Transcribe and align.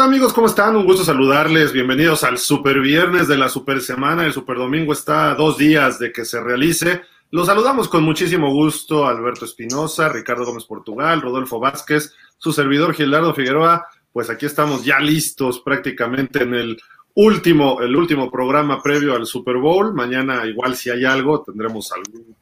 amigos? 0.00 0.32
¿Cómo 0.32 0.46
están? 0.46 0.76
Un 0.76 0.86
gusto 0.86 1.04
saludarles. 1.04 1.74
Bienvenidos 1.74 2.24
al 2.24 2.38
Super 2.38 2.80
Viernes 2.80 3.28
de 3.28 3.36
la 3.36 3.50
Super 3.50 3.82
Semana. 3.82 4.24
El 4.24 4.32
Super 4.32 4.56
Domingo 4.56 4.94
está 4.94 5.30
a 5.30 5.34
dos 5.34 5.58
días 5.58 5.98
de 5.98 6.10
que 6.10 6.24
se 6.24 6.40
realice. 6.40 7.02
Los 7.30 7.48
saludamos 7.48 7.86
con 7.86 8.02
muchísimo 8.02 8.50
gusto 8.50 9.06
Alberto 9.06 9.44
Espinosa, 9.44 10.08
Ricardo 10.08 10.46
Gómez 10.46 10.64
Portugal, 10.64 11.20
Rodolfo 11.20 11.60
Vázquez, 11.60 12.14
su 12.38 12.52
servidor 12.52 12.94
Gilardo 12.94 13.34
Figueroa. 13.34 13.86
Pues 14.10 14.30
aquí 14.30 14.46
estamos 14.46 14.84
ya 14.84 15.00
listos 15.00 15.60
prácticamente 15.60 16.44
en 16.44 16.54
el 16.54 16.80
último, 17.14 17.82
el 17.82 17.94
último 17.94 18.30
programa 18.30 18.82
previo 18.82 19.14
al 19.14 19.26
Super 19.26 19.58
Bowl. 19.58 19.92
Mañana, 19.92 20.46
igual 20.46 20.76
si 20.76 20.88
hay 20.88 21.04
algo, 21.04 21.42
tendremos 21.42 21.92
algún 21.92 22.36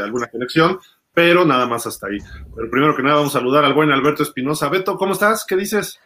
alguna 0.00 0.28
conexión, 0.28 0.78
pero 1.12 1.44
nada 1.44 1.66
más 1.66 1.88
hasta 1.88 2.06
ahí. 2.06 2.18
Pero 2.54 2.70
primero 2.70 2.94
que 2.94 3.02
nada, 3.02 3.16
vamos 3.16 3.34
a 3.34 3.40
saludar 3.40 3.64
al 3.64 3.74
buen 3.74 3.90
Alberto 3.90 4.22
Espinosa. 4.22 4.68
Beto, 4.68 4.96
¿cómo 4.96 5.14
estás? 5.14 5.44
¿Qué 5.44 5.56
dices? 5.56 5.98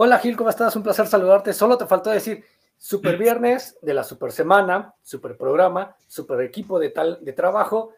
Hola 0.00 0.20
Gil, 0.20 0.36
¿cómo 0.36 0.48
estás? 0.48 0.76
Un 0.76 0.84
placer 0.84 1.08
saludarte. 1.08 1.52
Solo 1.52 1.76
te 1.76 1.84
faltó 1.84 2.10
decir 2.10 2.44
super 2.76 3.18
viernes 3.18 3.76
de 3.82 3.94
la 3.94 4.04
super 4.04 4.30
semana, 4.30 4.94
super 5.02 5.36
programa, 5.36 5.96
super 6.06 6.40
equipo 6.42 6.78
de 6.78 6.90
tal 6.90 7.18
de 7.20 7.32
trabajo, 7.32 7.94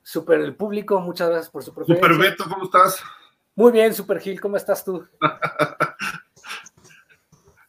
super 0.00 0.38
el 0.38 0.54
público. 0.54 1.00
Muchas 1.00 1.30
gracias 1.30 1.50
por 1.50 1.64
su 1.64 1.74
preferencia. 1.74 2.08
Super 2.08 2.24
Beto, 2.24 2.44
¿cómo 2.48 2.66
estás? 2.66 3.02
Muy 3.56 3.72
bien, 3.72 3.92
Super 3.92 4.20
Gil, 4.20 4.40
¿cómo 4.40 4.56
estás 4.56 4.84
tú? 4.84 5.04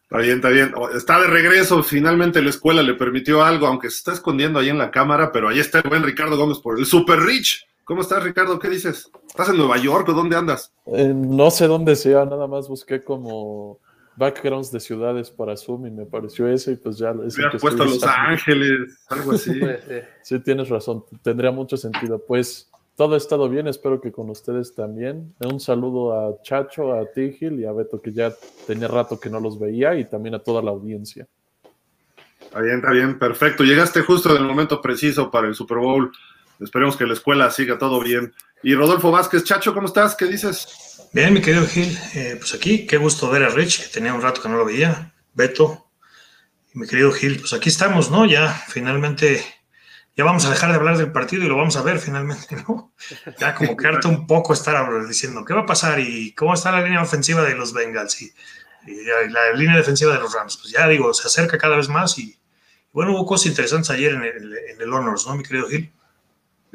Está 0.03 0.17
bien, 0.19 0.35
está 0.35 0.49
bien. 0.49 0.71
Está 0.93 1.19
de 1.19 1.27
regreso. 1.27 1.81
Finalmente 1.81 2.43
la 2.43 2.51
escuela 2.51 2.83
le 2.83 2.93
permitió 2.93 3.43
algo, 3.43 3.65
aunque 3.65 3.89
se 3.89 3.97
está 3.97 4.13
escondiendo 4.13 4.59
ahí 4.59 4.69
en 4.69 4.77
la 4.77 4.91
cámara, 4.91 5.31
pero 5.31 5.49
ahí 5.49 5.59
está 5.59 5.79
el 5.79 5.89
buen 5.89 6.03
Ricardo 6.03 6.37
Gómez 6.37 6.59
por 6.59 6.77
el 6.77 6.85
Super 6.85 7.19
Rich. 7.19 7.67
¿Cómo 7.83 8.01
estás, 8.01 8.23
Ricardo? 8.23 8.59
¿Qué 8.59 8.69
dices? 8.69 9.09
¿Estás 9.35 9.49
en 9.49 9.57
Nueva 9.57 9.75
York 9.75 10.07
o 10.07 10.13
dónde 10.13 10.37
andas? 10.37 10.71
Eh, 10.85 11.11
no 11.13 11.51
sé 11.51 11.67
dónde 11.67 11.97
sea, 11.97 12.23
nada 12.23 12.47
más 12.47 12.69
busqué 12.69 13.03
como 13.03 13.81
backgrounds 14.15 14.71
de 14.71 14.79
ciudades 14.79 15.29
para 15.29 15.57
Zoom 15.57 15.87
y 15.87 15.91
me 15.91 16.05
pareció 16.05 16.47
ese 16.47 16.71
y 16.71 16.75
pues 16.77 16.97
ya... 16.97 17.13
Es 17.27 17.37
Me 17.37 17.49
puesto 17.59 17.83
Los 17.83 18.01
Ángeles, 18.01 18.97
algo 19.09 19.33
así. 19.33 19.59
sí, 20.21 20.39
tienes 20.39 20.69
razón, 20.69 21.03
tendría 21.21 21.51
mucho 21.51 21.75
sentido. 21.75 22.17
Pues 22.25 22.71
todo 22.95 23.15
ha 23.15 23.17
estado 23.17 23.49
bien, 23.49 23.67
espero 23.67 23.99
que 23.99 24.13
con 24.13 24.29
ustedes 24.29 24.73
también. 24.73 25.35
Un 25.41 25.59
saludo 25.59 26.17
a 26.17 26.41
Chacho, 26.41 26.93
a 26.93 27.05
Tigil 27.11 27.59
y 27.59 27.65
a 27.65 27.73
Beto, 27.73 28.01
que 28.01 28.13
ya 28.13 28.33
tenía 28.65 28.87
rato 28.87 29.19
que 29.19 29.29
no 29.29 29.41
los 29.41 29.59
veía, 29.59 29.95
y 29.95 30.05
también 30.05 30.35
a 30.35 30.39
toda 30.39 30.61
la 30.61 30.71
audiencia. 30.71 31.27
Está 32.39 32.61
bien, 32.61 32.75
está 32.77 32.91
bien, 32.91 33.19
perfecto. 33.19 33.65
Llegaste 33.65 33.99
justo 33.99 34.33
en 34.33 34.41
el 34.43 34.47
momento 34.47 34.81
preciso 34.81 35.29
para 35.29 35.49
el 35.49 35.55
Super 35.55 35.79
Bowl. 35.79 36.09
Esperemos 36.59 36.97
que 36.97 37.05
la 37.05 37.13
escuela 37.13 37.51
siga 37.51 37.77
todo 37.77 38.01
bien. 38.01 38.33
Y 38.63 38.75
Rodolfo 38.75 39.11
Vázquez, 39.11 39.43
Chacho, 39.43 39.73
¿cómo 39.73 39.87
estás? 39.87 40.15
¿Qué 40.15 40.25
dices? 40.25 40.67
Bien, 41.13 41.33
mi 41.33 41.41
querido 41.41 41.67
Gil. 41.67 41.97
Eh, 42.13 42.35
pues 42.39 42.53
aquí, 42.53 42.85
qué 42.87 42.97
gusto 42.97 43.29
ver 43.29 43.43
a 43.43 43.49
Rich, 43.49 43.83
que 43.83 43.89
tenía 43.89 44.13
un 44.13 44.21
rato 44.21 44.41
que 44.41 44.49
no 44.49 44.57
lo 44.57 44.65
veía. 44.65 45.13
Beto, 45.33 45.89
y 46.73 46.79
mi 46.79 46.87
querido 46.87 47.11
Gil, 47.11 47.39
pues 47.39 47.53
aquí 47.53 47.69
estamos, 47.69 48.09
¿no? 48.09 48.25
Ya 48.25 48.53
finalmente 48.67 49.43
ya 50.17 50.23
vamos 50.23 50.45
a 50.45 50.49
dejar 50.49 50.69
de 50.69 50.77
hablar 50.77 50.97
del 50.97 51.11
partido 51.11 51.43
y 51.43 51.47
lo 51.47 51.57
vamos 51.57 51.75
a 51.75 51.81
ver 51.81 51.99
finalmente, 51.99 52.55
¿no? 52.67 52.93
Ya 53.37 53.53
como 53.53 53.75
que 53.75 53.87
harta 53.87 54.07
un 54.07 54.25
poco 54.27 54.53
estar 54.53 54.87
diciendo 55.07 55.43
qué 55.43 55.53
va 55.53 55.61
a 55.61 55.65
pasar 55.65 55.99
y 55.99 56.33
cómo 56.33 56.53
está 56.53 56.71
la 56.71 56.81
línea 56.81 57.01
ofensiva 57.01 57.43
de 57.43 57.55
los 57.55 57.73
Bengals 57.73 58.21
y, 58.21 58.33
la 58.87 59.51
línea 59.53 59.75
defensiva 59.75 60.13
de 60.13 60.19
los 60.19 60.33
Rams. 60.33 60.57
Pues 60.57 60.71
ya 60.71 60.87
digo, 60.87 61.13
se 61.13 61.27
acerca 61.27 61.57
cada 61.57 61.75
vez 61.75 61.89
más 61.89 62.17
y, 62.19 62.37
bueno, 62.93 63.13
hubo 63.13 63.25
cosas 63.25 63.47
interesantes 63.47 63.89
ayer 63.89 64.13
en 64.13 64.81
el, 64.81 64.93
Honors, 64.93 65.25
¿no, 65.27 65.35
mi 65.35 65.43
querido 65.43 65.67
Gil? 65.67 65.91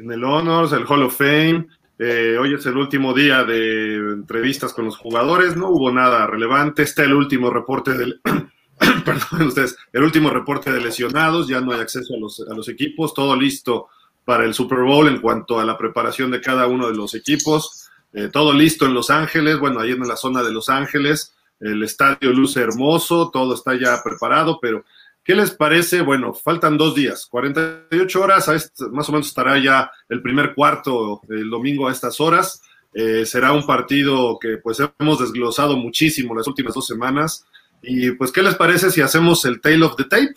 En 0.00 0.11
el 0.11 0.25
Honors, 0.25 0.72
el 0.72 0.87
Hall 0.88 1.03
of 1.03 1.16
Fame. 1.16 1.66
Eh, 1.99 2.38
hoy 2.41 2.55
es 2.55 2.65
el 2.65 2.77
último 2.78 3.12
día 3.12 3.44
de 3.44 3.97
entrevistas 3.97 4.72
con 4.72 4.87
los 4.87 4.97
jugadores, 4.97 5.56
no 5.56 5.69
hubo 5.69 5.93
nada 5.93 6.27
relevante. 6.27 6.83
Está 6.83 7.05
el 7.05 7.12
último 7.12 7.50
reporte 7.50 7.93
del, 7.93 8.19
perdón 9.05 9.49
ustedes, 9.49 9.77
el 9.93 10.03
último 10.03 10.31
reporte 10.31 10.72
de 10.72 10.81
lesionados, 10.81 11.49
ya 11.49 11.60
no 11.60 11.72
hay 11.72 11.81
acceso 11.81 12.15
a 12.15 12.19
los, 12.19 12.41
a 12.41 12.55
los 12.55 12.71
equipos, 12.71 13.12
todo 13.12 13.37
listo 13.37 13.89
para 14.25 14.44
el 14.44 14.55
Super 14.55 14.78
Bowl 14.78 15.06
en 15.06 15.21
cuanto 15.21 15.60
a 15.60 15.66
la 15.66 15.77
preparación 15.77 16.31
de 16.31 16.41
cada 16.41 16.66
uno 16.66 16.89
de 16.89 16.97
los 16.97 17.15
equipos, 17.15 17.91
eh, 18.15 18.31
todo 18.33 18.55
listo 18.55 18.87
en 18.87 18.94
Los 18.94 19.10
Ángeles, 19.10 19.59
bueno, 19.59 19.81
ahí 19.81 19.91
en 19.91 20.00
la 20.09 20.16
zona 20.16 20.43
de 20.43 20.53
Los 20.53 20.71
Ángeles, 20.71 21.34
el 21.60 21.83
estadio 21.83 22.33
luce 22.33 22.62
hermoso, 22.62 23.31
todo 23.31 23.53
está 23.53 23.75
ya 23.75 24.03
preparado, 24.03 24.59
pero 24.62 24.83
¿qué 25.25 25.34
les 25.34 25.50
parece? 25.50 26.03
Bueno, 26.03 26.34
faltan 26.34 26.76
dos 26.78 26.94
días, 26.94 27.26
48 27.31 28.20
horas, 28.20 28.72
más 28.91 29.08
o 29.08 29.12
menos 29.12 29.28
estará 29.28 29.58
ya 29.58 29.91
el 30.08 30.22
primer 30.22 30.54
cuarto 30.54 31.20
el 31.28 31.50
domingo 31.50 31.88
a 31.88 31.92
estas 31.92 32.20
horas. 32.20 32.62
Eh, 32.92 33.25
será 33.25 33.53
un 33.53 33.64
partido 33.64 34.38
que 34.41 34.59
pues 34.59 34.78
hemos 34.98 35.20
desglosado 35.20 35.76
muchísimo 35.76 36.34
las 36.34 36.48
últimas 36.48 36.75
dos 36.75 36.86
semanas. 36.86 37.47
Y 37.82 38.10
pues, 38.12 38.32
¿qué 38.32 38.42
les 38.42 38.54
parece 38.54 38.91
si 38.91 39.00
hacemos 39.00 39.44
el 39.44 39.60
tail 39.60 39.82
of 39.82 39.97
the 39.97 40.04
tape? 40.04 40.34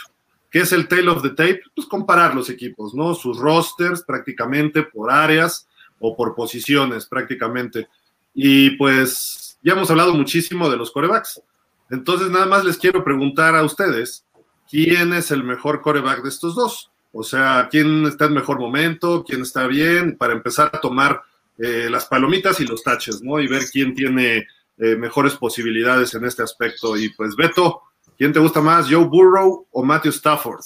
¿Qué 0.50 0.60
es 0.60 0.72
el 0.72 0.88
tail 0.88 1.10
of 1.10 1.24
the 1.24 1.30
tape? 1.30 1.62
Pues 1.76 1.88
comparar 1.88 2.36
los 2.36 2.50
equipos, 2.50 2.94
¿no? 2.94 3.16
Sus 3.16 3.38
rosters 3.38 4.04
prácticamente 4.04 4.84
por 4.84 5.12
áreas 5.12 5.68
o 6.00 6.16
por 6.16 6.36
posiciones 6.36 7.06
prácticamente. 7.08 7.88
Y 8.34 8.72
pues 8.78 9.58
ya 9.64 9.74
hemos 9.74 9.90
hablado 9.90 10.14
muchísimo 10.14 10.70
de 10.70 10.78
los 10.78 10.92
corebacks. 10.92 11.42
Entonces 11.90 12.30
nada 12.30 12.46
más 12.46 12.64
les 12.64 12.78
quiero 12.78 13.04
preguntar 13.04 13.56
a 13.56 13.64
ustedes, 13.64 14.26
¿quién 14.74 15.14
es 15.14 15.30
el 15.30 15.44
mejor 15.44 15.82
coreback 15.82 16.24
de 16.24 16.30
estos 16.30 16.56
dos? 16.56 16.92
O 17.12 17.22
sea, 17.22 17.68
¿quién 17.70 18.08
está 18.08 18.26
en 18.26 18.34
mejor 18.34 18.60
momento? 18.60 19.24
¿Quién 19.24 19.44
está 19.44 19.68
bien? 19.68 20.18
Para 20.18 20.34
empezar 20.34 20.72
a 20.74 20.82
tomar 20.82 21.22
eh, 21.60 21.88
las 21.92 22.08
palomitas 22.08 22.60
y 22.60 22.66
los 22.66 22.82
taches, 22.82 23.22
¿no? 23.22 23.40
Y 23.40 23.48
ver 23.48 23.66
quién 23.72 23.94
tiene 23.94 24.48
eh, 24.80 24.96
mejores 24.96 25.36
posibilidades 25.36 26.16
en 26.16 26.26
este 26.26 26.42
aspecto. 26.42 26.98
Y 26.98 27.10
pues 27.10 27.36
Beto, 27.36 27.84
¿quién 28.18 28.34
te 28.34 28.40
gusta 28.40 28.62
más, 28.62 28.90
Joe 28.90 29.06
Burrow 29.06 29.68
o 29.70 29.84
Matthew 29.84 30.12
Stafford? 30.12 30.62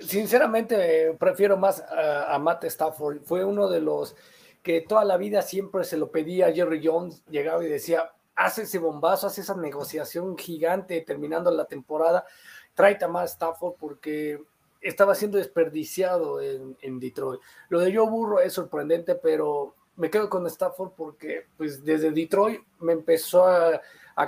Sinceramente, 0.00 1.08
eh, 1.08 1.16
prefiero 1.20 1.58
más 1.58 1.82
a, 1.82 2.38
Matt 2.38 2.64
Stafford. 2.64 3.24
Fue 3.26 3.44
uno 3.44 3.68
de 3.68 3.82
los 3.82 4.16
que 4.62 4.80
toda 4.80 5.04
la 5.04 5.18
vida 5.18 5.42
siempre 5.42 5.84
se 5.84 5.98
lo 5.98 6.10
pedía 6.10 6.46
a 6.46 6.52
Jerry 6.52 6.80
Jones, 6.82 7.22
llegaba 7.28 7.62
y 7.62 7.68
decía, 7.68 8.10
hace 8.36 8.62
ese 8.62 8.78
bombazo, 8.78 9.26
hace 9.26 9.42
esa 9.42 9.54
negociación 9.54 10.36
gigante 10.36 11.00
terminando 11.02 11.50
la 11.50 11.66
temporada, 11.66 12.24
tráete 12.74 13.04
a 13.04 13.08
Matt 13.08 13.28
Stafford 13.28 13.74
porque 13.78 14.42
estaba 14.80 15.14
siendo 15.14 15.38
desperdiciado 15.38 16.40
en, 16.40 16.76
en 16.82 17.00
Detroit. 17.00 17.40
Lo 17.68 17.80
de 17.80 17.94
Joe 17.94 18.08
Burrow 18.08 18.38
es 18.38 18.52
sorprendente, 18.52 19.14
pero 19.14 19.74
me 19.96 20.10
quedo 20.10 20.28
con 20.28 20.46
Stafford 20.46 20.90
porque 20.96 21.46
pues 21.56 21.84
desde 21.84 22.10
Detroit 22.10 22.60
me 22.80 22.92
empezó 22.92 23.46
a, 23.46 23.80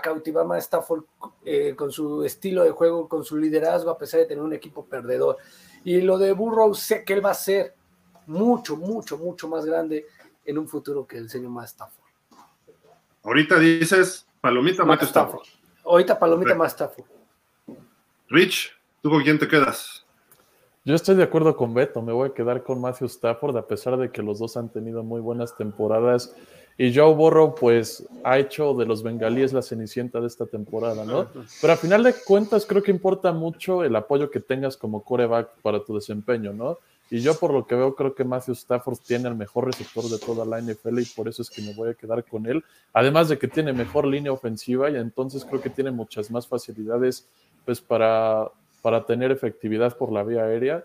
cautivar 0.02 0.44
más 0.44 0.64
Stafford 0.64 1.04
eh, 1.44 1.74
con 1.76 1.92
su 1.92 2.24
estilo 2.24 2.64
de 2.64 2.70
juego, 2.70 3.08
con 3.08 3.24
su 3.24 3.36
liderazgo, 3.36 3.90
a 3.90 3.98
pesar 3.98 4.20
de 4.20 4.26
tener 4.26 4.42
un 4.42 4.52
equipo 4.52 4.84
perdedor. 4.84 5.36
Y 5.84 6.00
lo 6.00 6.18
de 6.18 6.32
Burrow, 6.32 6.74
sé 6.74 7.04
que 7.04 7.12
él 7.12 7.24
va 7.24 7.30
a 7.30 7.34
ser 7.34 7.74
mucho, 8.26 8.76
mucho, 8.76 9.16
mucho 9.16 9.46
más 9.46 9.64
grande 9.64 10.06
en 10.44 10.58
un 10.58 10.66
futuro 10.66 11.06
que 11.06 11.18
el 11.18 11.30
señor 11.30 11.50
más 11.50 11.70
Stafford. 11.70 12.04
Ahorita 13.22 13.58
dices 13.58 14.26
Palomita 14.40 14.84
más 14.84 15.02
Stafford. 15.02 15.46
Ahorita 15.84 16.18
Palomita 16.18 16.54
más 16.54 16.72
Stafford. 16.72 17.16
Rich, 18.28 18.72
¿tú 19.03 19.10
con 19.10 19.22
quién 19.22 19.38
te 19.38 19.47
quedas? 19.47 20.04
Yo 20.84 20.97
estoy 20.97 21.14
de 21.14 21.22
acuerdo 21.22 21.56
con 21.56 21.72
Beto, 21.75 22.03
me 22.03 22.12
voy 22.12 22.28
a 22.28 22.34
quedar 22.34 22.65
con 22.65 22.80
Matthew 22.80 23.06
Stafford, 23.06 23.56
a 23.56 23.66
pesar 23.66 23.97
de 23.97 24.10
que 24.10 24.21
los 24.21 24.41
dos 24.41 24.56
han 24.56 24.68
tenido 24.68 25.04
muy 25.04 25.21
buenas 25.21 25.56
temporadas. 25.56 26.34
Y 26.77 26.92
Joe 26.92 27.15
Burrow, 27.15 27.54
pues, 27.54 28.04
ha 28.24 28.39
hecho 28.39 28.74
de 28.74 28.84
los 28.84 29.04
bengalíes 29.04 29.53
la 29.53 29.62
cenicienta 29.62 30.21
de 30.21 30.27
esta 30.27 30.47
temporada, 30.47 31.04
¿no? 31.04 31.28
Pero 31.60 31.72
a 31.72 31.77
final 31.77 32.03
de 32.03 32.15
cuentas, 32.24 32.66
creo 32.66 32.83
que 32.83 32.91
importa 32.91 33.33
mucho 33.33 33.84
el 33.84 33.95
apoyo 33.95 34.28
que 34.28 34.41
tengas 34.41 34.77
como 34.77 35.04
coreback 35.04 35.60
para 35.62 35.84
tu 35.84 35.95
desempeño, 35.95 36.53
¿no? 36.53 36.78
Y 37.09 37.21
yo, 37.21 37.39
por 37.39 37.53
lo 37.53 37.66
que 37.66 37.77
veo, 37.77 37.95
creo 37.95 38.15
que 38.15 38.24
Matthew 38.24 38.54
Stafford 38.54 38.98
tiene 39.06 39.28
el 39.28 39.36
mejor 39.36 39.66
receptor 39.66 40.04
de 40.04 40.18
toda 40.18 40.45
la 40.45 40.60
NFL 40.60 40.98
y 40.98 41.04
por 41.04 41.28
eso 41.28 41.42
es 41.42 41.50
que 41.50 41.62
me 41.62 41.72
voy 41.72 41.91
a 41.91 41.95
quedar 41.95 42.24
con 42.24 42.47
él. 42.47 42.65
Además 42.92 43.28
de 43.28 43.39
que 43.39 43.47
tiene 43.47 43.72
mejor 43.72 44.06
línea 44.06 44.33
ofensiva 44.33 44.91
y 44.91 44.97
entonces 44.97 45.45
creo 45.45 45.60
que 45.60 45.71
tiene 45.71 45.92
muchas 45.92 46.33
más 46.33 46.48
facilidades, 46.48 47.28
pues, 47.66 47.83
para 47.83 48.51
para 48.86 49.04
tener 49.04 49.33
efectividad 49.33 49.97
por 49.97 50.13
la 50.13 50.22
vía 50.22 50.45
aérea. 50.45 50.84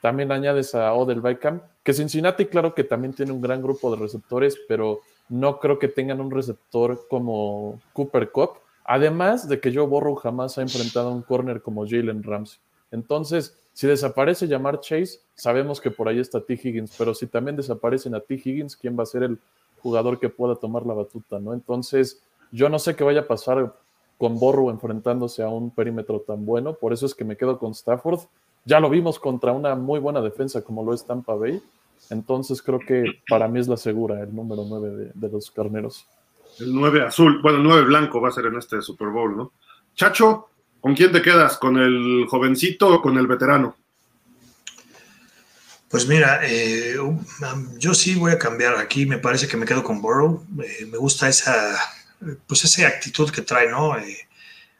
También 0.00 0.32
añades 0.32 0.74
a 0.74 0.94
Odell 0.94 1.20
Beckham, 1.20 1.60
que 1.82 1.92
Cincinnati, 1.92 2.46
claro 2.46 2.74
que 2.74 2.82
también 2.82 3.12
tiene 3.12 3.30
un 3.30 3.42
gran 3.42 3.60
grupo 3.60 3.90
de 3.90 4.00
receptores, 4.00 4.56
pero 4.66 5.00
no 5.28 5.60
creo 5.60 5.78
que 5.78 5.88
tengan 5.88 6.22
un 6.22 6.30
receptor 6.30 7.06
como 7.10 7.78
Cooper 7.92 8.30
Cup. 8.30 8.52
Además 8.86 9.50
de 9.50 9.60
que 9.60 9.70
Joe 9.70 9.86
Burrow 9.86 10.14
jamás 10.14 10.56
ha 10.56 10.62
enfrentado 10.62 11.10
a 11.10 11.12
un 11.12 11.20
corner 11.20 11.60
como 11.60 11.86
Jalen 11.86 12.22
Ramsey. 12.22 12.58
Entonces, 12.90 13.54
si 13.74 13.86
desaparece 13.86 14.48
Jamar 14.48 14.80
Chase, 14.80 15.18
sabemos 15.34 15.78
que 15.78 15.90
por 15.90 16.08
ahí 16.08 16.20
está 16.20 16.40
T. 16.40 16.54
Higgins, 16.54 16.94
pero 16.96 17.12
si 17.12 17.26
también 17.26 17.56
desaparecen 17.58 18.14
a 18.14 18.20
T. 18.20 18.32
Higgins, 18.32 18.76
¿quién 18.76 18.98
va 18.98 19.02
a 19.02 19.06
ser 19.06 19.24
el 19.24 19.38
jugador 19.82 20.18
que 20.18 20.30
pueda 20.30 20.56
tomar 20.56 20.86
la 20.86 20.94
batuta? 20.94 21.38
¿no? 21.38 21.52
Entonces, 21.52 22.22
yo 22.50 22.70
no 22.70 22.78
sé 22.78 22.96
qué 22.96 23.04
vaya 23.04 23.20
a 23.20 23.26
pasar 23.26 23.74
con 24.22 24.38
Borro 24.38 24.70
enfrentándose 24.70 25.42
a 25.42 25.48
un 25.48 25.72
perímetro 25.72 26.20
tan 26.20 26.46
bueno. 26.46 26.74
Por 26.74 26.92
eso 26.92 27.06
es 27.06 27.12
que 27.12 27.24
me 27.24 27.36
quedo 27.36 27.58
con 27.58 27.72
Stafford. 27.72 28.20
Ya 28.64 28.78
lo 28.78 28.88
vimos 28.88 29.18
contra 29.18 29.50
una 29.50 29.74
muy 29.74 29.98
buena 29.98 30.20
defensa 30.20 30.62
como 30.62 30.84
lo 30.84 30.94
es 30.94 31.04
Tampa 31.04 31.34
Bay. 31.34 31.60
Entonces 32.08 32.62
creo 32.62 32.78
que 32.78 33.02
para 33.28 33.48
mí 33.48 33.58
es 33.58 33.66
la 33.66 33.76
segura, 33.76 34.20
el 34.20 34.32
número 34.32 34.64
9 34.64 35.10
de, 35.12 35.28
los 35.28 35.50
carneros. 35.50 36.06
El 36.60 36.72
9 36.72 37.02
azul, 37.02 37.42
bueno, 37.42 37.58
el 37.58 37.64
9 37.64 37.82
blanco 37.82 38.20
va 38.20 38.28
a 38.28 38.30
ser 38.30 38.46
en 38.46 38.58
este 38.58 38.80
Super 38.80 39.08
Bowl, 39.08 39.36
¿no? 39.36 39.50
Chacho, 39.96 40.50
¿con 40.80 40.94
quién 40.94 41.10
te 41.10 41.20
quedas? 41.20 41.58
¿Con 41.58 41.76
el 41.76 42.24
jovencito 42.28 42.94
o 42.94 43.02
con 43.02 43.18
el 43.18 43.26
veterano? 43.26 43.74
Pues 45.88 46.06
mira, 46.06 46.42
eh, 46.44 46.96
um, 46.96 47.18
yo 47.76 47.92
sí 47.92 48.14
voy 48.14 48.30
a 48.30 48.38
cambiar 48.38 48.76
aquí. 48.76 49.04
Me 49.04 49.18
parece 49.18 49.48
que 49.48 49.56
me 49.56 49.66
quedo 49.66 49.82
con 49.82 50.00
Burrow. 50.00 50.44
Eh, 50.62 50.86
me 50.86 50.98
gusta 50.98 51.28
esa, 51.28 51.76
pues 52.46 52.64
esa 52.64 52.86
actitud 52.86 53.30
que 53.30 53.42
trae, 53.42 53.68
¿no? 53.68 53.98
Eh, 53.98 54.28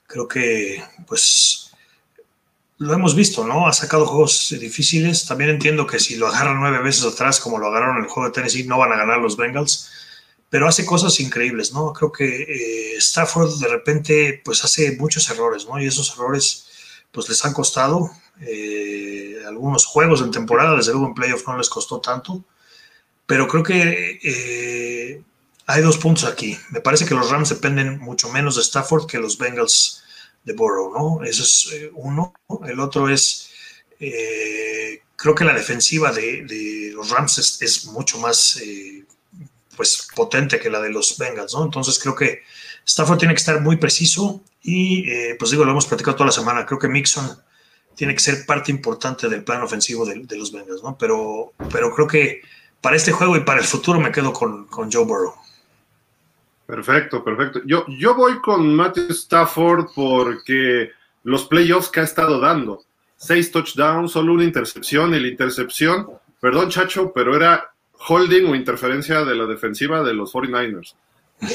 creo 0.07 0.29
que, 0.29 0.83
pues, 1.07 1.73
lo 2.79 2.93
hemos 2.93 3.15
visto, 3.15 3.47
¿no? 3.47 3.67
Ha 3.67 3.73
sacado 3.73 4.07
juegos 4.07 4.55
difíciles. 4.59 5.27
También 5.27 5.51
entiendo 5.51 5.87
que 5.87 5.99
si 5.99 6.17
lo 6.17 6.29
agarran 6.29 6.61
nueve 6.61 6.83
veces 6.83 7.05
atrás, 7.05 7.41
como 7.41 7.59
lo 7.59 7.69
agarraron 7.69 7.99
en 7.99 8.05
el 8.05 8.11
juego 8.11 8.29
de 8.29 8.35
Tennessee, 8.35 8.65
no 8.65 8.79
van 8.79 8.93
a 8.93 8.97
ganar 8.97 9.19
los 9.19 9.37
Bengals. 9.37 9.91
Pero 10.51 10.69
hace 10.69 10.85
cosas 10.85 11.19
increíbles, 11.21 11.73
¿no? 11.73 11.93
Creo 11.93 12.13
que 12.13 12.97
Stafford 12.99 13.59
de 13.59 13.69
repente, 13.69 14.43
pues, 14.45 14.65
hace 14.65 14.97
muchos 14.97 15.29
errores, 15.31 15.67
¿no? 15.67 15.81
Y 15.81 15.87
esos 15.87 16.13
errores, 16.15 16.67
pues, 17.11 17.29
les 17.29 17.45
han 17.45 17.53
costado. 17.53 18.11
Eh, 18.41 19.37
algunos 19.47 19.87
juegos 19.87 20.21
en 20.21 20.31
temporada, 20.31 20.77
desde 20.77 20.93
luego 20.93 21.07
en 21.07 21.15
playoff 21.15 21.47
no 21.47 21.57
les 21.57 21.69
costó 21.69 22.01
tanto, 22.01 22.45
pero 23.27 23.47
creo 23.47 23.63
que 23.63 24.19
eh, 24.23 25.23
hay 25.67 25.83
dos 25.83 25.99
puntos 25.99 26.25
aquí. 26.25 26.59
Me 26.71 26.81
parece 26.81 27.07
que 27.07 27.15
los 27.15 27.31
Rams 27.31 27.49
dependen 27.49 27.99
mucho 27.99 28.29
menos 28.31 28.57
de 28.57 28.63
Stafford 28.63 29.07
que 29.07 29.19
los 29.19 29.39
Bengals 29.39 30.03
de 30.45 30.53
Burrow, 30.55 30.93
¿no? 30.93 31.25
Eso 31.25 31.43
es 31.43 31.69
eh, 31.73 31.91
uno. 31.95 32.35
El 32.67 32.81
otro 32.81 33.09
es, 33.09 33.51
creo 35.17 35.35
que 35.35 35.45
la 35.45 35.55
defensiva 35.55 36.13
de, 36.13 36.91
los 36.95 37.11
Rams 37.11 37.39
es, 37.39 37.87
mucho 37.87 38.19
más 38.19 38.61
pues, 39.77 40.09
potente 40.15 40.59
que 40.59 40.71
la 40.71 40.81
de 40.81 40.91
los 40.91 41.17
Bengals, 41.17 41.55
¿no? 41.55 41.65
Entonces 41.65 41.99
creo 41.99 42.15
que 42.15 42.43
Stafford 42.85 43.19
tiene 43.19 43.35
que 43.35 43.39
estar 43.39 43.61
muy 43.61 43.77
preciso 43.77 44.43
y, 44.63 45.35
pues 45.35 45.51
digo, 45.51 45.65
lo 45.65 45.71
hemos 45.71 45.87
platicado 45.87 46.17
toda 46.17 46.27
la 46.27 46.33
semana. 46.33 46.67
Creo 46.67 46.79
que 46.79 46.89
Mixon 46.89 47.39
tiene 47.95 48.15
que 48.15 48.21
ser 48.21 48.47
parte 48.47 48.71
importante 48.71 49.29
del 49.29 49.45
plan 49.45 49.63
ofensivo 49.63 50.05
de, 50.05 50.37
los 50.37 50.53
Bengals, 50.53 50.83
¿no? 50.83 50.97
Pero, 50.99 51.53
pero 51.71 51.95
creo 51.95 52.07
que 52.07 52.43
para 52.81 52.97
este 52.97 53.13
juego 53.13 53.37
y 53.37 53.41
para 53.41 53.61
el 53.61 53.67
futuro 53.67 54.01
me 54.01 54.13
quedo 54.13 54.33
con, 54.33 54.67
Joe 54.71 55.05
Burrow. 55.05 55.35
Perfecto, 56.67 57.23
perfecto. 57.23 57.61
Yo, 57.67 57.85
yo 57.89 58.15
voy 58.15 58.41
con 58.41 58.75
Matthew 58.75 59.11
Stafford 59.11 59.87
porque 59.95 60.91
los 61.25 61.47
playoffs 61.47 61.89
que 61.89 62.01
ha 62.01 62.05
estado 62.05 62.41
dando, 62.41 62.85
seis 63.17 63.51
touchdowns, 63.51 64.13
solo 64.13 64.33
una 64.33 64.45
intercepción, 64.45 65.15
y 65.15 65.21
la 65.21 65.29
intercepción, 65.29 66.09
perdón 66.41 66.71
Chacho, 66.71 67.13
pero 67.15 67.37
era 67.37 67.73
holding 68.09 68.47
o 68.47 68.55
interferencia 68.55 69.25
de 69.25 69.35
la 69.35 69.47
defensiva 69.47 70.03
de 70.03 70.15
los 70.15 70.33
49ers. 70.33 70.95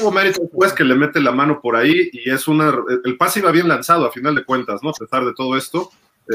Hubo 0.00 0.12
mérito 0.12 0.42
después 0.42 0.72
que 0.72 0.84
le 0.84 0.94
mete 0.94 1.20
la 1.20 1.32
mano 1.32 1.60
por 1.60 1.74
ahí 1.74 2.10
y 2.12 2.30
es 2.30 2.46
una. 2.46 2.74
El 3.04 3.16
pase 3.16 3.40
iba 3.40 3.50
bien 3.50 3.68
lanzado 3.68 4.06
a 4.06 4.12
final 4.12 4.34
de 4.34 4.44
cuentas, 4.44 4.82
¿no? 4.82 4.90
A 4.90 4.94
pesar 4.94 5.24
de 5.24 5.32
todo 5.32 5.56
esto, 5.56 5.90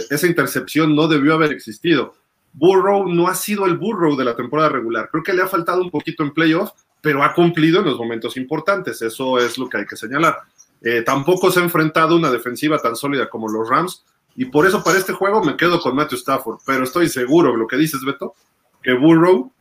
esa 0.10 0.26
intercepción 0.26 0.96
no 0.96 1.08
debió 1.08 1.36
haber 1.36 1.52
existido. 1.52 2.16
Burrow 2.54 3.08
no 3.08 3.28
ha 3.28 3.36
sido 3.36 3.66
el 3.66 3.78
Burrow 3.78 4.16
de 4.16 4.26
la 4.26 4.36
temporada 4.36 4.70
regular. 4.70 5.10
Creo 5.12 5.24
que 5.24 5.34
le 5.34 5.44
ha 5.44 5.48
faltado 5.48 5.82
un 5.82 5.92
poquito 5.92 6.24
en 6.24 6.34
playoff, 6.34 6.72
pero 7.04 7.22
ha 7.22 7.36
cumplido 7.36 7.82
en 7.82 7.86
los 7.86 8.00
momentos 8.00 8.38
importantes. 8.38 9.04
Eso 9.04 9.38
es 9.38 9.60
lo 9.60 9.70
que 9.70 9.78
hay 9.78 9.86
que 9.86 9.98
señalar. 9.98 10.38
Eh, 10.82 11.04
tampoco 11.06 11.52
se 11.52 11.60
ha 11.60 11.64
enfrentado 11.64 12.16
una 12.16 12.32
defensiva 12.32 12.80
tan 12.80 12.96
sólida 12.96 13.30
como 13.30 13.48
los 13.48 13.70
Rams, 13.70 14.04
y 14.36 14.46
por 14.46 14.66
eso 14.66 14.84
para 14.84 14.98
este 14.98 15.14
juego 15.14 15.44
me 15.44 15.56
quedo 15.56 15.80
con 15.80 15.96
Matthew 15.96 16.18
Stafford. 16.18 16.60
Pero 16.66 16.86
estoy 16.86 17.10
seguro, 17.10 17.56
lo 17.56 17.68
que 17.68 17.78
dices, 17.78 18.02
Beto, 18.04 18.34
que 18.82 18.94
Burrow 18.94 19.52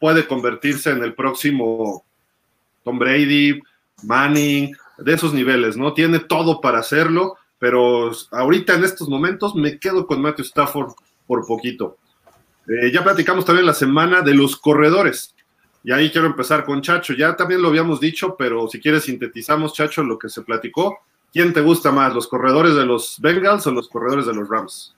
puede 0.00 0.26
convertirse 0.26 0.90
en 0.90 1.02
el 1.02 1.14
próximo 1.14 2.04
Tom 2.84 2.98
Brady, 2.98 3.60
Manning, 4.04 4.74
de 4.98 5.12
esos 5.12 5.34
niveles, 5.34 5.76
¿no? 5.76 5.92
Tiene 5.92 6.20
todo 6.20 6.60
para 6.60 6.78
hacerlo 6.78 7.36
pero 7.62 8.10
ahorita 8.32 8.74
en 8.74 8.82
estos 8.82 9.08
momentos 9.08 9.54
me 9.54 9.78
quedo 9.78 10.04
con 10.08 10.20
Matthew 10.20 10.46
Stafford 10.46 10.94
por 11.28 11.46
poquito. 11.46 11.96
Eh, 12.66 12.90
ya 12.90 13.04
platicamos 13.04 13.44
también 13.44 13.66
la 13.66 13.72
semana 13.72 14.20
de 14.20 14.34
los 14.34 14.56
corredores. 14.56 15.32
Y 15.84 15.92
ahí 15.92 16.10
quiero 16.10 16.26
empezar 16.26 16.64
con 16.64 16.80
Chacho. 16.80 17.14
Ya 17.14 17.36
también 17.36 17.62
lo 17.62 17.68
habíamos 17.68 18.00
dicho, 18.00 18.36
pero 18.36 18.68
si 18.68 18.80
quieres 18.80 19.04
sintetizamos, 19.04 19.74
Chacho, 19.74 20.02
lo 20.02 20.18
que 20.18 20.28
se 20.28 20.42
platicó. 20.42 21.00
¿Quién 21.32 21.52
te 21.52 21.60
gusta 21.60 21.90
más, 21.90 22.14
los 22.14 22.28
corredores 22.28 22.74
de 22.74 22.84
los 22.84 23.18
Bengals 23.20 23.66
o 23.66 23.70
los 23.70 23.88
corredores 23.88 24.26
de 24.26 24.34
los 24.34 24.48
Rams? 24.48 24.94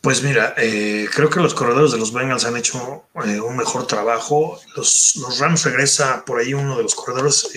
Pues 0.00 0.22
mira, 0.22 0.54
eh, 0.56 1.08
creo 1.12 1.28
que 1.28 1.40
los 1.40 1.54
corredores 1.54 1.90
de 1.90 1.98
los 1.98 2.12
Bengals 2.12 2.44
han 2.44 2.56
hecho 2.56 3.06
eh, 3.24 3.40
un 3.40 3.56
mejor 3.56 3.86
trabajo. 3.86 4.58
Los, 4.76 5.16
los, 5.16 5.40
Rams 5.40 5.64
regresa 5.64 6.24
por 6.24 6.38
ahí 6.38 6.54
uno 6.54 6.76
de 6.76 6.84
los 6.84 6.94
corredores, 6.94 7.50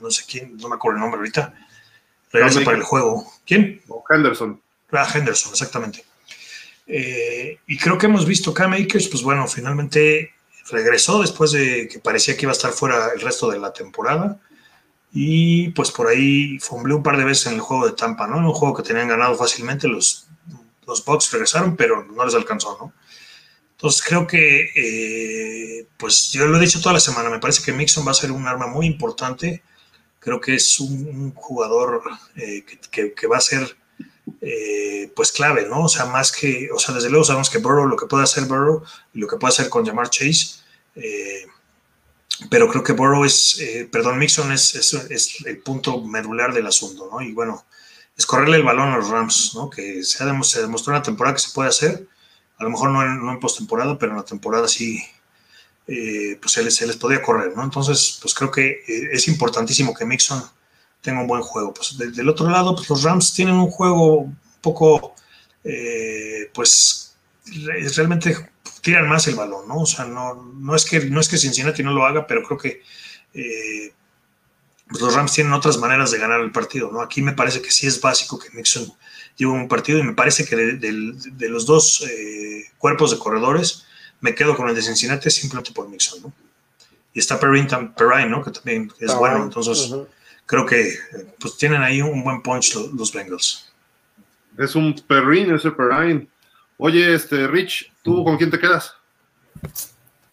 no 0.00 0.10
sé 0.10 0.24
quién, 0.30 0.56
no 0.56 0.68
me 0.68 0.76
acuerdo 0.76 0.98
el 0.98 1.00
nombre 1.02 1.18
ahorita, 1.18 1.52
regresa 2.32 2.60
para 2.60 2.76
el 2.76 2.84
juego. 2.84 3.26
¿Quién? 3.44 3.82
Henderson. 4.08 4.60
Ah, 4.92 5.08
Henderson, 5.12 5.52
exactamente. 5.52 6.04
Eh, 6.86 7.58
y 7.66 7.76
creo 7.76 7.98
que 7.98 8.06
hemos 8.06 8.24
visto 8.24 8.54
Cam 8.54 8.72
Akers, 8.72 9.08
pues 9.08 9.22
bueno, 9.22 9.46
finalmente 9.46 10.32
regresó 10.70 11.20
después 11.20 11.52
de 11.52 11.88
que 11.88 11.98
parecía 11.98 12.36
que 12.36 12.44
iba 12.44 12.52
a 12.52 12.56
estar 12.56 12.72
fuera 12.72 13.10
el 13.14 13.20
resto 13.20 13.50
de 13.50 13.58
la 13.58 13.72
temporada. 13.72 14.40
Y 15.12 15.70
pues 15.70 15.90
por 15.90 16.08
ahí 16.08 16.58
fumbleó 16.58 16.96
un 16.98 17.02
par 17.02 17.16
de 17.16 17.24
veces 17.24 17.46
en 17.46 17.54
el 17.54 17.60
juego 17.60 17.86
de 17.86 17.92
Tampa, 17.92 18.26
¿no? 18.26 18.36
Un 18.38 18.52
juego 18.52 18.74
que 18.76 18.82
tenían 18.82 19.08
ganado 19.08 19.34
fácilmente, 19.36 19.88
los, 19.88 20.28
los 20.86 21.04
Bucks 21.04 21.32
regresaron, 21.32 21.76
pero 21.76 22.04
no 22.04 22.24
les 22.24 22.34
alcanzó, 22.34 22.76
¿no? 22.80 22.92
Entonces 23.72 24.02
creo 24.02 24.26
que, 24.26 24.70
eh, 24.74 25.86
pues 25.96 26.30
yo 26.32 26.46
lo 26.46 26.58
he 26.58 26.60
dicho 26.60 26.80
toda 26.80 26.94
la 26.94 27.00
semana, 27.00 27.30
me 27.30 27.38
parece 27.38 27.62
que 27.62 27.72
Mixon 27.72 28.06
va 28.06 28.10
a 28.10 28.14
ser 28.14 28.32
un 28.32 28.46
arma 28.46 28.66
muy 28.66 28.86
importante 28.86 29.62
creo 30.28 30.40
que 30.42 30.56
es 30.56 30.78
un, 30.78 31.32
jugador 31.34 32.02
eh, 32.36 32.62
que, 32.90 33.26
va 33.26 33.38
a 33.38 33.40
ser 33.40 33.77
eh, 34.40 35.12
pues 35.14 35.32
clave, 35.32 35.66
¿no? 35.68 35.84
O 35.84 35.88
sea, 35.88 36.06
más 36.06 36.32
que, 36.32 36.70
o 36.72 36.78
sea, 36.78 36.94
desde 36.94 37.10
luego 37.10 37.24
sabemos 37.24 37.50
que 37.50 37.58
Burrow, 37.58 37.86
lo 37.86 37.96
que 37.96 38.06
puede 38.06 38.24
hacer 38.24 38.44
Burrow 38.44 38.82
y 39.14 39.18
lo 39.18 39.26
que 39.26 39.36
puede 39.36 39.52
hacer 39.52 39.68
con 39.68 39.84
Jamar 39.84 40.10
Chase, 40.10 40.60
eh, 40.94 41.46
pero 42.50 42.68
creo 42.68 42.84
que 42.84 42.92
Burrow 42.92 43.24
es, 43.24 43.60
perdón, 43.90 44.18
Mixon 44.18 44.52
es, 44.52 44.74
es, 44.74 45.44
el 45.44 45.58
punto 45.58 46.04
medular 46.04 46.54
del 46.54 46.66
asunto, 46.68 47.08
¿no? 47.10 47.20
Y 47.20 47.32
bueno, 47.32 47.64
es 48.16 48.26
correrle 48.26 48.56
el 48.56 48.64
balón 48.64 48.92
a 48.92 48.96
los 48.96 49.08
Rams, 49.08 49.52
¿no? 49.54 49.70
Que 49.70 50.02
se, 50.04 50.24
demostró 50.24 50.92
en 50.92 50.98
la 50.98 51.02
temporada 51.02 51.34
que 51.34 51.42
se 51.42 51.52
puede 51.52 51.68
hacer, 51.68 52.06
a 52.58 52.64
lo 52.64 52.70
mejor 52.70 52.90
no 52.90 53.02
en, 53.02 53.24
no 53.24 53.32
en 53.32 53.40
postemporada, 53.40 53.98
pero 53.98 54.12
en 54.12 54.18
la 54.18 54.24
temporada 54.24 54.66
sí, 54.68 55.00
eh, 55.86 56.36
pues 56.40 56.52
se 56.52 56.62
les, 56.62 56.74
se 56.74 56.86
les, 56.86 56.96
podía 56.96 57.22
correr, 57.22 57.56
¿no? 57.56 57.62
Entonces, 57.62 58.18
pues 58.20 58.34
creo 58.34 58.50
que 58.50 58.66
eh, 58.66 59.08
es 59.12 59.28
importantísimo 59.28 59.94
que 59.94 60.04
Mixon 60.04 60.42
tenga 61.00 61.20
un 61.20 61.26
buen 61.26 61.42
juego. 61.42 61.72
Pues 61.74 61.96
del 61.98 62.28
otro 62.28 62.48
lado, 62.48 62.74
pues 62.74 62.88
los 62.90 63.02
Rams 63.02 63.32
tienen 63.32 63.54
un 63.54 63.70
juego 63.70 64.18
un 64.18 64.38
poco, 64.60 65.14
eh, 65.64 66.50
pues 66.54 67.16
realmente 67.96 68.50
tiran 68.80 69.08
más 69.08 69.26
el 69.26 69.34
balón, 69.34 69.68
¿no? 69.68 69.82
O 69.82 69.86
sea, 69.86 70.04
no, 70.04 70.34
no, 70.34 70.74
es 70.74 70.84
que, 70.84 71.00
no 71.06 71.20
es 71.20 71.28
que 71.28 71.38
Cincinnati 71.38 71.82
no 71.82 71.92
lo 71.92 72.06
haga, 72.06 72.26
pero 72.26 72.42
creo 72.42 72.58
que 72.58 72.82
pues 74.88 75.02
los 75.02 75.14
Rams 75.14 75.32
tienen 75.32 75.52
otras 75.52 75.76
maneras 75.76 76.10
de 76.10 76.18
ganar 76.18 76.40
el 76.40 76.50
partido, 76.50 76.90
¿no? 76.90 77.02
Aquí 77.02 77.20
me 77.20 77.34
parece 77.34 77.60
que 77.60 77.70
sí 77.70 77.86
es 77.86 78.00
básico 78.00 78.38
que 78.38 78.50
Mixon 78.50 78.90
lleve 79.36 79.52
un 79.52 79.68
partido 79.68 79.98
y 79.98 80.02
me 80.02 80.14
parece 80.14 80.44
que 80.44 80.56
de, 80.56 80.76
de 80.78 81.48
los 81.48 81.66
dos 81.66 82.04
cuerpos 82.78 83.10
de 83.10 83.18
corredores, 83.18 83.84
me 84.20 84.34
quedo 84.34 84.56
con 84.56 84.68
el 84.68 84.74
de 84.74 84.82
Cincinnati 84.82 85.30
simplemente 85.30 85.72
por 85.72 85.88
Mixon, 85.88 86.22
¿no? 86.22 86.32
Y 87.12 87.18
está 87.18 87.38
Perrine, 87.38 88.28
¿no? 88.28 88.42
Que 88.42 88.50
también 88.50 88.92
es 89.00 89.14
bueno, 89.14 89.42
entonces 89.42 89.92
creo 90.48 90.66
que 90.66 90.94
pues 91.38 91.56
tienen 91.56 91.82
ahí 91.82 92.02
un 92.02 92.24
buen 92.24 92.42
punch 92.42 92.74
los, 92.74 93.12
Bengals. 93.12 93.72
Es 94.56 94.74
un 94.74 94.94
Perrine 95.06 95.54
ese 95.54 95.70
Perrine. 95.70 96.26
Oye, 96.78 97.14
este 97.14 97.46
Rich, 97.46 97.92
¿tú 98.02 98.24
con 98.24 98.36
quién 98.36 98.50
te 98.50 98.58
quedas? 98.58 98.94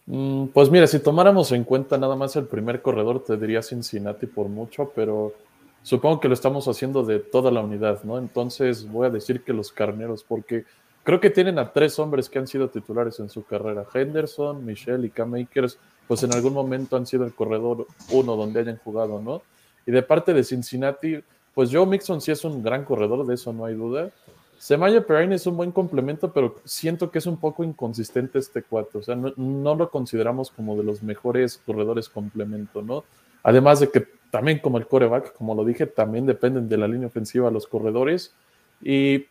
Mm, 0.06 0.46
pues 0.46 0.70
mira, 0.70 0.88
si 0.88 0.98
tomáramos 0.98 1.52
en 1.52 1.62
cuenta 1.62 1.98
nada 1.98 2.16
más 2.16 2.34
el 2.34 2.46
primer 2.46 2.82
corredor, 2.82 3.22
te 3.24 3.36
diría 3.36 3.62
Cincinnati 3.62 4.26
por 4.26 4.48
mucho, 4.48 4.90
pero 4.96 5.34
supongo 5.82 6.18
que 6.18 6.28
lo 6.28 6.34
estamos 6.34 6.66
haciendo 6.66 7.04
de 7.04 7.20
toda 7.20 7.52
la 7.52 7.60
unidad, 7.60 8.02
¿no? 8.02 8.18
Entonces 8.18 8.88
voy 8.88 9.06
a 9.06 9.10
decir 9.10 9.42
que 9.42 9.52
los 9.52 9.70
carneros, 9.70 10.24
porque 10.24 10.64
Creo 11.06 11.20
que 11.20 11.30
tienen 11.30 11.56
a 11.60 11.72
tres 11.72 12.00
hombres 12.00 12.28
que 12.28 12.40
han 12.40 12.48
sido 12.48 12.68
titulares 12.68 13.20
en 13.20 13.30
su 13.30 13.44
carrera. 13.44 13.86
Henderson, 13.94 14.66
Michelle 14.66 15.06
y 15.06 15.10
Cam 15.10 15.34
Akers, 15.34 15.78
pues 16.08 16.24
en 16.24 16.34
algún 16.34 16.52
momento 16.52 16.96
han 16.96 17.06
sido 17.06 17.24
el 17.24 17.32
corredor 17.32 17.86
uno 18.10 18.34
donde 18.34 18.58
hayan 18.58 18.78
jugado, 18.78 19.22
¿no? 19.22 19.42
Y 19.86 19.92
de 19.92 20.02
parte 20.02 20.34
de 20.34 20.44
Cincinnati, 20.44 21.22
pues 21.54 21.70
Joe 21.72 21.86
Mixon 21.86 22.20
sí 22.20 22.32
es 22.32 22.44
un 22.44 22.62
gran 22.62 22.84
corredor, 22.84 23.24
de 23.24 23.34
eso 23.34 23.52
no 23.52 23.64
hay 23.64 23.74
duda. 23.74 24.10
Semaya 24.58 25.06
Perrine 25.06 25.34
es 25.34 25.46
un 25.46 25.56
buen 25.56 25.70
complemento, 25.70 26.32
pero 26.32 26.56
siento 26.64 27.10
que 27.10 27.18
es 27.18 27.26
un 27.26 27.38
poco 27.38 27.62
inconsistente 27.62 28.38
este 28.38 28.62
cuatro. 28.62 29.00
O 29.00 29.02
sea, 29.02 29.14
no, 29.14 29.74
lo 29.74 29.90
consideramos 29.90 30.50
como 30.50 30.76
de 30.76 30.82
los 30.82 31.02
mejores 31.02 31.60
corredores 31.64 32.08
complemento, 32.08 32.82
¿no? 32.82 33.04
Además 33.42 33.80
de 33.80 33.90
que 33.90 34.06
también 34.30 34.58
como 34.58 34.78
el 34.78 34.86
coreback, 34.86 35.34
como 35.34 35.54
lo 35.54 35.64
dije, 35.64 35.86
también 35.86 36.26
dependen 36.26 36.68
de 36.68 36.78
la 36.78 36.88
línea 36.88 37.06
ofensiva 37.06 37.50
los 37.50 37.66
corredores. 37.66 38.34
Y 38.82 39.26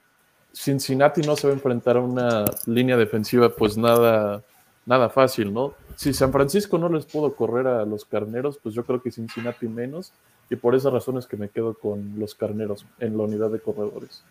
Cincinnati 0.53 1.21
no 1.21 1.35
se 1.35 1.47
va 1.47 1.53
a 1.53 1.55
enfrentar 1.55 1.97
a 1.97 2.01
una 2.01 2.45
línea 2.65 2.95
defensiva 2.95 3.49
pues 3.49 3.77
nada, 3.77 4.41
nada 4.85 5.09
fácil, 5.09 5.53
¿no? 5.53 5.73
Si 5.95 6.13
San 6.13 6.31
Francisco 6.31 6.77
no 6.77 6.87
les 6.89 7.05
pudo 7.05 7.35
correr 7.35 7.67
a 7.67 7.85
los 7.85 8.05
carneros, 8.05 8.57
pues 8.57 8.73
yo 8.75 8.85
creo 8.85 9.01
que 9.01 9.11
Cincinnati 9.11 9.67
menos, 9.67 10.13
y 10.49 10.55
por 10.55 10.75
esas 10.75 10.93
razones 10.93 11.25
que 11.25 11.37
me 11.37 11.49
quedo 11.49 11.73
con 11.73 12.19
los 12.19 12.35
carneros 12.35 12.85
en 12.99 13.17
la 13.17 13.23
unidad 13.23 13.49
de 13.49 13.59
corredores. 13.59 14.23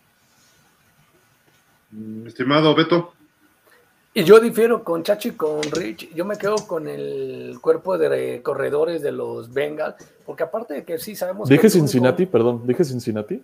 Mm, 1.90 2.26
estimado 2.26 2.75
Beto. 2.75 3.12
Y 4.16 4.23
yo 4.23 4.38
difiero 4.38 4.85
con 4.85 5.02
Chachi 5.02 5.30
y 5.30 5.33
con 5.33 5.61
Rich. 5.62 6.14
Yo 6.14 6.25
me 6.25 6.38
quedo 6.38 6.54
con 6.68 6.87
el 6.87 7.59
cuerpo 7.61 7.99
de 7.99 8.42
corredores 8.42 9.02
de 9.02 9.11
los 9.11 9.52
Bengals, 9.52 9.97
porque 10.25 10.44
aparte 10.44 10.75
de 10.75 10.85
que 10.85 10.99
sí 10.99 11.16
sabemos. 11.16 11.49
¿Dije 11.49 11.68
Cincinnati? 11.68 12.26
Perdón, 12.26 12.64
¿dije 12.64 12.85
Cincinnati? 12.85 13.42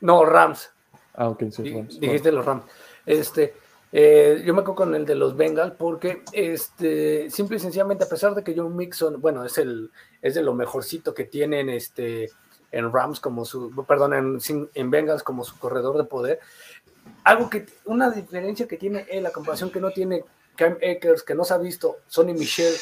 No, 0.00 0.24
Rams. 0.24 0.70
Ah, 1.14 1.28
ok, 1.28 1.44
sí, 1.50 1.70
Rams. 1.70 2.00
Dijiste 2.00 2.32
los 2.32 2.46
Rams. 2.46 2.64
Este, 3.04 3.54
eh, 3.96 4.42
yo 4.44 4.54
me 4.54 4.62
quedo 4.62 4.74
con 4.74 4.92
el 4.96 5.06
de 5.06 5.14
los 5.14 5.36
Bengals 5.36 5.74
porque, 5.78 6.24
este, 6.32 7.30
simple 7.30 7.58
y 7.58 7.60
sencillamente, 7.60 8.02
a 8.02 8.08
pesar 8.08 8.34
de 8.34 8.42
que 8.42 8.52
John 8.56 8.74
Mixon, 8.74 9.20
bueno, 9.20 9.44
es 9.44 9.56
el, 9.56 9.92
es 10.20 10.34
de 10.34 10.42
lo 10.42 10.52
mejorcito 10.52 11.14
que 11.14 11.22
tienen, 11.22 11.68
este, 11.68 12.28
en 12.72 12.92
Rams 12.92 13.20
como 13.20 13.44
su, 13.44 13.70
perdón, 13.86 14.14
en, 14.14 14.68
en 14.74 14.90
Bengals 14.90 15.22
como 15.22 15.44
su 15.44 15.56
corredor 15.60 15.96
de 15.96 16.02
poder, 16.02 16.40
algo 17.22 17.48
que, 17.48 17.66
una 17.84 18.10
diferencia 18.10 18.66
que 18.66 18.78
tiene 18.78 19.06
él, 19.08 19.22
la 19.22 19.30
comparación 19.30 19.70
que 19.70 19.80
no 19.80 19.92
tiene 19.92 20.24
Cam 20.56 20.76
Akers, 20.78 21.22
que 21.22 21.36
no 21.36 21.44
se 21.44 21.54
ha 21.54 21.58
visto, 21.58 21.98
Sonny 22.08 22.34
Michel, 22.34 22.74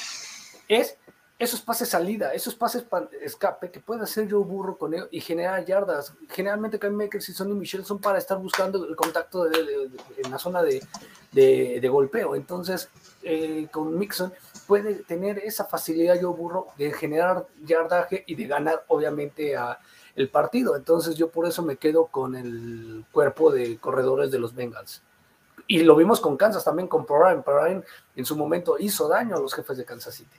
es 0.66 0.96
esos 1.42 1.60
pases 1.60 1.88
salida, 1.88 2.32
esos 2.32 2.54
pases 2.54 2.82
para 2.84 3.08
escape 3.20 3.72
que 3.72 3.80
puede 3.80 4.02
hacer 4.02 4.30
Joe 4.30 4.44
Burro 4.44 4.78
con 4.78 4.94
él 4.94 5.08
y 5.10 5.20
generar 5.20 5.64
yardas. 5.64 6.14
Generalmente 6.28 6.78
Cam 6.78 7.00
Akers 7.00 7.28
y 7.28 7.32
Sonny 7.32 7.54
Michel 7.54 7.84
son 7.84 8.00
para 8.00 8.18
estar 8.18 8.38
buscando 8.38 8.86
el 8.86 8.94
contacto 8.94 9.46
en 9.46 10.30
la 10.30 10.38
zona 10.38 10.62
de, 10.62 11.88
golpeo. 11.88 12.36
Entonces, 12.36 12.88
eh, 13.24 13.66
con 13.72 13.98
Mixon 13.98 14.32
puede 14.68 14.94
tener 15.02 15.38
esa 15.38 15.64
facilidad 15.64 16.14
Joe 16.20 16.32
Burro 16.32 16.68
de 16.78 16.92
generar 16.92 17.44
yardaje 17.64 18.22
y 18.24 18.36
de 18.36 18.46
ganar, 18.46 18.84
obviamente, 18.86 19.56
a 19.56 19.80
el 20.14 20.28
partido. 20.28 20.76
Entonces 20.76 21.16
yo 21.16 21.30
por 21.30 21.48
eso 21.48 21.62
me 21.62 21.76
quedo 21.76 22.06
con 22.06 22.36
el 22.36 23.04
cuerpo 23.10 23.50
de 23.50 23.78
corredores 23.78 24.30
de 24.30 24.38
los 24.38 24.54
Bengals. 24.54 25.02
Y 25.66 25.82
lo 25.82 25.96
vimos 25.96 26.20
con 26.20 26.36
Kansas 26.36 26.62
también, 26.62 26.86
con 26.86 27.04
Perrine. 27.04 27.42
Perrine 27.42 27.82
en 28.14 28.24
su 28.24 28.36
momento 28.36 28.76
hizo 28.78 29.08
daño 29.08 29.34
a 29.34 29.40
los 29.40 29.52
jefes 29.54 29.76
de 29.76 29.84
Kansas 29.84 30.14
City. 30.14 30.38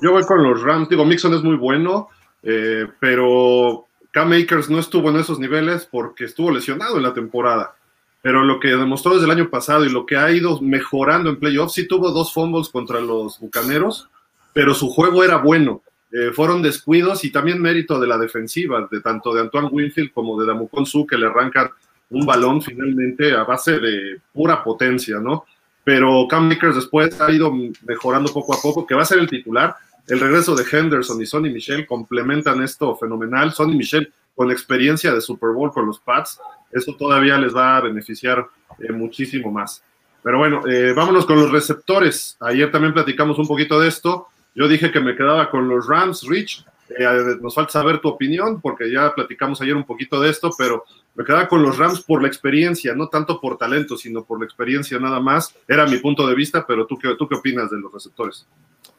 Yo, 0.00 0.12
voy 0.12 0.24
con 0.24 0.42
los 0.42 0.62
Rams. 0.62 0.88
Digo, 0.88 1.04
Mixon 1.04 1.34
es 1.34 1.42
muy 1.42 1.56
bueno, 1.56 2.08
eh, 2.42 2.86
pero 3.00 3.86
Cam 4.10 4.32
Akers 4.32 4.70
no 4.70 4.78
estuvo 4.78 5.10
en 5.10 5.16
esos 5.16 5.38
niveles 5.38 5.86
porque 5.90 6.24
estuvo 6.24 6.50
lesionado 6.50 6.96
en 6.96 7.02
la 7.02 7.12
temporada. 7.12 7.74
Pero 8.22 8.42
lo 8.42 8.58
que 8.58 8.68
demostró 8.68 9.12
desde 9.12 9.26
el 9.26 9.32
año 9.32 9.50
pasado 9.50 9.84
y 9.84 9.90
lo 9.90 10.06
que 10.06 10.16
ha 10.16 10.30
ido 10.30 10.58
mejorando 10.62 11.28
en 11.28 11.38
playoffs, 11.38 11.74
sí 11.74 11.86
tuvo 11.86 12.10
dos 12.10 12.32
fumbles 12.32 12.70
contra 12.70 13.00
los 13.00 13.38
Bucaneros, 13.38 14.08
pero 14.54 14.72
su 14.72 14.88
juego 14.88 15.22
era 15.22 15.36
bueno. 15.36 15.82
Eh, 16.10 16.30
fueron 16.32 16.62
descuidos 16.62 17.24
y 17.24 17.32
también 17.32 17.60
mérito 17.60 18.00
de 18.00 18.06
la 18.06 18.16
defensiva, 18.16 18.88
de 18.90 19.00
tanto 19.00 19.34
de 19.34 19.42
Antoine 19.42 19.68
Winfield 19.68 20.12
como 20.12 20.40
de 20.40 20.46
Damucon 20.46 20.86
Su, 20.86 21.06
que 21.06 21.18
le 21.18 21.26
arrancan 21.26 21.70
un 22.10 22.24
balón 22.24 22.62
finalmente 22.62 23.32
a 23.32 23.44
base 23.44 23.78
de 23.78 24.20
pura 24.32 24.62
potencia, 24.62 25.18
¿no? 25.18 25.44
Pero 25.84 26.26
Cam 26.28 26.48
Makers 26.48 26.76
después 26.76 27.20
ha 27.20 27.30
ido 27.30 27.52
mejorando 27.86 28.32
poco 28.32 28.54
a 28.54 28.60
poco, 28.60 28.86
que 28.86 28.94
va 28.94 29.02
a 29.02 29.06
ser 29.06 29.18
el 29.18 29.28
titular. 29.28 29.76
El 30.08 30.20
regreso 30.20 30.54
de 30.54 30.64
Henderson 30.70 31.20
y 31.20 31.26
Sonny 31.26 31.50
Michel 31.50 31.86
complementan 31.86 32.62
esto 32.62 32.96
fenomenal. 32.96 33.52
Sonny 33.52 33.76
Michel 33.76 34.12
con 34.34 34.50
experiencia 34.50 35.12
de 35.12 35.20
Super 35.20 35.50
Bowl 35.50 35.72
con 35.72 35.86
los 35.86 36.00
Pats, 36.00 36.40
eso 36.72 36.94
todavía 36.96 37.38
les 37.38 37.54
va 37.54 37.76
a 37.76 37.80
beneficiar 37.80 38.46
eh, 38.80 38.92
muchísimo 38.92 39.50
más. 39.50 39.82
Pero 40.22 40.38
bueno, 40.38 40.66
eh, 40.66 40.92
vámonos 40.92 41.26
con 41.26 41.36
los 41.36 41.52
receptores. 41.52 42.36
Ayer 42.40 42.70
también 42.70 42.94
platicamos 42.94 43.38
un 43.38 43.46
poquito 43.46 43.78
de 43.78 43.88
esto. 43.88 44.28
Yo 44.54 44.66
dije 44.68 44.90
que 44.90 45.00
me 45.00 45.14
quedaba 45.14 45.50
con 45.50 45.68
los 45.68 45.86
Rams, 45.86 46.26
Rich. 46.26 46.64
Eh, 46.90 47.36
nos 47.40 47.54
falta 47.54 47.72
saber 47.72 48.00
tu 48.00 48.08
opinión 48.08 48.60
porque 48.60 48.92
ya 48.92 49.14
platicamos 49.14 49.60
ayer 49.60 49.74
un 49.74 49.84
poquito 49.84 50.20
de 50.20 50.30
esto, 50.30 50.50
pero 50.56 50.84
me 51.14 51.24
quedaba 51.24 51.48
con 51.48 51.62
los 51.62 51.78
Rams 51.78 52.02
por 52.02 52.20
la 52.20 52.28
experiencia, 52.28 52.94
no 52.94 53.08
tanto 53.08 53.40
por 53.40 53.56
talento, 53.56 53.96
sino 53.96 54.24
por 54.24 54.38
la 54.38 54.44
experiencia 54.44 54.98
nada 54.98 55.20
más. 55.20 55.54
Era 55.66 55.86
mi 55.86 55.98
punto 55.98 56.26
de 56.26 56.34
vista, 56.34 56.66
pero 56.66 56.86
tú 56.86 56.98
qué, 56.98 57.14
tú 57.16 57.28
qué 57.28 57.36
opinas 57.36 57.70
de 57.70 57.78
los 57.78 57.92
receptores? 57.92 58.46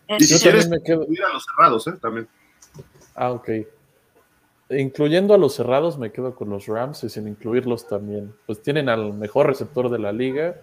Y 0.08 0.24
si 0.24 0.40
quieres 0.42 0.70
me 0.70 0.82
quedo... 0.82 1.04
a 1.04 1.34
los 1.34 1.46
cerrados, 1.46 1.88
¿eh? 1.88 1.94
También. 2.02 2.28
Ah, 3.16 3.32
ok. 3.32 3.50
Incluyendo 4.70 5.34
a 5.34 5.38
los 5.38 5.56
cerrados, 5.56 5.98
me 5.98 6.12
quedo 6.12 6.36
con 6.36 6.50
los 6.50 6.68
Rams 6.68 7.04
y 7.04 7.10
sin 7.10 7.28
incluirlos 7.28 7.88
también. 7.88 8.34
Pues 8.46 8.62
tienen 8.62 8.90
al 8.90 9.14
mejor 9.14 9.48
receptor 9.48 9.90
de 9.90 10.00
la 10.00 10.12
liga. 10.12 10.56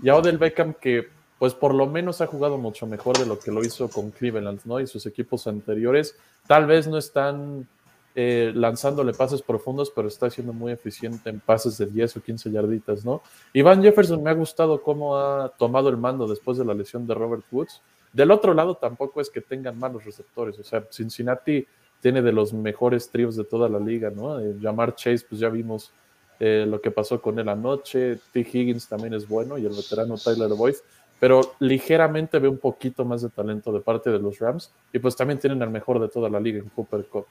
Y 0.00 0.08
a 0.08 0.16
Odell 0.16 0.38
Beckham, 0.38 0.74
que 0.74 1.08
pues 1.38 1.54
por 1.54 1.74
lo 1.74 1.86
menos 1.86 2.20
ha 2.20 2.26
jugado 2.26 2.58
mucho 2.58 2.86
mejor 2.86 3.16
de 3.18 3.26
lo 3.26 3.38
que 3.38 3.52
lo 3.52 3.64
hizo 3.64 3.88
con 3.88 4.10
Cleveland, 4.10 4.60
¿no? 4.64 4.80
Y 4.80 4.86
sus 4.86 5.06
equipos 5.06 5.46
anteriores. 5.46 6.16
Tal 6.46 6.66
vez 6.66 6.88
no 6.88 6.98
están 6.98 7.68
eh, 8.14 8.50
lanzándole 8.52 9.12
pases 9.12 9.42
profundos, 9.42 9.92
pero 9.94 10.08
está 10.08 10.28
siendo 10.28 10.52
muy 10.52 10.72
eficiente 10.72 11.30
en 11.30 11.38
pases 11.38 11.78
de 11.78 11.86
10 11.86 12.16
o 12.16 12.20
15 12.20 12.50
yarditas, 12.50 13.04
¿no? 13.04 13.22
Iván 13.52 13.80
Jefferson 13.80 14.22
me 14.22 14.30
ha 14.30 14.34
gustado 14.34 14.82
cómo 14.82 15.16
ha 15.16 15.50
tomado 15.50 15.88
el 15.88 15.96
mando 15.96 16.26
después 16.26 16.58
de 16.58 16.64
la 16.64 16.74
lesión 16.74 17.06
de 17.06 17.14
Robert 17.14 17.44
Woods. 17.52 17.80
Del 18.12 18.32
otro 18.32 18.54
lado 18.54 18.74
tampoco 18.74 19.20
es 19.20 19.30
que 19.30 19.40
tengan 19.40 19.78
malos 19.78 20.04
receptores, 20.04 20.58
o 20.58 20.64
sea, 20.64 20.84
Cincinnati 20.90 21.64
tiene 22.00 22.22
de 22.22 22.32
los 22.32 22.52
mejores 22.52 23.08
tríos 23.10 23.36
de 23.36 23.44
toda 23.44 23.68
la 23.68 23.78
liga, 23.78 24.10
¿no? 24.10 24.40
Eh, 24.40 24.56
Jamar 24.60 24.96
Chase, 24.96 25.24
pues 25.28 25.40
ya 25.40 25.48
vimos 25.48 25.92
eh, 26.40 26.64
lo 26.68 26.80
que 26.80 26.90
pasó 26.90 27.20
con 27.20 27.38
él 27.38 27.48
anoche, 27.48 28.18
T. 28.32 28.40
Higgins 28.40 28.88
también 28.88 29.14
es 29.14 29.28
bueno 29.28 29.58
y 29.58 29.66
el 29.66 29.72
veterano 29.72 30.16
Tyler 30.16 30.50
Boyd 30.50 30.76
pero 31.20 31.54
ligeramente 31.58 32.38
ve 32.38 32.48
un 32.48 32.58
poquito 32.58 33.04
más 33.04 33.22
de 33.22 33.30
talento 33.30 33.72
de 33.72 33.80
parte 33.80 34.10
de 34.10 34.18
los 34.18 34.38
Rams 34.38 34.72
y 34.92 34.98
pues 34.98 35.16
también 35.16 35.38
tienen 35.38 35.62
al 35.62 35.70
mejor 35.70 36.00
de 36.00 36.08
toda 36.08 36.28
la 36.28 36.38
liga 36.38 36.58
en 36.58 36.68
Cooper 36.68 37.04
Cup. 37.06 37.26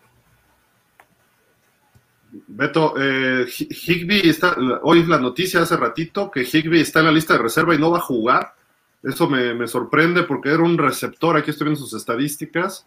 Beto, 2.47 2.93
eh, 2.99 3.45
Higby 3.47 4.29
está, 4.29 4.55
hoy 4.83 5.05
la 5.05 5.17
noticia 5.17 5.61
hace 5.61 5.77
ratito 5.77 6.29
que 6.29 6.41
Higby 6.41 6.81
está 6.81 6.99
en 6.99 7.05
la 7.05 7.11
lista 7.11 7.33
de 7.33 7.43
reserva 7.43 7.73
y 7.73 7.79
no 7.79 7.91
va 7.91 7.97
a 7.97 8.01
jugar. 8.01 8.53
Eso 9.01 9.29
me, 9.29 9.67
sorprende 9.67 10.23
porque 10.23 10.49
era 10.49 10.63
un 10.63 10.77
receptor, 10.77 11.37
aquí 11.37 11.51
estoy 11.51 11.65
viendo 11.65 11.79
sus 11.79 11.93
estadísticas, 11.93 12.85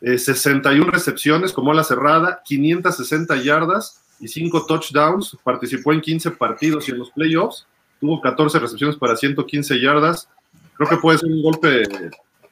61 0.00 0.86
eh, 0.86 0.90
recepciones 0.90 1.52
como 1.52 1.72
la 1.72 1.84
cerrada, 1.84 2.42
560 2.44 3.36
yardas 3.36 4.02
y 4.18 4.28
5 4.28 4.66
touchdowns, 4.66 5.36
participó 5.44 5.92
en 5.92 6.00
15 6.00 6.32
partidos 6.32 6.88
y 6.88 6.92
en 6.92 6.98
los 6.98 7.10
playoffs 7.10 7.66
tuvo 8.00 8.20
14 8.20 8.58
recepciones 8.58 8.96
para 8.96 9.16
115 9.16 9.80
yardas. 9.80 10.28
Creo 10.74 10.88
que 10.88 10.96
puede 10.96 11.18
ser 11.18 11.30
un 11.30 11.42
golpe 11.42 11.84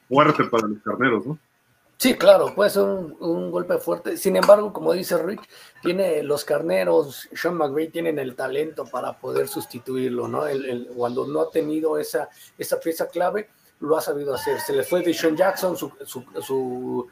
fuerte 0.09 0.45
para 0.45 0.67
los 0.67 0.79
carneros, 0.83 1.27
¿no? 1.27 1.39
Sí, 1.97 2.15
claro, 2.15 2.55
puede 2.55 2.71
ser 2.71 2.83
un, 2.83 3.51
golpe 3.51 3.79
fuerte. 3.79 4.17
Sin 4.17 4.37
embargo, 4.37 4.73
como 4.73 4.93
dice 4.93 5.17
Rick, 5.23 5.41
tiene 5.81 6.23
los 6.23 6.45
carneros, 6.45 7.29
Sean 7.33 7.57
McVay 7.57 7.89
tienen 7.89 8.19
el 8.19 8.35
talento 8.35 8.85
para 8.85 9.19
poder 9.19 9.49
sustituirlo, 9.49 10.27
¿no? 10.29 10.43
Cuando 10.95 11.27
no 11.27 11.43
ha 11.43 11.51
tenido 11.51 11.97
esa, 11.97 12.29
esa 12.59 12.81
pieza 12.81 13.07
clave, 13.09 13.49
lo 13.81 13.97
ha 13.97 14.01
sabido 14.01 14.35
hacer. 14.35 14.61
Se 14.61 14.75
le 14.75 14.83
fue 14.83 15.03
de 15.03 15.15
Sean 15.15 15.37
Jackson, 15.37 15.77
su, 15.77 15.93
su, 16.05 16.25
su, 16.43 17.07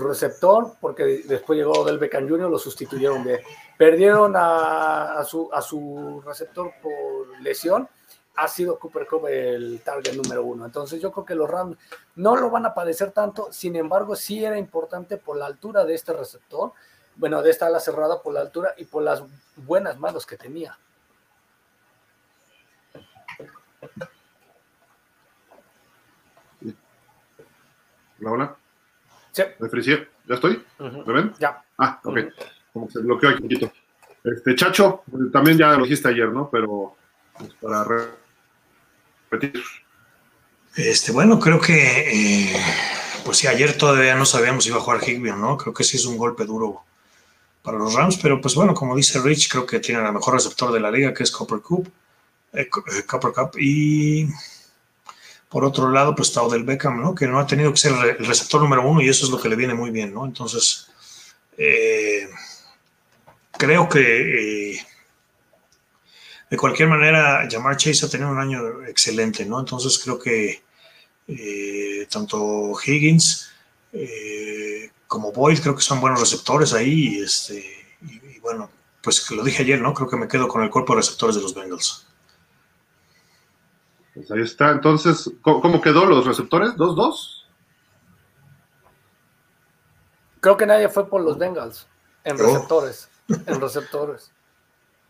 receptor, 0.00 0.74
porque 0.80 1.22
después 1.26 1.58
llegó 1.58 1.84
Del 1.84 1.98
Beckham 1.98 2.28
Jr., 2.28 2.50
lo 2.50 2.58
sustituyeron 2.58 3.24
de 3.24 3.42
Perdieron 3.80 4.34
a, 4.36 5.24
su, 5.24 5.48
a 5.50 5.62
su 5.62 6.22
receptor 6.24 6.70
por 6.82 7.40
lesión. 7.40 7.88
Ha 8.36 8.46
sido 8.46 8.78
Cooper 8.78 9.06
Cup 9.06 9.26
el 9.26 9.80
target 9.82 10.14
número 10.14 10.44
uno. 10.44 10.66
Entonces 10.66 11.00
yo 11.00 11.10
creo 11.10 11.24
que 11.24 11.34
los 11.34 11.48
Rams 11.48 11.78
no 12.16 12.36
lo 12.36 12.50
van 12.50 12.66
a 12.66 12.74
padecer 12.74 13.10
tanto. 13.12 13.50
Sin 13.50 13.76
embargo, 13.76 14.16
sí 14.16 14.44
era 14.44 14.58
importante 14.58 15.16
por 15.16 15.38
la 15.38 15.46
altura 15.46 15.86
de 15.86 15.94
este 15.94 16.12
receptor. 16.12 16.72
Bueno, 17.16 17.40
de 17.42 17.50
esta 17.50 17.68
ala 17.68 17.80
cerrada 17.80 18.22
por 18.22 18.34
la 18.34 18.40
altura 18.40 18.74
y 18.76 18.84
por 18.84 19.02
las 19.02 19.22
buenas 19.56 19.98
manos 19.98 20.26
que 20.26 20.36
tenía. 20.36 20.78
Hola, 28.22 28.59
Sí. 29.32 29.42
¿Ya 30.26 30.34
estoy? 30.34 30.62
¿Me 30.78 31.12
ven? 31.12 31.32
Ya. 31.38 31.62
Ah, 31.78 32.00
ok 32.04 32.18
como 32.72 32.86
que 32.86 32.92
se 32.92 33.00
bloqueó 33.00 33.30
aquí 33.30 33.42
un 33.42 33.48
poquito. 33.48 33.72
Este, 34.24 34.54
Chacho, 34.54 35.02
también 35.32 35.58
ya 35.58 35.72
lo 35.72 35.84
dijiste 35.84 36.08
ayer, 36.08 36.28
¿no? 36.28 36.48
Pero 36.50 36.96
pues, 37.38 37.52
para 37.60 37.84
repetir. 39.30 39.62
Este, 40.76 41.12
bueno, 41.12 41.40
creo 41.40 41.60
que, 41.60 42.52
eh, 42.52 42.56
pues 43.24 43.38
sí, 43.38 43.46
ayer 43.46 43.76
todavía 43.76 44.14
no 44.14 44.24
sabíamos 44.24 44.64
si 44.64 44.70
iba 44.70 44.78
a 44.78 44.82
jugar 44.82 45.02
Higby 45.02 45.30
o 45.30 45.36
no. 45.36 45.56
Creo 45.56 45.74
que 45.74 45.84
sí 45.84 45.96
es 45.96 46.04
un 46.04 46.18
golpe 46.18 46.44
duro 46.44 46.82
para 47.62 47.78
los 47.78 47.94
Rams, 47.94 48.18
pero 48.22 48.40
pues 48.40 48.54
bueno, 48.54 48.74
como 48.74 48.96
dice 48.96 49.20
Rich, 49.20 49.50
creo 49.50 49.66
que 49.66 49.80
tienen 49.80 50.06
el 50.06 50.12
mejor 50.12 50.34
receptor 50.34 50.72
de 50.72 50.80
la 50.80 50.90
liga, 50.90 51.12
que 51.12 51.24
es 51.24 51.30
Copper 51.30 51.60
Cup. 51.60 51.90
Eh, 52.52 52.68
Copper 52.68 53.32
Cup. 53.32 53.58
Y 53.58 54.28
por 55.50 55.64
otro 55.64 55.90
lado, 55.90 56.14
pues 56.14 56.28
está 56.28 56.42
Odell 56.42 56.62
Beckham, 56.62 57.02
¿no? 57.02 57.14
Que 57.14 57.26
no 57.26 57.40
ha 57.40 57.46
tenido 57.46 57.72
que 57.72 57.76
ser 57.76 57.92
el 58.18 58.24
receptor 58.24 58.62
número 58.62 58.88
uno 58.88 59.02
y 59.02 59.08
eso 59.08 59.26
es 59.26 59.32
lo 59.32 59.40
que 59.40 59.48
le 59.48 59.56
viene 59.56 59.74
muy 59.74 59.90
bien, 59.90 60.14
¿no? 60.14 60.24
Entonces, 60.24 60.88
eh, 61.58 62.28
creo 63.58 63.88
que 63.88 64.74
eh, 64.74 64.86
de 66.50 66.56
cualquier 66.56 66.88
manera, 66.88 67.48
Jamar 67.50 67.76
Chase 67.76 68.06
ha 68.06 68.08
tenido 68.08 68.30
un 68.30 68.38
año 68.38 68.86
excelente, 68.86 69.44
¿no? 69.44 69.58
Entonces 69.58 69.98
creo 69.98 70.20
que 70.20 70.62
eh, 71.26 72.06
tanto 72.08 72.72
Higgins 72.86 73.50
como 75.08 75.32
Boyd 75.32 75.58
creo 75.58 75.74
que 75.74 75.82
son 75.82 76.00
buenos 76.00 76.20
receptores 76.20 76.72
ahí. 76.72 77.16
Y, 77.16 77.22
este, 77.24 77.88
y, 78.02 78.38
bueno, 78.38 78.70
pues 79.02 79.28
lo 79.32 79.42
dije 79.42 79.64
ayer, 79.64 79.80
¿no? 79.80 79.94
Creo 79.94 80.08
que 80.08 80.16
me 80.16 80.28
quedo 80.28 80.46
con 80.46 80.62
el 80.62 80.70
cuerpo 80.70 80.92
de 80.92 81.00
receptores 81.00 81.34
de 81.34 81.42
los 81.42 81.54
Bengals. 81.54 82.06
Pues 84.20 84.30
ahí 84.30 84.42
está. 84.42 84.70
Entonces, 84.70 85.30
¿cómo, 85.40 85.80
quedó 85.80 86.04
los 86.04 86.26
receptores? 86.26 86.76
¿Dos-dos? 86.76 87.46
Creo 90.40 90.56
que 90.56 90.66
nadie 90.66 90.88
fue 90.88 91.08
por 91.08 91.22
los 91.22 91.38
Bengals 91.38 91.86
en 92.24 92.38
receptores. 92.38 93.08
En 93.28 93.60
receptores. 93.60 94.30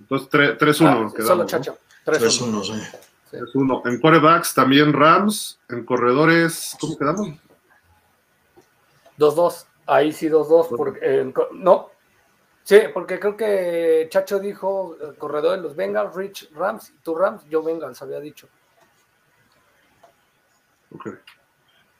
Entonces, 0.00 0.28
3-1. 0.30 1.12
Ah, 1.18 1.22
solo 1.22 1.46
Chacho. 1.46 1.78
3-1, 2.06 2.64
sí. 2.64 3.36
3-1. 3.36 3.82
En 3.86 4.00
quarterbacks 4.00 4.54
también 4.54 4.92
Rams. 4.92 5.58
En 5.68 5.84
corredores, 5.84 6.76
¿cómo 6.80 6.96
quedamos? 6.96 7.28
2-2. 9.18 9.64
Ahí 9.86 10.12
sí 10.12 10.28
2-2. 10.28 10.76
Porque, 10.76 11.32
no. 11.52 11.90
Sí, 12.62 12.78
porque 12.94 13.18
creo 13.18 13.36
que 13.36 14.06
Chacho 14.10 14.38
dijo 14.38 14.96
eh, 15.00 15.14
corredor 15.18 15.56
de 15.56 15.62
los 15.62 15.74
Bengals, 15.74 16.14
Rich 16.14 16.50
Rams, 16.54 16.92
tú 17.02 17.16
Rams, 17.16 17.44
yo 17.48 17.62
Bengals, 17.62 18.00
había 18.02 18.20
dicho. 18.20 18.48
Ok. 20.94 21.08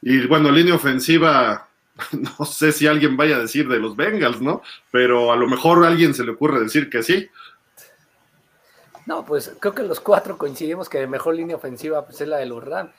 Y 0.03 0.27
bueno, 0.27 0.51
línea 0.51 0.75
ofensiva, 0.75 1.69
no 2.13 2.45
sé 2.45 2.73
si 2.73 2.87
alguien 2.87 3.17
vaya 3.17 3.37
a 3.37 3.41
decir 3.41 3.69
de 3.69 3.79
los 3.79 3.97
Bengals, 3.97 4.41
¿no? 4.41 4.63
Pero 4.91 5.33
a 5.33 5.37
lo 5.37 5.47
mejor 5.47 5.85
a 5.85 5.89
alguien 5.89 6.15
se 6.15 6.25
le 6.25 6.33
ocurre 6.33 6.61
decir 6.61 6.89
que 6.89 7.03
sí. 7.03 7.29
No, 9.07 9.25
pues 9.25 9.55
creo 9.59 9.75
que 9.75 9.83
los 9.83 10.01
cuatro 10.01 10.39
coincidimos 10.39 10.89
que 10.89 11.07
mejor 11.07 11.35
línea 11.35 11.57
ofensiva 11.57 12.05
pues, 12.05 12.21
es 12.21 12.29
la 12.29 12.39
de 12.39 12.47
los 12.47 12.63
Rams. 12.63 12.93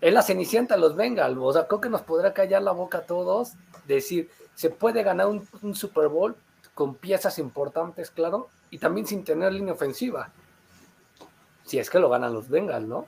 Es 0.00 0.12
la 0.12 0.22
cenicienta 0.22 0.76
los 0.76 0.96
Bengals. 0.96 1.36
O 1.38 1.52
sea, 1.52 1.66
creo 1.66 1.80
que 1.80 1.88
nos 1.88 2.02
podrá 2.02 2.32
callar 2.32 2.62
la 2.62 2.72
boca 2.72 2.98
a 2.98 3.06
todos. 3.06 3.52
Decir, 3.86 4.30
se 4.54 4.70
puede 4.70 5.02
ganar 5.02 5.26
un, 5.26 5.74
Super 5.74 6.08
Bowl 6.08 6.36
con 6.74 6.94
piezas 6.94 7.38
importantes, 7.38 8.10
claro, 8.10 8.48
y 8.70 8.78
también 8.78 9.06
sin 9.06 9.24
tener 9.24 9.52
línea 9.52 9.72
ofensiva. 9.72 10.30
Si 11.64 11.78
es 11.78 11.90
que 11.90 11.98
lo 11.98 12.08
ganan 12.08 12.34
los 12.34 12.48
Bengals, 12.48 12.86
¿no? 12.86 13.06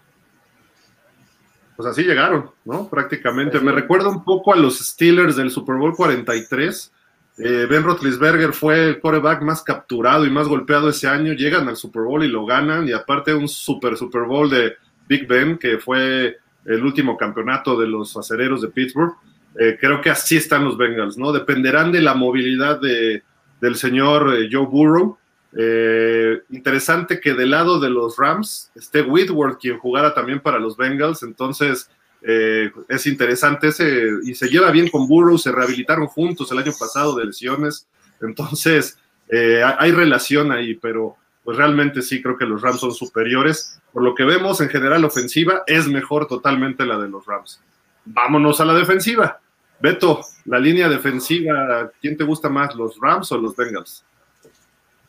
Pues 1.83 1.99
así 1.99 2.05
llegaron, 2.05 2.49
¿no? 2.65 2.89
Prácticamente. 2.89 3.59
Me 3.59 3.73
recuerda 3.73 4.09
un 4.09 4.23
poco 4.23 4.53
a 4.53 4.57
los 4.57 4.79
Steelers 4.79 5.35
del 5.35 5.51
Super 5.51 5.75
Bowl 5.75 5.97
43 5.97 6.93
eh, 7.39 7.67
ben 7.69 7.83
Roethlisberger 7.83 8.53
fue 8.53 8.89
el 8.89 9.01
quarterback 9.01 9.43
más 9.43 9.63
capturado 9.63 10.25
y 10.25 10.31
más 10.31 10.47
golpeado 10.47 10.91
ese 10.91 11.09
año. 11.09 11.33
Llegan 11.33 11.67
al 11.69 11.77
Super 11.77 12.03
Bowl 12.03 12.23
y 12.23 12.29
lo 12.29 12.47
ganan. 12.47 12.87
Y 12.87 12.93
aparte 12.93 13.35
un 13.35 13.49
super 13.49 13.97
Super 13.97 14.23
Bowl 14.23 14.49
de 14.49 14.75
Big 15.09 15.27
Ben, 15.27 15.59
que 15.59 15.79
fue 15.79 16.39
el 16.67 16.85
último 16.85 17.17
campeonato 17.17 17.77
de 17.77 17.89
los 17.89 18.17
acereros 18.17 18.63
de 18.63 18.69
Pittsburgh. 18.69 19.15
Eh, 19.59 19.77
creo 19.81 20.01
que 20.01 20.11
así 20.11 20.37
están 20.37 20.65
los 20.65 20.77
Bengals, 20.79 21.19
¿no? 21.19 21.33
Dependerán 21.33 21.91
de 21.91 22.01
la 22.01 22.15
movilidad 22.15 22.81
de, 22.81 23.25
del 23.61 23.75
señor 23.75 24.37
eh, 24.37 24.49
Joe 24.53 24.67
Burrow. 24.67 25.19
Interesante 26.51 27.21
que 27.21 27.35
del 27.35 27.51
lado 27.51 27.79
de 27.79 27.91
los 27.91 28.17
Rams 28.17 28.71
esté 28.75 29.03
Whitworth, 29.03 29.61
quien 29.61 29.79
jugara 29.79 30.15
también 30.15 30.41
para 30.41 30.59
los 30.59 30.77
Bengals. 30.77 31.23
Entonces, 31.23 31.91
eh, 32.23 32.71
es 32.89 33.07
interesante 33.07 33.69
ese, 33.69 34.09
y 34.25 34.35
se 34.35 34.49
lleva 34.49 34.71
bien 34.71 34.89
con 34.89 35.09
Burrow, 35.09 35.39
se 35.39 35.51
rehabilitaron 35.51 36.07
juntos 36.07 36.51
el 36.53 36.59
año 36.59 36.73
pasado 36.79 37.17
de 37.17 37.25
lesiones, 37.25 37.89
entonces 38.21 38.97
eh, 39.29 39.63
hay 39.79 39.91
relación 39.91 40.53
ahí, 40.53 40.75
pero 40.75 41.17
pues 41.43 41.57
realmente 41.57 42.03
sí 42.03 42.23
creo 42.23 42.39
que 42.39 42.47
los 42.47 42.63
Rams 42.63 42.81
son 42.81 42.95
superiores. 42.95 43.81
Por 43.93 44.05
lo 44.05 44.15
que 44.15 44.25
vemos 44.25 44.61
en 44.61 44.69
general 44.69 45.05
ofensiva, 45.05 45.65
es 45.67 45.89
mejor 45.89 46.29
totalmente 46.29 46.87
la 46.87 46.99
de 46.99 47.09
los 47.09 47.27
Rams. 47.27 47.61
Vámonos 48.05 48.61
a 48.61 48.65
la 48.65 48.75
defensiva. 48.75 49.41
Beto, 49.81 50.21
la 50.45 50.61
línea 50.61 50.89
defensiva, 50.89 51.91
¿quién 52.01 52.17
te 52.17 52.23
gusta 52.23 52.49
más, 52.49 52.77
los 52.77 52.97
Rams 53.01 53.33
o 53.33 53.39
los 53.39 53.57
Bengals? 53.57 54.05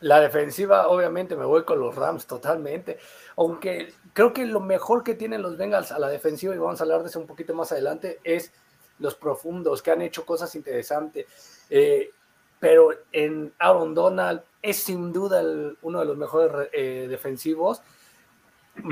La 0.04 0.20
defensiva, 0.20 0.88
obviamente, 0.88 1.34
me 1.34 1.46
voy 1.46 1.64
con 1.64 1.80
los 1.80 1.94
Rams 1.94 2.26
totalmente. 2.26 2.98
Aunque 3.36 3.94
creo 4.12 4.34
que 4.34 4.44
lo 4.44 4.60
mejor 4.60 5.02
que 5.02 5.14
tienen 5.14 5.40
los 5.40 5.56
Bengals 5.56 5.92
a 5.92 5.98
la 5.98 6.08
defensiva, 6.08 6.54
y 6.54 6.58
vamos 6.58 6.78
a 6.78 6.84
hablar 6.84 7.00
de 7.00 7.08
eso 7.08 7.18
un 7.18 7.26
poquito 7.26 7.54
más 7.54 7.72
adelante, 7.72 8.20
es 8.22 8.52
los 8.98 9.14
profundos, 9.14 9.80
que 9.80 9.92
han 9.92 10.02
hecho 10.02 10.26
cosas 10.26 10.54
interesantes. 10.56 11.24
Eh, 11.70 12.10
pero 12.60 12.90
en 13.12 13.54
Aaron 13.58 13.94
Donald 13.94 14.42
es 14.60 14.76
sin 14.76 15.10
duda 15.10 15.42
uno 15.80 16.00
de 16.00 16.04
los 16.04 16.18
mejores 16.18 16.68
eh, 16.74 17.06
defensivos. 17.08 17.80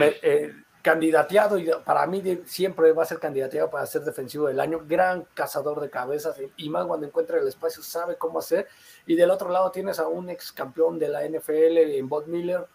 Eh, 0.00 0.54
candidateado 0.82 1.58
y 1.58 1.70
para 1.84 2.06
mí 2.06 2.22
siempre 2.44 2.92
va 2.92 3.04
a 3.04 3.06
ser 3.06 3.18
candidateado 3.20 3.70
para 3.70 3.86
ser 3.86 4.02
defensivo 4.02 4.48
del 4.48 4.60
año, 4.60 4.82
gran 4.86 5.24
cazador 5.32 5.80
de 5.80 5.88
cabezas 5.88 6.36
y 6.56 6.68
más 6.68 6.84
cuando 6.86 7.06
encuentra 7.06 7.38
el 7.38 7.46
espacio 7.46 7.82
sabe 7.82 8.16
cómo 8.16 8.40
hacer. 8.40 8.68
Y 9.06 9.14
del 9.14 9.30
otro 9.30 9.48
lado 9.48 9.70
tienes 9.70 9.98
a 9.98 10.08
un 10.08 10.28
ex 10.28 10.52
campeón 10.52 10.98
de 10.98 11.08
la 11.08 11.26
NFL 11.26 11.78
en 11.78 12.08
Bob 12.08 12.26
Miller. 12.26 12.66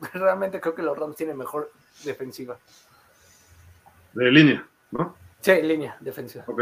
Realmente 0.12 0.60
creo 0.60 0.74
que 0.74 0.82
los 0.82 0.98
Rams 0.98 1.16
tienen 1.16 1.36
mejor 1.36 1.72
defensiva. 2.04 2.58
De 4.12 4.30
línea, 4.30 4.66
¿no? 4.90 5.16
Sí, 5.40 5.62
línea 5.62 5.96
defensiva. 6.00 6.44
Ok. 6.46 6.60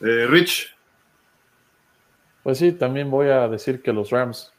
Eh, 0.00 0.26
Rich. 0.28 0.76
Pues 2.42 2.58
sí, 2.58 2.72
también 2.72 3.10
voy 3.10 3.28
a 3.28 3.48
decir 3.48 3.82
que 3.82 3.92
los 3.92 4.10
Rams 4.10 4.53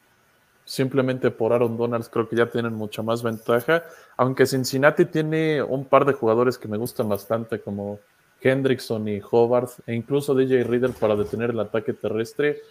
simplemente 0.65 1.31
por 1.31 1.53
Aaron 1.53 1.77
Donalds 1.77 2.09
creo 2.09 2.27
que 2.27 2.35
ya 2.35 2.47
tienen 2.47 2.73
mucha 2.73 3.01
más 3.03 3.23
ventaja, 3.23 3.83
aunque 4.17 4.45
Cincinnati 4.45 5.05
tiene 5.05 5.61
un 5.61 5.85
par 5.85 6.05
de 6.05 6.13
jugadores 6.13 6.57
que 6.57 6.67
me 6.67 6.77
gustan 6.77 7.07
bastante 7.07 7.61
como 7.61 7.99
Hendrickson 8.41 9.07
y 9.07 9.21
Hobart 9.31 9.69
e 9.85 9.93
incluso 9.93 10.35
DJ 10.35 10.63
Reader 10.63 10.91
para 10.91 11.15
detener 11.15 11.51
el 11.51 11.59
ataque 11.59 11.93
terrestre. 11.93 12.61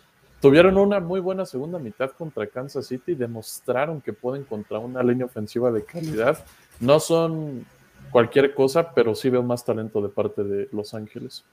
Tuvieron 0.40 0.76
una 0.76 1.00
muy 1.00 1.20
buena 1.20 1.46
segunda 1.46 1.78
mitad 1.78 2.11
contra 2.11 2.46
Kansas 2.46 2.87
City 2.87 3.12
y 3.12 3.14
demostraron 3.14 4.00
que 4.00 4.12
pueden 4.12 4.44
contra 4.44 4.78
una 4.78 5.02
línea 5.02 5.26
ofensiva 5.26 5.70
de 5.70 5.85
calidad. 5.85 6.44
No 6.80 7.00
son 7.00 7.64
cualquier 8.11 8.54
cosa, 8.54 8.92
pero 8.92 9.14
sí 9.14 9.30
veo 9.30 9.42
más 9.42 9.64
talento 9.64 10.02
de 10.02 10.09
parte 10.11 10.44
de 10.44 10.68
Los 10.72 10.92
Ángeles. 10.92 11.44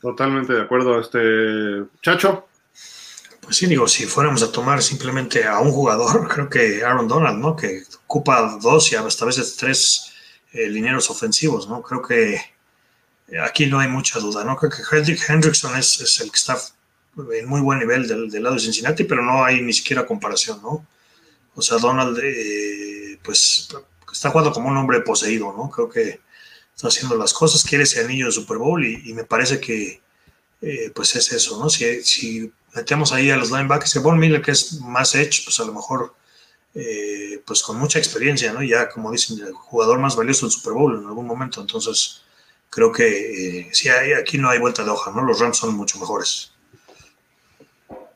Totalmente 0.00 0.52
de 0.52 0.60
acuerdo. 0.60 1.00
Este 1.00 1.84
Chacho. 2.02 2.48
Pues 3.44 3.56
sí, 3.56 3.66
digo, 3.66 3.86
si 3.86 4.06
fuéramos 4.06 4.42
a 4.42 4.50
tomar 4.50 4.82
simplemente 4.82 5.44
a 5.44 5.58
un 5.60 5.70
jugador, 5.70 6.28
creo 6.32 6.48
que 6.48 6.82
Aaron 6.82 7.08
Donald, 7.08 7.38
¿no? 7.38 7.54
Que 7.54 7.82
ocupa 8.04 8.58
dos 8.60 8.90
y 8.92 8.96
hasta 8.96 9.24
a 9.24 9.28
veces 9.28 9.56
tres 9.56 10.12
eh, 10.52 10.68
lineros 10.68 11.10
ofensivos, 11.10 11.68
¿no? 11.68 11.82
Creo 11.82 12.00
que 12.02 12.40
aquí 13.42 13.66
no 13.66 13.78
hay 13.78 13.88
mucha 13.88 14.18
duda, 14.18 14.44
¿no? 14.44 14.56
Creo 14.56 14.70
que 14.70 14.82
Hendrick 14.90 15.28
Hendrickson 15.28 15.76
es, 15.76 16.20
el 16.20 16.30
que 16.30 16.36
está 16.36 16.58
en 17.16 17.46
muy 17.46 17.60
buen 17.60 17.78
nivel 17.78 18.06
del, 18.08 18.42
lado 18.42 18.54
de 18.54 18.60
Cincinnati, 18.60 19.04
pero 19.04 19.22
no 19.22 19.44
hay 19.44 19.60
ni 19.60 19.72
siquiera 19.72 20.06
comparación, 20.06 20.60
¿no? 20.62 20.86
O 21.54 21.62
sea, 21.62 21.78
Donald, 21.78 22.18
eh, 22.22 23.18
pues, 23.22 23.68
está 24.12 24.30
jugando 24.30 24.52
como 24.52 24.68
un 24.68 24.76
hombre 24.76 25.00
poseído, 25.00 25.52
¿no? 25.56 25.70
Creo 25.70 25.88
que 25.88 26.20
está 26.74 26.88
haciendo 26.88 27.16
las 27.16 27.32
cosas, 27.32 27.62
quiere 27.62 27.84
ese 27.84 28.00
anillo 28.04 28.26
de 28.26 28.32
Super 28.32 28.58
Bowl 28.58 28.84
y, 28.84 29.12
me 29.14 29.24
parece 29.24 29.60
que, 29.60 30.02
eh, 30.60 30.90
pues, 30.94 31.14
es 31.16 31.32
eso, 31.32 31.58
¿no? 31.58 31.70
Si 31.70 32.52
metemos 32.74 33.12
ahí 33.12 33.30
a 33.30 33.36
los 33.36 33.50
linebackers, 33.50 33.92
que 33.92 33.98
Von 34.00 34.18
Miller, 34.18 34.42
que 34.42 34.50
es 34.50 34.80
más 34.80 35.14
hecho, 35.14 35.42
pues 35.44 35.58
a 35.60 35.64
lo 35.64 35.72
mejor, 35.72 36.14
eh, 36.74 37.40
pues 37.46 37.62
con 37.62 37.78
mucha 37.78 37.98
experiencia, 37.98 38.52
¿no? 38.52 38.62
Ya, 38.62 38.88
como 38.88 39.12
dicen, 39.12 39.38
el 39.44 39.52
jugador 39.52 39.98
más 39.98 40.16
valioso 40.16 40.46
del 40.46 40.52
Super 40.52 40.72
Bowl 40.72 40.98
en 40.98 41.06
algún 41.06 41.26
momento. 41.26 41.60
Entonces, 41.60 42.22
creo 42.70 42.90
que 42.90 43.60
eh, 43.60 43.68
sí, 43.72 43.88
hay, 43.88 44.12
aquí 44.12 44.38
no 44.38 44.50
hay 44.50 44.58
vuelta 44.58 44.84
de 44.84 44.90
hoja, 44.90 45.12
¿no? 45.12 45.22
Los 45.24 45.38
Rams 45.38 45.56
son 45.56 45.74
mucho 45.76 45.98
mejores. 45.98 46.52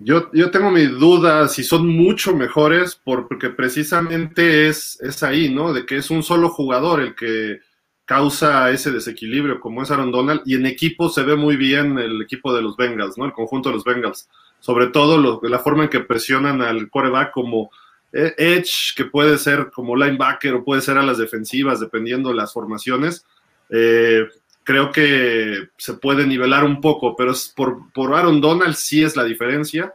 Yo, 0.01 0.31
yo 0.33 0.51
tengo 0.51 0.71
mi 0.71 0.87
duda 0.87 1.49
si 1.49 1.65
son 1.65 1.89
mucho 1.89 2.35
mejores 2.35 3.01
porque 3.03 3.51
precisamente 3.51 4.69
es, 4.69 5.01
es 5.01 5.23
ahí, 5.25 5.53
¿no? 5.53 5.73
De 5.73 5.87
que 5.87 5.97
es 5.97 6.11
un 6.11 6.23
solo 6.23 6.51
jugador 6.51 7.01
el 7.01 7.17
que 7.17 7.61
causa 8.05 8.71
ese 8.71 8.91
desequilibrio 8.91 9.61
como 9.61 9.83
es 9.83 9.91
Aaron 9.91 10.13
Donald 10.13 10.43
y 10.47 10.55
en 10.55 10.67
equipo 10.67 11.11
se 11.11 11.25
ve 11.25 11.37
muy 11.37 11.57
bien 11.57 11.99
el 11.99 12.23
equipo 12.23 12.55
de 12.55 12.63
los 12.63 12.77
Bengals, 12.77 13.19
¿no? 13.19 13.27
El 13.27 13.33
conjunto 13.33 13.69
de 13.69 13.75
los 13.75 13.85
Bengals 13.85 14.29
sobre 14.61 14.89
todo 14.89 15.41
la 15.43 15.59
forma 15.59 15.85
en 15.85 15.91
que 15.91 16.01
presionan 16.01 16.63
al 16.63 16.91
coreback 16.91 17.33
como 17.33 17.71
eh, 18.13 18.35
edge, 18.39 18.95
que 18.97 19.05
puede 19.05 19.39
ser 19.39 19.71
como 19.71 19.97
linebacker 19.97 20.55
o 20.55 20.65
puede 20.65 20.81
ser 20.81 20.99
a 20.99 21.03
las 21.03 21.19
defensivas, 21.19 21.81
dependiendo 21.81 22.31
de 22.31 22.37
las 22.37 22.53
formaciones. 22.53 23.25
Eh, 23.71 24.27
creo 24.65 24.91
que 24.93 25.69
se 25.77 25.95
puede 25.95 26.27
nivelar 26.27 26.65
un 26.65 26.81
poco, 26.81 27.17
pero 27.17 27.33
por, 27.55 27.93
por 27.93 28.15
Aaron 28.15 28.41
Donald 28.41 28.75
sí 28.75 29.03
es 29.03 29.17
la 29.17 29.25
diferencia. 29.25 29.95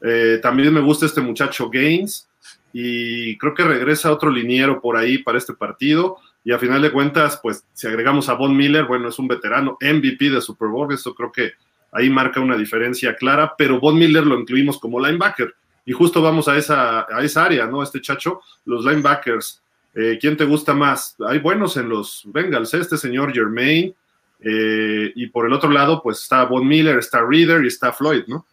Eh, 0.00 0.38
también 0.42 0.72
me 0.72 0.80
gusta 0.80 1.06
este 1.06 1.20
muchacho 1.20 1.70
Gaines 1.70 2.28
y 2.72 3.38
creo 3.38 3.54
que 3.54 3.64
regresa 3.64 4.12
otro 4.12 4.30
liniero 4.30 4.80
por 4.80 4.96
ahí 4.96 5.18
para 5.18 5.38
este 5.38 5.54
partido. 5.54 6.18
Y 6.44 6.52
a 6.52 6.58
final 6.58 6.82
de 6.82 6.92
cuentas, 6.92 7.40
pues 7.42 7.64
si 7.72 7.86
agregamos 7.86 8.28
a 8.28 8.34
Von 8.34 8.54
Miller, 8.54 8.84
bueno, 8.84 9.08
es 9.08 9.18
un 9.18 9.28
veterano 9.28 9.78
MVP 9.80 10.28
de 10.28 10.42
Super 10.42 10.68
Bowl, 10.68 10.92
eso 10.92 11.14
creo 11.14 11.32
que 11.32 11.52
ahí 11.94 12.10
marca 12.10 12.40
una 12.40 12.56
diferencia 12.56 13.14
clara, 13.14 13.54
pero 13.56 13.80
Von 13.80 13.96
Miller 13.96 14.26
lo 14.26 14.38
incluimos 14.38 14.78
como 14.78 15.00
linebacker. 15.00 15.54
Y 15.86 15.92
justo 15.92 16.20
vamos 16.20 16.48
a 16.48 16.56
esa, 16.56 17.06
a 17.10 17.22
esa 17.22 17.44
área, 17.44 17.66
¿no? 17.66 17.82
Este 17.82 18.00
chacho, 18.00 18.40
los 18.64 18.84
linebackers. 18.84 19.62
Eh, 19.94 20.18
¿Quién 20.20 20.36
te 20.36 20.44
gusta 20.44 20.74
más? 20.74 21.14
Hay 21.26 21.38
buenos 21.38 21.76
en 21.76 21.88
los 21.88 22.22
Bengals, 22.26 22.74
¿eh? 22.74 22.80
este 22.80 22.98
señor 22.98 23.32
Germain, 23.32 23.94
eh, 24.40 25.12
y 25.14 25.26
por 25.28 25.46
el 25.46 25.52
otro 25.52 25.70
lado, 25.70 26.02
pues 26.02 26.20
está 26.22 26.44
Von 26.44 26.66
Miller, 26.66 26.98
está 26.98 27.22
Reader 27.24 27.64
y 27.64 27.68
está 27.68 27.92
Floyd, 27.92 28.24
¿no? 28.26 28.44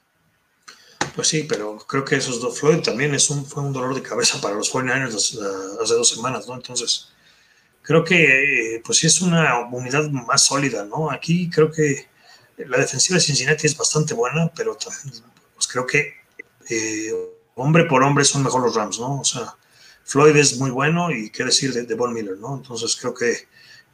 Pues 1.16 1.28
sí, 1.28 1.46
pero 1.50 1.78
creo 1.78 2.06
que 2.06 2.16
esos 2.16 2.40
dos, 2.40 2.60
Floyd 2.60 2.82
también 2.82 3.16
es 3.16 3.30
un, 3.32 3.44
fue 3.46 3.64
un 3.64 3.74
dolor 3.74 3.96
de 3.96 4.04
cabeza 4.04 4.40
para 4.40 4.56
los 4.56 4.72
49ers 4.72 5.16
hace 5.16 5.94
dos 5.96 6.10
semanas, 6.10 6.48
¿no? 6.48 6.56
Entonces, 6.56 7.12
creo 7.82 8.04
que 8.04 8.82
pues 8.86 9.00
sí 9.00 9.08
es 9.08 9.20
una 9.22 9.66
unidad 9.66 10.10
más 10.12 10.46
sólida, 10.46 10.86
¿no? 10.86 11.10
Aquí 11.10 11.50
creo 11.50 11.72
que 11.72 12.11
la 12.68 12.78
defensiva 12.78 13.16
de 13.16 13.24
Cincinnati 13.24 13.68
es 13.68 13.78
bastante 13.78 14.14
buena, 14.14 14.52
pero 14.56 14.78
pues 14.78 15.68
creo 15.68 15.86
que 15.86 16.14
eh, 16.70 17.14
hombre 17.56 17.86
por 17.86 18.04
hombre 18.04 18.26
son 18.26 18.44
mejor 18.44 18.64
los 18.64 18.76
Rams, 18.76 19.00
¿no? 19.00 19.22
O 19.22 19.26
sea, 19.26 19.56
Floyd 20.04 20.36
es 20.36 20.58
muy 20.58 20.72
bueno 20.72 21.12
y 21.12 21.30
qué 21.30 21.44
decir 21.44 21.74
de, 21.74 21.84
de 21.84 21.96
Von 21.96 22.14
Miller, 22.14 22.38
¿no? 22.38 22.56
Entonces 22.56 22.96
creo 22.96 23.14
que 23.14 23.48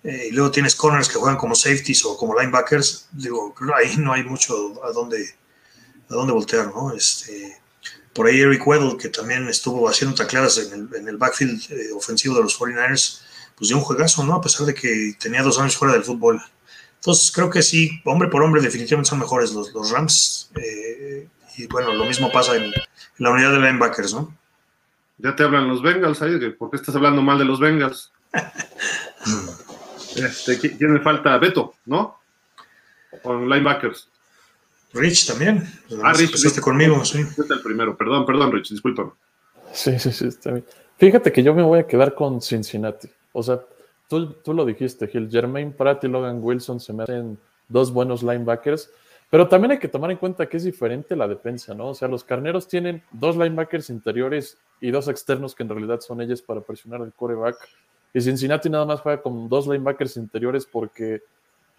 eh, 0.03 0.27
y 0.29 0.31
luego 0.31 0.51
tienes 0.51 0.75
corners 0.75 1.09
que 1.09 1.17
juegan 1.17 1.37
como 1.37 1.55
safeties 1.55 2.05
o 2.05 2.17
como 2.17 2.39
linebackers, 2.39 3.09
digo, 3.11 3.53
ahí 3.75 3.97
no 3.97 4.13
hay 4.13 4.23
mucho 4.23 4.81
a 4.83 4.91
dónde, 4.91 5.35
a 6.09 6.13
dónde 6.13 6.33
voltear, 6.33 6.67
¿no? 6.67 6.93
Este, 6.93 7.57
por 8.13 8.27
ahí 8.27 8.39
Eric 8.39 8.65
Weddle, 8.65 8.97
que 8.97 9.09
también 9.09 9.47
estuvo 9.47 9.89
haciendo 9.89 10.15
tacleadas 10.15 10.59
en 10.59 10.73
el, 10.73 10.95
en 10.95 11.07
el 11.07 11.17
backfield 11.17 11.71
eh, 11.71 11.91
ofensivo 11.93 12.35
de 12.35 12.43
los 12.43 12.57
49ers, 12.59 13.21
pues 13.57 13.69
dio 13.69 13.77
un 13.77 13.83
juegazo, 13.83 14.23
¿no? 14.23 14.35
A 14.35 14.41
pesar 14.41 14.65
de 14.65 14.73
que 14.73 15.15
tenía 15.19 15.41
dos 15.41 15.59
años 15.59 15.75
fuera 15.75 15.93
del 15.93 16.03
fútbol. 16.03 16.41
Entonces 17.07 17.31
creo 17.31 17.49
que 17.49 17.61
sí, 17.61 18.01
hombre 18.03 18.27
por 18.27 18.43
hombre, 18.43 18.61
definitivamente 18.61 19.09
son 19.09 19.19
mejores 19.19 19.53
los, 19.53 19.73
los 19.73 19.91
Rams. 19.91 20.51
Eh, 20.61 21.25
y 21.55 21.65
bueno, 21.67 21.93
lo 21.93 22.03
mismo 22.03 22.29
pasa 22.29 22.57
en, 22.57 22.65
en, 22.65 22.73
la 23.19 23.31
unidad 23.31 23.53
de 23.53 23.59
linebackers, 23.59 24.13
¿no? 24.13 24.35
Ya 25.17 25.33
te 25.33 25.43
hablan 25.43 25.69
los 25.69 25.81
Bengals 25.81 26.21
ahí, 26.21 26.37
¿por 26.49 26.69
qué 26.69 26.75
estás 26.75 26.93
hablando 26.97 27.21
mal 27.21 27.39
de 27.39 27.45
los 27.45 27.59
Bengals? 27.59 28.11
Este, 30.17 30.57
¿Quién 30.57 30.93
me 30.93 30.99
falta? 30.99 31.37
Beto, 31.37 31.75
¿no? 31.85 32.19
Con 33.21 33.47
linebackers. 33.47 34.09
Rich 34.93 35.27
también. 35.27 35.63
Ah, 36.03 36.11
Rich. 36.11 36.43
Rich. 36.43 36.59
conmigo, 36.59 37.05
sí. 37.05 37.19
Este 37.19 37.53
el 37.53 37.61
primero. 37.61 37.95
Perdón, 37.95 38.25
perdón, 38.25 38.51
Rich, 38.51 38.71
discúlpame. 38.71 39.11
Sí, 39.71 39.99
sí, 39.99 40.11
sí, 40.11 40.27
está 40.27 40.51
bien. 40.51 40.65
Fíjate 40.97 41.31
que 41.31 41.43
yo 41.43 41.53
me 41.53 41.61
voy 41.61 41.79
a 41.79 41.87
quedar 41.87 42.15
con 42.15 42.41
Cincinnati. 42.41 43.09
O 43.31 43.43
sea, 43.43 43.61
tú, 44.07 44.53
lo 44.53 44.65
dijiste, 44.65 45.07
Gil. 45.07 45.29
Jermaine 45.29 45.71
Pratt 45.71 46.03
y 46.03 46.07
Logan 46.07 46.39
Wilson 46.41 46.79
se 46.79 46.93
me 46.93 47.03
hacen 47.03 47.37
dos 47.67 47.91
buenos 47.91 48.23
linebackers. 48.23 48.91
Pero 49.29 49.47
también 49.47 49.71
hay 49.71 49.79
que 49.79 49.89
tomar 49.89 50.09
en 50.11 50.17
cuenta 50.17 50.47
que 50.47 50.55
es 50.55 50.63
diferente 50.63 51.15
la 51.15 51.27
defensa, 51.27 51.73
¿no? 51.73 51.89
O 51.89 51.93
sea, 51.93 52.07
los 52.07 52.23
carneros 52.23 52.67
tienen 52.67 53.03
dos 53.11 53.35
linebackers 53.35 53.89
interiores 53.89 54.57
y 54.79 54.91
dos 54.91 55.09
externos 55.09 55.53
que 55.53 55.63
en 55.63 55.69
realidad 55.69 55.99
son 55.99 56.21
ellos 56.21 56.41
para 56.41 56.61
presionar 56.61 57.01
al 57.01 57.11
coreback. 57.13 57.57
Y 58.13 58.21
Cincinnati 58.21 58.69
nada 58.69 58.85
más 58.85 59.01
juega 59.01 59.21
con 59.21 59.49
dos 59.49 59.67
linebackers 59.67 60.15
interiores 60.15 60.65
porque 60.65 61.23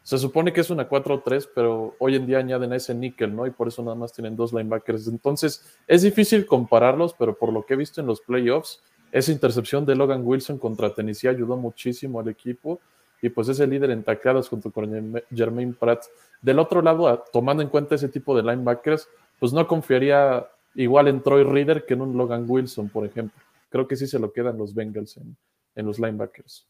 se 0.02 0.18
supone 0.18 0.52
que 0.52 0.60
es 0.60 0.70
una 0.70 0.88
4-3, 0.88 1.48
pero 1.54 1.94
hoy 1.98 2.16
en 2.16 2.26
día 2.26 2.38
añaden 2.38 2.72
ese 2.72 2.94
níquel, 2.94 3.34
¿no? 3.34 3.46
Y 3.46 3.50
por 3.50 3.68
eso 3.68 3.82
nada 3.82 3.94
más 3.94 4.12
tienen 4.12 4.36
dos 4.36 4.52
linebackers. 4.52 5.06
Entonces, 5.08 5.64
es 5.86 6.02
difícil 6.02 6.46
compararlos, 6.46 7.14
pero 7.18 7.36
por 7.36 7.52
lo 7.52 7.64
que 7.64 7.74
he 7.74 7.76
visto 7.76 8.00
en 8.00 8.06
los 8.06 8.20
playoffs, 8.20 8.82
esa 9.12 9.32
intercepción 9.32 9.86
de 9.86 9.94
Logan 9.94 10.22
Wilson 10.24 10.58
contra 10.58 10.94
Tennessee 10.94 11.28
ayudó 11.28 11.56
muchísimo 11.56 12.20
al 12.20 12.28
equipo 12.28 12.80
y 13.20 13.28
pues 13.28 13.48
es 13.48 13.58
el 13.60 13.70
líder 13.70 13.90
en 13.90 14.04
tacleadas 14.04 14.48
junto 14.48 14.70
con 14.70 15.20
Jermaine 15.34 15.74
Pratt. 15.74 16.04
Del 16.40 16.58
otro 16.58 16.82
lado, 16.82 17.24
tomando 17.32 17.62
en 17.62 17.68
cuenta 17.68 17.96
ese 17.96 18.08
tipo 18.08 18.36
de 18.36 18.42
linebackers, 18.42 19.08
pues 19.38 19.52
no 19.52 19.66
confiaría 19.66 20.46
igual 20.74 21.08
en 21.08 21.22
Troy 21.22 21.42
Reader 21.42 21.84
que 21.84 21.94
en 21.94 22.02
un 22.02 22.16
Logan 22.16 22.44
Wilson, 22.46 22.88
por 22.88 23.04
ejemplo. 23.04 23.40
Creo 23.70 23.88
que 23.88 23.96
sí 23.96 24.06
se 24.06 24.18
lo 24.18 24.32
quedan 24.32 24.56
los 24.56 24.74
Bengals 24.74 25.16
en, 25.16 25.36
en 25.74 25.86
los 25.86 25.98
linebackers. 25.98 26.66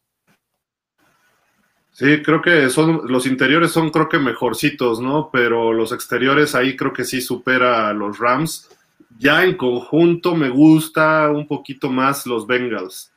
Sí, 1.91 2.21
creo 2.23 2.41
que 2.41 2.69
son 2.69 3.01
los 3.11 3.25
interiores 3.25 3.71
son 3.71 3.89
creo 3.89 4.07
que 4.07 4.19
mejorcitos, 4.19 5.01
¿no? 5.01 5.29
Pero 5.31 5.73
los 5.73 5.91
exteriores 5.91 6.55
ahí 6.55 6.75
creo 6.75 6.93
que 6.93 7.03
sí 7.03 7.19
supera 7.19 7.89
a 7.89 7.93
los 7.93 8.19
Rams. 8.19 8.69
Ya 9.17 9.43
en 9.43 9.57
conjunto 9.57 10.35
me 10.35 10.49
gusta 10.49 11.29
un 11.29 11.47
poquito 11.47 11.89
más 11.89 12.25
los 12.25 12.45
Bengals, 12.45 13.11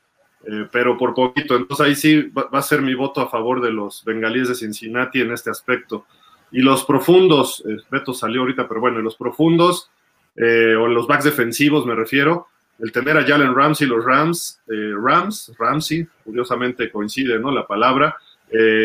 eh, 0.47 0.67
pero 0.73 0.97
por 0.97 1.15
poquito. 1.15 1.57
Entonces 1.57 1.87
ahí 1.87 1.95
sí 1.95 2.23
va, 2.31 2.49
a 2.51 2.63
ser 2.63 2.83
mi 2.83 2.95
voto 2.95 3.21
a 3.21 3.29
favor 3.29 3.61
de 3.61 3.71
los 3.71 4.05
bengalíes 4.05 4.49
de 4.49 4.55
Cincinnati 4.55 5.21
en 5.21 5.33
este 5.33 5.51
aspecto. 5.51 6.07
Y 6.53 6.61
los 6.61 6.85
profundos, 6.85 7.65
eh, 7.67 7.79
Beto 7.91 8.13
salió 8.13 8.43
ahorita, 8.43 8.69
pero 8.69 8.81
bueno, 8.81 9.01
los 9.01 9.17
profundos, 9.17 9.91
eh, 10.37 10.75
o 10.77 10.87
los 10.87 11.07
backs 11.07 11.25
defensivos 11.25 11.87
me 11.87 11.95
refiero, 11.95 12.49
el 12.79 12.93
tener 12.93 13.17
a 13.17 13.25
Jalen 13.25 13.55
Ramsey, 13.55 13.87
los 13.87 14.05
Rams, 14.05 14.61
eh, 14.69 14.93
Rams, 15.01 15.53
Ramsey, 15.59 16.07
curiosamente 16.25 16.91
coincide, 16.91 17.39
¿no? 17.39 17.51
La 17.51 17.67
palabra, 17.67 18.17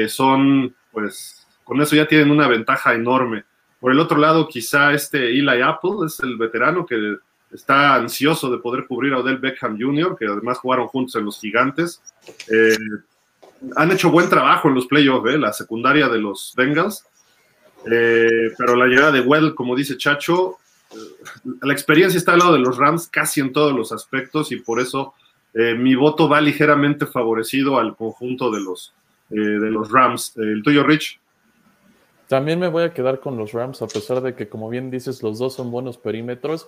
son, 0.08 0.74
pues, 0.94 1.46
con 1.66 1.82
eso 1.82 1.94
ya 1.94 2.08
tienen 2.08 2.32
una 2.32 2.48
ventaja 2.48 2.94
enorme. 2.94 3.44
Por 3.88 3.94
el 3.94 4.02
otro 4.02 4.18
lado, 4.18 4.50
quizá 4.50 4.92
este 4.92 5.30
Eli 5.30 5.62
Apple 5.62 6.08
es 6.08 6.20
el 6.20 6.36
veterano 6.36 6.86
que 6.86 7.20
está 7.54 7.96
ansioso 7.96 8.52
de 8.52 8.58
poder 8.58 8.86
cubrir 8.86 9.14
a 9.14 9.20
Odell 9.20 9.38
Beckham 9.38 9.80
Jr., 9.80 10.18
que 10.20 10.26
además 10.26 10.58
jugaron 10.58 10.88
juntos 10.88 11.16
en 11.16 11.24
los 11.24 11.40
Gigantes. 11.40 12.02
Eh, 12.52 12.78
han 13.78 13.90
hecho 13.90 14.12
buen 14.12 14.28
trabajo 14.28 14.68
en 14.68 14.76
los 14.76 14.88
playoffs, 14.88 15.30
¿eh? 15.30 15.38
la 15.38 15.54
secundaria 15.54 16.10
de 16.10 16.20
los 16.20 16.54
Bengals. 16.58 17.06
Eh, 17.90 18.52
pero 18.58 18.76
la 18.76 18.88
llegada 18.88 19.14
de 19.14 19.22
Well, 19.22 19.56
como 19.56 19.74
dice 19.74 19.96
Chacho, 19.96 20.58
la 21.62 21.72
experiencia 21.72 22.18
está 22.18 22.34
al 22.34 22.40
lado 22.40 22.52
de 22.52 22.60
los 22.60 22.76
Rams 22.76 23.08
casi 23.08 23.40
en 23.40 23.54
todos 23.54 23.74
los 23.74 23.94
aspectos 23.94 24.52
y 24.52 24.58
por 24.58 24.82
eso 24.82 25.14
eh, 25.54 25.76
mi 25.76 25.96
voto 25.96 26.28
va 26.28 26.42
ligeramente 26.42 27.06
favorecido 27.06 27.80
al 27.80 27.96
conjunto 27.96 28.52
de 28.52 28.60
los, 28.60 28.94
eh, 29.30 29.36
de 29.38 29.72
los 29.72 29.90
Rams. 29.90 30.34
Eh, 30.36 30.42
¿El 30.42 30.62
tuyo, 30.62 30.84
Rich? 30.84 31.22
También 32.28 32.60
me 32.60 32.68
voy 32.68 32.84
a 32.84 32.94
quedar 32.94 33.20
con 33.20 33.38
los 33.38 33.54
Rams, 33.54 33.82
a 33.82 33.88
pesar 33.88 34.22
de 34.22 34.36
que, 34.36 34.50
como 34.50 34.70
bien 34.70 34.92
dices, 34.92 35.24
los 35.24 35.40
dos 35.40 35.54
son 35.54 35.72
buenos 35.72 35.98
perímetros. 35.98 36.68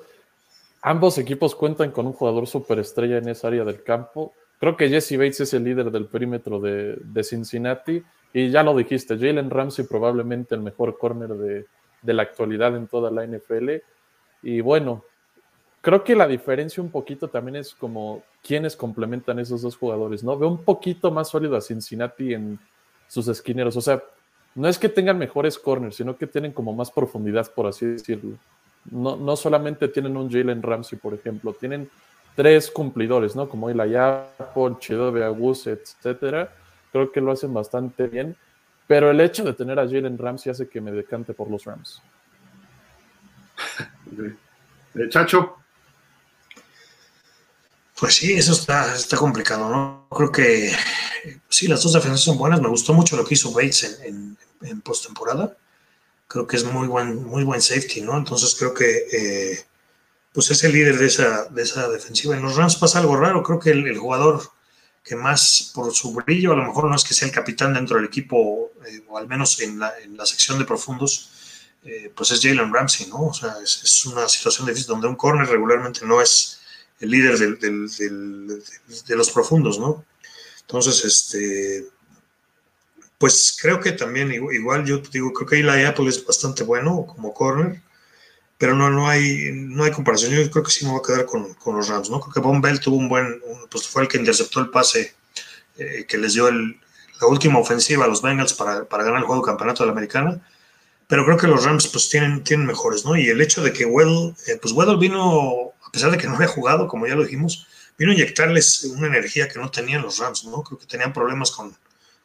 Ambos 0.81 1.17
equipos 1.17 1.55
cuentan 1.55 1.91
con 1.91 2.07
un 2.07 2.13
jugador 2.13 2.47
superestrella 2.47 3.17
en 3.17 3.27
esa 3.27 3.49
área 3.49 3.65
del 3.65 3.83
campo. 3.83 4.33
Creo 4.59 4.77
que 4.77 4.89
Jesse 4.89 5.17
Bates 5.17 5.41
es 5.41 5.53
el 5.53 5.65
líder 5.65 5.91
del 5.91 6.05
perímetro 6.05 6.59
de, 6.59 6.95
de 6.95 7.23
Cincinnati. 7.23 8.01
Y 8.33 8.49
ya 8.49 8.63
lo 8.63 8.75
dijiste, 8.75 9.17
Jalen 9.17 9.49
Ramsey 9.49 9.85
probablemente 9.85 10.55
el 10.55 10.61
mejor 10.61 10.97
corner 10.97 11.29
de, 11.29 11.65
de 12.01 12.13
la 12.13 12.23
actualidad 12.23 12.75
en 12.75 12.87
toda 12.87 13.11
la 13.11 13.25
NFL. 13.25 13.69
Y 14.43 14.61
bueno, 14.61 15.03
creo 15.81 16.03
que 16.03 16.15
la 16.15 16.27
diferencia 16.27 16.81
un 16.81 16.91
poquito 16.91 17.27
también 17.27 17.57
es 17.57 17.73
como 17.73 18.23
quiénes 18.41 18.75
complementan 18.75 19.39
esos 19.39 19.61
dos 19.61 19.75
jugadores, 19.75 20.23
¿no? 20.23 20.37
Veo 20.37 20.49
un 20.49 20.63
poquito 20.63 21.11
más 21.11 21.29
sólido 21.29 21.57
a 21.57 21.61
Cincinnati 21.61 22.33
en 22.33 22.59
sus 23.07 23.27
esquineros. 23.27 23.75
O 23.75 23.81
sea, 23.81 24.01
no 24.55 24.67
es 24.67 24.77
que 24.77 24.89
tengan 24.89 25.17
mejores 25.17 25.57
corners, 25.57 25.95
sino 25.95 26.17
que 26.17 26.27
tienen 26.27 26.51
como 26.51 26.73
más 26.73 26.91
profundidad, 26.91 27.51
por 27.53 27.67
así 27.67 27.85
decirlo. 27.85 28.37
No, 28.89 29.15
no 29.15 29.35
solamente 29.35 29.87
tienen 29.87 30.17
un 30.17 30.31
Jalen 30.31 30.61
Ramsey, 30.61 30.97
por 30.97 31.13
ejemplo, 31.13 31.53
tienen 31.53 31.89
tres 32.35 32.71
cumplidores, 32.71 33.35
¿no? 33.35 33.49
Como 33.49 33.69
Eli 33.69 33.95
Apple, 33.95 34.77
Chidobe 34.79 35.23
Agus, 35.23 35.67
etcétera. 35.67 36.53
Creo 36.91 37.11
que 37.11 37.21
lo 37.21 37.31
hacen 37.31 37.53
bastante 37.53 38.07
bien. 38.07 38.35
Pero 38.87 39.11
el 39.11 39.21
hecho 39.21 39.43
de 39.43 39.53
tener 39.53 39.79
a 39.79 39.87
Jalen 39.87 40.17
Ramsey 40.17 40.51
hace 40.51 40.67
que 40.67 40.81
me 40.81 40.91
decante 40.91 41.33
por 41.33 41.49
los 41.49 41.65
Rams. 41.65 42.01
¿De 44.93 45.09
Chacho? 45.09 45.57
Pues 47.99 48.15
sí, 48.15 48.33
eso 48.33 48.53
está, 48.53 48.95
está 48.95 49.17
complicado, 49.17 49.69
¿no? 49.69 50.07
Creo 50.09 50.31
que 50.31 50.71
sí, 51.59 51.67
las 51.67 51.83
dos 51.83 51.93
defensas 51.93 52.21
son 52.21 52.37
buenas. 52.37 52.61
Me 52.61 52.69
gustó 52.69 52.93
mucho 52.93 53.17
lo 53.17 53.25
que 53.25 53.33
hizo 53.33 53.51
Bates 53.51 53.99
en, 54.05 54.37
en, 54.61 54.81
postemporada. 54.81 55.57
Creo 56.27 56.47
que 56.47 56.55
es 56.55 56.63
muy 56.63 56.87
buen, 56.87 57.25
muy 57.25 57.43
buen 57.43 57.61
safety, 57.61 58.01
¿no? 58.01 58.17
Entonces 58.17 58.55
creo 58.57 58.73
que 58.73 59.07
eh, 59.11 59.65
pues 60.31 60.51
es 60.51 60.63
el 60.63 60.71
líder 60.71 60.97
de 60.97 61.07
esa, 61.07 61.45
de 61.49 61.61
esa 61.61 61.89
defensiva. 61.89 62.35
En 62.35 62.43
los 62.43 62.55
Rams 62.55 62.77
pasa 62.77 62.99
algo 62.99 63.17
raro. 63.17 63.43
Creo 63.43 63.59
que 63.59 63.71
el, 63.71 63.97
jugador 63.97 64.41
que 65.03 65.17
más 65.17 65.71
por 65.73 65.93
su 65.93 66.13
brillo, 66.13 66.53
a 66.53 66.55
lo 66.55 66.65
mejor 66.65 66.85
no 66.85 66.95
es 66.95 67.03
que 67.03 67.13
sea 67.13 67.27
el 67.27 67.33
capitán 67.33 67.73
dentro 67.73 67.97
del 67.97 68.05
equipo, 68.05 68.71
eh, 68.85 69.03
o 69.09 69.17
al 69.17 69.27
menos 69.27 69.59
en 69.59 69.79
la, 69.79 69.91
sección 70.25 70.59
de 70.59 70.65
profundos, 70.65 71.31
eh, 71.83 72.09
pues 72.15 72.31
es 72.31 72.41
Jalen 72.41 72.73
Ramsey, 72.73 73.07
¿no? 73.07 73.27
O 73.27 73.33
sea, 73.33 73.55
es, 73.61 74.05
una 74.05 74.29
situación 74.29 74.65
difícil 74.65 74.87
donde 74.87 75.07
un 75.07 75.15
corner 75.15 75.47
regularmente 75.49 76.05
no 76.05 76.21
es 76.21 76.61
el 77.01 77.09
líder 77.09 77.37
de 77.37 79.15
los 79.15 79.29
profundos, 79.31 79.77
¿no? 79.77 80.05
Entonces, 80.69 81.03
este, 81.03 81.87
pues 83.17 83.57
creo 83.59 83.79
que 83.79 83.91
también, 83.91 84.31
igual 84.31 84.85
yo 84.85 84.99
digo, 84.99 85.33
creo 85.33 85.47
que 85.47 85.59
Eli 85.59 85.83
Apple 85.83 86.07
es 86.07 86.23
bastante 86.23 86.63
bueno 86.63 87.07
como 87.07 87.33
corner, 87.33 87.81
pero 88.59 88.75
no, 88.75 88.91
no, 88.91 89.07
hay, 89.07 89.49
no 89.51 89.83
hay 89.83 89.91
comparación. 89.91 90.31
Yo 90.31 90.51
creo 90.51 90.63
que 90.63 90.69
sí 90.69 90.85
me 90.85 90.91
voy 90.91 90.99
a 90.99 91.07
quedar 91.07 91.25
con, 91.25 91.55
con 91.55 91.75
los 91.75 91.87
Rams, 91.87 92.11
¿no? 92.11 92.19
Creo 92.19 92.33
que 92.33 92.39
Von 92.39 92.61
Bell 92.61 92.79
tuvo 92.79 92.97
un 92.97 93.09
buen, 93.09 93.41
un, 93.45 93.67
pues 93.67 93.87
fue 93.87 94.03
el 94.03 94.07
que 94.07 94.19
interceptó 94.19 94.59
el 94.59 94.69
pase 94.69 95.15
eh, 95.77 96.05
que 96.07 96.19
les 96.19 96.33
dio 96.35 96.47
el, 96.47 96.79
la 97.19 97.27
última 97.27 97.57
ofensiva 97.57 98.05
a 98.05 98.07
los 98.07 98.21
Bengals 98.21 98.53
para, 98.53 98.85
para 98.85 99.03
ganar 99.03 99.21
el 99.21 99.25
juego 99.25 99.41
de 99.41 99.47
campeonato 99.47 99.83
de 99.83 99.87
la 99.87 99.93
americana 99.93 100.41
pero 101.09 101.25
creo 101.25 101.37
que 101.37 101.47
los 101.47 101.65
Rams 101.65 101.87
pues 101.87 102.07
tienen, 102.07 102.43
tienen 102.43 102.67
mejores, 102.67 103.03
¿no? 103.03 103.17
Y 103.17 103.29
el 103.29 103.41
hecho 103.41 103.63
de 103.63 103.73
que 103.73 103.83
Weddle, 103.83 104.35
eh, 104.45 104.59
pues 104.61 104.75
Weddle 104.75 104.97
vino 104.97 105.73
a 105.83 105.91
pesar 105.91 106.11
de 106.11 106.19
que 106.19 106.27
no 106.27 106.35
había 106.35 106.47
jugado, 106.47 106.87
como 106.87 107.07
ya 107.07 107.15
lo 107.15 107.23
dijimos, 107.23 107.65
vino 107.99 108.11
a 108.11 108.15
inyectarles 108.15 108.85
una 108.85 109.07
energía 109.07 109.49
que 109.49 109.59
no 109.59 109.69
tenían 109.69 110.01
los 110.01 110.17
Rams, 110.17 110.45
¿no? 110.45 110.63
Creo 110.63 110.79
que 110.79 110.85
tenían 110.85 111.11
problemas 111.11 111.51
con, 111.51 111.75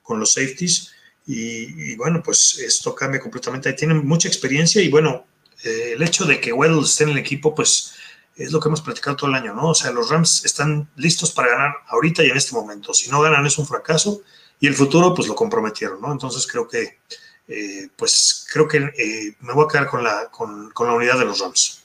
con 0.03 0.21
los 0.21 0.33
safeties 0.33 0.93
y, 1.27 1.97
bueno, 1.97 2.23
pues 2.23 2.59
esto 2.59 2.95
cambia 2.95 3.21
completamente. 3.21 3.69
Ahí 3.69 3.77
tienen 3.77 4.07
mucha 4.07 4.29
experiencia 4.29 4.81
y 4.81 4.89
bueno, 4.89 5.27
eh, 5.65 5.95
el 5.95 6.03
hecho 6.03 6.25
de 6.27 6.41
que 6.41 6.53
Weddle 6.53 6.81
esté 6.81 7.05
en 7.05 7.11
el 7.11 7.19
equipo, 7.19 7.55
pues 7.55 7.95
es 8.37 8.53
lo 8.53 8.61
que 8.61 8.69
hemos 8.69 8.83
platicado 8.83 9.17
todo 9.17 9.31
el 9.31 9.37
año, 9.37 9.53
¿no? 9.53 9.71
O 9.71 9.75
sea, 9.75 9.91
los 9.91 10.11
Rams 10.11 10.45
están 10.45 10.89
listos 10.97 11.33
para 11.33 11.49
ganar 11.49 11.75
ahorita 11.89 12.23
y 12.23 12.31
en 12.31 12.37
este 12.37 12.55
momento. 12.55 12.95
Si 12.95 13.11
no 13.11 13.21
ganan 13.21 13.45
es 13.47 13.59
un 13.59 13.67
fracaso 13.67 14.23
y 14.61 14.69
el 14.69 14.75
futuro 14.75 15.13
pues 15.13 15.27
lo 15.27 15.35
comprometieron, 15.35 16.01
¿no? 16.01 16.13
Entonces 16.13 16.47
creo 16.47 16.69
que, 16.69 17.01
eh, 17.49 17.89
pues 17.97 18.47
creo 18.53 18.69
que 18.69 18.79
eh, 18.79 19.37
me 19.41 19.53
voy 19.53 19.65
a 19.65 19.73
quedar 19.73 19.87
con 19.89 20.05
la, 20.05 20.31
con, 20.31 20.71
con 20.71 20.87
la 20.87 20.95
unidad 20.95 21.19
de 21.19 21.25
los 21.25 21.41
Rams. 21.41 21.85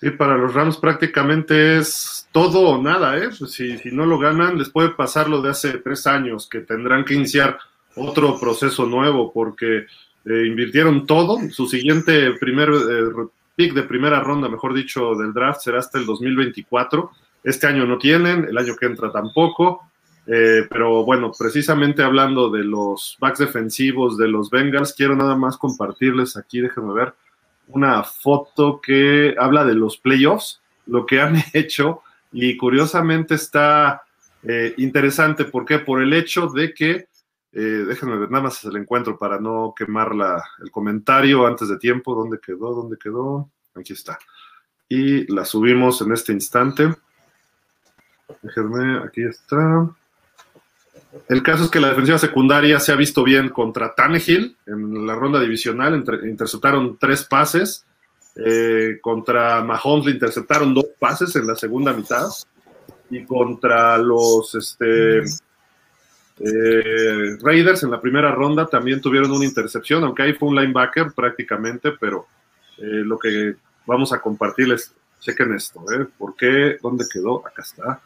Sí, 0.00 0.10
para 0.10 0.36
los 0.36 0.54
Rams 0.54 0.78
prácticamente 0.78 1.78
es 1.78 2.19
todo 2.32 2.60
o 2.60 2.82
nada, 2.82 3.16
¿eh? 3.18 3.32
Si, 3.32 3.78
si, 3.78 3.90
no 3.90 4.06
lo 4.06 4.18
ganan, 4.18 4.58
les 4.58 4.70
puede 4.70 4.90
pasar 4.90 5.28
lo 5.28 5.42
de 5.42 5.50
hace 5.50 5.78
tres 5.78 6.06
años, 6.06 6.48
que 6.48 6.60
tendrán 6.60 7.04
que 7.04 7.14
iniciar 7.14 7.58
otro 7.96 8.38
proceso 8.38 8.86
nuevo 8.86 9.32
porque 9.32 9.86
eh, 10.24 10.46
invirtieron 10.46 11.06
todo. 11.06 11.38
Su 11.50 11.66
siguiente 11.66 12.32
primer 12.32 12.68
eh, 12.70 13.28
pick 13.56 13.74
de 13.74 13.82
primera 13.82 14.20
ronda, 14.20 14.48
mejor 14.48 14.74
dicho, 14.74 15.14
del 15.14 15.32
draft 15.32 15.60
será 15.62 15.78
hasta 15.78 15.98
el 15.98 16.06
2024. 16.06 17.10
Este 17.42 17.66
año 17.66 17.86
no 17.86 17.98
tienen, 17.98 18.44
el 18.44 18.56
año 18.56 18.76
que 18.76 18.86
entra 18.86 19.10
tampoco. 19.10 19.82
Eh, 20.26 20.66
pero 20.70 21.04
bueno, 21.04 21.32
precisamente 21.36 22.02
hablando 22.02 22.50
de 22.50 22.62
los 22.62 23.16
backs 23.18 23.40
defensivos 23.40 24.16
de 24.16 24.28
los 24.28 24.50
Bengals, 24.50 24.92
quiero 24.92 25.16
nada 25.16 25.34
más 25.34 25.56
compartirles 25.56 26.36
aquí, 26.36 26.60
déjenme 26.60 26.92
ver 26.92 27.14
una 27.72 28.02
foto 28.02 28.80
que 28.80 29.34
habla 29.38 29.64
de 29.64 29.74
los 29.74 29.96
playoffs, 29.96 30.60
lo 30.86 31.06
que 31.06 31.20
han 31.20 31.36
hecho, 31.52 32.02
y 32.32 32.56
curiosamente 32.56 33.34
está 33.34 34.02
eh, 34.42 34.74
interesante. 34.78 35.44
¿Por 35.44 35.64
qué? 35.64 35.78
Por 35.80 36.02
el 36.02 36.12
hecho 36.12 36.48
de 36.48 36.72
que, 36.72 37.08
eh, 37.52 37.60
déjenme 37.60 38.18
ver, 38.18 38.30
nada 38.30 38.44
más 38.44 38.64
el 38.64 38.76
encuentro 38.76 39.18
para 39.18 39.40
no 39.40 39.74
quemar 39.76 40.14
la, 40.14 40.42
el 40.62 40.70
comentario 40.70 41.46
antes 41.46 41.68
de 41.68 41.78
tiempo. 41.78 42.14
¿Dónde 42.14 42.38
quedó? 42.38 42.74
¿Dónde 42.74 42.96
quedó? 42.96 43.50
Aquí 43.74 43.92
está. 43.92 44.18
Y 44.88 45.32
la 45.32 45.44
subimos 45.44 46.00
en 46.02 46.12
este 46.12 46.32
instante. 46.32 46.94
Déjenme, 48.42 48.98
aquí 49.04 49.22
está. 49.22 49.90
El 51.28 51.42
caso 51.42 51.64
es 51.64 51.70
que 51.70 51.80
la 51.80 51.88
defensiva 51.88 52.18
secundaria 52.18 52.78
se 52.78 52.92
ha 52.92 52.96
visto 52.96 53.24
bien 53.24 53.48
contra 53.48 53.94
Tannehill 53.94 54.56
en 54.66 55.06
la 55.06 55.14
ronda 55.14 55.40
divisional, 55.40 56.04
interceptaron 56.24 56.98
tres 56.98 57.24
pases. 57.24 57.84
Eh, 58.44 58.98
contra 59.00 59.62
Mahomes 59.62 60.06
le 60.06 60.12
interceptaron 60.12 60.72
dos 60.72 60.86
pases 60.98 61.34
en 61.36 61.46
la 61.46 61.56
segunda 61.56 61.92
mitad. 61.92 62.28
Y 63.10 63.24
contra 63.24 63.98
los 63.98 64.54
este, 64.54 65.24
eh, 66.42 67.36
Raiders 67.42 67.82
en 67.82 67.90
la 67.90 68.00
primera 68.00 68.32
ronda 68.32 68.66
también 68.66 69.00
tuvieron 69.00 69.30
una 69.30 69.44
intercepción, 69.44 70.04
aunque 70.04 70.22
ahí 70.22 70.32
fue 70.32 70.48
un 70.48 70.56
linebacker 70.56 71.12
prácticamente, 71.14 71.92
pero 72.00 72.26
eh, 72.78 73.02
lo 73.04 73.18
que 73.18 73.56
vamos 73.84 74.12
a 74.12 74.20
compartirles, 74.20 74.94
chequen 75.20 75.54
esto, 75.54 75.84
¿eh? 75.92 76.06
¿Por 76.16 76.34
qué? 76.36 76.78
¿Dónde 76.80 77.04
quedó? 77.12 77.46
Acá 77.46 77.62
está. 77.62 78.00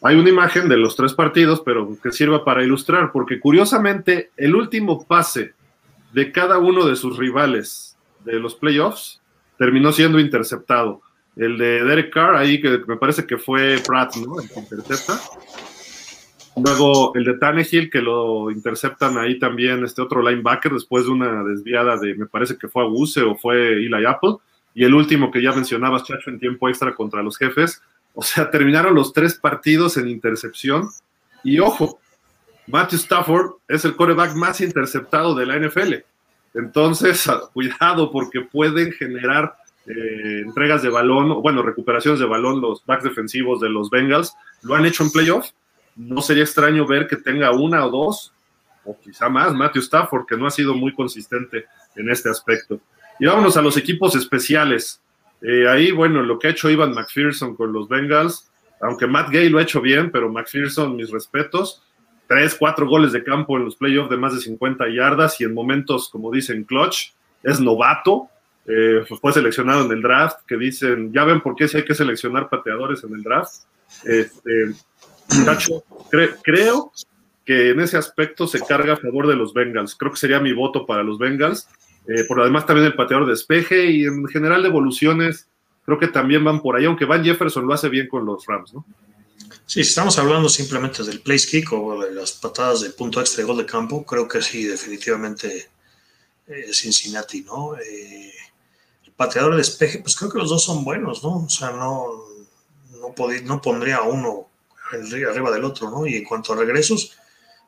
Hay 0.00 0.16
una 0.16 0.30
imagen 0.30 0.68
de 0.68 0.76
los 0.76 0.96
tres 0.96 1.12
partidos, 1.12 1.60
pero 1.64 1.96
que 2.02 2.12
sirva 2.12 2.44
para 2.44 2.64
ilustrar, 2.64 3.12
porque 3.12 3.38
curiosamente 3.38 4.30
el 4.36 4.54
último 4.54 5.04
pase 5.04 5.52
de 6.12 6.32
cada 6.32 6.58
uno 6.58 6.86
de 6.86 6.96
sus 6.96 7.18
rivales 7.18 7.91
de 8.24 8.38
los 8.38 8.54
playoffs 8.54 9.20
terminó 9.58 9.92
siendo 9.92 10.18
interceptado. 10.18 11.02
El 11.36 11.56
de 11.56 11.84
Derek 11.84 12.12
Carr, 12.12 12.36
ahí 12.36 12.60
que 12.60 12.80
me 12.86 12.96
parece 12.96 13.26
que 13.26 13.38
fue 13.38 13.80
Pratt, 13.86 14.16
¿no? 14.16 14.40
El 14.40 14.48
que 14.48 14.60
intercepta. 14.60 15.18
Luego 16.56 17.14
el 17.14 17.24
de 17.24 17.38
Tannehill, 17.38 17.90
que 17.90 18.02
lo 18.02 18.50
interceptan 18.50 19.16
ahí 19.16 19.38
también 19.38 19.84
este 19.84 20.02
otro 20.02 20.20
linebacker 20.20 20.72
después 20.72 21.04
de 21.04 21.12
una 21.12 21.42
desviada 21.44 21.96
de, 21.96 22.14
me 22.14 22.26
parece 22.26 22.58
que 22.58 22.68
fue 22.68 22.82
Aguse 22.82 23.22
o 23.22 23.36
fue 23.36 23.74
Eli 23.74 24.04
Apple. 24.04 24.36
Y 24.74 24.84
el 24.84 24.94
último 24.94 25.30
que 25.30 25.42
ya 25.42 25.52
mencionabas, 25.52 26.04
Chacho, 26.04 26.30
en 26.30 26.38
tiempo 26.38 26.68
extra 26.68 26.94
contra 26.94 27.22
los 27.22 27.38
jefes, 27.38 27.82
o 28.14 28.22
sea, 28.22 28.50
terminaron 28.50 28.94
los 28.94 29.12
tres 29.12 29.34
partidos 29.34 29.96
en 29.96 30.08
intercepción. 30.08 30.88
Y 31.42 31.58
ojo, 31.58 31.98
Matthew 32.66 32.98
Stafford 32.98 33.52
es 33.68 33.84
el 33.84 33.96
coreback 33.96 34.34
más 34.34 34.60
interceptado 34.60 35.34
de 35.34 35.46
la 35.46 35.58
NFL. 35.58 35.94
Entonces, 36.54 37.28
cuidado 37.52 38.10
porque 38.10 38.42
pueden 38.42 38.92
generar 38.92 39.56
eh, 39.86 40.42
entregas 40.44 40.82
de 40.82 40.90
balón, 40.90 41.42
bueno, 41.42 41.62
recuperaciones 41.62 42.20
de 42.20 42.26
balón 42.26 42.60
los 42.60 42.84
backs 42.86 43.04
defensivos 43.04 43.60
de 43.60 43.68
los 43.68 43.90
Bengals. 43.90 44.34
Lo 44.62 44.74
han 44.74 44.86
hecho 44.86 45.02
en 45.02 45.10
playoff. 45.10 45.50
No 45.96 46.22
sería 46.22 46.44
extraño 46.44 46.86
ver 46.86 47.06
que 47.06 47.16
tenga 47.16 47.50
una 47.50 47.84
o 47.84 47.90
dos, 47.90 48.32
o 48.84 48.98
quizá 48.98 49.28
más, 49.28 49.52
Matthew 49.52 49.82
Stafford, 49.82 50.26
que 50.26 50.36
no 50.36 50.46
ha 50.46 50.50
sido 50.50 50.74
muy 50.74 50.94
consistente 50.94 51.66
en 51.96 52.10
este 52.10 52.30
aspecto. 52.30 52.80
Y 53.18 53.26
vámonos 53.26 53.56
a 53.56 53.62
los 53.62 53.76
equipos 53.76 54.16
especiales. 54.16 55.00
Eh, 55.42 55.68
ahí, 55.68 55.90
bueno, 55.90 56.22
lo 56.22 56.38
que 56.38 56.48
ha 56.48 56.50
hecho 56.50 56.70
Ivan 56.70 56.94
McPherson 56.94 57.56
con 57.56 57.72
los 57.72 57.88
Bengals, 57.88 58.50
aunque 58.80 59.06
Matt 59.06 59.30
Gay 59.30 59.48
lo 59.48 59.58
ha 59.58 59.62
hecho 59.62 59.80
bien, 59.80 60.10
pero 60.10 60.30
McPherson, 60.30 60.96
mis 60.96 61.10
respetos, 61.10 61.82
tres, 62.26 62.56
cuatro 62.58 62.86
goles 62.86 63.12
de 63.12 63.22
campo 63.22 63.56
en 63.56 63.64
los 63.64 63.76
playoffs 63.76 64.10
de 64.10 64.16
más 64.16 64.34
de 64.34 64.40
50 64.40 64.88
yardas 64.88 65.40
y 65.40 65.44
en 65.44 65.54
momentos, 65.54 66.08
como 66.08 66.30
dicen, 66.30 66.64
clutch, 66.64 67.12
es 67.42 67.60
novato, 67.60 68.28
eh, 68.66 69.04
fue 69.20 69.32
seleccionado 69.32 69.84
en 69.84 69.92
el 69.92 70.02
draft, 70.02 70.38
que 70.46 70.56
dicen, 70.56 71.12
ya 71.12 71.24
ven 71.24 71.40
por 71.40 71.56
qué 71.56 71.68
si 71.68 71.78
hay 71.78 71.84
que 71.84 71.94
seleccionar 71.94 72.48
pateadores 72.48 73.02
en 73.04 73.14
el 73.14 73.22
draft. 73.22 73.52
Este, 74.04 74.72
creo 76.42 76.92
que 77.44 77.70
en 77.70 77.80
ese 77.80 77.96
aspecto 77.96 78.46
se 78.46 78.60
carga 78.60 78.94
a 78.94 78.96
favor 78.96 79.26
de 79.26 79.36
los 79.36 79.52
Bengals. 79.52 79.96
Creo 79.96 80.12
que 80.12 80.18
sería 80.18 80.40
mi 80.40 80.52
voto 80.52 80.86
para 80.86 81.02
los 81.02 81.18
Bengals. 81.18 81.68
Eh, 82.08 82.24
por 82.26 82.40
además 82.40 82.66
también 82.66 82.86
el 82.86 82.94
pateador 82.94 83.26
de 83.26 83.32
despeje 83.32 83.86
y 83.86 84.04
en 84.04 84.26
general 84.26 84.62
de 84.62 84.68
evoluciones 84.68 85.48
creo 85.84 85.98
que 85.98 86.08
también 86.08 86.44
van 86.44 86.60
por 86.60 86.76
ahí, 86.76 86.84
aunque 86.84 87.04
Van 87.04 87.24
Jefferson 87.24 87.66
lo 87.66 87.74
hace 87.74 87.88
bien 87.88 88.08
con 88.08 88.24
los 88.24 88.46
Rams, 88.46 88.74
¿no? 88.74 88.84
Sí, 89.66 89.82
si 89.82 89.88
estamos 89.88 90.18
hablando 90.18 90.48
simplemente 90.48 91.02
del 91.02 91.20
place 91.20 91.46
kick 91.48 91.72
o 91.72 92.02
de 92.04 92.12
las 92.12 92.32
patadas 92.32 92.82
de 92.82 92.90
punto 92.90 93.20
extra 93.20 93.42
de 93.42 93.46
gol 93.46 93.58
de 93.58 93.66
campo, 93.66 94.04
creo 94.04 94.28
que 94.28 94.42
sí, 94.42 94.64
definitivamente 94.64 95.70
eh, 96.46 96.72
Cincinnati, 96.72 97.42
¿no? 97.42 97.76
Eh, 97.78 98.32
el 99.06 99.12
pateador 99.12 99.52
de 99.52 99.58
despeje, 99.58 100.00
pues 100.00 100.16
creo 100.16 100.30
que 100.30 100.38
los 100.38 100.50
dos 100.50 100.64
son 100.64 100.84
buenos, 100.84 101.22
¿no? 101.22 101.44
O 101.44 101.48
sea, 101.48 101.70
no, 101.70 102.24
no, 102.90 103.14
no 103.44 103.62
pondría 103.62 104.02
uno 104.02 104.48
arriba 104.92 105.50
del 105.50 105.64
otro, 105.64 105.90
¿no? 105.90 106.06
Y 106.06 106.16
en 106.16 106.24
cuanto 106.24 106.52
a 106.52 106.56
regresos, 106.56 107.16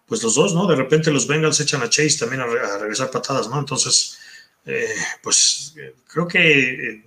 pues 0.06 0.22
los 0.22 0.34
dos, 0.34 0.54
¿no? 0.54 0.66
De 0.66 0.76
repente 0.76 1.10
los 1.10 1.26
Bengals 1.26 1.60
echan 1.60 1.82
a 1.82 1.88
Chase 1.88 2.18
también 2.18 2.42
a, 2.42 2.44
a 2.44 2.78
regresar 2.78 3.10
patadas, 3.10 3.48
¿no? 3.48 3.58
Entonces, 3.58 4.18
eh, 4.66 4.94
pues 5.22 5.74
eh, 5.78 5.94
creo 6.06 6.26
que 6.26 6.90
eh, 6.90 7.04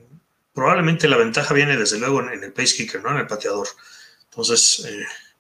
probablemente 0.54 1.08
la 1.08 1.18
ventaja 1.18 1.54
viene 1.54 1.76
desde 1.76 2.00
luego 2.00 2.22
en, 2.22 2.44
el 2.44 2.54
pace 2.54 2.76
kicker, 2.76 3.02
¿no? 3.04 3.12
En 3.12 3.18
el 3.18 3.28
pateador. 3.28 3.68
Entonces, 4.38 4.88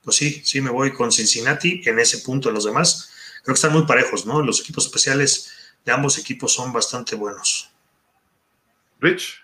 pues 0.03 0.17
sí, 0.17 0.41
sí 0.43 0.59
me 0.59 0.71
voy 0.71 0.91
con 0.91 1.11
Cincinnati 1.11 1.83
en 1.85 1.99
ese 1.99 2.17
punto. 2.19 2.49
En 2.49 2.55
los 2.55 2.65
demás, 2.65 3.11
creo 3.43 3.53
que 3.53 3.57
están 3.59 3.73
muy 3.73 3.85
parejos, 3.85 4.25
¿no? 4.25 4.41
Los 4.41 4.59
equipos 4.61 4.87
especiales 4.87 5.51
de 5.85 5.91
ambos 5.91 6.17
equipos 6.17 6.51
son 6.51 6.73
bastante 6.73 7.15
buenos. 7.15 7.69
Rich. 8.99 9.35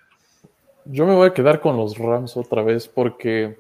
Yo 0.86 1.06
me 1.06 1.13
voy 1.13 1.28
a 1.28 1.34
quedar 1.36 1.62
con 1.62 1.78
los 1.78 2.00
Rams 2.00 2.36
otra 2.36 2.63
vez 2.63 2.88
porque 2.88 3.60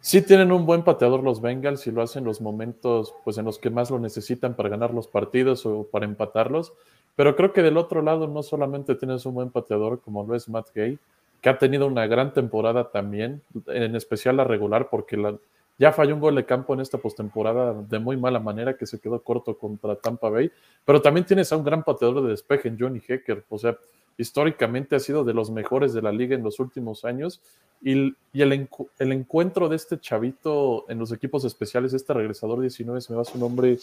sí 0.00 0.22
tienen 0.22 0.50
un 0.50 0.64
buen 0.64 0.82
pateador 0.82 1.22
los 1.22 1.42
Bengals 1.42 1.86
y 1.86 1.90
lo 1.90 2.00
hacen 2.00 2.24
los 2.24 2.40
momentos 2.40 3.14
pues, 3.22 3.36
en 3.36 3.44
los 3.44 3.58
que 3.58 3.68
más 3.68 3.90
lo 3.90 3.98
necesitan 3.98 4.56
para 4.56 4.70
ganar 4.70 4.94
los 4.94 5.08
partidos 5.08 5.66
o 5.66 5.86
para 5.92 6.06
empatarlos. 6.06 6.72
Pero 7.16 7.36
creo 7.36 7.52
que 7.52 7.62
del 7.62 7.76
otro 7.76 8.00
lado 8.00 8.28
no 8.28 8.42
solamente 8.42 8.94
tienes 8.94 9.26
un 9.26 9.34
buen 9.34 9.50
pateador 9.50 10.00
como 10.00 10.24
lo 10.24 10.34
es 10.34 10.48
Matt 10.48 10.68
Gay, 10.74 10.98
que 11.40 11.48
ha 11.48 11.58
tenido 11.58 11.86
una 11.86 12.06
gran 12.06 12.32
temporada 12.32 12.90
también, 12.90 13.42
en 13.66 13.94
especial 13.94 14.36
la 14.36 14.44
regular, 14.44 14.88
porque 14.90 15.38
ya 15.78 15.92
falló 15.92 16.14
un 16.14 16.20
gol 16.20 16.34
de 16.34 16.44
campo 16.44 16.74
en 16.74 16.80
esta 16.80 16.98
postemporada 16.98 17.74
de 17.74 17.98
muy 17.98 18.16
mala 18.16 18.40
manera 18.40 18.76
que 18.76 18.86
se 18.86 19.00
quedó 19.00 19.22
corto 19.22 19.56
contra 19.56 19.96
Tampa 19.96 20.28
Bay, 20.28 20.50
pero 20.84 21.00
también 21.00 21.26
tienes 21.26 21.52
a 21.52 21.56
un 21.56 21.64
gran 21.64 21.84
pateador 21.84 22.22
de 22.22 22.30
despeje 22.30 22.68
en 22.68 22.78
Johnny 22.78 23.00
Hecker, 23.06 23.44
o 23.48 23.58
sea, 23.58 23.78
históricamente 24.18 24.96
ha 24.96 25.00
sido 25.00 25.24
de 25.24 25.32
los 25.32 25.50
mejores 25.50 25.94
de 25.94 26.02
la 26.02 26.12
liga 26.12 26.34
en 26.34 26.42
los 26.42 26.58
últimos 26.58 27.04
años. 27.04 27.40
Y, 27.80 27.92
el, 27.92 28.68
el, 28.98 29.12
encuentro 29.12 29.68
de 29.68 29.76
este 29.76 30.00
chavito 30.00 30.84
en 30.88 30.98
los 30.98 31.12
equipos 31.12 31.44
especiales, 31.44 31.94
este 31.94 32.12
regresador 32.12 32.60
19, 32.60 33.00
se 33.00 33.12
me 33.12 33.16
va 33.16 33.24
su 33.24 33.38
nombre, 33.38 33.78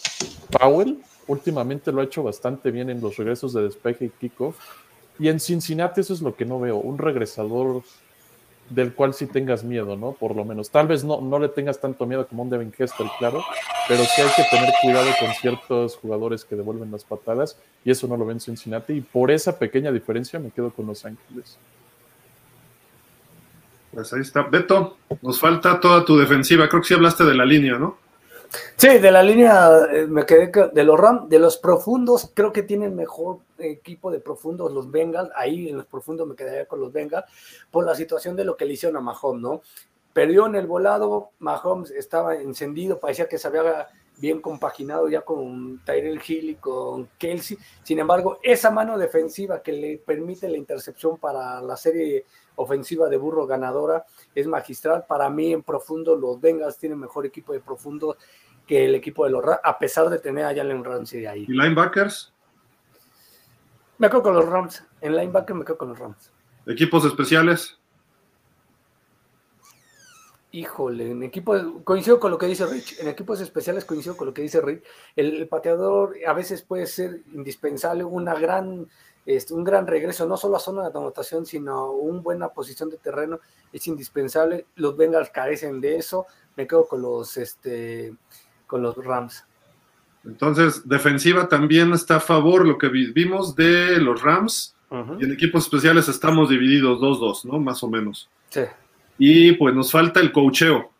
Powell, 0.50 0.98
últimamente 1.26 1.90
lo 1.90 2.02
ha 2.02 2.04
hecho 2.04 2.22
bastante 2.22 2.70
bien 2.70 2.90
en 2.90 3.00
los 3.00 3.16
regresos 3.16 3.54
de 3.54 3.62
despeje 3.62 4.04
y 4.04 4.08
kickoff. 4.10 4.58
Y 5.18 5.28
en 5.28 5.40
Cincinnati 5.40 6.00
eso 6.00 6.14
es 6.14 6.20
lo 6.20 6.36
que 6.36 6.44
no 6.44 6.60
veo, 6.60 6.76
un 6.76 6.98
regresador 6.98 7.82
del 8.70 8.92
cual 8.94 9.14
sí 9.14 9.26
tengas 9.26 9.62
miedo, 9.62 9.96
¿no? 9.96 10.12
Por 10.12 10.34
lo 10.34 10.44
menos. 10.44 10.70
Tal 10.70 10.88
vez 10.88 11.04
no, 11.04 11.20
no 11.20 11.38
le 11.38 11.48
tengas 11.48 11.80
tanto 11.80 12.06
miedo 12.06 12.26
como 12.26 12.42
un 12.42 12.50
Devin 12.50 12.72
Hester, 12.76 13.06
claro, 13.18 13.44
pero 13.88 14.02
sí 14.04 14.22
hay 14.22 14.28
que 14.36 14.44
tener 14.50 14.72
cuidado 14.82 15.08
con 15.20 15.32
ciertos 15.34 15.96
jugadores 15.96 16.44
que 16.44 16.56
devuelven 16.56 16.90
las 16.90 17.04
patadas 17.04 17.56
y 17.84 17.90
eso 17.90 18.08
no 18.08 18.16
lo 18.16 18.26
ven 18.26 18.36
en 18.36 18.40
Cincinnati 18.40 18.94
y 18.94 19.00
por 19.00 19.30
esa 19.30 19.58
pequeña 19.58 19.92
diferencia 19.92 20.38
me 20.38 20.50
quedo 20.50 20.70
con 20.70 20.86
Los 20.86 21.04
Ángeles. 21.04 21.58
Pues 23.92 24.12
ahí 24.12 24.20
está. 24.20 24.42
Beto, 24.42 24.98
nos 25.22 25.40
falta 25.40 25.80
toda 25.80 26.04
tu 26.04 26.18
defensiva. 26.18 26.68
Creo 26.68 26.82
que 26.82 26.88
sí 26.88 26.94
hablaste 26.94 27.24
de 27.24 27.34
la 27.34 27.46
línea, 27.46 27.78
¿no? 27.78 27.96
Sí, 28.76 28.98
de 28.98 29.10
la 29.10 29.22
línea 29.22 29.70
eh, 29.92 30.06
me 30.06 30.24
quedé 30.24 30.50
de 30.72 30.84
los 30.84 30.98
Ram, 30.98 31.28
de 31.28 31.38
los 31.38 31.56
profundos, 31.56 32.30
creo 32.34 32.52
que 32.52 32.62
tienen 32.62 32.94
mejor 32.94 33.38
equipo 33.58 34.10
de 34.10 34.20
profundos 34.20 34.72
los 34.72 34.90
Bengals. 34.90 35.30
Ahí 35.34 35.68
en 35.68 35.76
los 35.76 35.86
profundos 35.86 36.26
me 36.26 36.34
quedaría 36.34 36.66
con 36.66 36.80
los 36.80 36.92
Bengals 36.92 37.24
por 37.70 37.84
la 37.84 37.94
situación 37.94 38.36
de 38.36 38.44
lo 38.44 38.56
que 38.56 38.64
le 38.64 38.74
hicieron 38.74 38.96
a 38.96 39.00
Mahomes, 39.00 39.42
¿no? 39.42 39.62
Perdió 40.12 40.46
en 40.46 40.54
el 40.54 40.66
volado, 40.66 41.30
Mahomes 41.40 41.90
estaba 41.90 42.36
encendido, 42.36 42.98
parecía 42.98 43.28
que 43.28 43.38
se 43.38 43.48
había 43.48 43.88
bien 44.18 44.40
compaginado 44.40 45.08
ya 45.08 45.22
con 45.22 45.80
Tyrell 45.84 46.20
Hill 46.26 46.50
y 46.50 46.54
con 46.56 47.08
Kelsey. 47.18 47.58
Sin 47.82 47.98
embargo, 47.98 48.38
esa 48.42 48.70
mano 48.70 48.98
defensiva 48.98 49.62
que 49.62 49.72
le 49.72 49.98
permite 49.98 50.48
la 50.48 50.56
intercepción 50.56 51.18
para 51.18 51.60
la 51.60 51.76
serie 51.76 52.24
ofensiva 52.56 53.08
de 53.08 53.16
burro 53.16 53.46
ganadora 53.46 54.04
es 54.34 54.46
magistral. 54.46 55.04
Para 55.06 55.28
mí, 55.28 55.52
en 55.52 55.62
profundo, 55.62 56.16
los 56.16 56.40
Bengals 56.40 56.78
tienen 56.78 56.98
mejor 56.98 57.26
equipo 57.26 57.52
de 57.52 57.60
profundo 57.60 58.16
que 58.66 58.84
el 58.84 58.94
equipo 58.94 59.24
de 59.24 59.30
los 59.30 59.44
Rams, 59.44 59.60
a 59.62 59.78
pesar 59.78 60.08
de 60.08 60.18
tener 60.18 60.44
a 60.44 60.54
Jalen 60.54 60.84
Ramsey 60.84 61.26
ahí. 61.26 61.44
¿Y 61.48 61.52
linebackers? 61.52 62.32
Me 63.98 64.10
quedo 64.10 64.22
con 64.22 64.34
los 64.34 64.46
Rams. 64.46 64.84
En 65.00 65.16
linebacker 65.16 65.54
me 65.54 65.64
quedo 65.64 65.78
con 65.78 65.88
los 65.90 65.98
Rams. 65.98 66.32
¿Equipos 66.66 67.04
especiales? 67.04 67.78
Híjole, 70.56 71.10
en 71.10 71.22
equipo 71.22 71.82
coincido 71.84 72.18
con 72.18 72.30
lo 72.30 72.38
que 72.38 72.46
dice 72.46 72.64
Rich, 72.64 72.98
en 73.00 73.08
equipos 73.08 73.42
especiales 73.42 73.84
coincido 73.84 74.16
con 74.16 74.28
lo 74.28 74.32
que 74.32 74.40
dice 74.40 74.62
Rich. 74.62 74.82
El, 75.14 75.46
pateador 75.48 76.16
a 76.26 76.32
veces 76.32 76.62
puede 76.62 76.86
ser 76.86 77.20
indispensable, 77.34 78.04
una 78.04 78.32
gran, 78.32 78.88
este, 79.26 79.52
un 79.52 79.64
gran 79.64 79.86
regreso, 79.86 80.26
no 80.26 80.38
solo 80.38 80.56
a 80.56 80.60
zona 80.60 80.88
de 80.88 80.98
anotación, 80.98 81.44
sino 81.44 81.90
una 81.90 82.22
buena 82.22 82.48
posición 82.48 82.88
de 82.88 82.96
terreno, 82.96 83.38
es 83.70 83.86
indispensable. 83.86 84.64
Los 84.76 84.96
Bengals 84.96 85.28
carecen 85.28 85.78
de 85.82 85.96
eso. 85.96 86.24
Me 86.56 86.66
quedo 86.66 86.88
con 86.88 87.02
los, 87.02 87.36
este, 87.36 88.14
con 88.66 88.80
los 88.80 88.96
Rams. 88.96 89.44
Entonces, 90.24 90.88
defensiva 90.88 91.50
también 91.50 91.92
está 91.92 92.16
a 92.16 92.20
favor 92.20 92.66
lo 92.66 92.78
que 92.78 92.88
vimos 92.88 93.54
de 93.56 93.98
los 93.98 94.22
Rams. 94.22 94.74
Y 95.20 95.24
en 95.26 95.32
equipos 95.32 95.64
especiales 95.64 96.08
estamos 96.08 96.48
divididos 96.48 96.98
2-2, 96.98 97.44
¿no? 97.44 97.58
Más 97.58 97.82
o 97.82 97.90
menos. 97.90 98.30
Sí. 98.48 98.62
Y 99.18 99.52
pues 99.52 99.74
nos 99.74 99.90
falta 99.90 100.20
el 100.20 100.32
cocheo. 100.32 100.90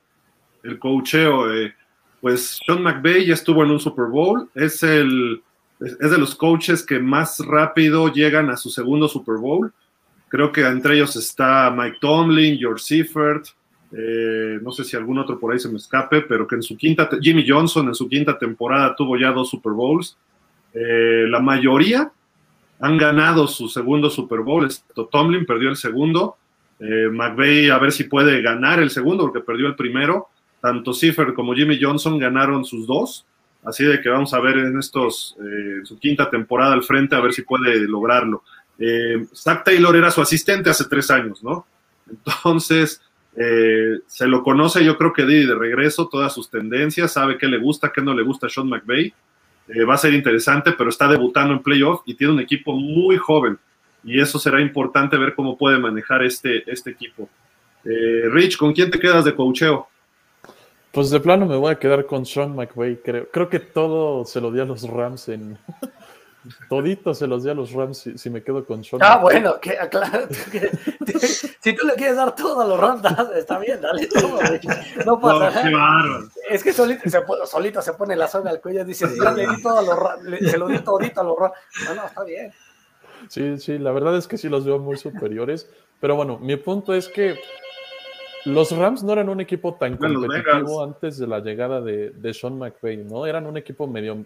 El 0.63 0.79
cocheo, 0.79 1.53
eh, 1.53 1.75
pues 2.21 2.59
Sean 2.65 2.83
McVay 2.83 3.27
ya 3.27 3.35
estuvo 3.35 3.63
en 3.63 3.71
un 3.71 3.81
Super 3.81 4.07
Bowl, 4.07 4.49
es, 4.55 4.83
el, 4.83 5.43
es 5.81 6.11
de 6.11 6.19
los 6.19 6.35
coaches 6.35 6.85
que 6.85 6.99
más 6.99 7.39
rápido 7.47 8.13
llegan 8.13 8.51
a 8.51 8.57
su 8.57 8.71
segundo 8.71 9.09
Super 9.09 9.37
Bowl. 9.37 9.73
Creo 10.29 10.51
que 10.51 10.63
entre 10.63 10.95
ellos 10.95 11.15
está 11.15 11.71
Mike 11.71 11.99
Tomlin, 12.01 12.59
George 12.59 12.83
Seifert, 12.83 13.47
eh, 13.93 14.59
no 14.61 14.73
sé 14.73 14.85
si 14.85 14.97
algún 14.97 15.19
otro 15.19 15.39
por 15.39 15.53
ahí 15.53 15.59
se 15.59 15.69
me 15.69 15.77
escape, 15.77 16.23
pero 16.23 16.47
que 16.47 16.57
en 16.57 16.63
su 16.63 16.77
quinta, 16.77 17.09
Jimmy 17.21 17.45
Johnson 17.47 17.89
en 17.89 17.95
su 17.95 18.09
quinta 18.09 18.37
temporada 18.39 18.95
tuvo 18.97 19.17
ya 19.17 19.31
dos 19.31 19.51
Super 19.51 19.73
Bowls. 19.73 20.17
Eh, 20.75 21.27
la 21.29 21.41
mayoría 21.41 22.11
han 22.81 22.99
ganado 22.99 23.47
su 23.47 23.69
segundo 23.69 24.11
Super 24.11 24.41
Bowl. 24.41 24.69
Tomlin 25.11 25.47
perdió 25.47 25.71
el 25.71 25.77
segundo, 25.77 26.37
eh, 26.81 27.09
McVeigh 27.11 27.71
a 27.71 27.79
ver 27.79 27.93
si 27.93 28.05
puede 28.05 28.43
ganar 28.43 28.81
el 28.81 28.91
segundo 28.91 29.25
porque 29.25 29.41
perdió 29.41 29.67
el 29.67 29.77
primero. 29.77 30.29
Tanto 30.61 30.93
Cipher 30.93 31.35
como 31.35 31.55
Jimmy 31.55 31.79
Johnson 31.81 32.19
ganaron 32.19 32.65
sus 32.65 32.87
dos. 32.87 33.27
Así 33.67 33.85
de 33.85 34.01
que 34.01 34.09
vamos 34.09 34.33
a 34.33 34.41
ver 34.41 34.59
en 34.59 34.79
estos, 34.79 35.37
eh, 35.41 35.81
su 35.85 35.99
quinta 35.99 36.31
temporada 36.31 36.73
al 36.73 36.85
frente, 36.85 37.17
a 37.17 37.21
ver 37.21 37.33
si 37.33 37.43
puede 37.43 37.81
lograrlo. 37.89 38.45
Eh, 38.79 39.27
Zach 39.35 39.65
Taylor 39.65 39.97
era 39.97 40.11
su 40.13 40.21
asistente 40.21 40.71
hace 40.71 40.85
tres 40.85 41.11
años, 41.11 41.43
¿no? 41.43 41.67
Entonces, 42.09 43.03
eh, 43.37 43.99
se 44.07 44.29
lo 44.29 44.45
conoce, 44.45 44.85
yo 44.85 44.97
creo 44.97 45.13
que 45.13 45.25
de, 45.25 45.47
de 45.47 45.55
regreso, 45.57 46.09
todas 46.09 46.33
sus 46.33 46.49
tendencias, 46.49 47.13
sabe 47.13 47.39
qué 47.39 47.49
le 47.49 47.59
gusta, 47.59 47.93
qué 47.93 48.01
no 48.01 48.15
le 48.15 48.23
gusta 48.23 48.47
a 48.47 48.51
Sean 48.51 48.69
McVay. 48.69 49.13
va 49.89 49.95
a 49.95 49.99
ser 49.99 50.15
interesante, 50.15 50.71
pero 50.71 50.91
está 50.91 51.09
debutando 51.09 51.53
en 51.53 51.63
playoff 51.63 52.03
y 52.07 52.15
tiene 52.15 52.35
un 52.35 52.41
equipo 52.41 52.73
muy 52.73 53.17
joven 53.17 53.59
y 54.07 54.21
eso 54.21 54.39
será 54.39 54.61
importante 54.61 55.19
ver 55.19 55.35
cómo 55.35 55.59
puede 55.59 55.79
manejar 55.79 56.23
este, 56.23 56.63
este 56.71 56.91
equipo. 56.91 57.29
Eh, 57.85 58.29
Rich, 58.31 58.57
¿con 58.57 58.73
quién 58.73 58.91
te 58.91 59.01
quedas 59.01 59.25
de 59.25 59.35
coacheo? 59.35 59.89
Pues 60.93 61.11
de 61.11 61.19
plano 61.19 61.45
me 61.45 61.57
voy 61.57 61.73
a 61.73 61.79
quedar 61.79 62.07
con 62.07 62.25
Sean 62.25 62.55
McVay, 62.55 62.99
creo. 63.03 63.29
Creo 63.31 63.49
que 63.49 63.59
todo 63.59 64.25
se 64.25 64.41
lo 64.41 64.53
di 64.53 64.61
a 64.61 64.65
los 64.65 64.89
Rams 64.89 65.29
en... 65.29 65.59
Todito 66.69 67.13
se 67.13 67.27
los 67.27 67.43
di 67.43 67.51
a 67.51 67.55
los 67.55 67.73
Rams 67.73 68.09
si, 68.15 68.31
me 68.31 68.41
quedo 68.45 68.65
con 68.65 68.85
Sean. 68.85 69.03
Ah, 69.03 69.19
bueno, 69.19 69.59
que, 69.61 69.77
claro, 69.91 70.29
si 71.61 71.73
tú 71.75 71.85
le 71.85 71.95
quieres 71.95 72.15
dar 72.15 72.37
todo 72.37 72.61
a 72.61 72.67
los 72.67 72.79
Rams, 72.79 73.03
está 73.37 73.59
bien, 73.59 73.81
dale 73.81 74.07
todo. 74.07 74.39
No 75.05 75.21
pasa 75.21 75.69
nada. 75.69 76.21
es 76.49 76.63
que 76.63 76.73
solito 76.73 77.11
se, 77.11 77.21
solito 77.47 77.83
se 77.83 77.93
pone 77.95 78.15
la 78.15 78.29
zona 78.29 78.51
al 78.51 78.61
cuello 78.61 78.83
y 78.83 78.85
dice, 78.85 79.09
yo 79.17 79.33
le 79.33 79.49
di 79.49 79.61
todo 79.61 79.79
a 79.79 79.83
los 79.83 79.99
Rams, 79.99 80.51
se 80.51 80.57
lo 80.57 80.69
di 80.69 80.79
todito 80.79 81.21
a 81.21 81.25
los 81.25 81.37
Rams. 81.37 81.55
No, 81.85 81.95
no, 81.97 82.07
está 82.07 82.23
bien. 82.23 82.53
Sí, 83.29 83.59
sí, 83.59 83.79
la 83.79 83.93
verdad 83.93 84.17
es 84.17 84.27
que 84.27 84.39
sí 84.39 84.49
los 84.49 84.65
veo 84.65 84.79
muy 84.79 84.97
superiores. 84.97 85.71
Pero 86.01 86.17
bueno, 86.17 86.39
mi 86.39 86.57
punto 86.57 86.95
es 86.95 87.09
que 87.09 87.37
los 88.45 88.71
Rams 88.71 89.03
no 89.03 89.13
eran 89.13 89.29
un 89.29 89.41
equipo 89.41 89.75
tan 89.75 89.97
competitivo 89.97 90.83
antes 90.83 91.19
de 91.19 91.27
la 91.27 91.41
llegada 91.41 91.81
de, 91.81 92.11
de, 92.11 92.35
Sean 92.35 92.59
McVay, 92.59 92.99
¿no? 92.99 93.27
Eran 93.27 93.47
un 93.47 93.57
equipo 93.57 93.87
medio 93.87 94.25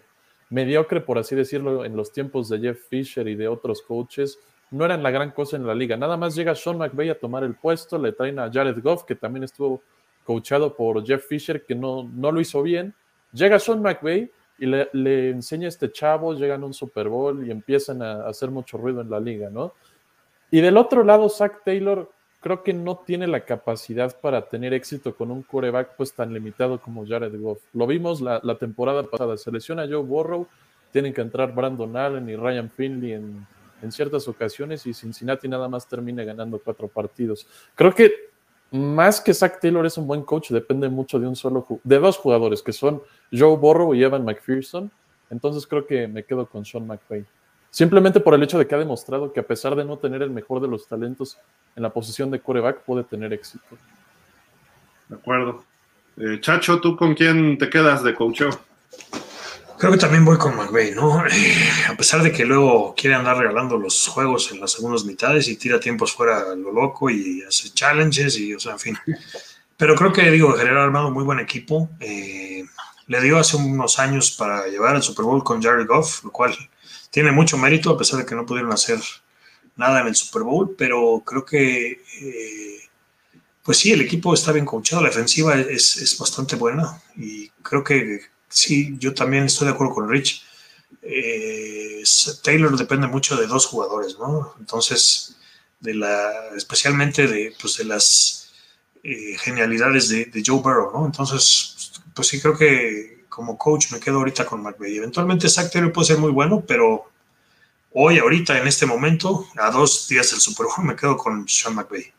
mediocre, 0.49 1.01
por 1.01 1.17
así 1.17 1.33
decirlo, 1.35 1.85
en 1.85 1.95
los 1.95 2.11
tiempos 2.11 2.49
de 2.49 2.59
Jeff 2.59 2.87
Fisher 2.87 3.27
y 3.27 3.35
de 3.35 3.47
otros 3.47 3.81
coaches. 3.81 4.37
No 4.69 4.85
eran 4.85 5.01
la 5.01 5.09
gran 5.09 5.31
cosa 5.31 5.57
en 5.57 5.65
la 5.65 5.73
liga. 5.73 5.97
Nada 5.97 6.17
más 6.17 6.35
llega 6.35 6.53
Sean 6.55 6.77
McVay 6.77 7.09
a 7.09 7.19
tomar 7.19 7.43
el 7.43 7.55
puesto, 7.55 7.97
le 7.97 8.11
traen 8.11 8.37
a 8.37 8.51
Jared 8.51 8.81
Goff, 8.81 9.03
que 9.05 9.15
también 9.15 9.43
estuvo 9.43 9.81
coachado 10.23 10.75
por 10.75 11.05
Jeff 11.05 11.25
Fisher, 11.27 11.65
que 11.65 11.73
no, 11.73 12.09
no 12.13 12.31
lo 12.31 12.39
hizo 12.39 12.61
bien. 12.61 12.93
Llega 13.33 13.59
Sean 13.59 13.81
McVay 13.81 14.29
y 14.61 14.67
le, 14.67 15.31
enseña 15.31 15.65
a 15.65 15.69
este 15.69 15.91
chavo, 15.91 16.35
llegan 16.35 16.61
a 16.61 16.67
un 16.67 16.73
Super 16.75 17.09
Bowl 17.09 17.43
y 17.47 17.49
empiezan 17.49 18.03
a, 18.03 18.27
hacer 18.27 18.51
mucho 18.51 18.77
ruido 18.77 19.01
en 19.01 19.09
la 19.09 19.19
liga, 19.19 19.49
¿no? 19.49 19.73
Y 20.51 20.61
del 20.61 20.77
otro 20.77 21.03
lado, 21.03 21.29
Zach 21.29 21.63
Taylor 21.65 22.11
creo 22.41 22.61
que 22.61 22.71
no 22.71 22.97
tiene 22.97 23.25
la 23.25 23.39
capacidad 23.43 24.15
para 24.21 24.47
tener 24.47 24.75
éxito 24.75 25.15
con 25.15 25.31
un 25.31 25.41
quarterback 25.41 25.95
pues 25.97 26.13
tan 26.13 26.31
limitado 26.31 26.79
como 26.79 27.07
Jared 27.07 27.33
Goff. 27.41 27.59
Lo 27.73 27.87
vimos 27.87 28.21
la, 28.21 28.39
temporada 28.59 29.01
pasada, 29.01 29.35
se 29.35 29.51
lesiona 29.51 29.87
Joe 29.87 30.03
Burrow, 30.03 30.45
tienen 30.91 31.11
que 31.11 31.21
entrar 31.21 31.55
Brandon 31.55 31.97
Allen 31.97 32.29
y 32.29 32.35
Ryan 32.35 32.69
Finley 32.69 33.13
en, 33.13 33.47
en 33.81 33.91
ciertas 33.91 34.27
ocasiones 34.27 34.85
y 34.85 34.93
Cincinnati 34.93 35.47
nada 35.47 35.67
más 35.69 35.87
termina 35.87 36.23
ganando 36.23 36.59
cuatro 36.59 36.87
partidos. 36.87 37.47
Creo 37.73 37.95
que 37.95 38.30
más 38.71 39.19
que 39.19 39.33
Zach 39.33 39.59
Taylor 39.59 39.85
es 39.85 39.97
un 39.97 40.07
buen 40.07 40.23
coach, 40.23 40.49
depende 40.49 40.87
mucho 40.87 41.19
de 41.19 41.27
un 41.27 41.35
solo 41.35 41.67
de 41.83 41.99
dos 41.99 42.17
jugadores 42.17 42.63
que 42.63 42.71
son 42.71 43.01
Joe 43.31 43.57
Burrow 43.57 43.93
y 43.93 44.03
Evan 44.03 44.23
McPherson. 44.23 44.89
Entonces 45.29 45.67
creo 45.67 45.85
que 45.85 46.07
me 46.07 46.23
quedo 46.23 46.45
con 46.45 46.65
Sean 46.65 46.87
McVay. 46.87 47.25
Simplemente 47.69 48.19
por 48.19 48.33
el 48.33 48.43
hecho 48.43 48.57
de 48.57 48.67
que 48.67 48.75
ha 48.75 48.79
demostrado 48.79 49.31
que 49.31 49.39
a 49.39 49.47
pesar 49.47 49.75
de 49.75 49.85
no 49.85 49.97
tener 49.97 50.21
el 50.21 50.29
mejor 50.29 50.61
de 50.61 50.67
los 50.67 50.87
talentos 50.87 51.37
en 51.75 51.83
la 51.83 51.89
posición 51.89 52.31
de 52.31 52.39
quarterback, 52.39 52.81
puede 52.81 53.03
tener 53.03 53.31
éxito. 53.31 53.63
De 55.07 55.15
acuerdo. 55.15 55.63
Eh, 56.17 56.39
Chacho, 56.41 56.81
¿tú 56.81 56.97
con 56.97 57.13
quién 57.13 57.57
te 57.57 57.69
quedas 57.69 58.03
de 58.03 58.13
coach? 58.13 58.43
Creo 59.81 59.93
que 59.93 59.97
también 59.97 60.23
voy 60.23 60.37
con 60.37 60.55
McVeigh, 60.55 60.93
¿no? 60.93 61.25
Eh, 61.25 61.55
a 61.89 61.97
pesar 61.97 62.21
de 62.21 62.31
que 62.31 62.45
luego 62.45 62.93
quiere 62.95 63.15
andar 63.15 63.37
regalando 63.37 63.79
los 63.79 64.07
juegos 64.07 64.51
en 64.51 64.59
las 64.59 64.73
segundas 64.73 65.05
mitades 65.05 65.47
y 65.47 65.55
tira 65.55 65.79
tiempos 65.79 66.13
fuera 66.13 66.53
lo 66.53 66.71
loco 66.71 67.09
y 67.09 67.41
hace 67.41 67.71
challenges 67.71 68.37
y, 68.37 68.53
o 68.53 68.59
sea, 68.59 68.73
en 68.73 68.79
fin. 68.79 68.97
Pero 69.77 69.95
creo 69.95 70.13
que, 70.13 70.29
digo, 70.29 70.53
general 70.53 70.83
armado 70.83 71.09
muy 71.09 71.23
buen 71.23 71.39
equipo. 71.39 71.89
Eh, 71.99 72.63
le 73.07 73.21
dio 73.21 73.39
hace 73.39 73.57
unos 73.57 73.97
años 73.97 74.29
para 74.29 74.67
llevar 74.67 74.95
al 74.95 75.01
Super 75.01 75.25
Bowl 75.25 75.43
con 75.43 75.59
Jared 75.59 75.87
Goff, 75.87 76.25
lo 76.25 76.31
cual 76.31 76.55
tiene 77.09 77.31
mucho 77.31 77.57
mérito, 77.57 77.89
a 77.89 77.97
pesar 77.97 78.19
de 78.19 78.25
que 78.27 78.35
no 78.35 78.45
pudieron 78.45 78.71
hacer 78.71 78.99
nada 79.77 80.01
en 80.01 80.07
el 80.09 80.15
Super 80.15 80.43
Bowl, 80.43 80.75
pero 80.77 81.23
creo 81.25 81.43
que, 81.43 82.03
eh, 82.21 82.89
pues 83.63 83.79
sí, 83.79 83.91
el 83.91 84.01
equipo 84.01 84.31
está 84.35 84.51
bien 84.51 84.65
coachado, 84.65 85.01
la 85.01 85.09
defensiva 85.09 85.55
es, 85.55 85.97
es 85.97 86.19
bastante 86.19 86.55
buena 86.55 87.01
y 87.17 87.49
creo 87.63 87.83
que 87.83 88.29
sí, 88.51 88.95
yo 88.99 89.13
también 89.13 89.45
estoy 89.45 89.67
de 89.67 89.73
acuerdo 89.73 89.95
con 89.95 90.09
Rich. 90.09 90.43
Eh, 91.01 92.03
Taylor 92.43 92.77
depende 92.77 93.07
mucho 93.07 93.35
de 93.35 93.47
dos 93.47 93.65
jugadores, 93.65 94.17
¿no? 94.19 94.53
Entonces, 94.59 95.37
de 95.79 95.95
la, 95.95 96.49
especialmente 96.55 97.27
de, 97.27 97.55
pues, 97.59 97.77
de 97.77 97.85
las 97.85 98.51
eh, 99.03 99.35
genialidades 99.39 100.09
de, 100.09 100.43
Joe 100.45 100.61
Burrow, 100.61 100.91
¿no? 100.93 101.05
Entonces, 101.05 101.93
pues 102.13 102.27
sí, 102.27 102.39
creo 102.39 102.57
que 102.57 103.25
como 103.29 103.57
coach 103.57 103.91
me 103.91 103.99
quedo 103.99 104.17
ahorita 104.17 104.45
con 104.45 104.61
McVeigh. 104.61 104.97
Eventualmente 104.97 105.49
Zach 105.49 105.71
Taylor 105.71 105.91
puede 105.91 106.07
ser 106.07 106.17
muy 106.17 106.31
bueno, 106.31 106.63
pero 106.67 107.09
hoy, 107.93 108.19
ahorita, 108.19 108.59
en 108.59 108.67
este 108.67 108.85
momento, 108.85 109.47
a 109.57 109.71
dos 109.71 110.07
días 110.07 110.31
del 110.31 110.41
Super 110.41 110.67
Bowl, 110.67 110.85
me 110.85 110.95
quedo 110.95 111.17
con 111.17 111.47
Sean 111.47 111.75
McVeigh. 111.75 112.13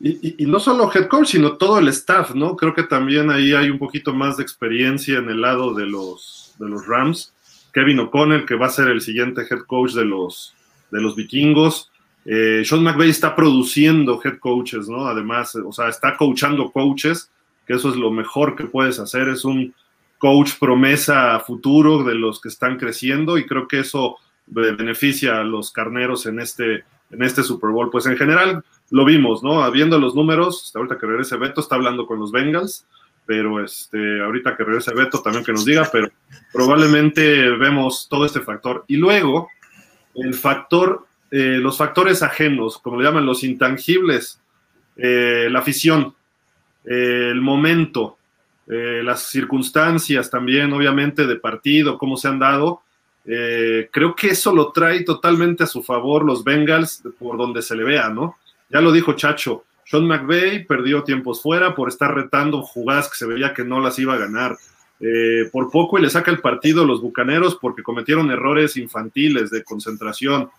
Y, 0.00 0.44
no 0.46 0.60
solo 0.60 0.90
head 0.92 1.08
coach, 1.08 1.28
sino 1.28 1.56
todo 1.56 1.78
el 1.78 1.88
staff, 1.88 2.34
¿no? 2.34 2.56
Creo 2.56 2.74
que 2.74 2.82
también 2.82 3.30
ahí 3.30 3.52
hay 3.52 3.70
un 3.70 3.78
poquito 3.78 4.12
más 4.12 4.36
de 4.36 4.42
experiencia 4.42 5.18
en 5.18 5.30
el 5.30 5.40
lado 5.40 5.72
de 5.72 5.86
los, 5.86 6.54
de 6.58 6.68
los 6.68 6.86
Rams. 6.86 7.32
Kevin 7.72 8.00
O'Connell, 8.00 8.44
que 8.44 8.54
va 8.54 8.66
a 8.66 8.70
ser 8.70 8.88
el 8.88 9.00
siguiente 9.00 9.42
head 9.50 9.60
coach 9.66 9.92
de 9.92 10.04
los, 10.04 10.54
de 10.90 11.00
los 11.00 11.16
vikingos. 11.16 11.90
Eh, 12.24 12.62
Sean 12.64 12.82
McVay 12.82 13.10
está 13.10 13.34
produciendo 13.34 14.20
head 14.22 14.38
coaches, 14.38 14.88
¿no? 14.88 15.06
Además, 15.06 15.54
o 15.56 15.72
sea, 15.72 15.88
está 15.88 16.16
coachando 16.16 16.70
coaches, 16.70 17.30
que 17.66 17.74
eso 17.74 17.90
es 17.90 17.96
lo 17.96 18.10
mejor 18.10 18.56
que 18.56 18.64
puedes 18.64 18.98
hacer, 18.98 19.28
es 19.28 19.44
un 19.44 19.74
coach 20.18 20.52
promesa 20.58 21.38
futuro 21.40 22.02
de 22.02 22.14
los 22.14 22.40
que 22.40 22.48
están 22.48 22.78
creciendo 22.78 23.36
y 23.36 23.46
creo 23.46 23.68
que 23.68 23.80
eso 23.80 24.16
beneficia 24.46 25.40
a 25.40 25.44
los 25.44 25.70
carneros 25.70 26.26
en 26.26 26.40
este, 26.40 26.84
en 27.10 27.22
este 27.22 27.42
Super 27.42 27.70
Bowl. 27.70 27.90
Pues 27.90 28.06
en 28.06 28.16
general 28.16 28.64
lo 28.90 29.04
vimos, 29.04 29.42
¿no? 29.42 29.70
Viendo 29.70 29.98
los 29.98 30.14
números, 30.14 30.64
hasta 30.64 30.78
ahorita 30.78 30.98
que 30.98 31.06
regrese 31.06 31.36
Beto, 31.36 31.60
está 31.60 31.74
hablando 31.74 32.06
con 32.06 32.18
los 32.18 32.32
Bengals, 32.32 32.86
pero 33.26 33.64
este, 33.64 34.20
ahorita 34.20 34.56
que 34.56 34.64
regrese 34.64 34.94
Beto 34.94 35.22
también 35.22 35.44
que 35.44 35.52
nos 35.52 35.64
diga, 35.64 35.88
pero 35.90 36.10
probablemente 36.52 37.50
vemos 37.50 38.06
todo 38.08 38.26
este 38.26 38.40
factor. 38.40 38.84
Y 38.86 38.96
luego, 38.96 39.48
el 40.14 40.34
factor, 40.34 41.06
eh, 41.30 41.58
los 41.60 41.78
factores 41.78 42.22
ajenos, 42.22 42.78
como 42.78 42.98
le 42.98 43.04
llaman 43.04 43.26
los 43.26 43.42
intangibles, 43.42 44.40
eh, 44.96 45.48
la 45.50 45.60
afición, 45.60 46.14
eh, 46.84 47.30
el 47.32 47.40
momento, 47.40 48.18
las 48.66 49.28
circunstancias 49.28 50.30
también, 50.30 50.72
obviamente, 50.72 51.26
de 51.26 51.36
partido, 51.36 51.98
cómo 51.98 52.16
se 52.16 52.28
han 52.28 52.38
dado. 52.38 52.80
Creo 53.22 54.14
que 54.16 54.28
eso 54.28 54.54
lo 54.54 54.72
trae 54.72 55.02
totalmente 55.02 55.64
a 55.64 55.66
su 55.66 55.82
favor 55.82 56.24
los 56.24 56.42
Bengals 56.42 57.02
por 57.18 57.36
donde 57.36 57.60
se 57.60 57.76
le 57.76 57.84
vea, 57.84 58.08
¿no? 58.08 58.38
Ya 58.70 58.80
lo 58.80 58.92
dijo 58.92 59.12
Chacho, 59.12 59.64
Sean 59.84 60.06
McVay 60.06 60.64
perdió 60.64 61.02
tiempos 61.04 61.42
fuera 61.42 61.74
por 61.74 61.88
estar 61.88 62.14
retando 62.14 62.62
jugadas 62.62 63.08
que 63.08 63.16
se 63.16 63.26
veía 63.26 63.54
que 63.54 63.64
no 63.64 63.80
las 63.80 63.98
iba 63.98 64.14
a 64.14 64.18
ganar. 64.18 64.56
Eh, 65.00 65.48
por 65.52 65.70
poco 65.70 65.98
y 65.98 66.02
le 66.02 66.08
saca 66.08 66.30
el 66.30 66.40
partido 66.40 66.86
los 66.86 67.02
Bucaneros 67.02 67.56
porque 67.60 67.82
cometieron 67.82 68.30
errores 68.30 68.76
infantiles 68.76 69.50
de 69.50 69.62
concentración. 69.64 70.50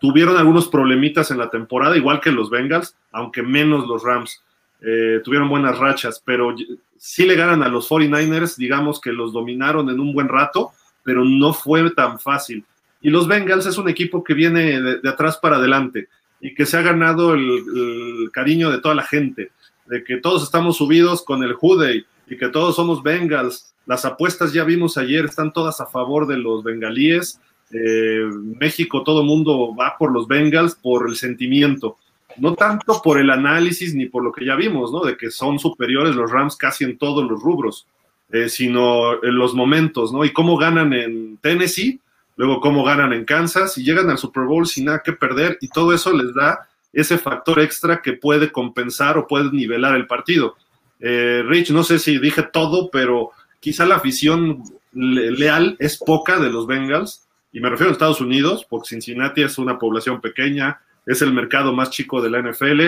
tuvieron 0.00 0.36
algunos 0.36 0.68
problemitas 0.68 1.30
en 1.30 1.38
la 1.38 1.48
temporada, 1.48 1.96
igual 1.96 2.20
que 2.20 2.30
los 2.30 2.50
Bengals, 2.50 2.94
aunque 3.12 3.42
menos 3.42 3.86
los 3.86 4.02
Rams. 4.02 4.42
Eh, 4.80 5.20
tuvieron 5.24 5.48
buenas 5.48 5.78
rachas, 5.78 6.22
pero 6.24 6.54
sí 6.98 7.24
le 7.24 7.34
ganan 7.34 7.62
a 7.62 7.68
los 7.68 7.88
49ers, 7.88 8.56
digamos 8.56 9.00
que 9.00 9.12
los 9.12 9.32
dominaron 9.32 9.88
en 9.88 9.98
un 9.98 10.12
buen 10.12 10.28
rato, 10.28 10.72
pero 11.02 11.24
no 11.24 11.52
fue 11.52 11.90
tan 11.90 12.18
fácil. 12.18 12.64
Y 13.00 13.10
los 13.10 13.26
Bengals 13.26 13.66
es 13.66 13.78
un 13.78 13.88
equipo 13.88 14.22
que 14.22 14.34
viene 14.34 14.80
de, 14.80 15.08
atrás 15.08 15.38
para 15.38 15.56
adelante 15.56 16.08
y 16.46 16.54
que 16.54 16.64
se 16.64 16.76
ha 16.76 16.82
ganado 16.82 17.34
el, 17.34 18.30
cariño 18.32 18.70
de 18.70 18.78
toda 18.78 18.94
la 18.94 19.02
gente, 19.02 19.50
de 19.86 20.04
que 20.04 20.18
todos 20.18 20.44
estamos 20.44 20.76
subidos 20.76 21.24
con 21.24 21.42
el 21.42 21.56
Hudey 21.60 22.04
y 22.28 22.36
que 22.36 22.48
todos 22.50 22.76
somos 22.76 23.02
Bengals. 23.02 23.74
Las 23.84 24.04
apuestas 24.04 24.52
ya 24.52 24.62
vimos 24.62 24.96
ayer, 24.96 25.24
están 25.24 25.52
todas 25.52 25.80
a 25.80 25.86
favor 25.86 26.28
de 26.28 26.36
los 26.36 26.62
bengalíes. 26.62 27.40
Eh, 27.72 28.28
México, 28.60 29.02
todo 29.02 29.24
mundo 29.24 29.74
va 29.74 29.96
por 29.98 30.12
los 30.12 30.28
Bengals 30.28 30.76
por 30.76 31.08
el 31.08 31.16
sentimiento 31.16 31.96
no 32.38 32.54
tanto 32.54 33.00
por 33.02 33.18
el 33.18 33.30
análisis 33.30 33.94
ni 33.94 34.06
por 34.06 34.22
lo 34.22 34.30
que 34.30 34.44
ya 34.44 34.56
vimos, 34.56 34.92
¿no? 34.92 35.04
De 35.04 35.16
que 35.16 35.30
son 35.30 35.58
superiores 35.58 36.14
los 36.14 36.30
Rams 36.30 36.54
casi 36.54 36.84
en 36.84 36.98
todos 36.98 37.28
los 37.28 37.42
rubros, 37.42 37.86
eh, 38.30 38.50
sino 38.50 39.24
en 39.24 39.38
los 39.38 39.54
momentos, 39.54 40.12
¿no? 40.12 40.22
Y 40.22 40.34
cómo 40.34 40.58
ganan 40.58 40.92
en 40.92 41.38
Tennessee, 41.38 41.98
luego 42.36 42.60
cómo 42.60 42.84
ganan 42.84 43.12
en 43.12 43.24
Kansas 43.24 43.76
y 43.78 43.84
llegan 43.84 44.10
al 44.10 44.18
Super 44.18 44.44
Bowl 44.44 44.66
sin 44.66 44.86
nada 44.86 45.02
que 45.04 45.12
perder 45.12 45.58
y 45.60 45.68
todo 45.68 45.92
eso 45.92 46.12
les 46.12 46.34
da 46.34 46.68
ese 46.92 47.18
factor 47.18 47.60
extra 47.60 48.00
que 48.00 48.14
puede 48.14 48.52
compensar 48.52 49.18
o 49.18 49.26
puede 49.26 49.50
nivelar 49.50 49.96
el 49.96 50.06
partido. 50.06 50.56
Eh, 51.00 51.42
Rich, 51.46 51.70
no 51.70 51.84
sé 51.84 51.98
si 51.98 52.18
dije 52.18 52.42
todo, 52.42 52.90
pero 52.90 53.30
quizá 53.60 53.84
la 53.84 53.96
afición 53.96 54.62
leal 54.92 55.76
es 55.78 55.98
poca 55.98 56.38
de 56.38 56.50
los 56.50 56.66
Bengals, 56.66 57.26
y 57.52 57.60
me 57.60 57.70
refiero 57.70 57.90
a 57.90 57.92
Estados 57.92 58.20
Unidos, 58.20 58.66
porque 58.68 58.88
Cincinnati 58.88 59.42
es 59.42 59.58
una 59.58 59.78
población 59.78 60.20
pequeña, 60.20 60.80
es 61.04 61.22
el 61.22 61.32
mercado 61.32 61.72
más 61.72 61.90
chico 61.90 62.20
de 62.22 62.30
la 62.30 62.38
NFL, 62.40 62.80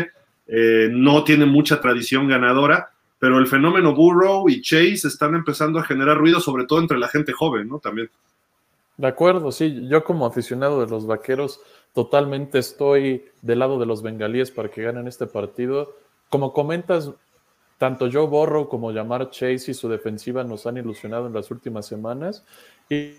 eh, 0.46 0.88
no 0.90 1.24
tiene 1.24 1.46
mucha 1.46 1.80
tradición 1.80 2.28
ganadora, 2.28 2.90
pero 3.18 3.38
el 3.38 3.46
fenómeno 3.46 3.94
Burrow 3.94 4.49
y 4.49 4.62
Chase 4.62 5.09
están 5.09 5.34
empezando 5.34 5.78
a 5.78 5.84
generar 5.84 6.16
ruido, 6.16 6.40
sobre 6.40 6.64
todo 6.64 6.80
entre 6.80 6.99
la 6.99 7.09
gente 7.09 7.32
joven, 7.32 7.68
¿no? 7.68 7.78
También. 7.78 8.11
De 8.99 9.07
acuerdo, 9.07 9.51
sí, 9.51 9.88
yo 9.88 10.05
como 10.05 10.26
aficionado 10.26 10.80
de 10.80 10.90
los 10.90 11.07
vaqueros 11.07 11.61
totalmente 11.94 12.59
estoy 12.59 13.24
del 13.40 13.61
lado 13.61 13.78
de 13.78 13.86
los 13.86 14.03
bengalíes 14.03 14.51
para 14.51 14.68
que 14.68 14.82
ganen 14.82 15.09
este 15.09 15.26
partido. 15.26 15.94
Como 16.28 16.53
comentas, 16.53 17.11
tanto 17.78 18.11
Joe 18.12 18.26
Burrow 18.26 18.68
como 18.68 18.92
Llamar 18.92 19.30
Chase 19.30 19.70
y 19.70 19.74
su 19.74 19.88
defensiva 19.88 20.44
nos 20.44 20.66
han 20.66 20.76
ilusionado 20.76 21.28
en 21.28 21.32
las 21.32 21.51
últimas 21.51 21.86
semanas. 21.86 22.44
Y 22.90 23.14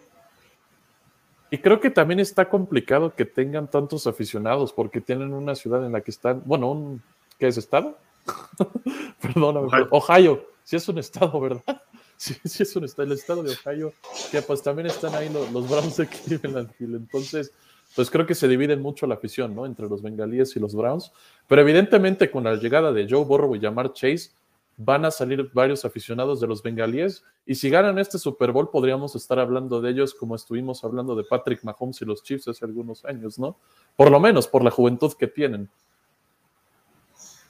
y 1.51 1.57
creo 1.57 1.79
que 1.79 1.89
también 1.89 2.19
está 2.19 2.47
complicado 2.47 3.15
que 3.15 3.25
tengan 3.25 3.69
tantos 3.69 4.05
aficionados 4.05 4.71
porque 4.71 5.01
tienen 5.01 5.33
una 5.33 5.55
ciudad 5.55 5.83
en 5.85 5.91
la 5.91 6.01
que 6.01 6.11
están, 6.11 6.43
bueno, 6.45 6.69
un, 6.71 7.01
¿qué 7.39 7.47
es 7.47 7.57
estado? 7.57 7.97
Perdóname, 9.21 9.67
Ohio. 9.67 9.87
Ohio, 9.89 10.45
sí 10.63 10.75
es 10.75 10.87
un 10.87 10.99
estado, 10.99 11.39
¿verdad? 11.39 11.81
Sí, 12.19 12.35
sí 12.43 12.63
es 12.63 12.75
un 12.75 12.83
estado, 12.83 13.07
el 13.07 13.13
estado 13.13 13.43
de 13.43 13.55
Ohio, 13.55 13.93
que 14.29 14.41
pues 14.41 14.61
también 14.61 14.87
están 14.87 15.15
ahí 15.15 15.29
los, 15.29 15.69
Browns 15.69 15.95
de 15.95 16.07
Cleveland 16.07 16.69
Entonces, 16.79 17.53
pues 17.95 18.11
creo 18.11 18.25
que 18.25 18.35
se 18.35 18.49
dividen 18.49 18.81
mucho 18.81 19.07
la 19.07 19.15
afición, 19.15 19.55
¿no? 19.55 19.65
Entre 19.65 19.87
los 19.87 20.01
bengalíes 20.01 20.53
y 20.57 20.59
los 20.59 20.75
Browns. 20.75 21.13
Pero 21.47 21.61
evidentemente 21.61 22.29
con 22.29 22.43
la 22.43 22.55
llegada 22.55 22.91
de 22.91 23.07
Joe 23.09 23.23
Burrow 23.23 23.55
y 23.55 23.61
Jamar 23.61 23.93
Chase, 23.93 24.31
van 24.75 25.05
a 25.05 25.11
salir 25.11 25.49
varios 25.53 25.85
aficionados 25.85 26.39
de 26.39 26.47
los 26.47 26.61
bengalíes 26.61 27.23
y 27.45 27.55
si 27.55 27.69
ganan 27.69 27.99
este 27.99 28.17
Super 28.17 28.53
Bowl 28.53 28.69
podríamos 28.69 29.13
estar 29.13 29.37
hablando 29.37 29.81
de 29.81 29.91
ellos 29.91 30.13
como 30.13 30.35
estuvimos 30.35 30.85
hablando 30.85 31.17
de 31.17 31.25
Patrick 31.25 31.63
Mahomes 31.65 32.01
y 32.01 32.05
los 32.05 32.23
Chiefs 32.23 32.47
hace 32.47 32.63
algunos 32.63 33.03
años, 33.03 33.39
¿no? 33.39 33.57
Por 33.97 34.09
lo 34.09 34.21
menos 34.21 34.47
por 34.47 34.63
la 34.63 34.71
juventud 34.71 35.13
que 35.13 35.27
tienen. 35.27 35.69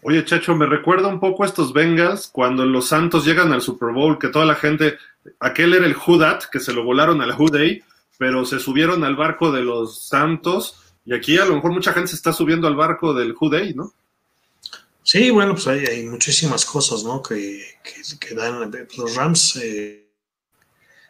Oye, 0.02 0.24
Chacho, 0.24 0.56
me 0.56 0.66
recuerda 0.66 1.08
un 1.08 1.20
poco 1.20 1.44
a 1.44 1.46
estos 1.46 1.74
Bengals 1.74 2.28
cuando 2.28 2.66
los 2.66 2.88
Santos 2.88 3.26
llegan 3.26 3.52
al 3.52 3.62
Super 3.62 3.94
Bowl, 3.94 4.18
que 4.18 4.30
toda 4.30 4.46
la 4.46 4.56
gente, 4.56 4.98
aquel 5.40 5.74
era 5.74 5.86
el 5.86 5.96
Hudat, 5.96 6.46
que 6.46 6.60
se 6.60 6.74
lo 6.74 6.84
volaron 6.84 7.22
al 7.22 7.36
Huday, 7.38 7.84
pero 8.18 8.46
se 8.46 8.60
subieron 8.60 9.04
al 9.04 9.16
barco 9.16 9.52
de 9.52 9.62
los 9.62 10.08
Santos, 10.08 10.94
y 11.06 11.14
aquí 11.14 11.38
a 11.38 11.46
lo 11.46 11.56
mejor 11.56 11.72
mucha 11.72 11.94
gente 11.94 12.10
se 12.10 12.16
está 12.16 12.32
subiendo 12.32 12.68
al 12.68 12.76
barco 12.76 13.14
del 13.14 13.36
Huday, 13.40 13.74
¿no? 13.74 13.94
Sí, 15.04 15.32
bueno, 15.32 15.56
pues 15.56 15.66
hay, 15.68 16.06
muchísimas 16.06 16.66
cosas, 16.66 17.04
¿no? 17.04 17.24
Que, 17.24 17.66
dan 18.36 18.72
los 18.96 19.16
Rams. 19.16 19.56
Eh, 19.56 20.08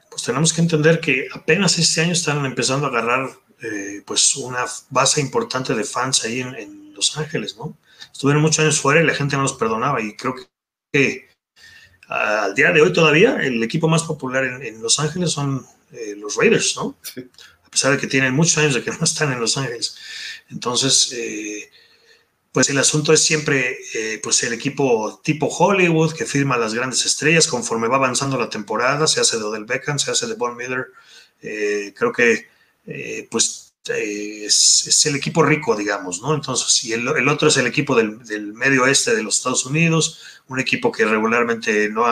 pues 0.09 0.23
tenemos 0.23 0.53
que 0.53 0.61
entender 0.61 1.01
que 1.01 1.27
apenas 1.33 1.77
este 1.77 2.01
año 2.01 2.13
están 2.13 2.45
empezando 2.45 2.85
a 2.85 2.89
agarrar 2.89 3.29
eh, 3.61 4.01
pues 4.05 4.37
una 4.37 4.63
base 4.89 5.19
importante 5.19 5.75
de 5.75 5.83
fans 5.83 6.23
ahí 6.23 6.39
en, 6.39 6.93
Los 6.93 7.17
Ángeles, 7.17 7.57
¿no? 7.57 7.77
Estuvieron 8.11 8.41
muchos 8.41 8.59
años 8.59 8.79
fuera 8.79 9.01
y 9.01 9.05
la 9.05 9.13
gente 9.13 9.35
no 9.35 9.43
los 9.43 9.53
perdonaba 9.53 10.01
y 10.01 10.15
creo 10.15 10.35
que 10.91 11.27
al 12.07 12.55
día 12.55 12.71
de 12.71 12.81
hoy 12.81 12.91
todavía 12.91 13.37
el 13.37 13.61
equipo 13.63 13.87
más 13.87 14.03
popular 14.03 14.43
en, 14.43 14.81
Los 14.81 14.99
Ángeles 14.99 15.31
son 15.31 15.65
eh, 15.91 16.15
los 16.17 16.35
Raiders, 16.35 16.75
¿no? 16.75 16.97
A 17.63 17.69
pesar 17.69 17.91
de 17.91 17.99
que 17.99 18.07
tienen 18.07 18.33
muchos 18.33 18.57
años 18.57 18.73
de 18.73 18.83
que 18.83 18.91
no 18.99 19.03
están 19.03 19.31
en 19.31 19.39
Los 19.39 19.57
Ángeles. 19.57 19.95
Entonces, 20.49 21.13
pues 22.51 22.69
el 22.69 22.77
asunto 22.79 23.13
es 23.13 23.21
siempre 23.23 23.77
eh, 23.93 24.19
pues 24.23 24.41
el 24.43 24.53
equipo 24.53 25.21
tipo 25.23 25.47
Hollywood 25.47 26.13
que 26.13 26.25
firma 26.25 26.57
las 26.57 26.73
grandes 26.73 27.05
estrellas 27.05 27.47
conforme 27.47 27.87
va 27.87 27.97
avanzando 27.97 28.37
la 28.37 28.49
temporada, 28.49 29.07
se 29.07 29.21
hace 29.21 29.37
de 29.37 29.43
Odell 29.43 29.65
Beckham, 29.65 29.99
se 29.99 30.11
hace 30.11 30.25
de 30.25 30.33
Von 30.33 30.57
Miller, 30.57 30.87
eh, 31.41 31.93
creo 31.95 32.11
que 32.11 32.47
es, 33.89 35.05
el 35.05 35.15
equipo 35.15 35.43
rico, 35.43 35.75
digamos, 35.75 36.21
¿no? 36.21 36.33
Entonces, 36.33 36.83
y 36.85 36.93
el, 36.93 37.07
otro 37.27 37.47
es 37.47 37.57
el 37.57 37.67
equipo 37.67 37.95
del, 37.95 38.53
medio 38.53 38.83
oeste 38.83 39.15
de 39.15 39.23
los 39.23 39.37
Estados 39.37 39.65
Unidos, 39.65 40.19
un 40.47 40.59
equipo 40.59 40.91
que 40.91 41.05
regularmente 41.05 41.89
no, 41.89 42.05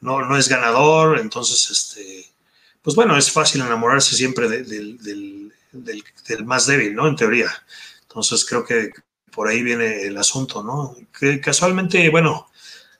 no, 0.00 0.22
no, 0.22 0.36
es 0.36 0.48
ganador, 0.48 1.18
entonces, 1.18 1.70
este, 1.70 2.32
pues 2.82 2.96
bueno, 2.96 3.16
es 3.16 3.30
fácil 3.30 3.60
enamorarse 3.60 4.16
siempre 4.16 4.48
del, 4.48 4.98
del 5.72 6.44
más 6.44 6.66
débil, 6.66 6.94
¿no? 6.94 7.08
En 7.08 7.16
teoría. 7.16 7.50
Entonces 8.02 8.44
creo 8.44 8.64
que 8.64 8.90
por 9.30 9.48
ahí 9.48 9.62
viene 9.62 10.02
el 10.02 10.16
asunto, 10.16 10.62
¿no? 10.62 10.96
Casualmente, 11.42 12.08
bueno, 12.10 12.48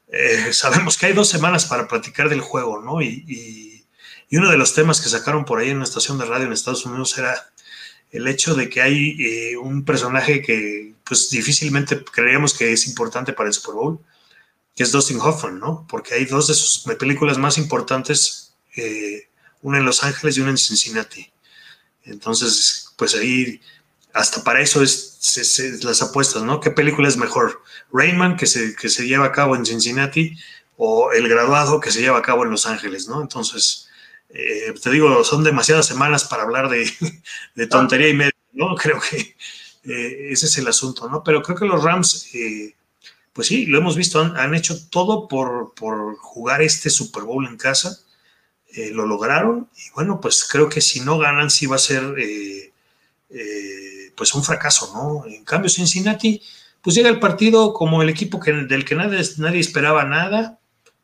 eh, 0.09 0.53
sabemos 0.53 0.97
que 0.97 1.07
hay 1.07 1.13
dos 1.13 1.29
semanas 1.29 1.65
para 1.67 1.89
platicar 1.89 2.29
del 2.29 2.41
juego, 2.41 2.81
¿no? 2.81 3.03
Y, 3.03 3.68
uno 4.37 4.51
de 4.51 4.59
los 4.59 4.75
temas 4.75 5.01
que 5.01 5.09
sacaron 5.09 5.45
por 5.45 5.59
ahí 5.59 5.71
en 5.71 5.77
una 5.77 5.85
estación 5.85 6.19
de 6.19 6.27
radio 6.27 6.47
en 6.47 6.53
Estados 6.53 6.85
Unidos 6.85 7.17
era 7.17 7.51
el 8.11 8.27
hecho 8.27 8.55
de 8.55 8.69
que 8.69 8.83
hay 8.83 9.17
eh, 9.21 9.57
un 9.57 9.85
personaje 9.85 10.43
que 10.43 10.95
pues 11.05 11.31
difícilmente 11.31 12.05
creíamos 12.05 12.55
que 12.55 12.73
es 12.73 12.87
importante 12.87 13.33
para 13.33 13.49
el 13.49 13.55
Super 13.55 13.75
Bowl, 13.75 14.01
que 14.75 14.83
es 14.83 14.93
Dustin 14.93 15.21
Hoffman, 15.21 15.59
¿no? 15.59 15.87
Porque 15.89 16.15
hay 16.15 16.25
dos 16.27 16.49
de 16.49 16.55
sus 16.55 16.85
películas 16.99 17.39
más 17.39 17.59
importantes, 17.59 18.55
eh, 18.77 19.29
una 19.63 19.79
en 19.79 19.85
Los 19.85 20.05
Ángeles 20.05 20.37
y 20.37 20.41
una 20.41 20.51
en 20.51 20.59
Cincinnati. 20.59 21.31
Entonces, 22.05 22.91
pues 22.97 23.15
ahí 23.15 23.61
hasta 24.13 24.43
para 24.43 24.61
eso 24.61 24.83
es, 24.83 25.81
las 25.83 26.03
apuestas, 26.03 26.43
¿no? 26.43 26.61
¿Qué 26.61 26.71
película 26.71 27.09
es 27.09 27.17
mejor? 27.17 27.63
Rayman, 27.93 28.37
que 28.37 28.47
se, 28.47 28.75
que 28.75 28.89
se 28.89 29.07
lleva 29.07 29.27
a 29.27 29.33
cabo 29.33 29.57
en 29.57 29.65
Cincinnati, 29.65 30.37
o 30.77 31.13
El 31.13 31.29
Graduado, 31.29 31.81
que 31.81 31.91
se 31.91 32.01
lleva 32.01 32.19
a 32.19 32.23
cabo 32.23 32.45
en 32.45 32.51
Los 32.51 32.67
Ángeles, 32.67 33.09
¿no? 33.09 33.21
Entonces, 33.21 33.88
eh, 34.31 34.75
te 34.83 34.91
digo, 34.91 35.25
son 35.25 35.43
demasiadas 35.43 35.87
semanas 35.87 36.25
para 36.25 36.43
hablar 36.43 36.69
de, 36.69 36.91
tontería 37.69 38.09
y 38.09 38.15
media. 38.15 38.33
¿no? 38.53 38.75
Creo 38.77 39.01
que 39.01 39.37
eh, 39.85 40.29
ese 40.31 40.47
es 40.47 40.59
el 40.59 40.69
asunto, 40.69 41.09
¿no? 41.09 41.23
Pero 41.23 41.43
creo 41.43 41.57
que 41.57 41.65
los 41.65 41.83
Rams, 41.83 42.35
eh, 42.35 42.75
pues 43.33 43.49
sí, 43.49 43.67
lo 43.67 43.79
hemos 43.79 43.97
visto, 43.97 44.21
han, 44.21 44.55
hecho 44.55 44.89
todo 44.91 45.29
por, 45.29 45.73
jugar 46.19 46.61
este 46.61 46.91
Super 46.91 47.23
Bowl 47.23 47.47
en 47.47 47.57
casa, 47.57 47.99
lo 48.93 49.07
lograron 49.07 49.69
y 49.77 49.91
bueno, 49.95 50.21
pues 50.21 50.47
creo 50.49 50.69
que 50.69 50.81
si 50.81 51.01
no 51.01 51.19
ganan 51.19 51.51
sí 51.51 51.67
va 51.67 51.77
a 51.77 51.81
ser 51.81 52.15
pues 54.15 54.35
un 54.35 54.45
fracaso, 54.45 54.91
¿no? 54.95 55.25
En 55.27 55.45
cambio, 55.45 55.71
Cincinnati, 55.71 56.43
pues 56.83 56.95
llega 56.95 57.09
el 57.09 57.19
partido 57.19 57.73
como 57.73 58.03
el 58.03 58.09
equipo 58.09 58.41
del 58.45 58.85
que 58.85 58.95
nadie 58.95 59.61
esperaba 59.61 60.05
nada, 60.05 60.59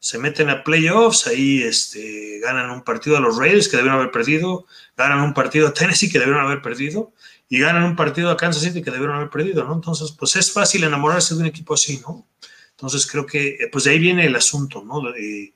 se 0.05 0.19
meten 0.19 0.51
a 0.51 0.63
playoffs, 0.63 1.27
ahí 1.27 1.63
este, 1.63 2.39
ganan 2.39 2.71
un 2.71 2.83
partido 2.83 3.17
a 3.17 3.21
los 3.21 3.39
Raiders 3.39 3.69
que 3.69 3.79
debieron 3.79 3.99
haber 3.99 4.13
perdido, 4.13 4.67
ganan 4.99 5.23
un 5.23 5.33
partido 5.33 5.67
a 5.67 5.73
Tennessee 5.73 6.11
que 6.11 6.19
debieron 6.19 6.45
haber 6.45 6.61
perdido, 6.61 7.15
y 7.49 7.59
ganan 7.59 7.85
un 7.85 7.97
partido 7.97 8.31
a 8.31 8.37
Kansas 8.37 8.65
City 8.65 8.83
que 8.83 8.91
debieron 8.91 9.17
haber 9.17 9.31
perdido, 9.31 9.65
¿no? 9.65 9.73
Entonces, 9.73 10.13
pues 10.13 10.37
es 10.37 10.53
fácil 10.53 10.85
enamorarse 10.85 11.35
de 11.35 11.41
un 11.41 11.47
equipo 11.47 11.73
así, 11.73 12.03
¿no? 12.07 12.27
Entonces 12.73 13.07
creo 13.07 13.25
que, 13.25 13.49
eh, 13.49 13.69
pues 13.73 13.85
de 13.85 13.93
ahí 13.93 13.99
viene 13.99 14.27
el 14.27 14.37
asunto, 14.37 14.85
¿no? 14.85 15.01
De, 15.11 15.55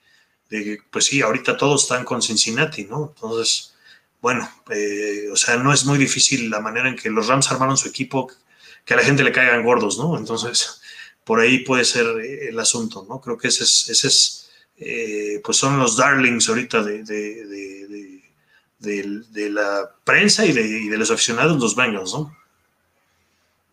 de 0.48 0.78
pues 0.90 1.04
sí, 1.04 1.20
ahorita 1.20 1.58
todos 1.58 1.82
están 1.82 2.06
con 2.06 2.22
Cincinnati, 2.22 2.84
¿no? 2.86 3.12
Entonces, 3.14 3.74
bueno, 4.22 4.50
eh, 4.70 5.28
o 5.30 5.36
sea, 5.36 5.58
no 5.58 5.74
es 5.74 5.84
muy 5.84 5.98
difícil 5.98 6.48
la 6.48 6.60
manera 6.60 6.88
en 6.88 6.96
que 6.96 7.10
los 7.10 7.26
Rams 7.26 7.52
armaron 7.52 7.76
su 7.76 7.86
equipo, 7.86 8.30
que 8.86 8.94
a 8.94 8.96
la 8.96 9.02
gente 9.02 9.22
le 9.22 9.30
caigan 9.30 9.62
gordos, 9.62 9.98
¿no? 9.98 10.16
Entonces, 10.16 10.77
por 11.28 11.38
ahí 11.38 11.58
puede 11.58 11.84
ser 11.84 12.06
eh, 12.20 12.48
el 12.48 12.58
asunto, 12.58 13.06
¿no? 13.08 13.20
Creo 13.20 13.36
que 13.38 13.48
ese 13.48 13.62
es, 13.62 14.04
es 14.04 14.44
pues 15.44 15.56
son 15.56 15.78
los 15.78 15.96
darlings 15.96 16.48
ahorita 16.48 16.82
de, 16.82 17.02
de 17.02 17.38
de, 18.78 19.50
la 19.50 19.90
prensa 20.04 20.46
y 20.46 20.52
de, 20.52 20.96
los 20.96 21.10
aficionados 21.10 21.60
los 21.60 21.74
Bengals, 21.74 22.14
¿no? 22.14 22.36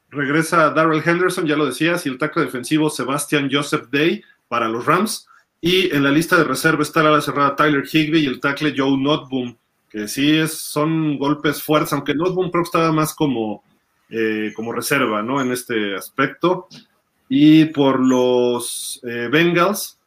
Regresa 0.10 0.70
Darrell 0.70 1.04
Henderson, 1.06 1.46
ya 1.46 1.56
lo 1.56 1.66
decías, 1.66 2.06
y 2.06 2.10
el 2.10 2.18
tackle 2.18 2.46
defensivo 2.46 2.90
Sebastian 2.90 3.50
Joseph 3.52 3.88
Day 3.92 4.24
para 4.48 4.68
los 4.70 4.86
Rams. 4.86 5.28
Y 5.60 5.94
en 5.94 6.04
la 6.04 6.12
lista 6.12 6.38
de 6.38 6.44
reserva 6.44 6.84
está 6.84 7.04
la 7.04 7.22
cerrada 7.22 7.56
Tyler 7.56 7.86
Higby 7.86 8.20
y 8.20 8.28
el 8.28 8.40
tackle 8.40 8.74
Joe 8.76 8.98
Notboom, 8.98 9.58
que 9.90 10.08
sí 10.08 10.38
es, 10.38 10.54
son 10.54 11.18
golpes 11.18 11.62
fuertes, 11.62 11.92
aunque 11.94 12.14
Notboom 12.14 12.50
creo 12.50 12.64
que 12.64 12.68
estaba 12.68 12.92
más 12.92 13.14
como, 13.14 13.64
eh, 14.10 14.54
como 14.56 14.72
reserva, 14.72 15.22
¿no? 15.22 15.42
En 15.42 15.52
este 15.52 15.96
aspecto. 15.96 16.68
Y 17.30 17.66
por 17.66 18.00
los 18.00 19.00
eh, 19.04 19.30
Bengals, 19.32 20.00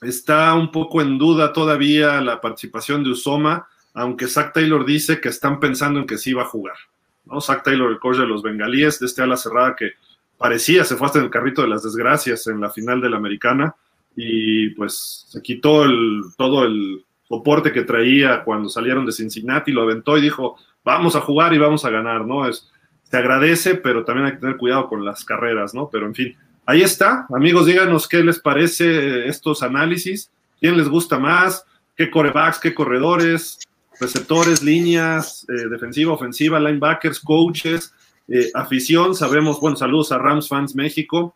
está 0.00 0.54
un 0.54 0.70
poco 0.70 1.00
en 1.00 1.18
duda 1.18 1.52
todavía 1.52 2.20
la 2.20 2.40
participación 2.40 3.04
de 3.04 3.10
Usoma 3.10 3.66
aunque 3.96 4.28
Zach 4.28 4.52
Taylor 4.52 4.84
dice 4.84 5.20
que 5.22 5.30
están 5.30 5.58
pensando 5.58 5.98
en 5.98 6.06
que 6.06 6.18
sí 6.18 6.34
va 6.34 6.42
a 6.42 6.46
jugar. 6.46 6.76
¿no? 7.24 7.40
Zach 7.40 7.62
Taylor, 7.64 7.90
el 7.90 7.98
coach 7.98 8.18
de 8.18 8.26
los 8.26 8.42
bengalíes, 8.42 9.00
de 9.00 9.06
este 9.06 9.22
ala 9.22 9.38
cerrada 9.38 9.74
que 9.74 9.92
parecía, 10.36 10.84
se 10.84 10.96
fue 10.96 11.06
hasta 11.06 11.18
en 11.18 11.24
el 11.24 11.30
carrito 11.30 11.62
de 11.62 11.68
las 11.68 11.82
desgracias 11.82 12.46
en 12.46 12.60
la 12.60 12.68
final 12.68 13.00
de 13.00 13.08
la 13.08 13.16
americana 13.16 13.74
y 14.14 14.68
pues 14.70 15.24
se 15.28 15.40
quitó 15.40 15.84
el, 15.84 16.20
todo 16.36 16.66
el 16.66 17.06
soporte 17.26 17.72
que 17.72 17.84
traía 17.84 18.44
cuando 18.44 18.68
salieron 18.68 19.06
de 19.06 19.12
Cincinnati, 19.12 19.72
lo 19.72 19.82
aventó 19.82 20.18
y 20.18 20.20
dijo, 20.20 20.56
vamos 20.84 21.16
a 21.16 21.22
jugar 21.22 21.54
y 21.54 21.58
vamos 21.58 21.86
a 21.86 21.90
ganar, 21.90 22.26
¿no? 22.26 22.46
Es, 22.46 22.70
se 23.02 23.16
agradece, 23.16 23.76
pero 23.76 24.04
también 24.04 24.26
hay 24.26 24.32
que 24.32 24.40
tener 24.40 24.58
cuidado 24.58 24.88
con 24.88 25.06
las 25.06 25.24
carreras, 25.24 25.72
¿no? 25.72 25.88
Pero 25.90 26.04
en 26.04 26.14
fin, 26.14 26.36
ahí 26.66 26.82
está. 26.82 27.26
Amigos, 27.34 27.66
díganos 27.66 28.08
qué 28.08 28.22
les 28.22 28.40
parece 28.40 29.28
estos 29.28 29.62
análisis, 29.62 30.30
quién 30.60 30.76
les 30.76 30.88
gusta 30.88 31.18
más, 31.18 31.64
qué 31.96 32.10
corebacks, 32.10 32.58
qué 32.58 32.74
corredores, 32.74 33.58
receptores, 34.00 34.62
líneas, 34.62 35.46
eh, 35.48 35.68
defensiva, 35.70 36.12
ofensiva, 36.12 36.60
linebackers, 36.60 37.20
coaches, 37.20 37.94
eh, 38.28 38.50
afición. 38.54 39.14
Sabemos, 39.14 39.60
bueno, 39.60 39.76
saludos 39.76 40.12
a 40.12 40.18
Rams 40.18 40.48
Fans 40.48 40.74
México, 40.74 41.34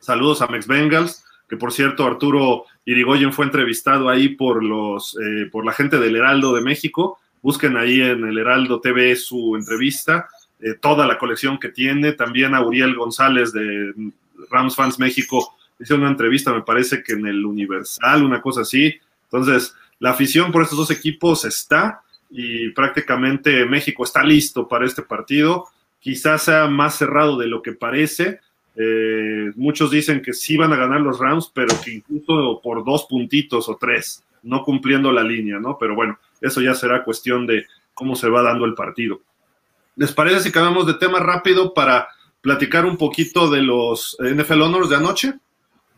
saludos 0.00 0.42
a 0.42 0.48
Mex 0.48 0.66
Bengals, 0.66 1.22
que 1.48 1.56
por 1.56 1.72
cierto 1.72 2.06
Arturo 2.06 2.64
Irigoyen 2.86 3.32
fue 3.32 3.44
entrevistado 3.44 4.08
ahí 4.08 4.30
por, 4.30 4.64
los, 4.64 5.16
eh, 5.22 5.48
por 5.52 5.64
la 5.64 5.72
gente 5.72 5.98
del 5.98 6.16
Heraldo 6.16 6.54
de 6.54 6.62
México. 6.62 7.18
Busquen 7.42 7.76
ahí 7.76 8.00
en 8.00 8.24
el 8.24 8.38
Heraldo 8.38 8.80
TV 8.80 9.14
su 9.16 9.56
entrevista, 9.56 10.28
toda 10.80 11.08
la 11.08 11.18
colección 11.18 11.58
que 11.58 11.70
tiene. 11.70 12.12
También 12.12 12.54
a 12.54 12.64
Uriel 12.64 12.94
González 12.94 13.52
de 13.52 14.12
Rams 14.50 14.76
Fans 14.76 14.98
México 14.98 15.54
hizo 15.78 15.96
una 15.96 16.08
entrevista, 16.08 16.52
me 16.52 16.62
parece 16.62 17.02
que 17.02 17.12
en 17.12 17.26
el 17.26 17.44
Universal, 17.44 18.24
una 18.24 18.40
cosa 18.40 18.62
así. 18.62 18.94
Entonces, 19.24 19.74
la 19.98 20.10
afición 20.10 20.52
por 20.52 20.62
estos 20.62 20.78
dos 20.78 20.90
equipos 20.90 21.44
está 21.44 22.02
y 22.30 22.70
prácticamente 22.70 23.64
México 23.66 24.04
está 24.04 24.22
listo 24.22 24.66
para 24.66 24.86
este 24.86 25.02
partido. 25.02 25.66
Quizás 26.00 26.44
sea 26.44 26.66
más 26.66 26.96
cerrado 26.96 27.36
de 27.36 27.46
lo 27.46 27.62
que 27.62 27.72
parece. 27.72 28.40
Eh, 28.74 29.52
muchos 29.54 29.90
dicen 29.90 30.22
que 30.22 30.32
sí 30.32 30.56
van 30.56 30.72
a 30.72 30.76
ganar 30.76 31.00
los 31.00 31.18
Rams, 31.18 31.50
pero 31.54 31.78
que 31.84 31.92
incluso 31.92 32.60
por 32.62 32.84
dos 32.84 33.06
puntitos 33.08 33.68
o 33.68 33.76
tres, 33.76 34.24
no 34.42 34.62
cumpliendo 34.62 35.12
la 35.12 35.22
línea, 35.22 35.58
¿no? 35.58 35.76
Pero 35.78 35.94
bueno, 35.94 36.18
eso 36.40 36.60
ya 36.60 36.74
será 36.74 37.04
cuestión 37.04 37.46
de 37.46 37.66
cómo 37.92 38.16
se 38.16 38.28
va 38.28 38.42
dando 38.42 38.64
el 38.64 38.74
partido. 38.74 39.20
¿Les 39.96 40.12
parece 40.12 40.40
si 40.40 40.52
cambiamos 40.52 40.86
de 40.86 40.94
tema 40.94 41.20
rápido 41.20 41.74
para 41.74 42.08
platicar 42.42 42.84
un 42.84 42.98
poquito 42.98 43.48
de 43.48 43.62
los 43.62 44.16
NFL 44.20 44.60
Honors 44.60 44.90
de 44.90 44.96
anoche? 44.96 45.34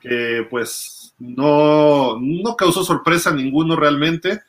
Que 0.00 0.46
pues 0.48 1.14
no, 1.18 2.18
no 2.20 2.54
causó 2.54 2.84
sorpresa 2.84 3.32
ninguno 3.32 3.74
realmente, 3.74 4.42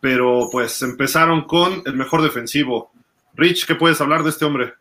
pero 0.00 0.48
pues 0.50 0.80
empezaron 0.80 1.44
con 1.44 1.82
el 1.84 1.94
mejor 1.94 2.22
defensivo. 2.22 2.90
Rich, 3.34 3.66
¿qué 3.66 3.74
puedes 3.74 4.00
hablar 4.00 4.22
de 4.22 4.30
este 4.30 4.44
hombre? 4.44 4.74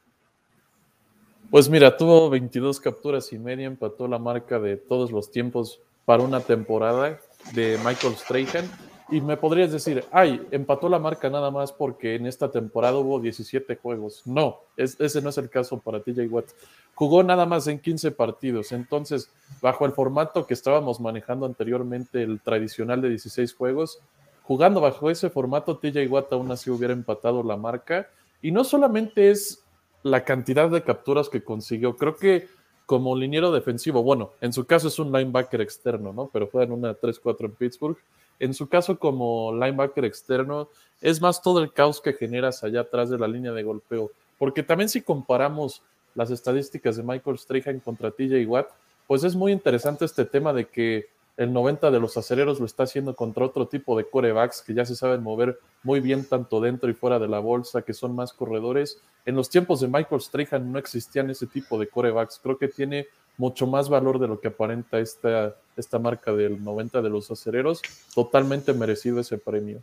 Pues 1.49 1.67
mira, 1.67 1.97
tuvo 1.97 2.29
22 2.29 2.79
capturas 2.79 3.33
y 3.33 3.39
media, 3.39 3.65
empató 3.65 4.07
la 4.07 4.19
marca 4.19 4.59
de 4.59 4.77
todos 4.77 5.11
los 5.11 5.31
tiempos 5.31 5.81
para 6.05 6.23
una 6.23 6.41
temporada 6.41 7.19
de 7.53 7.79
Michael 7.83 8.15
Strahan. 8.15 8.69
Y 9.11 9.21
me 9.21 9.37
podrías 9.37 9.71
decir, 9.71 10.05
ay, 10.11 10.45
empató 10.51 10.87
la 10.87 10.99
marca 10.99 11.31
nada 11.31 11.49
más 11.49 11.71
porque 11.71 12.13
en 12.13 12.27
esta 12.27 12.51
temporada 12.51 12.97
hubo 12.97 13.19
17 13.19 13.75
juegos. 13.77 14.21
No, 14.25 14.59
ese 14.77 15.21
no 15.21 15.29
es 15.29 15.37
el 15.39 15.49
caso 15.49 15.79
para 15.79 16.01
TJ 16.01 16.27
Watt. 16.29 16.45
Jugó 16.93 17.23
nada 17.23 17.47
más 17.47 17.65
en 17.67 17.79
15 17.79 18.11
partidos. 18.11 18.71
Entonces, 18.71 19.31
bajo 19.61 19.87
el 19.87 19.93
formato 19.93 20.45
que 20.45 20.53
estábamos 20.53 20.99
manejando 20.99 21.47
anteriormente, 21.47 22.21
el 22.21 22.39
tradicional 22.39 23.01
de 23.01 23.09
16 23.09 23.55
juegos, 23.55 23.99
jugando 24.43 24.79
bajo 24.79 25.09
ese 25.09 25.31
formato, 25.31 25.77
TJ 25.77 26.05
Watt 26.07 26.31
aún 26.33 26.51
así 26.51 26.69
hubiera 26.69 26.93
empatado 26.93 27.41
la 27.41 27.57
marca. 27.57 28.09
Y 28.43 28.51
no 28.51 28.63
solamente 28.63 29.31
es 29.31 29.63
la 30.03 30.23
cantidad 30.23 30.69
de 30.69 30.83
capturas 30.83 31.29
que 31.29 31.43
consiguió, 31.43 31.97
creo 31.97 32.15
que 32.15 32.47
como 32.85 33.15
liniero 33.15 33.51
defensivo, 33.51 34.01
bueno, 34.01 34.31
en 34.41 34.53
su 34.53 34.65
caso 34.65 34.87
es 34.87 34.97
un 34.97 35.11
linebacker 35.11 35.61
externo, 35.61 36.13
¿no? 36.13 36.29
Pero 36.31 36.47
fue 36.47 36.63
en 36.63 36.71
una 36.71 36.95
3-4 36.95 37.45
en 37.45 37.51
Pittsburgh 37.51 37.97
en 38.39 38.53
su 38.53 38.67
caso, 38.67 38.97
como 38.97 39.53
linebacker 39.53 40.05
externo, 40.05 40.69
es 41.01 41.21
más 41.21 41.41
todo 41.41 41.61
el 41.61 41.73
caos 41.73 42.01
que 42.01 42.13
generas 42.13 42.63
allá 42.63 42.81
atrás 42.81 43.09
de 43.09 43.19
la 43.19 43.27
línea 43.27 43.51
de 43.51 43.63
golpeo. 43.63 44.11
Porque 44.37 44.63
también 44.63 44.89
si 44.89 45.01
comparamos 45.01 45.81
las 46.15 46.31
estadísticas 46.31 46.97
de 46.97 47.03
Michael 47.03 47.37
Strahan 47.37 47.79
contra 47.79 48.11
TJ 48.11 48.45
Watt, 48.47 48.69
pues 49.07 49.23
es 49.23 49.35
muy 49.35 49.51
interesante 49.51 50.05
este 50.05 50.25
tema 50.25 50.53
de 50.53 50.67
que 50.67 51.07
el 51.35 51.53
90 51.53 51.89
de 51.89 51.99
los 51.99 52.17
acereros 52.17 52.59
lo 52.59 52.65
está 52.65 52.83
haciendo 52.83 53.15
contra 53.15 53.45
otro 53.45 53.67
tipo 53.67 53.97
de 53.97 54.03
corebacks 54.03 54.61
que 54.61 54.73
ya 54.73 54.85
se 54.85 54.95
saben 54.95 55.23
mover 55.23 55.57
muy 55.83 56.01
bien 56.01 56.25
tanto 56.25 56.59
dentro 56.59 56.89
y 56.89 56.93
fuera 56.93 57.17
de 57.17 57.29
la 57.29 57.39
bolsa, 57.39 57.81
que 57.81 57.93
son 57.93 58.13
más 58.13 58.33
corredores. 58.33 59.01
En 59.25 59.35
los 59.35 59.49
tiempos 59.49 59.79
de 59.79 59.87
Michael 59.87 60.21
Strahan 60.21 60.71
no 60.71 60.79
existían 60.79 61.29
ese 61.29 61.47
tipo 61.47 61.79
de 61.79 61.87
corebacks. 61.87 62.39
Creo 62.43 62.57
que 62.57 62.67
tiene 62.67 63.07
mucho 63.37 63.67
más 63.67 63.87
valor 63.87 64.19
de 64.19 64.27
lo 64.27 64.41
que 64.41 64.49
aparenta 64.49 64.99
esta, 64.99 65.55
esta 65.79 65.99
marca 65.99 66.33
del 66.33 66.63
90 66.63 67.01
de 67.01 67.09
los 67.09 67.31
acereros. 67.31 67.81
Totalmente 68.13 68.73
merecido 68.73 69.19
ese 69.19 69.37
premio. 69.37 69.81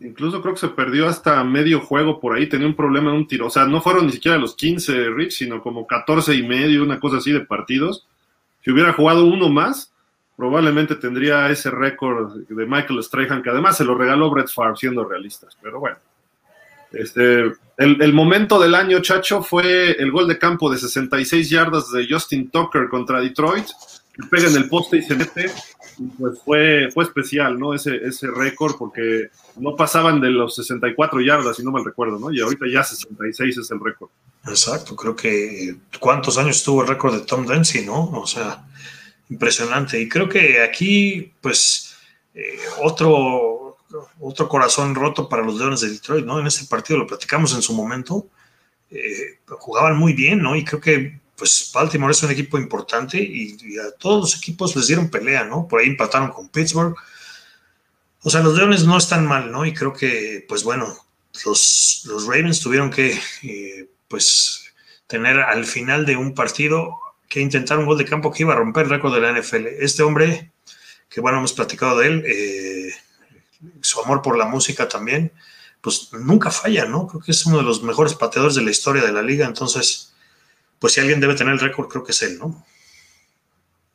Incluso 0.00 0.40
creo 0.40 0.54
que 0.54 0.60
se 0.60 0.68
perdió 0.68 1.08
hasta 1.08 1.42
medio 1.42 1.80
juego 1.80 2.20
por 2.20 2.36
ahí, 2.36 2.48
tenía 2.48 2.68
un 2.68 2.76
problema 2.76 3.10
en 3.10 3.16
un 3.16 3.26
tiro. 3.26 3.46
O 3.46 3.50
sea, 3.50 3.64
no 3.64 3.80
fueron 3.80 4.06
ni 4.06 4.12
siquiera 4.12 4.38
los 4.38 4.54
15, 4.54 5.10
Rich, 5.10 5.32
sino 5.32 5.60
como 5.60 5.86
14 5.86 6.34
y 6.34 6.46
medio, 6.46 6.84
una 6.84 7.00
cosa 7.00 7.16
así 7.16 7.32
de 7.32 7.40
partidos. 7.40 8.06
Si 8.62 8.70
hubiera 8.70 8.92
jugado 8.92 9.24
uno 9.24 9.48
más, 9.48 9.92
probablemente 10.36 10.94
tendría 10.94 11.50
ese 11.50 11.70
récord 11.70 12.32
de 12.48 12.66
Michael 12.66 13.02
Strahan, 13.02 13.42
que 13.42 13.50
además 13.50 13.76
se 13.76 13.84
lo 13.84 13.96
regaló 13.96 14.30
Brett 14.30 14.48
Favre, 14.48 14.76
siendo 14.76 15.04
realistas. 15.04 15.58
Pero 15.60 15.80
bueno, 15.80 15.96
este, 16.92 17.52
el, 17.76 18.12
momento 18.12 18.58
del 18.58 18.74
año, 18.74 19.00
Chacho, 19.00 19.42
fue 19.42 19.92
el 19.92 20.10
gol 20.10 20.26
de 20.26 20.38
campo 20.38 20.70
de 20.70 20.78
66 20.78 21.50
yardas 21.50 21.90
de 21.90 22.06
Justin 22.08 22.50
Tucker 22.50 22.88
contra 22.88 23.20
Detroit, 23.20 23.66
pega 24.26 24.48
en 24.48 24.56
el 24.56 24.68
poste 24.68 24.98
y 24.98 25.02
se 25.02 25.14
mete. 25.14 25.50
pues 26.18 26.38
fue, 26.44 26.90
fue 26.92 27.04
especial, 27.04 27.58
¿no? 27.58 27.74
Ese, 27.74 27.96
ese 27.96 28.28
récord, 28.28 28.76
porque 28.76 29.30
no 29.56 29.76
pasaban 29.76 30.20
de 30.20 30.30
los 30.30 30.54
64 30.56 31.20
yardas, 31.20 31.56
si 31.56 31.64
no 31.64 31.70
mal 31.70 31.84
recuerdo, 31.84 32.18
¿no? 32.18 32.30
Y 32.30 32.40
ahorita 32.40 32.66
ya 32.72 32.82
66 32.82 33.58
es 33.58 33.70
el 33.70 33.80
récord. 33.80 34.10
Exacto, 34.46 34.96
creo 34.96 35.14
que 35.14 35.76
cuántos 36.00 36.38
años 36.38 36.62
tuvo 36.62 36.82
el 36.82 36.88
récord 36.88 37.14
de 37.14 37.26
Tom 37.26 37.46
Dempsey, 37.46 37.84
¿no? 37.84 38.10
O 38.10 38.26
sea, 38.26 38.64
impresionante. 39.30 40.00
Y 40.00 40.08
creo 40.08 40.28
que 40.28 40.62
aquí, 40.62 41.32
pues, 41.40 41.96
eh, 42.34 42.58
otro 42.82 43.58
otro 44.20 44.48
corazón 44.48 44.94
roto 44.94 45.28
para 45.28 45.42
los 45.42 45.56
Leones 45.56 45.80
de 45.80 45.90
Detroit, 45.90 46.24
¿no? 46.24 46.38
En 46.38 46.46
ese 46.46 46.66
partido 46.66 46.98
lo 46.98 47.06
platicamos 47.06 47.54
en 47.54 47.62
su 47.62 47.74
momento. 47.74 48.28
eh, 48.90 49.38
jugaban 49.58 49.96
muy 49.98 50.12
bien, 50.14 50.42
¿no? 50.42 50.56
Y 50.56 50.64
creo 50.64 50.80
que 50.80 51.20
pues 51.38 51.70
Baltimore 51.72 52.10
es 52.10 52.22
un 52.22 52.32
equipo 52.32 52.58
importante 52.58 53.18
y, 53.18 53.56
a 53.78 53.92
todos 53.92 54.20
los 54.20 54.36
equipos 54.36 54.74
les 54.74 54.88
dieron 54.88 55.08
pelea, 55.08 55.44
¿no? 55.44 55.68
Por 55.68 55.80
ahí 55.80 55.86
empataron 55.86 56.30
con 56.30 56.48
Pittsburgh. 56.48 56.96
O 58.22 58.30
sea, 58.30 58.42
los 58.42 58.56
Leones 58.56 58.84
no 58.84 58.98
están 58.98 59.26
mal, 59.26 59.52
¿no? 59.52 59.64
Y 59.64 59.72
creo 59.72 59.92
que, 59.92 60.44
pues 60.48 60.64
bueno, 60.64 60.94
los, 61.44 62.02
los 62.06 62.26
Ravens 62.26 62.60
tuvieron 62.60 62.90
que, 62.90 63.18
eh, 63.42 63.88
pues, 64.08 64.64
tener 65.06 65.40
al 65.40 65.64
final 65.64 66.04
de 66.04 66.16
un 66.16 66.34
partido 66.34 66.98
que 67.28 67.40
intentar 67.40 67.78
un 67.78 67.86
gol 67.86 67.98
de 67.98 68.04
campo 68.04 68.32
que 68.32 68.42
iba 68.42 68.54
a 68.54 68.56
romper 68.56 68.84
el 68.84 68.90
récord 68.90 69.14
de 69.14 69.20
la 69.20 69.32
NFL. 69.32 69.66
Este 69.80 70.02
hombre, 70.02 70.52
que 71.08 71.20
bueno, 71.20 71.38
hemos 71.38 71.52
platicado 71.52 71.98
de 71.98 72.06
él, 72.06 72.24
eh, 72.26 72.92
su 73.80 74.00
amor 74.00 74.22
por 74.22 74.36
la 74.36 74.46
música 74.46 74.88
también, 74.88 75.32
pues 75.80 76.12
nunca 76.12 76.50
falla, 76.50 76.86
¿no? 76.86 77.06
Creo 77.06 77.22
que 77.22 77.30
es 77.30 77.46
uno 77.46 77.58
de 77.58 77.64
los 77.64 77.82
mejores 77.82 78.14
pateadores 78.14 78.56
de 78.56 78.62
la 78.62 78.70
historia 78.70 79.02
de 79.02 79.12
la 79.12 79.22
liga, 79.22 79.46
entonces, 79.46 80.12
pues 80.78 80.92
si 80.92 81.00
alguien 81.00 81.20
debe 81.20 81.34
tener 81.34 81.54
el 81.54 81.60
récord, 81.60 81.88
creo 81.88 82.04
que 82.04 82.12
es 82.12 82.22
él, 82.22 82.38
¿no? 82.38 82.64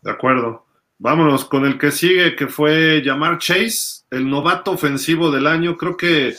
De 0.02 0.12
acuerdo. 0.12 0.66
Vámonos 1.00 1.46
con 1.46 1.66
el 1.66 1.78
que 1.78 1.92
sigue, 1.92 2.36
que 2.36 2.48
fue 2.48 3.02
Llamar 3.04 3.38
Chase, 3.38 4.04
el 4.12 4.30
novato 4.30 4.72
ofensivo 4.72 5.32
del 5.32 5.48
año. 5.48 5.76
Creo 5.76 5.98
que 5.98 6.36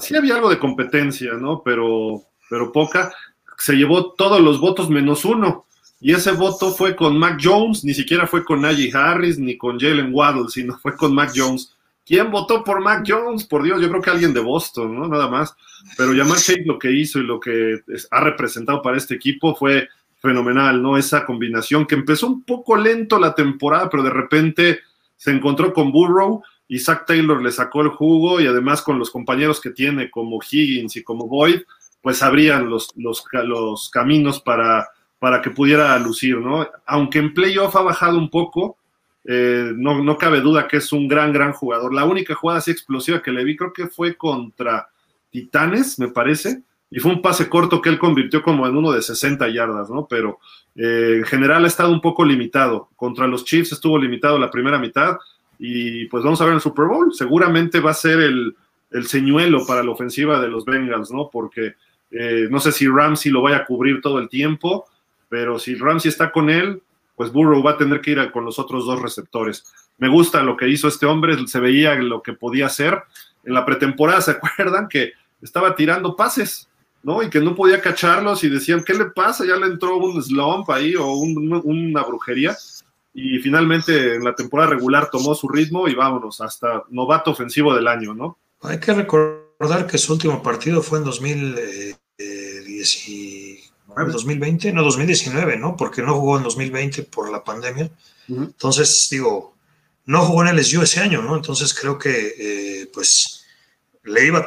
sí 0.00 0.16
había 0.16 0.36
algo 0.36 0.50
de 0.50 0.58
competencia, 0.58 1.32
¿no? 1.34 1.62
Pero, 1.64 2.22
pero 2.48 2.72
poca. 2.72 3.12
Se 3.58 3.74
llevó 3.74 4.12
todos 4.12 4.40
los 4.40 4.60
votos 4.60 4.90
menos 4.90 5.24
uno. 5.24 5.66
Y 6.00 6.12
ese 6.12 6.32
voto 6.32 6.72
fue 6.72 6.96
con 6.96 7.16
Mac 7.16 7.38
Jones, 7.40 7.84
ni 7.84 7.94
siquiera 7.94 8.26
fue 8.26 8.44
con 8.44 8.60
Najee 8.60 8.90
Harris 8.92 9.38
ni 9.38 9.56
con 9.56 9.78
Jalen 9.78 10.12
Waddle, 10.12 10.48
sino 10.48 10.76
fue 10.78 10.96
con 10.96 11.14
Mac 11.14 11.32
Jones. 11.34 11.76
¿Quién 12.04 12.30
votó 12.30 12.64
por 12.64 12.80
Mac 12.80 13.04
Jones? 13.06 13.44
Por 13.44 13.62
Dios, 13.62 13.80
yo 13.80 13.88
creo 13.88 14.02
que 14.02 14.10
alguien 14.10 14.34
de 14.34 14.40
Boston, 14.40 14.94
¿no? 14.98 15.06
Nada 15.06 15.28
más. 15.28 15.54
Pero 15.96 16.14
Jamar 16.14 16.38
Chase 16.38 16.64
lo 16.64 16.78
que 16.78 16.90
hizo 16.90 17.20
y 17.20 17.24
lo 17.24 17.38
que 17.38 17.80
ha 18.10 18.20
representado 18.20 18.82
para 18.82 18.96
este 18.96 19.14
equipo 19.14 19.54
fue 19.54 19.88
fenomenal, 20.20 20.82
¿no? 20.82 20.96
Esa 20.96 21.24
combinación 21.24 21.86
que 21.86 21.94
empezó 21.94 22.26
un 22.28 22.44
poco 22.44 22.76
lento 22.76 23.18
la 23.18 23.34
temporada, 23.34 23.88
pero 23.88 24.02
de 24.02 24.10
repente 24.10 24.80
se 25.16 25.30
encontró 25.30 25.72
con 25.72 25.92
Burrow 25.92 26.42
y 26.68 26.78
Zach 26.78 27.06
Taylor 27.06 27.42
le 27.42 27.50
sacó 27.50 27.82
el 27.82 27.88
jugo 27.88 28.40
y 28.40 28.46
además 28.46 28.82
con 28.82 28.98
los 28.98 29.10
compañeros 29.10 29.60
que 29.60 29.70
tiene 29.70 30.10
como 30.10 30.38
Higgins 30.38 30.96
y 30.96 31.02
como 31.02 31.26
Boyd, 31.28 31.62
pues 32.00 32.22
abrían 32.22 32.68
los, 32.68 32.88
los, 32.96 33.24
los 33.44 33.90
caminos 33.90 34.40
para, 34.40 34.88
para 35.18 35.42
que 35.42 35.50
pudiera 35.50 35.96
lucir, 35.98 36.38
¿no? 36.38 36.68
Aunque 36.86 37.18
en 37.18 37.34
playoff 37.34 37.76
ha 37.76 37.82
bajado 37.82 38.18
un 38.18 38.30
poco, 38.30 38.78
eh, 39.24 39.72
no, 39.76 40.02
no, 40.02 40.18
cabe 40.18 40.40
duda 40.40 40.66
que 40.66 40.78
es 40.78 40.92
un 40.92 41.08
gran, 41.08 41.32
gran 41.32 41.52
jugador. 41.52 41.94
La 41.94 42.04
única 42.04 42.34
jugada 42.34 42.58
así 42.58 42.70
explosiva 42.70 43.22
que 43.22 43.30
le 43.30 43.44
vi 43.44 43.56
creo 43.56 43.72
que 43.72 43.86
fue 43.86 44.16
contra 44.16 44.88
Titanes, 45.30 45.98
me 45.98 46.08
parece, 46.08 46.62
y 46.90 47.00
fue 47.00 47.12
un 47.12 47.22
pase 47.22 47.48
corto 47.48 47.80
que 47.80 47.88
él 47.88 47.98
convirtió 47.98 48.42
como 48.42 48.66
en 48.66 48.76
uno 48.76 48.92
de 48.92 49.00
60 49.00 49.48
yardas, 49.48 49.88
¿no? 49.88 50.06
Pero 50.06 50.38
eh, 50.76 51.16
en 51.18 51.24
general 51.24 51.64
ha 51.64 51.68
estado 51.68 51.90
un 51.90 52.00
poco 52.00 52.24
limitado. 52.24 52.88
Contra 52.96 53.26
los 53.26 53.44
Chiefs 53.44 53.72
estuvo 53.72 53.98
limitado 53.98 54.38
la 54.38 54.50
primera 54.50 54.78
mitad 54.78 55.16
y 55.58 56.06
pues 56.06 56.22
vamos 56.24 56.40
a 56.40 56.44
ver 56.44 56.54
el 56.54 56.60
Super 56.60 56.86
Bowl. 56.86 57.14
Seguramente 57.14 57.80
va 57.80 57.92
a 57.92 57.94
ser 57.94 58.20
el, 58.20 58.54
el 58.90 59.06
señuelo 59.06 59.64
para 59.66 59.82
la 59.82 59.90
ofensiva 59.90 60.40
de 60.40 60.48
los 60.48 60.64
Bengals, 60.64 61.10
¿no? 61.10 61.30
Porque 61.30 61.74
eh, 62.10 62.46
no 62.50 62.60
sé 62.60 62.72
si 62.72 62.86
Ramsey 62.86 63.32
lo 63.32 63.42
vaya 63.42 63.58
a 63.58 63.64
cubrir 63.64 64.00
todo 64.02 64.18
el 64.18 64.28
tiempo, 64.28 64.86
pero 65.28 65.58
si 65.58 65.74
Ramsey 65.74 66.10
está 66.10 66.30
con 66.30 66.50
él, 66.50 66.82
pues 67.22 67.32
Burrow 67.32 67.62
va 67.62 67.72
a 67.72 67.78
tener 67.78 68.00
que 68.00 68.10
ir 68.10 68.32
con 68.32 68.44
los 68.44 68.58
otros 68.58 68.84
dos 68.84 69.00
receptores. 69.00 69.64
Me 69.96 70.08
gusta 70.08 70.42
lo 70.42 70.56
que 70.56 70.68
hizo 70.68 70.88
este 70.88 71.06
hombre, 71.06 71.36
se 71.46 71.60
veía 71.60 71.94
lo 71.94 72.20
que 72.20 72.32
podía 72.32 72.66
hacer. 72.66 73.00
En 73.44 73.54
la 73.54 73.64
pretemporada, 73.64 74.20
¿se 74.20 74.32
acuerdan 74.42 74.88
que 74.88 75.12
estaba 75.40 75.76
tirando 75.76 76.16
pases, 76.16 76.68
¿no? 77.04 77.22
Y 77.22 77.30
que 77.30 77.38
no 77.38 77.54
podía 77.54 77.80
cacharlos 77.80 78.42
y 78.42 78.48
decían, 78.48 78.82
¿qué 78.82 78.94
le 78.94 79.04
pasa? 79.04 79.46
Ya 79.46 79.54
le 79.54 79.66
entró 79.66 79.98
un 79.98 80.20
slump 80.20 80.68
ahí 80.70 80.96
o 80.96 81.12
una 81.12 82.02
brujería. 82.02 82.56
Y 83.14 83.38
finalmente 83.38 84.16
en 84.16 84.24
la 84.24 84.34
temporada 84.34 84.70
regular 84.70 85.08
tomó 85.08 85.36
su 85.36 85.48
ritmo 85.48 85.86
y 85.86 85.94
vámonos, 85.94 86.40
hasta 86.40 86.82
novato 86.90 87.30
ofensivo 87.30 87.72
del 87.72 87.86
año, 87.86 88.14
¿no? 88.14 88.36
Hay 88.62 88.80
que 88.80 88.92
recordar 88.92 89.86
que 89.86 89.96
su 89.96 90.14
último 90.14 90.42
partido 90.42 90.82
fue 90.82 90.98
en 90.98 91.04
2010 91.04 92.96
2020, 93.94 94.72
no 94.72 94.82
2019, 94.82 95.56
¿no? 95.56 95.76
Porque 95.76 96.02
no 96.02 96.14
jugó 96.14 96.38
en 96.38 96.44
2020 96.44 97.04
por 97.04 97.30
la 97.30 97.42
pandemia. 97.44 97.90
Entonces, 98.28 99.08
digo, 99.10 99.54
no 100.06 100.24
jugó 100.24 100.44
en 100.44 100.56
LSU 100.56 100.82
ese 100.82 101.00
año, 101.00 101.22
¿no? 101.22 101.36
Entonces 101.36 101.74
creo 101.74 101.98
que, 101.98 102.34
eh, 102.38 102.90
pues, 102.92 103.44
le 104.04 104.26
iba 104.26 104.40
a 104.40 104.46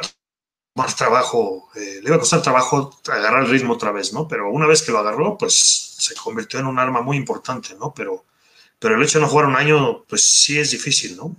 tomar 0.74 0.94
trabajo, 0.94 1.68
eh, 1.74 2.00
le 2.02 2.08
iba 2.08 2.16
a 2.16 2.20
costar 2.20 2.42
trabajo 2.42 3.00
agarrar 3.08 3.44
el 3.44 3.50
ritmo 3.50 3.74
otra 3.74 3.92
vez, 3.92 4.12
¿no? 4.12 4.28
Pero 4.28 4.50
una 4.50 4.66
vez 4.66 4.82
que 4.82 4.92
lo 4.92 4.98
agarró, 4.98 5.38
pues 5.38 5.54
se 5.98 6.14
convirtió 6.14 6.60
en 6.60 6.66
un 6.66 6.78
arma 6.78 7.00
muy 7.00 7.16
importante, 7.16 7.74
¿no? 7.78 7.94
Pero, 7.94 8.24
pero 8.78 8.96
el 8.96 9.02
hecho 9.02 9.18
de 9.18 9.24
no 9.24 9.30
jugar 9.30 9.46
un 9.46 9.56
año, 9.56 10.04
pues 10.04 10.22
sí 10.22 10.58
es 10.58 10.70
difícil, 10.70 11.16
¿no? 11.16 11.34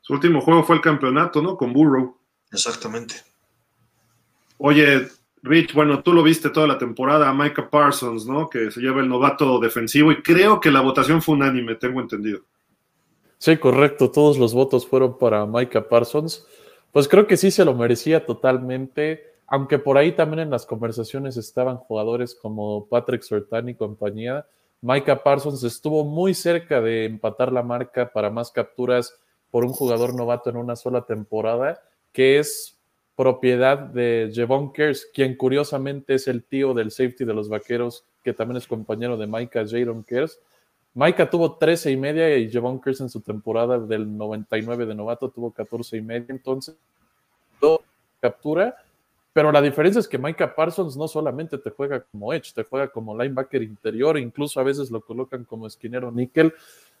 Su 0.00 0.14
último 0.14 0.40
juego 0.40 0.64
fue 0.64 0.76
el 0.76 0.82
campeonato, 0.82 1.40
¿no? 1.40 1.56
Con 1.56 1.72
Burrow. 1.72 2.18
Exactamente. 2.50 3.14
Oye, 4.58 5.08
Rich, 5.44 5.74
bueno, 5.74 6.02
tú 6.02 6.14
lo 6.14 6.22
viste 6.22 6.48
toda 6.48 6.66
la 6.66 6.78
temporada, 6.78 7.28
a 7.28 7.34
Micah 7.34 7.68
Parsons, 7.68 8.26
¿no? 8.26 8.48
Que 8.48 8.70
se 8.70 8.80
lleva 8.80 9.02
el 9.02 9.10
novato 9.10 9.58
defensivo 9.58 10.10
y 10.10 10.22
creo 10.22 10.58
que 10.58 10.70
la 10.70 10.80
votación 10.80 11.20
fue 11.20 11.34
unánime, 11.34 11.74
tengo 11.74 12.00
entendido. 12.00 12.40
Sí, 13.36 13.58
correcto, 13.58 14.10
todos 14.10 14.38
los 14.38 14.54
votos 14.54 14.86
fueron 14.86 15.18
para 15.18 15.44
Micah 15.44 15.86
Parsons. 15.86 16.46
Pues 16.92 17.08
creo 17.08 17.26
que 17.26 17.36
sí 17.36 17.50
se 17.50 17.66
lo 17.66 17.74
merecía 17.74 18.24
totalmente, 18.24 19.22
aunque 19.46 19.78
por 19.78 19.98
ahí 19.98 20.12
también 20.12 20.40
en 20.40 20.50
las 20.50 20.64
conversaciones 20.64 21.36
estaban 21.36 21.76
jugadores 21.76 22.34
como 22.34 22.86
Patrick 22.88 23.20
Sertan 23.20 23.68
y 23.68 23.74
compañía. 23.74 24.46
Micah 24.80 25.22
Parsons 25.22 25.62
estuvo 25.62 26.06
muy 26.06 26.32
cerca 26.32 26.80
de 26.80 27.04
empatar 27.04 27.52
la 27.52 27.62
marca 27.62 28.10
para 28.10 28.30
más 28.30 28.50
capturas 28.50 29.14
por 29.50 29.66
un 29.66 29.74
jugador 29.74 30.14
novato 30.14 30.48
en 30.48 30.56
una 30.56 30.74
sola 30.74 31.02
temporada, 31.02 31.82
que 32.12 32.38
es 32.38 32.78
propiedad 33.16 33.78
de 33.78 34.30
Jevon 34.32 34.72
Kers, 34.72 35.08
quien 35.12 35.36
curiosamente 35.36 36.14
es 36.14 36.26
el 36.28 36.42
tío 36.42 36.74
del 36.74 36.90
safety 36.90 37.24
de 37.24 37.34
los 37.34 37.48
vaqueros, 37.48 38.04
que 38.22 38.32
también 38.32 38.56
es 38.56 38.66
compañero 38.66 39.16
de 39.16 39.26
Micah 39.26 39.66
Jadon 39.66 40.02
Kers. 40.02 40.40
Micah 40.94 41.28
tuvo 41.28 41.56
13 41.56 41.90
y 41.90 41.96
media 41.96 42.36
y 42.36 42.50
Jevon 42.50 42.80
Kers 42.80 43.00
en 43.00 43.08
su 43.08 43.20
temporada 43.20 43.78
del 43.78 44.16
99 44.16 44.86
de 44.86 44.94
novato 44.94 45.28
tuvo 45.28 45.52
14 45.52 45.96
y 45.96 46.02
media, 46.02 46.26
entonces 46.28 46.76
captura, 48.20 48.76
pero 49.34 49.52
la 49.52 49.60
diferencia 49.60 49.98
es 49.98 50.08
que 50.08 50.16
Micah 50.16 50.54
Parsons 50.54 50.96
no 50.96 51.08
solamente 51.08 51.58
te 51.58 51.70
juega 51.70 52.00
como 52.00 52.32
edge, 52.32 52.52
te 52.54 52.62
juega 52.62 52.88
como 52.88 53.20
linebacker 53.20 53.62
interior, 53.62 54.16
incluso 54.16 54.60
a 54.60 54.62
veces 54.62 54.90
lo 54.90 55.00
colocan 55.00 55.44
como 55.44 55.66
esquinero 55.66 56.10
níquel 56.10 56.54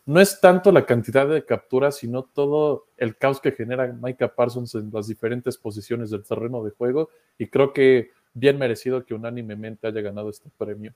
no 0.06 0.20
es 0.20 0.40
tanto 0.40 0.70
la 0.70 0.84
cantidad 0.84 1.26
de 1.26 1.44
capturas, 1.44 1.96
sino 1.96 2.22
todo 2.22 2.86
el 2.98 3.16
caos 3.16 3.40
que 3.40 3.52
genera 3.52 3.86
Micah 3.86 4.34
Parsons 4.34 4.74
en 4.74 4.90
las 4.92 5.08
diferentes 5.08 5.56
posiciones 5.56 6.10
del 6.10 6.24
terreno 6.24 6.62
de 6.62 6.72
juego. 6.72 7.08
Y 7.38 7.46
creo 7.46 7.72
que 7.72 8.10
bien 8.34 8.58
merecido 8.58 9.04
que 9.04 9.14
unánimemente 9.14 9.86
haya 9.86 10.02
ganado 10.02 10.28
este 10.28 10.50
premio. 10.58 10.92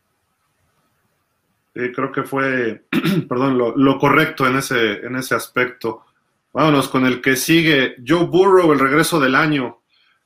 Creo 1.72 2.12
que 2.12 2.24
fue, 2.24 2.82
perdón, 3.28 3.56
lo, 3.56 3.98
correcto 3.98 4.46
en 4.46 4.56
ese, 4.56 4.94
en 5.06 5.16
ese 5.16 5.34
aspecto. 5.34 6.02
Vámonos 6.52 6.88
con 6.88 7.06
el 7.06 7.22
que 7.22 7.36
sigue, 7.36 7.96
Joe 8.06 8.26
Burrow, 8.26 8.72
el 8.72 8.80
regreso 8.80 9.20
del 9.20 9.36
año. 9.36 9.78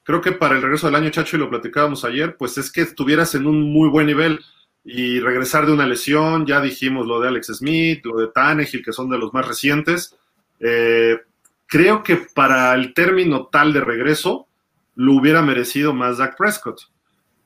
Creo 0.02 0.20
que 0.20 0.32
para 0.32 0.56
el 0.56 0.62
regreso 0.62 0.86
del 0.86 0.96
año, 0.96 1.10
Chacho, 1.10 1.36
y 1.36 1.40
lo 1.40 1.50
platicábamos 1.50 2.04
ayer, 2.04 2.36
pues 2.36 2.58
es 2.58 2.72
que 2.72 2.80
estuvieras 2.80 3.34
en 3.34 3.46
un 3.46 3.72
muy 3.72 3.88
buen 3.88 4.06
nivel 4.06 4.40
y 4.84 5.20
regresar 5.20 5.66
de 5.66 5.72
una 5.72 5.86
lesión, 5.86 6.46
ya 6.46 6.60
dijimos 6.60 7.06
lo 7.06 7.20
de 7.20 7.28
Alex 7.28 7.48
Smith, 7.58 8.04
lo 8.04 8.18
de 8.18 8.28
Tannehill, 8.28 8.84
que 8.84 8.92
son 8.92 9.08
de 9.08 9.18
los 9.18 9.32
más 9.32 9.46
recientes. 9.46 10.16
Eh, 10.58 11.18
creo 11.66 12.02
que 12.02 12.16
para 12.16 12.74
el 12.74 12.92
término 12.92 13.46
tal 13.46 13.72
de 13.72 13.80
regreso, 13.80 14.48
lo 14.94 15.14
hubiera 15.14 15.42
merecido 15.42 15.94
más 15.94 16.18
Dak 16.18 16.36
Prescott. 16.36 16.80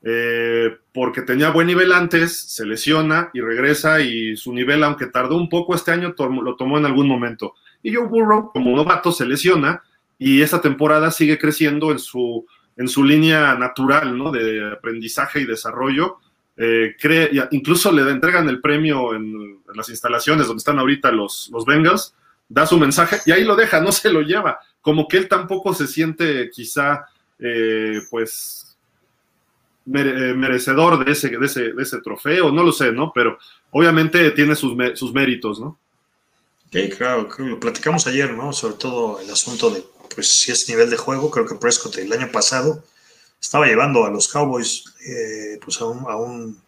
Eh, 0.08 0.76
porque 0.94 1.22
tenía 1.22 1.50
buen 1.50 1.66
nivel 1.66 1.92
antes, 1.92 2.38
se 2.38 2.64
lesiona 2.64 3.30
y 3.34 3.40
regresa 3.40 4.00
y 4.00 4.36
su 4.36 4.52
nivel, 4.52 4.84
aunque 4.84 5.06
tardó 5.06 5.36
un 5.36 5.48
poco 5.48 5.74
este 5.74 5.90
año, 5.90 6.14
lo 6.16 6.56
tomó 6.56 6.78
en 6.78 6.86
algún 6.86 7.08
momento. 7.08 7.54
Y 7.82 7.94
Joe 7.94 8.06
Burrow, 8.06 8.50
como 8.52 8.74
novato, 8.76 9.12
se 9.12 9.26
lesiona 9.26 9.82
y 10.18 10.42
esta 10.42 10.60
temporada 10.60 11.10
sigue 11.10 11.38
creciendo 11.38 11.90
en 11.90 11.98
su, 11.98 12.46
en 12.76 12.88
su 12.88 13.04
línea 13.04 13.56
natural 13.56 14.16
¿no? 14.16 14.30
de 14.30 14.72
aprendizaje 14.72 15.40
y 15.40 15.44
desarrollo 15.44 16.18
eh, 16.56 16.96
cree, 16.98 17.30
incluso 17.50 17.92
le 17.92 18.10
entregan 18.10 18.48
el 18.48 18.60
premio 18.60 19.14
en, 19.14 19.60
las 19.74 19.88
instalaciones 19.90 20.46
donde 20.46 20.60
están 20.60 20.78
ahorita 20.78 21.10
los, 21.12 21.50
los 21.52 21.66
Bengals, 21.66 22.14
da 22.48 22.66
su 22.66 22.78
mensaje 22.78 23.18
y 23.26 23.32
ahí 23.32 23.44
lo 23.44 23.56
deja, 23.56 23.80
no 23.80 23.92
se 23.92 24.10
lo 24.10 24.22
lleva. 24.22 24.58
Como 24.80 25.06
que 25.06 25.18
él 25.18 25.28
tampoco 25.28 25.74
se 25.74 25.86
siente 25.86 26.48
quizá, 26.50 27.06
eh, 27.38 28.00
pues, 28.10 28.76
eh, 29.92 30.34
merecedor 30.34 31.04
de 31.04 31.12
ese, 31.12 31.28
de, 31.28 31.44
ese, 31.44 31.72
de 31.72 31.82
ese 31.82 32.00
trofeo, 32.00 32.50
no 32.50 32.62
lo 32.62 32.72
sé, 32.72 32.90
¿no? 32.90 33.12
Pero 33.14 33.38
obviamente 33.70 34.30
tiene 34.30 34.56
sus, 34.56 34.74
sus 34.94 35.12
méritos, 35.12 35.60
¿no? 35.60 35.78
Sí, 36.72 36.88
claro, 36.88 37.28
lo 37.38 37.60
platicamos 37.60 38.06
ayer, 38.06 38.32
¿no? 38.32 38.52
Sobre 38.52 38.76
todo 38.76 39.20
el 39.20 39.30
asunto 39.30 39.70
de, 39.70 39.84
pues, 40.14 40.26
si 40.26 40.52
es 40.52 40.68
nivel 40.68 40.88
de 40.88 40.96
juego, 40.96 41.30
creo 41.30 41.46
que 41.46 41.54
Prescott 41.56 41.98
el 41.98 42.12
año 42.12 42.30
pasado 42.32 42.82
estaba 43.40 43.66
llevando 43.66 44.04
a 44.04 44.10
los 44.10 44.28
Cowboys 44.28 44.84
eh, 45.06 45.58
pues 45.62 45.80
a 45.80 45.86
un, 45.86 46.60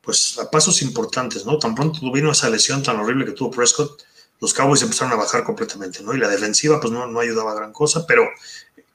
pues 0.00 0.38
a 0.38 0.50
pasos 0.50 0.82
importantes, 0.82 1.44
¿no? 1.44 1.58
Tan 1.58 1.74
pronto 1.74 2.00
vino 2.12 2.32
esa 2.32 2.48
lesión 2.48 2.82
tan 2.82 2.98
horrible 2.98 3.24
que 3.24 3.32
tuvo 3.32 3.50
Prescott, 3.50 4.02
los 4.40 4.54
Cowboys 4.54 4.82
empezaron 4.82 5.12
a 5.12 5.16
bajar 5.16 5.44
completamente, 5.44 6.02
¿no? 6.02 6.14
Y 6.14 6.18
la 6.18 6.28
defensiva 6.28 6.80
pues 6.80 6.92
no, 6.92 7.06
no 7.06 7.20
ayudaba 7.20 7.52
a 7.52 7.56
gran 7.56 7.72
cosa, 7.72 8.06
pero 8.06 8.28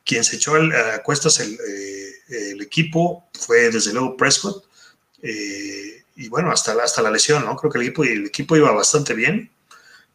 quien 0.05 0.23
se 0.23 0.37
echó 0.37 0.55
a 0.55 1.03
cuestas 1.03 1.39
el, 1.39 1.53
eh, 1.53 2.13
el, 2.29 2.61
equipo 2.61 3.25
fue 3.33 3.69
desde 3.69 3.93
luego 3.93 4.17
Prescott, 4.17 4.65
eh, 5.21 6.03
y 6.15 6.27
bueno, 6.27 6.51
hasta 6.51 6.73
la, 6.73 6.83
hasta 6.83 7.01
la 7.01 7.11
lesión, 7.11 7.45
¿no? 7.45 7.55
Creo 7.55 7.71
que 7.71 7.79
el 7.79 7.85
equipo, 7.85 8.03
el 8.03 8.25
equipo 8.27 8.55
iba 8.55 8.71
bastante 8.71 9.13
bien, 9.13 9.49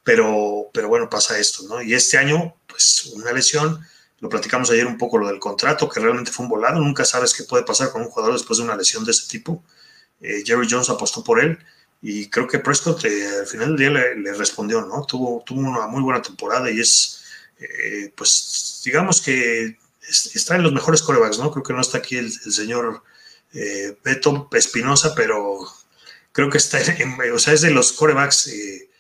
pero, 0.05 0.69
pero 0.73 0.89
bueno, 0.89 1.11
pasa 1.11 1.39
esto, 1.39 1.65
¿no? 1.69 1.83
Y 1.83 1.95
este 1.95 2.19
año, 2.19 2.55
pues 2.67 3.07
una 3.15 3.33
lesión, 3.33 3.85
lo 4.21 4.29
platicamos 4.29 4.71
ayer 4.71 4.87
un 4.87 4.99
poco 4.99 5.19
lo 5.19 5.29
del 5.29 5.39
contrato, 5.39 5.89
que 5.89 6.01
realmente 6.01 6.33
fue 6.33 6.45
un 6.45 6.51
volado, 6.51 6.81
nunca 6.81 7.05
sabes 7.05 7.35
qué 7.35 7.45
puede 7.45 7.65
pasar 7.65 7.91
con 7.91 8.03
un 8.03 8.09
jugador 8.09 8.35
después 8.35 8.59
de 8.59 8.65
una 8.65 8.77
lesión 8.77 9.05
de 9.05 9.13
ese 9.13 9.29
tipo. 9.29 9.63
Eh, 10.21 10.43
Jerry 10.45 10.67
Jones 10.69 10.91
apostó 10.91 11.23
por 11.23 11.41
él 11.41 11.59
y 12.03 12.29
creo 12.29 12.47
que 12.47 12.59
Prescott 12.59 13.05
al 13.05 13.47
final 13.47 13.77
del 13.77 13.77
día 13.77 13.91
le, 13.91 14.33
respondió, 14.35 14.83
¿no? 14.83 15.05
Tuvo, 15.05 15.43
tuvo 15.45 15.61
una 15.61 15.87
muy 15.87 16.03
buena 16.03 16.23
temporada 16.23 16.71
y 16.71 16.81
es, 16.81 17.23
pues, 18.17 18.83
digamos 18.85 19.21
que 19.21 19.77
está 20.09 20.57
en 20.57 20.63
los 20.63 20.73
mejores 20.73 21.03
corebacks, 21.03 21.39
¿no? 21.39 21.51
Creo 21.51 21.63
que 21.63 21.73
no 21.73 21.81
está 21.81 21.99
aquí 21.99 22.17
el, 22.17 22.33
señor 22.33 23.03
eh, 23.53 23.97
Beto 24.03 24.49
Espinosa, 24.53 25.15
pero 25.15 25.59
creo 26.33 26.51
que 26.51 26.59
está, 26.59 26.81
en, 26.81 27.17
o 27.33 27.39
sea, 27.39 27.55
es 27.55 27.61
de 27.61 27.71
los 27.71 27.93
corebacks, 27.93 28.49
eh, 28.49 28.91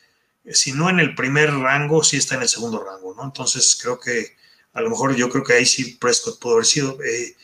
si 0.53 0.73
no 0.73 0.89
en 0.91 1.01
el 1.01 1.15
primer 1.15 1.51
rango, 1.53 2.03
sí 2.03 2.17
está 2.17 2.35
en 2.37 2.43
el 2.43 2.49
segundo 2.49 2.83
rango, 2.85 3.15
¿no? 3.15 3.25
Entonces 3.25 3.79
creo 3.81 3.99
que 3.99 4.37
a 4.73 4.81
lo 4.81 4.91
mejor 4.91 5.15
yo 5.17 5.29
creo 5.29 5.45
que 5.45 5.55
ahí 5.55 5.67
sí 5.67 5.97
Prescott 6.01 6.39
pudo 6.39 6.55
haber 6.55 6.67
sido. 6.67 6.99
Eh, 7.03 7.37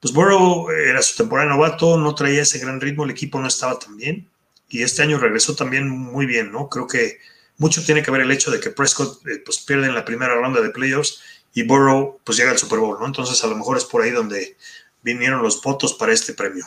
pues 0.00 0.12
Burrow 0.12 0.70
era 0.70 1.00
su 1.02 1.16
temporada 1.16 1.48
novato, 1.48 1.96
no 1.96 2.14
traía 2.14 2.42
ese 2.42 2.58
gran 2.58 2.80
ritmo, 2.80 3.04
el 3.04 3.10
equipo 3.10 3.40
no 3.40 3.46
estaba 3.46 3.78
tan 3.78 3.96
bien 3.96 4.28
y 4.72 4.82
este 4.82 5.02
año 5.02 5.18
regresó 5.18 5.54
también 5.54 5.88
muy 5.88 6.24
bien, 6.24 6.50
¿no? 6.50 6.68
Creo 6.68 6.86
que 6.86 7.18
mucho 7.58 7.84
tiene 7.84 8.02
que 8.02 8.10
ver 8.10 8.22
el 8.22 8.32
hecho 8.32 8.50
de 8.50 8.58
que 8.58 8.70
Prescott 8.70 9.22
pues 9.44 9.60
pierde 9.60 9.86
en 9.86 9.94
la 9.94 10.04
primera 10.04 10.34
ronda 10.34 10.62
de 10.62 10.70
playoffs 10.70 11.22
y 11.52 11.62
Burrow 11.62 12.18
pues 12.24 12.38
llega 12.38 12.50
al 12.50 12.58
Super 12.58 12.78
Bowl, 12.78 12.98
¿no? 12.98 13.06
Entonces 13.06 13.44
a 13.44 13.46
lo 13.48 13.54
mejor 13.54 13.76
es 13.76 13.84
por 13.84 14.02
ahí 14.02 14.10
donde 14.10 14.56
vinieron 15.02 15.42
los 15.42 15.60
votos 15.60 15.92
para 15.92 16.12
este 16.12 16.32
premio. 16.32 16.64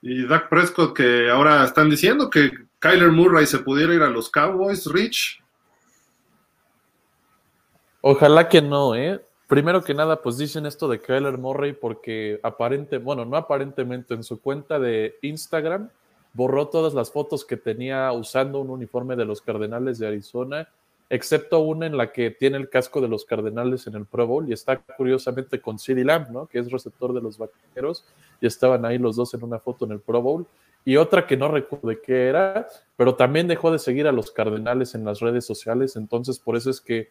Y 0.00 0.26
Dak 0.26 0.48
Prescott 0.48 0.96
que 0.96 1.28
ahora 1.28 1.64
están 1.66 1.90
diciendo 1.90 2.30
que 2.30 2.50
Kyler 2.78 3.10
Murray 3.10 3.46
se 3.46 3.58
pudiera 3.58 3.94
ir 3.94 4.02
a 4.02 4.08
los 4.08 4.30
Cowboys, 4.30 4.86
Rich. 4.86 5.41
Ojalá 8.02 8.48
que 8.48 8.60
no, 8.60 8.94
¿eh? 8.94 9.24
Primero 9.48 9.82
que 9.82 9.94
nada, 9.94 10.20
pues 10.20 10.36
dicen 10.36 10.66
esto 10.66 10.88
de 10.88 11.00
Kyler 11.00 11.38
Murray 11.38 11.72
porque 11.72 12.38
aparente, 12.42 12.98
bueno, 12.98 13.24
no 13.24 13.36
aparentemente, 13.36 14.14
en 14.14 14.22
su 14.22 14.40
cuenta 14.40 14.78
de 14.78 15.16
Instagram 15.22 15.88
borró 16.34 16.68
todas 16.68 16.94
las 16.94 17.10
fotos 17.10 17.44
que 17.44 17.56
tenía 17.56 18.12
usando 18.12 18.60
un 18.60 18.70
uniforme 18.70 19.16
de 19.16 19.24
los 19.24 19.40
Cardenales 19.40 19.98
de 19.98 20.08
Arizona 20.08 20.68
excepto 21.12 21.58
una 21.60 21.84
en 21.84 21.98
la 21.98 22.10
que 22.10 22.30
tiene 22.30 22.56
el 22.56 22.70
casco 22.70 23.02
de 23.02 23.06
los 23.06 23.26
Cardenales 23.26 23.86
en 23.86 23.96
el 23.96 24.06
Pro 24.06 24.26
Bowl 24.26 24.48
y 24.48 24.54
está 24.54 24.78
curiosamente 24.78 25.60
con 25.60 25.78
CeeDee 25.78 26.04
Lamb, 26.04 26.30
¿no? 26.30 26.46
que 26.46 26.58
es 26.58 26.72
receptor 26.72 27.12
de 27.12 27.20
los 27.20 27.36
Vaqueros, 27.36 28.06
y 28.40 28.46
estaban 28.46 28.86
ahí 28.86 28.96
los 28.96 29.16
dos 29.16 29.34
en 29.34 29.44
una 29.44 29.58
foto 29.58 29.84
en 29.84 29.92
el 29.92 30.00
Pro 30.00 30.22
Bowl. 30.22 30.46
Y 30.86 30.96
otra 30.96 31.26
que 31.26 31.36
no 31.36 31.48
recuerdo 31.48 31.90
de 31.90 32.00
qué 32.00 32.28
era, 32.28 32.66
pero 32.96 33.14
también 33.14 33.46
dejó 33.46 33.70
de 33.70 33.78
seguir 33.78 34.06
a 34.08 34.12
los 34.12 34.30
Cardenales 34.30 34.94
en 34.94 35.04
las 35.04 35.20
redes 35.20 35.44
sociales, 35.44 35.96
entonces 35.96 36.38
por 36.38 36.56
eso 36.56 36.70
es 36.70 36.80
que 36.80 37.10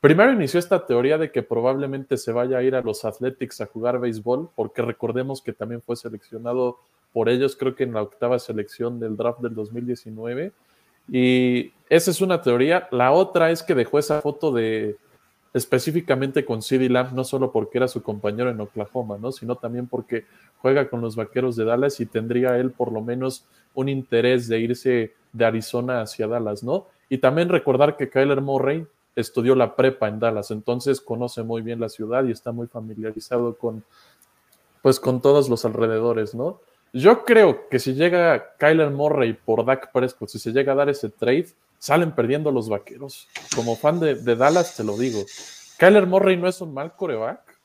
primero 0.00 0.32
inició 0.32 0.58
esta 0.58 0.86
teoría 0.86 1.18
de 1.18 1.30
que 1.30 1.42
probablemente 1.42 2.16
se 2.16 2.32
vaya 2.32 2.58
a 2.58 2.62
ir 2.62 2.74
a 2.74 2.82
los 2.82 3.04
Athletics 3.04 3.60
a 3.60 3.66
jugar 3.66 4.00
béisbol, 4.00 4.50
porque 4.54 4.82
recordemos 4.82 5.42
que 5.42 5.52
también 5.52 5.82
fue 5.82 5.96
seleccionado 5.96 6.78
por 7.12 7.28
ellos, 7.28 7.56
creo 7.56 7.74
que 7.74 7.84
en 7.84 7.92
la 7.92 8.02
octava 8.02 8.38
selección 8.38 9.00
del 9.00 9.16
draft 9.16 9.40
del 9.40 9.54
2019 9.54 10.52
y 11.10 11.72
esa 11.88 12.10
es 12.10 12.20
una 12.20 12.40
teoría. 12.40 12.88
La 12.92 13.12
otra 13.12 13.50
es 13.50 13.62
que 13.62 13.74
dejó 13.74 13.98
esa 13.98 14.20
foto 14.20 14.52
de 14.52 14.96
específicamente 15.52 16.44
con 16.44 16.62
CD 16.62 16.88
Lamb, 16.88 17.12
no 17.12 17.24
solo 17.24 17.50
porque 17.50 17.78
era 17.78 17.88
su 17.88 18.02
compañero 18.02 18.50
en 18.50 18.60
Oklahoma, 18.60 19.18
¿no? 19.20 19.32
sino 19.32 19.56
también 19.56 19.88
porque 19.88 20.24
juega 20.58 20.88
con 20.88 21.00
los 21.00 21.16
vaqueros 21.16 21.56
de 21.56 21.64
Dallas 21.64 21.98
y 21.98 22.06
tendría 22.06 22.56
él 22.56 22.70
por 22.70 22.92
lo 22.92 23.00
menos 23.00 23.44
un 23.74 23.88
interés 23.88 24.46
de 24.46 24.60
irse 24.60 25.14
de 25.32 25.44
Arizona 25.44 26.02
hacia 26.02 26.28
Dallas, 26.28 26.62
¿no? 26.62 26.86
Y 27.08 27.18
también 27.18 27.48
recordar 27.48 27.96
que 27.96 28.08
Kyler 28.08 28.40
Murray 28.40 28.86
estudió 29.20 29.54
la 29.54 29.76
prepa 29.76 30.08
en 30.08 30.18
Dallas, 30.18 30.50
entonces 30.50 31.00
conoce 31.00 31.42
muy 31.42 31.62
bien 31.62 31.80
la 31.80 31.88
ciudad 31.88 32.24
y 32.24 32.30
está 32.30 32.52
muy 32.52 32.66
familiarizado 32.66 33.56
con, 33.56 33.84
pues, 34.82 35.00
con 35.00 35.20
todos 35.20 35.48
los 35.48 35.64
alrededores, 35.64 36.34
¿no? 36.34 36.60
Yo 36.92 37.24
creo 37.24 37.68
que 37.68 37.78
si 37.78 37.94
llega 37.94 38.56
Kyler 38.56 38.90
Murray 38.90 39.32
por 39.32 39.64
Dak 39.64 39.92
Prescott, 39.92 40.28
si 40.28 40.38
se 40.38 40.52
llega 40.52 40.72
a 40.72 40.76
dar 40.76 40.88
ese 40.88 41.08
trade, 41.08 41.46
salen 41.78 42.12
perdiendo 42.12 42.50
los 42.50 42.68
vaqueros. 42.68 43.28
Como 43.54 43.76
fan 43.76 44.00
de, 44.00 44.16
Dallas, 44.36 44.76
te 44.76 44.82
lo 44.82 44.96
digo. 44.96 45.20
Kyler 45.78 46.06
Murray 46.06 46.36
no 46.36 46.48
es 46.48 46.60
un 46.60 46.74
mal 46.74 46.94
coreback. 46.96 47.58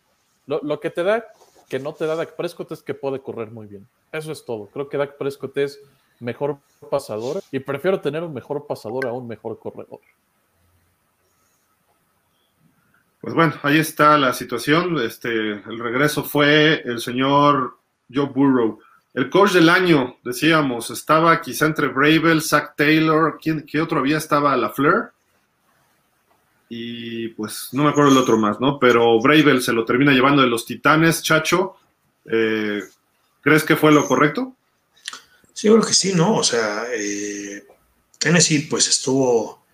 Lo, 0.46 0.80
que 0.80 0.92
te 0.92 1.04
da, 1.04 1.26
que 1.68 1.80
no 1.80 1.94
te 1.94 2.06
da 2.06 2.16
Dak 2.16 2.36
Prescott, 2.36 2.72
es 2.72 2.84
que 2.84 2.94
puede 2.94 3.20
correr 3.20 3.50
muy 3.50 3.66
bien. 3.66 3.88
Eso 4.12 4.32
es 4.32 4.46
todo. 4.46 4.68
Creo 4.68 4.90
que 4.90 4.98
Dak 4.98 5.18
Prescott 5.18 5.58
es 5.58 5.80
mejor 6.20 6.58
pasador 6.90 7.42
y 7.52 7.60
prefiero 7.60 8.00
tener 8.00 8.24
un 8.24 8.34
mejor 8.34 8.68
pasador 8.68 9.08
a 9.08 9.12
un 9.12 9.28
mejor 9.28 9.58
corredor. 9.58 10.00
Pues 13.26 13.34
bueno, 13.34 13.56
ahí 13.64 13.80
está 13.80 14.20
la 14.20 14.34
situación. 14.34 15.00
Este, 15.00 15.30
el 15.54 15.80
regreso 15.80 16.24
fue 16.24 16.84
el 16.86 17.00
señor 17.00 17.80
Joe 18.14 18.28
Burrow. 18.28 18.78
El 19.16 19.32
coach 19.32 19.54
del 19.54 19.68
año, 19.68 20.18
decíamos, 20.24 20.92
estaba 20.92 21.42
quizá 21.42 21.66
entre 21.66 21.88
Bravel, 21.88 22.44
Zach 22.44 22.76
Taylor, 22.78 23.40
¿quién, 23.42 23.66
¿qué 23.66 23.82
otro 23.82 23.98
había? 23.98 24.20
Estaba 24.20 24.56
La 24.56 24.70
Fleur. 24.70 25.12
Y 26.70 27.30
pues 27.30 27.70
no 27.72 27.86
me 27.86 27.90
acuerdo 27.90 28.12
el 28.12 28.18
otro 28.20 28.38
más, 28.38 28.62
¿no? 28.62 28.78
Pero 28.78 29.20
Bravel 29.20 29.64
se 29.64 29.74
lo 29.74 29.86
termina 29.86 30.12
llevando 30.12 30.44
de 30.44 30.48
los 30.48 30.68
Titanes, 30.68 31.24
Chacho. 31.24 31.78
Eh, 32.26 32.84
¿Crees 33.42 33.64
que 33.64 33.76
fue 33.76 33.92
lo 33.92 34.06
correcto? 34.08 34.56
Sí, 35.52 35.68
creo 35.68 35.82
que 35.82 35.96
sí, 35.96 36.14
¿no? 36.14 36.36
O 36.36 36.44
sea, 36.44 36.84
eh, 36.94 37.66
Tennessee 38.20 38.68
pues 38.70 38.88
estuvo 38.88 39.65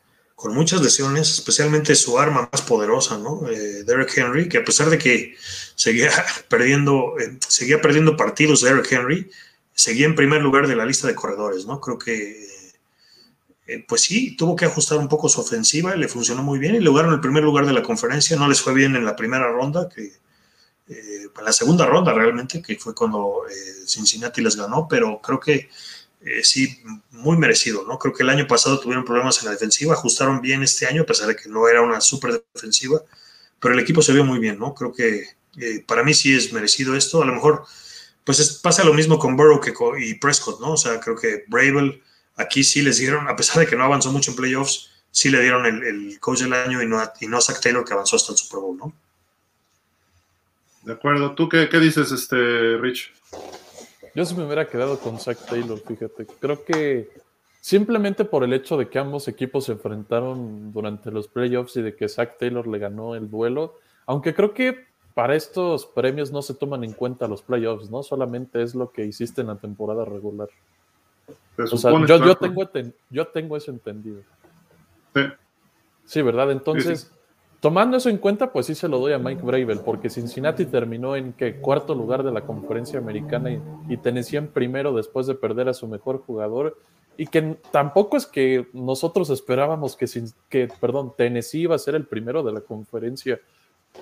con 0.42 0.56
muchas 0.56 0.82
lesiones, 0.82 1.30
especialmente 1.30 1.94
su 1.94 2.18
arma 2.18 2.50
más 2.52 2.64
poderosa, 2.64 3.16
¿no? 3.20 3.48
Eh, 3.48 3.84
Derek 3.84 4.18
Henry, 4.18 4.50
que 4.50 4.58
a 4.58 4.66
pesar 4.66 4.90
de 4.90 4.98
que 4.98 5.36
seguía 5.76 6.10
perdiendo, 6.50 7.14
eh, 7.20 7.38
seguía 7.48 7.80
perdiendo 7.80 8.18
partidos 8.18 8.62
Derek 8.62 8.92
Henry, 8.92 9.30
seguía 9.76 10.08
en 10.08 10.16
primer 10.16 10.42
lugar 10.42 10.68
de 10.68 10.76
la 10.76 10.84
lista 10.84 11.06
de 11.06 11.14
corredores, 11.14 11.68
¿no? 11.68 11.80
Creo 11.80 12.00
que, 12.00 12.48
eh, 13.68 13.86
pues 13.88 14.02
sí, 14.02 14.36
tuvo 14.36 14.56
que 14.56 14.66
ajustar 14.66 14.98
un 14.98 15.08
poco 15.08 15.30
su 15.30 15.42
ofensiva, 15.42 15.96
le 15.96 16.08
funcionó 16.08 16.42
muy 16.42 16.58
bien 16.58 16.74
y 16.74 16.80
lograron 16.80 17.14
el 17.14 17.22
primer 17.22 17.44
lugar 17.44 17.68
de 17.68 17.74
la 17.74 17.84
conferencia, 17.84 18.36
no 18.36 18.48
les 18.50 18.62
fue 18.62 18.74
bien 18.74 18.96
en 18.96 19.06
la 19.06 19.16
primera 19.16 19.48
ronda, 19.48 19.90
que 19.90 20.12
en 20.88 21.46
la 21.46 21.54
segunda 21.54 21.86
ronda 21.86 22.14
realmente, 22.14 22.64
que 22.64 22.78
fue 22.78 22.96
cuando 22.96 23.44
Cincinnati 23.86 24.42
les 24.42 24.56
ganó, 24.56 24.88
pero 24.90 25.22
creo 25.22 25.40
que 25.40 25.70
eh, 26.24 26.44
sí, 26.44 26.82
muy 27.12 27.38
merecido, 27.38 27.84
¿no? 27.88 27.98
Creo 27.98 28.14
que 28.14 28.24
el 28.24 28.30
año 28.30 28.48
pasado 28.48 28.80
tuvieron 28.80 29.04
problemas 29.04 29.40
en 29.40 29.46
la 29.46 29.52
defensiva, 29.52 29.94
ajustaron 29.94 30.42
bien 30.42 30.62
este 30.62 30.86
año, 30.86 31.02
a 31.02 31.06
pesar 31.06 31.28
de 31.28 31.36
que 31.36 31.50
no 31.50 31.68
era 31.68 31.82
una 31.82 32.00
súper 32.00 32.44
defensiva, 32.54 33.02
pero 33.60 33.74
el 33.74 33.80
equipo 33.80 34.02
se 34.02 34.14
vio 34.14 34.24
muy 34.24 34.40
bien, 34.40 34.60
¿no? 34.60 34.74
Creo 34.76 34.94
que 34.94 35.26
eh, 35.58 35.84
para 35.86 36.04
mí 36.04 36.14
sí 36.14 36.36
es 36.36 36.54
merecido 36.54 36.96
esto. 36.96 37.24
A 37.24 37.26
lo 37.26 37.34
mejor, 37.34 37.66
pues 38.24 38.60
pasa 38.62 38.84
lo 38.84 38.94
mismo 38.94 39.18
con 39.18 39.36
Burrow 39.36 39.60
que 39.60 39.74
y 40.00 40.14
Prescott, 40.16 40.60
¿no? 40.62 40.74
O 40.74 40.78
sea, 40.78 41.00
creo 41.00 41.16
que 41.16 41.44
Bravel 41.48 42.02
aquí 42.36 42.64
sí 42.64 42.82
les 42.82 42.98
dieron, 42.98 43.28
a 43.28 43.36
pesar 43.36 43.60
de 43.60 43.68
que 43.68 43.76
no 43.76 43.84
avanzó 43.84 44.12
mucho 44.12 44.32
en 44.32 44.38
playoffs, 44.38 44.92
sí 45.12 45.30
le 45.30 45.42
dieron 45.42 45.66
el, 45.66 46.20
coach 46.20 46.42
del 46.42 46.54
año 46.54 46.82
y 46.82 46.88
no, 46.88 47.00
a, 47.00 47.14
y 47.20 47.28
no 47.28 47.38
a 47.38 47.42
Zach 47.42 47.60
Taylor 47.62 47.84
que 47.84 47.94
avanzó 47.94 48.16
hasta 48.16 48.32
el 48.32 48.38
Super 48.38 48.60
Bowl, 48.60 48.78
¿no? 48.78 48.94
De 50.84 50.94
acuerdo. 50.94 51.34
¿Tú 51.36 51.50
qué, 51.50 51.68
qué 51.70 51.80
dices, 51.80 52.12
este, 52.12 52.78
Rich? 52.78 53.12
Yo 54.14 54.26
sí 54.26 54.36
me 54.36 54.46
hubiera 54.46 54.68
quedado 54.68 55.00
con 55.00 55.20
Zach 55.20 55.38
Taylor, 55.48 55.80
fíjate. 55.80 56.26
Creo 56.40 56.64
que 56.66 57.10
simplemente 57.62 58.26
por 58.26 58.44
el 58.44 58.54
hecho 58.54 58.78
de 58.78 58.90
que 58.90 59.00
ambos 59.00 59.28
equipos 59.28 59.66
se 59.66 59.74
enfrentaron 59.74 60.72
durante 60.74 61.12
los 61.12 61.28
playoffs 61.28 61.78
y 61.78 61.82
de 61.82 61.96
que 61.96 62.10
Zach 62.10 62.38
Taylor 62.38 62.68
le 62.68 62.80
ganó 62.80 63.16
el 63.16 63.30
duelo, 63.30 63.76
aunque 64.06 64.34
creo 64.34 64.54
que 64.54 64.86
para 65.14 65.36
estos 65.36 65.86
premios 65.86 66.32
no 66.32 66.42
se 66.42 66.54
toman 66.54 66.84
en 66.84 66.94
cuenta 66.94 67.28
los 67.28 67.42
playoffs, 67.42 67.90
¿no? 67.90 68.04
Solamente 68.04 68.62
es 68.62 68.76
lo 68.76 68.92
que 68.92 69.06
hiciste 69.06 69.42
en 69.42 69.48
la 69.48 69.56
temporada 69.56 70.06
regular. 70.06 70.50
O 71.58 71.78
sea, 71.78 71.92
yo, 72.06 72.36
tengo, 72.36 72.70
yo 73.10 73.28
tengo 73.28 73.58
eso 73.58 73.72
entendido. 73.72 74.22
Sí. 75.14 75.22
Sí, 76.06 76.22
¿verdad? 76.22 76.52
Entonces, 76.52 77.12
Tomando 77.62 77.98
eso 77.98 78.10
en 78.10 78.18
cuenta, 78.18 78.52
pues 78.52 78.66
sí 78.66 78.74
se 78.74 78.88
lo 78.88 78.98
doy 78.98 79.14
a 79.14 79.20
Mike 79.20 79.44
Bravel, 79.44 79.82
porque 79.82 80.10
Cincinnati 80.10 80.66
terminó 80.66 81.16
en 81.16 81.32
que 81.34 81.58
cuarto 81.58 81.94
lugar 81.94 82.24
de 82.24 82.32
la 82.32 82.42
conferencia 82.42 82.98
americana 82.98 83.52
y, 83.88 83.98
Tennessee 83.98 84.38
en 84.38 84.48
primero 84.48 84.94
después 84.94 85.28
de 85.28 85.36
perder 85.36 85.70
a 85.70 85.76
su 85.76 85.88
mejor 85.88 86.24
jugador. 86.26 86.76
Y 87.18 87.28
que 87.28 87.58
tampoco 87.70 88.18
es 88.18 88.26
que 88.26 88.68
nosotros 88.74 89.30
esperábamos 89.30 89.96
que, 89.96 90.08
que 90.50 90.70
perdón, 90.82 91.14
Tennessee 91.16 91.62
iba 91.62 91.76
a 91.76 91.80
ser 91.80 91.94
el 91.94 92.08
primero 92.08 92.42
de 92.42 92.52
la 92.52 92.62
conferencia, 92.62 93.40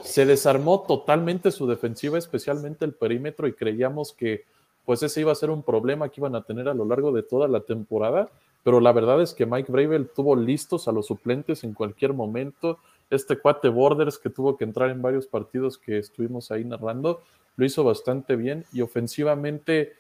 se 0.04 0.26
desarmó 0.26 0.86
totalmente 0.88 1.52
su 1.52 1.68
defensiva, 1.68 2.18
especialmente 2.18 2.86
el 2.86 2.94
perímetro, 2.94 3.46
y 3.46 3.54
creíamos 3.54 4.14
que 4.14 4.46
pues 4.86 5.04
ese 5.04 5.20
iba 5.20 5.34
a 5.34 5.36
ser 5.36 5.50
un 5.50 5.64
problema 5.64 6.08
que 6.08 6.22
iban 6.22 6.36
a 6.36 6.44
tener 6.44 6.70
a 6.70 6.74
lo 6.74 6.86
largo 6.86 7.12
de 7.12 7.24
toda 7.24 7.50
la 7.50 7.60
temporada, 7.60 8.30
pero 8.64 8.80
la 8.80 8.94
verdad 8.94 9.22
es 9.22 9.34
que 9.34 9.46
Mike 9.46 9.72
Bravel 9.72 10.10
tuvo 10.16 10.36
listos 10.36 10.88
a 10.88 10.94
los 10.94 11.08
suplentes 11.08 11.64
en 11.66 11.74
cualquier 11.74 12.14
momento. 12.14 12.80
Este 13.10 13.38
cuate 13.38 13.70
Borders 13.70 14.18
que 14.18 14.30
tuvo 14.30 14.58
que 14.58 14.64
entrar 14.64 14.90
en 14.90 15.02
varios 15.02 15.28
partidos 15.28 15.78
que 15.78 15.98
estuvimos 15.98 16.52
ahí 16.52 16.64
narrando, 16.64 17.24
lo 17.56 17.66
hizo 17.66 17.84
bastante 17.84 18.36
bien 18.36 18.66
y 18.72 18.82
ofensivamente 18.82 19.94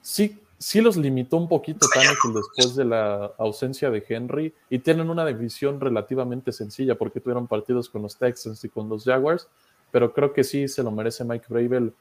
sí, 0.00 0.40
sí 0.58 0.80
los 0.80 0.96
limitó 0.96 1.36
un 1.36 1.48
poquito 1.48 1.86
Tannehill 1.92 2.34
después 2.34 2.76
de 2.76 2.84
la 2.84 3.32
ausencia 3.38 3.90
de 3.90 4.04
Henry 4.08 4.54
y 4.68 4.80
tienen 4.80 5.10
una 5.10 5.24
división 5.24 5.80
relativamente 5.80 6.52
sencilla 6.52 6.96
porque 6.96 7.20
tuvieron 7.20 7.46
partidos 7.46 7.88
con 7.88 8.02
los 8.02 8.16
Texans 8.16 8.62
y 8.64 8.68
con 8.68 8.88
los 8.88 9.04
Jaguars, 9.04 9.48
pero 9.90 10.12
creo 10.12 10.32
que 10.32 10.44
sí 10.44 10.68
se 10.68 10.82
lo 10.82 10.90
merece 10.90 11.24
Mike 11.24 11.46
Bravel 11.48 11.94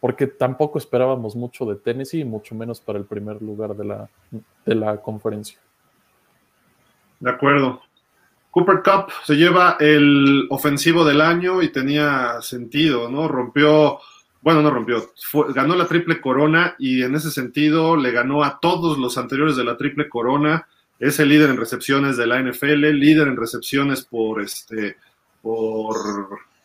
porque 0.00 0.26
tampoco 0.26 0.78
esperábamos 0.78 1.36
mucho 1.36 1.64
de 1.64 1.76
Tennessee 1.76 2.20
y 2.20 2.24
mucho 2.24 2.56
menos 2.56 2.80
para 2.80 2.98
el 2.98 3.04
primer 3.04 3.40
lugar 3.40 3.76
de 3.76 3.84
la, 3.84 4.08
de 4.66 4.74
la 4.74 5.00
conferencia. 5.00 5.60
De 7.20 7.30
acuerdo. 7.30 7.80
Cooper 8.52 8.82
Cup 8.84 9.12
se 9.24 9.34
lleva 9.34 9.76
el 9.80 10.46
ofensivo 10.50 11.04
del 11.04 11.20
año 11.20 11.60
y 11.60 11.72
tenía 11.72 12.40
sentido, 12.40 13.10
¿no? 13.10 13.26
Rompió 13.26 13.98
bueno, 14.42 14.60
no 14.60 14.70
rompió, 14.70 15.12
ganó 15.54 15.76
la 15.76 15.86
triple 15.86 16.20
corona 16.20 16.74
y 16.76 17.02
en 17.02 17.14
ese 17.14 17.30
sentido 17.30 17.96
le 17.96 18.10
ganó 18.10 18.42
a 18.42 18.58
todos 18.58 18.98
los 18.98 19.16
anteriores 19.16 19.56
de 19.56 19.62
la 19.62 19.76
triple 19.76 20.08
corona. 20.08 20.66
Es 20.98 21.20
el 21.20 21.28
líder 21.28 21.50
en 21.50 21.56
recepciones 21.56 22.16
de 22.16 22.26
la 22.26 22.40
NFL, 22.42 22.90
líder 22.90 23.28
en 23.28 23.36
recepciones 23.36 24.02
por 24.02 24.42
este 24.42 24.96
por 25.42 25.96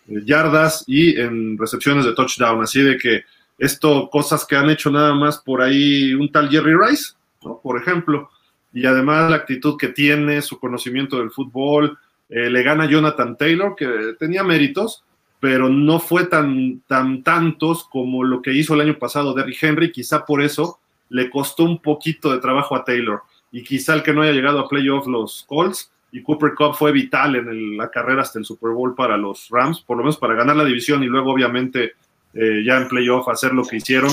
yardas 0.08 0.84
y 0.88 1.20
en 1.20 1.58
recepciones 1.58 2.06
de 2.06 2.14
touchdown. 2.14 2.64
Así 2.64 2.82
de 2.82 2.98
que 2.98 3.26
esto, 3.60 4.10
cosas 4.12 4.46
que 4.46 4.56
han 4.56 4.72
hecho 4.72 4.90
nada 4.90 5.14
más 5.14 5.38
por 5.38 5.62
ahí 5.62 6.16
un 6.16 6.32
tal 6.32 6.50
Jerry 6.50 6.74
Rice, 6.76 7.14
¿no? 7.44 7.60
por 7.62 7.80
ejemplo. 7.80 8.30
Y 8.74 8.86
además 8.86 9.30
la 9.30 9.38
actitud 9.38 9.78
que 9.78 9.90
tiene, 9.90 10.42
su 10.42 10.60
conocimiento 10.60 11.20
del 11.20 11.32
fútbol. 11.32 11.98
Eh, 12.30 12.50
le 12.50 12.64
gana 12.64 12.86
Jonathan 12.86 13.38
Taylor, 13.38 13.76
que 13.76 14.16
tenía 14.20 14.44
méritos, 14.44 15.04
pero 15.40 15.70
no 15.70 16.00
fue 16.00 16.26
tan, 16.26 16.82
tan 16.88 17.24
tantos 17.24 17.86
como 17.86 18.24
lo 18.24 18.42
que 18.42 18.54
hizo 18.54 18.74
el 18.74 18.82
año 18.82 18.98
pasado 18.98 19.34
Derrick 19.34 19.62
Henry, 19.62 19.92
quizá 19.92 20.26
por 20.26 20.42
eso 20.42 20.80
le 21.10 21.30
costó 21.30 21.64
un 21.64 21.82
poquito 21.82 22.32
de 22.32 22.40
trabajo 22.40 22.76
a 22.76 22.84
Taylor, 22.84 23.22
y 23.52 23.64
quizá 23.64 23.94
el 23.94 24.04
que 24.04 24.14
no 24.14 24.22
haya 24.22 24.34
llegado 24.34 24.60
a 24.60 24.68
playoff 24.68 25.08
los 25.08 25.46
Colts, 25.48 25.92
y 26.12 26.24
Cooper 26.24 26.54
Cup 26.56 26.76
fue 26.76 26.92
vital 26.92 27.36
en 27.36 27.78
la 27.78 27.90
carrera 27.90 28.22
hasta 28.22 28.40
el 28.40 28.46
Super 28.46 28.72
Bowl 28.72 28.96
para 28.96 29.18
los 29.18 29.48
Rams, 29.50 29.82
por 29.82 29.98
lo 29.98 30.04
menos 30.04 30.18
para 30.18 30.36
ganar 30.36 30.56
la 30.56 30.66
división 30.66 31.04
y 31.04 31.08
luego 31.08 31.32
obviamente 31.32 31.94
eh, 32.34 32.64
ya 32.66 32.78
en 32.78 32.88
playoff 32.88 33.28
hacer 33.28 33.54
lo 33.54 33.64
que 33.64 33.78
hicieron, 33.78 34.12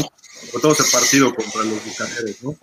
por 0.52 0.60
todo 0.60 0.72
ese 0.72 0.84
partido 0.92 1.32
contra 1.34 1.62
los 1.62 1.84
Bucaneros, 1.84 2.42
¿no? 2.42 2.54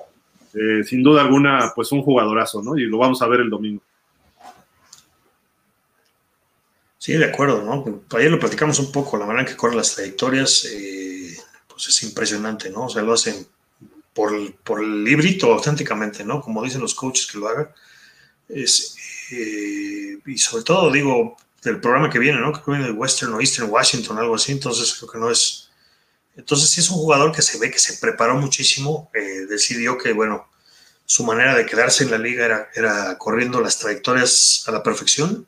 Eh, 0.54 0.84
sin 0.84 1.02
duda 1.02 1.22
alguna, 1.22 1.72
pues 1.74 1.92
un 1.92 2.02
jugadorazo, 2.02 2.62
¿no? 2.62 2.78
Y 2.78 2.86
lo 2.86 2.98
vamos 2.98 3.22
a 3.22 3.28
ver 3.28 3.42
el 3.42 3.50
domingo. 3.50 3.82
Sí, 6.98 7.14
de 7.14 7.26
acuerdo, 7.26 7.64
¿no? 7.64 8.04
Ayer 8.16 8.30
lo 8.30 8.40
platicamos 8.40 8.78
un 8.78 8.92
poco, 8.92 9.18
la 9.18 9.26
manera 9.26 9.42
en 9.42 9.48
que 9.48 9.58
corren 9.58 9.78
las 9.78 9.96
trayectorias, 9.96 10.66
eh, 10.66 11.36
pues 11.68 11.88
es 11.88 12.04
impresionante, 12.04 12.70
¿no? 12.70 12.86
O 12.86 12.90
sea, 12.90 13.02
lo 13.02 13.14
hacen 13.14 13.48
por, 14.14 14.32
por 14.58 14.84
el 14.84 15.04
librito 15.04 15.52
auténticamente, 15.52 16.24
¿no? 16.24 16.42
Como 16.42 16.64
dicen 16.64 16.82
los 16.82 16.94
coaches 16.94 17.26
que 17.26 17.40
lo 17.40 17.48
hagan. 17.48 17.70
Es, 18.48 18.96
eh, 19.32 20.20
y 20.26 20.38
sobre 20.38 20.64
todo, 20.64 20.92
digo, 20.92 21.38
del 21.64 21.80
programa 21.80 22.10
que 22.10 22.20
viene, 22.20 22.40
¿no? 22.40 22.54
Que 22.54 22.70
viene 22.70 22.86
de 22.86 22.92
Western 22.92 23.34
o 23.34 23.40
Eastern 23.42 23.72
Washington, 23.72 24.20
algo 24.20 24.36
así, 24.36 24.52
entonces 24.52 24.94
creo 24.94 25.12
que 25.12 25.18
no 25.18 25.32
es... 25.32 25.71
Entonces 26.36 26.70
sí 26.70 26.80
es 26.80 26.90
un 26.90 26.98
jugador 26.98 27.32
que 27.32 27.42
se 27.42 27.60
ve 27.60 27.70
que 27.72 27.80
se 27.80 27.98
preparó 27.98 28.36
muchísimo, 28.36 29.10
eh, 29.14 29.46
decidió 29.50 29.98
que, 29.98 30.14
bueno, 30.14 30.48
su 31.06 31.26
manera 31.26 31.56
de 31.56 31.66
quedarse 31.66 32.04
en 32.06 32.12
la 32.12 32.18
liga 32.18 32.70
era, 32.74 33.18
corriendo 33.18 33.60
las 33.60 33.78
trayectorias 33.78 34.64
a 34.68 34.72
la 34.72 34.82
perfección 34.82 35.46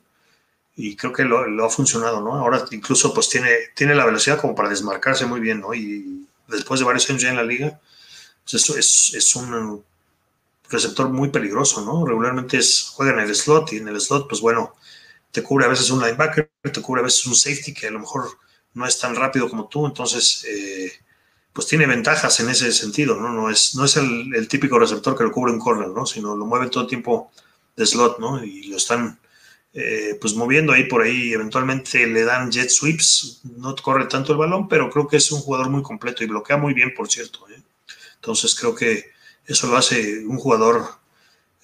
y 0.76 0.96
creo 0.96 1.12
que 1.12 1.24
lo, 1.24 1.64
ha 1.64 1.70
funcionado, 1.70 2.20
¿no? 2.20 2.34
Ahora 2.34 2.66
incluso 2.70 3.14
pues 3.14 3.28
tiene, 3.30 3.50
tiene 3.74 3.94
la 3.94 4.04
velocidad 4.04 4.38
como 4.38 4.54
para 4.54 4.68
desmarcarse 4.68 5.24
muy 5.24 5.40
bien, 5.40 5.60
¿no? 5.60 5.72
Y 5.72 6.26
después 6.48 6.80
de 6.80 6.86
varios 6.86 7.08
años 7.08 7.22
ya 7.22 7.30
en 7.30 7.36
la 7.36 7.44
liga, 7.44 7.80
pues 8.42 8.54
eso 8.62 8.76
es, 8.76 9.14
es 9.14 9.34
un 9.36 9.82
receptor 10.68 11.08
muy 11.08 11.30
peligroso, 11.30 11.82
¿no? 11.82 12.04
Regularmente 12.04 12.58
es, 12.58 12.90
juega 12.94 13.12
en 13.12 13.20
el 13.20 13.34
slot 13.34 13.72
y 13.72 13.78
en 13.78 13.88
el 13.88 14.00
slot, 14.00 14.28
pues 14.28 14.40
bueno, 14.42 14.74
te 15.30 15.42
cubre 15.42 15.64
a 15.64 15.68
veces 15.68 15.90
un 15.90 16.00
linebacker, 16.02 16.50
te 16.62 16.82
cubre 16.82 17.00
a 17.00 17.04
veces 17.04 17.26
un 17.26 17.34
safety 17.34 17.72
que 17.72 17.86
a 17.86 17.90
lo 17.90 18.00
mejor 18.00 18.28
no 18.74 18.86
es 18.86 18.98
tan 18.98 19.14
rápido 19.16 19.48
como 19.48 19.68
tú, 19.68 19.86
entonces 19.86 20.44
eh, 20.48 20.92
pues 21.54 21.68
tiene 21.68 21.86
ventajas 21.86 22.40
en 22.40 22.50
ese 22.50 22.72
sentido, 22.72 23.14
¿no? 23.14 23.32
No 23.32 23.48
es, 23.48 23.76
no 23.76 23.84
es 23.84 23.96
el, 23.96 24.48
típico 24.48 24.78
receptor 24.78 25.16
que 25.16 25.22
lo 25.22 25.30
cubre 25.30 25.52
un 25.52 25.60
corner, 25.60 25.88
¿no? 25.88 26.04
Sino 26.04 26.36
lo 26.36 26.44
mueve 26.46 26.68
todo 26.68 26.82
el 26.82 26.88
tiempo 26.88 27.30
de 27.76 27.86
slot, 27.86 28.18
¿no? 28.18 28.44
Y 28.44 28.64
lo 28.64 28.76
están 28.76 29.20
eh, 29.72 30.18
pues 30.20 30.34
moviendo 30.34 30.72
ahí 30.72 30.84
por 30.84 31.02
ahí, 31.02 31.32
eventualmente 31.32 32.06
le 32.08 32.24
dan 32.24 32.50
jet 32.50 32.70
sweeps, 32.70 33.40
no 33.44 33.76
corre 33.76 34.06
tanto 34.06 34.32
el 34.32 34.38
balón, 34.38 34.68
pero 34.68 34.90
creo 34.90 35.06
que 35.06 35.16
es 35.16 35.30
un 35.30 35.40
jugador 35.40 35.70
muy 35.70 35.82
completo 35.82 36.24
y 36.24 36.26
bloquea 36.26 36.56
muy 36.56 36.74
bien, 36.74 36.92
por 36.92 37.08
cierto. 37.08 37.48
¿eh? 37.48 37.62
Entonces 38.16 38.54
creo 38.56 38.74
que 38.74 39.12
eso 39.46 39.68
lo 39.68 39.76
hace 39.76 40.24
un 40.26 40.38
jugador, 40.38 40.84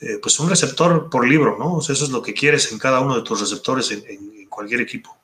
eh, 0.01 0.19
pues 0.23 0.39
un 0.39 0.49
receptor 0.49 1.11
por 1.11 1.27
libro, 1.27 1.57
¿no? 1.59 1.77
O 1.77 1.83
sea, 1.83 1.95
eso 1.95 2.05
es 2.05 2.11
lo 2.11 2.23
que 2.23 2.33
quieres 2.33 2.71
en 2.71 2.79
cada 2.79 3.01
uno 3.01 3.17
de 3.17 3.23
tus 3.23 3.41
receptores 3.41 3.91
en, 3.91 4.05
en 4.09 4.47
cualquier 4.47 4.83
equipo. 4.83 5.17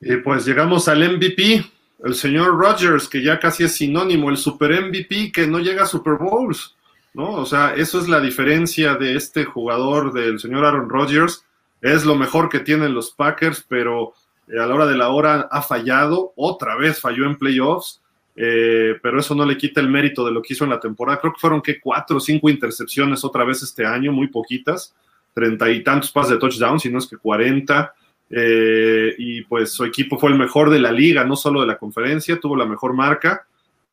Y 0.00 0.16
pues 0.16 0.46
llegamos 0.46 0.88
al 0.88 1.16
MVP, 1.16 1.64
el 2.04 2.14
señor 2.14 2.58
Rogers, 2.58 3.08
que 3.08 3.22
ya 3.22 3.38
casi 3.38 3.64
es 3.64 3.76
sinónimo, 3.76 4.30
el 4.30 4.36
super 4.36 4.70
MVP 4.70 5.30
que 5.32 5.46
no 5.46 5.58
llega 5.58 5.84
a 5.84 5.86
Super 5.86 6.14
Bowls. 6.14 6.74
¿no? 7.14 7.32
O 7.32 7.46
sea, 7.46 7.74
eso 7.74 8.00
es 8.00 8.08
la 8.08 8.20
diferencia 8.20 8.94
de 8.94 9.16
este 9.16 9.44
jugador 9.44 10.12
del 10.12 10.38
señor 10.38 10.64
Aaron 10.64 10.88
Rodgers. 10.88 11.44
Es 11.80 12.04
lo 12.04 12.14
mejor 12.14 12.48
que 12.48 12.60
tienen 12.60 12.94
los 12.94 13.10
Packers, 13.10 13.64
pero 13.68 14.14
eh, 14.48 14.58
a 14.58 14.66
la 14.66 14.74
hora 14.74 14.86
de 14.86 14.96
la 14.96 15.08
hora 15.08 15.48
ha 15.50 15.62
fallado. 15.62 16.32
Otra 16.36 16.76
vez 16.76 17.00
falló 17.00 17.26
en 17.26 17.36
playoffs, 17.36 18.00
eh, 18.36 18.98
pero 19.02 19.20
eso 19.20 19.34
no 19.34 19.44
le 19.44 19.56
quita 19.56 19.80
el 19.80 19.88
mérito 19.88 20.24
de 20.24 20.32
lo 20.32 20.42
que 20.42 20.54
hizo 20.54 20.64
en 20.64 20.70
la 20.70 20.80
temporada. 20.80 21.20
Creo 21.20 21.32
que 21.32 21.40
fueron 21.40 21.62
que 21.62 21.80
cuatro 21.80 22.18
o 22.18 22.20
cinco 22.20 22.48
intercepciones 22.48 23.24
otra 23.24 23.44
vez 23.44 23.62
este 23.62 23.84
año, 23.84 24.12
muy 24.12 24.28
poquitas. 24.28 24.94
Treinta 25.32 25.70
y 25.70 25.82
tantos 25.82 26.10
pases 26.10 26.32
de 26.32 26.38
touchdown, 26.38 26.80
si 26.80 26.90
no 26.90 26.98
es 26.98 27.06
que 27.06 27.16
cuarenta. 27.16 27.94
Eh, 28.30 29.14
y 29.18 29.42
pues 29.42 29.72
su 29.72 29.84
equipo 29.84 30.18
fue 30.18 30.30
el 30.30 30.38
mejor 30.38 30.70
de 30.70 30.78
la 30.78 30.92
liga, 30.92 31.24
no 31.24 31.34
solo 31.34 31.60
de 31.60 31.66
la 31.66 31.78
conferencia, 31.78 32.38
tuvo 32.38 32.56
la 32.56 32.64
mejor 32.64 32.94
marca 32.94 33.44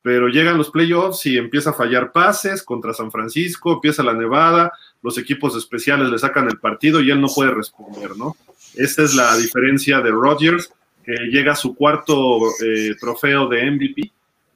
pero 0.08 0.30
llegan 0.30 0.58
los 0.58 0.72
playoffs 0.72 1.26
y 1.26 1.38
empieza 1.38 1.72
a 1.72 1.74
fallar 1.74 2.14
pases 2.14 2.64
contra 2.64 2.94
San 2.94 3.12
Francisco, 3.12 3.74
empieza 3.74 4.02
la 4.04 4.14
nevada, 4.14 4.72
los 5.02 5.18
equipos 5.18 5.54
especiales 5.58 6.10
le 6.10 6.18
sacan 6.18 6.48
el 6.48 6.60
partido 6.60 7.02
y 7.02 7.12
él 7.12 7.20
no 7.20 7.28
puede 7.28 7.52
responder, 7.52 8.16
¿no? 8.16 8.38
Esta 8.76 9.04
es 9.04 9.16
la 9.16 9.36
diferencia 9.36 10.00
de 10.00 10.12
Rodgers, 10.12 10.72
que 11.04 11.12
llega 11.30 11.52
a 11.52 11.58
su 11.58 11.76
cuarto 11.76 12.40
eh, 12.64 12.96
trofeo 12.98 13.50
de 13.50 13.70
MVP, 13.70 14.12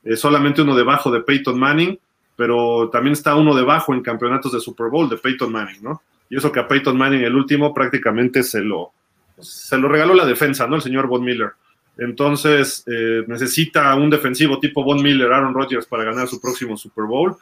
eh, 0.06 0.16
solamente 0.16 0.62
uno 0.62 0.74
debajo 0.74 1.12
de 1.12 1.20
Peyton 1.20 1.60
Manning, 1.60 2.00
pero 2.38 2.90
también 2.90 3.12
está 3.12 3.36
uno 3.36 3.54
debajo 3.54 3.94
en 3.94 4.02
campeonatos 4.02 4.54
de 4.54 4.62
Super 4.62 4.88
Bowl 4.88 5.10
de 5.10 5.18
Peyton 5.18 5.52
Manning, 5.52 5.84
¿no? 5.84 6.02
Y 6.30 6.38
eso 6.38 6.50
que 6.50 6.62
a 6.62 6.68
Peyton 6.70 6.98
Manning 6.98 7.24
el 7.24 7.36
último 7.36 7.74
prácticamente 7.74 8.42
se 8.44 8.62
lo, 8.62 8.94
se 9.42 9.78
lo 9.78 9.88
regaló 9.88 10.14
la 10.14 10.26
defensa, 10.26 10.68
¿no? 10.68 10.76
El 10.76 10.82
señor 10.82 11.08
Von 11.08 11.24
Miller. 11.24 11.52
Entonces, 11.98 12.84
eh, 12.88 13.24
necesita 13.28 13.94
un 13.96 14.10
defensivo 14.10 14.60
tipo 14.60 14.84
Von 14.84 15.02
Miller, 15.02 15.32
Aaron 15.32 15.54
Rodgers 15.54 15.86
para 15.86 16.04
ganar 16.04 16.28
su 16.28 16.40
próximo 16.40 16.78
Super 16.78 17.06
Bowl. 17.06 17.36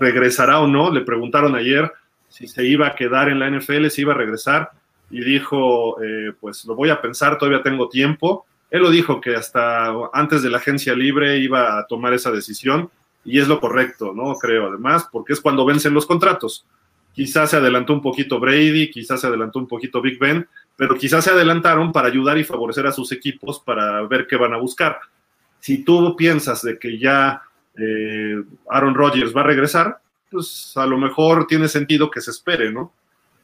¿Regresará 0.00 0.60
o 0.60 0.66
no? 0.66 0.90
Le 0.90 1.02
preguntaron 1.02 1.54
ayer 1.54 1.90
si 2.28 2.46
se 2.46 2.64
iba 2.64 2.86
a 2.86 2.94
quedar 2.94 3.28
en 3.28 3.38
la 3.38 3.50
NFL, 3.50 3.88
si 3.88 4.02
iba 4.02 4.14
a 4.14 4.16
regresar. 4.16 4.70
Y 5.10 5.22
dijo, 5.22 6.02
eh, 6.02 6.32
pues 6.40 6.64
lo 6.64 6.74
voy 6.74 6.88
a 6.88 7.00
pensar, 7.00 7.36
todavía 7.36 7.62
tengo 7.62 7.88
tiempo. 7.88 8.46
Él 8.70 8.80
lo 8.80 8.90
dijo 8.90 9.20
que 9.20 9.36
hasta 9.36 9.92
antes 10.14 10.42
de 10.42 10.48
la 10.48 10.56
agencia 10.56 10.94
libre 10.94 11.38
iba 11.38 11.78
a 11.78 11.86
tomar 11.86 12.14
esa 12.14 12.30
decisión 12.30 12.90
y 13.24 13.38
es 13.38 13.46
lo 13.46 13.60
correcto, 13.60 14.14
¿no? 14.14 14.34
Creo, 14.36 14.68
además, 14.68 15.06
porque 15.12 15.34
es 15.34 15.40
cuando 15.40 15.66
vencen 15.66 15.92
los 15.92 16.06
contratos. 16.06 16.66
Quizás 17.12 17.50
se 17.50 17.56
adelantó 17.56 17.92
un 17.92 18.00
poquito 18.00 18.40
Brady, 18.40 18.90
quizás 18.90 19.20
se 19.20 19.26
adelantó 19.26 19.58
un 19.58 19.68
poquito 19.68 20.00
Big 20.00 20.18
Ben, 20.18 20.48
pero 20.76 20.96
quizás 20.96 21.24
se 21.24 21.30
adelantaron 21.30 21.92
para 21.92 22.08
ayudar 22.08 22.38
y 22.38 22.44
favorecer 22.44 22.86
a 22.86 22.92
sus 22.92 23.12
equipos 23.12 23.60
para 23.60 24.02
ver 24.02 24.26
qué 24.26 24.36
van 24.36 24.54
a 24.54 24.58
buscar. 24.58 24.98
Si 25.60 25.84
tú 25.84 26.16
piensas 26.16 26.62
de 26.62 26.78
que 26.78 26.98
ya 26.98 27.42
eh, 27.76 28.42
Aaron 28.68 28.94
Rodgers 28.94 29.34
va 29.34 29.42
a 29.42 29.44
regresar, 29.44 29.98
pues 30.30 30.72
a 30.76 30.86
lo 30.86 30.98
mejor 30.98 31.46
tiene 31.46 31.68
sentido 31.68 32.10
que 32.10 32.20
se 32.20 32.30
espere, 32.30 32.72
¿no? 32.72 32.92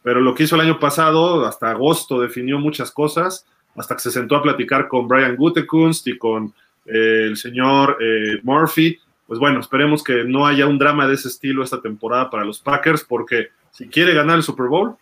Pero 0.02 0.20
lo 0.20 0.34
que 0.34 0.44
hizo 0.44 0.54
el 0.54 0.62
año 0.62 0.78
pasado, 0.78 1.44
hasta 1.46 1.70
agosto, 1.70 2.20
definió 2.20 2.58
muchas 2.58 2.90
cosas, 2.90 3.46
hasta 3.76 3.94
que 3.94 4.00
se 4.00 4.10
sentó 4.10 4.36
a 4.36 4.42
platicar 4.42 4.88
con 4.88 5.06
Brian 5.06 5.36
Gutekunst 5.36 6.06
y 6.08 6.18
con 6.18 6.54
eh, 6.86 7.26
el 7.26 7.36
señor 7.36 7.98
eh, 8.00 8.40
Murphy. 8.42 8.98
Pues 9.26 9.38
bueno, 9.38 9.60
esperemos 9.60 10.02
que 10.02 10.24
no 10.24 10.46
haya 10.46 10.66
un 10.66 10.78
drama 10.78 11.06
de 11.06 11.14
ese 11.14 11.28
estilo 11.28 11.62
esta 11.62 11.80
temporada 11.80 12.30
para 12.30 12.44
los 12.44 12.60
Packers, 12.60 13.04
porque 13.04 13.48
si 13.70 13.88
quiere 13.88 14.14
ganar 14.14 14.36
el 14.36 14.42
Super 14.42 14.66
Bowl, 14.66 14.96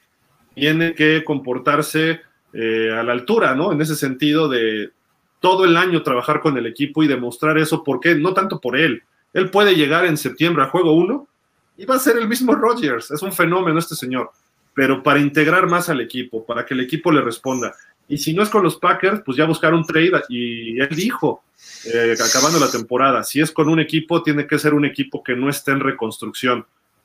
tiene 0.57 0.95
que 0.95 1.23
comportarse 1.23 2.23
eh, 2.55 2.91
a 2.91 3.03
la 3.03 3.13
altura, 3.13 3.55
¿no? 3.55 3.73
En 3.73 3.81
ese 3.83 3.95
sentido 3.95 4.49
de 4.49 4.91
todo 5.39 5.67
el 5.67 5.77
año 5.77 6.03
trabajar 6.03 6.41
con 6.41 6.57
el 6.57 6.67
equipo 6.67 7.03
y 7.03 7.07
demostrar 7.07 7.59
eso, 7.59 7.85
porque 7.85 8.15
no 8.15 8.33
tanto 8.33 8.59
por 8.59 8.75
él. 8.75 9.03
Él 9.35 9.51
puede 9.51 9.75
llegar 9.75 10.07
en 10.07 10.17
septiembre 10.17 10.65
a 10.65 10.69
juego 10.69 10.95
1 10.95 11.29
y 11.77 11.85
va 11.85 11.97
a 11.97 11.99
ser 11.99 12.17
el 12.17 12.27
mismo 12.27 12.55
Rodgers. 12.55 13.11
Es 13.11 13.21
un 13.21 13.33
fenómeno 13.33 13.79
este 13.79 13.95
señor. 13.95 14.31
Pero 14.73 15.03
para 15.03 15.21
integrar 15.21 15.67
más 15.67 15.91
al 15.91 16.01
equipo, 16.01 16.47
para 16.47 16.65
que 16.65 16.73
el 16.73 16.81
equipo 16.81 17.13
le 17.13 17.21
responda. 17.21 17.75
Y 18.09 18.17
si 18.17 18.33
no 18.33 18.43
es 18.43 18.49
con 18.49 18.63
los 18.63 18.77
Packers, 18.77 19.21
pues 19.27 19.37
ya 19.37 19.45
buscar 19.45 19.75
un 19.75 19.85
trade. 19.85 20.23
Y 20.31 20.81
él 20.81 20.89
dijo, 20.89 21.45
eh, 21.85 22.15
acabando 22.15 22.59
la 22.59 22.71
temporada, 22.71 23.23
si 23.25 23.43
es 23.43 23.53
con 23.53 23.69
un 23.69 23.79
equipo, 23.79 24.23
tiene 24.23 24.47
que 24.47 24.59
ser 24.59 24.73
un 24.73 24.87
equipo 24.87 25.23
que 25.23 25.37
no 25.37 25.51
esté 25.51 25.73
en 25.73 25.81
reconstrucción. 25.81 26.65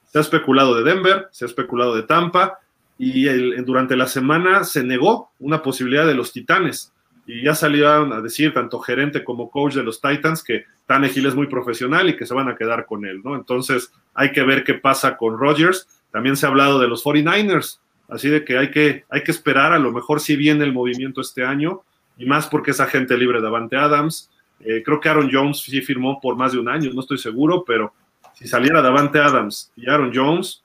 Se 0.10 0.20
ha 0.20 0.22
especulado 0.22 0.74
de 0.76 0.84
Denver, 0.84 1.28
se 1.32 1.43
ha 1.43 1.47
especulado 1.47 1.93
de 1.95 2.04
Tampa, 2.04 2.60
y 3.04 3.26
durante 3.64 3.95
la 3.95 4.06
semana 4.06 4.64
se 4.64 4.84
negó 4.84 5.32
una 5.39 5.64
posibilidad 5.64 6.06
de 6.06 6.14
los 6.14 6.32
Titanes. 6.32 6.93
Y 7.26 7.43
ya 7.43 7.56
salieron 7.56 8.14
a 8.14 8.22
decir, 8.22 8.54
tanto 8.54 8.80
gerente 8.80 9.24
como 9.24 9.49
coach 9.49 9.74
de 9.74 9.82
los 9.82 9.99
Titans, 9.99 10.43
que 10.43 10.66
Tannehill 10.86 11.26
es 11.26 11.34
muy 11.34 11.47
profesional 11.47 12.12
y 12.12 12.16
que 12.16 12.28
se 12.28 12.36
van 12.36 12.47
a 12.47 12.56
quedar 12.56 12.86
con 12.86 13.04
él, 13.06 13.22
¿no? 13.24 13.36
Entonces 13.36 13.91
hay 14.14 14.32
que 14.32 14.43
ver 14.43 14.64
qué 14.64 14.76
pasa 14.76 15.18
con 15.18 15.39
Rodgers. 15.39 15.88
También 16.12 16.38
se 16.38 16.45
ha 16.45 16.49
hablado 16.49 16.80
de 16.80 16.88
los 16.88 17.04
49ers, 17.04 17.80
así 18.08 18.30
de 18.30 18.45
que 18.45 18.60
hay 18.60 18.70
que, 18.70 19.04
hay 19.10 19.24
que 19.24 19.32
esperar, 19.32 19.74
a 19.74 19.80
lo 19.80 19.91
mejor 19.91 20.20
si 20.20 20.36
viene 20.36 20.64
el 20.64 20.72
movimiento 20.72 21.22
este 21.22 21.43
año, 21.43 21.82
y 22.20 22.28
más 22.28 22.45
porque 22.45 22.70
es 22.70 22.80
agente 22.80 23.18
libre 23.18 23.41
de 23.41 23.47
Avante 23.47 23.78
Adams. 23.78 24.30
Eh, 24.60 24.84
creo 24.86 24.99
que 24.99 25.10
Aaron 25.10 25.32
Jones 25.34 25.58
sí 25.58 25.82
firmó 25.82 26.22
por 26.22 26.36
más 26.36 26.52
de 26.52 26.60
un 26.60 26.70
año, 26.70 26.91
no 26.93 27.02
estoy 27.02 27.18
seguro, 27.18 27.64
pero 27.66 27.95
si 28.36 28.47
saliera 28.47 28.80
Davante 28.80 29.18
Adams 29.18 29.72
y 29.76 29.89
Aaron 29.89 30.12
Jones, 30.14 30.61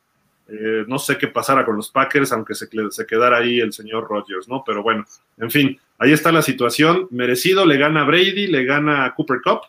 eh, 0.48 0.84
no 0.86 0.98
sé 0.98 1.18
qué 1.18 1.26
pasara 1.26 1.64
con 1.64 1.76
los 1.76 1.90
Packers, 1.90 2.30
aunque 2.32 2.54
se, 2.54 2.68
se, 2.90 3.06
quedara 3.06 3.38
ahí 3.38 3.58
el 3.58 3.72
señor 3.72 4.06
Rodgers, 4.08 4.48
¿no? 4.48 4.62
Pero 4.64 4.82
bueno, 4.82 5.04
en 5.38 5.50
fin, 5.50 5.80
ahí 5.98 6.12
está 6.12 6.30
la 6.30 6.42
situación. 6.42 7.08
Merecido, 7.10 7.66
le 7.66 7.76
gana 7.78 8.04
Brady, 8.04 8.46
le 8.46 8.64
gana 8.64 9.12
Cooper 9.16 9.40
Cup. 9.42 9.60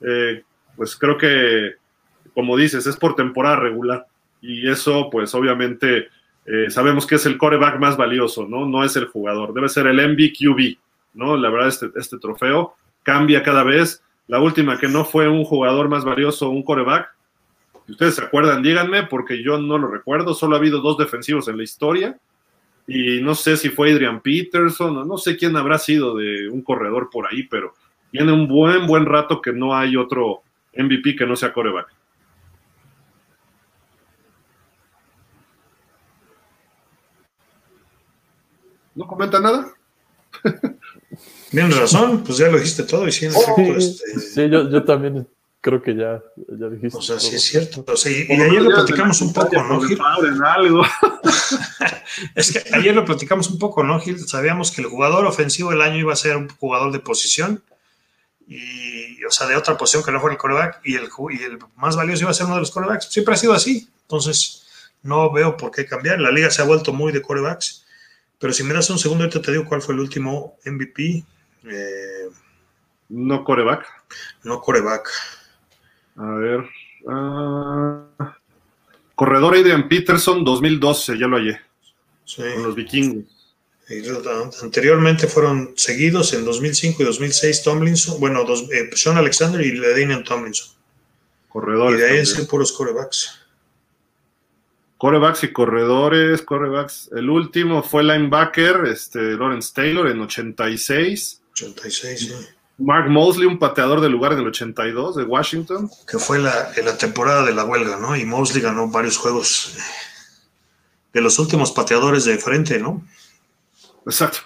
Eh, 0.00 0.42
pues 0.76 0.96
creo 0.96 1.16
que, 1.16 1.74
como 2.34 2.56
dices, 2.56 2.86
es 2.86 2.96
por 2.96 3.14
temporada 3.14 3.56
regular. 3.56 4.06
Y 4.40 4.68
eso, 4.68 5.08
pues 5.10 5.34
obviamente, 5.34 6.08
eh, 6.46 6.70
sabemos 6.70 7.06
que 7.06 7.14
es 7.14 7.26
el 7.26 7.38
coreback 7.38 7.78
más 7.78 7.96
valioso, 7.96 8.46
¿no? 8.46 8.66
No 8.66 8.82
es 8.82 8.96
el 8.96 9.06
jugador, 9.06 9.54
debe 9.54 9.68
ser 9.68 9.86
el 9.86 10.00
MVQB, 10.00 10.78
¿no? 11.14 11.36
La 11.36 11.50
verdad, 11.50 11.68
este, 11.68 11.90
este 11.96 12.18
trofeo 12.18 12.74
cambia 13.04 13.42
cada 13.42 13.62
vez. 13.62 14.02
La 14.26 14.40
última 14.40 14.78
que 14.78 14.88
no 14.88 15.04
fue 15.04 15.28
un 15.28 15.44
jugador 15.44 15.88
más 15.88 16.04
valioso, 16.04 16.50
un 16.50 16.62
coreback, 16.62 17.08
si 17.88 17.92
ustedes 17.92 18.16
se 18.16 18.22
acuerdan, 18.22 18.62
díganme, 18.62 19.04
porque 19.04 19.42
yo 19.42 19.56
no 19.56 19.78
lo 19.78 19.88
recuerdo. 19.88 20.34
Solo 20.34 20.54
ha 20.54 20.58
habido 20.58 20.82
dos 20.82 20.98
defensivos 20.98 21.48
en 21.48 21.56
la 21.56 21.62
historia. 21.62 22.18
Y 22.86 23.22
no 23.22 23.34
sé 23.34 23.56
si 23.56 23.70
fue 23.70 23.90
Adrian 23.90 24.20
Peterson 24.20 24.94
o 24.98 25.04
no 25.06 25.16
sé 25.16 25.38
quién 25.38 25.56
habrá 25.56 25.78
sido 25.78 26.14
de 26.14 26.50
un 26.50 26.60
corredor 26.60 27.08
por 27.10 27.26
ahí, 27.26 27.44
pero 27.44 27.72
tiene 28.10 28.30
un 28.30 28.46
buen, 28.46 28.86
buen 28.86 29.06
rato 29.06 29.40
que 29.40 29.54
no 29.54 29.74
hay 29.74 29.96
otro 29.96 30.42
MVP 30.76 31.16
que 31.16 31.24
no 31.24 31.34
sea 31.34 31.50
coreback. 31.50 31.88
¿No 38.94 39.06
comenta 39.06 39.40
nada? 39.40 39.72
Tienes 41.50 41.78
razón, 41.78 42.22
pues 42.22 42.36
ya 42.36 42.48
lo 42.48 42.58
dijiste 42.58 42.82
todo 42.82 43.08
y 43.08 43.12
sí, 43.12 43.24
este, 43.24 44.20
sí, 44.20 44.50
yo, 44.50 44.68
yo 44.68 44.84
también 44.84 45.26
creo 45.60 45.82
que 45.82 45.94
ya, 45.94 46.22
ya 46.36 46.68
dijiste. 46.68 46.98
O 46.98 47.02
sea, 47.02 47.18
sí 47.18 47.36
es 47.36 47.42
cierto. 47.42 47.84
y 48.06 48.32
ayer 48.32 48.62
lo 48.62 48.70
platicamos 48.70 49.20
un 49.20 49.32
poco, 49.32 49.62
¿no, 49.62 49.80
Gil? 49.80 49.98
Algo. 50.44 50.82
es 52.34 52.52
que 52.52 52.74
ayer 52.74 52.94
lo 52.94 53.04
platicamos 53.04 53.50
un 53.50 53.58
poco, 53.58 53.82
¿no, 53.82 54.00
Gil? 54.00 54.18
Sabíamos 54.26 54.70
que 54.70 54.82
el 54.82 54.88
jugador 54.88 55.26
ofensivo 55.26 55.70
del 55.70 55.82
año 55.82 55.96
iba 55.96 56.12
a 56.12 56.16
ser 56.16 56.36
un 56.36 56.48
jugador 56.48 56.92
de 56.92 57.00
posición, 57.00 57.62
y, 58.46 59.22
o 59.24 59.30
sea, 59.30 59.46
de 59.46 59.56
otra 59.56 59.76
posición 59.76 60.02
que 60.02 60.10
no 60.10 60.20
fuera 60.20 60.32
el 60.32 60.38
coreback, 60.38 60.80
y 60.84 60.96
el, 60.96 61.08
y 61.30 61.42
el 61.42 61.58
más 61.76 61.96
valioso 61.96 62.22
iba 62.22 62.30
a 62.30 62.34
ser 62.34 62.46
uno 62.46 62.54
de 62.54 62.62
los 62.62 62.70
corebacks. 62.70 63.10
Siempre 63.10 63.34
ha 63.34 63.36
sido 63.36 63.52
así. 63.52 63.90
Entonces, 64.02 64.90
no 65.02 65.30
veo 65.30 65.56
por 65.56 65.70
qué 65.70 65.84
cambiar. 65.84 66.18
La 66.18 66.30
liga 66.30 66.50
se 66.50 66.62
ha 66.62 66.64
vuelto 66.64 66.92
muy 66.94 67.12
de 67.12 67.20
corebacks. 67.20 67.84
Pero 68.38 68.52
si 68.52 68.62
me 68.62 68.72
das 68.72 68.88
un 68.88 68.98
segundo, 68.98 69.24
ahorita 69.24 69.42
te 69.42 69.52
digo 69.52 69.66
cuál 69.66 69.82
fue 69.82 69.94
el 69.94 70.00
último 70.00 70.56
MVP. 70.64 71.24
Eh, 71.64 72.30
no 73.10 73.44
coreback. 73.44 73.86
No 74.44 74.60
coreback. 74.60 75.10
A 76.18 76.30
ver. 76.32 76.64
Uh, 77.04 78.24
corredor 79.14 79.54
Adrian 79.54 79.88
Peterson 79.88 80.44
2012, 80.44 81.18
ya 81.18 81.26
lo 81.26 81.36
hallé. 81.36 81.60
Sí. 82.24 82.42
Con 82.54 82.62
los 82.64 82.74
vikingos. 82.74 83.24
Anteriormente 84.62 85.26
fueron 85.28 85.72
seguidos 85.76 86.34
en 86.34 86.44
2005 86.44 87.02
y 87.02 87.06
2006 87.06 87.62
Tomlinson, 87.62 88.20
bueno, 88.20 88.44
dos, 88.44 88.64
eh, 88.70 88.90
Sean 88.94 89.16
Alexander 89.16 89.60
y 89.62 89.72
Ledanian 89.72 90.24
Tomlinson. 90.24 90.76
Corredores. 91.48 91.98
Y 91.98 92.02
de 92.02 92.10
ahí 92.10 92.18
es 92.18 92.34
puros 92.46 92.72
corebacks. 92.72 93.38
Corebacks 94.98 95.44
y 95.44 95.52
corredores, 95.52 96.42
corebacks. 96.42 97.08
El 97.16 97.30
último 97.30 97.82
fue 97.82 98.02
linebacker, 98.02 98.84
este, 98.86 99.20
Lawrence 99.20 99.72
Taylor 99.74 100.10
en 100.10 100.20
86. 100.20 101.40
86, 101.52 102.20
sí. 102.20 102.34
Mark 102.78 103.10
Mosley, 103.10 103.46
un 103.46 103.58
pateador 103.58 104.00
del 104.00 104.12
lugar 104.12 104.32
en 104.32 104.38
el 104.38 104.46
82 104.46 105.16
de 105.16 105.24
Washington. 105.24 105.90
Que 106.08 106.18
fue 106.18 106.38
la, 106.38 106.72
en 106.76 106.84
la 106.84 106.96
temporada 106.96 107.44
de 107.44 107.52
la 107.52 107.64
huelga, 107.64 107.96
¿no? 107.96 108.16
Y 108.16 108.24
Mosley 108.24 108.62
ganó 108.62 108.88
varios 108.88 109.18
juegos 109.18 109.76
de 111.12 111.20
los 111.20 111.38
últimos 111.40 111.72
pateadores 111.72 112.24
de 112.24 112.38
frente, 112.38 112.78
¿no? 112.78 113.04
Exacto. 114.06 114.38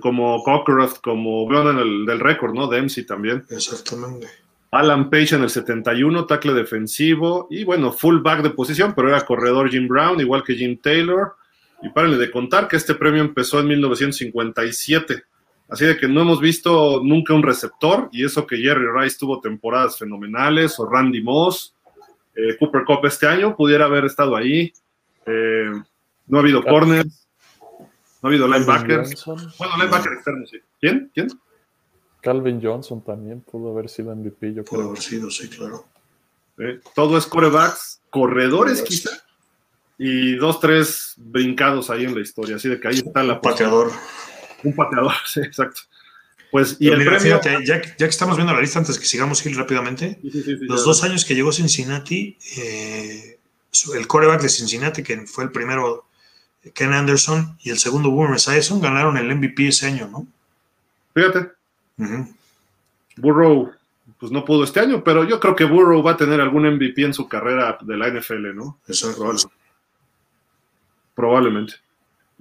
Como 0.00 0.42
Cockcroft, 0.42 1.00
como 1.00 1.48
en 1.70 1.78
el 1.78 2.06
del 2.06 2.18
récord, 2.18 2.52
¿no? 2.52 2.66
Dempsey 2.66 3.04
también. 3.04 3.44
Exactamente. 3.48 4.28
Alan 4.72 5.10
Page 5.10 5.36
en 5.36 5.42
el 5.42 5.50
71, 5.50 6.24
tackle 6.24 6.54
defensivo 6.54 7.46
y 7.50 7.62
bueno, 7.62 7.92
fullback 7.92 8.42
de 8.42 8.50
posición, 8.50 8.94
pero 8.94 9.10
era 9.10 9.20
corredor 9.20 9.70
Jim 9.70 9.86
Brown, 9.86 10.18
igual 10.18 10.42
que 10.42 10.54
Jim 10.54 10.78
Taylor. 10.82 11.36
Y 11.82 11.90
párenle 11.90 12.16
de 12.16 12.30
contar 12.30 12.68
que 12.68 12.76
este 12.76 12.94
premio 12.94 13.22
empezó 13.22 13.60
en 13.60 13.68
1957 13.68 15.24
Así 15.72 15.86
de 15.86 15.96
que 15.96 16.06
no 16.06 16.20
hemos 16.20 16.38
visto 16.38 17.00
nunca 17.02 17.32
un 17.32 17.42
receptor, 17.42 18.10
y 18.12 18.26
eso 18.26 18.46
que 18.46 18.58
Jerry 18.58 18.84
Rice 18.94 19.16
tuvo 19.18 19.40
temporadas 19.40 19.98
fenomenales, 19.98 20.78
o 20.78 20.86
Randy 20.86 21.22
Moss, 21.22 21.74
eh, 22.34 22.58
Cooper 22.58 22.84
Cup 22.84 23.06
este 23.06 23.26
año, 23.26 23.56
pudiera 23.56 23.86
haber 23.86 24.04
estado 24.04 24.36
ahí. 24.36 24.70
Eh, 25.24 25.72
no 26.26 26.36
ha 26.36 26.40
habido 26.42 26.62
corners, 26.62 27.26
no 27.70 27.88
ha 28.22 28.26
habido 28.28 28.46
linebackers. 28.46 29.24
Bueno, 29.24 29.78
linebacker 29.78 30.12
externo, 30.12 30.46
sí. 30.46 30.58
¿Quién? 30.78 31.10
¿Quién? 31.14 31.28
Calvin 32.20 32.60
Johnson 32.62 33.02
también 33.02 33.40
pudo 33.40 33.72
haber 33.72 33.88
sido 33.88 34.14
MVP, 34.14 34.52
yo 34.52 34.64
creo. 34.64 34.80
Pudo 34.80 34.88
haber 34.90 35.00
sido, 35.00 35.30
sí, 35.30 35.48
claro. 35.48 35.86
Eh, 36.58 36.80
todo 36.94 37.16
es 37.16 37.26
corebacks, 37.26 38.02
corredores 38.10 38.82
quizá, 38.82 39.10
y 39.96 40.34
dos, 40.36 40.60
tres 40.60 41.14
brincados 41.16 41.88
ahí 41.88 42.04
en 42.04 42.14
la 42.14 42.20
historia. 42.20 42.56
Así 42.56 42.68
de 42.68 42.78
que 42.78 42.88
ahí 42.88 42.96
está 42.96 43.22
la 43.22 43.40
pateador. 43.40 43.90
Un 44.62 44.74
pateador, 44.74 45.12
sí, 45.26 45.40
exacto. 45.40 45.82
Pues, 46.50 46.76
y 46.78 46.88
el 46.88 47.02
fíjate, 47.18 47.64
ya, 47.64 47.80
ya, 47.80 47.96
que 47.96 48.04
estamos 48.04 48.36
viendo 48.36 48.52
la 48.52 48.60
lista, 48.60 48.78
antes 48.78 48.98
que 48.98 49.06
sigamos, 49.06 49.40
Gil, 49.40 49.56
rápidamente, 49.56 50.20
los 50.60 50.84
dos 50.84 51.02
años 51.02 51.24
que 51.24 51.34
llegó 51.34 51.50
Cincinnati, 51.50 52.36
eh, 52.58 53.38
el 53.94 54.06
coreback 54.06 54.42
de 54.42 54.50
Cincinnati, 54.50 55.02
que 55.02 55.26
fue 55.26 55.44
el 55.44 55.50
primero, 55.50 56.04
Ken 56.74 56.92
Anderson, 56.92 57.56
y 57.62 57.70
el 57.70 57.78
segundo, 57.78 58.10
Boomer 58.10 58.36
Esiason, 58.36 58.82
ganaron 58.82 59.16
el 59.16 59.34
MVP 59.34 59.68
ese 59.68 59.86
año, 59.86 60.08
¿no? 60.08 60.26
Fíjate. 61.14 61.52
Burrow, 63.16 63.72
pues 64.18 64.30
no 64.30 64.44
pudo 64.44 64.64
este 64.64 64.80
año, 64.80 65.02
pero 65.02 65.24
yo 65.24 65.40
creo 65.40 65.56
que 65.56 65.64
Burrow 65.64 66.02
va 66.02 66.12
a 66.12 66.16
tener 66.16 66.40
algún 66.40 66.66
MVP 66.66 67.02
en 67.02 67.14
su 67.14 67.28
carrera 67.28 67.78
de 67.80 67.96
la 67.96 68.08
NFL, 68.08 68.54
¿no? 68.54 68.78
Exacto. 68.86 69.34
Probablemente. 71.14 71.74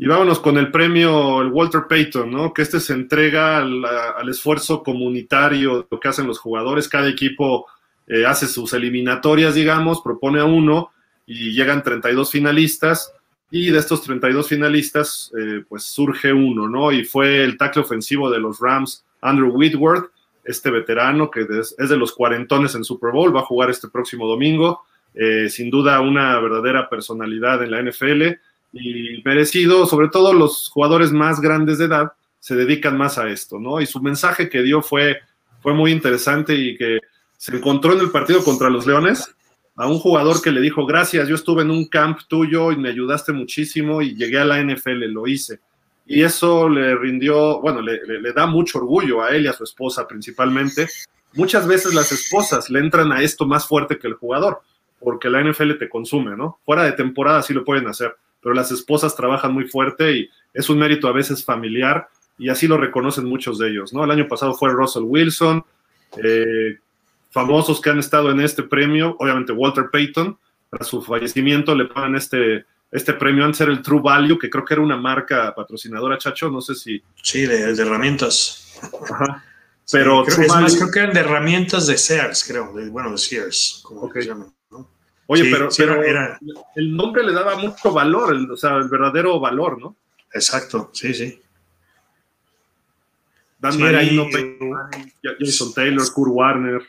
Y 0.01 0.07
vámonos 0.07 0.39
con 0.39 0.57
el 0.57 0.71
premio, 0.71 1.43
el 1.43 1.49
Walter 1.49 1.83
Payton, 1.87 2.31
¿no? 2.31 2.55
Que 2.55 2.63
este 2.63 2.79
se 2.79 2.93
entrega 2.93 3.59
al, 3.59 4.27
esfuerzo 4.27 4.81
comunitario, 4.81 5.85
lo 5.91 5.99
que 5.99 6.07
hacen 6.07 6.25
los 6.25 6.39
jugadores. 6.39 6.89
Cada 6.89 7.07
equipo 7.07 7.67
eh, 8.07 8.25
hace 8.25 8.47
sus 8.47 8.73
eliminatorias, 8.73 9.53
digamos, 9.53 10.01
propone 10.01 10.39
a 10.39 10.45
uno 10.45 10.89
y 11.27 11.51
llegan 11.51 11.83
32 11.83 12.31
finalistas. 12.31 13.13
Y 13.51 13.69
de 13.69 13.77
estos 13.77 14.01
32 14.01 14.47
finalistas, 14.47 15.31
eh, 15.39 15.63
pues 15.69 15.83
surge 15.83 16.33
uno, 16.33 16.67
¿no? 16.67 16.91
Y 16.91 17.05
fue 17.05 17.43
el 17.43 17.55
tackle 17.55 17.83
ofensivo 17.83 18.31
de 18.31 18.39
los 18.39 18.59
Rams, 18.59 19.05
Andrew 19.21 19.51
Whitworth, 19.51 20.09
este 20.43 20.71
veterano 20.71 21.29
que 21.29 21.41
es, 21.41 21.75
de 21.77 21.97
los 21.97 22.13
cuarentones 22.13 22.73
en 22.73 22.83
Super 22.83 23.11
Bowl, 23.11 23.35
va 23.35 23.41
a 23.41 23.45
jugar 23.45 23.69
este 23.69 23.87
próximo 23.87 24.25
domingo. 24.25 24.81
Eh, 25.13 25.47
sin 25.47 25.69
duda, 25.69 26.01
una 26.01 26.39
verdadera 26.39 26.89
personalidad 26.89 27.61
en 27.61 27.69
la 27.69 27.83
NFL 27.83 28.41
y 28.73 29.21
merecido, 29.23 29.85
sobre 29.85 30.09
todo 30.09 30.33
los 30.33 30.69
jugadores 30.69 31.11
más 31.11 31.41
grandes 31.41 31.77
de 31.77 31.85
edad 31.85 32.13
se 32.39 32.55
dedican 32.55 32.97
más 32.97 33.17
a 33.17 33.29
esto, 33.29 33.59
¿no? 33.59 33.81
Y 33.81 33.85
su 33.85 34.01
mensaje 34.01 34.49
que 34.49 34.63
dio 34.63 34.81
fue, 34.81 35.19
fue 35.61 35.73
muy 35.73 35.91
interesante 35.91 36.55
y 36.55 36.75
que 36.75 36.99
se 37.37 37.55
encontró 37.55 37.93
en 37.93 37.99
el 37.99 38.11
partido 38.11 38.43
contra 38.43 38.69
los 38.69 38.85
Leones 38.85 39.33
a 39.75 39.87
un 39.87 39.99
jugador 39.99 40.41
que 40.41 40.51
le 40.51 40.61
dijo, 40.61 40.85
gracias, 40.85 41.27
yo 41.27 41.35
estuve 41.35 41.61
en 41.61 41.71
un 41.71 41.85
camp 41.85 42.19
tuyo 42.27 42.71
y 42.71 42.77
me 42.77 42.89
ayudaste 42.89 43.31
muchísimo 43.31 44.01
y 44.01 44.15
llegué 44.15 44.39
a 44.39 44.45
la 44.45 44.61
NFL, 44.61 45.05
lo 45.05 45.27
hice. 45.27 45.59
y 46.05 46.23
eso 46.23 46.67
le 46.67 46.95
rindió, 46.95 47.61
bueno, 47.61 47.81
le, 47.81 48.01
le, 48.05 48.33
da 48.33 48.45
mucho 48.45 48.79
orgullo 48.79 49.23
a 49.23 49.29
él 49.29 49.45
y 49.45 49.47
a 49.47 49.53
su 49.53 49.63
esposa 49.63 50.07
principalmente. 50.07 50.87
Muchas 51.33 51.65
veces 51.65 51.93
las 51.93 52.11
esposas 52.11 52.69
le 52.69 52.79
entran 52.79 53.11
a 53.11 53.21
esto 53.21 53.45
más 53.45 53.65
fuerte 53.65 53.97
que 53.97 54.07
el 54.07 54.15
jugador, 54.15 54.61
porque 54.99 55.29
la 55.29 55.41
NFL 55.41 55.77
te 55.77 55.89
consume, 55.89 56.35
¿no? 56.35 56.59
Fuera 56.65 56.83
de 56.83 56.91
temporada 56.91 57.41
sí 57.41 57.53
lo 57.53 57.63
pueden 57.63 57.87
hacer, 57.87 58.15
pero 58.41 58.55
las 58.55 58.71
esposas 58.71 59.15
trabajan 59.15 59.53
muy 59.53 59.67
fuerte 59.67 60.11
y 60.11 60.29
es 60.53 60.69
un 60.69 60.79
mérito 60.79 61.07
a 61.07 61.13
veces 61.13 61.43
familiar 61.43 62.07
y 62.37 62.49
así 62.49 62.67
lo 62.67 62.77
reconocen 62.77 63.25
muchos 63.25 63.59
de 63.59 63.69
ellos, 63.69 63.93
¿no? 63.93 64.03
El 64.03 64.11
año 64.11 64.27
pasado 64.27 64.53
fue 64.53 64.71
Russell 64.71 65.03
Wilson, 65.03 65.63
eh, 66.23 66.77
famosos 67.29 67.79
que 67.79 67.89
han 67.89 67.99
estado 67.99 68.31
en 68.31 68.41
este 68.41 68.63
premio, 68.63 69.15
obviamente 69.19 69.53
Walter 69.53 69.89
Payton, 69.91 70.37
tras 70.69 70.87
su 70.87 71.01
fallecimiento 71.01 71.75
le 71.75 71.85
pagan 71.85 72.15
este 72.15 72.65
este 72.91 73.13
premio 73.13 73.45
antes 73.45 73.61
era 73.61 73.71
el 73.71 73.81
True 73.81 74.01
Value, 74.01 74.37
que 74.37 74.49
creo 74.49 74.65
que 74.65 74.73
era 74.73 74.83
una 74.83 74.97
marca 74.97 75.55
patrocinadora, 75.55 76.17
Chacho, 76.17 76.49
no 76.49 76.59
sé 76.59 76.75
si... 76.75 77.01
Sí, 77.23 77.45
de, 77.45 77.71
herramientas. 77.71 78.77
Ajá. 79.09 79.45
Pero 79.91 80.23
creo, 80.25 80.41
es 80.41 80.47
más, 80.49 80.75
creo 80.75 80.91
que 80.91 80.99
eran 80.99 81.13
de 81.13 81.19
herramientas 81.21 81.87
de 81.87 81.97
Sears, 81.97 82.43
creo, 82.45 82.71
bueno, 82.91 83.11
de 83.11 83.17
Sears, 83.17 83.81
como 83.83 84.01
okay. 84.01 84.29
Oye, 85.27 85.49
pero, 85.49 85.69
pero 85.75 86.03
el 86.75 86.95
nombre 86.95 87.23
le 87.23 87.31
daba 87.31 87.55
mucho 87.55 87.91
valor, 87.91 88.33
o 88.51 88.57
sea, 88.57 88.75
el 88.77 88.89
verdadero 88.89 89.39
valor, 89.39 89.79
¿no? 89.79 89.95
Exacto, 90.33 90.89
sí, 90.93 91.13
sí. 91.13 91.41
Dan 93.59 93.79
Marino, 93.79 94.27
Jason 95.39 95.73
Taylor, 95.73 96.11
Kurt 96.11 96.31
Warner. 96.33 96.81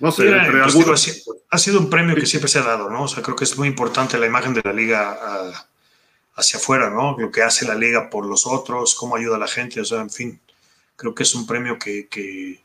No 0.00 0.10
sé, 0.10 0.28
entre 0.28 0.62
algunos. 0.62 1.24
Ha 1.50 1.58
sido 1.58 1.78
un 1.78 1.88
premio 1.88 2.16
que 2.16 2.26
siempre 2.26 2.48
se 2.48 2.58
ha 2.58 2.62
dado, 2.62 2.90
¿no? 2.90 3.04
O 3.04 3.08
sea, 3.08 3.22
creo 3.22 3.36
que 3.36 3.44
es 3.44 3.56
muy 3.56 3.68
importante 3.68 4.18
la 4.18 4.26
imagen 4.26 4.54
de 4.54 4.62
la 4.64 4.72
liga 4.72 5.16
ah, 5.20 5.66
hacia 6.34 6.58
afuera, 6.58 6.90
¿no? 6.90 7.16
Lo 7.18 7.30
que 7.30 7.42
hace 7.42 7.66
la 7.66 7.74
liga 7.74 8.10
por 8.10 8.26
los 8.26 8.46
otros, 8.46 8.94
cómo 8.94 9.16
ayuda 9.16 9.36
a 9.36 9.40
la 9.40 9.46
gente, 9.46 9.80
o 9.80 9.84
sea, 9.84 10.00
en 10.00 10.10
fin, 10.10 10.40
creo 10.96 11.14
que 11.14 11.22
es 11.22 11.34
un 11.34 11.46
premio 11.46 11.78
que, 11.78 12.08
que, 12.08 12.62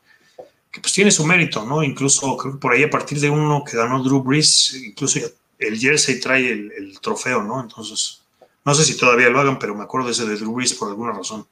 pues 0.80 0.92
tiene 0.92 1.10
su 1.10 1.26
mérito, 1.26 1.64
¿no? 1.64 1.82
Incluso 1.82 2.36
creo 2.36 2.54
que 2.54 2.58
por 2.58 2.72
ahí 2.72 2.82
a 2.82 2.90
partir 2.90 3.20
de 3.20 3.30
uno 3.30 3.62
que 3.64 3.76
ganó 3.76 4.02
Drew 4.02 4.22
Brees, 4.22 4.74
incluso 4.74 5.20
el 5.58 5.78
jersey 5.78 6.20
trae 6.20 6.50
el, 6.50 6.72
el 6.72 7.00
trofeo, 7.00 7.42
¿no? 7.42 7.60
Entonces, 7.60 8.22
no 8.64 8.74
sé 8.74 8.84
si 8.84 8.96
todavía 8.96 9.30
lo 9.30 9.40
hagan, 9.40 9.58
pero 9.58 9.74
me 9.74 9.84
acuerdo 9.84 10.06
de 10.06 10.12
ese 10.12 10.26
de 10.26 10.36
Drew 10.36 10.54
Brees 10.54 10.74
por 10.74 10.88
alguna 10.88 11.12
razón 11.12 11.46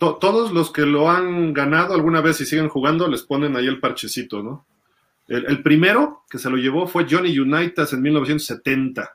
todos 0.00 0.52
los 0.52 0.72
que 0.72 0.86
lo 0.86 1.10
han 1.10 1.52
ganado 1.52 1.94
alguna 1.94 2.22
vez 2.22 2.40
y 2.40 2.46
siguen 2.46 2.68
jugando 2.68 3.06
les 3.06 3.22
ponen 3.22 3.54
ahí 3.54 3.66
el 3.66 3.80
parchecito, 3.80 4.42
¿no? 4.42 4.64
El, 5.28 5.62
primero 5.62 6.24
que 6.28 6.38
se 6.38 6.50
lo 6.50 6.56
llevó 6.56 6.88
fue 6.88 7.06
Johnny 7.08 7.38
Unitas 7.38 7.92
en 7.92 8.02
1970. 8.02 9.12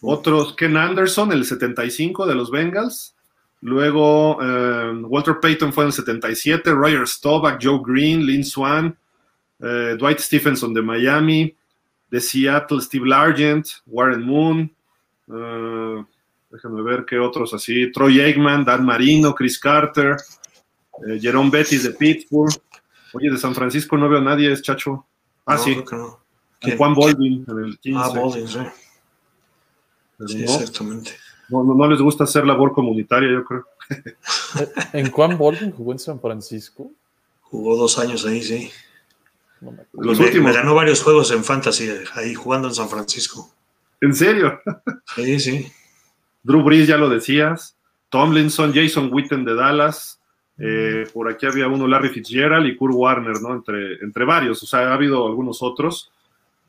Otros, 0.00 0.56
Ken 0.56 0.76
Anderson, 0.76 1.30
el 1.30 1.44
75 1.44 2.26
de 2.26 2.34
los 2.34 2.50
Bengals. 2.50 3.14
Luego, 3.62 4.38
eh, 4.42 4.92
Walter 5.04 5.38
Payton 5.40 5.72
fue 5.72 5.84
en 5.84 5.88
el 5.88 5.92
77. 5.92 6.70
Roger 6.72 7.06
Staubach, 7.06 7.58
Joe 7.62 7.80
Green, 7.84 8.24
Lynn 8.26 8.44
Swan, 8.44 8.96
eh, 9.60 9.96
Dwight 9.98 10.18
Stephenson 10.18 10.74
de 10.74 10.82
Miami. 10.82 11.56
De 12.10 12.20
Seattle, 12.20 12.82
Steve 12.82 13.06
Largent, 13.06 13.66
Warren 13.86 14.22
Moon. 14.22 14.70
Uh, 15.28 16.04
Déjenme 16.52 16.82
ver 16.82 17.06
qué 17.06 17.18
otros 17.18 17.54
así. 17.54 17.90
Troy 17.90 18.20
Eggman, 18.20 18.62
Dan 18.62 18.84
Marino, 18.84 19.34
Chris 19.34 19.58
Carter, 19.58 20.16
eh, 21.08 21.18
Jerome 21.18 21.50
Bettis 21.50 21.82
de 21.82 21.92
Pittsburgh. 21.92 22.52
Oye, 23.14 23.30
de 23.30 23.38
San 23.38 23.54
Francisco 23.54 23.96
no 23.96 24.06
veo 24.06 24.18
a 24.18 24.22
nadie, 24.22 24.52
es 24.52 24.60
Chacho. 24.60 25.06
Ah, 25.46 25.56
sí. 25.56 25.82
Juan 26.76 26.94
Baldwin 26.94 27.44
en 27.48 27.64
el 27.64 27.78
15. 27.78 27.98
Ah, 27.98 28.12
Baldwin, 28.14 28.46
sí. 28.46 28.58
sí 30.26 30.42
exactamente. 30.42 31.12
No, 31.52 31.62
no, 31.62 31.86
les 31.86 32.00
gusta 32.00 32.24
hacer 32.24 32.46
labor 32.46 32.72
comunitaria, 32.72 33.30
yo 33.30 33.44
creo. 33.44 33.66
¿En 34.94 35.10
Juan 35.10 35.36
Baldwin 35.38 35.70
jugó 35.70 35.92
en 35.92 35.98
San 35.98 36.18
Francisco? 36.18 36.90
Jugó 37.42 37.76
dos 37.76 37.98
años 37.98 38.24
ahí, 38.24 38.42
sí. 38.42 38.70
Los 39.92 40.18
últimos. 40.18 40.50
Me 40.50 40.56
ganó 40.56 40.74
varios 40.74 41.02
juegos 41.02 41.30
en 41.30 41.44
Fantasy 41.44 41.90
ahí 42.14 42.34
jugando 42.34 42.68
en 42.68 42.74
San 42.74 42.88
Francisco. 42.88 43.52
¿En 44.00 44.14
serio? 44.14 44.60
Sí, 45.14 45.38
sí. 45.38 45.66
Drew 46.42 46.62
Brees, 46.62 46.88
ya 46.88 46.96
lo 46.96 47.10
decías, 47.10 47.76
Tomlinson, 48.08 48.72
Jason 48.74 49.10
Witten 49.12 49.44
de 49.44 49.54
Dallas, 49.54 50.20
eh, 50.58 51.06
por 51.12 51.30
aquí 51.30 51.46
había 51.46 51.68
uno, 51.68 51.86
Larry 51.86 52.08
Fitzgerald 52.08 52.66
y 52.66 52.76
Kurt 52.76 52.94
Warner, 52.94 53.40
¿no? 53.40 53.54
Entre, 53.54 53.94
entre 54.02 54.24
varios, 54.24 54.62
o 54.62 54.66
sea, 54.66 54.90
ha 54.90 54.94
habido 54.94 55.26
algunos 55.26 55.62
otros. 55.62 56.10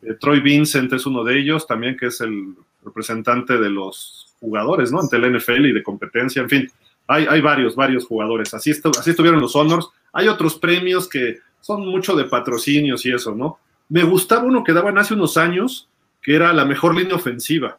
Eh, 0.01 0.15
Troy 0.19 0.41
Vincent 0.41 0.91
es 0.93 1.05
uno 1.05 1.23
de 1.23 1.39
ellos, 1.39 1.65
también 1.65 1.97
que 1.97 2.07
es 2.07 2.21
el 2.21 2.55
representante 2.83 3.57
de 3.57 3.69
los 3.69 4.22
jugadores, 4.43 4.91
¿no? 4.91 4.99
Ante 4.99 5.15
el 5.15 5.37
NFL 5.37 5.65
y 5.65 5.73
de 5.73 5.81
competencia, 5.81 6.41
en 6.41 6.49
fin, 6.49 6.71
hay, 7.07 7.25
hay 7.29 7.41
varios, 7.41 7.75
varios 7.75 8.05
jugadores. 8.05 8.53
Así, 8.53 8.71
así 8.71 9.09
estuvieron 9.09 9.39
los 9.39 9.55
Honors. 9.55 9.87
Hay 10.11 10.27
otros 10.27 10.59
premios 10.59 11.07
que 11.07 11.39
son 11.61 11.87
mucho 11.87 12.15
de 12.15 12.25
patrocinios 12.25 13.05
y 13.05 13.13
eso, 13.13 13.33
¿no? 13.33 13.57
Me 13.87 14.03
gustaba 14.03 14.43
uno 14.43 14.63
que 14.63 14.73
daban 14.73 14.97
hace 14.97 15.13
unos 15.13 15.37
años, 15.37 15.87
que 16.21 16.35
era 16.35 16.51
la 16.51 16.65
mejor 16.65 16.95
línea 16.95 17.15
ofensiva. 17.15 17.77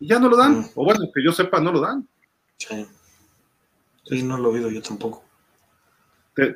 Y 0.00 0.08
ya 0.08 0.18
no 0.18 0.28
lo 0.28 0.36
dan. 0.36 0.66
O 0.74 0.84
bueno, 0.84 1.06
que 1.14 1.22
yo 1.22 1.32
sepa, 1.32 1.60
no 1.60 1.72
lo 1.72 1.80
dan. 1.80 2.08
Sí. 2.56 2.86
Sí, 4.04 4.22
no 4.22 4.38
lo 4.38 4.50
he 4.50 4.54
oído 4.54 4.70
yo 4.70 4.80
tampoco. 4.80 5.22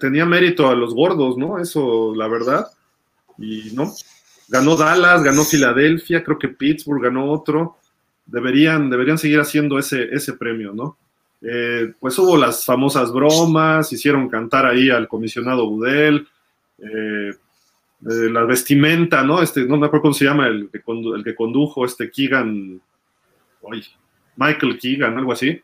tenía 0.01 0.25
mérito 0.25 0.69
a 0.69 0.75
los 0.75 0.95
gordos, 0.95 1.37
¿no? 1.37 1.59
Eso, 1.59 2.15
la 2.15 2.27
verdad. 2.29 2.67
Y 3.37 3.71
no. 3.75 3.93
Ganó 4.49 4.77
Dallas, 4.77 5.23
ganó 5.23 5.45
Filadelfia, 5.45 6.23
creo 6.25 6.39
que 6.39 6.49
Pittsburgh 6.49 7.03
ganó 7.03 7.31
otro. 7.31 7.79
Deberían, 8.25 8.89
deberían 8.89 9.19
seguir 9.19 9.41
haciendo 9.41 9.79
ese, 9.79 10.05
ese 10.15 10.35
premio, 10.35 10.73
¿no? 10.73 10.97
Eh, 11.45 11.93
pues 11.99 12.17
hubo 12.21 12.37
las 12.37 12.65
famosas 12.65 13.13
bromas, 13.13 13.93
hicieron 13.93 14.29
cantar 14.29 14.65
ahí 14.65 14.91
al 14.91 15.09
comisionado 15.09 15.69
Budel, 15.69 16.29
eh, 16.79 17.31
eh, 17.31 18.31
la 18.31 18.45
vestimenta, 18.45 19.25
¿no? 19.25 19.43
Este, 19.43 19.65
no 19.65 19.77
me 19.77 19.87
acuerdo 19.87 20.03
cómo 20.03 20.15
se 20.15 20.25
llama 20.25 20.47
el 20.47 20.71
que, 20.71 20.81
el 20.87 21.25
que 21.25 21.35
condujo 21.35 21.85
este 21.85 22.11
Keegan 22.11 22.81
Michael 24.37 24.79
Keegan, 24.79 25.19
algo 25.19 25.33
así, 25.33 25.61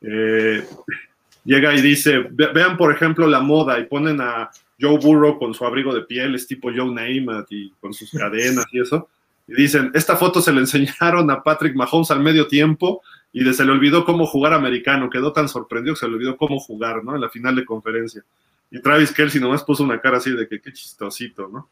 llega 0.00 1.74
y 1.74 1.80
dice, 1.80 2.26
vean 2.30 2.76
por 2.76 2.92
ejemplo 2.92 3.26
la 3.28 3.40
moda 3.40 3.78
y 3.78 3.84
ponen 3.84 4.20
a 4.20 4.50
Joe 4.80 4.98
Burrow 4.98 5.38
con 5.38 5.54
su 5.54 5.64
abrigo 5.64 5.94
de 5.94 6.02
piel, 6.02 6.34
es 6.34 6.46
tipo 6.46 6.70
Joe 6.74 6.92
Namath 6.92 7.46
y 7.50 7.70
con 7.80 7.94
sus 7.94 8.10
cadenas 8.10 8.66
y 8.72 8.80
eso, 8.80 9.08
y 9.48 9.54
dicen, 9.54 9.90
esta 9.94 10.16
foto 10.16 10.40
se 10.40 10.52
le 10.52 10.60
enseñaron 10.60 11.30
a 11.30 11.42
Patrick 11.42 11.74
Mahomes 11.76 12.10
al 12.10 12.20
medio 12.20 12.46
tiempo 12.46 13.02
y 13.32 13.44
se 13.52 13.64
le 13.64 13.72
olvidó 13.72 14.04
cómo 14.04 14.26
jugar 14.26 14.54
americano, 14.54 15.10
quedó 15.10 15.32
tan 15.32 15.48
sorprendido 15.48 15.94
que 15.94 16.00
se 16.00 16.08
le 16.08 16.14
olvidó 16.14 16.36
cómo 16.36 16.58
jugar, 16.58 17.04
¿no? 17.04 17.14
En 17.14 17.20
la 17.20 17.28
final 17.28 17.54
de 17.54 17.64
conferencia. 17.64 18.24
Y 18.70 18.80
Travis 18.80 19.12
Kelsey 19.12 19.40
nomás 19.40 19.62
puso 19.62 19.84
una 19.84 20.00
cara 20.00 20.18
así 20.18 20.30
de 20.30 20.48
que 20.48 20.60
qué 20.60 20.72
chistosito, 20.72 21.48
¿no? 21.48 21.68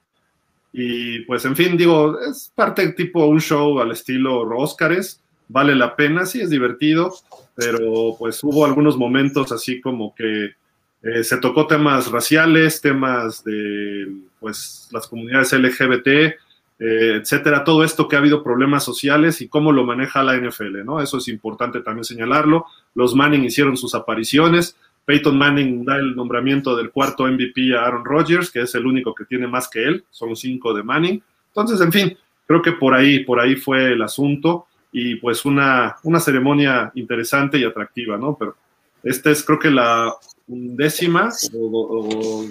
Y 0.73 1.21
pues, 1.21 1.45
en 1.45 1.57
fin, 1.57 1.77
digo, 1.77 2.19
es 2.21 2.53
parte 2.55 2.89
tipo 2.93 3.25
un 3.27 3.41
show 3.41 3.81
al 3.81 3.93
estilo 3.93 4.41
Óscares, 4.41 5.21
vale 5.49 5.75
la 5.75 5.97
pena, 5.97 6.27
sí 6.27 6.41
es 6.41 6.51
divertido, 6.51 7.15
pero 7.55 8.17
pues 8.19 8.43
hubo 8.43 8.65
algunos 8.65 8.97
momentos 8.97 9.53
así 9.53 9.81
como 9.81 10.15
que 10.15 10.55
eh, 11.03 11.23
se 11.23 11.37
tocó 11.39 11.67
temas 11.67 12.11
raciales, 12.11 12.81
temas 12.81 13.45
de 13.45 14.13
pues 14.41 14.89
las 14.91 15.07
comunidades 15.07 15.53
LGBT, 15.53 16.35
eh, 16.79 17.21
etcétera, 17.21 17.63
todo 17.63 17.85
esto 17.85 18.09
que 18.09 18.17
ha 18.17 18.19
habido 18.19 18.43
problemas 18.43 18.85
sociales 18.85 19.41
y 19.41 19.49
cómo 19.49 19.73
lo 19.73 19.85
maneja 19.85 20.25
la 20.25 20.37
NFL, 20.37 20.85
¿no? 20.85 21.01
Eso 21.01 21.19
es 21.19 21.29
importante 21.29 21.81
también 21.81 22.05
señalarlo. 22.05 22.67
Los 22.95 23.15
Manning 23.15 23.45
hicieron 23.45 23.77
sus 23.77 23.95
apariciones. 23.95 24.77
Peyton 25.05 25.39
Manning 25.39 25.85
da 25.85 25.97
el 25.97 26.17
nombramiento 26.17 26.75
del 26.77 26.91
cuarto 26.91 27.27
MVP 27.27 27.77
a 27.77 27.85
Aaron 27.85 28.05
Rodgers, 28.05 28.51
que 28.51 28.63
es 28.63 28.75
el 28.75 28.87
único 28.87 29.15
que 29.15 29.25
tiene 29.25 29.47
más 29.47 29.69
que 29.69 29.85
él, 29.85 30.05
son 30.11 30.35
cinco 30.35 30.75
de 30.75 30.83
Manning. 30.83 31.23
Entonces, 31.49 31.81
en 31.81 31.93
fin, 31.93 32.19
creo 32.47 32.63
que 32.63 32.73
por 32.73 32.95
ahí, 32.95 33.25
por 33.25 33.39
ahí 33.39 33.55
fue 33.55 33.93
el 33.93 34.03
asunto 34.03 34.67
y 34.91 35.17
pues 35.17 35.45
una, 35.45 35.97
una 36.05 36.21
ceremonia 36.21 36.91
interesante 36.95 37.59
y 37.59 37.65
atractiva, 37.65 38.17
¿no? 38.17 38.37
Pero 38.39 38.57
esta 39.03 39.31
es 39.31 39.45
creo 39.45 39.59
que 39.59 39.71
la 39.71 40.15
décima 40.47 41.31
o, 41.55 42.47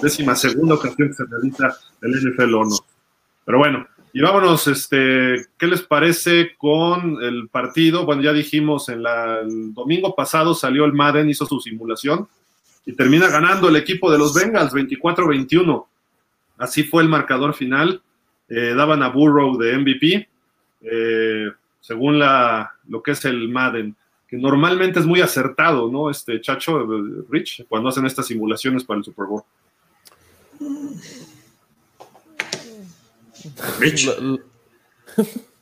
décima 0.00 0.34
segunda 0.34 0.74
ocasión 0.74 1.08
que 1.08 1.14
se 1.14 1.24
realiza 1.24 1.76
el 2.00 2.12
NFL 2.12 2.54
Honor. 2.54 2.93
Pero 3.44 3.58
bueno, 3.58 3.86
y 4.12 4.20
vámonos, 4.20 4.68
este, 4.68 5.46
¿qué 5.58 5.66
les 5.66 5.82
parece 5.82 6.54
con 6.56 7.22
el 7.22 7.48
partido? 7.48 8.06
Bueno, 8.06 8.22
ya 8.22 8.32
dijimos, 8.32 8.88
en 8.88 9.02
la, 9.02 9.40
el 9.40 9.74
domingo 9.74 10.14
pasado 10.14 10.54
salió 10.54 10.84
el 10.84 10.92
Madden, 10.92 11.28
hizo 11.28 11.46
su 11.46 11.58
simulación 11.60 12.28
y 12.86 12.92
termina 12.92 13.28
ganando 13.28 13.68
el 13.68 13.76
equipo 13.76 14.10
de 14.12 14.18
los 14.18 14.32
Bengals 14.32 14.72
24-21. 14.72 15.86
Así 16.58 16.84
fue 16.84 17.02
el 17.02 17.08
marcador 17.08 17.54
final. 17.54 18.02
Eh, 18.48 18.74
daban 18.76 19.02
a 19.02 19.08
Burrow 19.08 19.58
de 19.58 19.78
MVP. 19.78 20.28
Eh, 20.82 21.50
según 21.80 22.18
la, 22.18 22.72
lo 22.88 23.02
que 23.02 23.10
es 23.10 23.24
el 23.24 23.48
Madden, 23.48 23.96
que 24.28 24.36
normalmente 24.36 25.00
es 25.00 25.06
muy 25.06 25.20
acertado, 25.20 25.90
¿no? 25.90 26.08
Este 26.08 26.40
Chacho, 26.40 26.86
Rich, 27.28 27.66
cuando 27.68 27.88
hacen 27.88 28.06
estas 28.06 28.26
simulaciones 28.26 28.84
para 28.84 28.98
el 28.98 29.04
Super 29.04 29.26
Bowl. 29.26 29.42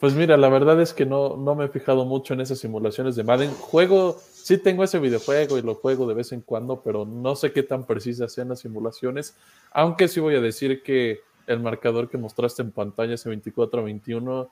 Pues 0.00 0.14
mira, 0.14 0.38
la 0.38 0.48
verdad 0.48 0.80
es 0.80 0.94
que 0.94 1.04
no, 1.04 1.36
no 1.36 1.54
me 1.54 1.66
he 1.66 1.68
fijado 1.68 2.06
mucho 2.06 2.32
en 2.32 2.40
esas 2.40 2.58
simulaciones 2.58 3.16
de 3.16 3.22
Madden. 3.22 3.50
Juego, 3.52 4.18
sí 4.32 4.56
tengo 4.56 4.82
ese 4.82 4.98
videojuego 4.98 5.58
y 5.58 5.62
lo 5.62 5.74
juego 5.74 6.08
de 6.08 6.14
vez 6.14 6.32
en 6.32 6.40
cuando, 6.40 6.80
pero 6.80 7.04
no 7.04 7.36
sé 7.36 7.52
qué 7.52 7.62
tan 7.62 7.84
precisas 7.84 8.32
sean 8.32 8.48
las 8.48 8.60
simulaciones. 8.60 9.36
Aunque 9.72 10.08
sí 10.08 10.18
voy 10.18 10.36
a 10.36 10.40
decir 10.40 10.82
que 10.82 11.20
el 11.46 11.60
marcador 11.60 12.08
que 12.08 12.16
mostraste 12.16 12.62
en 12.62 12.72
pantalla, 12.72 13.12
ese 13.12 13.30
24-21, 13.30 14.48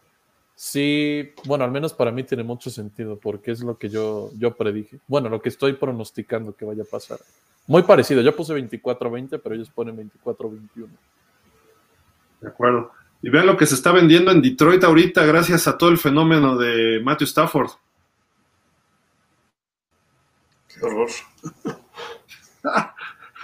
sí, 0.54 1.30
bueno, 1.46 1.64
al 1.64 1.70
menos 1.70 1.94
para 1.94 2.12
mí 2.12 2.24
tiene 2.24 2.42
mucho 2.42 2.68
sentido, 2.68 3.18
porque 3.18 3.50
es 3.50 3.60
lo 3.60 3.78
que 3.78 3.88
yo, 3.88 4.30
yo 4.36 4.54
predije. 4.54 4.98
Bueno, 5.06 5.30
lo 5.30 5.40
que 5.40 5.48
estoy 5.48 5.72
pronosticando 5.72 6.54
que 6.54 6.66
vaya 6.66 6.82
a 6.82 6.86
pasar. 6.86 7.20
Muy 7.66 7.84
parecido, 7.84 8.20
yo 8.20 8.36
puse 8.36 8.52
24-20, 8.52 9.40
pero 9.42 9.54
ellos 9.54 9.70
ponen 9.70 9.96
24-21. 9.96 10.88
De 12.40 12.48
acuerdo. 12.48 12.92
Y 13.22 13.30
vean 13.30 13.46
lo 13.46 13.56
que 13.56 13.66
se 13.66 13.74
está 13.74 13.92
vendiendo 13.92 14.30
en 14.30 14.42
Detroit 14.42 14.84
ahorita 14.84 15.24
gracias 15.26 15.66
a 15.66 15.76
todo 15.76 15.90
el 15.90 15.98
fenómeno 15.98 16.56
de 16.56 17.00
Matthew 17.02 17.26
Stafford. 17.26 17.70
Qué 20.68 20.86
horror. 20.86 21.08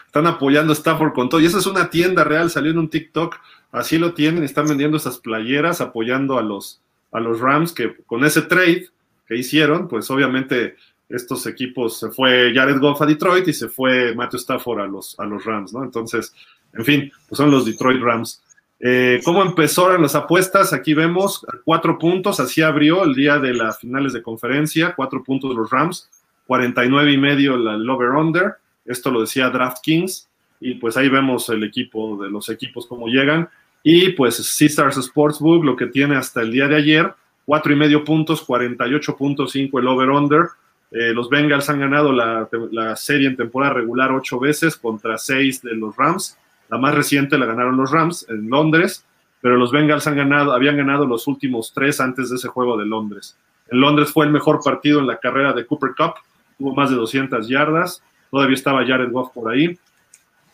Están 0.07 0.27
apoyando 0.29 0.73
a 0.73 0.77
Stafford 0.77 1.13
con 1.13 1.29
todo. 1.29 1.41
Y 1.41 1.47
esa 1.47 1.59
es 1.59 1.67
una 1.67 1.91
tienda 1.91 2.23
real, 2.23 2.51
salió 2.51 2.71
en 2.71 2.79
un 2.79 2.89
TikTok. 2.89 3.37
Así 3.73 3.99
lo 3.99 4.15
tienen, 4.15 4.45
están 4.45 4.69
vendiendo 4.69 4.97
esas 4.97 5.19
playeras 5.19 5.81
apoyando 5.81 6.39
a 6.39 6.43
los, 6.43 6.81
a 7.11 7.19
los 7.19 7.41
Rams 7.41 7.73
que 7.73 7.97
con 8.07 8.25
ese 8.25 8.43
trade 8.43 8.87
que 9.27 9.37
hicieron, 9.37 9.89
pues 9.89 10.09
obviamente 10.13 10.77
estos 11.09 11.47
equipos 11.47 11.99
se 11.99 12.11
fue 12.11 12.53
Jared 12.55 12.79
Goff 12.79 13.03
a 13.03 13.07
Detroit 13.07 13.49
y 13.49 13.53
se 13.53 13.69
fue 13.69 14.15
Matthew 14.15 14.39
Stafford 14.39 14.81
a 14.81 14.87
los, 14.87 15.19
a 15.19 15.25
los 15.25 15.45
Rams, 15.45 15.73
¿no? 15.73 15.83
Entonces, 15.83 16.33
en 16.73 16.85
fin, 16.85 17.13
pues 17.29 17.37
son 17.37 17.51
los 17.51 17.65
Detroit 17.65 18.01
Rams. 18.01 18.44
Eh, 18.87 19.23
¿Cómo 19.25 19.43
empezaron 19.43 20.03
las 20.03 20.15
apuestas? 20.15 20.75
Aquí 20.75 20.93
vemos 20.93 21.47
cuatro 21.65 21.99
puntos, 21.99 22.39
así 22.39 22.61
abrió 22.61 23.03
el 23.05 23.15
día 23.15 23.39
de 23.39 23.55
las 23.55 23.79
finales 23.79 24.13
de 24.13 24.21
conferencia, 24.21 24.93
cuatro 24.95 25.25
puntos 25.25 25.57
los 25.57 25.71
Rams, 25.71 26.11
49 26.47 27.11
y 27.11 27.17
medio 27.17 27.55
el 27.55 27.89
over-under, 27.89 28.57
esto 28.85 29.11
lo 29.11 29.23
decía 29.23 29.49
DraftKings, 29.49 30.29
y 30.61 30.75
pues 30.75 30.99
ahí 30.99 31.09
vemos 31.09 31.49
el 31.49 31.65
equipo 31.65 32.23
de 32.23 32.29
los 32.29 32.51
equipos 32.51 32.87
cómo 32.87 33.07
llegan, 33.07 33.49
y 33.83 34.11
pues 34.11 34.39
Stars 34.39 34.99
Sportsbook 34.99 35.65
lo 35.65 35.77
que 35.77 35.87
tiene 35.87 36.17
hasta 36.17 36.43
el 36.43 36.53
día 36.53 36.69
de 36.69 36.77
ayer, 36.77 37.15
cuatro 37.47 37.73
y 37.73 37.77
medio 37.77 38.05
puntos, 38.05 38.47
48.5 38.47 39.81
el 39.81 39.89
over-under, 39.89 40.49
eh, 40.91 41.15
los 41.15 41.31
Bengals 41.31 41.71
han 41.71 41.81
ganado 41.81 42.13
la, 42.13 42.47
la 42.71 42.95
serie 42.97 43.29
en 43.29 43.37
temporada 43.37 43.73
regular 43.73 44.13
ocho 44.13 44.39
veces 44.39 44.77
contra 44.77 45.17
seis 45.17 45.63
de 45.63 45.75
los 45.75 45.97
Rams, 45.97 46.37
la 46.75 46.81
más 46.81 46.95
reciente 46.97 47.39
la 47.39 47.47
ganaron 47.47 47.77
los 47.77 47.93
Rams 47.93 48.27
en 48.29 48.51
Londres, 48.51 49.07
pero 49.41 49.57
los 49.57 49.71
Bengals 49.71 50.09
han 50.09 50.17
ganado, 50.17 50.53
habían 50.53 50.77
ganado 50.77 51.07
los 51.07 51.29
últimos 51.29 51.73
tres 51.73 52.01
antes 52.01 52.31
de 52.31 52.37
ese 52.37 52.49
juego 52.49 52.77
de 52.77 52.85
Londres. 52.85 53.37
En 53.69 53.81
Londres 53.81 54.11
fue 54.11 54.27
el 54.27 54.33
mejor 54.33 54.59
partido 54.61 54.99
en 54.99 55.07
la 55.07 55.19
carrera 55.19 55.53
de 55.53 55.65
Cooper 55.67 55.91
Cup, 55.97 56.15
tuvo 56.59 56.75
más 56.75 56.91
de 56.91 56.97
200 56.97 57.49
yardas, 57.49 58.03
todavía 58.29 58.57
estaba 58.57 58.85
Jared 58.85 59.13
Goff 59.13 59.31
por 59.31 59.53
ahí, 59.53 59.79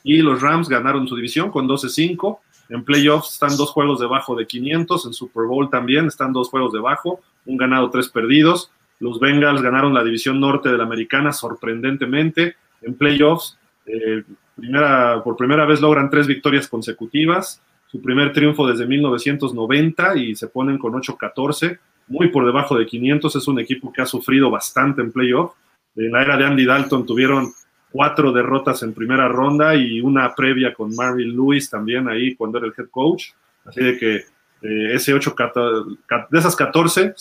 y 0.04 0.18
los 0.18 0.42
Rams 0.42 0.68
ganaron 0.68 1.08
su 1.08 1.16
división 1.16 1.50
con 1.50 1.66
12-5. 1.66 2.38
En 2.68 2.84
playoffs 2.84 3.32
están 3.32 3.56
dos 3.56 3.70
juegos 3.70 3.98
debajo 3.98 4.36
de 4.36 4.46
500, 4.46 5.06
en 5.06 5.14
Super 5.14 5.44
Bowl 5.44 5.70
también 5.70 6.06
están 6.06 6.34
dos 6.34 6.50
juegos 6.50 6.74
debajo, 6.74 7.20
un 7.46 7.56
ganado, 7.56 7.88
tres 7.88 8.10
perdidos. 8.10 8.70
Los 8.98 9.20
Bengals 9.20 9.62
ganaron 9.62 9.94
la 9.94 10.04
división 10.04 10.38
norte 10.38 10.68
de 10.68 10.76
la 10.76 10.84
americana 10.84 11.32
sorprendentemente. 11.32 12.56
En 12.82 12.92
playoffs 12.94 13.58
eh, 13.86 14.22
primera, 14.60 15.22
por 15.24 15.36
primera 15.36 15.64
vez 15.64 15.80
logran 15.80 16.10
tres 16.10 16.26
victorias 16.26 16.68
consecutivas, 16.68 17.62
su 17.86 18.00
primer 18.00 18.32
triunfo 18.32 18.66
desde 18.66 18.86
1990 18.86 20.16
y 20.16 20.36
se 20.36 20.46
ponen 20.48 20.78
con 20.78 20.92
8-14, 20.92 21.78
muy 22.08 22.28
por 22.28 22.46
debajo 22.46 22.78
de 22.78 22.86
500, 22.86 23.36
es 23.36 23.48
un 23.48 23.58
equipo 23.58 23.92
que 23.92 24.02
ha 24.02 24.06
sufrido 24.06 24.50
bastante 24.50 25.00
en 25.02 25.12
playoff. 25.12 25.54
En 25.96 26.12
la 26.12 26.22
era 26.22 26.36
de 26.36 26.44
Andy 26.44 26.64
Dalton 26.64 27.04
tuvieron 27.04 27.52
cuatro 27.90 28.32
derrotas 28.32 28.82
en 28.82 28.94
primera 28.94 29.28
ronda 29.28 29.74
y 29.74 30.00
una 30.00 30.34
previa 30.34 30.72
con 30.72 30.94
Marvin 30.94 31.34
Lewis 31.34 31.68
también 31.68 32.08
ahí 32.08 32.34
cuando 32.36 32.58
era 32.58 32.68
el 32.68 32.74
head 32.76 32.88
coach. 32.90 33.30
Así 33.64 33.82
de 33.82 33.98
que 33.98 34.16
eh, 34.62 34.94
ese 34.94 35.14
8, 35.14 35.34
de 36.30 36.38
esas 36.38 36.54
14 36.54 37.14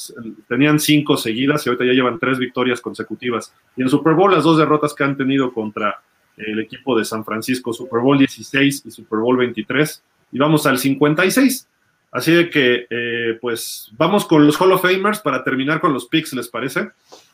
tenían 0.47 0.79
cinco 0.79 1.17
seguidas 1.17 1.65
y 1.65 1.69
ahorita 1.69 1.85
ya 1.85 1.93
llevan 1.93 2.19
tres 2.19 2.37
victorias 2.37 2.81
consecutivas. 2.81 3.53
Y 3.75 3.81
en 3.81 3.89
Super 3.89 4.13
Bowl 4.13 4.31
las 4.31 4.43
dos 4.43 4.57
derrotas 4.57 4.93
que 4.93 5.03
han 5.03 5.17
tenido 5.17 5.53
contra 5.53 6.01
el 6.39 6.59
equipo 6.59 6.97
de 6.97 7.05
San 7.05 7.25
Francisco, 7.25 7.73
Super 7.73 7.99
Bowl 7.99 8.17
16 8.17 8.83
y 8.85 8.91
Super 8.91 9.19
Bowl 9.19 9.37
23, 9.37 10.03
y 10.31 10.39
vamos 10.39 10.65
al 10.65 10.79
56. 10.79 11.67
Así 12.11 12.31
de 12.31 12.49
que, 12.49 12.87
eh, 12.89 13.37
pues, 13.39 13.91
vamos 13.97 14.25
con 14.25 14.45
los 14.45 14.59
Hall 14.59 14.71
of 14.71 14.81
Famers 14.81 15.19
para 15.19 15.43
terminar 15.43 15.79
con 15.79 15.93
los 15.93 16.07
picks, 16.07 16.33
¿les 16.33 16.47
parece? 16.47 16.89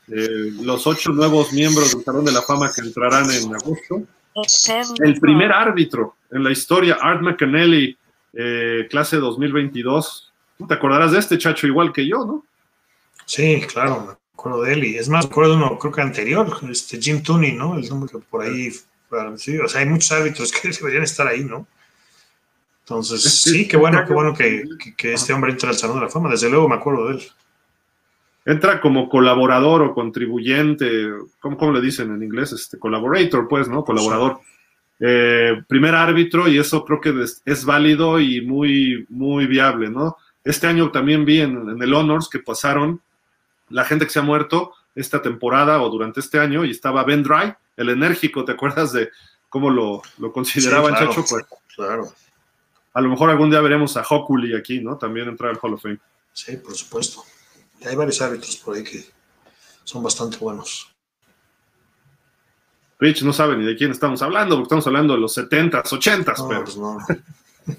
Eh, 0.08 0.52
los 0.62 0.86
ocho 0.86 1.12
nuevos 1.12 1.54
miembros 1.54 1.94
del 1.94 2.04
Salón 2.04 2.26
de 2.26 2.32
la 2.32 2.42
Fama 2.42 2.70
que 2.74 2.82
entrarán 2.82 3.30
en 3.32 3.56
agosto. 3.56 4.04
El 5.00 5.20
primer 5.20 5.54
árbitro 5.54 6.16
en 6.30 6.44
la 6.44 6.52
historia, 6.52 6.98
Art 7.00 7.22
McAnally, 7.22 7.98
eh, 8.34 8.88
clase 8.90 9.18
2022. 9.18 10.34
¿Tú 10.58 10.68
te 10.68 10.74
acordarás 10.74 11.14
de 11.14 11.20
este 11.20 11.38
chacho 11.38 11.68
igual 11.68 11.94
que 11.94 12.06
yo, 12.06 12.26
no? 12.26 12.46
Sí, 13.26 13.62
claro, 13.72 14.06
me 14.06 14.14
acuerdo 14.34 14.62
de 14.64 14.74
él. 14.74 14.84
Y 14.84 14.98
es 14.98 15.08
más, 15.08 15.26
me 15.26 15.32
acuerdo 15.32 15.52
de 15.52 15.58
uno, 15.58 15.80
creo 15.80 15.94
que 15.94 16.02
anterior, 16.02 16.48
este 16.70 17.02
Jim 17.02 17.24
Tooney, 17.24 17.54
¿no? 17.54 17.78
El 17.78 17.88
nombre 17.88 18.12
que 18.12 18.20
por 18.20 18.42
ahí 18.42 18.72
sí, 19.38 19.58
o 19.58 19.68
sea, 19.68 19.82
hay 19.82 19.88
muchos 19.88 20.12
árbitros 20.12 20.52
que 20.52 20.70
deberían 20.80 21.04
estar 21.04 21.28
ahí, 21.28 21.44
¿no? 21.44 21.68
Entonces, 22.86 23.24
sí, 23.24 23.68
qué 23.68 23.78
bueno, 23.78 24.06
qué 24.06 24.14
bueno 24.14 24.34
que, 24.36 24.64
este 25.12 25.34
hombre 25.34 25.52
entra 25.52 25.70
al 25.70 25.76
Salón 25.76 25.98
de 25.98 26.04
la 26.04 26.10
Fama. 26.10 26.30
Desde 26.30 26.52
luego 26.52 26.70
me 26.70 26.76
acuerdo 26.76 27.08
de 27.08 27.16
él. 27.16 27.24
Entra 28.46 28.80
como 28.80 29.10
colaborador 29.10 29.82
o 29.82 29.96
contribuyente, 29.96 31.10
¿cómo, 31.40 31.72
le 31.72 31.82
dicen 31.82 32.14
en 32.14 32.22
inglés? 32.22 32.52
Este, 32.52 32.78
collaborator, 32.78 33.48
pues, 33.48 33.68
¿no? 33.68 33.84
Colaborador. 33.84 34.40
Eh, 35.00 35.64
primer 35.68 35.96
árbitro 35.96 36.48
y 36.48 36.60
eso 36.60 36.86
creo 36.86 37.02
que 37.02 37.26
es, 37.44 37.66
válido 37.66 38.20
y 38.20 38.42
muy, 38.42 39.08
muy 39.10 39.48
viable, 39.48 39.90
¿no? 39.90 40.18
Este 40.44 40.68
año 40.68 40.92
también 40.92 41.26
vi 41.26 41.42
en, 41.42 41.68
en, 41.68 41.82
el 41.82 41.94
Honors 41.94 42.30
que 42.30 42.38
pasaron 42.38 43.02
la 43.70 43.84
gente 43.84 44.06
que 44.06 44.12
se 44.12 44.20
ha 44.20 44.22
muerto 44.22 44.74
esta 44.94 45.24
temporada 45.24 45.82
o 45.82 45.90
durante 45.90 46.20
este 46.20 46.38
año 46.38 46.64
y 46.64 46.70
estaba 46.70 47.04
Ben 47.04 47.24
Dry, 47.24 47.56
el 47.78 47.90
enérgico, 47.90 48.46
¿te 48.46 48.54
acuerdas 48.54 48.92
de 48.94 49.10
cómo 49.50 49.70
lo, 49.70 50.02
lo 50.18 50.32
consideraban, 50.32 50.96
Chacho? 50.96 51.26
Pues, 51.28 51.46
claro. 51.76 52.14
A 52.94 53.02
lo 53.02 53.10
mejor 53.10 53.30
algún 53.30 53.50
día 53.50 53.60
veremos 53.62 53.98
a 53.98 54.04
Hockley 54.04 54.56
aquí, 54.56 54.80
¿no? 54.80 54.98
También 54.98 55.28
entrar 55.28 55.52
al 55.52 55.60
Hall 55.62 55.74
of 55.74 55.82
Fame. 55.82 56.00
Sí, 56.32 56.58
por 56.58 56.76
supuesto. 56.76 57.24
Y 57.82 57.88
hay 57.88 57.96
varios 57.96 58.22
árbitros 58.22 58.56
por 58.58 58.76
ahí 58.76 58.84
que 58.84 59.06
son 59.84 60.02
bastante 60.02 60.38
buenos. 60.38 60.96
Rich 63.00 63.24
no 63.24 63.34
sabe 63.34 63.58
ni 63.58 63.66
de 63.66 63.76
quién 63.76 63.92
estamos 63.92 64.22
hablando, 64.22 64.56
porque 64.56 64.68
estamos 64.68 64.88
hablando 64.88 65.14
de 65.14 65.20
los 65.20 65.38
70s, 65.38 65.84
80s, 65.84 66.48
pero. 66.48 66.64
Pues 66.64 66.78
no. 66.78 66.98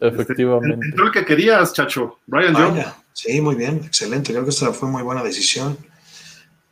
Efectivamente. 0.00 0.86
Entró 0.86 1.06
el 1.06 1.12
que 1.12 1.26
querías, 1.26 1.74
Chacho, 1.74 2.20
Brian 2.26 2.54
Jones. 2.54 2.86
Sí, 3.12 3.38
muy 3.42 3.54
bien, 3.54 3.82
excelente. 3.84 4.32
Creo 4.32 4.44
que 4.44 4.50
esta 4.50 4.72
fue 4.72 4.88
muy 4.88 5.02
buena 5.02 5.22
decisión. 5.22 5.76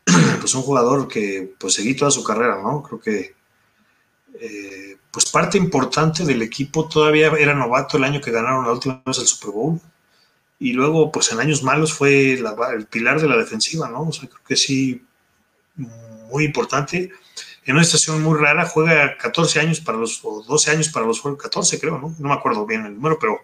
pues 0.40 0.55
un 0.55 0.62
jugador 0.62 1.09
que 1.09 1.55
pues 1.59 1.74
seguí 1.74 1.94
toda 1.94 2.10
su 2.10 2.24
carrera, 2.24 2.60
¿no? 2.62 2.82
Creo 2.82 3.01
que 3.01 3.35
eh, 4.40 4.97
pues 5.10 5.26
parte 5.26 5.59
importante 5.59 6.24
del 6.24 6.43
equipo 6.43 6.89
todavía 6.89 7.28
era 7.39 7.55
novato 7.55 7.97
el 7.97 8.05
año 8.05 8.20
que 8.20 8.30
ganaron 8.30 8.64
la 8.64 8.72
última 8.72 9.02
vez 9.05 9.18
el 9.18 9.26
Super 9.26 9.51
Bowl 9.51 9.80
y 10.59 10.72
luego 10.72 11.12
pues 11.12 11.30
en 11.32 11.40
años 11.40 11.62
malos 11.62 11.93
fue 11.93 12.32
el 12.32 12.86
pilar 12.86 13.20
de 13.20 13.28
la 13.28 13.36
defensiva, 13.36 13.89
¿no? 13.89 14.02
O 14.09 14.12
sea, 14.12 14.28
creo 14.28 14.43
que 14.47 14.56
sí, 14.56 15.05
muy 16.30 16.44
importante. 16.44 17.10
En 17.64 17.74
una 17.74 17.82
estación 17.82 18.22
muy 18.22 18.39
rara, 18.39 18.66
juega 18.66 19.16
14 19.18 19.60
años 19.60 19.80
para 19.80 19.98
los, 19.98 20.20
o 20.24 20.43
12 20.43 20.70
años 20.70 20.89
para 20.89 21.06
los 21.06 21.20
14 21.20 21.78
creo, 21.78 21.98
¿no? 21.98 22.14
No 22.18 22.28
me 22.28 22.35
acuerdo 22.35 22.66
bien 22.66 22.86
el 22.86 22.94
número, 22.94 23.18
pero, 23.18 23.35
o 23.35 23.40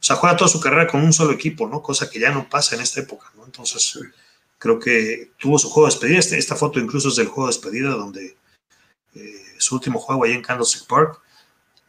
sea, 0.00 0.16
juega 0.16 0.36
toda 0.36 0.48
su 0.48 0.60
carrera 0.60 0.86
con 0.86 1.02
un 1.02 1.12
solo 1.12 1.32
equipo, 1.32 1.68
¿no? 1.68 1.82
Cosa 1.82 2.10
que 2.10 2.18
ya 2.18 2.30
no 2.30 2.48
pasa 2.48 2.74
en 2.74 2.82
esta 2.82 3.00
época, 3.00 3.30
¿no? 3.36 3.44
Entonces, 3.44 3.98
creo 4.58 4.78
que 4.78 5.30
tuvo 5.38 5.58
su 5.58 5.70
juego 5.70 5.88
de 5.88 5.94
despedida. 5.94 6.18
Este, 6.18 6.38
esta 6.38 6.56
foto 6.56 6.80
incluso 6.80 7.08
es 7.08 7.16
del 7.16 7.28
juego 7.28 7.48
de 7.48 7.54
despedida, 7.54 7.90
donde 7.90 8.36
eh, 9.14 9.44
su 9.58 9.76
último 9.76 9.98
juego 9.98 10.24
ahí 10.24 10.32
en 10.32 10.42
Candlestick 10.42 10.86
Park. 10.86 11.20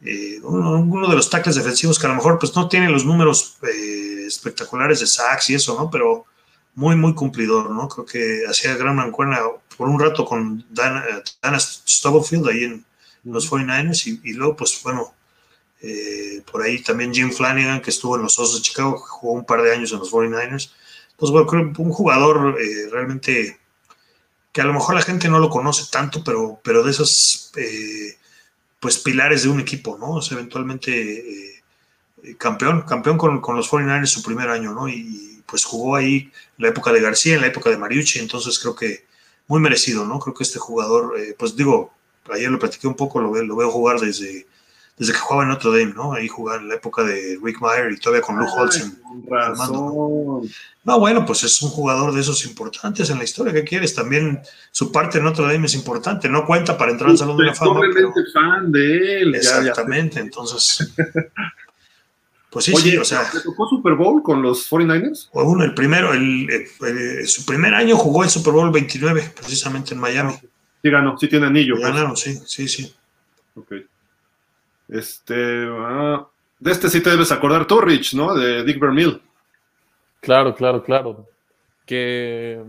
Eh, 0.02 0.40
uno, 0.42 1.08
de 1.08 1.16
los 1.16 1.28
tackles 1.28 1.56
defensivos 1.56 1.98
que 1.98 2.06
a 2.06 2.08
lo 2.08 2.14
mejor 2.14 2.38
pues 2.38 2.56
no 2.56 2.68
tiene 2.68 2.88
los 2.88 3.04
números 3.04 3.58
eh, 3.62 4.24
espectaculares 4.26 5.00
de 5.00 5.06
sacks 5.06 5.50
y 5.50 5.56
eso, 5.56 5.78
¿no? 5.78 5.90
Pero 5.90 6.24
muy, 6.74 6.96
muy 6.96 7.14
cumplidor, 7.14 7.70
¿no? 7.70 7.88
Creo 7.88 8.06
que 8.06 8.44
hacía 8.48 8.76
gran 8.76 8.96
mancuerna 8.96 9.40
por 9.76 9.88
un 9.88 10.00
rato 10.00 10.24
con 10.24 10.64
Dana, 10.70 11.04
Stubblefield 11.58 12.48
ahí 12.48 12.64
en, 12.64 12.84
los 13.22 13.50
49ers 13.50 14.18
y, 14.24 14.32
luego 14.32 14.56
pues 14.56 14.80
bueno, 14.82 15.12
por 16.50 16.62
ahí 16.62 16.82
también 16.82 17.12
Jim 17.12 17.30
Flanagan 17.30 17.82
que 17.82 17.90
estuvo 17.90 18.16
en 18.16 18.22
los 18.22 18.38
Osos 18.38 18.56
de 18.56 18.62
Chicago, 18.62 18.96
jugó 18.96 19.34
un 19.34 19.44
par 19.44 19.60
de 19.60 19.74
años 19.74 19.92
en 19.92 19.98
los 19.98 20.10
49ers 20.10 20.70
pues 21.20 21.30
bueno, 21.30 21.46
creo 21.46 21.70
un 21.76 21.92
jugador 21.92 22.56
eh, 22.58 22.88
realmente 22.90 23.60
que 24.52 24.62
a 24.62 24.64
lo 24.64 24.72
mejor 24.72 24.94
la 24.94 25.02
gente 25.02 25.28
no 25.28 25.38
lo 25.38 25.50
conoce 25.50 25.84
tanto, 25.92 26.24
pero, 26.24 26.58
pero 26.64 26.82
de 26.82 26.90
esos 26.90 27.52
eh, 27.56 28.16
pues 28.80 28.98
pilares 28.98 29.42
de 29.42 29.50
un 29.50 29.60
equipo, 29.60 29.98
¿no? 30.00 30.12
O 30.12 30.22
sea, 30.22 30.38
eventualmente 30.38 31.52
eh, 31.52 31.62
campeón, 32.38 32.82
campeón 32.82 33.18
con, 33.18 33.40
con 33.42 33.54
los 33.54 33.70
49ers 33.70 34.06
su 34.06 34.22
primer 34.22 34.48
año, 34.48 34.72
¿no? 34.72 34.88
Y 34.88 35.42
pues 35.46 35.64
jugó 35.66 35.96
ahí 35.96 36.16
en 36.16 36.32
la 36.56 36.68
época 36.68 36.90
de 36.90 37.02
García, 37.02 37.34
en 37.34 37.42
la 37.42 37.48
época 37.48 37.68
de 37.68 37.76
Mariucci, 37.76 38.18
entonces 38.18 38.58
creo 38.58 38.74
que 38.74 39.04
muy 39.46 39.60
merecido, 39.60 40.06
¿no? 40.06 40.18
Creo 40.20 40.34
que 40.34 40.44
este 40.44 40.58
jugador, 40.58 41.14
pues 41.38 41.54
digo, 41.54 41.92
ayer 42.32 42.50
lo 42.50 42.58
platiqué 42.58 42.86
un 42.86 42.94
poco, 42.94 43.20
lo 43.20 43.56
veo 43.56 43.70
jugar 43.70 44.00
desde, 44.00 44.46
desde 45.00 45.14
que 45.14 45.18
jugaba 45.18 45.44
en 45.44 45.48
Notre 45.48 45.70
Dame, 45.70 45.94
¿no? 45.94 46.12
Ahí 46.12 46.28
jugaba 46.28 46.60
en 46.60 46.68
la 46.68 46.74
época 46.74 47.02
de 47.02 47.38
Rick 47.42 47.58
Meyer 47.62 47.90
y 47.90 47.96
todavía 47.96 48.20
con 48.20 48.36
Luke 48.36 48.52
Holtzen. 48.54 49.00
No, 50.84 51.00
bueno, 51.00 51.24
pues 51.24 51.42
es 51.42 51.62
un 51.62 51.70
jugador 51.70 52.12
de 52.12 52.20
esos 52.20 52.44
importantes 52.44 53.08
en 53.08 53.16
la 53.16 53.24
historia. 53.24 53.50
¿Qué 53.50 53.64
quieres? 53.64 53.94
También 53.94 54.42
su 54.70 54.92
parte 54.92 55.16
en 55.16 55.24
Notre 55.24 55.46
Dame 55.46 55.64
es 55.64 55.74
importante. 55.74 56.28
No 56.28 56.44
cuenta 56.44 56.76
para 56.76 56.90
entrar 56.92 57.08
al 57.08 57.16
Salón 57.16 57.38
de 57.38 57.46
la 57.46 57.54
Fama. 57.54 57.80
Pero... 57.94 58.12
fan 58.30 58.70
de 58.70 59.22
él. 59.22 59.34
Exactamente, 59.34 60.20
entonces. 60.20 60.92
Pues 62.52 62.64
sí, 62.64 62.74
sí, 62.74 62.96
o 62.96 63.04
sea. 63.04 63.30
¿Le 63.32 63.42
tocó 63.42 63.68
Super 63.68 63.94
Bowl 63.94 64.24
con 64.24 64.42
los 64.42 64.68
49ers? 64.68 65.28
Uno, 65.34 65.62
el 65.62 65.72
primero, 65.72 66.12
el, 66.12 66.48
su 67.24 67.46
primer 67.46 67.72
año 67.76 67.96
jugó 67.96 68.24
el 68.24 68.30
Super 68.30 68.52
Bowl 68.52 68.72
29, 68.72 69.34
precisamente 69.36 69.94
en 69.94 70.00
Miami. 70.00 70.32
Sí 70.82 70.90
ganó, 70.90 71.16
sí 71.16 71.28
tiene 71.28 71.46
anillo. 71.46 71.76
Pues. 71.76 71.86
Ganaron, 71.86 72.16
sí, 72.16 72.40
sí, 72.44 72.66
sí. 72.66 72.92
Ok. 73.54 73.72
Este, 74.90 75.66
ah, 75.70 76.26
de 76.58 76.70
este 76.70 76.88
sí 76.88 77.02
te 77.02 77.10
debes 77.10 77.32
acordar 77.32 77.66
tú, 77.66 77.80
Rich, 77.80 78.14
¿no? 78.14 78.34
De 78.34 78.64
Dick 78.64 78.80
Vermeil. 78.80 79.20
Claro, 80.20 80.54
claro, 80.54 80.82
claro. 80.82 81.26
Que, 81.86 82.62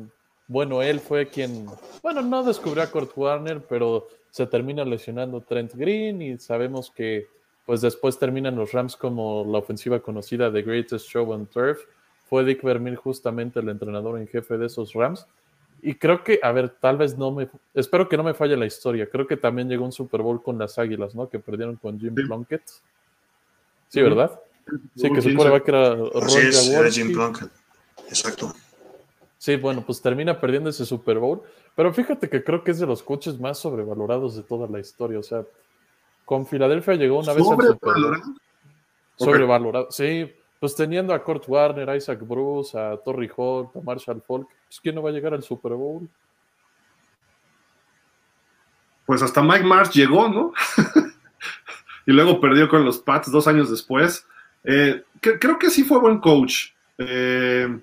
bueno, 0.48 0.81
él 0.81 0.99
fue 0.99 1.27
quien, 1.27 1.65
bueno, 2.02 2.22
no 2.22 2.43
descubrió 2.43 2.84
a 2.84 2.88
Kurt 2.88 3.11
Warner, 3.15 3.61
pero 3.68 4.07
se 4.30 4.48
termina 4.48 4.85
lesionando 4.85 5.41
Trent 5.41 5.73
Green 5.73 6.22
y 6.22 6.38
sabemos 6.38 6.89
que 6.89 7.27
pues 7.65 7.81
después 7.81 8.18
terminan 8.18 8.56
los 8.56 8.72
Rams 8.72 8.95
como 8.95 9.45
la 9.48 9.60
ofensiva 9.60 9.99
conocida 9.99 10.52
The 10.52 10.61
Greatest 10.61 11.07
Show 11.07 11.31
on 11.31 11.45
Turf. 11.45 11.80
Fue 12.30 12.43
Dick 12.43 12.64
Vermeil 12.64 12.95
justamente 12.95 13.60
el 13.60 13.69
entrenador 13.69 14.19
en 14.19 14.27
jefe 14.27 14.57
de 14.57 14.68
esos 14.68 14.93
Rams. 14.93 15.26
Y 15.83 15.95
creo 15.95 16.23
que, 16.23 16.39
a 16.43 16.51
ver, 16.51 16.69
tal 16.69 16.97
vez 16.97 17.17
no 17.17 17.31
me, 17.31 17.49
espero 17.73 18.07
que 18.07 18.17
no 18.17 18.23
me 18.23 18.33
falle 18.33 18.55
la 18.55 18.65
historia. 18.65 19.09
Creo 19.09 19.25
que 19.25 19.37
también 19.37 19.67
llegó 19.67 19.83
un 19.83 19.91
Super 19.91 20.21
Bowl 20.21 20.41
con 20.41 20.57
las 20.57 20.77
Águilas, 20.77 21.15
¿no? 21.15 21.27
Que 21.27 21.39
perdieron 21.39 21.75
con 21.75 21.99
Jim 21.99 22.13
Plunkett. 22.13 22.63
Sí, 23.87 24.01
¿verdad? 24.01 24.39
Sí, 24.95 25.11
que 25.11 25.21
supone 25.21 25.61
que 25.63 25.71
era 25.71 25.95
Roy 25.95 26.91
Jim 26.91 27.11
Plunkett. 27.13 27.49
Exacto. 28.07 28.53
Sí, 29.37 29.55
bueno, 29.55 29.83
pues 29.83 30.01
termina 30.01 30.39
perdiendo 30.39 30.69
ese 30.69 30.85
Super 30.85 31.17
Bowl. 31.17 31.41
Pero 31.75 31.91
fíjate 31.91 32.29
que 32.29 32.43
creo 32.43 32.63
que 32.63 32.71
es 32.71 32.79
de 32.79 32.85
los 32.85 33.01
coches 33.01 33.39
más 33.39 33.57
sobrevalorados 33.57 34.35
de 34.35 34.43
toda 34.43 34.67
la 34.67 34.79
historia. 34.79 35.17
O 35.17 35.23
sea, 35.23 35.43
con 36.25 36.45
Filadelfia 36.45 36.93
llegó 36.93 37.19
una 37.19 37.33
vez 37.33 37.43
al 37.47 37.57
Super 37.57 37.77
Bowl. 37.81 38.21
Sobrevalorado. 39.15 39.87
Sí, 39.89 40.31
pues 40.61 40.75
teniendo 40.75 41.11
a 41.11 41.23
Kurt 41.23 41.43
Warner, 41.47 41.89
a 41.89 41.95
Isaac 41.95 42.19
Bruce, 42.21 42.77
a 42.77 42.95
Torrey 42.97 43.27
Holt, 43.35 43.75
a 43.75 43.81
Marshall 43.81 44.21
Falk, 44.21 44.47
pues 44.67 44.79
¿quién 44.79 44.93
no 44.93 45.01
va 45.01 45.09
a 45.09 45.11
llegar 45.11 45.33
al 45.33 45.41
Super 45.41 45.71
Bowl? 45.71 46.07
Pues 49.07 49.23
hasta 49.23 49.41
Mike 49.41 49.63
Marsh 49.63 49.89
llegó, 49.89 50.29
¿no? 50.29 50.53
y 52.05 52.11
luego 52.11 52.39
perdió 52.39 52.69
con 52.69 52.85
los 52.85 52.99
Pats 52.99 53.31
dos 53.31 53.47
años 53.47 53.71
después. 53.71 54.27
Eh, 54.63 55.03
creo 55.19 55.57
que 55.57 55.71
sí 55.71 55.83
fue 55.83 55.99
buen 55.99 56.19
coach. 56.19 56.67
Eh, 56.99 57.79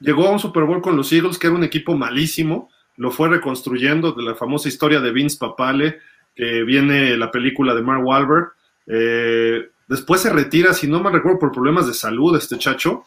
llegó 0.00 0.26
a 0.26 0.32
un 0.32 0.38
Super 0.38 0.64
Bowl 0.64 0.82
con 0.82 0.98
los 0.98 1.10
Eagles, 1.10 1.38
que 1.38 1.46
era 1.46 1.56
un 1.56 1.64
equipo 1.64 1.96
malísimo. 1.96 2.68
Lo 2.96 3.10
fue 3.10 3.30
reconstruyendo 3.30 4.12
de 4.12 4.22
la 4.22 4.34
famosa 4.34 4.68
historia 4.68 5.00
de 5.00 5.12
Vince 5.12 5.38
Papale 5.38 5.98
que 6.36 6.62
viene 6.62 7.16
la 7.16 7.30
película 7.30 7.74
de 7.74 7.80
Mark 7.80 8.04
Wahlberg. 8.04 8.52
Eh, 8.86 9.70
después 9.88 10.20
se 10.20 10.30
retira, 10.30 10.74
si 10.74 10.86
no 10.86 11.02
me 11.02 11.10
recuerdo, 11.10 11.38
por 11.38 11.52
problemas 11.52 11.86
de 11.86 11.94
salud 11.94 12.36
este 12.36 12.58
chacho. 12.58 13.06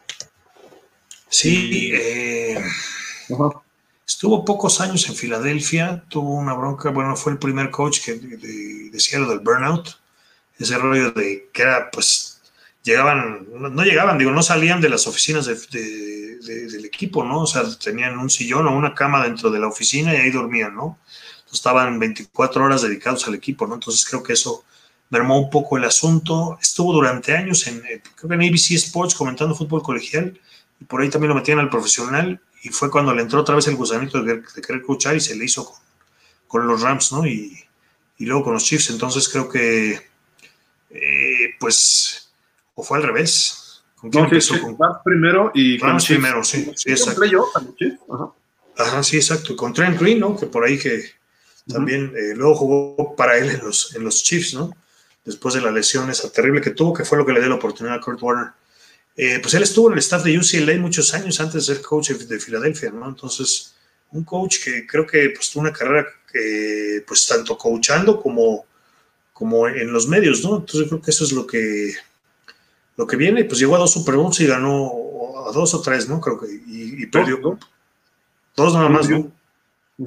Sí, 1.30 1.91
eh, 1.94 2.62
estuvo 4.06 4.44
pocos 4.44 4.82
años 4.82 5.08
en 5.08 5.16
Filadelfia, 5.16 6.03
tuvo 6.10 6.34
una 6.34 6.53
bronca, 6.53 6.90
bueno, 6.90 7.16
fue 7.16 7.34
el 7.34 7.38
primer 7.38 7.72
coach 7.72 8.02
que 8.03 8.16
decía 8.91 9.20
lo 9.20 9.30
del 9.30 9.40
burnout, 9.40 9.98
ese 10.60 10.78
rollo 10.78 11.12
de 11.12 11.49
que 11.53 11.62
era, 11.62 11.90
pues, 11.90 12.41
llegaban, 12.84 13.48
no, 13.49 13.84
llegaban, 13.84 14.18
digo, 14.18 14.32
no 14.32 14.44
salían 14.44 14.82
de 14.82 14.90
las 14.90 15.08
oficinas 15.08 15.45
del 15.45 16.86
equipo, 16.86 17.24
¿no? 17.24 17.44
O 17.44 17.48
sea, 17.48 17.64
tenían 17.82 18.20
un 18.20 18.30
sillón 18.30 18.68
o 18.68 18.76
una 18.76 18.94
cama 18.94 19.24
dentro 19.24 19.49
de 19.49 19.60
la 19.60 19.68
oficina 19.68 20.14
y 20.14 20.18
ahí 20.18 20.32
dormían, 20.32 20.76
¿no? 20.76 20.99
estaban 21.53 21.99
24 21.99 22.64
horas 22.64 22.82
dedicados 22.82 23.28
al 23.28 23.36
equipo, 23.36 23.68
¿no? 23.68 23.76
Entonces 23.76 24.06
creo 24.06 24.24
que 24.24 24.34
eso 24.34 24.64
mermó 25.11 25.38
un 25.39 25.49
poco 25.49 25.77
el 25.77 25.83
asunto. 25.83 26.57
Estuvo 26.59 26.93
durante 26.93 27.35
años 27.35 27.67
en, 27.67 27.77
eh, 27.85 28.01
creo 28.15 28.29
que 28.29 28.35
en 28.35 28.41
ABC 28.41 28.71
Sports 28.71 29.13
comentando 29.13 29.53
fútbol 29.53 29.83
colegial 29.83 30.39
y 30.79 30.85
por 30.85 31.01
ahí 31.01 31.09
también 31.09 31.29
lo 31.29 31.35
metían 31.35 31.59
al 31.59 31.69
profesional 31.69 32.41
y 32.63 32.69
fue 32.69 32.89
cuando 32.89 33.13
le 33.13 33.21
entró 33.21 33.41
otra 33.41 33.55
vez 33.55 33.67
el 33.67 33.75
gusanito 33.75 34.23
de, 34.23 34.41
querer 34.65 34.81
escuchar 34.81 35.15
y 35.15 35.19
se 35.19 35.35
le 35.35 35.45
hizo 35.45 35.71
con, 36.47 36.65
los 36.65 36.81
Rams, 36.81 37.11
¿no? 37.11 37.27
Y, 37.27 37.63
luego 38.19 38.43
con 38.43 38.53
los 38.53 38.63
Chiefs. 38.63 38.91
Entonces 38.91 39.27
creo 39.27 39.49
que, 39.49 39.99
eh, 40.91 41.55
pues, 41.59 42.31
o 42.75 42.83
fue 42.83 42.97
al 42.97 43.03
revés. 43.03 43.83
¿Con 43.95 44.11
quién 44.11 44.25
empezó? 44.25 44.59
Con 44.61 44.77
primero 45.03 45.51
y 45.53 45.77
Rams 45.77 46.05
primero, 46.05 46.43
sí, 46.43 46.71
sí, 46.75 46.91
exacto. 46.91 47.21
Ajá. 48.09 48.31
Ajá, 48.77 49.03
sí, 49.03 49.17
exacto. 49.17 49.55
Con 49.55 49.73
Trent 49.73 49.99
Green, 49.99 50.19
¿no? 50.19 50.38
Que 50.38 50.45
por 50.45 50.63
ahí 50.63 50.77
que 50.77 51.03
también 51.67 52.13
eh, 52.15 52.33
luego 52.35 52.55
jugó 52.55 53.15
para 53.15 53.38
él 53.38 53.49
en 53.49 53.59
los, 53.59 53.95
en 53.95 54.03
los 54.03 54.23
Chiefs, 54.23 54.53
¿no? 54.53 54.71
Después 55.23 55.53
de 55.53 55.61
la 55.61 55.72
lesión 55.72 56.10
esa 56.10 56.31
terrible 56.31 56.61
que 56.61 56.72
tuvo, 56.72 56.93
que 56.93 57.06
fue 57.06 57.18
lo 57.18 57.26
que 57.26 57.34
le 57.34 57.39
dio 57.39 57.49
la 57.49 57.56
oportunidad 57.56 57.98
a 57.98 58.02
Kurt 58.02 58.22
Warner. 58.22 58.52
Eh, 59.15 59.39
pues 59.41 59.53
él 59.53 59.64
estuvo 59.64 59.88
en 59.88 59.93
el 59.93 59.99
staff 59.99 60.23
de 60.23 60.38
UCLA 60.38 60.77
muchos 60.80 61.14
años 61.14 61.39
antes 61.39 61.68
de 61.68 61.76
ser 61.76 61.84
coach 61.84 62.11
de 62.11 62.39
Filadelfia, 62.39 62.91
¿no? 62.91 63.07
Entonces, 63.07 63.76
un 64.11 64.23
coach 64.23 64.64
que 64.64 64.88
creo 64.88 65.06
que 65.06 65.30
pues, 65.30 65.52
tuvo 65.52 65.61
una 65.61 65.73
carrera 65.73 66.07
que, 66.31 67.03
pues, 67.06 67.27
tanto 67.27 67.57
coachando 67.57 68.19
como, 68.22 68.65
como 69.34 69.68
en 69.68 69.91
los 69.91 70.07
medios, 70.07 70.43
¿no? 70.43 70.57
Entonces, 70.57 70.88
creo 70.88 71.02
que 71.02 71.11
eso 71.11 71.23
es 71.23 71.34
lo 71.34 71.45
que, 71.45 71.93
lo 72.98 73.06
que 73.06 73.18
viene. 73.18 73.43
Pues 73.45 73.60
llegó 73.60 73.76
a 73.76 73.80
dos 73.80 73.91
Super 73.91 74.15
Bowls 74.15 74.39
y 74.39 74.48
ganó 74.48 74.91
a 75.48 75.52
dos 75.52 75.73
o 75.73 75.81
tres, 75.81 76.07
¿no? 76.07 76.19
Creo 76.19 76.39
que, 76.39 76.48
y, 76.68 77.06
perdió. 77.07 77.38
Dos, 77.38 77.60
dos 78.56 78.73
nada 78.73 78.89
más, 78.89 79.10
¿no? 79.10 79.31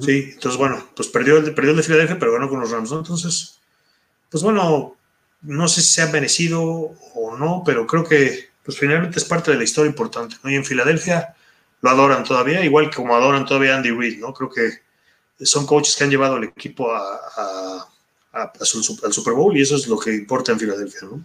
Sí, 0.01 0.31
entonces 0.33 0.57
bueno, 0.57 0.89
pues 0.95 1.07
perdió 1.07 1.37
el, 1.37 1.53
perdió 1.53 1.71
el 1.71 1.77
de 1.77 1.83
Filadelfia, 1.83 2.19
pero 2.19 2.33
ganó 2.33 2.49
con 2.49 2.59
los 2.59 2.71
Rams, 2.71 2.91
¿no? 2.91 2.97
Entonces, 2.97 3.59
pues 4.29 4.43
bueno, 4.43 4.97
no 5.41 5.67
sé 5.67 5.81
si 5.81 5.93
se 5.93 6.01
ha 6.01 6.07
merecido 6.07 6.63
o 7.13 7.37
no, 7.37 7.63
pero 7.65 7.85
creo 7.85 8.03
que 8.03 8.49
pues 8.63 8.79
finalmente 8.79 9.19
es 9.19 9.25
parte 9.25 9.51
de 9.51 9.57
la 9.57 9.63
historia 9.63 9.89
importante, 9.89 10.37
¿no? 10.43 10.49
Y 10.49 10.55
en 10.55 10.65
Filadelfia 10.65 11.35
lo 11.81 11.89
adoran 11.89 12.23
todavía, 12.23 12.65
igual 12.65 12.89
que 12.89 12.95
como 12.95 13.15
adoran 13.15 13.45
todavía 13.45 13.75
Andy 13.75 13.91
Reid, 13.91 14.19
¿no? 14.19 14.33
Creo 14.33 14.49
que 14.49 15.45
son 15.45 15.67
coaches 15.67 15.95
que 15.95 16.03
han 16.03 16.09
llevado 16.09 16.35
al 16.35 16.45
equipo 16.45 16.91
a, 16.91 17.87
al 18.33 19.13
Super 19.13 19.33
Bowl 19.33 19.55
y 19.55 19.61
eso 19.61 19.75
es 19.75 19.87
lo 19.87 19.99
que 19.99 20.15
importa 20.15 20.51
en 20.51 20.59
Filadelfia, 20.59 21.01
¿no? 21.03 21.23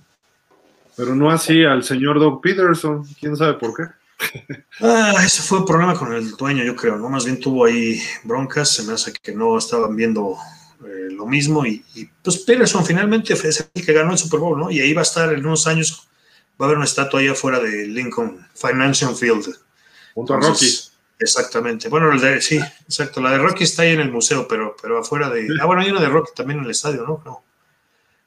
Pero 0.97 1.15
no 1.15 1.31
así 1.31 1.65
al 1.65 1.83
señor 1.83 2.21
Doug 2.21 2.43
Peterson, 2.43 3.05
quién 3.19 3.37
sabe 3.37 3.55
por 3.55 3.75
qué. 3.75 3.85
Ah, 4.83 5.15
ese 5.25 5.43
fue 5.43 5.59
el 5.59 5.65
problema 5.65 5.95
con 5.95 6.13
el 6.15 6.31
dueño, 6.33 6.65
yo 6.65 6.75
creo, 6.75 6.97
¿no? 6.97 7.11
Más 7.11 7.27
bien 7.27 7.39
tuvo 7.39 7.67
ahí 7.67 8.01
broncas, 8.25 8.71
se 8.71 8.83
me 8.83 8.95
hace 8.95 9.13
que 9.13 9.33
no 9.33 9.59
estaban 9.59 9.95
viendo 9.95 10.39
eh, 10.85 11.09
lo 11.11 11.27
mismo 11.27 11.67
y, 11.67 11.85
pues 12.23 12.39
Peterson 12.39 12.85
finalmente 12.85 13.37
fue 13.37 13.51
el 13.51 13.85
que 13.85 13.93
ganó 13.93 14.13
el 14.13 14.19
Super 14.19 14.41
Bowl, 14.41 14.59
¿no? 14.59 14.71
Y 14.71 14.81
ahí 14.81 14.93
va 14.93 15.01
a 15.01 15.03
estar 15.03 15.33
en 15.33 15.45
unos 15.45 15.67
años, 15.67 16.09
va 16.61 16.65
a 16.65 16.69
haber 16.69 16.77
una 16.77 16.87
estatua 16.87 17.21
ahí 17.21 17.29
afuera 17.29 17.61
de 17.61 17.87
Lincoln 17.87 18.47
Financial 18.55 19.15
Field. 19.15 19.55
Junto 20.15 20.35
a 20.35 20.41
Rocky. 20.41 20.67
Exactamente. 21.19 21.89
Bueno, 21.89 22.11
el 22.13 22.21
de, 22.21 22.41
sí, 22.41 22.59
exacto. 22.59 23.21
La 23.21 23.33
de 23.33 23.39
Rocky 23.39 23.65
está 23.65 23.83
ahí 23.83 23.93
en 23.93 24.01
el 24.01 24.11
museo, 24.11 24.49
pero, 24.49 24.75
pero 24.81 24.99
afuera 24.99 25.29
de... 25.29 25.49
Ah, 25.61 25.67
bueno, 25.67 25.83
hay 25.83 25.91
una 25.91 26.01
de 26.01 26.09
Rocky 26.09 26.33
también 26.35 26.61
en 26.61 26.65
el 26.65 26.71
estadio, 26.71 27.05
¿no? 27.07 27.23
No. 27.25 27.45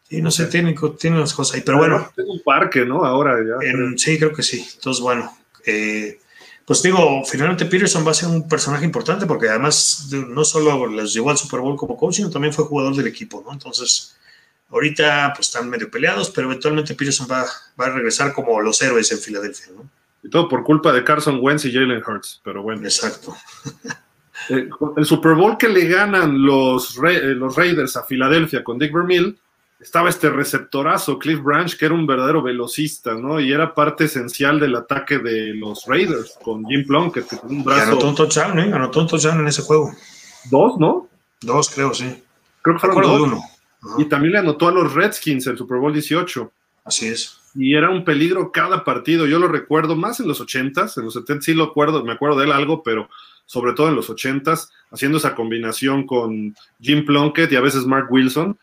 Sí, 0.08 0.22
no 0.22 0.30
sé, 0.30 0.46
tiene, 0.46 0.76
tiene 1.00 1.18
unas 1.18 1.34
cosas 1.34 1.56
ahí, 1.56 1.62
pero 1.62 1.80
bueno. 1.80 2.12
Tiene 2.14 2.30
un 2.30 2.44
parque, 2.44 2.86
¿no? 2.86 3.04
Ahora 3.04 3.40
ya. 3.40 3.56
sí, 3.98 4.20
creo 4.20 4.32
que 4.32 4.44
sí. 4.44 4.64
Entonces, 4.76 5.02
bueno, 5.02 5.36
eh, 5.66 6.20
pues 6.66 6.82
digo, 6.82 7.24
finalmente 7.26 7.66
Peterson 7.66 8.06
va 8.06 8.12
a 8.12 8.14
ser 8.14 8.30
un 8.30 8.48
personaje 8.48 8.86
importante 8.86 9.26
porque 9.26 9.50
además 9.50 10.10
no 10.12 10.46
solo 10.46 10.88
les 10.88 11.14
llevó 11.14 11.30
al 11.30 11.38
Super 11.38 11.60
Bowl 11.60 11.76
como 11.76 11.98
coach, 11.98 12.16
sino 12.16 12.30
también 12.30 12.54
fue 12.54 12.66
jugador 12.66 12.96
del 12.96 13.08
equipo, 13.08 13.44
¿no? 13.46 13.52
Entonces, 13.52 14.16
ahorita 14.70 15.34
pues 15.36 15.48
están 15.48 15.70
medio 15.70 15.92
peleados, 15.92 16.30
pero 16.30 16.48
eventualmente 16.48 16.96
Peterson 16.96 17.28
va, 17.30 17.42
a 17.44 17.90
regresar 17.90 18.34
como 18.34 18.62
los 18.62 18.82
héroes 18.82 19.12
en 19.12 19.18
Filadelfia, 19.18 19.74
¿no? 19.76 19.90
Y 20.24 20.30
todo 20.30 20.48
por 20.48 20.64
culpa 20.64 20.94
de 20.94 21.04
Carson 21.04 21.40
Wentz 21.42 21.66
y 21.66 21.74
Jalen 21.74 22.02
Hurts, 22.06 22.40
pero 22.44 22.64
bueno. 22.64 22.84
Exacto. 22.84 23.36
Eh, 24.50 24.68
el 24.98 25.06
Super 25.06 25.36
Bowl 25.36 25.58
que 25.58 25.70
le 25.70 25.88
ganan 25.88 26.44
los, 26.44 26.98
eh, 26.98 27.34
los 27.34 27.56
Raiders 27.56 27.96
a 27.96 28.04
Filadelfia 28.04 28.62
con 28.62 28.78
Dick 28.78 28.92
Vermeil, 28.92 29.40
estaba 29.84 30.10
este 30.10 30.30
receptorazo, 30.30 31.20
Cliff 31.20 31.42
Branch, 31.42 31.78
que 31.78 31.86
era 31.86 31.94
un 31.94 32.08
verdadero 32.08 32.42
velocista, 32.42 33.14
¿no? 33.16 33.40
Y 33.40 33.52
era 33.52 33.74
parte 33.74 34.06
esencial 34.06 34.60
del 34.60 34.76
ataque 34.76 35.20
de 35.20 35.54
los 35.54 35.86
Raiders 35.86 36.38
con 36.42 36.66
Jim 36.66 36.86
Plunkett, 36.88 37.28
que 37.28 37.38
un 37.44 37.64
brazo. 37.64 37.82
Y 37.82 37.88
anotó 37.90 38.08
un 38.08 38.16
touchdown, 38.16 38.60
¿eh? 38.60 38.72
Anotó 38.74 39.02
un 39.02 39.08
touchdown 39.08 39.42
en 39.42 39.48
ese 39.48 39.62
juego. 39.62 39.92
Dos, 40.50 40.80
¿no? 40.80 41.10
Dos, 41.42 41.70
creo, 41.70 41.94
sí. 41.94 42.24
Creo 42.62 42.76
que 42.78 42.80
fueron 42.80 43.02
dos. 43.02 43.18
De 43.18 43.24
uno. 43.24 43.42
Y 43.98 44.06
también 44.06 44.34
le 44.34 44.40
anotó 44.40 44.70
a 44.70 44.72
los 44.72 44.94
Redskins 44.94 45.46
el 45.48 45.58
Super 45.58 45.78
Bowl 45.78 45.92
18. 45.92 46.52
Así 46.86 47.08
es. 47.08 47.40
y 47.56 47.76
era 47.76 47.90
un 47.90 48.04
peligro 48.04 48.52
cada 48.52 48.84
partido. 48.84 49.26
Yo 49.26 49.40
lo 49.40 49.48
recuerdo 49.48 49.96
más 49.96 50.20
en 50.20 50.28
los 50.28 50.42
80s, 50.42 50.98
en 50.98 51.06
los 51.06 51.14
70 51.14 51.42
sí 51.42 51.54
lo 51.54 51.66
acuerdo, 51.66 52.04
me 52.04 52.14
acuerdo 52.14 52.38
de 52.38 52.46
él 52.46 52.52
algo, 52.52 52.84
pero 52.84 53.10
sobre 53.46 53.74
todo 53.74 53.90
en 53.90 53.96
los 53.96 54.10
80s, 54.10 54.70
haciendo 54.92 55.18
esa 55.18 55.36
combinación 55.36 56.06
con 56.06 56.56
Jim 56.82 57.06
Plunkett 57.06 57.52
y 57.52 57.56
a 57.56 57.62
veces 57.62 57.86
Mark 57.86 58.08
Wilson. 58.10 58.58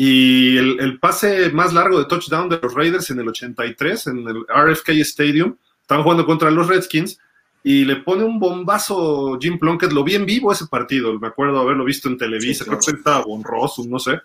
Y 0.00 0.56
el, 0.56 0.78
el, 0.78 1.00
pase 1.00 1.50
más 1.50 1.72
largo 1.72 1.98
de 1.98 2.04
touchdown 2.04 2.48
de 2.48 2.60
los 2.62 2.72
Raiders 2.72 3.10
en 3.10 3.18
el 3.18 3.26
83, 3.30 4.06
en 4.06 4.28
el 4.28 4.44
RFK 4.46 4.90
Stadium, 5.00 5.56
estaban 5.80 6.04
jugando 6.04 6.24
contra 6.24 6.52
los 6.52 6.68
Redskins 6.68 7.18
y 7.64 7.84
le 7.84 7.96
pone 7.96 8.22
un 8.22 8.38
bombazo 8.38 9.36
Jim 9.40 9.58
Plunkett. 9.58 9.90
Lo 9.90 10.04
vi 10.04 10.14
en 10.14 10.24
vivo 10.24 10.52
ese 10.52 10.68
partido, 10.68 11.18
me 11.18 11.26
acuerdo 11.26 11.58
haberlo 11.58 11.84
visto 11.84 12.08
en 12.08 12.16
Televisa, 12.16 12.64
creo 12.64 12.78
que 12.78 12.92
estaba 12.92 13.24
bonroso, 13.24 13.82
no 13.88 13.98
sé. 13.98 14.20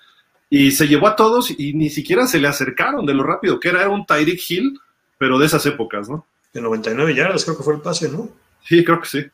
Y 0.48 0.70
se 0.70 0.88
llevó 0.88 1.08
a 1.08 1.16
todos 1.16 1.50
y 1.50 1.74
ni 1.74 1.90
siquiera 1.90 2.28
se 2.28 2.40
le 2.40 2.48
acercaron 2.48 3.04
de 3.08 3.16
lo 3.16 3.24
rápido 3.24 3.60
que 3.60 3.70
era. 3.70 3.82
Era 3.82 3.90
un 3.90 4.06
Tyreek 4.06 4.40
Hill, 4.48 4.80
pero 5.18 5.40
de 5.40 5.48
esas 5.48 5.66
épocas, 5.66 6.08
¿no? 6.08 6.28
De 6.54 6.62
99 6.62 7.16
yardas 7.16 7.46
creo 7.46 7.58
que 7.58 7.64
fue 7.64 7.74
el 7.74 7.82
pase, 7.82 8.10
¿no? 8.10 8.30
Sí, 8.64 8.84
creo 8.84 9.02
que 9.02 9.08
sí. 9.08 9.26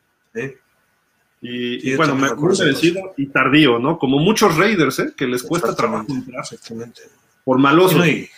Y, 1.42 1.96
bueno, 1.96 2.16
me 2.16 2.28
acuerdo 2.28 2.66
vencido 2.66 3.14
y 3.16 3.28
tardío, 3.28 3.80
¿no? 3.80 3.98
Como 3.98 4.20
muchos 4.20 4.58
Raiders, 4.58 5.00
¿eh? 5.00 5.14
Que 5.16 5.26
les 5.26 5.42
cuesta 5.44 5.74
trabajo 5.74 6.06
entrar. 6.10 6.42
Exactamente. 6.42 7.02
Por 7.46 7.60
malosos. 7.60 8.06
y, 8.06 8.30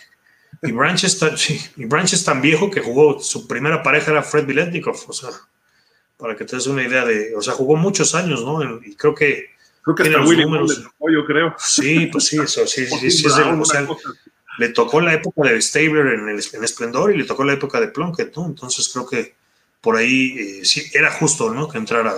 y, 0.62 0.72
Branch 0.72 1.02
es 1.02 1.18
tan, 1.18 1.36
sí, 1.36 1.60
y 1.76 1.84
Branch 1.86 2.12
es 2.12 2.24
tan 2.24 2.40
viejo 2.40 2.70
que 2.70 2.80
jugó, 2.80 3.18
su 3.20 3.48
primera 3.48 3.82
pareja 3.82 4.12
era 4.12 4.22
Fred 4.22 4.46
Biletnikov, 4.46 4.96
o 5.08 5.12
sea, 5.12 5.30
para 6.16 6.36
que 6.36 6.44
te 6.44 6.54
des 6.54 6.68
una 6.68 6.86
idea 6.86 7.04
de, 7.04 7.34
o 7.34 7.42
sea, 7.42 7.54
jugó 7.54 7.74
muchos 7.74 8.14
años, 8.14 8.44
¿no? 8.44 8.62
Y 8.84 8.94
creo 8.94 9.14
que 9.14 9.52
Creo 9.82 9.96
que 9.96 10.02
hasta 10.04 10.22
Willy 10.22 10.44
números. 10.44 10.78
le 10.78 11.14
yo 11.14 11.26
creo. 11.26 11.54
Sí, 11.58 12.06
pues 12.06 12.26
sí, 12.26 12.38
eso 12.40 12.66
sí, 12.66 12.86
sí, 12.86 13.10
sí, 13.10 13.26
es 13.26 13.36
de, 13.36 13.42
o 13.42 13.64
sea, 13.64 13.86
le 14.58 14.68
tocó 14.68 15.00
la 15.00 15.14
época 15.14 15.48
de 15.48 15.60
Stabler 15.60 16.06
en, 16.06 16.28
el, 16.28 16.40
en 16.52 16.64
Esplendor 16.64 17.12
y 17.12 17.18
le 17.18 17.24
tocó 17.24 17.42
la 17.42 17.54
época 17.54 17.80
de 17.80 17.88
Plunkett, 17.88 18.36
¿no? 18.36 18.46
Entonces 18.46 18.88
creo 18.92 19.08
que 19.08 19.34
por 19.80 19.96
ahí 19.96 20.36
eh, 20.38 20.64
sí, 20.64 20.82
era 20.94 21.10
justo, 21.10 21.52
¿no? 21.52 21.68
Que 21.68 21.78
entrara 21.78 22.14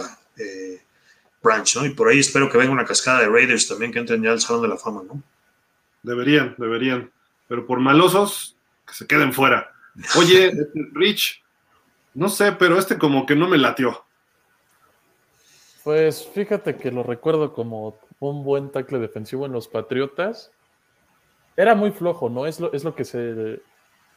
Branch, 1.44 1.76
¿no? 1.76 1.84
Y 1.84 1.90
por 1.90 2.08
ahí 2.08 2.18
espero 2.18 2.50
que 2.50 2.58
venga 2.58 2.72
una 2.72 2.86
cascada 2.86 3.20
de 3.20 3.28
Raiders 3.28 3.68
también 3.68 3.92
que 3.92 3.98
entren 3.98 4.22
ya 4.22 4.32
al 4.32 4.40
Salón 4.40 4.62
de 4.62 4.68
la 4.68 4.78
Fama, 4.78 5.02
¿no? 5.06 5.22
Deberían, 6.02 6.54
deberían. 6.58 7.12
Pero 7.46 7.66
por 7.66 7.78
malosos, 7.78 8.56
que 8.86 8.94
se 8.94 9.06
queden 9.06 9.32
fuera. 9.32 9.70
Oye, 10.16 10.46
este, 10.48 10.88
Rich, 10.92 11.42
no 12.14 12.28
sé, 12.28 12.52
pero 12.52 12.78
este 12.78 12.98
como 12.98 13.26
que 13.26 13.36
no 13.36 13.46
me 13.46 13.58
latió. 13.58 14.04
Pues 15.84 16.26
fíjate 16.26 16.76
que 16.76 16.90
lo 16.90 17.02
recuerdo 17.02 17.52
como 17.52 17.98
un 18.18 18.42
buen 18.42 18.72
tackle 18.72 18.98
defensivo 18.98 19.44
en 19.44 19.52
los 19.52 19.68
Patriotas. 19.68 20.50
Era 21.56 21.74
muy 21.74 21.90
flojo, 21.90 22.30
¿no? 22.30 22.46
Es 22.46 22.58
lo, 22.58 22.72
es 22.72 22.84
lo 22.84 22.94
que 22.94 23.04
se 23.04 23.60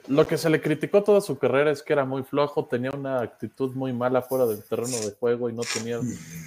lo 0.08 0.28
que 0.28 0.38
se 0.38 0.50
le 0.50 0.62
criticó 0.62 1.04
toda 1.04 1.22
su 1.22 1.38
carrera 1.38 1.72
es 1.72 1.84
que 1.84 1.94
era 1.94 2.06
muy 2.06 2.24
flojo, 2.24 2.66
tenía 2.66 2.92
una 2.92 3.22
actitud 3.22 3.74
muy 3.76 3.94
mala 3.94 4.22
fuera 4.22 4.46
del 4.46 4.64
terreno 4.64 4.98
de 4.98 5.16
juego 5.20 5.50
y 5.50 5.54
no 5.54 5.62
tenía 5.62 6.00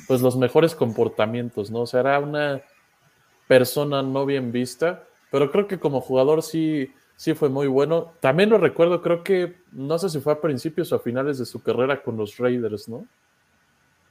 pues 0.07 0.21
los 0.21 0.37
mejores 0.37 0.75
comportamientos, 0.75 1.71
¿no? 1.71 1.81
O 1.83 1.87
sea, 1.87 2.01
era 2.01 2.19
una 2.19 2.63
persona 3.47 4.03
no 4.03 4.27
bien 4.27 4.53
vista, 4.53 5.05
pero 5.31 5.51
creo 5.51 5.67
que 5.67 5.79
como 5.79 6.01
jugador 6.01 6.43
sí, 6.43 6.93
sí 7.17 7.35
fue 7.35 7.49
muy 7.49 7.67
bueno. 7.67 8.13
También 8.21 8.51
lo 8.51 8.59
recuerdo, 8.59 9.03
creo 9.03 9.23
que 9.23 9.57
no 9.73 9.99
sé 9.99 10.09
si 10.09 10.21
fue 10.21 10.33
a 10.33 10.41
principios 10.41 10.93
o 10.93 10.97
a 10.97 11.01
finales 11.01 11.39
de 11.39 11.47
su 11.47 11.63
carrera 11.63 12.03
con 12.03 12.17
los 12.17 12.37
Raiders, 12.39 12.89
¿no? 12.89 13.07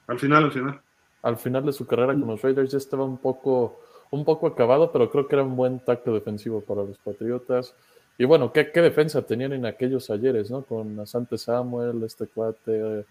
Al 0.07 0.19
final, 0.19 0.45
al 0.45 0.51
final 0.51 0.81
al 1.21 1.37
final 1.37 1.65
de 1.65 1.73
su 1.73 1.85
carrera 1.85 2.13
con 2.13 2.27
los 2.27 2.41
Raiders 2.41 2.71
ya 2.71 2.77
estaba 2.77 3.03
un 3.03 3.17
poco, 3.17 3.79
un 4.11 4.23
poco 4.23 4.47
acabado, 4.47 4.91
pero 4.91 5.09
creo 5.09 5.27
que 5.27 5.35
era 5.35 5.43
un 5.43 5.55
buen 5.55 5.79
tacto 5.79 6.13
defensivo 6.13 6.61
para 6.61 6.83
los 6.83 6.97
Patriotas. 6.97 7.75
Y 8.19 8.25
bueno, 8.25 8.51
¿qué, 8.51 8.69
qué 8.69 8.81
defensa 8.81 9.21
tenían 9.21 9.53
en 9.53 9.65
aquellos 9.65 10.09
ayeres, 10.09 10.51
¿no? 10.51 10.63
Con 10.63 10.99
Asante 10.99 11.37
Samuel, 11.37 12.03
este 12.03 12.27
cuate, 12.27 13.05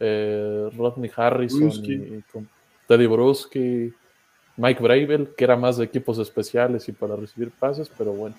eh, 0.00 0.68
Rodney 0.76 1.08
Harrison 1.14 1.70
y, 1.84 2.20
con 2.32 2.48
Teddy 2.88 3.06
Bruschi, 3.06 3.94
Mike 4.56 4.82
Bravel, 4.82 5.28
que 5.36 5.44
era 5.44 5.56
más 5.56 5.76
de 5.76 5.84
equipos 5.84 6.18
especiales 6.18 6.88
y 6.88 6.92
para 6.92 7.14
recibir 7.14 7.52
pases, 7.52 7.88
pero 7.96 8.12
bueno, 8.12 8.34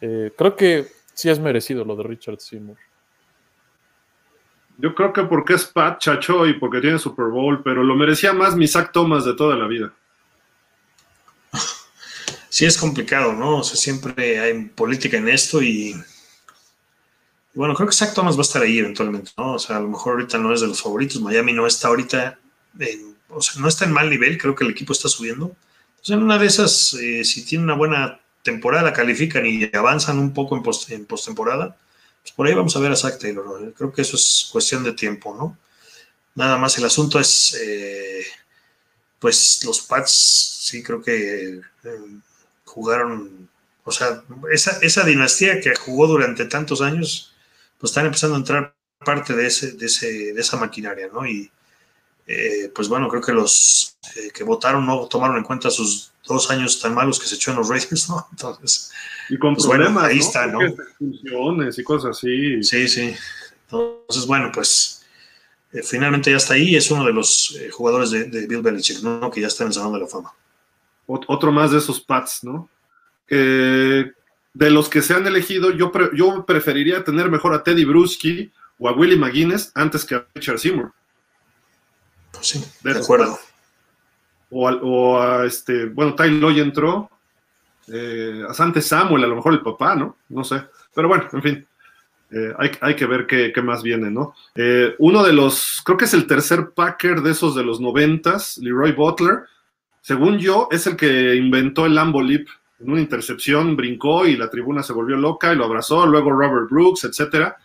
eh, 0.00 0.32
creo 0.38 0.56
que 0.56 0.86
sí 1.12 1.28
es 1.28 1.38
merecido 1.38 1.84
lo 1.84 1.96
de 1.96 2.04
Richard 2.04 2.40
Seymour. 2.40 2.78
Yo 4.78 4.94
creo 4.94 5.12
que 5.12 5.24
porque 5.24 5.52
es 5.52 5.66
Pat 5.66 5.98
Chacho 6.00 6.46
y 6.46 6.54
porque 6.54 6.80
tiene 6.80 6.98
Super 6.98 7.26
Bowl, 7.26 7.62
pero 7.62 7.84
lo 7.84 7.94
merecía 7.94 8.32
más 8.32 8.56
mi 8.56 8.66
Zach 8.66 8.90
Thomas 8.90 9.26
de 9.26 9.34
toda 9.34 9.54
la 9.54 9.66
vida. 9.66 9.92
Sí, 12.48 12.64
es 12.64 12.78
complicado, 12.78 13.32
¿no? 13.32 13.58
O 13.58 13.64
sea, 13.64 13.76
siempre 13.76 14.40
hay 14.40 14.64
política 14.66 15.16
en 15.16 15.28
esto 15.28 15.62
y. 15.62 15.94
Bueno, 17.54 17.74
creo 17.74 17.88
que 17.88 17.94
Zach 17.94 18.14
Thomas 18.14 18.36
va 18.36 18.40
a 18.40 18.42
estar 18.42 18.62
ahí 18.62 18.78
eventualmente, 18.78 19.32
¿no? 19.36 19.54
O 19.54 19.58
sea, 19.58 19.76
a 19.76 19.80
lo 19.80 19.88
mejor 19.88 20.14
ahorita 20.14 20.38
no 20.38 20.52
es 20.52 20.60
de 20.60 20.68
los 20.68 20.80
favoritos. 20.80 21.20
Miami 21.20 21.52
no 21.52 21.66
está 21.66 21.88
ahorita 21.88 22.38
en, 22.78 23.16
o 23.28 23.42
sea, 23.42 23.60
no 23.60 23.68
está 23.68 23.84
en 23.84 23.92
mal 23.92 24.08
nivel, 24.08 24.38
creo 24.38 24.54
que 24.54 24.64
el 24.64 24.70
equipo 24.70 24.92
está 24.92 25.08
subiendo. 25.08 25.56
Entonces, 25.90 26.16
en 26.16 26.22
una 26.22 26.38
de 26.38 26.46
esas, 26.46 26.94
eh, 26.94 27.24
si 27.24 27.44
tiene 27.44 27.64
una 27.64 27.74
buena 27.74 28.20
temporada, 28.42 28.92
califican 28.92 29.44
y 29.46 29.68
avanzan 29.74 30.18
un 30.18 30.32
poco 30.32 30.56
en, 30.56 30.62
post, 30.62 30.90
en 30.90 31.04
postemporada 31.04 31.76
pues, 32.28 32.34
por 32.34 32.46
ahí 32.46 32.54
vamos 32.54 32.76
a 32.76 32.80
ver 32.80 32.92
a 32.92 32.96
Zach 32.96 33.18
Taylor. 33.18 33.72
Creo 33.74 33.92
que 33.92 34.02
eso 34.02 34.16
es 34.16 34.48
cuestión 34.52 34.84
de 34.84 34.92
tiempo, 34.92 35.34
¿no? 35.34 35.58
Nada 36.34 36.58
más 36.58 36.76
el 36.78 36.84
asunto 36.84 37.18
es, 37.18 37.54
eh, 37.60 38.22
pues 39.18 39.64
los 39.64 39.80
Pats, 39.80 40.12
sí, 40.60 40.82
creo 40.82 41.02
que 41.02 41.54
eh, 41.54 41.60
jugaron, 42.68 43.48
o 43.84 43.90
sea, 43.90 44.22
esa, 44.52 45.04
dinastía 45.04 45.60
que 45.60 45.74
jugó 45.74 46.06
durante 46.06 46.44
tantos 46.44 46.80
años, 46.80 47.34
pues 47.78 47.90
están 47.90 48.06
empezando 48.06 48.36
a 48.36 48.38
entrar 48.38 48.74
parte 49.04 49.34
de, 49.34 49.46
ese, 49.46 49.72
de, 49.72 49.86
ese, 49.86 50.32
de 50.32 50.40
esa 50.40 50.56
maquinaria, 50.56 51.08
¿no? 51.12 51.26
Y 51.26 51.50
eh, 52.26 52.70
pues 52.74 52.88
bueno, 52.88 53.08
creo 53.08 53.22
que 53.22 53.32
los 53.32 53.96
que 54.34 54.44
votaron 54.44 54.84
no 54.84 55.06
tomaron 55.06 55.38
en 55.38 55.44
cuenta 55.44 55.70
sus 55.70 56.12
dos 56.26 56.50
años 56.50 56.78
tan 56.80 56.94
malos 56.94 57.18
que 57.18 57.26
se 57.26 57.36
echó 57.36 57.52
en 57.52 57.56
los 57.56 57.68
Raiders, 57.68 58.08
¿no? 58.10 58.26
Entonces, 58.32 58.92
y 59.30 59.38
con 59.38 59.54
pues 59.54 59.66
problemas, 59.66 60.04
ahí 60.04 60.18
está, 60.18 60.46
¿no? 60.46 60.60
y 60.60 61.82
cosas 61.84 62.16
así. 62.16 62.62
Sí, 62.62 62.88
sí. 62.88 63.14
Entonces, 63.64 64.26
bueno, 64.26 64.50
pues 64.52 65.04
eh, 65.72 65.82
finalmente 65.82 66.30
ya 66.30 66.36
está 66.36 66.54
ahí. 66.54 66.76
Es 66.76 66.90
uno 66.90 67.04
de 67.04 67.12
los 67.12 67.56
eh, 67.58 67.70
jugadores 67.70 68.10
de, 68.10 68.46
Bill 68.46 68.62
Belichick, 68.62 69.02
¿no? 69.02 69.30
Que 69.30 69.40
ya 69.40 69.48
está 69.48 69.64
en 69.64 69.68
el 69.68 69.74
Salón 69.74 69.92
de 69.94 70.00
la 70.00 70.06
Fama. 70.06 70.32
Otro 71.08 71.50
más 71.50 71.72
de 71.72 71.78
esos 71.78 72.00
Pats, 72.00 72.44
¿no? 72.44 72.68
de 74.58 74.70
los 74.70 74.88
que 74.88 75.02
se 75.02 75.14
han 75.14 75.26
elegido, 75.26 75.70
yo, 75.70 75.92
yo 76.14 76.44
preferiría 76.44 77.04
tener 77.04 77.30
mejor 77.30 77.54
a 77.54 77.62
Teddy 77.62 77.84
Bruschi 77.84 78.50
o 78.78 78.88
a 78.88 78.92
Willie 78.92 79.16
McGuinness 79.16 79.70
antes 79.74 80.04
que 80.04 80.14
a 80.14 80.26
Richard 80.34 80.58
Seymour. 80.58 80.92
Pues 82.32 82.46
sí, 82.46 82.64
de, 82.82 82.98
acuerdo. 82.98 83.38
O 84.50 84.68
a, 84.68 84.74
o 84.74 85.20
a, 85.20 85.46
este, 85.46 85.86
bueno, 85.86 86.14
Ty 86.14 86.30
Loy 86.30 86.60
entró, 86.60 87.10
eh, 87.88 88.44
Asante 88.48 88.82
Samuel, 88.82 89.24
a 89.24 89.28
lo 89.28 89.36
mejor 89.36 89.54
el 89.54 89.62
papá, 89.62 89.94
¿no? 89.94 90.16
No 90.28 90.44
sé. 90.44 90.62
Pero 90.94 91.08
bueno, 91.08 91.28
en 91.32 91.42
fin. 91.42 91.66
Eh, 92.30 92.52
hay, 92.80 92.94
que 92.94 93.06
ver 93.06 93.26
qué, 93.26 93.62
más 93.62 93.82
viene, 93.82 94.10
¿no? 94.10 94.34
Eh, 94.54 94.94
uno 94.98 95.22
de 95.22 95.32
los, 95.32 95.80
creo 95.82 95.96
que 95.96 96.04
es 96.04 96.12
el 96.12 96.26
tercer 96.26 96.72
Packer 96.74 97.22
de 97.22 97.30
esos 97.30 97.54
de 97.54 97.64
los 97.64 97.80
noventas, 97.80 98.58
Leroy 98.58 98.92
Butler, 98.92 99.44
según 100.00 100.38
yo, 100.38 100.68
es 100.70 100.86
el 100.86 100.96
que 100.96 101.34
inventó 101.36 101.86
el 101.86 101.94
Lambo 101.94 102.22
Leap. 102.22 102.46
En 102.80 102.90
una 102.90 103.00
intercepción 103.00 103.76
brincó 103.76 104.26
y 104.26 104.36
la 104.36 104.48
tribuna 104.48 104.82
se 104.82 104.92
volvió 104.92 105.16
loca 105.16 105.52
y 105.52 105.56
lo 105.56 105.64
abrazó, 105.64 106.06
luego 106.06 106.30
Robert 106.30 106.70
Brooks, 106.70 107.04
etcétera. 107.04 107.56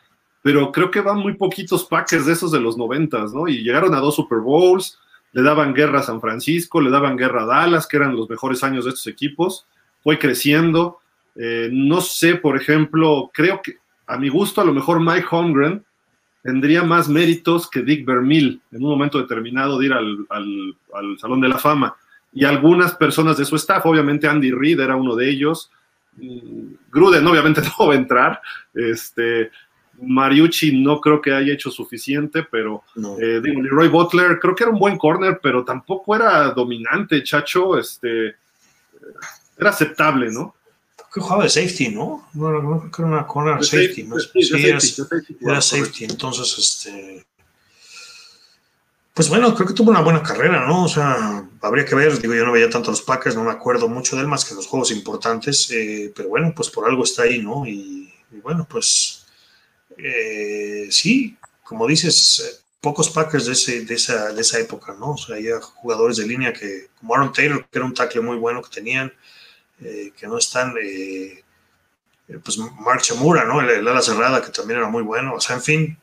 Pero 0.41 0.71
creo 0.71 0.91
que 0.91 1.01
van 1.01 1.19
muy 1.19 1.35
poquitos 1.35 1.85
Packers 1.85 2.25
de 2.25 2.33
esos 2.33 2.51
de 2.51 2.59
los 2.59 2.77
noventas, 2.77 3.33
¿no? 3.33 3.47
Y 3.47 3.63
llegaron 3.63 3.93
a 3.93 3.99
dos 3.99 4.15
Super 4.15 4.39
Bowls, 4.39 4.99
le 5.31 5.43
daban 5.43 5.73
guerra 5.73 5.99
a 5.99 6.03
San 6.03 6.19
Francisco, 6.19 6.81
le 6.81 6.89
daban 6.89 7.15
guerra 7.15 7.43
a 7.43 7.45
Dallas, 7.45 7.87
que 7.87 7.97
eran 7.97 8.15
los 8.15 8.29
mejores 8.29 8.63
años 8.63 8.85
de 8.85 8.91
estos 8.91 9.07
equipos 9.07 9.67
fue 10.03 10.19
creciendo. 10.19 10.99
Eh, 11.35 11.69
no 11.71 12.01
sé, 12.01 12.35
por 12.35 12.57
ejemplo, 12.57 13.31
creo 13.33 13.61
que 13.61 13.77
a 14.05 14.17
mi 14.17 14.29
gusto 14.29 14.61
a 14.61 14.65
lo 14.65 14.73
mejor 14.73 14.99
Mike 14.99 15.25
Holmgren 15.31 15.83
tendría 16.43 16.83
más 16.83 17.07
méritos 17.07 17.69
que 17.69 17.81
Dick 17.81 18.05
Vermeil 18.05 18.61
en 18.71 18.83
un 18.83 18.89
momento 18.89 19.17
determinado 19.17 19.79
de 19.79 19.85
ir 19.85 19.93
al, 19.93 21.17
Salón 21.17 21.39
de 21.39 21.47
la 21.47 21.57
Fama. 21.57 21.95
Y 22.33 22.45
algunas 22.45 22.95
personas 22.95 23.37
de 23.37 23.45
su 23.45 23.55
staff, 23.55 23.85
obviamente 23.85 24.27
Andy 24.27 24.51
Reid 24.51 24.79
era 24.79 24.95
uno 24.95 25.15
de 25.15 25.29
ellos. 25.29 25.71
Gruden 26.91 27.27
obviamente 27.27 27.61
no 27.79 27.87
va 27.87 27.93
a 27.93 27.97
entrar. 27.97 28.41
Este, 28.73 29.51
Mariucci 30.01 30.81
no 30.81 30.99
creo 30.99 31.21
que 31.21 31.31
haya 31.31 31.53
hecho 31.53 31.69
suficiente, 31.69 32.43
pero 32.49 32.83
eh, 33.19 33.39
digo, 33.43 33.61
Leroy 33.61 33.87
Butler 33.87 34.39
creo 34.39 34.55
que 34.55 34.63
era 34.63 34.71
un 34.71 34.79
buen 34.79 34.97
corner, 34.97 35.39
pero 35.41 35.63
tampoco 35.63 36.15
era 36.15 36.51
dominante, 36.51 37.23
chacho. 37.23 37.77
Este, 37.77 38.35
era 39.57 39.69
aceptable, 39.69 40.31
¿no? 40.31 40.55
Que 41.13 41.21
jugaba 41.21 41.43
de 41.43 41.49
safety, 41.49 41.89
¿no? 41.89 42.27
No, 42.33 42.51
no, 42.51 42.79
creo 42.79 42.91
que 42.91 43.01
era 43.03 43.11
una 43.11 43.27
corner 43.27 43.63
safety, 43.63 44.03
¿no? 44.03 44.19
Sí, 44.19 44.29
era, 45.41 45.61
safety, 45.61 46.05
entonces, 46.05 46.57
este... 46.57 47.25
Pues 49.13 49.29
bueno, 49.29 49.53
creo 49.53 49.67
que 49.67 49.75
tuvo 49.75 49.91
una 49.91 50.01
buena 50.01 50.23
carrera, 50.23 50.65
¿no? 50.65 50.85
O 50.85 50.87
sea, 50.87 51.47
habría 51.61 51.85
que 51.85 51.93
ver, 51.93 52.19
digo, 52.19 52.33
yo 52.33 52.45
no 52.45 52.51
veía 52.51 52.69
tanto 52.69 52.89
los 52.89 53.03
Packers, 53.03 53.35
no 53.35 53.43
me 53.43 53.51
acuerdo 53.51 53.87
mucho 53.87 54.15
de 54.15 54.23
él 54.23 54.27
más 54.27 54.43
que 54.43 54.55
los 54.55 54.65
juegos 54.65 54.89
importantes, 54.89 55.69
eh, 55.69 56.11
pero 56.15 56.29
bueno, 56.29 56.51
pues 56.55 56.71
por 56.71 56.87
algo 56.89 57.03
está 57.03 57.23
ahí, 57.23 57.39
¿no? 57.39 57.65
Y, 57.67 58.11
bueno, 58.41 58.65
pues 58.67 59.27
eh, 59.97 60.87
sí, 60.89 61.37
como 61.63 61.85
dices, 61.85 62.63
pocos 62.81 63.09
Packers 63.11 63.45
de, 63.45 63.53
ese, 63.53 63.85
de, 63.85 63.93
esa, 63.93 64.33
de 64.33 64.41
esa 64.41 64.59
época, 64.59 64.95
¿no? 64.99 65.11
O 65.11 65.17
sea, 65.17 65.35
había 65.35 65.61
jugadores 65.61 66.17
de 66.17 66.27
línea 66.27 66.51
que, 66.51 66.87
como 66.99 67.13
Aaron 67.13 67.31
Taylor, 67.31 67.67
que 67.69 67.77
era 67.77 67.85
un 67.85 67.93
tackle 67.93 68.21
muy 68.21 68.37
bueno 68.37 68.63
que 68.63 68.69
tenían, 68.69 69.13
eh, 69.79 70.11
que 70.17 70.25
no 70.27 70.39
están, 70.39 70.73
eh, 70.81 71.43
pues 72.43 72.57
Mark 72.57 73.01
Chamura, 73.03 73.45
¿no? 73.45 73.61
El, 73.61 73.87
ala 73.87 74.01
cerrada, 74.01 74.41
que 74.41 74.51
también 74.51 74.79
era 74.79 74.89
muy 74.89 75.03
bueno, 75.03 75.35
o 75.35 75.39
sea, 75.39 75.55
en 75.57 75.61
fin, 75.61 75.97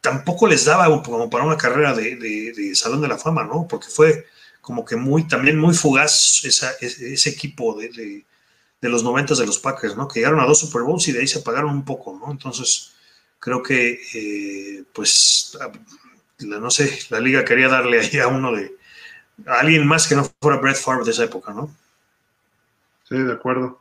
tampoco 0.00 0.46
les 0.46 0.64
daba 0.64 1.02
como 1.02 1.30
para 1.30 1.44
una 1.44 1.56
carrera 1.56 1.94
de, 1.94 2.16
de, 2.16 2.74
Salón 2.74 3.00
de 3.00 3.08
la 3.08 3.18
Fama, 3.18 3.44
¿no? 3.44 3.66
Porque 3.68 3.88
fue 3.88 4.26
como 4.60 4.84
que 4.84 4.96
muy, 4.96 5.26
también 5.26 5.58
muy 5.58 5.74
fugaz 5.74 6.44
esa, 6.44 6.72
ese, 6.80 7.30
equipo 7.30 7.78
de, 7.78 8.24
de, 8.80 8.88
los 8.88 9.02
noventas 9.02 9.38
de 9.38 9.46
los 9.46 9.58
Packers, 9.58 9.96
¿no? 9.96 10.08
Que 10.08 10.20
llegaron 10.20 10.40
a 10.40 10.46
dos 10.46 10.60
Super 10.60 10.82
Bowls 10.82 11.08
y 11.08 11.12
de 11.12 11.20
ahí 11.20 11.26
se 11.26 11.40
apagaron 11.40 11.70
un 11.70 11.84
poco, 11.84 12.18
¿no? 12.18 12.30
Entonces, 12.30 12.92
creo 13.38 13.62
que, 13.62 14.00
eh, 14.14 14.84
pues, 14.92 15.58
no 16.38 16.70
sé, 16.70 16.98
la 17.10 17.20
liga 17.20 17.44
quería 17.44 17.68
darle 17.68 18.00
ahí 18.00 18.18
a 18.18 18.28
uno 18.28 18.52
de, 18.52 18.74
a 19.46 19.60
alguien 19.60 19.86
más 19.86 20.06
que 20.06 20.14
no 20.14 20.30
fuera 20.40 20.58
Brett 20.58 20.76
Favre 20.76 21.04
de 21.04 21.10
esa 21.10 21.24
época, 21.24 21.52
¿no? 21.52 21.74
Sí, 23.08 23.18
de 23.18 23.32
acuerdo. 23.32 23.79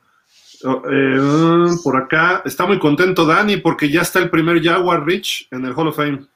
Eh, 0.63 1.67
por 1.83 1.95
acá 1.95 2.41
está 2.45 2.65
muy 2.65 2.79
contento 2.79 3.25
Dani 3.25 3.57
porque 3.57 3.89
ya 3.89 4.01
está 4.01 4.19
el 4.19 4.29
primer 4.29 4.61
Jaguar 4.61 5.05
Rich 5.05 5.47
en 5.51 5.65
el 5.65 5.73
Hall 5.73 5.87
of 5.87 5.95
Fame. 5.95 6.27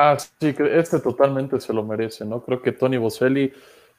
Ah, 0.00 0.16
sí, 0.16 0.54
este 0.58 1.00
totalmente 1.00 1.60
se 1.60 1.72
lo 1.72 1.82
merece, 1.82 2.24
¿no? 2.24 2.40
Creo 2.44 2.62
que 2.62 2.70
Tony 2.70 2.98
Boselli, 2.98 3.52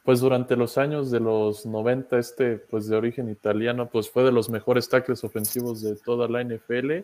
pues 0.04 0.22
durante 0.22 0.56
los 0.56 0.78
años 0.78 1.12
de 1.12 1.20
los 1.20 1.66
90, 1.66 2.18
este, 2.18 2.56
pues 2.56 2.88
de 2.88 2.96
origen 2.96 3.30
italiano, 3.30 3.90
pues 3.90 4.10
fue 4.10 4.24
de 4.24 4.32
los 4.32 4.50
mejores 4.50 4.88
tackles 4.88 5.26
ofensivos 5.26 5.82
de 5.82 5.98
toda 5.98 6.30
la 6.30 6.42
NFL. 6.42 7.04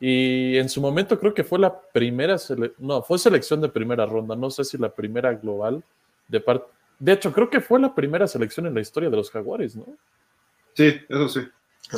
Y 0.00 0.56
en 0.56 0.68
su 0.70 0.80
momento 0.80 1.20
creo 1.20 1.34
que 1.34 1.44
fue 1.44 1.58
la 1.58 1.78
primera, 1.78 2.36
no, 2.78 3.02
fue 3.02 3.18
selección 3.18 3.60
de 3.60 3.68
primera 3.68 4.06
ronda, 4.06 4.34
no 4.34 4.50
sé 4.50 4.64
si 4.64 4.78
la 4.78 4.88
primera 4.88 5.34
global 5.34 5.84
de 6.28 6.40
parte. 6.40 6.66
De 6.98 7.12
hecho, 7.12 7.32
creo 7.32 7.50
que 7.50 7.60
fue 7.60 7.80
la 7.80 7.94
primera 7.94 8.26
selección 8.26 8.66
en 8.66 8.74
la 8.74 8.80
historia 8.80 9.10
de 9.10 9.16
los 9.16 9.30
Jaguares, 9.30 9.76
¿no? 9.76 9.86
Sí, 10.74 10.94
eso 11.08 11.28
sí. 11.28 11.40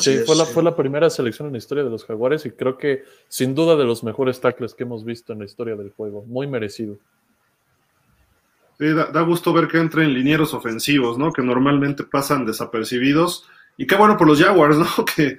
sí, 0.01 0.19
fue, 0.27 0.37
la, 0.37 0.45
fue 0.45 0.63
la 0.63 0.75
primera 0.75 1.09
selección 1.11 1.47
en 1.47 1.53
la 1.53 1.59
historia 1.59 1.85
de 1.85 1.91
los 1.91 2.05
Jaguares 2.05 2.45
y 2.47 2.51
creo 2.51 2.77
que 2.77 3.05
sin 3.29 3.55
duda 3.55 3.77
de 3.77 3.85
los 3.85 4.03
mejores 4.03 4.41
tackles 4.41 4.75
que 4.75 4.83
hemos 4.83 5.05
visto 5.05 5.33
en 5.33 5.41
la 5.41 5.45
historia 5.45 5.77
del 5.77 5.91
juego. 5.91 6.25
Muy 6.27 6.47
merecido. 6.47 6.99
Sí, 8.79 8.93
da, 8.93 9.21
gusto 9.21 9.53
ver 9.53 9.69
que 9.69 9.79
entren 9.79 10.13
linieros 10.13 10.53
ofensivos, 10.53 11.17
¿no? 11.17 11.33
Que 11.33 11.43
normalmente 11.43 12.03
pasan 12.03 12.45
desapercibidos. 12.45 13.49
Y 13.77 13.87
qué 13.87 13.95
bueno 13.95 14.17
por 14.17 14.27
los 14.27 14.41
Jaguars, 14.41 14.77
¿no? 14.99 15.05
Que 15.05 15.39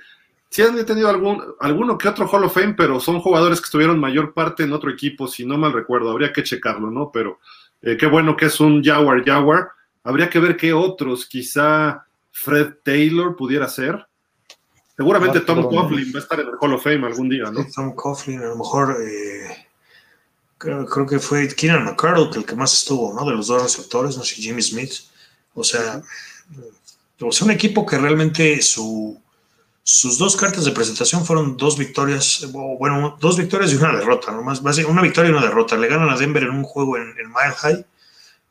sí 0.50 0.62
han 0.62 0.86
tenido 0.86 1.10
algún, 1.10 1.44
alguno 1.60 1.98
que 1.98 2.08
otro 2.08 2.28
Hall 2.28 2.46
of 2.46 2.54
Fame, 2.54 2.76
pero 2.76 3.00
son 3.00 3.20
jugadores 3.20 3.60
que 3.60 3.66
estuvieron 3.66 4.00
mayor 4.00 4.34
parte 4.34 4.64
en 4.64 4.72
otro 4.72 4.90
equipo, 4.90 5.28
si 5.28 5.46
no 5.46 5.58
mal 5.58 5.74
recuerdo. 5.74 6.12
Habría 6.12 6.32
que 6.32 6.44
checarlo, 6.44 6.90
¿no? 6.90 7.12
Pero 7.12 7.40
eh, 7.82 7.98
qué 7.98 8.06
bueno 8.06 8.38
que 8.38 8.46
es 8.46 8.60
un 8.62 8.82
Jaguar 8.82 9.24
Jaguar. 9.26 9.70
Habría 10.04 10.30
que 10.30 10.40
ver 10.40 10.56
qué 10.56 10.72
otros, 10.72 11.26
quizá 11.26 12.06
Fred 12.36 12.76
Taylor 12.84 13.36
pudiera 13.36 13.68
ser. 13.70 14.06
Seguramente 14.98 15.40
Tom 15.40 15.64
Coughlin 15.64 16.12
va 16.14 16.20
a 16.20 16.22
estar 16.22 16.40
en 16.40 16.48
el 16.48 16.56
Hall 16.60 16.74
of 16.74 16.84
Fame 16.84 17.08
algún 17.08 17.30
día, 17.30 17.50
¿no? 17.50 17.66
Tom 17.74 17.96
Coughlin, 17.96 18.40
a 18.40 18.48
lo 18.48 18.58
mejor 18.58 18.98
eh, 19.02 19.68
creo, 20.58 21.08
que 21.08 21.20
fue 21.20 21.48
Keenan 21.48 21.86
McCardle 21.86 22.30
el 22.36 22.46
que 22.46 22.56
más 22.56 22.74
estuvo, 22.74 23.14
¿no? 23.14 23.26
De 23.26 23.36
los 23.36 23.48
dos 23.48 23.64
receptores, 23.64 24.18
no 24.18 24.24
sé, 24.24 24.36
Jimmy 24.36 24.62
Smith. 24.62 24.94
O 25.54 25.64
sea, 25.64 26.02
o 27.22 27.32
sea, 27.32 27.46
un 27.46 27.52
equipo 27.52 27.86
que 27.86 27.98
realmente 27.98 28.62
su, 28.62 29.20
sus 29.82 30.18
dos 30.18 30.36
cartas 30.36 30.66
de 30.66 30.72
presentación 30.72 31.26
fueron 31.26 31.56
dos 31.56 31.78
victorias, 31.78 32.46
bueno, 32.52 33.18
dos 33.22 33.38
victorias 33.38 33.72
y 33.72 33.78
una 33.78 33.96
derrota, 33.96 34.34
¿no? 34.34 34.44
Más, 34.44 34.60
una 34.60 35.02
victoria 35.02 35.30
y 35.30 35.34
una 35.34 35.46
derrota. 35.46 35.78
Le 35.78 35.88
ganan 35.88 36.10
a 36.10 36.18
Denver 36.18 36.44
en 36.44 36.50
un 36.50 36.64
juego 36.64 36.98
en, 36.98 37.16
en 37.18 37.28
Mile 37.30 37.56
High 37.58 37.86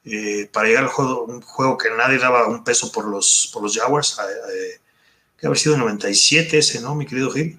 eh, 0.07 0.51
para 0.53 0.69
llegar 0.69 0.85
al 0.85 0.91
juego, 0.91 1.25
un 1.25 1.41
juego 1.41 1.79
que 1.79 1.89
nadie 1.91 2.19
daba 2.19 2.47
un 2.47 2.63
peso 2.63 2.93
por 2.93 3.07
los, 3.07 3.51
por 3.53 3.63
los 3.63 3.75
Jaguars, 3.75 4.19
eh, 4.53 4.81
que 5.39 5.47
haber 5.47 5.59
sido 5.59 5.79
97 5.79 6.59
ese, 6.59 6.81
¿no, 6.83 6.95
mi 6.95 7.07
querido 7.07 7.31
Gil? 7.31 7.59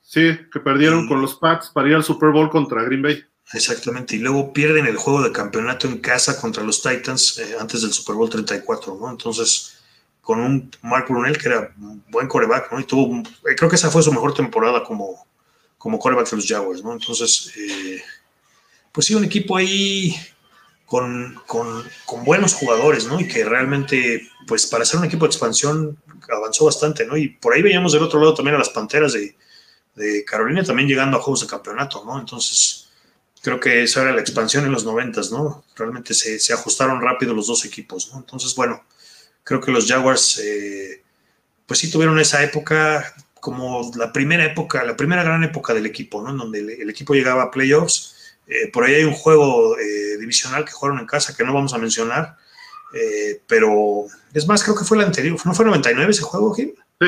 Sí, 0.00 0.38
que 0.52 0.60
perdieron 0.60 1.08
con 1.08 1.20
los 1.20 1.34
Pats 1.34 1.70
para 1.70 1.88
ir 1.88 1.96
al 1.96 2.04
Super 2.04 2.30
Bowl 2.30 2.48
contra 2.50 2.84
Green 2.84 3.02
Bay. 3.02 3.24
Exactamente, 3.52 4.14
y 4.14 4.18
luego 4.20 4.52
pierden 4.52 4.86
el 4.86 4.96
juego 4.96 5.22
de 5.22 5.32
campeonato 5.32 5.88
en 5.88 5.98
casa 5.98 6.40
contra 6.40 6.62
los 6.62 6.82
Titans 6.82 7.38
eh, 7.38 7.56
antes 7.58 7.82
del 7.82 7.92
Super 7.92 8.14
Bowl 8.14 8.30
34, 8.30 8.96
¿no? 9.00 9.10
Entonces, 9.10 9.78
con 10.20 10.40
un 10.40 10.70
Mark 10.82 11.06
Brunel 11.08 11.38
que 11.38 11.48
era 11.48 11.72
un 11.80 12.04
buen 12.08 12.28
coreback, 12.28 12.70
¿no? 12.72 12.78
Y 12.78 12.84
tuvo, 12.84 13.22
creo 13.56 13.68
que 13.68 13.76
esa 13.76 13.90
fue 13.90 14.02
su 14.02 14.12
mejor 14.12 14.34
temporada 14.34 14.84
como, 14.84 15.26
como 15.78 15.98
coreback 15.98 16.30
de 16.30 16.36
los 16.36 16.46
Jaguars, 16.46 16.82
¿no? 16.82 16.92
Entonces, 16.92 17.52
pues 18.92 19.06
sí, 19.06 19.14
un 19.14 19.24
equipo 19.24 19.56
ahí 19.56 20.16
con, 20.86 21.40
con, 21.46 21.84
con, 22.04 22.24
buenos 22.24 22.54
jugadores, 22.54 23.06
¿no? 23.06 23.20
Y 23.20 23.26
que 23.26 23.44
realmente, 23.44 24.30
pues 24.46 24.66
para 24.66 24.84
ser 24.84 25.00
un 25.00 25.06
equipo 25.06 25.24
de 25.24 25.30
expansión, 25.30 25.98
avanzó 26.30 26.64
bastante, 26.64 27.04
¿no? 27.04 27.16
Y 27.16 27.28
por 27.28 27.54
ahí 27.54 27.62
veíamos 27.62 27.92
del 27.92 28.04
otro 28.04 28.20
lado 28.20 28.34
también 28.34 28.54
a 28.54 28.58
las 28.58 28.70
Panteras 28.70 29.12
de, 29.12 29.34
Carolina 30.26 30.62
también 30.62 30.88
llegando 30.88 31.16
a 31.16 31.22
juegos 31.22 31.40
de 31.40 31.46
campeonato, 31.46 32.04
¿no? 32.04 32.18
Entonces, 32.20 32.90
creo 33.42 33.58
que 33.58 33.82
esa 33.82 34.02
era 34.02 34.12
la 34.12 34.20
expansión 34.20 34.66
en 34.66 34.72
los 34.72 34.84
noventas, 34.84 35.32
¿no? 35.32 35.64
Realmente 35.74 36.12
se, 36.12 36.38
se, 36.38 36.52
ajustaron 36.52 37.00
rápido 37.00 37.32
los 37.32 37.46
dos 37.46 37.64
equipos, 37.64 38.12
¿no? 38.12 38.18
Entonces, 38.18 38.54
bueno, 38.54 38.84
creo 39.42 39.60
que 39.60 39.72
los 39.72 39.88
Jaguars, 39.88 40.38
eh, 40.38 41.02
pues 41.64 41.80
sí 41.80 41.90
tuvieron 41.90 42.18
esa 42.20 42.42
época 42.42 43.14
como 43.40 43.90
la 43.96 44.12
primera 44.12 44.44
época, 44.44 44.84
la 44.84 44.96
primera 44.96 45.22
gran 45.22 45.42
época 45.44 45.72
del 45.72 45.86
equipo, 45.86 46.20
¿no? 46.20 46.30
En 46.30 46.36
donde 46.36 46.58
el 46.58 46.90
equipo 46.90 47.14
llegaba 47.14 47.44
a 47.44 47.50
playoffs 47.50 48.15
eh, 48.46 48.70
por 48.72 48.84
ahí 48.84 48.94
hay 48.94 49.04
un 49.04 49.12
juego 49.12 49.76
eh, 49.78 50.16
divisional 50.18 50.64
que 50.64 50.72
jugaron 50.72 51.00
en 51.00 51.06
casa 51.06 51.36
que 51.36 51.44
no 51.44 51.52
vamos 51.52 51.74
a 51.74 51.78
mencionar, 51.78 52.36
eh, 52.94 53.42
pero 53.46 54.04
es 54.32 54.46
más, 54.46 54.62
creo 54.62 54.76
que 54.76 54.84
fue 54.84 54.98
el 54.98 55.04
anterior. 55.04 55.38
¿No 55.44 55.54
fue 55.54 55.64
99 55.64 56.10
ese 56.10 56.22
juego, 56.22 56.54
Gil? 56.54 56.74
Sí, 57.00 57.06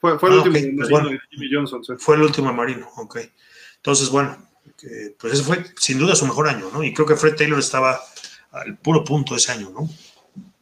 fue, 0.00 0.18
fue 0.18 0.28
el 0.28 0.38
ah, 0.38 0.42
último 0.42 0.76
pues 0.76 0.90
bueno, 0.90 1.08
de 1.08 1.20
Jimmy 1.30 1.48
Johnson. 1.50 1.82
Fue 1.98 2.16
el 2.16 2.22
último 2.22 2.52
Marino, 2.52 2.88
ok. 2.96 3.18
Entonces, 3.76 4.10
bueno, 4.10 4.36
pues 5.18 5.32
ese 5.32 5.42
fue 5.42 5.64
sin 5.76 5.98
duda 5.98 6.14
su 6.14 6.26
mejor 6.26 6.48
año, 6.48 6.70
¿no? 6.72 6.82
Y 6.82 6.92
creo 6.92 7.06
que 7.06 7.16
Fred 7.16 7.36
Taylor 7.36 7.58
estaba 7.58 7.98
al 8.52 8.76
puro 8.76 9.02
punto 9.04 9.34
ese 9.34 9.52
año, 9.52 9.70
¿no? 9.70 9.88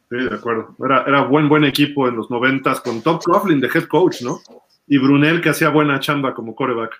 Sí, 0.09 0.17
de 0.29 0.35
acuerdo. 0.35 0.75
Era, 0.83 1.03
era 1.05 1.23
buen, 1.23 1.49
buen 1.49 1.65
equipo 1.65 2.07
en 2.07 2.15
los 2.15 2.29
noventas 2.29 2.79
con 2.81 3.01
Top 3.01 3.21
Coughlin 3.23 3.59
de 3.59 3.67
head 3.67 3.85
coach, 3.85 4.21
¿no? 4.21 4.41
Y 4.87 4.97
Brunel 4.97 5.41
que 5.41 5.49
hacía 5.49 5.69
buena 5.69 5.99
chamba 5.99 6.33
como 6.33 6.55
coreback. 6.55 6.93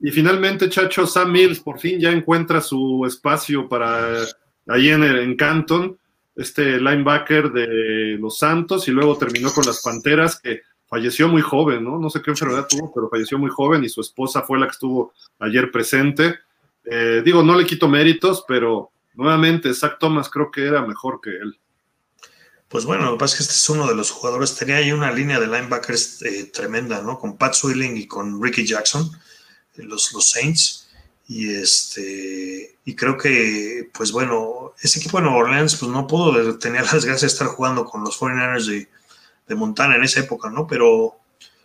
Y 0.00 0.10
finalmente, 0.10 0.68
Chacho, 0.68 1.06
Sam 1.06 1.32
Mills 1.32 1.60
por 1.60 1.78
fin 1.78 1.98
ya 1.98 2.10
encuentra 2.10 2.60
su 2.60 3.04
espacio 3.06 3.68
para 3.68 4.24
ahí 4.68 4.90
en, 4.90 5.02
en 5.02 5.36
Canton, 5.36 5.98
este 6.34 6.78
linebacker 6.78 7.50
de 7.50 8.18
los 8.20 8.38
Santos, 8.38 8.88
y 8.88 8.90
luego 8.90 9.16
terminó 9.16 9.50
con 9.52 9.64
las 9.64 9.82
Panteras, 9.82 10.38
que 10.40 10.62
falleció 10.86 11.28
muy 11.28 11.42
joven, 11.42 11.82
¿no? 11.82 11.98
No 11.98 12.10
sé 12.10 12.20
qué 12.22 12.30
enfermedad 12.30 12.66
tuvo, 12.68 12.92
pero 12.94 13.08
falleció 13.08 13.38
muy 13.38 13.50
joven 13.50 13.84
y 13.84 13.88
su 13.88 14.00
esposa 14.00 14.42
fue 14.42 14.58
la 14.58 14.66
que 14.66 14.72
estuvo 14.72 15.12
ayer 15.38 15.70
presente. 15.70 16.38
Eh, 16.84 17.22
digo, 17.24 17.42
no 17.42 17.56
le 17.56 17.66
quito 17.66 17.88
méritos, 17.88 18.44
pero 18.46 18.90
nuevamente, 19.14 19.72
Zach 19.74 19.98
Thomas 19.98 20.28
creo 20.28 20.50
que 20.50 20.66
era 20.66 20.86
mejor 20.86 21.20
que 21.22 21.30
él. 21.30 21.58
Pues 22.68 22.84
bueno, 22.84 23.04
lo 23.06 23.12
que 23.12 23.18
pasa 23.18 23.34
es 23.34 23.38
que 23.38 23.42
este 23.44 23.54
es 23.54 23.70
uno 23.70 23.86
de 23.86 23.94
los 23.94 24.10
jugadores, 24.10 24.56
tenía 24.56 24.76
ahí 24.76 24.92
una 24.92 25.10
línea 25.10 25.40
de 25.40 25.46
linebackers 25.46 26.22
eh, 26.22 26.50
tremenda, 26.52 27.00
¿no? 27.00 27.18
Con 27.18 27.38
Pat 27.38 27.54
Swilling 27.54 27.96
y 27.96 28.06
con 28.06 28.42
Ricky 28.42 28.66
Jackson 28.66 29.10
los, 29.84 30.12
los 30.12 30.30
Saints. 30.30 30.88
Y 31.28 31.52
este 31.54 32.76
y 32.84 32.94
creo 32.94 33.18
que, 33.18 33.90
pues 33.92 34.12
bueno, 34.12 34.72
ese 34.80 35.00
equipo 35.00 35.18
de 35.18 35.24
Nueva 35.24 35.38
Orleans 35.38 35.74
pues 35.74 35.90
no 35.90 36.06
pudo 36.06 36.56
tener 36.56 36.82
las 36.82 37.04
gracias 37.04 37.20
de 37.22 37.26
estar 37.26 37.48
jugando 37.48 37.84
con 37.84 38.04
los 38.04 38.18
49ers 38.20 38.66
de, 38.66 38.88
de 39.48 39.54
Montana 39.56 39.96
en 39.96 40.04
esa 40.04 40.20
época, 40.20 40.50
¿no? 40.50 40.68
Pero 40.68 41.16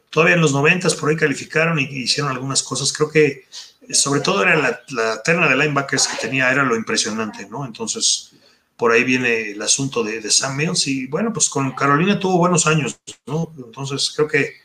todavía 0.09 0.35
en 0.35 0.41
los 0.41 0.53
90 0.53 0.89
por 0.99 1.09
ahí 1.09 1.15
calificaron 1.15 1.77
y 1.79 1.83
hicieron 1.83 2.31
algunas 2.31 2.63
cosas. 2.63 2.91
Creo 2.91 3.11
que 3.11 3.45
sobre 3.91 4.21
todo 4.21 4.41
era 4.41 4.55
la, 4.55 4.81
la, 4.89 5.21
terna 5.21 5.47
de 5.47 5.55
linebackers 5.55 6.07
que 6.07 6.17
tenía, 6.17 6.51
era 6.51 6.63
lo 6.63 6.75
impresionante, 6.75 7.47
¿no? 7.47 7.65
Entonces, 7.65 8.31
por 8.77 8.91
ahí 8.91 9.03
viene 9.03 9.51
el 9.51 9.61
asunto 9.61 10.03
de, 10.03 10.21
de 10.21 10.31
Sam 10.31 10.57
Mills 10.57 10.87
y 10.87 11.05
bueno, 11.07 11.31
pues 11.31 11.49
con 11.49 11.71
Carolina 11.73 12.19
tuvo 12.19 12.39
buenos 12.39 12.65
años, 12.65 12.99
¿no? 13.27 13.53
Entonces, 13.57 14.11
creo 14.15 14.27
que 14.27 14.60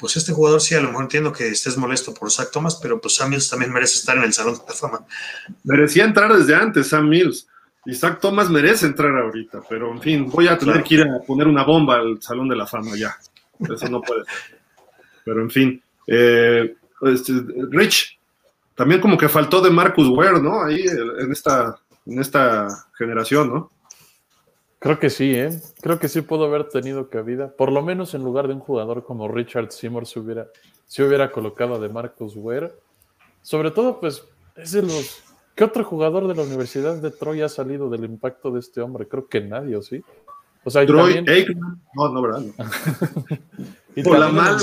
pues 0.00 0.16
este 0.16 0.32
jugador 0.32 0.62
sí, 0.62 0.74
a 0.74 0.80
lo 0.80 0.88
mejor 0.88 1.02
entiendo 1.02 1.32
que 1.32 1.48
estés 1.48 1.76
molesto 1.76 2.14
por 2.14 2.30
Zach 2.30 2.50
Thomas, 2.50 2.76
pero 2.82 3.00
pues 3.00 3.14
Sam 3.14 3.30
Mills 3.30 3.50
también 3.50 3.70
merece 3.72 3.98
estar 3.98 4.16
en 4.16 4.24
el 4.24 4.32
Salón 4.32 4.54
de 4.54 4.62
la 4.66 4.74
Fama. 4.74 5.06
Merecía 5.62 6.04
entrar 6.04 6.34
desde 6.34 6.54
antes 6.54 6.88
Sam 6.88 7.08
Mills. 7.08 7.46
Y 7.84 7.94
Zach 7.94 8.18
Thomas 8.20 8.50
merece 8.50 8.86
entrar 8.86 9.16
ahorita, 9.16 9.60
pero 9.68 9.92
en 9.92 10.00
fin, 10.00 10.26
voy 10.30 10.48
a 10.48 10.58
tener 10.58 10.82
que 10.82 10.96
ir 10.96 11.02
a 11.02 11.20
poner 11.26 11.46
una 11.46 11.64
bomba 11.64 11.96
al 11.96 12.20
Salón 12.20 12.48
de 12.48 12.56
la 12.56 12.66
Fama 12.66 12.96
ya. 12.96 13.16
Eso 13.58 13.88
no 13.88 14.00
puede 14.00 14.24
ser. 14.24 14.58
Pero 15.24 15.42
en 15.42 15.50
fin. 15.50 15.82
Eh, 16.06 16.74
este, 17.02 17.32
Rich, 17.70 18.18
también 18.74 19.00
como 19.00 19.16
que 19.16 19.28
faltó 19.28 19.60
de 19.60 19.70
Marcus 19.70 20.08
Ware, 20.08 20.40
¿no? 20.40 20.62
Ahí 20.62 20.82
en 20.86 21.30
esta, 21.30 21.78
en 22.06 22.18
esta 22.18 22.86
generación, 22.96 23.48
¿no? 23.48 23.70
Creo 24.80 24.98
que 24.98 25.10
sí, 25.10 25.34
¿eh? 25.34 25.60
Creo 25.82 25.98
que 25.98 26.08
sí 26.08 26.22
pudo 26.22 26.46
haber 26.46 26.70
tenido 26.70 27.10
cabida. 27.10 27.54
Por 27.54 27.70
lo 27.70 27.82
menos 27.82 28.14
en 28.14 28.24
lugar 28.24 28.48
de 28.48 28.54
un 28.54 28.60
jugador 28.60 29.04
como 29.04 29.28
Richard 29.28 29.70
Seymour 29.70 30.06
se 30.06 30.18
hubiera, 30.18 30.48
se 30.86 31.04
hubiera 31.04 31.30
colocado 31.30 31.74
a 31.74 31.78
de 31.78 31.90
Marcus 31.90 32.34
Ware. 32.34 32.72
Sobre 33.42 33.70
todo, 33.72 34.00
pues, 34.00 34.24
es 34.56 34.72
de 34.72 34.80
los... 34.80 35.22
¿Qué 35.54 35.64
otro 35.64 35.84
jugador 35.84 36.26
de 36.26 36.34
la 36.34 36.44
Universidad 36.44 36.96
de 36.96 37.10
Troy 37.10 37.42
ha 37.42 37.50
salido 37.50 37.90
del 37.90 38.04
impacto 38.04 38.50
de 38.50 38.60
este 38.60 38.80
hombre? 38.80 39.06
Creo 39.06 39.28
que 39.28 39.42
nadie, 39.42 39.76
¿o 39.76 39.82
sí? 39.82 40.02
O 40.64 40.70
sea, 40.70 40.86
Troy 40.86 41.14
también... 41.16 41.60
No, 41.94 42.08
no, 42.08 42.22
¿verdad? 42.22 42.42
y 43.96 44.02
Por 44.02 44.18
la 44.18 44.30
mano. 44.30 44.56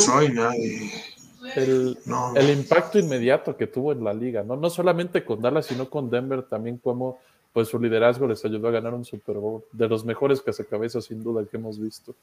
El, 1.56 1.98
el, 2.36 2.50
impacto 2.50 2.98
inmediato 2.98 3.56
que 3.56 3.68
tuvo 3.68 3.92
en 3.92 4.04
la 4.04 4.16
liga, 4.16 4.44
¿no? 4.44 4.56
No 4.56 4.72
solamente 4.72 5.24
con 5.24 5.42
Dallas, 5.42 5.68
sino 5.68 5.90
con 5.90 6.10
Denver 6.10 6.42
también 6.42 6.80
como 6.80 7.20
pues 7.58 7.70
su 7.70 7.80
liderazgo 7.80 8.28
les 8.28 8.46
ayudó 8.46 8.68
a 8.68 8.72
ganar 8.72 8.94
un 8.94 9.04
Super 9.04 9.38
Bowl, 9.38 9.64
de 9.72 9.88
los 9.88 10.06
mejores 10.06 10.44
cazacabezas 10.44 11.06
sin 11.06 11.24
duda 11.24 11.44
que 11.50 11.58
hemos 11.58 11.82
visto. 11.82 12.14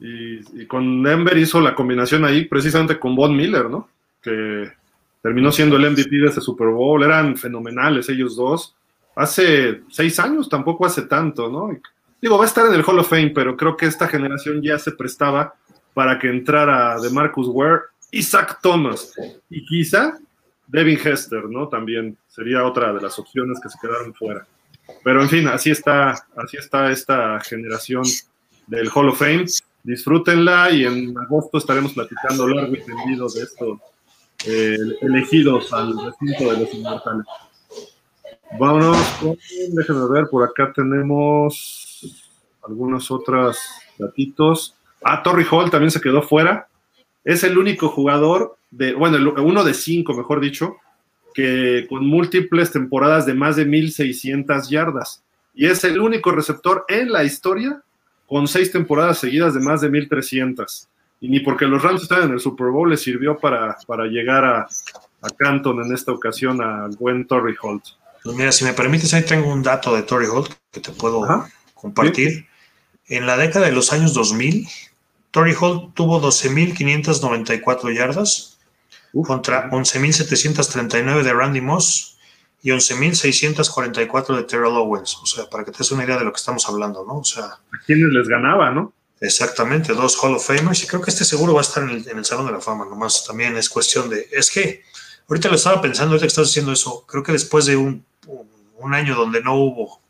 Y, 0.00 0.66
con 0.66 1.04
Denver 1.04 1.38
hizo 1.38 1.60
la 1.60 1.72
combinación 1.72 2.24
ahí 2.24 2.46
precisamente 2.46 2.98
con 2.98 3.14
Von 3.14 3.36
Miller, 3.36 3.70
¿no? 3.70 3.88
Que 4.20 4.72
terminó 5.22 5.52
siendo 5.52 5.76
el 5.76 5.88
MVP 5.88 6.16
de 6.16 6.26
ese 6.26 6.40
Super 6.40 6.66
Bowl, 6.66 7.04
eran 7.04 7.36
fenomenales 7.36 8.08
ellos 8.08 8.34
dos. 8.34 8.74
Hace 9.14 9.82
seis 9.88 10.18
años, 10.18 10.48
tampoco 10.48 10.84
hace 10.84 11.02
tanto, 11.02 11.48
¿no? 11.48 11.70
digo, 12.20 12.36
va 12.36 12.42
a 12.42 12.48
estar 12.48 12.66
en 12.66 12.74
el 12.74 12.82
Hall 12.82 12.98
of 12.98 13.08
Fame, 13.08 13.30
pero 13.30 13.56
creo 13.56 13.76
que 13.76 13.86
esta 13.86 14.08
generación 14.08 14.60
ya 14.62 14.80
se 14.80 14.90
prestaba 14.90 15.54
para 15.94 16.18
que 16.18 16.28
entrara 16.28 16.98
de 16.98 17.08
Marcus 17.08 17.46
Ware, 17.46 17.82
Isaac 18.10 18.58
Thomas 18.60 19.14
y 19.48 19.64
quizá 19.64 20.18
Devin 20.66 20.98
Hester, 20.98 21.44
¿no? 21.44 21.68
También 21.68 22.16
sería 22.28 22.64
otra 22.64 22.92
de 22.92 23.00
las 23.00 23.18
opciones 23.18 23.60
que 23.60 23.68
se 23.68 23.78
quedaron 23.80 24.14
fuera. 24.14 24.46
Pero 25.04 25.22
en 25.22 25.28
fin, 25.28 25.48
así 25.48 25.70
está, 25.70 26.10
así 26.36 26.56
está 26.56 26.90
esta 26.90 27.40
generación 27.40 28.02
del 28.66 28.90
Hall 28.94 29.08
of 29.08 29.18
Fame. 29.18 29.46
Disfrútenla 29.82 30.70
y 30.70 30.84
en 30.84 31.16
agosto 31.18 31.58
estaremos 31.58 31.92
platicando 31.92 32.48
largo 32.48 32.74
y 32.74 32.82
tendido 32.82 33.28
de 33.28 33.42
estos 33.42 33.78
eh, 34.46 34.76
elegidos 35.00 35.72
al 35.72 35.94
recinto 36.04 36.52
de 36.52 36.60
los 36.60 36.74
inmortales. 36.74 37.26
Vámonos 38.58 38.98
con, 39.20 39.36
déjenme 39.70 40.08
ver, 40.10 40.28
por 40.28 40.44
acá 40.44 40.72
tenemos 40.74 42.28
algunos 42.62 43.10
otros 43.10 43.58
datitos. 43.98 44.74
Ah, 45.02 45.22
Torrey 45.22 45.46
Hall 45.50 45.70
también 45.70 45.90
se 45.90 46.00
quedó 46.00 46.22
fuera. 46.22 46.68
Es 47.24 47.44
el 47.44 47.58
único 47.58 47.88
jugador 47.88 48.56
de, 48.70 48.94
bueno, 48.94 49.32
uno 49.42 49.64
de 49.64 49.74
cinco, 49.74 50.14
mejor 50.14 50.40
dicho, 50.40 50.76
que 51.34 51.86
con 51.88 52.06
múltiples 52.06 52.70
temporadas 52.70 53.26
de 53.26 53.34
más 53.34 53.56
de 53.56 53.64
1600 53.64 54.68
yardas. 54.68 55.22
Y 55.54 55.66
es 55.66 55.84
el 55.84 56.00
único 56.00 56.30
receptor 56.30 56.84
en 56.88 57.12
la 57.12 57.24
historia 57.24 57.82
con 58.26 58.48
seis 58.48 58.72
temporadas 58.72 59.18
seguidas 59.18 59.54
de 59.54 59.60
más 59.60 59.80
de 59.80 59.90
1300. 59.90 60.88
Y 61.20 61.28
ni 61.28 61.40
porque 61.40 61.66
los 61.66 61.82
Rams 61.82 62.02
estaban 62.02 62.28
en 62.28 62.32
el 62.32 62.40
Super 62.40 62.68
Bowl 62.68 62.90
le 62.90 62.96
sirvió 62.96 63.38
para, 63.38 63.76
para 63.86 64.06
llegar 64.06 64.44
a, 64.44 64.66
a 65.22 65.30
Canton 65.36 65.84
en 65.84 65.92
esta 65.92 66.12
ocasión 66.12 66.60
al 66.60 66.96
buen 66.96 67.26
Torrey 67.26 67.54
Holt. 67.60 67.84
Pues 68.24 68.36
mira, 68.36 68.52
si 68.52 68.64
me 68.64 68.72
permites, 68.72 69.12
ahí 69.14 69.24
tengo 69.24 69.52
un 69.52 69.62
dato 69.62 69.94
de 69.94 70.02
Torrey 70.02 70.28
Holt 70.28 70.52
que 70.70 70.80
te 70.80 70.92
puedo 70.92 71.26
compartir. 71.74 72.46
En 73.06 73.26
la 73.26 73.36
década 73.36 73.66
de 73.66 73.72
los 73.72 73.92
años 73.92 74.14
2000, 74.14 74.66
Torrey 75.32 75.56
Holt 75.58 75.94
tuvo 75.94 76.20
12.594 76.20 77.94
yardas 77.96 78.58
contra 79.24 79.70
11.739 79.70 81.22
de 81.22 81.32
Randy 81.32 81.60
Moss 81.60 82.18
y 82.62 82.70
11.644 82.70 84.36
de 84.36 84.44
Terrell 84.44 84.76
Owens. 84.76 85.16
O 85.22 85.26
sea, 85.26 85.48
para 85.50 85.64
que 85.64 85.72
te 85.72 85.78
des 85.78 85.90
una 85.90 86.04
idea 86.04 86.18
de 86.18 86.24
lo 86.24 86.32
que 86.32 86.36
estamos 86.36 86.68
hablando, 86.68 87.04
¿no? 87.04 87.18
O 87.18 87.24
sea, 87.24 87.44
a 87.44 87.60
quienes 87.84 88.12
les 88.12 88.28
ganaba, 88.28 88.70
¿no? 88.70 88.92
Exactamente, 89.20 89.94
dos 89.94 90.16
Hall 90.22 90.34
of 90.34 90.46
Famers 90.46 90.84
y 90.84 90.86
creo 90.86 91.00
que 91.00 91.10
este 91.10 91.24
seguro 91.24 91.54
va 91.54 91.60
a 91.60 91.62
estar 91.62 91.82
en 91.82 91.90
el, 91.90 92.24
Salón 92.24 92.46
de 92.46 92.52
la 92.52 92.60
Fama, 92.60 92.84
nomás 92.84 93.24
también 93.24 93.56
es 93.56 93.68
cuestión 93.68 94.10
de, 94.10 94.28
es 94.32 94.50
que 94.50 94.82
ahorita 95.28 95.48
lo 95.48 95.54
estaba 95.54 95.80
pensando, 95.80 96.10
ahorita 96.10 96.24
que 96.24 96.28
estás 96.28 96.48
diciendo 96.48 96.72
eso, 96.72 97.06
creo 97.06 97.22
que 97.22 97.30
después 97.30 97.66
de 97.66 97.76
un, 97.76 98.04
un 98.78 98.94
año 98.94 99.14
donde 99.14 99.40
no 99.40 99.54
hubo, 99.54 100.01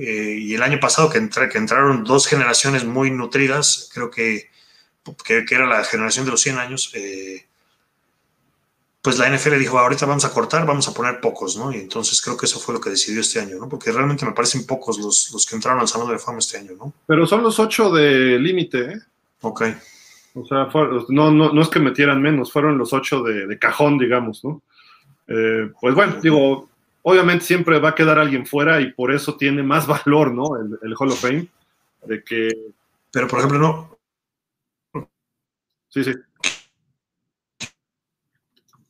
eh, 0.00 0.36
y 0.38 0.54
el 0.54 0.62
año 0.62 0.78
pasado 0.78 1.10
que, 1.10 1.28
que 1.28 1.58
entraron 1.58 2.04
dos 2.04 2.28
generaciones 2.28 2.84
muy 2.84 3.10
nutridas, 3.10 3.90
creo 3.92 4.12
que, 4.12 4.48
que, 5.24 5.44
era 5.50 5.66
la 5.66 5.82
generación 5.82 6.24
de 6.24 6.30
los 6.30 6.40
100 6.40 6.58
años, 6.58 6.92
eh, 6.94 7.46
pues 9.02 9.18
la 9.18 9.28
NFL 9.28 9.58
dijo, 9.58 9.76
ahorita 9.76 10.06
vamos 10.06 10.24
a 10.24 10.30
cortar, 10.30 10.64
vamos 10.64 10.86
a 10.86 10.94
poner 10.94 11.20
pocos, 11.20 11.56
¿no? 11.56 11.72
Y 11.72 11.78
entonces 11.78 12.22
creo 12.22 12.36
que 12.36 12.46
eso 12.46 12.60
fue 12.60 12.74
lo 12.74 12.80
que 12.80 12.90
decidió 12.90 13.20
este 13.20 13.40
año, 13.40 13.56
¿no? 13.58 13.68
Porque 13.68 13.90
realmente 13.90 14.24
me 14.24 14.32
parecen 14.32 14.66
pocos 14.66 14.98
los, 14.98 15.32
los 15.32 15.44
que 15.44 15.56
entraron 15.56 15.80
al 15.80 15.88
Salón 15.88 16.06
de 16.06 16.12
la 16.12 16.20
Fama 16.20 16.38
este 16.38 16.58
año, 16.58 16.72
¿no? 16.78 16.92
Pero 17.04 17.26
son 17.26 17.42
los 17.42 17.58
ocho 17.58 17.90
de 17.90 18.38
límite, 18.38 18.78
¿eh? 18.78 19.00
Ok. 19.40 19.62
O 20.34 20.46
sea, 20.46 20.68
no, 21.08 21.32
no, 21.32 21.52
no 21.52 21.60
es 21.60 21.68
que 21.68 21.80
metieran 21.80 22.22
menos, 22.22 22.52
fueron 22.52 22.78
los 22.78 22.92
ocho 22.92 23.24
de, 23.24 23.58
cajón, 23.58 23.98
digamos, 23.98 24.44
¿no? 24.44 24.62
Eh, 25.26 25.72
pues 25.80 25.94
bueno, 25.96 26.18
digo, 26.22 26.68
obviamente 27.02 27.44
siempre 27.44 27.78
va 27.78 27.90
a 27.90 27.94
quedar 27.94 28.18
alguien 28.18 28.46
fuera 28.46 28.80
y 28.80 28.92
por 28.92 29.12
eso 29.12 29.36
tiene 29.36 29.62
más 29.62 29.86
valor, 30.04 30.32
¿no? 30.32 30.56
El, 30.56 30.78
el 30.82 30.94
Hall 30.98 31.10
of 31.10 31.20
Fame, 31.20 31.48
de 32.04 32.22
que... 32.22 32.50
Pero, 33.10 33.26
por 33.28 33.38
ejemplo, 33.38 33.58
no... 33.58 33.98
Sí, 35.88 36.04
sí. 36.04 36.12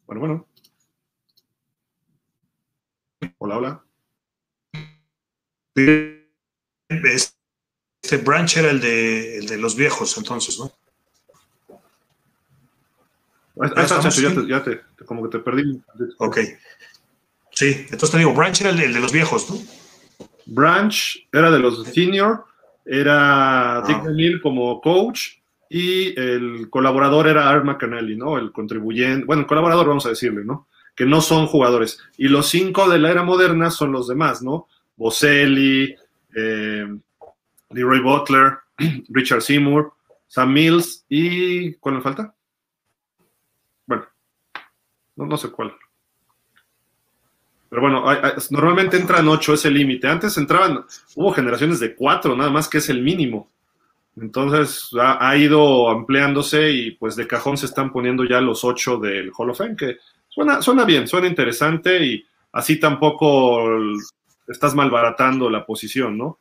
Bueno, 0.06 0.20
bueno. 0.20 0.47
Hola, 3.39 3.59
hola. 3.59 3.85
Este 6.89 8.16
branch 8.16 8.56
era 8.56 8.70
el 8.70 8.80
de, 8.80 9.39
el 9.39 9.47
de 9.47 9.59
los 9.59 9.76
viejos, 9.76 10.16
entonces, 10.16 10.59
¿no? 10.59 10.72
Ah, 13.60 13.86
ya, 13.86 14.09
te, 14.09 14.47
ya 14.48 14.62
te, 14.62 14.80
como 15.05 15.24
que 15.24 15.36
te 15.36 15.44
perdí. 15.44 15.80
Ok. 16.18 16.39
Sí, 17.59 17.74
entonces 17.90 18.12
te 18.12 18.18
digo, 18.18 18.32
Branch 18.32 18.60
era 18.60 18.70
el 18.70 18.76
de, 18.76 19.01
los 19.01 19.10
viejos, 19.10 19.51
¿no? 19.51 19.56
Branch 20.47 21.26
era 21.32 21.51
de 21.51 21.59
los 21.59 21.89
senior, 21.89 22.44
era 22.86 23.82
Dick 23.85 24.36
ah. 24.36 24.40
como 24.40 24.80
coach 24.80 25.39
y 25.68 26.16
el 26.20 26.70
colaborador 26.70 27.26
era 27.26 27.51
Art 27.51 27.64
McAnally, 27.64 28.16
¿no? 28.16 28.39
El 28.39 28.52
contribuyente, 28.52 29.24
bueno, 29.26 29.43
el 29.43 29.48
colaborador 29.48 29.89
vamos 29.89 30.06
a 30.06 30.10
decirle, 30.10 30.44
¿no? 30.44 30.68
Que 30.94 31.05
no 31.05 31.20
son 31.20 31.48
jugadores. 31.48 31.98
Y 32.16 32.28
los 32.28 32.48
cinco 32.48 32.89
de 32.89 33.01
la 33.01 33.10
era 33.10 33.24
moderna 33.24 33.70
son 33.70 33.90
los 33.90 34.06
demás, 34.06 34.40
¿no? 34.40 34.68
Boselli, 34.94 35.97
eh, 36.36 36.86
Leroy 37.70 38.01
Butler, 38.01 38.59
Richard 39.09 39.43
Seymour, 39.43 39.94
Sam 40.28 40.52
Mills 40.52 41.05
y 41.09 41.74
¿cuál 41.74 41.97
me 41.97 42.02
falta? 42.02 42.32
Bueno, 43.85 44.06
no, 45.16 45.26
no 45.26 45.36
sé 45.36 45.51
cuál. 45.51 45.74
Pero 47.69 47.82
bueno, 47.82 48.05
normalmente 48.51 48.97
entran 48.97 49.28
ocho, 49.28 49.55
es 49.55 49.65
el 49.65 49.74
límite. 49.74 50.09
Antes 50.09 50.36
entraban, 50.39 50.85
hubo 51.15 51.32
generaciones 51.32 51.81
de 51.81 51.95
cuatro, 51.95 52.35
nada 52.35 52.51
más 52.51 52.69
que 52.69 52.78
es 52.78 52.89
el 52.89 53.03
mínimo. 53.03 53.51
Entonces 54.20 54.90
ha, 55.01 55.36
ido 55.36 55.89
ampliándose 55.89 56.70
y 56.73 56.90
pues 56.93 57.15
de 57.15 57.27
cajón 57.27 57.57
se 57.57 57.66
están 57.66 57.93
poniendo 57.93 58.24
ya 58.24 58.40
los 58.40 58.65
ocho 58.65 58.99
del 58.99 59.31
Hall 59.36 59.51
of 59.51 59.59
Fame, 59.59 59.77
que 59.77 59.97
suena, 60.28 60.61
suena 60.61 60.85
bien, 60.85 61.07
suena 61.07 61.28
interesante 61.28 62.05
y 62.05 62.24
así 62.53 62.81
tampoco 62.81 63.69
estás 64.49 64.74
malbaratando 64.74 65.51
la 65.51 65.65
posición, 65.65 66.19
¿no? 66.19 66.39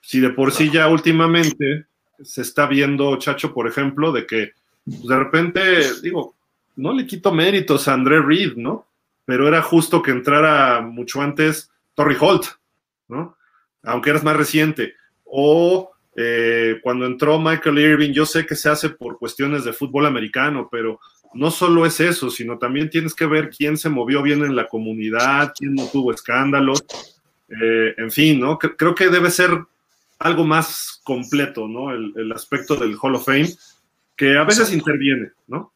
Si 0.00 0.20
de 0.20 0.30
por 0.30 0.52
sí 0.52 0.70
ya 0.70 0.88
últimamente 0.88 1.86
se 2.22 2.42
está 2.42 2.66
viendo, 2.66 3.16
Chacho, 3.16 3.52
por 3.52 3.66
ejemplo, 3.66 4.12
de 4.12 4.26
que 4.26 4.52
pues, 4.84 5.06
de 5.06 5.18
repente, 5.18 6.00
digo, 6.02 6.34
no 6.76 6.92
le 6.92 7.06
quito 7.06 7.32
méritos 7.32 7.88
a 7.88 7.94
André 7.94 8.20
Reed, 8.20 8.54
¿no? 8.56 8.86
Pero 9.30 9.46
era 9.46 9.62
justo 9.62 10.02
que 10.02 10.10
entrara 10.10 10.80
mucho 10.80 11.22
antes 11.22 11.70
Torrey 11.94 12.16
Holt, 12.18 12.46
¿no? 13.06 13.36
Aunque 13.84 14.10
eras 14.10 14.24
más 14.24 14.36
reciente. 14.36 14.94
O 15.22 15.92
eh, 16.16 16.80
cuando 16.82 17.06
entró 17.06 17.38
Michael 17.38 17.78
Irving, 17.78 18.10
yo 18.10 18.26
sé 18.26 18.44
que 18.44 18.56
se 18.56 18.68
hace 18.68 18.90
por 18.90 19.20
cuestiones 19.20 19.62
de 19.62 19.72
fútbol 19.72 20.06
americano, 20.06 20.68
pero 20.68 20.98
no 21.32 21.52
solo 21.52 21.86
es 21.86 22.00
eso, 22.00 22.28
sino 22.28 22.58
también 22.58 22.90
tienes 22.90 23.14
que 23.14 23.26
ver 23.26 23.50
quién 23.50 23.78
se 23.78 23.88
movió 23.88 24.20
bien 24.20 24.42
en 24.42 24.56
la 24.56 24.66
comunidad, 24.66 25.52
quién 25.56 25.76
no 25.76 25.86
tuvo 25.86 26.12
escándalos, 26.12 26.84
eh, 27.48 27.94
en 27.98 28.10
fin, 28.10 28.40
¿no? 28.40 28.58
creo 28.58 28.96
que 28.96 29.10
debe 29.10 29.30
ser 29.30 29.56
algo 30.18 30.42
más 30.42 31.00
completo, 31.04 31.68
¿no? 31.68 31.92
El, 31.92 32.32
aspecto 32.32 32.74
del 32.74 32.98
Hall 33.00 33.14
of 33.14 33.26
Fame, 33.26 33.54
que 34.16 34.36
a 34.36 34.42
veces 34.42 34.72
interviene, 34.72 35.30
¿no? 35.46 35.72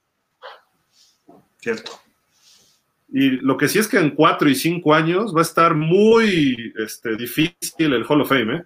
Cierto. 1.60 2.03
Y 3.16 3.30
lo 3.30 3.56
que 3.56 3.68
sí 3.68 3.78
es 3.78 3.86
que 3.86 3.96
en 3.96 4.10
cuatro 4.10 4.48
y 4.50 4.56
cinco 4.56 4.92
años 4.92 5.32
va 5.32 5.38
a 5.38 5.42
estar 5.42 5.76
muy 5.76 6.72
este, 6.76 7.14
difícil 7.14 7.92
el 7.92 8.04
Hall 8.08 8.22
of 8.22 8.28
Fame, 8.28 8.56
¿eh? 8.56 8.62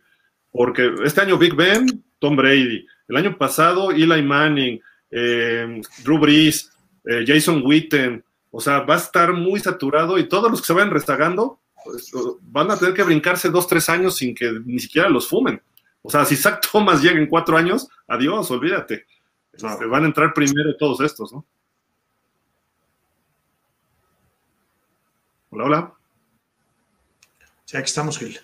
porque 0.50 0.90
este 1.04 1.20
año 1.20 1.36
Big 1.36 1.54
Ben, 1.54 2.02
Tom 2.18 2.34
Brady, 2.34 2.86
el 3.08 3.16
año 3.16 3.36
pasado 3.36 3.90
Eli 3.90 4.22
Manning, 4.22 4.80
eh, 5.10 5.82
Drew 6.02 6.18
Brees, 6.18 6.72
eh, 7.04 7.24
Jason 7.26 7.60
Witten, 7.62 8.24
o 8.50 8.58
sea, 8.58 8.80
va 8.80 8.94
a 8.94 8.96
estar 8.96 9.34
muy 9.34 9.60
saturado 9.60 10.16
y 10.16 10.26
todos 10.30 10.50
los 10.50 10.62
que 10.62 10.68
se 10.68 10.72
vayan 10.72 10.92
rezagando 10.92 11.60
pues, 11.84 12.10
van 12.40 12.70
a 12.70 12.78
tener 12.78 12.94
que 12.94 13.02
brincarse 13.02 13.50
dos, 13.50 13.68
tres 13.68 13.90
años 13.90 14.16
sin 14.16 14.34
que 14.34 14.50
ni 14.64 14.78
siquiera 14.78 15.10
los 15.10 15.28
fumen. 15.28 15.60
O 16.00 16.08
sea, 16.10 16.24
si 16.24 16.36
Zach 16.36 16.66
Thomas 16.72 17.02
llega 17.02 17.18
en 17.18 17.26
cuatro 17.26 17.58
años, 17.58 17.86
adiós, 18.06 18.50
olvídate. 18.50 19.04
Este, 19.52 19.84
van 19.84 20.04
a 20.04 20.06
entrar 20.06 20.32
primero 20.32 20.74
todos 20.78 21.02
estos, 21.02 21.34
¿no? 21.34 21.44
Hola, 25.50 25.64
hola. 25.64 25.92
Sí, 27.64 27.76
aquí 27.76 27.86
estamos, 27.86 28.18
Gil. 28.18 28.38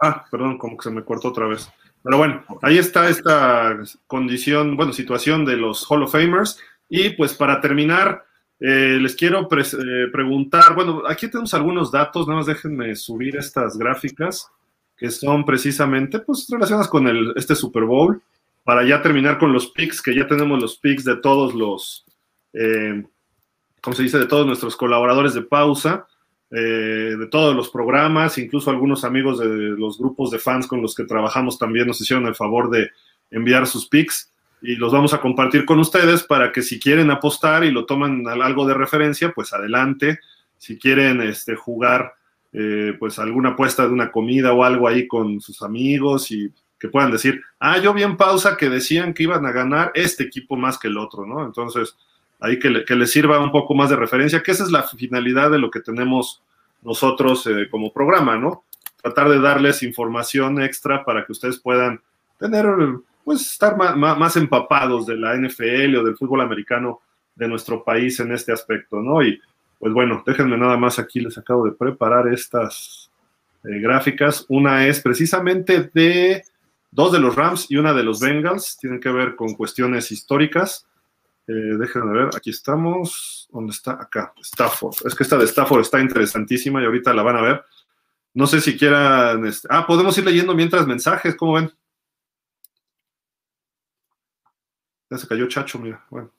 Ah, 0.00 0.24
perdón, 0.30 0.58
como 0.58 0.76
que 0.76 0.84
se 0.84 0.90
me 0.90 1.04
cortó 1.04 1.28
otra 1.28 1.46
vez. 1.46 1.68
Pero 2.02 2.18
bueno, 2.18 2.44
ahí 2.62 2.78
está 2.78 3.08
esta 3.08 3.76
condición, 4.06 4.76
bueno, 4.76 4.92
situación 4.92 5.44
de 5.44 5.56
los 5.56 5.84
Hall 5.90 6.04
of 6.04 6.12
Famers. 6.12 6.58
Y 6.88 7.10
pues 7.10 7.34
para 7.34 7.60
terminar, 7.60 8.24
eh, 8.60 8.98
les 9.00 9.16
quiero 9.16 9.48
eh, 9.50 10.06
preguntar, 10.12 10.74
bueno, 10.74 11.02
aquí 11.08 11.28
tenemos 11.28 11.52
algunos 11.54 11.90
datos, 11.90 12.26
nada 12.26 12.38
más 12.38 12.46
déjenme 12.46 12.94
subir 12.94 13.36
estas 13.36 13.76
gráficas 13.76 14.48
que 14.96 15.10
son 15.10 15.44
precisamente 15.46 16.18
pues 16.20 16.46
relacionadas 16.48 16.88
con 16.88 17.08
el, 17.08 17.32
este 17.34 17.54
Super 17.56 17.84
Bowl, 17.84 18.22
para 18.64 18.84
ya 18.84 19.00
terminar 19.00 19.38
con 19.38 19.52
los 19.52 19.68
picks, 19.68 20.02
que 20.02 20.14
ya 20.14 20.26
tenemos 20.26 20.60
los 20.60 20.76
picks 20.76 21.04
de 21.04 21.16
todos 21.16 21.54
los, 21.54 22.04
eh, 22.52 23.02
¿cómo 23.80 23.96
se 23.96 24.02
dice?, 24.02 24.18
de 24.18 24.26
todos 24.26 24.46
nuestros 24.46 24.76
colaboradores 24.76 25.34
de 25.34 25.42
pausa. 25.42 26.06
Eh, 26.52 27.16
de 27.16 27.26
todos 27.28 27.54
los 27.54 27.70
programas, 27.70 28.36
incluso 28.36 28.70
algunos 28.70 29.04
amigos 29.04 29.38
de 29.38 29.46
los 29.46 29.98
grupos 29.98 30.32
de 30.32 30.40
fans 30.40 30.66
con 30.66 30.82
los 30.82 30.96
que 30.96 31.04
trabajamos 31.04 31.58
también 31.58 31.86
nos 31.86 32.00
hicieron 32.00 32.26
el 32.26 32.34
favor 32.34 32.68
de 32.70 32.90
enviar 33.30 33.68
sus 33.68 33.86
pics 33.86 34.32
y 34.60 34.74
los 34.74 34.92
vamos 34.92 35.14
a 35.14 35.20
compartir 35.20 35.64
con 35.64 35.78
ustedes 35.78 36.24
para 36.24 36.50
que 36.50 36.62
si 36.62 36.80
quieren 36.80 37.10
apostar 37.12 37.62
y 37.62 37.70
lo 37.70 37.86
toman 37.86 38.26
algo 38.26 38.66
de 38.66 38.74
referencia, 38.74 39.32
pues 39.32 39.52
adelante. 39.52 40.18
Si 40.58 40.76
quieren 40.76 41.20
este, 41.22 41.54
jugar 41.54 42.14
eh, 42.52 42.94
pues 42.98 43.20
alguna 43.20 43.50
apuesta 43.50 43.86
de 43.86 43.92
una 43.92 44.10
comida 44.10 44.52
o 44.52 44.64
algo 44.64 44.88
ahí 44.88 45.06
con 45.06 45.40
sus 45.40 45.62
amigos 45.62 46.32
y 46.32 46.52
que 46.80 46.88
puedan 46.88 47.12
decir, 47.12 47.40
ah, 47.60 47.78
yo 47.78 47.94
vi 47.94 48.02
en 48.02 48.16
pausa 48.16 48.56
que 48.56 48.68
decían 48.68 49.14
que 49.14 49.22
iban 49.22 49.46
a 49.46 49.52
ganar 49.52 49.92
este 49.94 50.24
equipo 50.24 50.56
más 50.56 50.78
que 50.78 50.88
el 50.88 50.98
otro, 50.98 51.26
¿no? 51.26 51.44
Entonces, 51.44 51.96
ahí 52.40 52.58
que, 52.58 52.70
le, 52.70 52.84
que 52.84 53.06
sirva 53.06 53.38
un 53.40 53.52
poco 53.52 53.74
más 53.74 53.90
de 53.90 53.96
referencia, 53.96 54.42
que 54.42 54.50
esa 54.50 54.64
es 54.64 54.70
la 54.70 54.82
finalidad 54.82 55.50
de 55.50 55.58
lo 55.58 55.70
que 55.70 55.80
tenemos 55.80 56.42
nosotros 56.82 57.46
eh, 57.46 57.68
como 57.70 57.92
programa, 57.92 58.36
¿no? 58.36 58.64
Tratar 59.02 59.28
de 59.28 59.40
darles 59.40 59.82
información 59.82 60.60
extra 60.62 61.04
para 61.04 61.24
que 61.24 61.32
ustedes 61.32 61.58
puedan 61.58 62.00
tener, 62.38 62.66
pues, 63.24 63.42
estar 63.42 63.76
más, 63.76 63.96
más, 63.96 64.36
empapados 64.36 65.06
de 65.06 65.16
la 65.16 65.34
NFL 65.34 65.96
o 65.96 66.04
del 66.04 66.16
fútbol 66.16 66.40
americano 66.40 67.00
de 67.34 67.48
nuestro 67.48 67.84
país 67.84 68.18
en 68.20 68.32
este 68.32 68.52
aspecto, 68.52 69.00
¿no? 69.00 69.22
Y 69.22 69.40
pues 69.78 69.94
bueno, 69.94 70.22
déjenme 70.26 70.58
nada 70.58 70.76
más 70.76 70.98
aquí, 70.98 71.20
les 71.20 71.38
acabo 71.38 71.64
de 71.64 71.72
preparar 71.72 72.28
estas 72.28 73.10
eh, 73.64 73.78
gráficas. 73.80 74.44
Una 74.48 74.86
es 74.86 75.00
precisamente 75.00 75.90
de 75.94 76.44
dos 76.90 77.12
de 77.12 77.18
los 77.18 77.34
Rams 77.34 77.70
y 77.70 77.76
una 77.76 77.94
de 77.94 78.02
los 78.02 78.20
Bengals, 78.20 78.76
tienen 78.78 79.00
que 79.00 79.10
ver 79.10 79.36
con 79.36 79.54
cuestiones 79.54 80.12
históricas. 80.12 80.86
Eh, 81.50 81.76
déjenme 81.78 82.12
ver, 82.12 82.30
aquí 82.36 82.50
estamos. 82.50 83.48
¿Dónde 83.50 83.72
está? 83.72 83.92
Acá, 83.92 84.32
Stafford. 84.40 85.04
Es 85.04 85.16
que 85.16 85.24
esta 85.24 85.36
de 85.36 85.46
Stafford 85.46 85.80
está 85.80 86.00
interesantísima 86.00 86.80
y 86.80 86.84
ahorita 86.84 87.12
la 87.12 87.24
van 87.24 87.36
a 87.36 87.42
ver. 87.42 87.64
No 88.34 88.46
sé 88.46 88.60
si 88.60 88.78
quieran. 88.78 89.44
Este, 89.44 89.66
ah, 89.68 89.84
podemos 89.84 90.16
ir 90.16 90.24
leyendo 90.24 90.54
mientras 90.54 90.86
mensajes, 90.86 91.34
¿cómo 91.34 91.54
ven? 91.54 91.72
Ya 95.10 95.18
se 95.18 95.26
cayó 95.26 95.48
Chacho, 95.48 95.80
mira. 95.80 96.06
Bueno. 96.08 96.30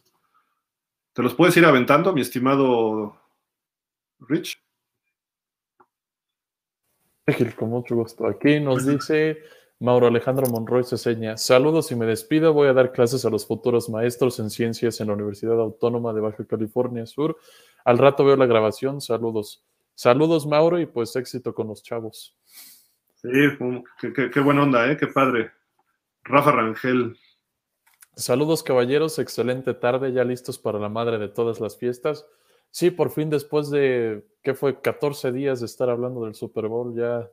¿Te 1.11 1.21
los 1.21 1.33
puedes 1.35 1.57
ir 1.57 1.65
aventando, 1.65 2.13
mi 2.13 2.21
estimado 2.21 3.19
Rich? 4.19 4.63
Con 7.57 7.69
mucho 7.69 7.95
gusto. 7.95 8.27
Aquí 8.27 8.61
nos 8.61 8.85
dice 8.85 9.43
Mauro 9.81 10.05
Alejandro 10.05 10.45
Monroy 10.45 10.83
Ceseña. 10.83 11.37
Saludos 11.37 11.91
y 11.91 11.95
me 11.95 12.05
despido. 12.05 12.53
Voy 12.53 12.67
a 12.67 12.73
dar 12.73 12.91
clases 12.91 13.25
a 13.25 13.31
los 13.31 13.47
futuros 13.47 13.89
maestros 13.89 14.39
en 14.39 14.51
ciencias 14.51 15.01
en 15.01 15.07
la 15.07 15.13
Universidad 15.13 15.59
Autónoma 15.59 16.13
de 16.13 16.21
Baja 16.21 16.45
California 16.45 17.07
Sur. 17.07 17.35
Al 17.83 17.97
rato 17.97 18.23
veo 18.23 18.35
la 18.35 18.45
grabación. 18.45 19.01
Saludos. 19.01 19.65
Saludos, 19.95 20.45
Mauro, 20.45 20.79
y 20.79 20.85
pues 20.85 21.15
éxito 21.15 21.55
con 21.55 21.67
los 21.67 21.81
chavos. 21.81 22.37
Sí, 23.15 23.29
qué, 24.31 24.39
buena 24.39 24.61
onda, 24.61 24.89
¿eh? 24.91 24.97
Qué 24.97 25.07
padre. 25.07 25.49
Rafa 26.25 26.51
Rangel. 26.51 27.17
Saludos, 28.15 28.61
caballeros. 28.61 29.17
Excelente 29.17 29.73
tarde, 29.73 30.13
ya 30.13 30.23
listos 30.23 30.59
para 30.59 30.77
la 30.77 30.89
madre 30.89 31.17
de 31.17 31.27
todas 31.27 31.59
las 31.59 31.75
fiestas. 31.75 32.27
Sí, 32.69 32.91
por 32.91 33.09
fin, 33.09 33.31
después 33.31 33.71
de, 33.71 34.27
¿qué 34.43 34.53
fue? 34.53 34.79
14 34.79 35.31
días 35.31 35.59
de 35.59 35.65
estar 35.65 35.89
hablando 35.89 36.23
del 36.23 36.35
Super 36.35 36.67
Bowl, 36.67 36.95
ya 36.95 37.27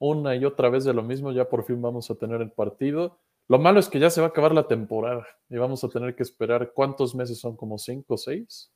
una 0.00 0.34
y 0.34 0.44
otra 0.44 0.68
vez 0.68 0.84
de 0.84 0.92
lo 0.92 1.02
mismo, 1.02 1.30
ya 1.30 1.48
por 1.48 1.64
fin 1.64 1.80
vamos 1.80 2.10
a 2.10 2.16
tener 2.16 2.40
el 2.40 2.50
partido. 2.50 3.20
Lo 3.46 3.58
malo 3.58 3.78
es 3.78 3.88
que 3.88 4.00
ya 4.00 4.10
se 4.10 4.20
va 4.20 4.28
a 4.28 4.30
acabar 4.30 4.52
la 4.52 4.66
temporada 4.66 5.26
y 5.48 5.56
vamos 5.56 5.84
a 5.84 5.88
tener 5.88 6.16
que 6.16 6.22
esperar 6.22 6.72
cuántos 6.74 7.14
meses 7.14 7.38
son, 7.38 7.56
como 7.56 7.78
cinco 7.78 8.14
o 8.14 8.16
seis. 8.16 8.72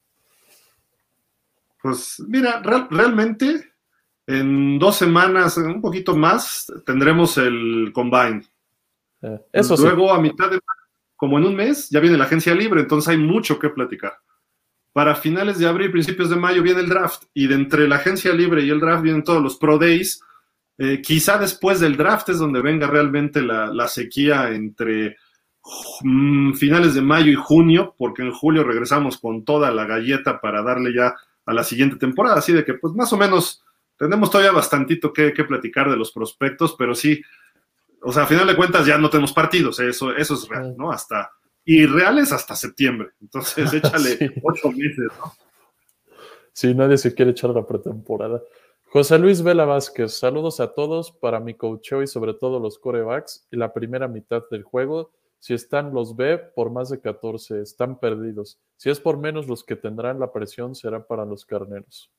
Pues 1.82 2.22
mira, 2.28 2.62
realmente 2.90 3.72
en 4.26 4.78
dos 4.78 4.96
semanas, 4.96 5.56
un 5.56 5.80
poquito 5.80 6.16
más, 6.16 6.72
tendremos 6.86 7.36
el 7.38 7.90
combine. 7.92 8.42
Eh, 9.22 9.40
eso 9.52 9.76
Luego 9.76 10.12
a 10.12 10.20
mitad 10.20 10.50
de 10.50 10.60
como 11.16 11.38
en 11.38 11.44
un 11.44 11.54
mes, 11.54 11.88
ya 11.90 12.00
viene 12.00 12.18
la 12.18 12.24
agencia 12.24 12.54
libre, 12.54 12.82
entonces 12.82 13.08
hay 13.08 13.16
mucho 13.16 13.58
que 13.58 13.70
platicar. 13.70 14.14
Para 14.92 15.14
finales 15.14 15.58
de 15.58 15.66
abril, 15.66 15.90
principios 15.90 16.28
de 16.28 16.36
mayo 16.36 16.62
viene 16.62 16.80
el 16.80 16.88
draft 16.88 17.24
y 17.32 17.46
de 17.46 17.54
entre 17.54 17.88
la 17.88 17.96
agencia 17.96 18.32
libre 18.34 18.62
y 18.62 18.70
el 18.70 18.80
draft 18.80 19.02
vienen 19.02 19.24
todos 19.24 19.42
los 19.42 19.56
pro 19.56 19.78
days 19.78 20.20
eh, 20.76 21.00
quizá 21.00 21.38
después 21.38 21.78
del 21.80 21.96
draft 21.96 22.30
es 22.30 22.38
donde 22.38 22.60
venga 22.60 22.86
realmente 22.86 23.40
la, 23.42 23.88
sequía 23.88 24.50
entre 24.50 25.16
mm, 26.02 26.54
finales 26.54 26.94
de 26.94 27.02
mayo 27.02 27.30
y 27.30 27.36
junio, 27.36 27.94
porque 27.96 28.22
en 28.22 28.32
julio 28.32 28.64
regresamos 28.64 29.18
con 29.18 29.44
toda 29.44 29.70
la 29.70 29.84
galleta 29.84 30.40
para 30.40 30.62
darle 30.62 30.92
ya 30.94 31.14
a 31.46 31.54
la 31.54 31.62
siguiente 31.62 31.96
temporada. 31.96 32.36
Así 32.36 32.52
de 32.52 32.64
que, 32.64 32.74
pues 32.74 32.94
más 32.94 33.12
o 33.12 33.16
menos, 33.16 33.62
tenemos 33.96 34.30
todavía 34.30 34.52
bastantito 34.52 35.12
que, 35.12 35.32
platicar 35.32 35.88
de 35.90 35.96
los 35.96 36.10
prospectos, 36.10 36.74
pero 36.76 36.94
sí, 36.94 37.22
o 38.02 38.12
sea, 38.12 38.24
a 38.24 38.26
final 38.26 38.46
de 38.46 38.56
cuentas 38.56 38.84
ya 38.84 38.98
no 38.98 39.10
tenemos 39.10 39.32
partidos, 39.32 39.78
eso, 39.78 40.14
eso 40.14 40.34
es 40.34 40.48
real, 40.48 40.74
¿no? 40.76 40.90
Hasta, 40.90 41.30
y 41.64 41.86
reales 41.86 42.32
hasta 42.32 42.56
septiembre. 42.56 43.10
Entonces, 43.20 43.72
échale 43.72 44.34
ocho 44.42 44.72
meses, 44.72 45.06
¿no? 45.18 45.32
Sí, 46.52 46.72
nadie 46.72 46.96
se 46.96 47.14
quiere 47.14 47.32
echar 47.32 47.50
la 47.50 47.66
pretemporada. 47.66 48.40
José 48.94 49.18
Luis 49.18 49.42
Vela 49.42 49.64
Vázquez, 49.64 50.12
saludos 50.12 50.60
a 50.60 50.72
todos 50.72 51.10
para 51.10 51.40
mi 51.40 51.54
coacheo 51.54 52.00
y 52.00 52.06
sobre 52.06 52.32
todo 52.32 52.60
los 52.60 52.78
corebacks 52.78 53.44
y 53.50 53.56
la 53.56 53.72
primera 53.72 54.06
mitad 54.06 54.44
del 54.52 54.62
juego. 54.62 55.10
Si 55.40 55.52
están 55.52 55.92
los 55.92 56.14
B 56.14 56.38
por 56.38 56.70
más 56.70 56.90
de 56.90 57.00
14, 57.00 57.60
están 57.60 57.98
perdidos. 57.98 58.60
Si 58.76 58.90
es 58.90 59.00
por 59.00 59.18
menos, 59.18 59.48
los 59.48 59.64
que 59.64 59.74
tendrán 59.74 60.20
la 60.20 60.30
presión 60.30 60.76
será 60.76 61.04
para 61.04 61.24
los 61.24 61.44
carneros. 61.44 62.12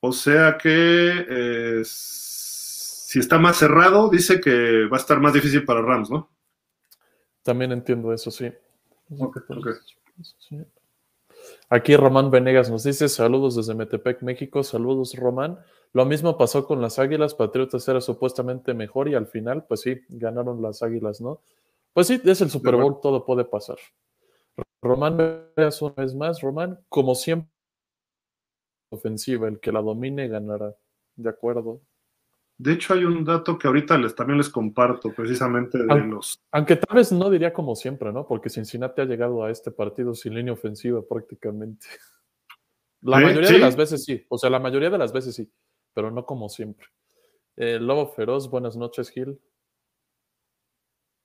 O 0.00 0.12
sea 0.12 0.56
que 0.56 1.26
eh, 1.28 1.82
si 1.84 3.18
está 3.18 3.38
más 3.38 3.58
cerrado, 3.58 4.08
dice 4.08 4.40
que 4.40 4.86
va 4.86 4.96
a 4.96 5.00
estar 5.00 5.20
más 5.20 5.34
difícil 5.34 5.62
para 5.66 5.82
Rams, 5.82 6.08
¿no? 6.08 6.30
También 7.42 7.70
entiendo 7.70 8.14
eso, 8.14 8.30
sí. 8.30 8.50
sí. 10.38 10.56
Aquí 11.68 11.96
Román 11.96 12.30
Venegas 12.30 12.70
nos 12.70 12.84
dice 12.84 13.08
saludos 13.08 13.56
desde 13.56 13.74
Metepec, 13.74 14.22
México. 14.22 14.62
Saludos, 14.62 15.14
Román. 15.16 15.58
Lo 15.92 16.04
mismo 16.04 16.38
pasó 16.38 16.64
con 16.64 16.80
las 16.80 17.00
Águilas. 17.00 17.34
Patriotas 17.34 17.88
era 17.88 18.00
supuestamente 18.00 18.72
mejor 18.72 19.08
y 19.08 19.14
al 19.14 19.26
final, 19.26 19.64
pues 19.66 19.80
sí, 19.80 20.00
ganaron 20.08 20.62
las 20.62 20.82
Águilas, 20.82 21.20
¿no? 21.20 21.42
Pues 21.92 22.06
sí, 22.06 22.20
es 22.24 22.40
el 22.40 22.50
Super 22.50 22.76
Bowl, 22.76 23.00
todo 23.00 23.24
puede 23.24 23.44
pasar. 23.44 23.78
Román 24.80 25.16
Venegas 25.16 25.82
una 25.82 25.94
vez 25.94 26.14
más. 26.14 26.40
Román, 26.40 26.78
como 26.88 27.16
siempre, 27.16 27.50
ofensiva, 28.90 29.48
el 29.48 29.58
que 29.58 29.72
la 29.72 29.82
domine 29.82 30.28
ganará. 30.28 30.76
¿De 31.16 31.30
acuerdo? 31.30 31.80
De 32.58 32.72
hecho, 32.72 32.94
hay 32.94 33.04
un 33.04 33.22
dato 33.22 33.58
que 33.58 33.66
ahorita 33.66 33.98
les, 33.98 34.14
también 34.14 34.38
les 34.38 34.48
comparto, 34.48 35.12
precisamente 35.14 35.78
de 35.78 35.84
los. 35.84 36.40
Aunque 36.52 36.76
tal 36.76 36.96
vez 36.96 37.12
no 37.12 37.28
diría 37.28 37.52
como 37.52 37.74
siempre, 37.74 38.12
¿no? 38.12 38.26
Porque 38.26 38.48
Cincinnati 38.48 39.02
ha 39.02 39.04
llegado 39.04 39.44
a 39.44 39.50
este 39.50 39.70
partido 39.70 40.14
sin 40.14 40.34
línea 40.34 40.54
ofensiva 40.54 41.02
prácticamente. 41.06 41.86
La 43.02 43.20
mayoría 43.20 43.50
de 43.50 43.58
las 43.58 43.76
veces 43.76 44.04
sí, 44.04 44.24
o 44.28 44.38
sea, 44.38 44.50
la 44.50 44.58
mayoría 44.58 44.90
de 44.90 44.98
las 44.98 45.12
veces 45.12 45.36
sí, 45.36 45.48
pero 45.94 46.10
no 46.10 46.24
como 46.24 46.48
siempre. 46.48 46.88
Eh, 47.54 47.78
Lobo 47.78 48.08
Feroz, 48.08 48.50
buenas 48.50 48.76
noches, 48.76 49.10
Gil. 49.10 49.38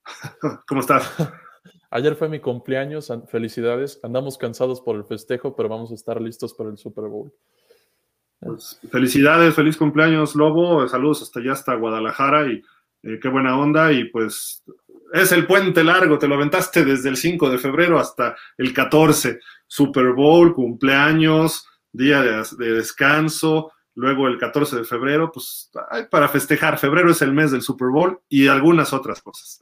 ¿Cómo 0.68 0.82
estás? 0.82 1.12
Ayer 1.90 2.16
fue 2.16 2.30
mi 2.30 2.40
cumpleaños, 2.40 3.12
felicidades. 3.28 4.00
Andamos 4.04 4.38
cansados 4.38 4.80
por 4.80 4.96
el 4.96 5.06
festejo, 5.06 5.56
pero 5.56 5.70
vamos 5.70 5.92
a 5.92 5.96
estar 5.96 6.22
listos 6.22 6.54
para 6.54 6.70
el 6.70 6.78
Super 6.78 7.06
Bowl. 7.06 7.34
Pues, 8.42 8.80
felicidades, 8.92 9.54
feliz 9.54 9.78
cumpleaños, 9.78 10.36
Lobo. 10.36 10.88
Saludos 10.88 11.22
hasta 11.22 11.40
allá, 11.40 11.54
hasta 11.54 11.76
Guadalajara 11.76 12.48
y 12.48 12.64
eh, 13.04 13.20
qué 13.22 13.30
buena 13.30 13.58
onda. 13.58 13.92
Y 13.94 14.06
pues 14.06 14.64
es 15.14 15.32
el 15.32 15.46
puente 15.46 15.84
largo, 15.84 16.18
te 16.18 16.28
lo 16.28 16.36
aventaste 16.36 16.84
desde 16.84 17.10
el 17.10 17.18
5 17.18 17.50
de 17.50 17.58
febrero 17.60 18.00
hasta 18.00 18.36
el 18.58 18.74
14. 18.74 19.40
Super 19.68 20.14
Bowl, 20.14 20.54
cumpleaños, 20.54 21.68
día 21.92 22.22
de, 22.22 22.74
descanso, 22.74 23.72
Luego 23.94 24.30
el 24.30 24.40
14 24.40 24.78
de 24.78 24.84
febrero, 24.86 25.34
pues 25.34 25.70
para 26.10 26.30
festejar. 26.30 26.80
Febrero 26.80 27.12
es 27.12 27.22
el 27.22 27.34
mes 27.34 27.52
del 27.52 27.62
Super 27.62 27.90
Bowl 27.90 28.22
y 28.30 28.48
algunas 28.48 28.94
otras 28.94 29.22
cosas. 29.22 29.60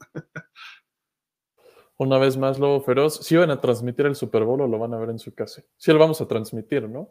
Una 1.98 2.16
vez 2.16 2.36
más, 2.36 2.58
Lobo 2.60 2.80
Feroz, 2.80 3.26
¿sí 3.26 3.36
van 3.36 3.50
a 3.50 3.60
transmitir 3.60 4.06
el 4.06 4.14
Super 4.14 4.44
Bowl 4.44 4.60
o 4.60 4.68
lo 4.68 4.78
van 4.78 4.94
a 4.94 4.98
ver 4.98 5.10
en 5.10 5.18
su 5.18 5.34
casa? 5.34 5.64
Sí, 5.76 5.92
lo 5.92 5.98
vamos 5.98 6.20
a 6.20 6.28
transmitir, 6.28 6.88
¿no? 6.88 7.10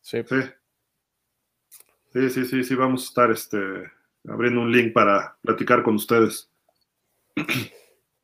Sí. 0.00 0.24
Sí, 0.26 0.36
sí, 2.12 2.44
sí, 2.44 2.64
sí, 2.64 2.74
vamos 2.74 3.02
a 3.02 3.04
estar 3.06 3.30
este, 3.30 3.58
abriendo 4.28 4.60
un 4.60 4.72
link 4.72 4.92
para 4.92 5.36
platicar 5.42 5.82
con 5.82 5.94
ustedes. 5.94 6.50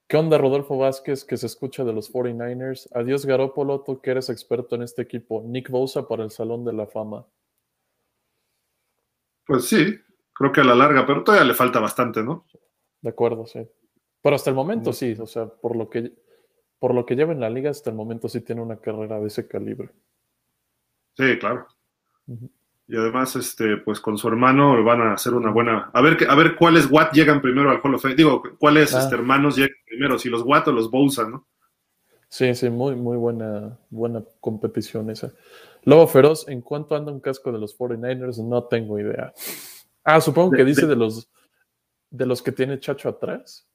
¿Qué 0.08 0.16
onda, 0.16 0.38
Rodolfo 0.38 0.78
Vázquez, 0.78 1.24
que 1.24 1.36
se 1.36 1.46
escucha 1.46 1.84
de 1.84 1.92
los 1.92 2.12
49ers? 2.12 2.88
Adiós, 2.94 3.26
Garópolo, 3.26 3.82
tú 3.82 4.00
que 4.00 4.12
eres 4.12 4.30
experto 4.30 4.76
en 4.76 4.82
este 4.82 5.02
equipo. 5.02 5.42
Nick 5.44 5.68
Bosa 5.68 6.06
para 6.06 6.22
el 6.22 6.30
Salón 6.30 6.64
de 6.64 6.72
la 6.72 6.86
Fama. 6.86 7.26
Pues 9.46 9.64
sí, 9.64 9.98
creo 10.32 10.52
que 10.52 10.60
a 10.60 10.64
la 10.64 10.74
larga, 10.74 11.06
pero 11.06 11.24
todavía 11.24 11.46
le 11.46 11.54
falta 11.54 11.80
bastante, 11.80 12.22
¿no? 12.22 12.46
De 13.00 13.10
acuerdo, 13.10 13.46
sí. 13.46 13.66
Pero 14.22 14.36
hasta 14.36 14.50
el 14.50 14.56
momento 14.56 14.92
sí, 14.92 15.16
o 15.18 15.26
sea, 15.26 15.46
por 15.46 15.76
lo 15.76 15.88
que 15.88 16.12
por 16.78 16.94
lo 16.94 17.06
que 17.06 17.14
lleva 17.16 17.32
en 17.32 17.40
la 17.40 17.50
liga, 17.50 17.70
hasta 17.70 17.90
el 17.90 17.96
momento 17.96 18.28
sí 18.28 18.42
tiene 18.42 18.60
una 18.60 18.76
carrera 18.80 19.18
de 19.18 19.28
ese 19.28 19.48
calibre. 19.48 19.90
Sí, 21.16 21.38
claro. 21.38 21.66
Y 22.88 22.96
además, 22.96 23.34
este, 23.34 23.78
pues 23.78 24.00
con 24.00 24.16
su 24.16 24.28
hermano 24.28 24.82
van 24.84 25.00
a 25.00 25.14
hacer 25.14 25.34
una 25.34 25.50
buena. 25.50 25.90
A 25.92 26.00
ver, 26.00 26.18
a 26.28 26.34
ver 26.36 26.54
cuáles 26.54 26.88
Watt 26.90 27.12
llegan 27.12 27.40
primero 27.40 27.70
al 27.70 27.80
Hall 27.82 27.94
of 27.94 28.02
Fame. 28.02 28.14
Digo, 28.14 28.42
cuáles 28.58 28.94
ah. 28.94 29.00
este, 29.00 29.16
hermanos 29.16 29.56
llegan 29.56 29.76
primero, 29.84 30.18
si 30.18 30.28
los 30.28 30.42
Watt 30.42 30.68
o 30.68 30.72
los 30.72 30.90
Bousa, 30.90 31.28
¿no? 31.28 31.46
Sí, 32.28 32.54
sí, 32.54 32.70
muy, 32.70 32.94
muy 32.94 33.16
buena, 33.16 33.78
buena 33.90 34.22
competición 34.40 35.10
esa. 35.10 35.32
Lobo 35.82 36.06
Feroz, 36.06 36.48
¿en 36.48 36.60
cuánto 36.60 36.96
anda 36.96 37.12
un 37.12 37.20
casco 37.20 37.52
de 37.52 37.58
los 37.58 37.76
49ers? 37.76 38.38
No 38.44 38.64
tengo 38.64 38.98
idea. 38.98 39.32
Ah, 40.04 40.20
supongo 40.20 40.52
que 40.52 40.64
dice 40.64 40.86
de 40.86 40.96
los 40.96 41.28
de 42.10 42.26
los 42.26 42.42
que 42.42 42.52
tiene 42.52 42.78
Chacho 42.78 43.08
atrás. 43.08 43.68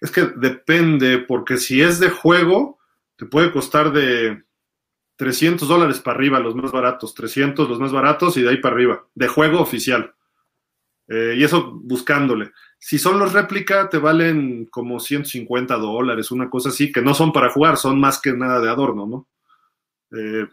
Es 0.00 0.10
que 0.10 0.22
depende, 0.36 1.18
porque 1.18 1.56
si 1.56 1.82
es 1.82 2.00
de 2.00 2.10
juego, 2.10 2.78
te 3.16 3.26
puede 3.26 3.52
costar 3.52 3.92
de 3.92 4.42
300 5.22 5.68
dólares 5.68 6.00
para 6.00 6.16
arriba, 6.16 6.40
los 6.40 6.56
más 6.56 6.72
baratos, 6.72 7.14
300 7.14 7.68
los 7.68 7.78
más 7.78 7.92
baratos 7.92 8.36
y 8.36 8.42
de 8.42 8.48
ahí 8.48 8.56
para 8.56 8.74
arriba, 8.74 9.06
de 9.14 9.28
juego 9.28 9.60
oficial. 9.60 10.12
Eh, 11.06 11.36
y 11.38 11.44
eso 11.44 11.78
buscándole. 11.80 12.50
Si 12.76 12.98
son 12.98 13.20
los 13.20 13.32
réplica, 13.32 13.88
te 13.88 13.98
valen 13.98 14.66
como 14.66 14.98
150 14.98 15.76
dólares, 15.76 16.32
una 16.32 16.50
cosa 16.50 16.70
así, 16.70 16.90
que 16.90 17.02
no 17.02 17.14
son 17.14 17.32
para 17.32 17.50
jugar, 17.50 17.76
son 17.76 18.00
más 18.00 18.20
que 18.20 18.32
nada 18.32 18.58
de 18.58 18.68
adorno, 18.68 19.06
¿no? 19.06 19.28
Eh, 20.10 20.48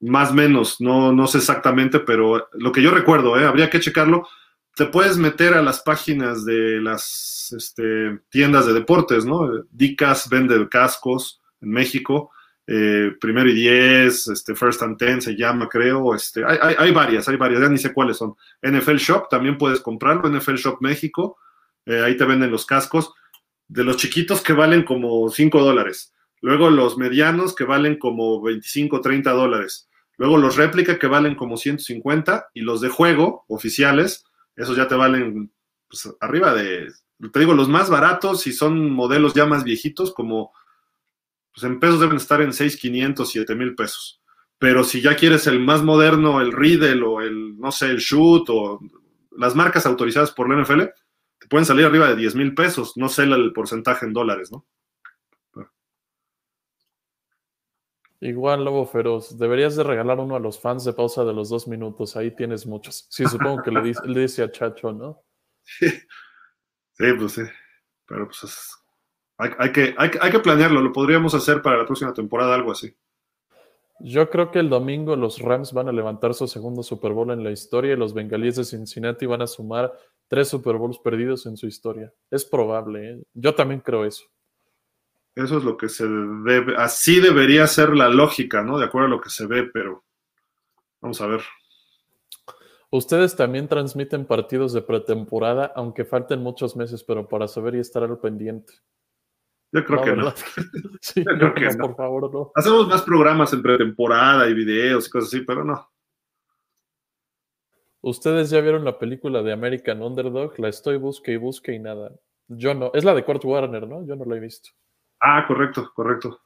más 0.00 0.34
menos, 0.34 0.80
no, 0.80 1.12
no 1.12 1.28
sé 1.28 1.38
exactamente, 1.38 2.00
pero 2.00 2.48
lo 2.54 2.72
que 2.72 2.82
yo 2.82 2.90
recuerdo, 2.90 3.38
¿eh? 3.38 3.46
habría 3.46 3.70
que 3.70 3.78
checarlo, 3.78 4.26
te 4.74 4.86
puedes 4.86 5.16
meter 5.16 5.54
a 5.54 5.62
las 5.62 5.78
páginas 5.78 6.44
de 6.44 6.80
las 6.80 7.54
este, 7.56 8.18
tiendas 8.30 8.66
de 8.66 8.72
deportes, 8.72 9.24
¿no? 9.24 9.48
Dicas 9.70 10.28
vende 10.28 10.68
cascos 10.68 11.40
en 11.60 11.70
México, 11.70 12.32
eh, 12.70 13.12
primero 13.18 13.48
y 13.48 13.54
diez, 13.54 14.28
este, 14.28 14.54
First 14.54 14.82
and 14.82 14.98
Ten 14.98 15.22
se 15.22 15.34
llama, 15.34 15.68
creo. 15.68 16.14
Este, 16.14 16.44
hay, 16.44 16.74
hay, 16.76 16.92
varias, 16.92 17.26
hay 17.28 17.36
varias, 17.36 17.62
ya 17.62 17.68
ni 17.68 17.78
sé 17.78 17.94
cuáles 17.94 18.18
son. 18.18 18.34
NFL 18.62 18.96
Shop 18.96 19.28
también 19.30 19.56
puedes 19.56 19.80
comprarlo, 19.80 20.28
NFL 20.28 20.56
Shop 20.56 20.76
México, 20.80 21.38
eh, 21.86 22.02
ahí 22.02 22.16
te 22.16 22.24
venden 22.24 22.50
los 22.50 22.66
cascos, 22.66 23.12
de 23.68 23.84
los 23.84 23.96
chiquitos 23.96 24.42
que 24.42 24.52
valen 24.52 24.82
como 24.82 25.28
5 25.30 25.62
dólares, 25.62 26.14
luego 26.42 26.68
los 26.68 26.98
medianos 26.98 27.54
que 27.54 27.64
valen 27.64 27.98
como 27.98 28.42
25, 28.42 29.00
30 29.00 29.30
dólares, 29.32 29.88
luego 30.18 30.36
los 30.36 30.56
réplica 30.56 30.98
que 30.98 31.06
valen 31.06 31.34
como 31.34 31.56
150 31.56 32.50
y 32.52 32.60
los 32.60 32.80
de 32.82 32.90
juego 32.90 33.44
oficiales 33.48 34.26
esos 34.58 34.76
ya 34.76 34.88
te 34.88 34.96
valen 34.96 35.52
pues, 35.88 36.12
arriba 36.20 36.52
de, 36.52 36.88
te 37.32 37.40
digo, 37.40 37.54
los 37.54 37.68
más 37.68 37.88
baratos, 37.88 38.42
si 38.42 38.52
son 38.52 38.90
modelos 38.90 39.32
ya 39.32 39.46
más 39.46 39.64
viejitos, 39.64 40.12
como, 40.12 40.52
pues 41.58 41.72
en 41.72 41.80
pesos 41.80 41.98
deben 41.98 42.16
estar 42.16 42.40
en 42.40 42.52
6,500, 42.52 43.28
7 43.28 43.54
mil 43.56 43.74
pesos. 43.74 44.22
Pero 44.58 44.84
si 44.84 45.00
ya 45.00 45.16
quieres 45.16 45.48
el 45.48 45.58
más 45.58 45.82
moderno, 45.82 46.40
el 46.40 46.52
Riddle 46.52 47.02
o 47.02 47.20
el, 47.20 47.58
no 47.58 47.72
sé, 47.72 47.86
el 47.86 47.98
Shoot 47.98 48.48
o 48.50 48.80
las 49.32 49.56
marcas 49.56 49.84
autorizadas 49.84 50.30
por 50.30 50.48
la 50.48 50.62
NFL, 50.62 50.82
te 51.38 51.48
pueden 51.48 51.64
salir 51.64 51.84
arriba 51.84 52.08
de 52.08 52.16
10 52.16 52.34
mil 52.36 52.54
pesos. 52.54 52.96
No 52.96 53.08
sé 53.08 53.24
el 53.24 53.52
porcentaje 53.52 54.06
en 54.06 54.12
dólares, 54.12 54.52
¿no? 54.52 54.66
Igual, 58.20 58.64
Lobo 58.64 58.86
Feroz, 58.86 59.36
deberías 59.36 59.74
de 59.74 59.82
regalar 59.84 60.18
uno 60.18 60.36
a 60.36 60.40
los 60.40 60.60
fans 60.60 60.84
de 60.84 60.92
pausa 60.92 61.24
de 61.24 61.32
los 61.32 61.48
dos 61.48 61.66
minutos, 61.68 62.16
ahí 62.16 62.34
tienes 62.34 62.66
muchos. 62.66 63.06
Sí, 63.10 63.24
supongo 63.26 63.62
que 63.62 63.70
le, 63.70 63.80
dice, 64.20 64.42
a 64.42 64.50
Chacho, 64.50 64.92
¿no? 64.92 65.24
Sí. 65.62 65.86
pues 66.96 67.32
sí. 67.32 67.42
Pero 68.06 68.26
pues 68.26 68.77
hay, 69.38 69.72
que, 69.72 69.94
hay, 69.96 70.30
que 70.30 70.38
planearlo, 70.40 70.82
lo 70.82 70.92
podríamos 70.92 71.32
hacer 71.32 71.62
para 71.62 71.78
la 71.78 71.86
próxima 71.86 72.12
temporada, 72.12 72.54
algo 72.54 72.72
así. 72.72 72.92
Yo 74.00 74.30
creo 74.30 74.50
que 74.50 74.58
el 74.58 74.68
domingo 74.68 75.14
los 75.16 75.38
Rams 75.38 75.72
van 75.72 75.88
a 75.88 75.92
levantar 75.92 76.34
su 76.34 76.46
segundo 76.48 76.82
Super 76.82 77.12
Bowl 77.12 77.30
en 77.30 77.44
la 77.44 77.52
historia 77.52 77.92
y 77.92 77.96
los 77.96 78.14
Bengalíes 78.14 78.56
de 78.56 78.64
Cincinnati 78.64 79.26
van 79.26 79.42
a 79.42 79.46
sumar 79.46 79.92
tres 80.28 80.48
Super 80.48 80.76
Bowls 80.76 80.98
perdidos 80.98 81.46
en 81.46 81.56
su 81.56 81.66
historia. 81.66 82.12
Es 82.30 82.44
probable, 82.44 83.10
¿eh? 83.10 83.22
yo 83.32 83.54
también 83.54 83.80
creo 83.80 84.04
eso. 84.04 84.24
Eso 85.34 85.58
es 85.58 85.64
lo 85.64 85.76
que 85.76 85.88
se 85.88 86.04
debe, 86.04 86.74
así 86.76 87.20
debería 87.20 87.66
ser 87.68 87.90
la 87.90 88.08
lógica, 88.08 88.62
¿no? 88.62 88.76
De 88.76 88.86
acuerdo 88.86 89.06
a 89.06 89.10
lo 89.10 89.20
que 89.20 89.30
se 89.30 89.46
ve, 89.46 89.64
pero 89.72 90.04
vamos 91.00 91.20
a 91.20 91.28
ver. 91.28 91.42
Ustedes 92.90 93.36
también 93.36 93.68
transmiten 93.68 94.24
partidos 94.24 94.72
de 94.72 94.82
pretemporada, 94.82 95.72
aunque 95.76 96.04
falten 96.04 96.42
muchos 96.42 96.74
meses, 96.74 97.04
pero 97.04 97.28
para 97.28 97.46
saber 97.46 97.76
y 97.76 97.78
estar 97.78 98.02
al 98.02 98.18
pendiente. 98.18 98.72
Yo 99.72 99.84
creo 99.84 100.02
que 100.02 100.12
no. 100.16 100.32
sí, 101.00 101.24
Yo 101.24 101.38
creo 101.38 101.54
que 101.54 101.76
no. 101.76 101.86
por 101.86 101.96
favor, 101.96 102.32
no. 102.32 102.52
Hacemos 102.54 102.88
más 102.88 103.02
programas 103.02 103.52
en 103.52 103.62
pretemporada 103.62 104.48
y 104.48 104.54
videos 104.54 105.06
y 105.06 105.10
cosas 105.10 105.28
así, 105.28 105.40
pero 105.42 105.64
no. 105.64 105.88
Ustedes 108.00 108.50
ya 108.50 108.60
vieron 108.60 108.84
la 108.84 108.98
película 108.98 109.42
de 109.42 109.52
American 109.52 110.02
Underdog, 110.02 110.58
la 110.58 110.68
estoy 110.68 110.96
busque 110.96 111.32
y 111.32 111.36
busque 111.36 111.72
y 111.72 111.78
nada. 111.78 112.12
Yo 112.46 112.72
no. 112.72 112.90
Es 112.94 113.04
la 113.04 113.14
de 113.14 113.24
Kurt 113.24 113.44
Warner, 113.44 113.86
¿no? 113.86 114.06
Yo 114.06 114.16
no 114.16 114.24
la 114.24 114.36
he 114.36 114.40
visto. 114.40 114.70
Ah, 115.20 115.44
correcto, 115.46 115.90
correcto. 115.94 116.40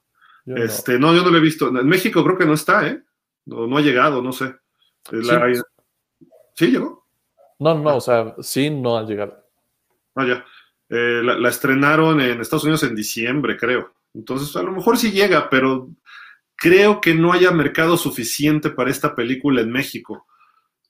este, 0.47 0.99
no. 0.99 1.15
yo 1.15 1.23
no 1.23 1.31
lo 1.31 1.37
he 1.37 1.43
visto. 1.43 1.69
En 1.69 1.87
México 1.87 2.25
creo 2.25 2.39
que 2.39 2.47
no 2.47 2.55
está, 2.55 2.89
¿eh? 2.89 3.03
No, 3.45 3.77
ha 3.77 3.81
llegado, 3.81 4.23
no 4.23 4.33
sé. 4.33 4.55
sí. 6.55 6.71
llegó? 6.71 7.07
No, 7.59 7.75
no, 7.79 7.97
o 7.97 8.01
sea, 8.01 8.35
sí 8.41 8.71
no 8.71 8.97
ha 8.97 9.05
llegado. 9.05 9.45
Ah, 10.15 10.27
ya. 10.27 10.45
Eh, 10.93 11.23
la, 11.25 11.49
estrenaron 11.49 12.21
en 12.21 12.41
Estados 12.41 12.65
Unidos 12.65 12.83
en 12.83 12.95
diciembre, 12.95 13.57
creo. 13.57 13.95
Entonces, 14.15 14.55
a 14.57 14.63
lo 14.63 14.73
mejor 14.73 14.99
sí 14.99 15.11
llega, 15.11 15.49
pero 15.49 15.89
creo 16.55 17.01
que 17.01 17.15
no 17.15 17.33
haya 17.33 17.51
mercado 17.51 17.97
suficiente 17.97 18.71
para 18.71 18.91
esta 18.91 19.15
película 19.15 19.63
en 19.63 19.73
México. 19.73 20.27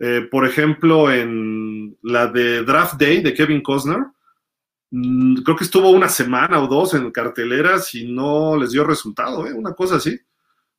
Eh, 0.00 0.26
por 0.30 0.46
ejemplo, 0.46 1.12
en 1.12 1.96
la 2.02 2.26
de 2.26 2.64
Draft 2.64 2.94
Day 3.00 3.22
de 3.22 3.32
Kevin 3.32 3.62
Costner, 3.62 4.00
Mm, 4.94 5.36
creo 5.42 5.56
que 5.56 5.64
estuvo 5.64 5.88
una 5.90 6.08
semana 6.08 6.62
o 6.62 6.66
dos 6.66 6.92
en 6.92 7.10
carteleras 7.10 7.94
y 7.94 8.12
no 8.12 8.56
les 8.58 8.72
dio 8.72 8.84
resultado, 8.84 9.46
¿eh? 9.46 9.52
una 9.54 9.72
cosa 9.72 9.96
así. 9.96 10.20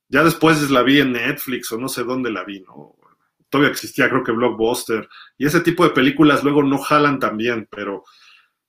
Ya 0.08 0.22
después 0.22 0.70
la 0.70 0.82
vi 0.82 1.00
en 1.00 1.12
Netflix 1.12 1.72
o 1.72 1.78
no 1.78 1.88
sé 1.88 2.04
dónde 2.04 2.30
la 2.30 2.44
vi, 2.44 2.60
¿no? 2.60 2.94
Todavía 3.48 3.72
existía, 3.72 4.08
creo 4.08 4.22
que 4.22 4.32
Blockbuster. 4.32 5.08
Y 5.36 5.46
ese 5.46 5.60
tipo 5.60 5.84
de 5.84 5.90
películas 5.90 6.44
luego 6.44 6.62
no 6.62 6.78
jalan 6.78 7.18
tan 7.18 7.36
bien, 7.36 7.66
pero 7.70 8.04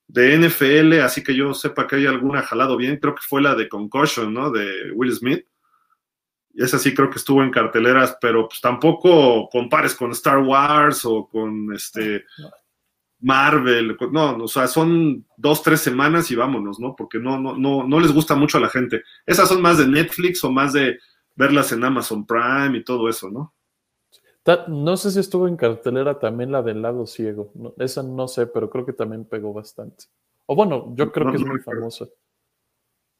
de 0.07 0.37
NFL, 0.37 0.99
así 1.01 1.23
que 1.23 1.35
yo 1.35 1.53
sepa 1.53 1.87
que 1.87 1.97
hay 1.97 2.05
alguna 2.05 2.41
jalado 2.43 2.77
bien, 2.77 2.97
creo 2.97 3.15
que 3.15 3.23
fue 3.27 3.41
la 3.41 3.55
de 3.55 3.67
Concussion, 3.67 4.33
¿no? 4.33 4.51
De 4.51 4.91
Will 4.93 5.13
Smith. 5.13 5.45
Y 6.53 6.63
esa 6.63 6.79
sí 6.79 6.93
creo 6.93 7.09
que 7.09 7.17
estuvo 7.17 7.43
en 7.43 7.51
carteleras, 7.51 8.17
pero 8.21 8.47
pues 8.47 8.61
tampoco 8.61 9.49
compares 9.49 9.93
con 9.93 10.11
Star 10.11 10.37
Wars 10.37 11.03
o 11.03 11.27
con 11.27 11.73
este 11.73 12.23
Marvel, 13.19 13.97
no, 14.11 14.37
o 14.37 14.47
sea, 14.47 14.67
son 14.67 15.25
dos, 15.35 15.63
tres 15.63 15.81
semanas 15.81 16.29
y 16.29 16.35
vámonos, 16.35 16.79
¿no? 16.79 16.95
Porque 16.95 17.17
no, 17.17 17.39
no, 17.39 17.57
no, 17.57 17.87
no 17.87 17.99
les 17.99 18.11
gusta 18.11 18.35
mucho 18.35 18.57
a 18.57 18.61
la 18.61 18.69
gente. 18.69 19.01
Esas 19.25 19.49
son 19.49 19.61
más 19.61 19.77
de 19.79 19.87
Netflix 19.87 20.43
o 20.43 20.51
más 20.51 20.73
de 20.73 20.99
verlas 21.35 21.71
en 21.71 21.83
Amazon 21.83 22.25
Prime 22.25 22.77
y 22.77 22.83
todo 22.83 23.09
eso, 23.09 23.31
¿no? 23.31 23.53
No 24.67 24.95
sé 24.97 25.11
si 25.11 25.19
estuvo 25.19 25.47
en 25.47 25.57
cartelera 25.57 26.19
también 26.19 26.51
la 26.51 26.61
del 26.61 26.81
lado 26.81 27.05
ciego. 27.07 27.51
esa 27.77 28.03
no 28.03 28.27
sé, 28.27 28.47
pero 28.47 28.69
creo 28.69 28.85
que 28.85 28.93
también 28.93 29.25
pegó 29.25 29.53
bastante. 29.53 30.05
O 30.45 30.55
bueno, 30.55 30.93
yo 30.95 31.11
creo 31.11 31.31
que 31.31 31.37
es 31.37 31.45
muy 31.45 31.59
famosa. 31.59 32.05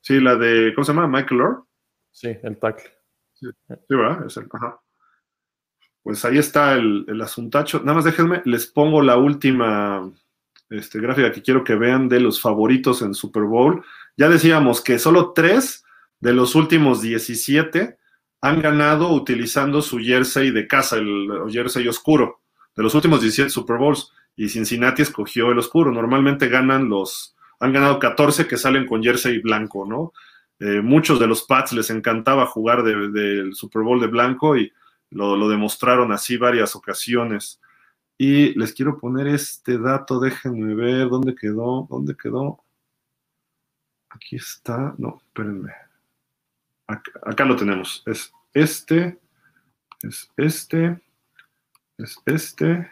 Sí, 0.01 0.19
la 0.19 0.35
de, 0.35 0.73
¿cómo 0.75 0.85
se 0.85 0.93
llama? 0.93 1.07
Michael 1.07 1.41
Orr. 1.41 1.63
Sí, 2.11 2.29
el 2.43 2.57
tackle. 2.57 2.91
Sí, 3.33 3.47
¿verdad? 3.89 4.25
Es 4.25 4.37
el, 4.37 4.47
ajá 4.51 4.79
pues 6.05 6.23
ahí 6.23 6.37
está 6.37 6.73
el, 6.73 7.03
el, 7.07 7.19
asuntacho. 7.19 7.79
Nada 7.79 7.95
más 7.95 8.03
déjenme, 8.03 8.43
les 8.45 8.67
pongo 8.67 9.01
la 9.01 9.17
última 9.17 10.07
este, 10.69 10.99
gráfica 10.99 11.31
que 11.31 11.41
quiero 11.41 11.63
que 11.63 11.73
vean 11.73 12.07
de 12.07 12.19
los 12.19 12.39
favoritos 12.39 13.01
en 13.01 13.15
Super 13.15 13.41
Bowl. 13.41 13.83
Ya 14.15 14.29
decíamos 14.29 14.81
que 14.81 14.99
solo 14.99 15.33
tres 15.33 15.83
de 16.19 16.33
los 16.33 16.53
últimos 16.53 17.01
17 17.01 17.97
han 18.45 18.61
ganado 18.61 19.11
utilizando 19.11 19.81
su 19.81 19.97
jersey 19.97 20.51
de 20.51 20.67
casa, 20.67 20.97
el, 20.97 21.27
jersey 21.49 21.87
oscuro. 21.87 22.41
de 22.75 22.83
los 22.83 22.93
últimos 22.93 23.19
17 23.19 23.49
Super 23.49 23.77
Bowls 23.77 24.11
y 24.35 24.49
Cincinnati 24.49 25.01
escogió 25.01 25.51
el 25.51 25.57
oscuro. 25.57 25.91
Normalmente 25.91 26.47
ganan 26.47 26.87
los, 26.87 27.35
han 27.59 27.73
ganado 27.73 27.97
14 27.97 28.47
que 28.47 28.57
salen 28.57 28.85
con 28.85 29.01
jersey 29.01 29.39
blanco, 29.39 29.87
¿no? 29.87 30.13
Eh, 30.59 30.81
muchos 30.81 31.19
de 31.19 31.25
los 31.25 31.43
Pats 31.43 31.73
les 31.73 31.89
encantaba 31.89 32.45
jugar 32.45 32.83
del 32.83 33.55
Super 33.55 33.81
Bowl 33.81 33.99
de 33.99 34.07
blanco 34.07 34.55
y 34.55 34.71
lo, 35.09 35.35
lo, 35.35 35.49
demostraron 35.49 36.11
así 36.11 36.37
varias 36.37 36.75
ocasiones. 36.75 37.59
Y 38.15 38.53
les 38.59 38.73
quiero 38.73 38.99
poner 38.99 39.27
este 39.27 39.79
dato, 39.79 40.19
déjenme 40.19 40.75
ver 40.75 41.09
dónde 41.09 41.33
quedó, 41.33 41.87
dónde 41.89 42.15
quedó. 42.15 42.63
Aquí 44.09 44.35
está, 44.35 44.93
no, 44.99 45.17
espérenme. 45.25 45.84
Acá, 46.87 47.45
lo 47.45 47.55
tenemos. 47.55 48.03
Es 48.05 48.31
este, 48.53 49.17
es 50.03 50.29
este, 50.37 51.01
es 51.97 52.17
este 52.25 52.91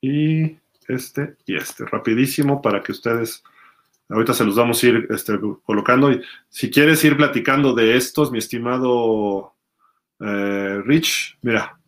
y 0.00 0.58
este 0.88 1.36
y 1.46 1.56
este. 1.56 1.84
Rapidísimo 1.84 2.62
para 2.62 2.82
que 2.82 2.92
ustedes, 2.92 3.42
ahorita 4.08 4.32
se 4.34 4.44
los 4.44 4.56
vamos 4.56 4.82
a 4.82 4.86
ir 4.86 5.06
este, 5.10 5.38
colocando. 5.64 6.10
Y 6.10 6.22
si 6.48 6.70
quieres 6.70 7.04
ir 7.04 7.16
platicando 7.16 7.74
de 7.74 7.96
estos, 7.96 8.32
mi 8.32 8.38
estimado 8.38 9.54
eh, 10.20 10.80
Rich, 10.84 11.38
mira. 11.42 11.78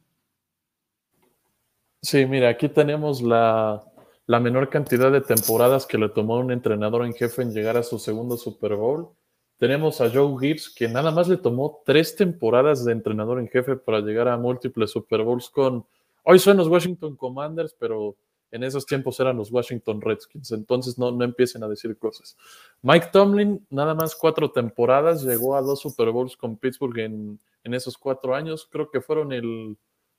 Sí, 2.02 2.26
mira, 2.26 2.50
aquí 2.50 2.68
tenemos 2.68 3.22
la, 3.22 3.82
la 4.26 4.40
menor 4.40 4.68
cantidad 4.68 5.10
de 5.10 5.22
temporadas 5.22 5.86
que 5.86 5.98
le 5.98 6.08
tomó 6.08 6.38
un 6.38 6.52
entrenador 6.52 7.04
en 7.04 7.14
jefe 7.14 7.42
en 7.42 7.52
llegar 7.52 7.76
a 7.76 7.82
su 7.82 7.98
segundo 7.98 8.36
Super 8.36 8.74
Bowl. 8.74 9.10
Tenemos 9.58 10.00
a 10.00 10.10
Joe 10.10 10.36
Gibbs, 10.38 10.68
que 10.68 10.88
nada 10.88 11.10
más 11.10 11.28
le 11.28 11.38
tomó 11.38 11.82
tres 11.84 12.14
temporadas 12.14 12.84
de 12.84 12.92
entrenador 12.92 13.38
en 13.38 13.48
jefe 13.48 13.76
para 13.76 14.00
llegar 14.00 14.28
a 14.28 14.36
múltiples 14.36 14.90
Super 14.90 15.22
Bowls 15.22 15.48
con, 15.48 15.86
hoy 16.24 16.38
son 16.38 16.58
los 16.58 16.68
Washington 16.68 17.16
Commanders, 17.16 17.74
pero 17.78 18.16
en 18.50 18.64
esos 18.64 18.86
tiempos 18.86 19.18
eran 19.18 19.36
los 19.36 19.50
Washington 19.50 20.00
Redskins, 20.00 20.52
entonces 20.52 20.98
no, 20.98 21.10
no 21.10 21.24
empiecen 21.24 21.62
a 21.62 21.68
decir 21.68 21.96
cosas. 21.98 22.36
Mike 22.82 23.08
Tomlin, 23.12 23.66
nada 23.70 23.94
más 23.94 24.14
cuatro 24.14 24.50
temporadas, 24.50 25.24
llegó 25.24 25.56
a 25.56 25.62
dos 25.62 25.80
Super 25.80 26.10
Bowls 26.10 26.36
con 26.36 26.56
Pittsburgh 26.56 26.98
en, 26.98 27.40
en 27.64 27.74
esos 27.74 27.96
cuatro 27.96 28.34
años, 28.34 28.68
creo 28.70 28.90
que 28.90 29.00
fueron 29.00 29.32
el 29.32 29.76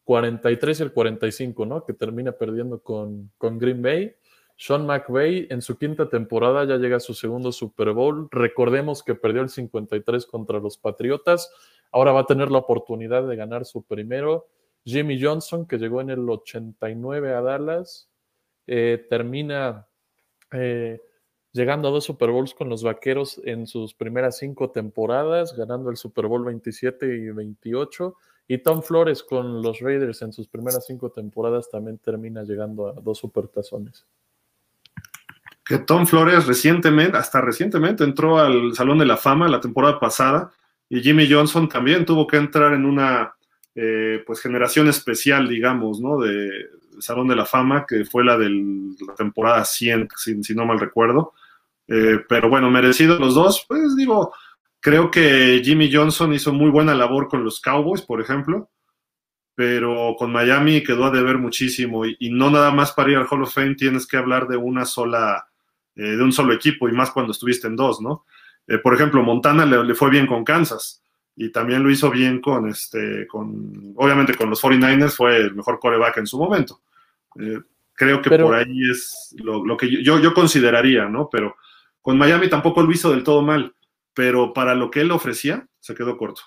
43 0.08 0.80
y 0.80 0.84
el 0.84 0.94
45, 0.94 1.66
¿no? 1.66 1.84
Que 1.84 1.92
termina 1.92 2.32
perdiendo 2.32 2.82
con, 2.82 3.30
con 3.38 3.60
Green 3.60 3.82
Bay. 3.82 4.16
Sean 4.58 4.88
McVay 4.88 5.48
en 5.52 5.62
su 5.62 5.78
quinta 5.78 6.10
temporada 6.10 6.66
ya 6.66 6.78
llega 6.78 6.98
a 6.98 7.00
su 7.00 7.14
segundo 7.14 7.52
Super 7.52 7.92
Bowl. 7.92 8.28
Recordemos 8.32 9.04
que 9.04 9.14
perdió 9.14 9.44
el 9.44 9.50
53 9.50 10.26
contra 10.26 10.60
los 10.60 10.78
Patriotas. 10.80 11.52
Ahora 11.92 12.12
va 12.12 12.22
a 12.22 12.26
tener 12.26 12.50
la 12.50 12.58
oportunidad 12.58 13.28
de 13.28 13.36
ganar 13.36 13.66
su 13.66 13.84
primero. 13.84 14.48
Jimmy 14.84 15.22
Johnson, 15.22 15.68
que 15.68 15.78
llegó 15.78 16.02
en 16.02 16.10
el 16.10 16.28
89 16.28 17.34
a 17.34 17.42
Dallas, 17.42 18.10
eh, 18.66 19.06
termina 19.10 19.88
eh, 20.52 21.02
llegando 21.52 21.90
a 21.90 21.92
dos 21.92 22.06
Super 22.06 22.32
Bowls 22.32 22.56
con 22.56 22.68
los 22.68 22.84
Vaqueros 22.84 23.40
en 23.44 23.68
sus 23.68 23.94
primeras 23.94 24.38
cinco 24.38 24.72
temporadas, 24.72 25.56
ganando 25.56 25.92
el 25.92 25.98
Super 25.98 26.26
Bowl 26.26 26.44
27 26.46 27.06
y 27.06 27.30
28. 27.30 28.16
Y 28.48 28.58
Tom 28.60 28.82
Flores 28.82 29.22
con 29.22 29.62
los 29.62 29.82
Raiders 29.82 30.24
en 30.24 30.34
sus 30.34 30.48
primeras 30.48 30.86
cinco 30.88 31.12
temporadas 31.12 31.70
también 31.70 32.00
termina 32.00 32.44
llegando 32.44 32.88
a 32.88 32.94
dos 32.94 33.20
supertazones. 33.20 34.08
Que 35.68 35.80
Tom 35.80 36.06
Flores 36.06 36.48
recientemente, 36.48 37.18
hasta 37.18 37.42
recientemente, 37.42 38.04
entró 38.04 38.40
al 38.40 38.74
Salón 38.74 39.00
de 39.00 39.06
la 39.06 39.18
Fama 39.18 39.48
la 39.48 39.60
temporada 39.60 40.00
pasada 40.00 40.52
y 40.90 41.02
Jimmy 41.02 41.30
Johnson 41.30 41.68
también 41.68 42.06
tuvo 42.06 42.26
que 42.26 42.38
entrar 42.38 42.74
en 42.74 42.86
una 42.86 43.34
eh, 43.76 44.24
pues 44.26 44.42
generación 44.42 44.88
especial, 44.88 45.48
digamos, 45.48 46.00
¿no? 46.00 46.20
De 46.20 46.50
Salón 47.00 47.28
de 47.28 47.36
la 47.36 47.46
Fama, 47.46 47.86
que 47.86 48.06
fue 48.06 48.24
la 48.24 48.38
de 48.38 48.50
la 48.50 49.14
temporada 49.16 49.66
100, 49.66 50.08
si, 50.16 50.56
no 50.56 50.66
mal 50.66 50.80
recuerdo. 50.80 51.34
Eh, 51.88 52.20
pero 52.28 52.50
bueno, 52.50 52.70
merecido 52.70 53.20
los 53.20 53.36
dos, 53.36 53.66
pues 53.68 53.96
digo, 53.96 54.34
Creo 54.80 55.12
que 55.12 55.62
Jimmy 55.64 55.92
Johnson 55.92 56.34
hizo 56.34 56.54
muy 56.54 56.70
buena 56.70 56.94
labor 56.94 57.28
con 57.28 57.44
los 57.44 57.60
Cowboys, 57.60 58.02
por 58.02 58.22
ejemplo, 58.22 58.70
pero 59.56 60.16
con 60.18 60.32
Miami 60.32 60.84
quedó 60.84 61.06
a 61.06 61.12
deber 61.12 61.40
muchísimo 61.40 62.06
y, 62.06 62.16
y 62.20 62.30
no 62.30 62.52
nada 62.52 62.72
más 62.72 62.92
para 62.94 63.12
ir 63.12 63.18
al 63.18 63.28
Hall 63.30 63.44
of 63.44 63.54
Fame 63.54 63.76
tienes 63.76 64.06
que 64.06 64.18
hablar 64.18 64.48
de 64.48 64.58
una 64.58 64.86
sola, 64.86 65.47
eh, 65.98 66.16
de 66.16 66.24
un 66.24 66.32
solo 66.32 66.54
equipo 66.54 66.88
y 66.88 66.94
más 66.94 67.12
cuando 67.12 67.32
estuviste 67.32 67.68
en 67.68 67.76
dos, 67.76 68.02
¿no? 68.02 68.26
Eh, 68.68 68.78
por 68.78 68.94
ejemplo, 68.94 69.24
Montana 69.24 69.66
le, 69.66 69.84
le, 69.84 69.96
fue 69.96 70.10
bien 70.10 70.28
con 70.28 70.44
Kansas 70.44 71.02
y 71.36 71.52
también 71.52 71.84
lo 71.84 71.92
hizo 71.92 72.10
bien 72.10 72.42
con, 72.42 72.70
este, 72.70 73.28
con, 73.28 73.94
obviamente 73.96 74.36
con 74.36 74.50
los 74.50 74.62
49ers 74.62 75.16
fue 75.16 75.38
el 75.38 75.56
mejor 75.56 75.80
coreback 75.80 76.18
en 76.18 76.28
su 76.28 76.38
momento. 76.38 76.82
Eh, 77.40 77.60
creo 77.94 78.22
que 78.22 78.30
pero, 78.30 78.46
por 78.48 78.56
ahí 78.56 78.90
es 78.90 79.36
lo, 79.40 79.66
lo 79.66 79.78
que 79.78 80.04
yo, 80.04 80.20
yo 80.20 80.34
consideraría, 80.34 81.10
¿no? 81.10 81.30
Pero 81.30 81.56
con 82.02 82.18
Miami 82.18 82.50
tampoco 82.50 82.82
lo 82.82 82.92
hizo 82.92 83.12
del 83.12 83.24
todo 83.24 83.42
mal 83.42 83.74
pero 84.18 84.52
para 84.52 84.74
lo 84.74 84.90
que 84.90 85.02
él 85.02 85.12
ofrecía, 85.12 85.68
se 85.80 85.94
quedó 85.94 86.18
corto. 86.18 86.42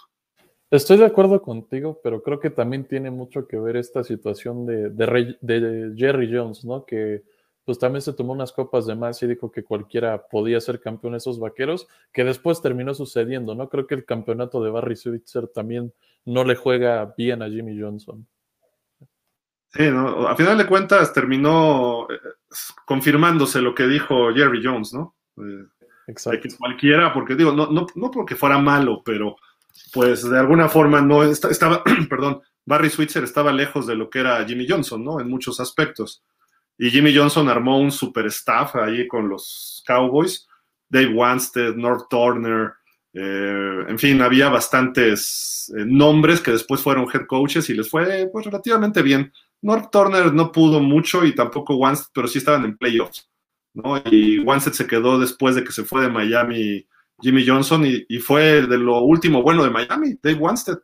Estoy 0.72 0.96
de 0.96 1.04
acuerdo 1.04 1.40
contigo, 1.40 2.00
pero 2.02 2.20
creo 2.20 2.40
que 2.40 2.50
también 2.50 2.82
tiene 2.82 3.12
mucho 3.12 3.46
que 3.46 3.60
ver 3.60 3.76
esta 3.76 4.02
situación 4.02 4.66
de, 4.66 4.90
de, 4.90 5.36
de, 5.40 5.92
Jerry 5.96 6.28
Jones, 6.34 6.64
¿no? 6.64 6.84
Que 6.84 7.22
pues 7.70 7.78
también 7.78 8.02
se 8.02 8.12
tomó 8.12 8.32
unas 8.32 8.50
copas 8.50 8.84
de 8.84 8.96
más 8.96 9.22
y 9.22 9.28
dijo 9.28 9.52
que 9.52 9.62
cualquiera 9.62 10.26
podía 10.26 10.60
ser 10.60 10.80
campeón 10.80 11.12
de 11.12 11.18
esos 11.18 11.38
vaqueros, 11.38 11.86
que 12.12 12.24
después 12.24 12.60
terminó 12.60 12.94
sucediendo, 12.94 13.54
¿no? 13.54 13.68
Creo 13.68 13.86
que 13.86 13.94
el 13.94 14.04
campeonato 14.04 14.60
de 14.60 14.72
Barry 14.72 14.96
Switzer 14.96 15.46
también 15.46 15.92
no 16.24 16.42
le 16.42 16.56
juega 16.56 17.14
bien 17.16 17.42
a 17.42 17.48
Jimmy 17.48 17.80
Johnson. 17.80 18.26
Sí, 19.72 19.88
¿no? 19.88 20.26
a 20.26 20.34
final 20.34 20.58
de 20.58 20.66
cuentas 20.66 21.12
terminó 21.12 22.10
eh, 22.10 22.18
confirmándose 22.84 23.62
lo 23.62 23.72
que 23.72 23.86
dijo 23.86 24.34
Jerry 24.34 24.60
Jones, 24.64 24.92
¿no? 24.92 25.14
Eh, 25.36 25.66
Exacto. 26.08 26.40
de 26.42 26.48
que 26.48 26.56
cualquiera, 26.56 27.12
porque 27.12 27.36
digo, 27.36 27.52
no, 27.52 27.68
no, 27.70 27.86
no 27.94 28.10
porque 28.10 28.34
fuera 28.34 28.58
malo, 28.58 29.00
pero 29.04 29.36
pues 29.92 30.28
de 30.28 30.40
alguna 30.40 30.68
forma 30.68 31.00
no 31.00 31.22
estaba, 31.22 31.84
perdón, 32.10 32.42
Barry 32.66 32.90
Switzer 32.90 33.22
estaba 33.22 33.52
lejos 33.52 33.86
de 33.86 33.94
lo 33.94 34.10
que 34.10 34.18
era 34.18 34.44
Jimmy 34.44 34.66
Johnson, 34.68 35.04
¿no? 35.04 35.20
En 35.20 35.28
muchos 35.28 35.60
aspectos. 35.60 36.24
Y 36.80 36.90
Jimmy 36.90 37.14
Johnson 37.14 37.48
armó 37.48 37.78
un 37.78 37.92
super 37.92 38.24
staff 38.26 38.74
ahí 38.76 39.06
con 39.06 39.28
los 39.28 39.82
Cowboys, 39.86 40.48
Dave 40.88 41.12
Wanstead, 41.12 41.74
North 41.74 42.08
Turner, 42.08 42.72
eh, 43.12 43.84
en 43.86 43.98
fin, 43.98 44.22
había 44.22 44.48
bastantes 44.48 45.70
eh, 45.76 45.84
nombres 45.84 46.40
que 46.40 46.52
después 46.52 46.80
fueron 46.80 47.06
head 47.12 47.26
coaches 47.26 47.68
y 47.68 47.74
les 47.74 47.90
fue 47.90 48.28
pues 48.32 48.46
relativamente 48.46 49.02
bien. 49.02 49.30
North 49.60 49.90
Turner 49.92 50.32
no 50.32 50.50
pudo 50.50 50.80
mucho 50.80 51.24
y 51.26 51.34
tampoco 51.34 51.76
Wanstead, 51.76 52.10
pero 52.14 52.28
sí 52.28 52.38
estaban 52.38 52.64
en 52.64 52.78
playoffs. 52.78 53.28
¿no? 53.74 54.00
Y 54.06 54.38
Wanstead 54.38 54.72
se 54.72 54.86
quedó 54.86 55.18
después 55.18 55.56
de 55.56 55.64
que 55.64 55.72
se 55.72 55.84
fue 55.84 56.02
de 56.02 56.08
Miami 56.08 56.86
Jimmy 57.20 57.46
Johnson 57.46 57.84
y, 57.84 58.18
fue 58.18 58.62
de 58.62 58.78
lo 58.78 59.00
último 59.00 59.42
bueno 59.42 59.64
de 59.64 59.70
Miami, 59.70 60.18
Dave 60.22 60.38
Wanstead. 60.38 60.78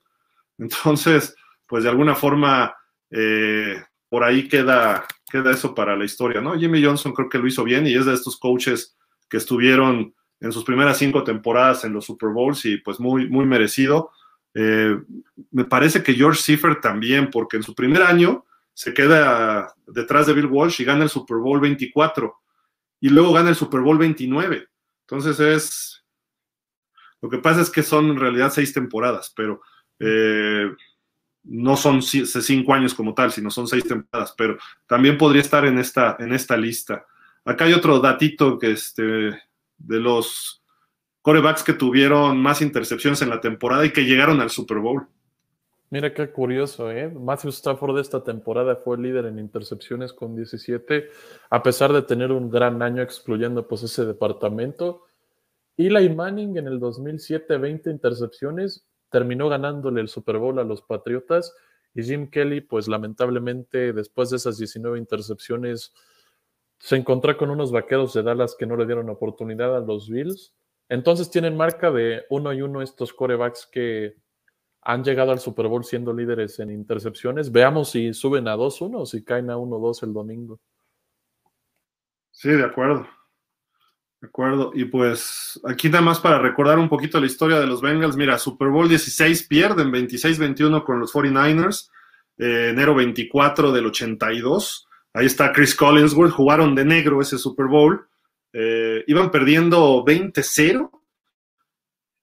Entonces, 0.59 1.35
pues 1.67 1.85
de 1.85 1.91
alguna 1.91 2.15
forma, 2.15 2.75
eh, 3.11 3.83
por 4.09 4.25
ahí 4.25 4.49
queda, 4.49 5.07
queda 5.43 5.53
eso 5.53 5.75
para 5.75 5.97
la 5.97 6.05
historia, 6.05 6.41
¿no? 6.41 6.59
Jimmy 6.59 6.83
Johnson 6.83 7.13
creo 7.13 7.29
que 7.29 7.39
lo 7.39 7.47
hizo 7.47 7.65
bien 7.65 7.87
y 7.87 7.95
es 7.95 8.07
de 8.07 8.15
estos 8.15 8.39
coaches 8.39 8.97
que 9.29 9.37
estuvieron 9.37 10.15
en 10.41 10.53
sus 10.53 10.65
primeras 10.65 10.99
cinco 10.99 11.25
temporadas 11.25 11.85
en 11.85 11.93
los 11.93 12.05
Super 12.05 12.31
Bowls 12.31 12.65
y 12.65 12.79
pues 12.79 13.01
muy, 13.01 13.29
muy 13.29 13.47
merecido. 13.47 14.11
Eh, 14.55 14.97
me 15.51 15.65
parece 15.65 16.03
que 16.03 16.15
George 16.15 16.41
Seifert 16.41 16.81
también, 16.81 17.31
porque 17.31 17.57
en 17.57 17.63
su 17.63 17.75
primer 17.75 18.03
año 18.03 18.45
se 18.73 18.93
queda 18.93 19.75
detrás 19.87 20.27
de 20.27 20.35
Bill 20.35 20.47
Walsh 20.47 20.81
y 20.81 20.85
gana 20.85 21.05
el 21.05 21.11
Super 21.11 21.39
Bowl 21.39 21.61
24 21.61 22.35
y 23.01 23.09
luego 23.09 23.33
gana 23.33 23.51
el 23.51 23.57
Super 23.57 23.81
Bowl 23.81 23.99
29. 23.99 24.69
Entonces 25.03 25.41
es, 25.41 26.05
lo 27.21 27.29
que 27.29 27.39
pasa 27.39 27.61
es 27.61 27.71
que 27.71 27.83
son 27.83 28.11
en 28.11 28.19
realidad 28.19 28.53
seis 28.53 28.73
temporadas, 28.73 29.33
pero 29.35 29.63
eh, 29.99 30.71
no 31.49 31.77
son 31.77 32.03
cinco 32.03 32.75
años 32.75 32.95
como 32.95 33.15
tal, 33.15 33.33
sino 33.33 33.51
son 33.51 33.67
seis 33.69 33.85
temporadas, 33.85 34.35
pero 34.37 34.59
también 34.87 35.17
podría 35.17 35.43
estar 35.43 35.65
en 35.65 35.79
esta, 35.79 36.17
en 36.19 36.33
esta 36.33 36.57
lista. 36.57 37.05
Acá 37.45 37.65
hay 37.65 37.73
otro 37.73 38.01
datito 38.01 38.59
que 38.59 38.73
este, 38.73 39.03
de 39.03 40.01
los 40.01 40.63
corebacks 41.23 41.63
que 41.63 41.73
tuvieron 41.73 42.39
más 42.39 42.63
intercepciones 42.63 43.23
en 43.23 43.31
la 43.31 43.41
temporada 43.41 43.85
y 43.85 43.93
que 43.93 44.05
llegaron 44.05 44.41
al 44.41 44.51
Super 44.51 44.79
Bowl. 44.79 45.07
Mira 45.91 46.13
qué 46.13 46.31
curioso, 46.31 46.91
¿eh? 46.91 47.09
Matthew 47.09 47.51
Stafford 47.51 47.99
esta 48.01 48.25
temporada 48.25 48.75
fue 48.77 48.99
líder 48.99 49.27
en 49.27 49.39
intercepciones 49.39 50.13
con 50.13 50.35
17, 50.35 51.09
a 51.51 51.63
pesar 51.63 51.93
de 51.93 52.03
tener 52.03 52.33
un 52.33 52.51
gran 52.51 52.83
año 52.83 53.03
excluyendo 53.03 53.69
pues 53.69 53.85
ese 53.85 54.05
departamento. 54.05 55.05
Eli 55.77 56.09
Manning 56.09 56.57
en 56.57 56.67
el 56.67 56.81
2007, 56.81 57.57
20 57.57 57.91
intercepciones, 57.91 58.85
terminó 59.11 59.49
ganándole 59.49 60.01
el 60.01 60.09
Super 60.09 60.39
Bowl 60.39 60.59
a 60.59 60.65
los 60.65 60.83
Patriotas 60.83 61.55
y 61.95 62.03
Jim 62.03 62.29
Kelly, 62.29 62.61
pues 62.61 62.89
lamentablemente 62.89 63.93
después 63.93 64.31
de 64.31 64.37
esas 64.37 64.59
19 64.59 64.99
intercepciones, 64.99 65.95
se 66.79 66.97
encontró 66.97 67.37
con 67.37 67.51
unos 67.51 67.73
vaqueros 67.73 68.13
de 68.13 68.23
Dallas 68.23 68.55
que 68.59 68.67
no 68.67 68.77
le 68.77 68.87
dieron 68.87 69.09
oportunidad 69.09 69.75
a 69.77 69.81
los 69.81 70.11
Bills. 70.11 70.55
Entonces 70.89 71.31
tienen 71.31 71.57
marca 71.57 71.91
de 71.91 72.25
uno 72.31 72.53
y 72.53 72.63
uno 72.63 72.83
estos 72.83 73.13
corebacks 73.13 73.67
que 73.71 74.15
han 74.83 75.03
llegado 75.03 75.33
al 75.33 75.41
Super 75.41 75.67
Bowl 75.67 75.85
siendo 75.85 76.13
líderes 76.13 76.61
en 76.61 76.71
intercepciones. 76.71 77.51
Veamos 77.51 77.91
si 77.91 78.13
suben 78.15 78.47
a 78.47 78.57
2-1 78.57 79.01
o 79.01 79.07
si 79.07 79.25
caen 79.25 79.51
a 79.51 79.57
1-2 79.57 80.05
el 80.05 80.13
domingo. 80.13 80.61
Sí, 82.31 82.51
de 82.51 82.65
acuerdo. 82.65 83.07
De 84.21 84.29
acuerdo. 84.29 84.73
Y 84.75 84.87
pues 84.87 85.61
aquí 85.65 85.89
nada 85.89 86.03
más 86.03 86.21
para 86.21 86.39
recordar 86.39 86.79
un 86.79 86.89
poquito 86.89 87.21
la 87.21 87.27
historia 87.27 87.61
de 87.61 87.67
los 87.67 87.83
Bengals. 87.83 88.17
Mira, 88.17 88.39
Super 88.39 88.69
Bowl 88.69 88.89
16 88.89 89.47
pierden 89.47 89.93
26-21 89.93 90.85
con 90.85 91.01
los 91.01 91.13
49ers. 91.13 91.91
Eh, 92.39 92.69
enero 92.71 92.95
24 92.95 93.73
del 93.73 93.87
82. 93.87 94.89
Ahí 95.13 95.27
está 95.27 95.53
Chris 95.53 95.75
Collinsworth. 95.75 96.33
Jugaron 96.33 96.75
de 96.75 96.85
negro 96.85 97.21
ese 97.21 97.39
Super 97.39 97.67
Bowl. 97.67 98.07
Eh, 98.53 99.05
iban 99.07 99.31
perdiendo 99.31 100.03
20-0 100.05 100.91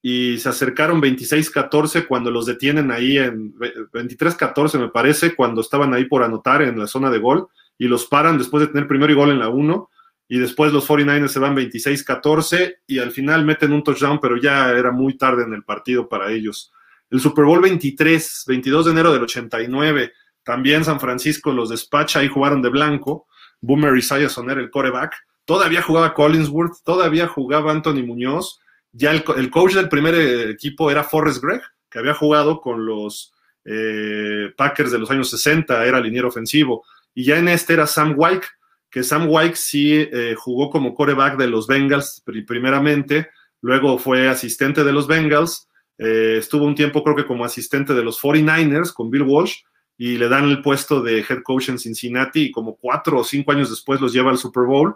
y 0.01 0.37
se 0.37 0.49
acercaron 0.49 1.01
26-14 1.01 2.07
cuando 2.07 2.29
los 2.29 2.45
detienen 2.45 2.91
ahí 2.91 3.17
en 3.17 3.53
23-14 3.53 4.77
me 4.77 4.89
parece, 4.89 5.33
cuando 5.33 5.61
estaban 5.61 5.93
ahí 5.93 6.05
por 6.05 6.23
anotar 6.23 6.61
en 6.61 6.77
la 6.77 6.87
zona 6.87 7.09
de 7.09 7.19
gol 7.19 7.47
y 7.77 7.87
los 7.87 8.05
paran 8.05 8.37
después 8.37 8.61
de 8.61 8.67
tener 8.67 8.87
primero 8.87 9.13
y 9.13 9.15
gol 9.15 9.29
en 9.29 9.39
la 9.39 9.47
1 9.47 9.89
y 10.35 10.39
después 10.39 10.73
los 10.73 10.87
49ers 10.87 11.27
se 11.27 11.39
van 11.39 11.55
26-14 11.55 12.77
y 12.87 12.99
al 12.99 13.11
final 13.11 13.45
meten 13.45 13.73
un 13.73 13.83
touchdown, 13.83 14.19
pero 14.19 14.37
ya 14.37 14.71
era 14.71 14.91
muy 14.91 15.17
tarde 15.17 15.43
en 15.43 15.53
el 15.53 15.63
partido 15.63 16.09
para 16.09 16.31
ellos. 16.31 16.71
El 17.09 17.19
Super 17.19 17.45
Bowl 17.45 17.61
23, 17.61 18.45
22 18.47 18.85
de 18.85 18.91
enero 18.91 19.13
del 19.13 19.23
89, 19.23 20.11
también 20.43 20.83
San 20.83 20.99
Francisco 20.99 21.51
los 21.51 21.69
despacha 21.69 22.23
y 22.23 22.29
jugaron 22.29 22.61
de 22.61 22.69
blanco. 22.69 23.27
Boomer 23.61 23.95
Esiason 23.95 24.49
era 24.49 24.59
el 24.59 24.71
coreback. 24.71 25.13
Todavía 25.45 25.81
jugaba 25.81 26.13
Collinsworth, 26.13 26.83
todavía 26.83 27.27
jugaba 27.27 27.71
Anthony 27.71 28.03
Muñoz 28.05 28.59
ya 28.93 29.11
el, 29.11 29.49
coach 29.49 29.73
del 29.73 29.89
primer 29.89 30.13
eh, 30.13 30.51
equipo 30.51 30.89
era 30.89 31.03
Forrest 31.03 31.43
Gregg, 31.43 31.61
que 31.89 31.99
había 31.99 32.13
jugado 32.13 32.61
con 32.61 32.85
los 32.85 33.33
eh, 33.65 34.53
Packers 34.55 34.91
de 34.91 34.99
los 34.99 35.09
años 35.09 35.29
60, 35.31 35.85
era 35.85 35.99
liniero 35.99 36.27
ofensivo. 36.27 36.85
Y 37.15 37.25
ya 37.25 37.37
en 37.37 37.47
este 37.47 37.73
era 37.73 37.87
Sam 37.87 38.13
Wyke, 38.15 38.47
que 38.93 39.01
Sam 39.01 39.27
Wyke 39.27 39.55
sí 39.55 39.91
eh, 39.95 40.35
jugó 40.37 40.69
como 40.69 40.93
coreback 40.93 41.35
de 41.35 41.47
los 41.47 41.65
Bengals 41.65 42.21
primeramente, 42.45 43.29
luego 43.59 43.97
fue 43.97 44.29
asistente 44.29 44.83
de 44.83 44.93
los 44.93 45.07
Bengals, 45.07 45.67
estuvo 45.97 46.65
un 46.65 46.75
tiempo 46.75 47.03
creo 47.03 47.15
que 47.15 47.25
como 47.25 47.45
asistente 47.45 47.93
de 47.93 48.03
los 48.03 48.21
49ers 48.21 48.93
con 48.93 49.09
Bill 49.09 49.23
Walsh 49.23 49.61
y 49.97 50.17
le 50.17 50.27
dan 50.27 50.49
el 50.49 50.61
puesto 50.61 51.01
de 51.01 51.19
head 51.19 51.41
coach 51.43 51.69
en 51.69 51.79
Cincinnati 51.79 52.41
y 52.41 52.51
como 52.51 52.75
cuatro 52.75 53.19
o 53.19 53.23
cinco 53.23 53.51
años 53.51 53.69
después 53.69 54.01
los 54.01 54.13
lleva 54.13 54.31
al 54.31 54.37
Super 54.37 54.65
Bowl 54.65 54.95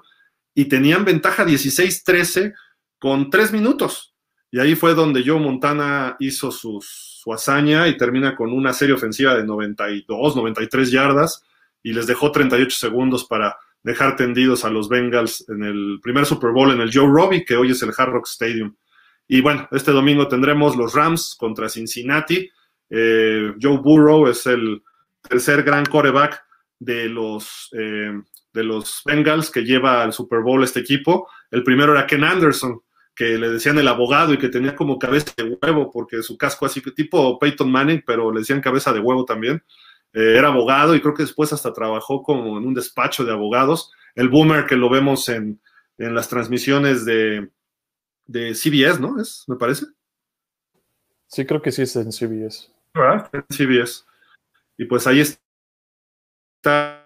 y 0.53 0.65
tenían 0.65 1.05
ventaja 1.05 1.45
16-13 1.45 2.53
con 2.99 3.29
tres 3.29 3.51
minutos. 3.51 4.13
Y 4.51 4.59
ahí 4.59 4.75
fue 4.75 4.93
donde 4.93 5.23
Joe 5.25 5.39
Montana 5.39 6.15
hizo 6.19 6.51
su 6.51 6.81
hazaña 7.33 7.87
y 7.87 7.97
termina 7.97 8.35
con 8.35 8.53
una 8.53 8.73
serie 8.73 8.95
ofensiva 8.95 9.35
de 9.35 9.43
92, 9.43 10.35
93 10.35 10.91
yardas 10.91 11.43
y 11.83 11.93
les 11.93 12.07
dejó 12.07 12.31
38 12.31 12.75
segundos 12.77 13.25
para 13.25 13.57
dejar 13.83 14.15
tendidos 14.15 14.65
a 14.65 14.69
los 14.69 14.89
Bengals 14.89 15.45
en 15.49 15.63
el 15.63 15.99
primer 16.01 16.25
Super 16.25 16.51
Bowl 16.51 16.71
en 16.71 16.81
el 16.81 16.91
Joe 16.93 17.07
Robbie, 17.07 17.45
que 17.45 17.55
hoy 17.55 17.71
es 17.71 17.81
el 17.83 17.93
Hard 17.97 18.11
Rock 18.11 18.27
Stadium. 18.27 18.75
Y 19.27 19.41
bueno, 19.41 19.67
este 19.71 19.91
domingo 19.91 20.27
tendremos 20.27 20.75
los 20.75 20.93
Rams 20.93 21.35
contra 21.37 21.69
Cincinnati. 21.69 22.49
Eh, 22.89 23.53
Joe 23.61 23.77
Burrow 23.77 24.27
es 24.27 24.45
el 24.45 24.81
tercer 25.21 25.63
gran 25.63 25.85
coreback 25.85 26.41
de 26.79 27.09
los, 27.09 27.69
eh, 27.73 28.13
de 28.53 28.63
los 28.63 29.01
Bengals 29.05 29.51
que 29.51 29.63
lleva 29.63 30.03
al 30.03 30.13
Super 30.13 30.41
Bowl 30.41 30.63
este 30.63 30.79
equipo. 30.79 31.29
El 31.51 31.63
primero 31.63 31.93
era 31.93 32.07
Ken 32.07 32.23
Anderson, 32.23 32.81
que 33.13 33.37
le 33.37 33.49
decían 33.49 33.77
el 33.79 33.87
abogado 33.87 34.33
y 34.33 34.37
que 34.37 34.49
tenía 34.49 34.75
como 34.75 34.99
cabeza 34.99 35.33
de 35.35 35.57
huevo, 35.61 35.91
porque 35.91 36.21
su 36.21 36.37
casco 36.37 36.65
así, 36.65 36.81
tipo 36.93 37.37
Peyton 37.39 37.69
Manning, 37.69 38.03
pero 38.05 38.31
le 38.31 38.39
decían 38.39 38.61
cabeza 38.61 38.93
de 38.93 38.99
huevo 38.99 39.25
también. 39.25 39.63
Eh, 40.17 40.35
era 40.35 40.47
abogado 40.47 40.95
y 40.95 40.99
creo 40.99 41.13
que 41.13 41.21
después 41.21 41.53
hasta 41.53 41.71
trabajó 41.73 42.23
como 42.23 42.57
en 42.57 42.65
un 42.65 42.73
despacho 42.73 43.23
de 43.23 43.31
abogados. 43.31 43.91
El 44.15 44.29
boomer 44.29 44.65
que 44.65 44.75
lo 44.75 44.89
vemos 44.89 45.29
en, 45.29 45.61
en 45.99 46.15
las 46.15 46.27
transmisiones 46.27 47.05
de, 47.05 47.51
de, 48.25 48.55
CBS, 48.55 48.99
¿no? 48.99 49.21
¿Es, 49.21 49.43
me 49.45 49.57
parece? 49.57 49.85
Sí, 51.27 51.45
creo 51.45 51.61
que 51.61 51.71
sí 51.71 51.83
es 51.83 51.95
en 51.97 52.11
CBS. 52.11 52.71
¿Verdad? 52.95 53.29
En 53.31 53.43
CBS. 53.47 54.05
Y 54.75 54.85
pues 54.85 55.05
ahí 55.05 55.19
está 55.19 55.39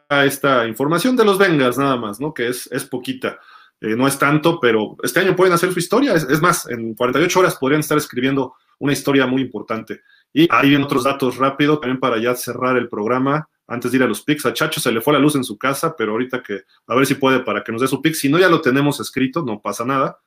esta 0.09 0.65
información 0.65 1.17
de 1.17 1.25
los 1.25 1.37
Bengals 1.37 1.77
nada 1.77 1.97
más, 1.97 2.21
¿no? 2.21 2.33
Que 2.33 2.47
es, 2.47 2.71
es 2.71 2.85
poquita. 2.85 3.41
Eh, 3.81 3.95
no 3.97 4.07
es 4.07 4.17
tanto, 4.17 4.57
pero 4.61 4.95
este 5.03 5.19
año 5.19 5.35
pueden 5.35 5.53
hacer 5.53 5.73
su 5.73 5.79
historia. 5.79 6.13
Es, 6.13 6.41
más, 6.41 6.65
en 6.69 6.93
48 6.93 7.39
horas 7.41 7.57
podrían 7.57 7.81
estar 7.81 7.97
escribiendo 7.97 8.53
una 8.79 8.93
historia 8.93 9.25
muy 9.25 9.41
importante. 9.41 9.99
Y 10.33 10.47
ahí 10.49 10.69
vienen 10.69 10.85
otros 10.85 11.03
datos 11.03 11.37
rápido 11.37 11.79
también 11.79 11.99
para 11.99 12.17
ya 12.17 12.35
cerrar 12.35 12.77
el 12.77 12.87
programa. 12.87 13.49
Antes 13.67 13.91
de 13.91 13.97
ir 13.97 14.03
a 14.03 14.07
los 14.07 14.21
pics, 14.21 14.45
a 14.45 14.53
Chacho 14.53 14.79
se 14.79 14.91
le 14.91 15.01
fue 15.01 15.13
la 15.13 15.19
luz 15.19 15.35
en 15.35 15.43
su 15.43 15.57
casa, 15.57 15.95
pero 15.95 16.11
ahorita 16.11 16.41
que 16.43 16.61
a 16.87 16.95
ver 16.95 17.05
si 17.05 17.15
puede 17.15 17.39
para 17.39 17.63
que 17.63 17.71
nos 17.71 17.81
dé 17.81 17.87
su 17.87 18.01
pick. 18.01 18.13
Si 18.13 18.29
no, 18.29 18.37
ya 18.37 18.49
lo 18.49 18.61
tenemos 18.61 18.99
escrito, 18.99 19.43
no 19.43 19.61
pasa 19.61 19.85
nada. 19.85 20.19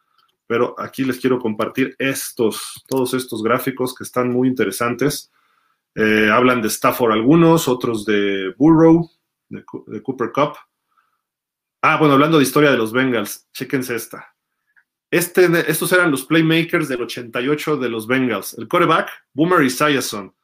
Pero 0.47 0.75
aquí 0.79 1.05
les 1.05 1.19
quiero 1.19 1.39
compartir 1.39 1.95
estos, 1.99 2.85
todos 2.87 3.15
estos 3.15 3.43
gráficos 3.43 3.95
que 3.95 4.05
están 4.05 4.31
muy 4.31 4.49
interesantes. 4.49 5.33
Eh, 5.95 6.29
hablan 6.31 6.61
de 6.61 6.69
Stafford 6.69 7.13
algunos, 7.13 7.69
otros 7.69 8.05
de 8.05 8.53
Burrow, 8.59 9.11
de 9.49 10.03
Cooper 10.03 10.33
Cup. 10.33 10.57
Ah, 11.81 11.99
bueno, 11.99 12.15
hablando 12.15 12.39
de 12.39 12.45
historia 12.45 12.71
de 12.71 12.79
los 12.79 12.93
Bengals, 12.93 13.47
chéquense 13.53 13.95
esta. 13.95 14.34
Este, 15.15 15.47
estos 15.71 15.93
eran 15.93 16.11
los 16.11 16.25
playmakers 16.25 16.89
del 16.89 17.03
88 17.03 17.77
de 17.77 17.89
los 17.89 18.09
Bengals. 18.09 18.59
El 18.59 18.67
quarterback, 18.67 19.09
Boomer 19.33 19.65
Esiason. 19.65 20.35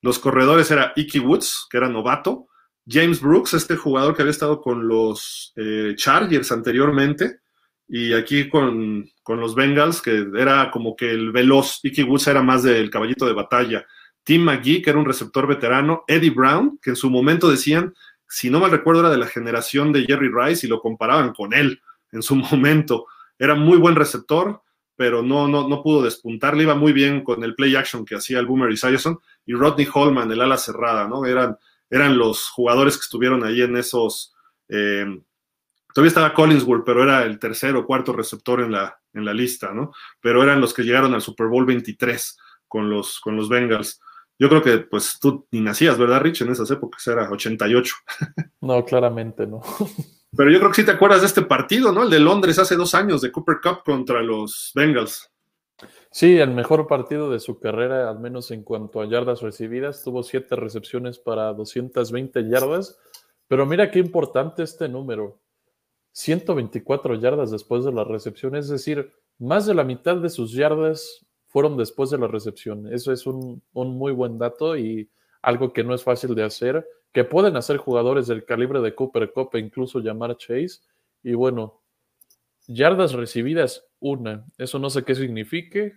Los 0.00 0.20
corredores 0.20 0.70
era 0.70 0.92
Icky 0.94 1.18
Woods, 1.18 1.66
que 1.68 1.78
era 1.78 1.88
novato. 1.88 2.46
James 2.86 3.20
Brooks, 3.20 3.54
este 3.54 3.74
jugador 3.74 4.14
que 4.14 4.22
había 4.22 4.30
estado 4.30 4.60
con 4.60 4.86
los 4.86 5.52
eh, 5.56 5.94
Chargers 5.96 6.52
anteriormente. 6.52 7.40
Y 7.88 8.12
aquí 8.12 8.48
con, 8.48 9.10
con, 9.24 9.40
los 9.40 9.56
Bengals, 9.56 10.00
que 10.00 10.24
era 10.36 10.70
como 10.70 10.94
que 10.94 11.10
el 11.10 11.32
veloz. 11.32 11.80
Icky 11.82 12.04
Woods 12.04 12.28
era 12.28 12.44
más 12.44 12.62
del 12.62 12.90
caballito 12.90 13.26
de 13.26 13.32
batalla. 13.32 13.84
Tim 14.22 14.44
McGee, 14.44 14.82
que 14.82 14.90
era 14.90 15.00
un 15.00 15.04
receptor 15.04 15.48
veterano. 15.48 16.04
Eddie 16.06 16.30
Brown, 16.30 16.78
que 16.80 16.90
en 16.90 16.96
su 16.96 17.10
momento 17.10 17.50
decían 17.50 17.92
si 18.28 18.50
no 18.50 18.60
mal 18.60 18.70
recuerdo, 18.70 19.00
era 19.00 19.10
de 19.10 19.18
la 19.18 19.26
generación 19.26 19.92
de 19.92 20.04
Jerry 20.04 20.30
Rice 20.32 20.64
y 20.64 20.70
lo 20.70 20.80
comparaban 20.80 21.32
con 21.32 21.52
él 21.52 21.82
en 22.12 22.22
su 22.22 22.36
momento. 22.52 23.06
Era 23.42 23.56
muy 23.56 23.76
buen 23.76 23.96
receptor, 23.96 24.62
pero 24.94 25.20
no, 25.20 25.48
no, 25.48 25.68
no 25.68 25.82
pudo 25.82 26.04
despuntar. 26.04 26.56
Le 26.56 26.62
iba 26.62 26.76
muy 26.76 26.92
bien 26.92 27.24
con 27.24 27.42
el 27.42 27.56
play 27.56 27.74
action 27.74 28.04
que 28.04 28.14
hacía 28.14 28.38
el 28.38 28.46
Boomer 28.46 28.78
Sayerson. 28.78 29.18
Y 29.44 29.54
Rodney 29.54 29.88
Holman, 29.92 30.30
el 30.30 30.40
ala 30.40 30.56
cerrada, 30.56 31.08
¿no? 31.08 31.26
Eran, 31.26 31.58
eran 31.90 32.16
los 32.16 32.48
jugadores 32.50 32.96
que 32.96 33.02
estuvieron 33.02 33.42
ahí 33.42 33.60
en 33.60 33.76
esos. 33.76 34.32
Eh, 34.68 35.06
todavía 35.92 36.08
estaba 36.08 36.32
Collinsworth, 36.32 36.84
pero 36.86 37.02
era 37.02 37.24
el 37.24 37.40
tercer 37.40 37.74
o 37.74 37.84
cuarto 37.84 38.12
receptor 38.12 38.60
en 38.60 38.70
la, 38.70 38.96
en 39.12 39.24
la 39.24 39.34
lista, 39.34 39.72
¿no? 39.72 39.90
Pero 40.20 40.40
eran 40.44 40.60
los 40.60 40.72
que 40.72 40.84
llegaron 40.84 41.12
al 41.12 41.20
Super 41.20 41.48
Bowl 41.48 41.66
23 41.66 42.38
con 42.68 42.88
los, 42.88 43.18
con 43.18 43.34
los 43.34 43.48
Bengals. 43.48 44.00
Yo 44.38 44.48
creo 44.48 44.62
que 44.62 44.78
pues 44.78 45.18
tú 45.20 45.48
ni 45.50 45.60
nacías, 45.60 45.98
¿verdad, 45.98 46.20
Rich? 46.20 46.42
En 46.42 46.52
esas 46.52 46.70
épocas 46.70 47.04
era 47.08 47.28
88. 47.28 47.92
No, 48.60 48.84
claramente 48.84 49.48
no. 49.48 49.62
Pero 50.36 50.50
yo 50.50 50.58
creo 50.58 50.70
que 50.70 50.76
sí 50.76 50.84
te 50.84 50.92
acuerdas 50.92 51.20
de 51.20 51.26
este 51.26 51.42
partido, 51.42 51.92
¿no? 51.92 52.04
El 52.04 52.10
de 52.10 52.20
Londres 52.20 52.58
hace 52.58 52.76
dos 52.76 52.94
años, 52.94 53.20
de 53.20 53.30
Cooper 53.30 53.56
Cup 53.62 53.82
contra 53.84 54.22
los 54.22 54.72
Bengals. 54.74 55.30
Sí, 56.10 56.38
el 56.38 56.50
mejor 56.50 56.86
partido 56.86 57.30
de 57.30 57.40
su 57.40 57.58
carrera, 57.58 58.08
al 58.08 58.20
menos 58.20 58.50
en 58.50 58.62
cuanto 58.62 59.00
a 59.00 59.06
yardas 59.06 59.42
recibidas. 59.42 60.02
Tuvo 60.02 60.22
siete 60.22 60.56
recepciones 60.56 61.18
para 61.18 61.52
220 61.52 62.48
yardas. 62.48 62.98
Pero 63.48 63.66
mira 63.66 63.90
qué 63.90 63.98
importante 63.98 64.62
este 64.62 64.88
número. 64.88 65.40
124 66.12 67.14
yardas 67.16 67.50
después 67.50 67.84
de 67.84 67.92
la 67.92 68.04
recepción, 68.04 68.54
es 68.54 68.68
decir, 68.68 69.12
más 69.38 69.66
de 69.66 69.74
la 69.74 69.84
mitad 69.84 70.16
de 70.16 70.28
sus 70.28 70.52
yardas 70.52 71.26
fueron 71.48 71.76
después 71.76 72.10
de 72.10 72.18
la 72.18 72.28
recepción. 72.28 72.92
Eso 72.92 73.12
es 73.12 73.26
un, 73.26 73.62
muy 73.72 74.12
buen 74.12 74.38
dato 74.38 74.76
y 74.76 75.10
algo 75.42 75.72
que 75.72 75.84
no 75.84 75.94
es 75.94 76.02
fácil 76.02 76.34
de 76.34 76.44
hacer, 76.44 76.86
que 77.12 77.24
pueden 77.24 77.56
hacer 77.56 77.76
jugadores 77.76 78.26
del 78.26 78.44
calibre 78.44 78.80
de 78.80 78.94
Cooper 78.94 79.32
Cup 79.32 79.50
e 79.52 79.58
incluso 79.58 80.00
llamar 80.00 80.36
Chase. 80.36 80.80
Y 81.22 81.34
bueno, 81.34 81.82
yardas 82.66 83.12
recibidas, 83.12 83.84
una. 84.00 84.44
Eso 84.58 84.78
no 84.78 84.90
sé 84.90 85.04
qué 85.04 85.14
signifique. 85.14 85.94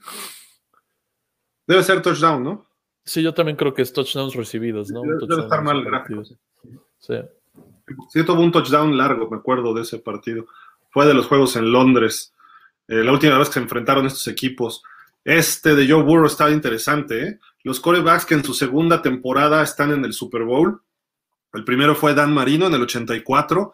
Debe 1.67 1.83
ser 1.83 2.01
touchdown, 2.01 2.43
¿no? 2.43 2.65
Sí, 3.03 3.21
yo 3.21 3.33
también 3.33 3.55
creo 3.55 3.73
que 3.73 3.81
es 3.81 3.93
touchdowns 3.93 4.35
recibidos, 4.35 4.89
¿no? 4.89 5.01
Debe, 5.01 5.43
estar 5.43 5.63
mal 5.63 5.77
el 5.77 6.37
Sí. 6.99 7.15
Sí, 8.09 8.25
tuvo 8.25 8.41
un 8.41 8.51
touchdown 8.51 8.97
largo, 8.97 9.29
me 9.29 9.37
acuerdo 9.37 9.73
de 9.73 9.83
ese 9.83 9.99
partido. 9.99 10.47
Fue 10.89 11.05
de 11.05 11.13
los 11.13 11.27
juegos 11.27 11.55
en 11.55 11.71
Londres. 11.71 12.33
Eh, 12.87 13.03
la 13.03 13.11
última 13.11 13.37
vez 13.37 13.47
que 13.49 13.55
se 13.55 13.59
enfrentaron 13.59 14.05
estos 14.05 14.27
equipos. 14.27 14.83
Este 15.23 15.75
de 15.75 15.87
Joe 15.89 16.03
Burrow 16.03 16.25
está 16.25 16.49
interesante. 16.49 17.27
¿eh? 17.27 17.39
Los 17.63 17.79
corebacks 17.79 18.25
que 18.25 18.35
en 18.35 18.43
su 18.43 18.53
segunda 18.53 19.01
temporada 19.01 19.61
están 19.61 19.91
en 19.91 20.03
el 20.03 20.13
Super 20.13 20.43
Bowl. 20.43 20.81
El 21.55 21.63
primero 21.63 21.95
fue 21.95 22.13
Dan 22.13 22.33
Marino 22.33 22.67
en 22.67 22.73
el 22.73 22.81
84. 22.81 23.73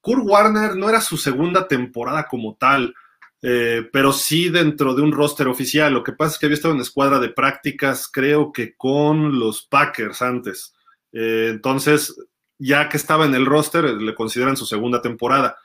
Kurt 0.00 0.22
Warner 0.24 0.76
no 0.76 0.88
era 0.88 1.00
su 1.00 1.16
segunda 1.16 1.68
temporada 1.68 2.26
como 2.28 2.56
tal. 2.56 2.94
eh, 3.42 3.88
pero 3.90 4.12
sí 4.12 4.50
dentro 4.50 4.94
de 4.94 5.02
un 5.02 5.12
roster 5.12 5.48
oficial. 5.48 5.94
Lo 5.94 6.04
que 6.04 6.12
pasa 6.12 6.32
es 6.32 6.38
que 6.38 6.46
había 6.46 6.56
estado 6.56 6.74
en 6.74 6.80
escuadra 6.80 7.18
de 7.18 7.30
prácticas, 7.30 8.06
creo 8.12 8.52
que 8.52 8.74
con 8.76 9.38
los 9.38 9.62
Packers 9.62 10.20
antes. 10.20 10.74
Eh, 11.12 11.48
entonces, 11.50 12.14
ya 12.58 12.88
que 12.90 12.98
estaba 12.98 13.24
en 13.24 13.34
el 13.34 13.46
roster, 13.46 13.84
le 13.84 14.14
consideran 14.14 14.56
su 14.58 14.66
segunda 14.66 15.00
temporada. 15.00 15.56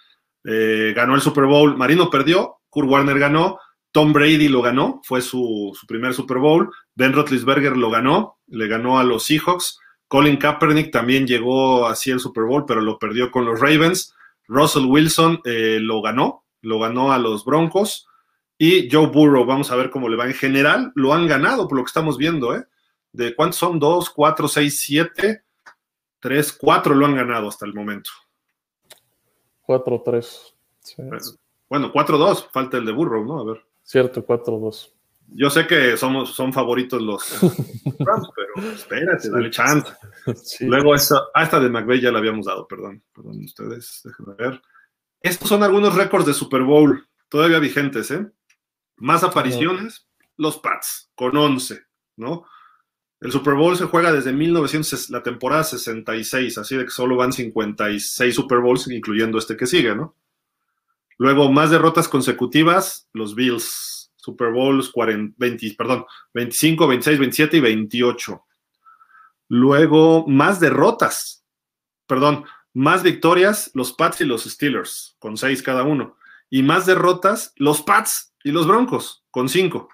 ganó 0.44 1.16
el 1.16 1.22
Super 1.22 1.46
Bowl, 1.46 1.76
Marino 1.76 2.10
perdió, 2.10 2.60
Kurt 2.70 2.88
Warner 2.88 3.20
ganó, 3.20 3.60
Tom 3.96 4.12
Brady 4.12 4.50
lo 4.50 4.62
ganó, 4.62 5.00
fue 5.06 5.22
su, 5.22 5.72
su, 5.74 5.88
primer 5.88 6.14
Super 6.14 6.38
Bowl. 6.38 6.70
Ben 6.96 7.14
Roethlisberger 7.14 7.78
lo 7.78 7.90
ganó, 7.90 8.40
le 8.48 8.68
ganó 8.68 9.00
a 9.00 9.06
los 9.06 9.24
Seahawks. 9.24 9.80
Colin 10.08 10.38
Kaepernick 10.38 10.92
también 10.92 11.26
llegó 11.26 11.88
así 11.88 12.12
el 12.12 12.20
Super 12.20 12.44
Bowl, 12.44 12.66
pero 12.66 12.82
lo 12.82 13.00
perdió 13.00 13.32
con 13.32 13.46
los 13.46 13.60
Ravens. 13.60 14.14
Russell 14.48 14.86
Wilson 14.86 15.42
eh, 15.46 15.80
lo 15.82 16.02
ganó, 16.02 16.46
lo 16.62 16.80
ganó 16.80 17.12
a 17.12 17.18
los 17.18 17.44
Broncos. 17.44 18.08
Y 18.58 18.90
Joe 18.90 19.08
Burrow, 19.08 19.46
vamos 19.46 19.72
a 19.72 19.76
ver 19.76 19.90
cómo 19.90 20.08
le 20.08 20.16
va 20.16 20.26
en 20.26 20.34
general. 20.34 20.92
Lo 20.96 21.14
han 21.14 21.28
ganado 21.28 21.68
por 21.68 21.78
lo 21.78 21.84
que 21.84 21.90
estamos 21.90 22.18
viendo, 22.18 22.56
¿eh? 22.56 22.64
¿De 23.12 23.36
cuántos 23.36 23.58
son? 23.58 23.80
Dos, 23.80 24.10
cuatro, 24.10 24.48
seis, 24.48 24.80
siete, 24.80 25.44
tres, 26.20 26.54
cuatro 26.54 26.96
lo 26.96 27.06
han 27.06 27.16
ganado 27.16 27.48
hasta 27.48 27.66
el 27.66 27.74
momento. 27.74 28.12
Cuatro, 29.62 30.02
tres. 30.06 30.56
Bueno, 31.68 31.92
cuatro, 31.92 32.18
dos, 32.18 32.48
falta 32.52 32.78
el 32.78 32.86
de 32.86 32.92
Burrow, 32.92 33.26
¿no? 33.26 33.40
A 33.40 33.44
ver. 33.44 33.66
Cierto, 33.84 34.24
cuatro, 34.24 34.58
dos. 34.58 34.95
Yo 35.28 35.50
sé 35.50 35.68
que 35.68 35.98
somos, 35.98 36.34
son 36.34 36.54
favoritos 36.54 37.02
los 37.02 37.42
Rams, 38.00 38.30
pero 38.36 38.72
espérate, 38.72 39.30
dale 39.30 39.50
chance. 39.50 39.92
Luego, 40.62 40.96
esta, 40.96 41.60
de 41.60 41.70
McVeigh 41.70 42.02
ya 42.02 42.12
la 42.12 42.20
habíamos 42.20 42.46
dado, 42.46 42.68
perdón, 42.68 43.04
perdón 43.14 43.44
ustedes, 43.44 44.02
déjenme 44.04 44.36
ver. 44.36 44.62
Estos 45.22 45.50
son 45.50 45.64
algunos 45.64 45.96
récords 45.96 46.26
de 46.26 46.34
Super 46.34 46.62
Bowl 46.62 47.08
todavía 47.30 47.60
vigentes, 47.60 48.12
¿eh? 48.12 48.26
Más 48.98 49.24
apariciones, 49.24 50.08
los 50.38 50.60
Pats, 50.60 51.12
con 51.16 51.36
11, 51.36 51.82
¿no? 52.18 52.46
El 53.20 53.32
Super 53.32 53.56
Bowl 53.56 53.76
se 53.76 53.86
juega 53.86 54.12
desde 54.12 54.32
1900, 54.34 55.10
la 55.10 55.24
temporada 55.24 55.64
66, 55.64 56.58
así 56.58 56.78
de 56.78 56.86
que 56.86 56.92
solo 56.92 57.16
van 57.16 57.34
56 57.34 58.36
Super 58.36 58.60
Bowls, 58.60 58.88
incluyendo 58.88 59.38
este 59.38 59.58
que 59.58 59.66
sigue, 59.66 59.96
¿no? 59.96 60.16
Luego, 61.18 61.52
más 61.52 61.72
derrotas 61.72 62.08
consecutivas, 62.08 63.10
los 63.14 63.36
Bills, 63.36 63.95
Super 64.26 64.52
Bowls 64.52 64.90
40, 64.90 65.36
20, 65.38 65.76
perdón, 65.78 66.06
25, 66.34 66.88
26, 66.88 67.20
27 67.20 67.58
y 67.58 67.60
28. 67.60 68.46
Luego, 69.50 70.26
más 70.28 70.60
derrotas, 70.60 71.46
perdón, 72.08 72.46
más 72.74 73.04
victorias, 73.04 73.70
los 73.76 73.94
Pats 73.94 74.22
y 74.22 74.26
los 74.26 74.46
Steelers, 74.46 75.16
con 75.20 75.38
seis 75.38 75.62
cada 75.62 75.84
uno. 75.84 76.18
Y 76.50 76.64
más 76.64 76.88
derrotas, 76.88 77.54
los 77.58 77.84
Pats 77.84 78.34
y 78.44 78.52
los 78.52 78.68
Broncos, 78.68 79.24
con 79.30 79.48
cinco. 79.48 79.90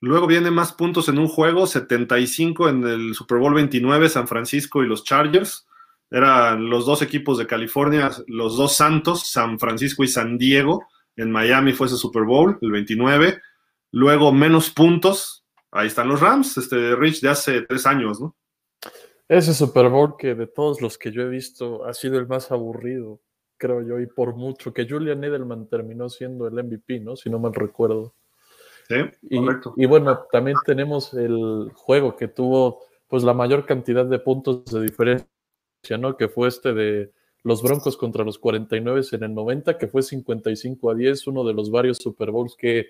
Luego 0.00 0.28
viene 0.28 0.52
más 0.52 0.72
puntos 0.72 1.08
en 1.08 1.18
un 1.18 1.26
juego, 1.26 1.66
75 1.66 2.68
en 2.68 2.86
el 2.86 3.14
Super 3.14 3.38
Bowl 3.38 3.52
29, 3.52 4.08
San 4.08 4.28
Francisco 4.28 4.82
y 4.82 4.86
los 4.86 5.02
Chargers. 5.02 5.66
Eran 6.08 6.70
los 6.70 6.86
dos 6.86 7.02
equipos 7.02 7.36
de 7.36 7.46
California, 7.46 8.10
los 8.28 8.56
dos 8.56 8.76
Santos, 8.76 9.28
San 9.28 9.58
Francisco 9.58 10.04
y 10.04 10.08
San 10.08 10.38
Diego 10.38 10.86
en 11.20 11.30
Miami 11.30 11.72
fue 11.72 11.86
ese 11.86 11.96
Super 11.96 12.24
Bowl, 12.24 12.58
el 12.60 12.70
29. 12.70 13.40
Luego 13.92 14.32
menos 14.32 14.70
puntos. 14.70 15.44
Ahí 15.70 15.86
están 15.86 16.08
los 16.08 16.20
Rams, 16.20 16.56
este 16.56 16.96
Rich 16.96 17.20
de 17.20 17.28
hace 17.28 17.62
tres 17.62 17.86
años, 17.86 18.20
¿no? 18.20 18.36
Ese 19.28 19.54
Super 19.54 19.88
Bowl 19.88 20.16
que 20.18 20.34
de 20.34 20.48
todos 20.48 20.80
los 20.80 20.98
que 20.98 21.12
yo 21.12 21.22
he 21.22 21.28
visto 21.28 21.84
ha 21.84 21.94
sido 21.94 22.18
el 22.18 22.26
más 22.26 22.50
aburrido, 22.50 23.20
creo 23.56 23.82
yo, 23.82 24.00
y 24.00 24.06
por 24.06 24.34
mucho, 24.34 24.72
que 24.72 24.88
Julian 24.88 25.22
Edelman 25.22 25.68
terminó 25.68 26.08
siendo 26.08 26.48
el 26.48 26.54
MVP, 26.54 27.00
¿no? 27.00 27.14
Si 27.14 27.30
no 27.30 27.38
mal 27.38 27.54
recuerdo. 27.54 28.14
Sí, 28.88 28.96
correcto. 29.36 29.74
Y, 29.76 29.84
y 29.84 29.86
bueno, 29.86 30.24
también 30.32 30.56
tenemos 30.66 31.14
el 31.14 31.70
juego 31.74 32.16
que 32.16 32.26
tuvo 32.26 32.80
pues 33.06 33.22
la 33.22 33.34
mayor 33.34 33.66
cantidad 33.66 34.04
de 34.04 34.18
puntos 34.18 34.64
de 34.64 34.82
diferencia, 34.82 35.28
¿no? 35.98 36.16
Que 36.16 36.28
fue 36.28 36.48
este 36.48 36.72
de 36.72 37.12
los 37.42 37.62
Broncos 37.62 37.96
contra 37.96 38.24
los 38.24 38.38
49 38.38 39.02
en 39.12 39.22
el 39.22 39.34
90, 39.34 39.78
que 39.78 39.88
fue 39.88 40.02
55 40.02 40.90
a 40.90 40.94
10, 40.94 41.26
uno 41.28 41.44
de 41.44 41.54
los 41.54 41.70
varios 41.70 41.98
Super 41.98 42.30
Bowls 42.30 42.54
que 42.56 42.88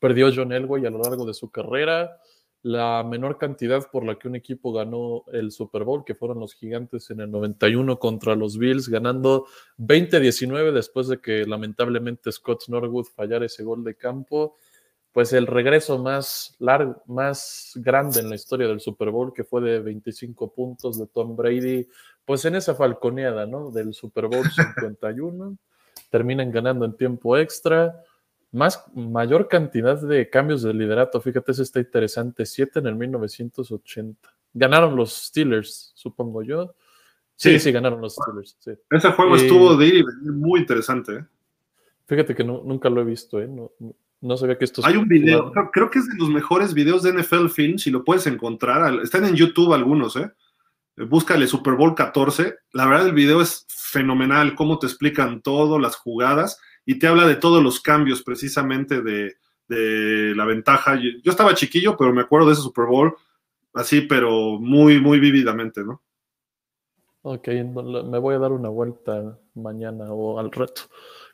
perdió 0.00 0.30
John 0.34 0.52
Elway 0.52 0.86
a 0.86 0.90
lo 0.90 0.98
largo 0.98 1.26
de 1.26 1.34
su 1.34 1.50
carrera. 1.50 2.18
La 2.62 3.04
menor 3.04 3.38
cantidad 3.38 3.88
por 3.90 4.04
la 4.04 4.18
que 4.18 4.26
un 4.26 4.34
equipo 4.34 4.72
ganó 4.72 5.24
el 5.32 5.52
Super 5.52 5.84
Bowl, 5.84 6.04
que 6.04 6.14
fueron 6.14 6.40
los 6.40 6.54
Gigantes 6.54 7.10
en 7.10 7.20
el 7.20 7.30
91 7.30 7.98
contra 7.98 8.34
los 8.34 8.58
Bills, 8.58 8.88
ganando 8.88 9.46
20-19 9.78 10.72
después 10.72 11.06
de 11.08 11.20
que 11.20 11.44
lamentablemente 11.46 12.32
Scott 12.32 12.64
Norwood 12.68 13.06
fallara 13.14 13.46
ese 13.46 13.62
gol 13.62 13.84
de 13.84 13.96
campo 13.96 14.56
pues 15.18 15.32
el 15.32 15.46
regreso 15.48 15.98
más 15.98 16.54
largo, 16.60 17.02
más 17.06 17.72
grande 17.74 18.20
en 18.20 18.28
la 18.28 18.36
historia 18.36 18.68
del 18.68 18.78
Super 18.78 19.10
Bowl, 19.10 19.32
que 19.32 19.42
fue 19.42 19.60
de 19.60 19.80
25 19.80 20.52
puntos 20.52 20.96
de 20.96 21.06
Tom 21.06 21.34
Brady, 21.34 21.88
pues 22.28 22.44
en 22.44 22.56
esa 22.56 22.74
falconeada, 22.74 23.46
¿no? 23.46 23.70
Del 23.70 23.94
Super 23.94 24.26
Bowl 24.26 24.44
51, 24.54 25.56
terminan 26.10 26.52
ganando 26.52 26.84
en 26.84 26.94
tiempo 26.94 27.38
extra, 27.38 28.04
más, 28.52 28.84
mayor 28.94 29.48
cantidad 29.48 29.98
de 29.98 30.28
cambios 30.28 30.62
de 30.62 30.74
liderato, 30.74 31.22
fíjate, 31.22 31.52
eso 31.52 31.62
está 31.62 31.80
interesante, 31.80 32.44
siete 32.44 32.80
en 32.80 32.86
el 32.86 32.96
1980. 32.96 34.28
Ganaron 34.52 34.94
los 34.94 35.10
Steelers, 35.10 35.92
supongo 35.94 36.42
yo. 36.42 36.74
Sí, 37.34 37.58
sí, 37.58 37.72
ganaron 37.72 38.02
los 38.02 38.16
Steelers. 38.16 38.58
Ese 38.90 39.10
juego 39.12 39.36
estuvo 39.36 39.74
de 39.76 39.86
ir 39.86 39.94
y 39.94 40.02
venir 40.02 40.32
muy 40.32 40.60
interesante. 40.60 41.14
¿eh? 41.14 41.24
Fíjate 42.06 42.34
que 42.34 42.44
nunca 42.44 42.90
lo 42.90 43.00
he 43.00 43.04
visto, 43.04 43.40
¿eh? 43.40 43.48
No, 43.48 43.72
no 44.20 44.36
sabía 44.36 44.58
que 44.58 44.66
esto... 44.66 44.82
Hay 44.84 44.96
un 44.96 45.08
video, 45.08 45.50
creo, 45.72 45.88
que 45.88 46.00
es 46.00 46.08
de 46.08 46.18
los 46.18 46.28
mejores 46.28 46.74
videos 46.74 47.02
de 47.04 47.14
NFL 47.14 47.48
Film, 47.48 47.78
si 47.78 47.90
lo 47.90 48.04
puedes 48.04 48.26
encontrar. 48.26 49.00
Están 49.02 49.24
en 49.24 49.34
YouTube 49.34 49.72
algunos, 49.72 50.16
¿eh? 50.16 50.30
Búscale 51.06 51.46
Super 51.46 51.74
Bowl 51.74 51.94
14. 51.94 52.56
La 52.72 52.86
verdad 52.86 53.06
el 53.06 53.14
video 53.14 53.40
es 53.40 53.66
fenomenal, 53.68 54.54
cómo 54.54 54.78
te 54.78 54.86
explican 54.86 55.42
todo, 55.42 55.78
las 55.78 55.96
jugadas, 55.96 56.60
y 56.84 56.98
te 56.98 57.06
habla 57.06 57.26
de 57.26 57.36
todos 57.36 57.62
los 57.62 57.80
cambios 57.80 58.22
precisamente 58.22 59.02
de, 59.02 59.36
de 59.68 60.34
la 60.34 60.44
ventaja. 60.44 60.96
Yo 60.96 61.30
estaba 61.30 61.54
chiquillo, 61.54 61.96
pero 61.96 62.12
me 62.12 62.22
acuerdo 62.22 62.48
de 62.48 62.54
ese 62.54 62.62
Super 62.62 62.86
Bowl 62.86 63.16
así, 63.74 64.02
pero 64.02 64.58
muy, 64.58 65.00
muy 65.00 65.20
vívidamente, 65.20 65.84
¿no? 65.84 66.02
Ok, 67.22 67.48
me 67.48 68.18
voy 68.18 68.34
a 68.34 68.38
dar 68.38 68.52
una 68.52 68.68
vuelta 68.68 69.38
mañana 69.54 70.12
o 70.12 70.38
al 70.38 70.50
rato. 70.50 70.82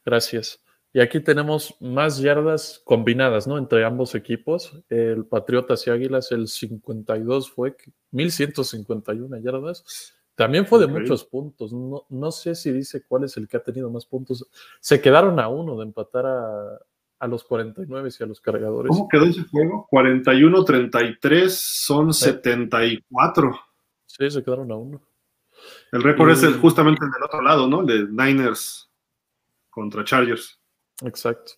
Gracias. 0.05 0.64
Y 0.95 1.01
aquí 1.01 1.19
tenemos 1.19 1.75
más 1.81 2.19
yardas 2.21 2.81
combinadas, 2.85 3.49
¿no? 3.49 3.59
Entre 3.59 3.85
ambos 3.85 4.15
equipos. 4.15 4.81
El 4.89 5.27
Patriotas 5.27 5.85
y 5.89 5.91
Águilas, 5.91 6.31
el 6.31 6.47
52 6.47 7.51
fue 7.51 7.77
1151 8.13 9.39
yardas. 9.39 10.15
También 10.37 10.67
fue 10.67 10.79
de 10.79 10.87
muchos 10.87 11.25
puntos. 11.25 11.73
No, 11.73 12.07
no, 12.09 12.31
sé 12.31 12.55
si 12.55 12.71
dice 12.71 13.05
cuál 13.09 13.25
es 13.25 13.37
el 13.37 13.49
que 13.49 13.57
ha 13.57 13.63
tenido 13.63 13.91
más 13.91 14.07
puntos. 14.07 14.49
Se 14.79 15.01
quedaron 15.01 15.41
a 15.41 15.49
uno 15.49 15.77
de 15.77 15.83
empatar 15.83 16.27
a, 16.27 16.79
a 17.19 17.27
los 17.27 17.43
49 17.43 18.09
y 18.21 18.23
a 18.23 18.27
los 18.27 18.41
cargadores. 18.41 18.91
¿Cómo 18.91 19.09
quedó 19.09 19.25
ese 19.25 19.43
juego? 19.51 19.89
41-33 19.91 21.49
son 21.49 22.15
74. 22.15 23.61
Sí, 24.07 24.31
se 24.31 24.45
quedaron 24.45 24.71
a 24.71 24.77
uno. 24.77 25.03
El 25.91 26.05
récord 26.05 26.31
es 26.31 26.45
el, 26.45 26.55
justamente 26.55 27.05
el 27.05 27.11
del 27.11 27.23
otro 27.25 27.43
lado, 27.43 27.67
¿no? 27.67 27.81
El 27.81 27.87
de 27.87 28.07
Niners 28.11 28.89
contra 29.71 30.05
Chargers. 30.05 30.61
Exacto. 31.03 31.53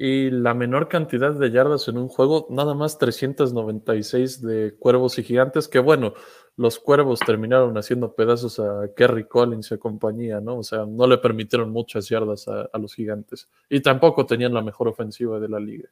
Y 0.00 0.30
la 0.30 0.54
menor 0.54 0.88
cantidad 0.88 1.32
de 1.32 1.50
yardas 1.50 1.88
en 1.88 1.98
un 1.98 2.06
juego, 2.06 2.46
nada 2.50 2.72
más 2.74 2.98
396 2.98 4.40
de 4.42 4.76
cuervos 4.78 5.18
y 5.18 5.24
gigantes, 5.24 5.66
que 5.66 5.80
bueno, 5.80 6.14
los 6.56 6.78
cuervos 6.78 7.18
terminaron 7.18 7.76
haciendo 7.76 8.14
pedazos 8.14 8.60
a 8.60 8.94
Kerry 8.96 9.26
Collins 9.26 9.72
y 9.72 9.78
compañía, 9.78 10.40
¿no? 10.40 10.58
O 10.58 10.62
sea, 10.62 10.86
no 10.86 11.08
le 11.08 11.18
permitieron 11.18 11.70
muchas 11.70 12.08
yardas 12.08 12.46
a, 12.46 12.78
los 12.78 12.94
gigantes. 12.94 13.48
Y 13.68 13.80
tampoco 13.80 14.24
tenían 14.24 14.54
la 14.54 14.62
mejor 14.62 14.86
ofensiva 14.86 15.40
de 15.40 15.48
la 15.48 15.58
liga. 15.58 15.88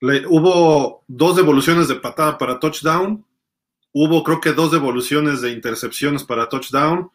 hubo 0.00 1.04
dos 1.06 1.36
devoluciones 1.36 1.86
de 1.86 1.96
patada 1.96 2.38
para 2.38 2.58
touchdown. 2.58 3.24
Hubo, 3.92 4.24
creo 4.24 4.40
que, 4.40 4.52
dos 4.52 4.72
devoluciones 4.72 5.40
de 5.42 5.52
intercepciones 5.52 6.24
para 6.24 6.48
touchdown 6.48 7.10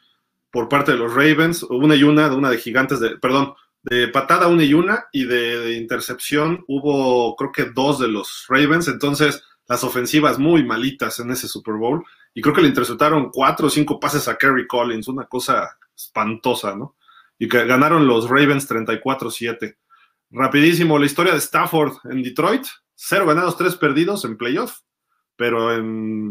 por 0.52 0.70
parte 0.70 0.94
de 0.94 0.98
los 0.98 1.14
Ravens. 1.14 1.64
Una 1.64 1.96
y 1.96 2.04
una, 2.04 2.34
una 2.34 2.50
de 2.50 2.58
gigantes 2.58 3.02
de, 3.02 3.18
perdón, 3.18 3.54
de 3.84 4.08
patada 4.08 4.48
una 4.48 4.64
y 4.64 4.74
una 4.74 5.06
y 5.12 5.26
de, 5.26 5.74
intercepción 5.74 6.64
hubo 6.68 7.36
creo 7.36 7.52
que 7.52 7.66
dos 7.66 8.00
de 8.00 8.08
los 8.08 8.46
Ravens, 8.48 8.88
entonces 8.88 9.44
las 9.68 9.84
ofensivas 9.84 10.38
muy 10.38 10.64
malitas 10.64 11.20
en 11.20 11.32
ese 11.32 11.48
Super 11.48 11.76
Bowl 11.76 12.04
y 12.34 12.42
creo 12.42 12.54
que 12.54 12.62
le 12.62 12.68
interceptaron 12.68 13.30
cuatro 13.32 13.68
o 13.68 13.70
cinco 13.70 14.00
pases 14.00 14.28
a 14.28 14.38
Kerry 14.38 14.68
Collins, 14.68 15.08
una 15.08 15.26
cosa 15.26 15.78
espantosa, 15.96 16.76
¿no? 16.76 16.96
Y 17.38 17.48
que 17.48 17.66
ganaron 17.66 18.08
los 18.08 18.30
Ravens 18.30 18.70
34-7. 18.70 19.76
Rapidísimo, 20.30 20.98
la 20.98 21.06
historia 21.06 21.34
de 21.34 21.40
Stafford 21.40 21.94
en 22.06 22.24
Detroit, 22.24 22.66
cero 22.96 23.26
ganados, 23.26 23.58
tres 23.58 23.76
perdidos 23.76 24.24
en 24.26 24.38
playoff, 24.38 24.80
pero 25.36 25.70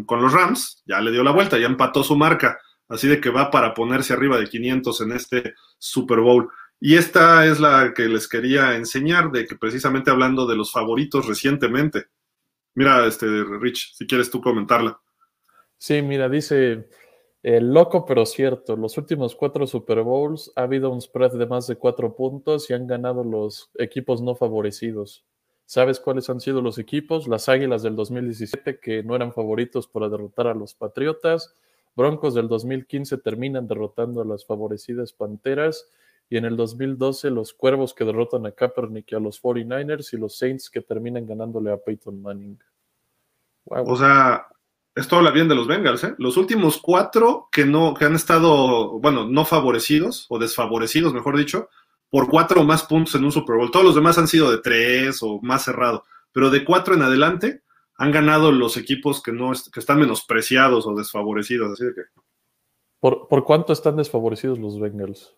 con 0.07 0.23
los 0.23 0.33
Rams 0.33 0.83
ya 0.87 1.01
le 1.01 1.11
dio 1.11 1.25
la 1.25 1.33
vuelta, 1.33 1.59
ya 1.59 1.67
empató 1.67 2.05
su 2.05 2.17
marca, 2.17 2.59
así 2.89 3.09
de 3.09 3.21
que 3.21 3.31
va 3.31 3.51
para 3.51 3.75
ponerse 3.75 4.13
arriba 4.13 4.39
de 4.39 4.49
500 4.49 5.01
en 5.01 5.13
este 5.13 5.55
Super 5.79 6.21
Bowl. 6.21 6.49
Y 6.81 6.97
esta 6.97 7.47
es 7.47 7.61
la 7.61 7.93
que 7.95 8.09
les 8.09 8.27
quería 8.27 8.75
enseñar, 8.75 9.31
de 9.31 9.47
que 9.47 9.55
precisamente 9.55 10.11
hablando 10.11 10.47
de 10.47 10.57
los 10.57 10.73
favoritos 10.73 11.27
recientemente. 11.29 12.07
Mira, 12.75 13.07
este, 13.07 13.27
Rich, 13.27 13.95
si 13.95 14.07
quieres 14.07 14.31
tú 14.31 14.41
comentarla. 14.41 14.99
Sí, 15.77 16.01
mira, 16.01 16.29
dice, 16.29 16.89
eh, 17.43 17.61
loco 17.61 18.05
pero 18.05 18.25
cierto, 18.27 18.77
los 18.77 18.97
últimos 18.99 19.35
cuatro 19.35 19.67
Super 19.67 20.03
Bowls 20.03 20.53
ha 20.57 20.63
habido 20.63 20.91
un 20.91 21.01
spread 21.01 21.33
de 21.33 21.47
más 21.47 21.67
de 21.67 21.77
cuatro 21.77 22.15
puntos 22.15 22.71
y 22.71 22.75
han 22.75 22.87
ganado 22.87 23.25
los 23.25 23.71
equipos 23.79 24.23
no 24.23 24.35
favorecidos. 24.35 25.25
¿Sabes 25.67 26.01
cuáles 26.01 26.29
han 26.29 26.41
sido 26.41 26.63
los 26.63 26.79
equipos? 26.79 27.29
Las 27.29 27.49
Águilas 27.49 27.83
del 27.83 27.95
2017, 27.95 28.81
que 28.81 29.03
no 29.03 29.15
eran 29.15 29.33
favoritos 29.33 29.87
para 29.87 30.09
derrotar 30.09 30.49
a 30.49 30.55
los 30.55 30.75
Patriotas. 30.75 31.55
Broncos 31.95 32.35
del 32.35 32.49
2015 32.49 33.19
terminan 33.19 33.69
derrotando 33.69 34.21
a 34.21 34.25
las 34.25 34.45
favorecidas 34.45 35.13
Panteras. 35.13 35.89
Y 36.31 36.37
en 36.37 36.45
el 36.45 36.57
2012 36.57 37.29
los 37.31 37.53
Cuervos 37.53 37.93
que 37.93 38.05
derrotan 38.05 38.47
a 38.47 38.53
Kaepernick 38.53 39.11
y 39.11 39.17
a 39.17 39.21
los 39.21 39.43
49ers 39.43 40.15
y 40.15 40.17
los 40.17 40.39
Saints 40.39 40.71
que 40.71 40.81
terminan 40.81 41.27
ganándole 41.27 41.73
a 41.73 41.77
Peyton 41.77 42.23
Manning. 42.23 42.59
O 43.65 43.97
sea, 43.97 44.47
esto 44.95 45.17
habla 45.17 45.33
bien 45.33 45.49
de 45.49 45.57
los 45.57 45.67
Bengals, 45.67 46.05
¿eh? 46.05 46.15
Los 46.19 46.37
últimos 46.37 46.79
cuatro 46.79 47.49
que 47.51 47.67
no, 47.67 47.95
que 47.95 48.05
han 48.05 48.15
estado, 48.15 49.01
bueno, 49.01 49.29
no 49.29 49.45
favorecidos 49.45 50.27
o 50.29 50.39
desfavorecidos, 50.39 51.13
mejor 51.13 51.37
dicho, 51.37 51.69
por 52.09 52.29
cuatro 52.29 52.61
o 52.61 52.65
más 52.65 52.85
puntos 52.85 53.17
en 53.17 53.25
un 53.25 53.33
Super 53.33 53.57
Bowl. 53.57 53.73
Todos 53.73 53.87
los 53.87 53.95
demás 53.97 54.17
han 54.17 54.29
sido 54.29 54.53
de 54.53 54.59
tres 54.59 55.23
o 55.23 55.41
más 55.43 55.65
cerrado, 55.65 56.05
pero 56.33 56.51
de 56.51 56.65
cuatro 56.65 56.95
en 56.95 57.03
adelante 57.03 57.63
han 57.97 58.13
ganado 58.13 58.53
los 58.53 58.77
equipos 58.77 59.23
que 59.23 59.33
no 59.33 59.53
que 59.73 59.81
están 59.81 59.99
menospreciados 59.99 60.87
o 60.87 60.95
desfavorecidos. 60.95 61.73
Así 61.73 61.85
de 61.85 61.95
que. 61.95 62.03
¿Por, 63.01 63.29
¿Por, 63.29 63.45
cuánto 63.45 63.73
están 63.73 63.97
desfavorecidos 63.97 64.59
los 64.59 64.79
Bengals? 64.79 65.35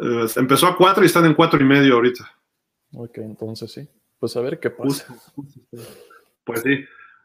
Eh, 0.00 0.26
empezó 0.36 0.66
a 0.66 0.76
cuatro 0.76 1.02
y 1.02 1.06
están 1.06 1.26
en 1.26 1.34
cuatro 1.34 1.60
y 1.60 1.64
medio 1.64 1.94
ahorita. 1.94 2.30
Ok, 2.94 3.18
entonces 3.18 3.72
sí. 3.72 3.88
Pues 4.18 4.36
a 4.36 4.40
ver 4.40 4.60
qué 4.60 4.70
pasa. 4.70 5.06
Pues 6.44 6.62
sí. 6.62 6.84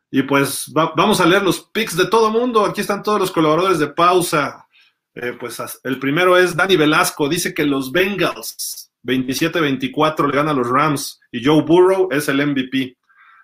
Y 0.09 0.23
pues 0.23 0.71
vamos 0.73 1.19
a 1.19 1.25
leer 1.25 1.43
los 1.43 1.61
picks 1.61 1.97
de 1.97 2.07
todo 2.07 2.29
mundo. 2.29 2.65
Aquí 2.65 2.81
están 2.81 3.03
todos 3.03 3.19
los 3.19 3.31
colaboradores 3.31 3.79
de 3.79 3.87
pausa. 3.87 4.67
Eh, 5.13 5.35
pues 5.39 5.59
el 5.83 5.99
primero 5.99 6.37
es 6.37 6.55
Dani 6.55 6.75
Velasco, 6.75 7.27
dice 7.27 7.53
que 7.53 7.65
los 7.65 7.91
Bengals 7.91 8.91
27-24 9.03 10.27
le 10.27 10.35
ganan 10.35 10.55
a 10.55 10.59
los 10.59 10.69
Rams 10.69 11.19
y 11.31 11.43
Joe 11.43 11.63
Burrow 11.63 12.09
es 12.11 12.29
el 12.29 12.45
MVP. 12.45 12.97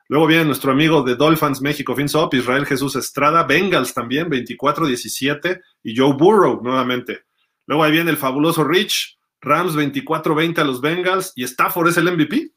Luego 0.10 0.28
viene 0.28 0.46
nuestro 0.46 0.72
amigo 0.72 1.02
de 1.02 1.16
Dolphins 1.16 1.62
México 1.62 1.96
FinSop, 1.96 2.34
Israel 2.36 2.66
Jesús 2.66 2.96
Estrada, 2.96 3.44
Bengals 3.44 3.94
también 3.94 4.30
24-17 4.30 5.62
y 5.84 5.98
Joe 5.98 6.14
Burrow 6.14 6.62
nuevamente. 6.62 7.24
Luego 7.66 7.84
ahí 7.84 7.92
viene 7.92 8.12
el 8.12 8.18
fabuloso 8.18 8.64
Rich, 8.64 9.18
Rams 9.42 9.76
24-20 9.76 10.60
a 10.60 10.64
los 10.64 10.82
Bengals 10.82 11.34
y 11.36 11.44
Stafford 11.44 11.90
es 11.90 11.98
el 11.98 12.12
MVP. 12.12 12.52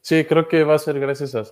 Sí, 0.00 0.24
creo 0.24 0.48
que 0.48 0.64
va 0.64 0.74
a 0.74 0.78
ser 0.78 0.98
gracias 0.98 1.34
a, 1.34 1.44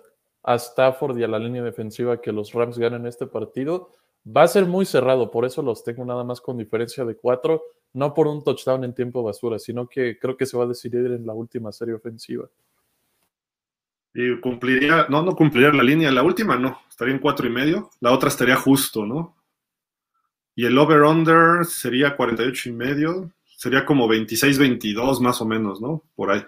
a 0.43 0.55
Stafford 0.57 1.19
y 1.19 1.25
a 1.25 1.29
la 1.29 1.39
línea 1.39 1.63
defensiva 1.63 2.21
que 2.21 2.33
los 2.33 2.53
Rams 2.53 2.79
ganen 2.79 3.07
este 3.07 3.27
partido 3.27 3.95
Va 4.27 4.43
a 4.43 4.49
ser 4.49 4.67
muy 4.67 4.85
cerrado, 4.85 5.31
por 5.31 5.45
eso 5.45 5.63
los 5.63 5.85
tengo 5.85 6.05
nada 6.05 6.25
más 6.25 6.41
con 6.41 6.59
diferencia 6.59 7.05
de 7.05 7.17
cuatro, 7.17 7.63
no 7.95 8.13
por 8.13 8.27
un 8.27 8.43
touchdown 8.45 8.85
en 8.85 8.95
tiempo 8.95 9.23
basura, 9.23 9.59
sino 9.59 9.89
que 9.89 10.19
creo 10.19 10.37
que 10.37 10.45
se 10.45 10.57
va 10.57 10.65
a 10.65 10.69
decidir 10.69 11.07
en 11.07 11.25
la 11.25 11.33
última 11.33 11.73
serie 11.73 11.95
ofensiva. 11.95 12.49
Y 14.13 14.39
cumpliría, 14.41 15.07
no, 15.09 15.23
no 15.23 15.35
cumpliría 15.35 15.71
la 15.73 15.83
línea, 15.83 16.11
la 16.11 16.23
última 16.23 16.57
no, 16.57 16.81
estaría 16.91 17.15
en 17.15 17.21
cuatro 17.21 17.47
y 17.47 17.51
medio, 17.51 17.91
la 18.01 18.13
otra 18.13 18.29
estaría 18.29 18.57
justo, 18.57 19.07
¿no? 19.07 19.37
Y 20.59 20.65
el 20.65 20.77
over-under 20.77 21.65
sería 21.65 22.17
48 22.17 22.71
y 22.71 22.73
medio, 22.73 23.31
sería 23.57 23.87
como 23.87 24.09
26-22 24.09 25.21
más 25.21 25.41
o 25.41 25.47
menos, 25.47 25.81
¿no? 25.81 26.03
Por 26.17 26.33
ahí. 26.33 26.45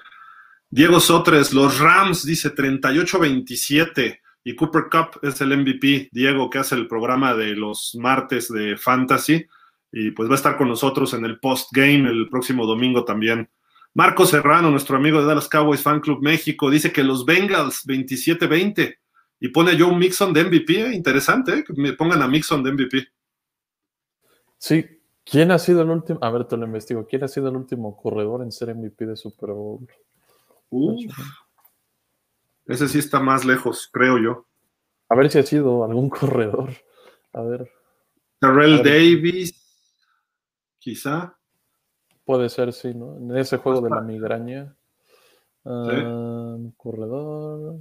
Diego 0.69 0.99
Sotres, 0.99 1.53
los 1.53 1.79
Rams, 1.79 2.27
dice 2.27 2.53
38-27 2.53 4.19
y 4.43 4.57
Cooper 4.57 4.87
Cup 4.91 5.21
es 5.23 5.41
el 5.43 5.57
MVP, 5.57 6.09
Diego, 6.11 6.51
que 6.51 6.59
hace 6.59 6.75
el 6.75 6.89
programa 6.89 7.37
de 7.37 7.55
los 7.55 7.97
martes 8.01 8.53
de 8.53 8.77
Fantasy, 8.77 9.47
y 9.93 10.11
pues 10.11 10.29
va 10.29 10.33
a 10.33 10.39
estar 10.39 10.57
con 10.57 10.67
nosotros 10.67 11.15
en 11.15 11.25
el 11.25 11.39
post-game 11.39 12.11
el 12.11 12.29
próximo 12.29 12.67
domingo 12.67 13.05
también. 13.05 13.49
Marco 13.95 14.27
Serrano, 14.27 14.73
nuestro 14.73 14.97
amigo 14.97 15.21
de 15.21 15.27
Dallas 15.29 15.49
Cowboys 15.49 15.83
Fan 15.83 16.01
Club 16.01 16.21
México, 16.21 16.69
dice 16.69 16.91
que 16.91 17.05
los 17.05 17.25
Bengals 17.25 17.87
27-20 17.87 18.93
y 19.39 19.49
pone 19.51 19.77
yo 19.77 19.87
un 19.87 20.01
Mixon 20.01 20.33
de 20.33 20.43
MVP, 20.47 20.81
¿eh? 20.81 20.95
interesante, 20.95 21.61
¿eh? 21.61 21.65
que 21.65 21.81
me 21.81 21.93
pongan 21.93 22.23
a 22.23 22.27
Mixon 22.27 22.65
de 22.65 22.73
MVP. 22.73 23.09
Sí, 24.61 24.85
¿quién 25.25 25.51
ha 25.53 25.59
sido 25.59 25.81
el 25.81 25.89
último? 25.89 26.19
A 26.21 26.31
ver, 26.31 26.45
te 26.45 26.55
lo 26.55 26.67
investigo. 26.67 27.07
¿Quién 27.07 27.25
ha 27.25 27.29
sido 27.29 27.49
el 27.49 27.57
último 27.57 27.97
corredor 27.97 28.43
en 28.43 28.53
ser 28.53 28.75
MVP 28.75 29.07
de 29.07 29.17
Super 29.17 29.53
Bowl? 29.53 29.89
Uf. 30.69 31.03
Ese 32.67 32.87
sí 32.87 32.99
está 32.99 33.21
más 33.21 33.47
lejos, 33.47 33.89
creo 33.91 34.19
yo. 34.19 34.47
A 35.09 35.17
ver 35.17 35.31
si 35.31 35.39
ha 35.39 35.43
sido 35.45 35.83
algún 35.83 36.11
corredor. 36.11 36.73
A 37.33 37.41
ver. 37.41 37.73
Terrell 38.39 38.83
Davis, 38.83 39.55
quizá. 40.79 41.35
Puede 42.27 42.51
ser, 42.51 42.75
sí, 42.75 42.93
¿no? 42.93 43.17
En 43.17 43.35
ese 43.39 43.57
juego 43.57 43.81
de 43.81 43.89
la 43.89 44.03
migraña. 44.03 44.77
Ah, 45.65 46.57
corredor. 46.77 47.79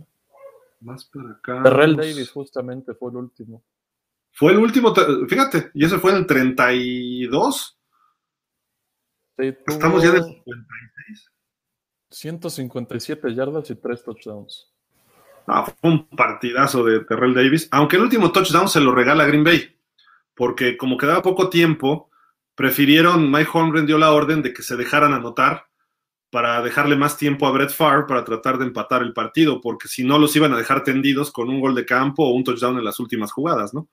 Más 0.79 1.03
para 1.03 1.31
acá. 1.31 1.61
Terrell 1.61 1.97
Davis, 1.97 2.31
justamente, 2.31 2.93
fue 2.93 3.11
el 3.11 3.17
último. 3.17 3.63
Fue 4.39 4.53
el 4.53 4.59
último, 4.59 4.95
fíjate, 5.27 5.69
y 5.73 5.83
ese 5.83 5.99
fue 5.99 6.11
en 6.11 6.17
el 6.19 6.25
32. 6.25 7.77
Sí, 9.37 9.53
Estamos 9.67 10.01
ya 10.01 10.11
en 10.11 10.15
el 10.15 10.23
56. 10.23 11.31
157 12.09 13.35
yardas 13.35 13.69
y 13.69 13.75
3 13.75 14.01
touchdowns. 14.01 14.71
No, 15.45 15.65
fue 15.65 15.91
un 15.91 16.07
partidazo 16.07 16.85
de 16.85 17.01
Terrell 17.01 17.33
Davis, 17.33 17.67
aunque 17.71 17.97
el 17.97 18.03
último 18.03 18.31
touchdown 18.31 18.69
se 18.69 18.79
lo 18.79 18.95
regala 18.95 19.25
Green 19.25 19.43
Bay, 19.43 19.77
porque 20.33 20.77
como 20.77 20.95
quedaba 20.95 21.21
poco 21.21 21.49
tiempo, 21.49 22.09
prefirieron, 22.55 23.29
Mike 23.29 23.49
Holmgren 23.51 23.87
dio 23.87 23.97
la 23.97 24.13
orden 24.13 24.41
de 24.41 24.53
que 24.53 24.63
se 24.63 24.77
dejaran 24.77 25.11
anotar 25.11 25.67
para 26.29 26.61
dejarle 26.61 26.95
más 26.95 27.17
tiempo 27.17 27.45
a 27.45 27.51
Brett 27.51 27.71
Favre 27.71 28.05
para 28.07 28.23
tratar 28.23 28.57
de 28.57 28.67
empatar 28.67 29.01
el 29.01 29.11
partido, 29.11 29.59
porque 29.59 29.89
si 29.89 30.05
no 30.05 30.17
los 30.17 30.33
iban 30.37 30.53
a 30.53 30.57
dejar 30.57 30.85
tendidos 30.85 31.29
con 31.29 31.49
un 31.49 31.59
gol 31.59 31.75
de 31.75 31.85
campo 31.85 32.23
o 32.23 32.33
un 32.33 32.45
touchdown 32.45 32.77
en 32.77 32.85
las 32.85 33.01
últimas 33.01 33.33
jugadas, 33.33 33.73
¿no? 33.73 33.89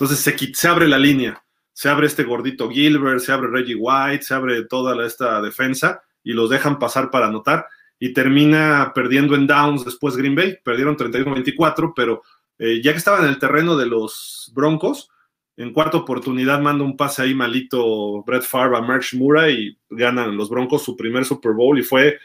Entonces 0.00 0.34
se, 0.54 0.66
abre 0.68 0.88
la 0.88 0.98
línea, 0.98 1.44
se 1.74 1.90
abre 1.90 2.06
este 2.06 2.24
gordito 2.24 2.70
Gilbert, 2.70 3.20
se 3.20 3.32
abre 3.32 3.48
Reggie 3.48 3.74
White, 3.74 4.22
se 4.22 4.32
abre 4.32 4.64
toda 4.64 5.04
esta 5.04 5.42
defensa 5.42 6.00
y 6.24 6.32
los 6.32 6.48
dejan 6.48 6.78
pasar 6.78 7.10
para 7.10 7.26
anotar 7.26 7.66
y 7.98 8.14
termina 8.14 8.92
perdiendo 8.94 9.34
en 9.34 9.46
downs 9.46 9.84
después 9.84 10.16
Green 10.16 10.34
Bay. 10.34 10.56
Perdieron 10.64 10.96
31-24, 10.96 11.92
pero 11.94 12.22
eh, 12.58 12.80
ya 12.82 12.92
que 12.92 12.96
estaba 12.96 13.18
en 13.18 13.26
el 13.26 13.38
terreno 13.38 13.76
de 13.76 13.84
los 13.84 14.50
Broncos, 14.54 15.10
en 15.58 15.70
cuarta 15.74 15.98
oportunidad 15.98 16.62
manda 16.62 16.82
un 16.82 16.96
pase 16.96 17.20
ahí 17.20 17.34
malito 17.34 18.22
Brett 18.22 18.44
Favre 18.44 18.78
a 18.78 18.80
Marsh 18.80 19.14
Murray 19.14 19.54
y 19.54 19.78
ganan 19.90 20.34
los 20.34 20.48
Broncos 20.48 20.82
su 20.82 20.96
primer 20.96 21.26
Super 21.26 21.52
Bowl 21.52 21.78
y 21.78 21.82
fue, 21.82 22.18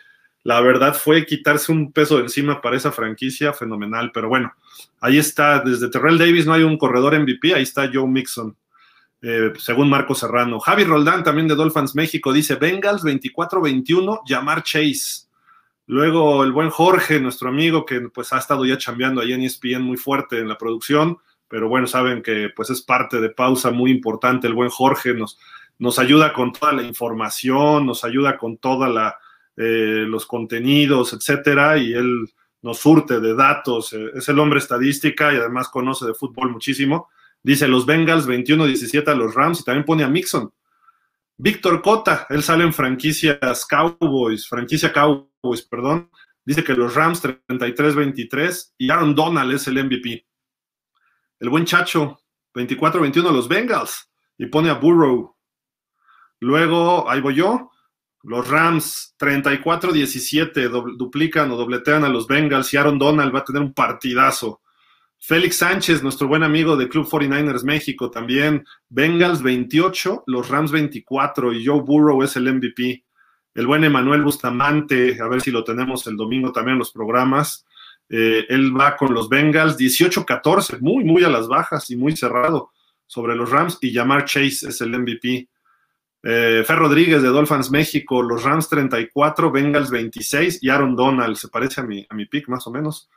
la 0.45 0.61
verdad, 0.61 0.93
fue 0.93 1.26
quitarse 1.26 1.72
un 1.72 1.91
peso 1.91 2.17
de 2.17 2.23
encima 2.23 2.61
para 2.61 2.77
esa 2.77 2.91
franquicia 2.91 3.51
fenomenal. 3.51 4.11
Pero 4.13 4.30
bueno, 4.30 4.53
ahí 5.01 5.17
está, 5.17 5.59
desde 5.59 5.89
Terrell 5.89 6.19
Davis 6.19 6.45
no 6.45 6.53
hay 6.53 6.61
un 6.61 6.77
corredor 6.77 7.19
MVP, 7.19 7.55
ahí 7.55 7.63
está 7.63 7.89
Joe 7.91 8.07
Mixon. 8.07 8.55
Eh, 9.23 9.53
según 9.57 9.89
Marco 9.89 10.13
Serrano. 10.13 10.59
Javi 10.59 10.84
Roldán, 10.84 11.23
también 11.23 11.47
de 11.47 11.55
Dolphins 11.55 11.95
México, 11.95 12.31
dice 12.31 12.55
Bengals 12.55 13.03
24-21, 13.03 14.22
llamar 14.27 14.61
Chase. 14.61 15.26
Luego 15.88 16.43
el 16.43 16.51
buen 16.51 16.69
Jorge, 16.69 17.19
nuestro 17.19 17.49
amigo, 17.49 17.84
que 17.84 18.01
pues 18.01 18.31
ha 18.31 18.38
estado 18.38 18.67
ya 18.67 18.77
chambeando 18.77 19.22
ahí 19.22 19.34
en 19.34 19.41
ESPN 19.41 19.81
muy 19.81 19.97
fuerte 19.97 20.38
en 20.38 20.47
la 20.47 20.59
producción, 20.59 21.17
pero 21.47 21.69
bueno, 21.69 21.88
saben 21.88 22.22
que 22.22 22.49
pues 22.55 22.69
es 22.69 22.84
parte 22.84 23.19
de 23.19 23.31
pausa 23.31 23.72
muy 23.72 23.89
importante. 23.89 24.45
El 24.45 24.53
buen 24.53 24.69
Jorge 24.69 25.15
nos, 25.15 25.39
nos 25.80 25.97
ayuda 25.97 26.34
con 26.34 26.53
toda 26.53 26.72
la 26.72 26.84
información, 26.84 27.88
nos 27.88 28.03
ayuda 28.03 28.38
con 28.38 28.57
todos 28.57 28.93
eh, 29.57 30.06
los 30.07 30.26
contenidos, 30.26 31.14
etcétera, 31.14 31.77
y 31.77 31.94
él 31.94 32.30
nos 32.61 32.80
surte 32.80 33.19
de 33.19 33.36
datos. 33.36 33.94
Eh, 33.94 34.11
es 34.15 34.27
el 34.27 34.40
hombre 34.40 34.60
estadística 34.60 35.34
y 35.34 35.38
además 35.38 35.69
conoce 35.69 36.06
de 36.06 36.14
fútbol 36.14 36.52
muchísimo. 36.52 37.10
Dice 37.41 37.68
los 37.68 37.86
Bengals 37.86 38.27
21-17 38.27 39.07
a 39.07 39.15
los 39.15 39.36
Rams 39.36 39.61
y 39.61 39.64
también 39.64 39.86
pone 39.86 40.03
a 40.03 40.10
Mixon. 40.10 40.52
Víctor 41.38 41.82
Cota, 41.82 42.27
él 42.30 42.41
sale 42.41 42.64
en 42.64 42.73
franquicias 42.73 43.65
Cowboys, 43.65 44.48
franquicia 44.48 44.91
Cowboys, 44.91 45.61
perdón. 45.61 46.10
Dice 46.44 46.64
que 46.64 46.73
los 46.73 46.95
Rams 46.95 47.23
33-23 47.23 48.73
y 48.77 48.90
Aaron 48.90 49.14
Donald 49.14 49.53
es 49.53 49.68
el 49.68 49.84
MVP. 49.84 50.26
El 51.40 51.49
buen 51.49 51.65
Chacho, 51.65 52.19
24-21 52.53 53.32
los 53.32 53.48
Bengals 53.48 54.10
y 54.38 54.48
pone 54.48 54.69
a 54.69 54.76
Burrow. 54.76 55.36
Luego, 56.40 57.10
ahí 57.10 57.22
voy 57.22 57.36
yo, 57.36 57.72
los 58.26 58.47
Rams 58.47 59.15
34-17 59.19 60.97
duplican 60.97 61.52
o 61.52 61.57
dobletean 61.57 62.03
a 62.03 62.10
los 62.10 62.27
Bengals 62.27 62.73
y 62.73 62.77
Aaron 62.77 62.97
Donald 62.97 63.34
va 63.34 63.39
a 63.39 63.43
tener 63.43 63.61
un 63.61 63.73
partidazo. 63.73 64.61
Félix 65.19 65.57
Sánchez, 65.57 66.03
nuestro 66.03 66.27
buen 66.27 66.43
amigo 66.43 66.76
de 66.76 66.89
Club 66.89 67.07
49ers 67.07 67.64
México, 67.64 68.10
también. 68.10 68.65
Bengals 68.89 69.41
28, 69.41 70.23
los 70.27 70.49
Rams 70.49 70.72
24 70.72 71.53
y 71.53 71.65
Joe 71.65 71.81
Burrow 71.81 72.23
es 72.23 72.35
el 72.35 72.52
MVP. 72.53 73.03
el 73.53 73.68
buen 73.68 73.84
Emanuel 73.85 74.23
Bustamante, 74.23 75.18
a 75.22 75.27
ver 75.30 75.39
si 75.39 75.49
lo 75.49 75.64
tenemos 75.64 76.06
el 76.07 76.18
domingo 76.18 76.52
también 76.52 76.73
en 76.73 76.80
los 76.80 76.91
programas. 76.91 77.65
Eh, 78.10 78.45
él 78.49 78.77
va 78.77 78.97
con 78.97 79.14
los 79.14 79.30
Bengals 79.30 79.77
18-14, 79.77 80.80
muy, 80.81 81.03
muy 81.03 81.23
a 81.23 81.30
las 81.30 81.47
bajas 81.47 81.89
y 81.89 81.95
muy 81.95 82.18
cerrado 82.18 82.72
sobre 83.07 83.35
los 83.35 83.49
Rams. 83.49 83.77
Y 83.81 83.91
Yamar 83.91 84.26
Chase 84.26 84.68
es 84.69 84.81
el 84.81 84.99
MVP. 84.99 85.47
Eh, 86.27 86.64
Fer 86.65 86.80
Rodríguez 86.80 87.22
de 87.22 87.27
Dolphins 87.27 87.69
México, 87.69 88.23
los 88.23 88.41
Rams 88.41 88.68
34, 88.68 89.52
Bengals 89.52 89.91
26 89.91 90.57
y 90.64 90.69
Aaron 90.69 90.95
Donald, 90.95 91.35
se 91.35 91.49
parece 91.49 91.81
a 91.81 91.84
mi, 91.84 92.03
a 92.10 92.15
mi 92.15 92.26
pick 92.26 92.49
más 92.49 92.65
o 92.65 92.72
menos. 92.72 93.11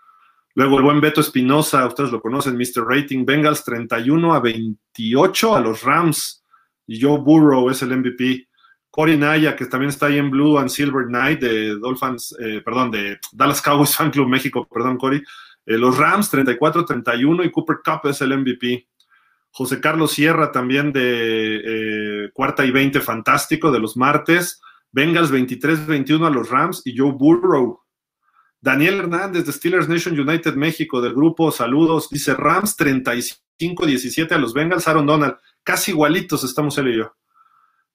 Luego 0.55 0.76
el 0.76 0.85
buen 0.85 1.01
Beto 1.01 1.22
Espinosa, 1.22 1.86
ustedes 1.86 2.12
lo 2.12 2.20
conocen, 2.20 2.59
Mr. 2.59 2.85
Rating, 2.86 3.24
Bengals 3.24 3.64
31 3.64 4.35
a 4.35 4.40
28 4.40 5.56
a 5.56 5.60
los 5.60 5.82
Rams. 5.85 6.44
Y 6.86 7.01
Joe 7.01 7.18
Burrow 7.18 7.70
es 7.70 7.80
el 7.80 7.97
MVP. 7.97 8.47
Cory 8.90 9.16
Naya, 9.16 9.56
que 9.56 9.66
también 9.66 9.89
está 9.89 10.06
ahí 10.06 10.18
en 10.18 10.30
Blue 10.30 10.59
and 10.59 10.68
Silver 10.68 11.06
Night 11.09 11.40
de 11.40 11.76
Dolphins, 11.76 12.36
eh, 12.40 12.60
perdón, 12.62 12.90
de 12.90 13.18
Dallas 13.32 13.62
Cowboys 13.62 13.94
Fan 13.97 14.10
Club 14.10 14.28
México, 14.28 14.68
perdón, 14.70 14.98
Cory. 14.98 15.22
Eh, 15.64 15.78
los 15.78 15.97
Rams 15.97 16.30
34-31 16.30 17.44
y 17.44 17.51
Cooper 17.51 17.76
Cup 17.85 18.10
es 18.10 18.20
el 18.20 18.36
MVP. 18.36 18.86
José 19.50 19.80
Carlos 19.80 20.12
Sierra 20.12 20.52
también 20.52 20.92
de 20.92 21.56
eh, 22.24 22.30
cuarta 22.32 22.64
y 22.64 22.70
20, 22.70 23.00
fantástico, 23.00 23.70
de 23.70 23.80
los 23.80 23.96
martes. 23.96 24.60
Bengals 24.90 25.32
23-21 25.32 26.26
a 26.26 26.30
los 26.30 26.48
Rams 26.48 26.82
y 26.84 26.96
Joe 26.96 27.12
Burrow. 27.12 27.80
Daniel 28.60 29.00
Hernández 29.00 29.46
de 29.46 29.52
Steelers 29.52 29.88
Nation 29.88 30.18
United 30.18 30.54
México 30.54 31.00
del 31.00 31.14
grupo, 31.14 31.50
saludos. 31.52 32.08
Dice 32.10 32.34
Rams 32.34 32.76
35-17 32.76 34.32
a 34.32 34.38
los 34.38 34.52
Bengals, 34.52 34.88
Aaron 34.88 35.06
Donald. 35.06 35.36
Casi 35.62 35.92
igualitos 35.92 36.42
estamos 36.44 36.76
él 36.78 36.88
y 36.88 36.98
yo. 36.98 37.14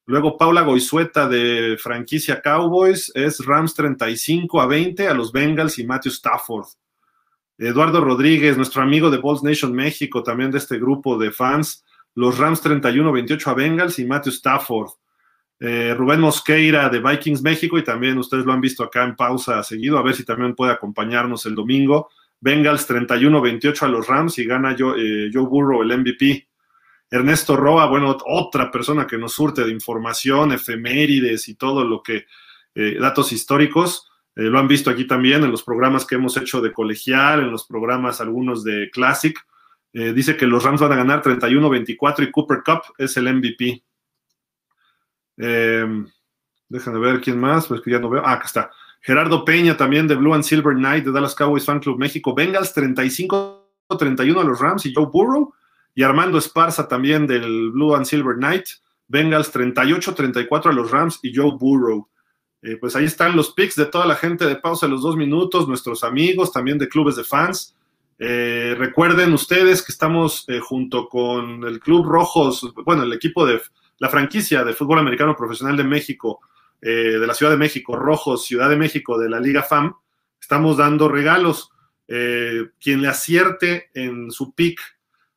Luego 0.06 0.36
Paula 0.36 0.62
Goizueta 0.62 1.28
de 1.28 1.78
franquicia 1.78 2.42
Cowboys 2.42 3.10
es 3.14 3.44
Rams 3.44 3.74
35 3.74 4.60
a 4.60 4.66
20 4.66 5.08
a 5.08 5.14
los 5.14 5.32
Bengals 5.32 5.78
y 5.78 5.86
Matthew 5.86 6.12
Stafford. 6.12 6.66
Eduardo 7.58 8.00
Rodríguez, 8.00 8.56
nuestro 8.56 8.82
amigo 8.82 9.10
de 9.10 9.18
Balls 9.18 9.42
Nation 9.42 9.72
México, 9.72 10.22
también 10.22 10.50
de 10.50 10.58
este 10.58 10.78
grupo 10.78 11.16
de 11.18 11.30
fans, 11.30 11.84
los 12.14 12.38
Rams 12.38 12.62
31-28 12.62 13.46
a 13.46 13.54
Bengals 13.54 13.98
y 13.98 14.04
Matthew 14.04 14.32
Stafford. 14.32 14.90
Eh, 15.60 15.94
Rubén 15.96 16.20
Mosqueira 16.20 16.88
de 16.88 17.00
Vikings 17.00 17.42
México, 17.42 17.78
y 17.78 17.84
también 17.84 18.18
ustedes 18.18 18.44
lo 18.44 18.52
han 18.52 18.60
visto 18.60 18.82
acá 18.82 19.04
en 19.04 19.16
pausa 19.16 19.62
seguido, 19.62 19.98
a 19.98 20.02
ver 20.02 20.14
si 20.14 20.24
también 20.24 20.54
puede 20.54 20.72
acompañarnos 20.72 21.46
el 21.46 21.54
domingo. 21.54 22.10
Bengals 22.40 22.88
31-28 22.88 23.82
a 23.82 23.88
los 23.88 24.06
Rams 24.06 24.38
y 24.38 24.44
gana 24.44 24.72
eh, 24.72 25.30
Joe 25.32 25.46
Burrow 25.46 25.82
el 25.82 25.96
MVP. 25.98 26.48
Ernesto 27.10 27.56
Roa, 27.56 27.86
bueno, 27.86 28.16
otra 28.26 28.70
persona 28.70 29.06
que 29.06 29.16
nos 29.16 29.32
surte 29.32 29.64
de 29.64 29.70
información, 29.70 30.52
efemérides 30.52 31.48
y 31.48 31.54
todo 31.54 31.84
lo 31.84 32.02
que, 32.02 32.26
eh, 32.74 32.96
datos 33.00 33.32
históricos. 33.32 34.10
Eh, 34.36 34.42
lo 34.42 34.58
han 34.58 34.68
visto 34.68 34.90
aquí 34.90 35.06
también 35.06 35.44
en 35.44 35.50
los 35.50 35.62
programas 35.62 36.04
que 36.04 36.16
hemos 36.16 36.36
hecho 36.36 36.60
de 36.60 36.72
colegial, 36.72 37.40
en 37.40 37.50
los 37.50 37.66
programas 37.66 38.20
algunos 38.20 38.64
de 38.64 38.90
Classic. 38.92 39.38
Eh, 39.92 40.12
dice 40.12 40.36
que 40.36 40.46
los 40.46 40.64
Rams 40.64 40.80
van 40.80 40.92
a 40.92 40.96
ganar 40.96 41.22
31-24 41.22 42.24
y 42.24 42.30
Cooper 42.32 42.62
Cup 42.64 42.82
es 42.98 43.16
el 43.16 43.32
MVP. 43.32 43.84
Eh, 45.36 46.04
déjenme 46.68 46.98
ver 46.98 47.20
quién 47.20 47.38
más, 47.38 47.68
pues 47.68 47.80
que 47.80 47.92
ya 47.92 48.00
no 48.00 48.10
veo. 48.10 48.22
Ah, 48.24 48.32
acá 48.32 48.46
está. 48.46 48.70
Gerardo 49.00 49.44
Peña 49.44 49.76
también 49.76 50.08
de 50.08 50.16
Blue 50.16 50.34
and 50.34 50.44
Silver 50.44 50.74
Night 50.74 51.04
de 51.04 51.12
Dallas 51.12 51.34
Cowboys 51.34 51.64
Fan 51.64 51.78
Club 51.78 51.98
México. 51.98 52.34
Bengals 52.34 52.74
35-31 52.74 54.40
a 54.40 54.44
los 54.44 54.58
Rams 54.58 54.86
y 54.86 54.94
Joe 54.94 55.06
Burrow. 55.12 55.54
Y 55.94 56.02
Armando 56.02 56.38
Esparza 56.38 56.88
también 56.88 57.26
del 57.26 57.70
Blue 57.70 57.94
and 57.94 58.06
Silver 58.06 58.36
Night. 58.36 58.64
Bengals 59.06 59.54
38-34 59.54 60.70
a 60.70 60.72
los 60.72 60.90
Rams 60.90 61.20
y 61.22 61.32
Joe 61.34 61.52
Burrow. 61.56 62.08
Eh, 62.66 62.78
pues 62.78 62.96
ahí 62.96 63.04
están 63.04 63.36
los 63.36 63.52
picks 63.52 63.76
de 63.76 63.84
toda 63.84 64.06
la 64.06 64.16
gente 64.16 64.46
de 64.46 64.56
pausa 64.56 64.88
los 64.88 65.02
dos 65.02 65.16
minutos, 65.16 65.68
nuestros 65.68 66.02
amigos 66.02 66.50
también 66.50 66.78
de 66.78 66.88
clubes 66.88 67.14
de 67.14 67.22
fans. 67.22 67.76
Eh, 68.18 68.74
recuerden 68.78 69.34
ustedes 69.34 69.82
que 69.82 69.92
estamos 69.92 70.46
eh, 70.48 70.60
junto 70.60 71.06
con 71.10 71.62
el 71.64 71.78
Club 71.78 72.06
Rojos, 72.06 72.72
bueno, 72.86 73.02
el 73.02 73.12
equipo 73.12 73.44
de 73.44 73.60
la 73.98 74.08
franquicia 74.08 74.64
de 74.64 74.72
fútbol 74.72 74.98
americano 74.98 75.36
profesional 75.36 75.76
de 75.76 75.84
México, 75.84 76.40
de 76.80 77.26
la 77.26 77.32
Ciudad 77.32 77.52
de 77.52 77.56
México, 77.56 77.96
Rojos, 77.96 78.44
Ciudad 78.44 78.68
de 78.68 78.76
México, 78.76 79.18
de 79.18 79.30
la 79.30 79.40
Liga 79.40 79.62
FAM. 79.62 79.94
Estamos 80.38 80.76
dando 80.76 81.08
regalos. 81.08 81.70
quien 82.06 83.00
le 83.00 83.08
acierte 83.08 83.88
en 83.94 84.30
su 84.30 84.54
pick 84.54 84.78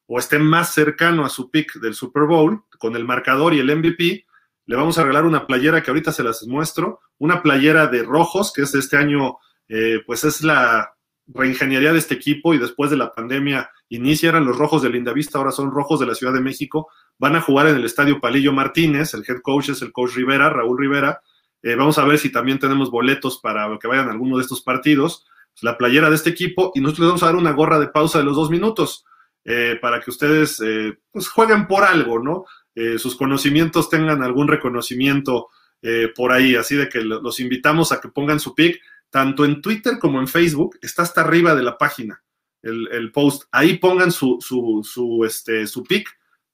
o 0.07 0.19
esté 0.19 0.39
más 0.39 0.73
cercano 0.73 1.23
a 1.23 1.29
su 1.29 1.49
pick 1.49 1.75
del 1.75 1.93
Super 1.93 2.23
Bowl, 2.23 2.63
con 2.77 2.97
el 2.97 3.05
marcador 3.05 3.53
y 3.53 3.59
el 3.59 3.73
MVP, 3.73 4.26
le 4.67 4.75
vamos 4.75 4.97
a 4.97 5.03
regalar 5.03 5.25
una 5.25 5.47
playera 5.47 5.81
que 5.81 5.89
ahorita 5.89 6.11
se 6.11 6.23
las 6.23 6.45
muestro, 6.45 6.99
una 7.17 7.41
playera 7.41 7.87
de 7.87 8.03
rojos, 8.03 8.51
que 8.53 8.63
es 8.63 8.75
este 8.75 8.97
año, 8.97 9.37
eh, 9.69 10.01
pues 10.05 10.25
es 10.25 10.43
la 10.43 10.93
reingeniería 11.25 11.93
de 11.93 11.99
este 11.99 12.15
equipo 12.15 12.53
y 12.53 12.57
después 12.57 12.91
de 12.91 12.97
la 12.97 13.13
pandemia 13.13 13.69
inicia, 13.87 14.29
eran 14.29 14.45
los 14.45 14.57
rojos 14.57 14.81
de 14.81 14.89
Lindavista, 14.89 15.37
ahora 15.37 15.51
son 15.51 15.71
rojos 15.71 16.01
de 16.01 16.05
la 16.05 16.15
Ciudad 16.15 16.33
de 16.33 16.41
México, 16.41 16.89
van 17.17 17.37
a 17.37 17.41
jugar 17.41 17.67
en 17.67 17.77
el 17.77 17.85
estadio 17.85 18.19
Palillo 18.19 18.51
Martínez, 18.51 19.13
el 19.13 19.23
head 19.25 19.41
coach 19.41 19.69
es 19.69 19.81
el 19.81 19.93
coach 19.93 20.15
Rivera, 20.15 20.49
Raúl 20.49 20.77
Rivera, 20.77 21.21
eh, 21.63 21.75
vamos 21.75 21.97
a 21.97 22.03
ver 22.03 22.17
si 22.17 22.29
también 22.29 22.59
tenemos 22.59 22.91
boletos 22.91 23.39
para 23.39 23.69
que 23.79 23.87
vayan 23.87 24.09
a 24.09 24.11
alguno 24.11 24.35
de 24.35 24.43
estos 24.43 24.61
partidos, 24.61 25.25
la 25.61 25.77
playera 25.77 26.09
de 26.09 26.17
este 26.17 26.29
equipo 26.29 26.73
y 26.75 26.81
nosotros 26.81 26.99
les 26.99 27.07
vamos 27.07 27.23
a 27.23 27.27
dar 27.27 27.35
una 27.37 27.51
gorra 27.51 27.79
de 27.79 27.87
pausa 27.87 28.19
de 28.19 28.25
los 28.25 28.35
dos 28.35 28.49
minutos. 28.49 29.05
Eh, 29.49 29.79
para 29.81 30.01
que 30.01 30.09
ustedes 30.09 30.61
pues 31.09 31.29
jueguen 31.29 31.67
por 31.67 31.85
algo, 31.85 32.19
¿no? 32.19 32.43
Eh, 32.77 32.99
sus 32.99 33.15
conocimientos 33.15 33.89
tengan 33.89 34.21
algún 34.21 34.47
reconocimiento 34.47 35.47
eh, 35.81 36.09
por 36.15 36.31
ahí. 36.31 36.55
Así 36.55 36.75
de 36.75 36.87
que 36.87 37.01
los 37.01 37.39
invitamos 37.39 37.91
a 37.91 37.99
que 37.99 38.09
pongan 38.09 38.39
su 38.39 38.53
pick, 38.53 38.79
tanto 39.09 39.45
en 39.45 39.63
Twitter 39.63 39.97
como 39.97 40.19
en 40.19 40.27
Facebook. 40.27 40.77
Está 40.83 41.01
hasta 41.01 41.21
arriba 41.21 41.55
de 41.55 41.63
la 41.63 41.75
página 41.79 42.21
el, 42.61 43.11
post. 43.11 43.45
Ahí 43.51 43.79
pongan 43.79 44.11
su, 44.11 44.37
su, 44.39 45.23
este, 45.25 45.65
su 45.65 45.83
pick, 45.83 46.07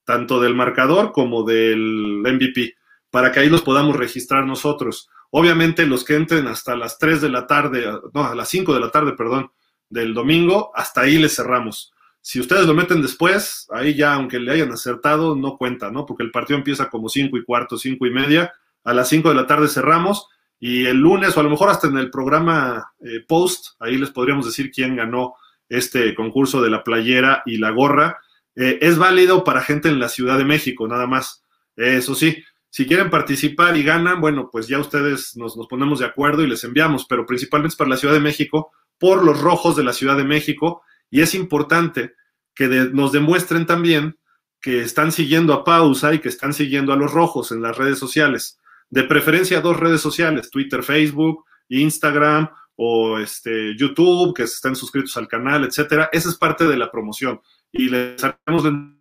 tanto 0.06 0.40
del 0.40 0.56
marcador 0.56 1.12
como 1.12 1.44
del 1.44 2.24
MVP, 2.24 2.76
para 3.10 3.32
que 3.34 3.42
ahí 3.42 3.50
los 3.50 3.62
podamos 3.62 3.98
registrar 3.98 4.46
nosotros. 4.46 5.10
Obviamente 5.32 5.86
los 5.86 6.06
que 6.06 6.16
entren 6.16 6.48
hasta 6.48 6.78
las 6.78 6.98
3 7.00 7.20
de 7.20 7.30
la 7.30 7.48
tarde, 7.48 7.86
no, 8.14 8.24
a 8.24 8.34
las 8.34 8.48
5 8.48 8.74
de 8.74 8.80
la 8.80 8.92
tarde, 8.92 9.12
perdón, 9.14 9.52
del 9.90 10.14
domingo, 10.14 10.72
hasta 10.74 11.02
ahí 11.02 11.18
les 11.18 11.36
cerramos. 11.36 11.93
Si 12.26 12.40
ustedes 12.40 12.66
lo 12.66 12.74
meten 12.74 13.02
después, 13.02 13.68
ahí 13.70 13.96
ya, 13.96 14.14
aunque 14.14 14.40
le 14.40 14.54
hayan 14.54 14.72
acertado, 14.72 15.36
no 15.36 15.58
cuenta, 15.58 15.92
¿no? 15.92 16.06
Porque 16.06 16.24
el 16.24 16.32
partido 16.32 16.58
empieza 16.58 16.90
como 16.90 17.10
cinco 17.10 17.36
y 17.36 17.44
cuarto, 17.44 17.78
cinco 17.78 18.06
y 18.06 18.12
media. 18.12 18.54
A 18.86 18.94
las 18.94 19.10
cinco 19.10 19.28
de 19.28 19.36
la 19.36 19.46
tarde 19.46 19.68
cerramos 19.68 20.30
y 20.58 20.86
el 20.86 21.00
lunes, 21.00 21.36
o 21.36 21.42
a 21.42 21.44
lo 21.44 21.50
mejor 21.50 21.70
hasta 21.70 21.88
en 21.88 21.98
el 21.98 22.10
programa 22.10 22.94
eh, 23.02 23.26
post, 23.28 23.76
ahí 23.82 23.98
les 23.98 24.10
podríamos 24.10 24.46
decir 24.46 24.72
quién 24.72 24.96
ganó 24.96 25.36
este 25.68 26.16
concurso 26.16 26.62
de 26.62 26.70
la 26.70 26.82
playera 26.82 27.44
y 27.46 27.58
la 27.58 27.72
gorra. 27.72 28.22
Eh, 28.56 28.80
es 28.80 28.98
válido 28.98 29.44
para 29.44 29.62
gente 29.62 29.90
en 29.90 30.00
la 30.00 30.08
Ciudad 30.08 30.38
de 30.38 30.46
México, 30.46 30.88
nada 30.88 31.08
más. 31.08 31.44
eso 31.76 32.16
sí, 32.16 32.42
si 32.70 32.88
quieren 32.88 33.10
participar 33.10 33.76
y 33.76 33.84
ganan, 33.84 34.22
bueno, 34.22 34.48
pues 34.50 34.70
ya 34.70 34.80
ustedes 34.80 35.36
nos, 35.36 35.58
nos 35.58 35.68
ponemos 35.68 36.00
de 36.00 36.06
acuerdo 36.06 36.42
y 36.42 36.48
les 36.48 36.64
enviamos, 36.64 37.06
pero 37.06 37.26
principalmente 37.26 37.76
para 37.76 37.90
la 37.90 37.98
Ciudad 37.98 38.14
de 38.14 38.22
México, 38.22 38.72
por 38.98 39.26
los 39.26 39.42
rojos 39.42 39.76
de 39.76 39.84
la 39.84 39.92
Ciudad 39.92 40.16
de 40.16 40.24
México 40.24 40.84
y 41.14 41.22
es 41.22 41.36
importante 41.36 42.16
que 42.56 42.68
nos 42.68 43.12
demuestren 43.12 43.68
también 43.68 44.18
que 44.60 44.82
están 44.82 45.12
siguiendo 45.12 45.54
a 45.54 45.64
Pausa 45.64 46.12
y 46.12 46.18
que 46.18 46.30
están 46.30 46.56
siguiendo 46.56 46.92
a 46.92 46.96
los 46.96 47.14
rojos 47.14 47.52
en 47.52 47.62
las 47.62 47.78
redes 47.78 48.00
sociales. 48.00 48.60
De 48.90 49.04
preferencia 49.04 49.62
dos 49.62 49.80
redes 49.80 50.02
sociales, 50.02 50.50
Twitter, 50.50 50.82
Facebook, 50.82 51.46
Instagram 51.70 52.50
o 52.78 53.20
este, 53.20 53.78
YouTube, 53.78 54.34
que 54.34 54.44
estén 54.44 54.76
suscritos 54.76 55.16
al 55.18 55.28
canal, 55.28 55.64
etcétera. 55.66 56.10
Esa 56.12 56.30
es 56.30 56.36
parte 56.36 56.66
de 56.66 56.78
la 56.78 56.90
promoción. 56.90 57.40
Y 57.72 57.90
les 57.90 58.24
haremos 58.24 58.64
la 58.64 58.92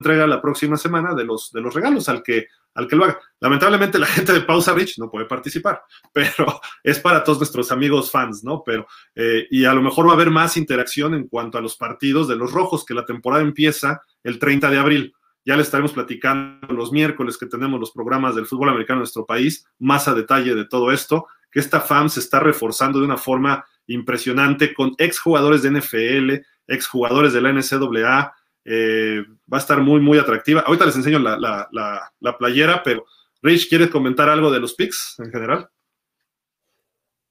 entrega 0.00 0.26
la 0.26 0.40
próxima 0.40 0.78
semana 0.78 1.14
de 1.14 1.24
los, 1.24 1.52
de 1.52 1.60
los 1.60 1.74
regalos 1.74 2.08
al 2.08 2.22
que 2.22 2.46
al 2.74 2.88
que 2.88 2.96
lo 2.96 3.04
haga. 3.04 3.20
Lamentablemente 3.40 3.98
la 3.98 4.06
gente 4.06 4.32
de 4.32 4.42
Pausa 4.42 4.72
Rich 4.72 4.98
no 4.98 5.10
puede 5.10 5.26
participar, 5.26 5.82
pero 6.12 6.60
es 6.82 6.98
para 6.98 7.22
todos 7.24 7.38
nuestros 7.38 7.70
amigos 7.72 8.10
fans, 8.10 8.42
¿no? 8.44 8.62
Pero, 8.64 8.86
eh, 9.14 9.46
y 9.50 9.64
a 9.64 9.74
lo 9.74 9.82
mejor 9.82 10.06
va 10.06 10.12
a 10.12 10.14
haber 10.14 10.30
más 10.30 10.56
interacción 10.56 11.14
en 11.14 11.28
cuanto 11.28 11.58
a 11.58 11.60
los 11.60 11.76
partidos 11.76 12.28
de 12.28 12.36
los 12.36 12.52
rojos, 12.52 12.84
que 12.84 12.94
la 12.94 13.04
temporada 13.04 13.42
empieza 13.42 14.02
el 14.22 14.38
30 14.38 14.70
de 14.70 14.78
abril. 14.78 15.14
Ya 15.44 15.56
le 15.56 15.62
estaremos 15.62 15.92
platicando 15.92 16.72
los 16.72 16.92
miércoles 16.92 17.36
que 17.36 17.46
tenemos 17.46 17.80
los 17.80 17.90
programas 17.90 18.36
del 18.36 18.46
fútbol 18.46 18.68
americano 18.68 18.98
en 18.98 19.02
nuestro 19.02 19.26
país, 19.26 19.66
más 19.78 20.06
a 20.06 20.14
detalle 20.14 20.54
de 20.54 20.66
todo 20.66 20.92
esto, 20.92 21.26
que 21.50 21.60
esta 21.60 21.80
FAM 21.80 22.08
se 22.08 22.20
está 22.20 22.38
reforzando 22.40 23.00
de 23.00 23.04
una 23.04 23.16
forma 23.16 23.64
impresionante 23.88 24.72
con 24.72 24.94
exjugadores 24.98 25.62
de 25.62 25.72
NFL, 25.72 26.44
exjugadores 26.68 27.32
de 27.32 27.40
la 27.40 27.52
NCAA, 27.52 28.34
eh, 28.64 29.22
va 29.52 29.58
a 29.58 29.60
estar 29.60 29.80
muy, 29.80 30.00
muy 30.00 30.18
atractiva. 30.18 30.60
Ahorita 30.60 30.86
les 30.86 30.96
enseño 30.96 31.18
la, 31.18 32.36
playera, 32.38 32.82
pero 32.82 33.04
Rich, 33.42 33.68
¿quieres 33.68 33.90
comentar 33.90 34.28
algo 34.28 34.50
de 34.50 34.60
los 34.60 34.74
picks 34.74 35.16
en 35.18 35.30
general? 35.30 35.68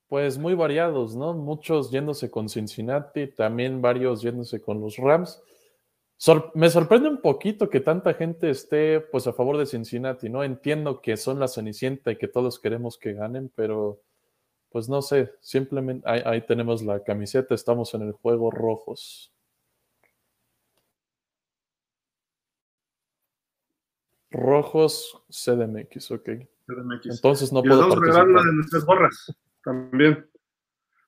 Pues 0.07 0.37
muy 0.37 0.55
variados, 0.55 1.15
¿no? 1.15 1.33
Muchos 1.33 1.89
yéndose 1.89 2.29
con 2.29 2.49
Cincinnati, 2.49 3.27
también 3.27 3.81
varios 3.81 4.21
yéndose 4.21 4.61
con 4.61 4.81
los 4.81 4.97
Rams. 4.97 5.41
me 6.53 6.69
sorprende 6.69 7.07
un 7.07 7.21
poquito 7.21 7.69
que 7.69 7.79
tanta 7.79 8.13
gente 8.13 8.49
esté 8.49 8.99
pues 8.99 9.25
a 9.27 9.33
favor 9.33 9.57
de 9.57 9.65
Cincinnati, 9.65 10.29
¿no? 10.29 10.43
Entiendo 10.43 11.01
que 11.01 11.15
son 11.15 11.39
la 11.39 11.47
Cenicienta 11.47 12.11
y 12.11 12.17
que 12.17 12.27
todos 12.27 12.59
queremos 12.59 12.97
que 12.97 13.13
ganen, 13.13 13.49
pero 13.55 14.01
pues 14.71 14.87
no 14.87 15.01
sé, 15.01 15.33
simplemente 15.41 16.09
ahí, 16.09 16.41
tenemos 16.45 16.81
la 16.81 17.03
camiseta, 17.03 17.53
estamos 17.53 17.93
en 17.93 18.03
el 18.03 18.13
juego 18.13 18.51
rojos. 18.51 19.33
Rojos 24.31 25.21
CDMX, 25.29 26.11
ok. 26.11 26.29
CDMX. 26.65 27.07
Entonces 27.07 27.51
no 27.51 27.61
puedo 27.61 27.81
vamos 27.81 27.97
una 27.97 28.43
de 28.43 28.53
nuestras 28.53 28.85
gorras 28.85 29.35
también. 29.63 30.29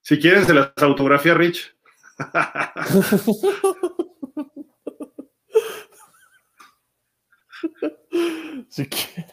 Si 0.02 0.20
quieren, 0.20 0.46
se 0.46 0.54
las 0.54 0.74
autografía 0.78 1.34
Rich. 1.34 1.76
si 8.68 8.86
quieren. 8.88 9.26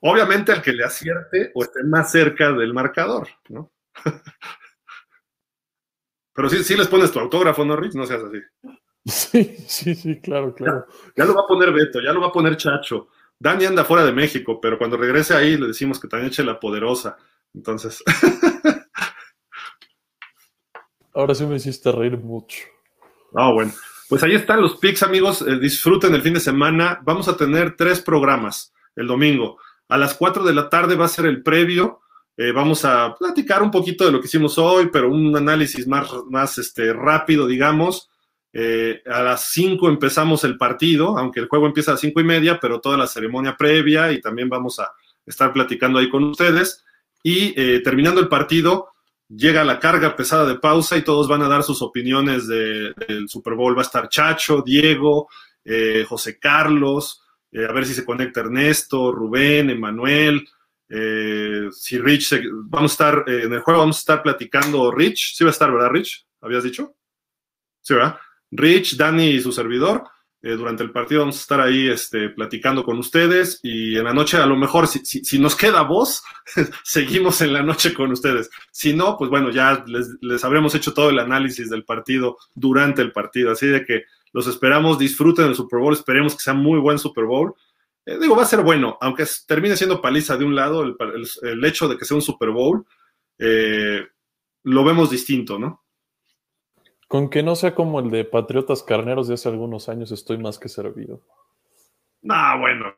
Obviamente 0.00 0.52
al 0.52 0.62
que 0.62 0.72
le 0.72 0.84
acierte 0.84 1.50
o 1.54 1.64
esté 1.64 1.82
más 1.82 2.12
cerca 2.12 2.52
del 2.52 2.72
marcador, 2.72 3.26
¿no? 3.48 3.72
Pero 6.34 6.48
sí, 6.48 6.62
sí 6.62 6.76
les 6.76 6.86
pones 6.86 7.10
tu 7.10 7.18
autógrafo, 7.18 7.64
¿no, 7.64 7.74
Rich? 7.74 7.94
No 7.94 8.06
seas 8.06 8.22
así. 8.22 8.38
Sí, 9.04 9.56
sí, 9.66 9.94
sí, 9.94 10.20
claro, 10.20 10.54
claro. 10.54 10.86
Ya, 11.16 11.24
lo 11.24 11.34
va 11.34 11.42
a 11.42 11.46
poner 11.46 11.72
Beto, 11.72 12.00
ya 12.00 12.12
lo 12.12 12.20
va 12.20 12.28
a 12.28 12.32
poner 12.32 12.56
Chacho. 12.56 13.08
Dani 13.38 13.64
anda 13.64 13.84
fuera 13.84 14.04
de 14.04 14.12
México, 14.12 14.60
pero 14.60 14.76
cuando 14.78 14.96
regrese 14.96 15.34
ahí 15.34 15.56
le 15.56 15.68
decimos 15.68 15.98
que 16.00 16.08
también 16.08 16.28
eche 16.28 16.44
la 16.44 16.60
poderosa. 16.60 17.16
Entonces. 17.54 18.02
Ahora 21.14 21.34
sí 21.34 21.46
me 21.46 21.56
hiciste 21.56 21.90
reír 21.90 22.18
mucho. 22.18 22.58
Ah, 23.34 23.50
bueno. 23.52 23.72
Pues 24.08 24.22
ahí 24.22 24.34
están 24.34 24.60
los 24.60 24.76
picks, 24.76 25.02
amigos. 25.02 25.42
Eh, 25.42 25.58
disfruten 25.58 26.14
el 26.14 26.22
fin 26.22 26.34
de 26.34 26.40
semana. 26.40 27.00
Vamos 27.02 27.28
a 27.28 27.36
tener 27.36 27.76
tres 27.76 28.00
programas 28.00 28.72
el 28.96 29.06
domingo. 29.06 29.58
A 29.88 29.96
las 29.96 30.14
4 30.14 30.44
de 30.44 30.54
la 30.54 30.68
tarde 30.68 30.96
va 30.96 31.06
a 31.06 31.08
ser 31.08 31.26
el 31.26 31.42
previo. 31.42 32.00
Eh, 32.36 32.52
vamos 32.52 32.84
a 32.84 33.16
platicar 33.18 33.62
un 33.62 33.70
poquito 33.70 34.04
de 34.04 34.12
lo 34.12 34.20
que 34.20 34.26
hicimos 34.26 34.58
hoy, 34.58 34.90
pero 34.92 35.10
un 35.10 35.36
análisis 35.36 35.86
más, 35.86 36.08
más 36.30 36.58
este, 36.58 36.92
rápido, 36.92 37.46
digamos. 37.46 38.10
Eh, 38.60 39.02
a 39.06 39.22
las 39.22 39.50
5 39.50 39.88
empezamos 39.88 40.42
el 40.44 40.56
partido, 40.56 41.16
aunque 41.18 41.40
el 41.40 41.48
juego 41.48 41.66
empieza 41.66 41.90
a 41.90 41.94
las 41.94 42.00
5 42.00 42.20
y 42.20 42.24
media, 42.24 42.58
pero 42.60 42.80
toda 42.80 42.96
la 42.96 43.06
ceremonia 43.06 43.56
previa 43.56 44.10
y 44.10 44.20
también 44.20 44.48
vamos 44.48 44.80
a 44.80 44.90
estar 45.24 45.52
platicando 45.52 45.98
ahí 45.98 46.08
con 46.08 46.24
ustedes. 46.24 46.84
Y 47.22 47.54
eh, 47.60 47.80
terminando 47.84 48.20
el 48.20 48.28
partido, 48.28 48.88
llega 49.28 49.64
la 49.64 49.78
carga 49.78 50.16
pesada 50.16 50.46
de 50.46 50.58
pausa 50.58 50.96
y 50.96 51.02
todos 51.02 51.28
van 51.28 51.42
a 51.42 51.48
dar 51.48 51.62
sus 51.62 51.82
opiniones 51.82 52.48
del 52.48 53.28
Super 53.28 53.54
Bowl. 53.54 53.76
Va 53.76 53.82
a 53.82 53.84
estar 53.84 54.08
Chacho, 54.08 54.62
Diego, 54.64 55.28
José 56.08 56.38
Carlos, 56.38 57.22
eh, 57.50 57.64
a 57.64 57.72
ver 57.72 57.86
si 57.86 57.94
se 57.94 58.04
conecta 58.04 58.40
Ernesto, 58.40 59.12
Rubén, 59.12 59.70
Emanuel, 59.70 60.46
eh, 60.88 61.68
si 61.72 61.98
Rich, 61.98 62.40
vamos 62.64 62.92
a 62.92 62.94
estar 62.94 63.24
eh, 63.26 63.44
en 63.44 63.52
el 63.52 63.60
juego, 63.60 63.80
vamos 63.80 63.96
a 63.96 64.00
estar 64.00 64.22
platicando 64.22 64.90
Rich, 64.90 65.34
sí 65.34 65.44
va 65.44 65.50
a 65.50 65.52
estar, 65.52 65.72
¿verdad, 65.72 65.90
Rich? 65.90 66.26
¿Habías 66.40 66.64
dicho? 66.64 66.94
Sí, 67.80 67.94
¿verdad? 67.94 68.18
Rich, 68.50 68.96
Dani 68.96 69.30
y 69.30 69.40
su 69.40 69.52
servidor. 69.52 70.04
durante 70.40 70.82
el 70.82 70.92
partido 70.92 71.20
vamos 71.22 71.36
a 71.36 71.40
estar 71.40 71.60
ahí 71.60 71.88
este, 71.88 72.28
platicando 72.30 72.84
con 72.84 72.98
ustedes 72.98 73.60
y 73.62 73.96
en 73.96 74.04
la 74.04 74.14
noche 74.14 74.36
a 74.36 74.46
lo 74.46 74.56
mejor 74.56 74.86
si, 74.86 75.00
si, 75.04 75.38
nos 75.38 75.56
queda 75.56 75.82
voz, 75.82 76.22
seguimos 76.84 77.40
en 77.40 77.52
la 77.52 77.62
noche 77.62 77.92
con 77.92 78.12
ustedes. 78.12 78.48
Si 78.70 78.94
no, 78.94 79.16
pues 79.16 79.30
bueno, 79.30 79.50
ya 79.50 79.84
les, 79.86 80.16
les 80.20 80.44
habremos 80.44 80.74
hecho 80.74 80.94
todo 80.94 81.10
el 81.10 81.18
análisis 81.18 81.68
del 81.68 81.84
partido 81.84 82.38
durante 82.54 83.02
el 83.02 83.12
partido. 83.12 83.52
Así 83.52 83.66
de 83.66 83.84
que 83.84 84.04
los 84.32 84.46
esperamos, 84.46 84.98
disfruten 84.98 85.46
el 85.46 85.54
Super 85.54 85.80
Bowl, 85.80 85.94
esperemos 85.94 86.34
que 86.34 86.42
sea 86.42 86.54
muy 86.54 86.78
buen 86.78 86.98
Super 86.98 87.24
Bowl. 87.24 87.54
Eh, 88.04 88.18
digo, 88.18 88.36
va 88.36 88.42
a 88.42 88.46
ser 88.46 88.62
bueno, 88.62 88.96
aunque 89.00 89.26
termine 89.46 89.76
siendo 89.76 90.00
paliza 90.00 90.36
de 90.36 90.44
un 90.44 90.54
lado, 90.54 90.82
el, 90.82 91.64
hecho 91.64 91.88
de 91.88 91.96
que 91.96 92.04
sea 92.04 92.16
un 92.16 92.22
Super 92.22 92.50
Bowl, 92.50 92.86
eh, 93.38 94.06
lo 94.64 94.84
vemos 94.84 95.10
distinto, 95.10 95.58
¿no? 95.58 95.84
Con 97.08 97.30
que 97.30 97.42
no 97.42 97.56
sea 97.56 97.74
como 97.74 98.00
el 98.00 98.10
de 98.10 98.26
Patriotas 98.26 98.82
Carneros 98.82 99.28
de 99.28 99.34
hace 99.34 99.48
algunos 99.48 99.88
años, 99.88 100.12
estoy 100.12 100.36
más 100.36 100.58
que 100.58 100.68
servido. 100.68 101.22
Ah, 102.28 102.56
bueno. 102.60 102.94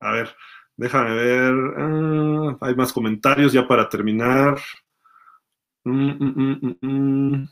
A 0.00 0.12
ver, 0.12 0.36
déjame 0.76 1.14
ver. 1.14 1.54
Ah, 1.78 2.58
hay 2.60 2.74
más 2.74 2.92
comentarios 2.92 3.54
ya 3.54 3.66
para 3.66 3.88
terminar. 3.88 4.60
Mm, 5.84 6.10
mm, 6.10 6.76
mm, 6.82 7.48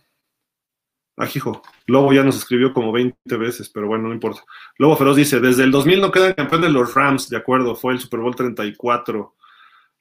Ajijo, 1.16 1.62
ah, 1.64 1.70
Lobo 1.86 2.12
ya 2.12 2.22
nos 2.22 2.36
escribió 2.36 2.72
como 2.74 2.92
20 2.92 3.36
veces, 3.38 3.70
pero 3.70 3.88
bueno, 3.88 4.08
no 4.08 4.14
importa. 4.14 4.42
Lobo 4.76 4.96
Feroz 4.96 5.16
dice, 5.16 5.40
desde 5.40 5.64
el 5.64 5.70
2000 5.70 6.00
no 6.00 6.12
quedan 6.12 6.34
campeones 6.34 6.70
los 6.70 6.94
Rams, 6.94 7.28
de 7.30 7.38
acuerdo, 7.38 7.74
fue 7.74 7.94
el 7.94 8.00
Super 8.00 8.20
Bowl 8.20 8.36
34. 8.36 9.34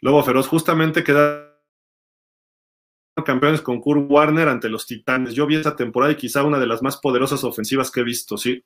Lobo 0.01 0.23
Feroz, 0.23 0.47
justamente 0.47 1.03
quedaron 1.03 1.56
campeones 3.23 3.61
con 3.61 3.79
Kurt 3.81 4.09
Warner 4.09 4.47
ante 4.47 4.69
los 4.69 4.85
Titanes. 4.85 5.33
Yo 5.33 5.45
vi 5.45 5.55
esa 5.55 5.75
temporada 5.75 6.13
y 6.13 6.15
quizá 6.15 6.43
una 6.43 6.59
de 6.59 6.67
las 6.67 6.81
más 6.81 6.97
poderosas 6.97 7.43
ofensivas 7.43 7.91
que 7.91 8.01
he 8.01 8.03
visto, 8.03 8.37
sí. 8.37 8.63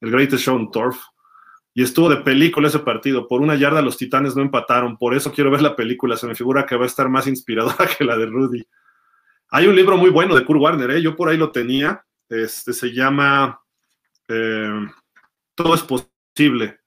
El 0.00 0.10
Greatest 0.10 0.44
Show 0.44 0.56
on 0.56 0.70
Turf. 0.70 0.98
Y 1.74 1.82
estuvo 1.82 2.08
de 2.08 2.18
película 2.18 2.68
ese 2.68 2.80
partido. 2.80 3.26
Por 3.26 3.40
una 3.40 3.54
yarda 3.54 3.82
los 3.82 3.96
Titanes 3.96 4.36
no 4.36 4.42
empataron. 4.42 4.98
Por 4.98 5.14
eso 5.14 5.32
quiero 5.32 5.50
ver 5.50 5.62
la 5.62 5.74
película. 5.74 6.16
Se 6.16 6.26
me 6.26 6.34
figura 6.34 6.66
que 6.66 6.76
va 6.76 6.84
a 6.84 6.86
estar 6.86 7.08
más 7.08 7.26
inspiradora 7.26 7.88
que 7.98 8.04
la 8.04 8.16
de 8.16 8.26
Rudy. 8.26 8.66
Hay 9.54 9.66
un 9.66 9.76
libro 9.76 9.98
muy 9.98 10.08
bueno 10.08 10.34
de 10.34 10.46
Kurt 10.46 10.60
Warner, 10.60 10.90
¿eh? 10.92 11.02
yo 11.02 11.14
por 11.14 11.28
ahí 11.28 11.36
lo 11.36 11.52
tenía, 11.52 12.06
este 12.30 12.72
se 12.72 12.90
llama 12.90 13.60
eh, 14.26 14.86
Todo 15.54 15.74
es 15.74 15.82
posible, 15.82 16.80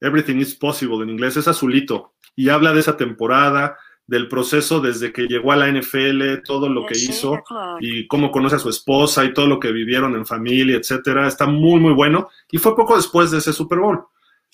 Everything 0.00 0.36
is 0.36 0.54
Possible 0.54 1.02
en 1.02 1.10
inglés, 1.10 1.36
es 1.36 1.46
azulito, 1.48 2.14
y 2.34 2.48
habla 2.48 2.72
de 2.72 2.80
esa 2.80 2.96
temporada, 2.96 3.76
del 4.08 4.26
proceso 4.26 4.80
desde 4.80 5.12
que 5.12 5.28
llegó 5.28 5.52
a 5.52 5.56
la 5.56 5.70
NFL, 5.70 6.42
todo 6.44 6.68
lo 6.68 6.84
que 6.86 6.98
hizo 6.98 7.44
y 7.78 8.08
cómo 8.08 8.32
conoce 8.32 8.56
a 8.56 8.58
su 8.58 8.68
esposa 8.68 9.24
y 9.24 9.32
todo 9.32 9.46
lo 9.46 9.60
que 9.60 9.70
vivieron 9.70 10.16
en 10.16 10.26
familia, 10.26 10.76
etcétera. 10.76 11.28
Está 11.28 11.46
muy, 11.46 11.78
muy 11.78 11.92
bueno. 11.92 12.28
Y 12.50 12.58
fue 12.58 12.74
poco 12.74 12.96
después 12.96 13.30
de 13.30 13.38
ese 13.38 13.52
Super 13.52 13.78
Bowl. 13.78 14.00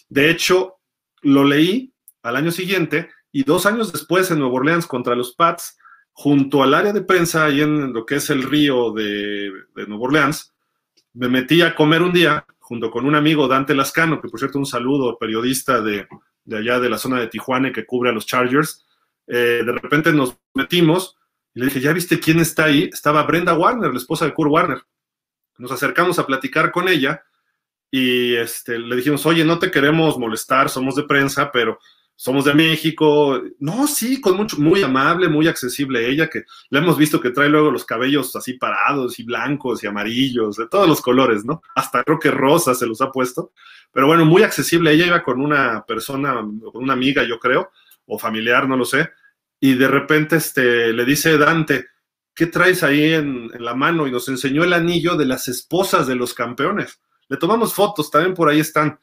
De 0.09 0.28
hecho, 0.28 0.74
lo 1.22 1.44
leí 1.44 1.93
al 2.22 2.36
año 2.36 2.51
siguiente 2.51 3.09
y 3.32 3.44
dos 3.44 3.64
años 3.64 3.93
después 3.93 4.31
en 4.31 4.40
Nueva 4.40 4.56
Orleans 4.56 4.86
contra 4.86 5.14
los 5.14 5.35
Pats 5.35 5.78
junto 6.12 6.62
al 6.62 6.74
área 6.74 6.93
de 6.93 7.02
prensa, 7.02 7.47
ahí 7.47 7.62
en 7.62 7.93
lo 7.93 8.05
que 8.05 8.16
es 8.16 8.28
el 8.31 8.43
río 8.43 8.93
de, 8.93 9.51
de 9.74 9.86
Nueva 9.86 10.05
Orleans, 10.05 10.55
me 11.14 11.28
metí 11.28 11.62
a 11.62 11.74
comer 11.74 12.02
un 12.02 12.12
día 12.12 12.44
junto 12.64 12.90
con 12.90 13.05
un 13.05 13.14
amigo, 13.14 13.47
Dante 13.47 13.74
Lascano, 13.74 14.20
que 14.20 14.28
por 14.28 14.39
cierto 14.39 14.59
un 14.59 14.66
saludo, 14.66 15.18
periodista 15.18 15.82
de, 15.82 16.09
allá 16.51 16.81
de 16.81 16.89
la 16.89 16.98
zona 16.98 17.20
de 17.20 17.28
Tijuana 17.28 17.72
que 17.72 17.85
cubre 17.85 18.10
a 18.10 18.12
los 18.12 18.26
Chargers. 18.26 18.84
Eh, 19.26 19.62
de 19.64 19.72
repente 19.72 20.12
nos 20.12 20.36
metimos 20.55 21.16
y 21.55 21.60
le 21.60 21.66
dije, 21.66 21.80
¿ya 21.80 21.92
viste 21.92 22.20
quién 22.20 22.40
está 22.40 22.64
ahí? 22.64 22.90
Estaba 22.92 23.22
Brenda 23.22 23.55
Warner, 23.55 23.92
la 23.92 23.98
esposa 23.98 24.24
de 24.24 24.34
Kurt 24.34 24.51
Warner. 24.51 24.82
Nos 25.59 25.70
acercamos 25.70 26.18
a 26.18 26.26
platicar 26.26 26.72
con 26.72 26.88
ella 26.88 27.22
y 27.90 28.34
este, 28.34 28.78
le 28.78 28.96
dijimos, 28.96 29.24
oye, 29.24 29.44
no 29.44 29.59
te 29.59 29.70
queremos 29.70 30.18
molestar, 30.18 30.68
somos 30.68 30.96
de 30.96 31.05
prensa, 31.05 31.52
pero 31.52 31.78
somos 32.16 32.44
de 32.44 32.55
México. 32.55 33.40
No, 33.59 33.86
sí, 33.86 34.20
con 34.20 34.36
mucho, 34.36 34.59
muy 34.59 34.82
amable, 34.82 35.28
muy 35.28 35.46
accesible 35.46 36.09
ella, 36.09 36.28
que 36.28 36.42
le 36.70 36.78
hemos 36.78 36.96
visto 36.96 37.20
que 37.20 37.30
trae 37.30 37.48
luego 37.48 37.70
los 37.70 37.84
cabellos 37.84 38.34
así 38.36 38.55
parados 38.55 39.18
y 39.18 39.24
blancos 39.24 39.82
y 39.82 39.86
amarillos, 39.86 40.56
de 40.56 40.68
todos 40.68 40.88
los 40.88 41.01
colores, 41.01 41.44
¿no? 41.44 41.62
Hasta 41.74 42.02
creo 42.02 42.18
que 42.18 42.30
rosa 42.30 42.74
se 42.74 42.86
los 42.86 43.01
ha 43.01 43.10
puesto. 43.10 43.52
Pero 43.92 44.06
bueno, 44.09 44.24
muy 44.24 44.42
accesible. 44.42 44.92
Ella 44.92 45.06
iba 45.06 45.22
con 45.22 45.40
una 45.40 45.84
persona, 45.86 46.34
con 46.34 46.82
una 46.82 46.92
amiga, 46.92 47.22
yo 47.22 47.38
creo, 47.38 47.70
o 48.06 48.18
familiar, 48.18 48.68
no 48.68 48.76
lo 48.76 48.85
sé. 48.85 49.10
Y 49.60 49.74
de 49.74 49.89
repente 49.89 50.36
este, 50.36 50.93
le 50.93 51.05
dice 51.05 51.39
Dante, 51.39 51.86
¿qué 52.35 52.47
traes 52.47 52.82
ahí 52.82 53.12
en, 53.12 53.51
la 53.59 53.74
mano? 53.74 54.06
Y 54.06 54.10
nos 54.10 54.28
enseñó 54.28 54.64
el 54.64 54.72
anillo 54.72 55.16
de 55.16 55.26
las 55.26 55.48
esposas 55.48 56.06
de 56.06 56.16
los 56.16 56.35
campeones. 56.35 57.01
Le 57.28 57.36
tomamos 57.36 57.74
fotos, 57.74 58.10
también 58.10 58.35
por 58.35 58.48
ahí 58.48 58.60
están 58.60 58.98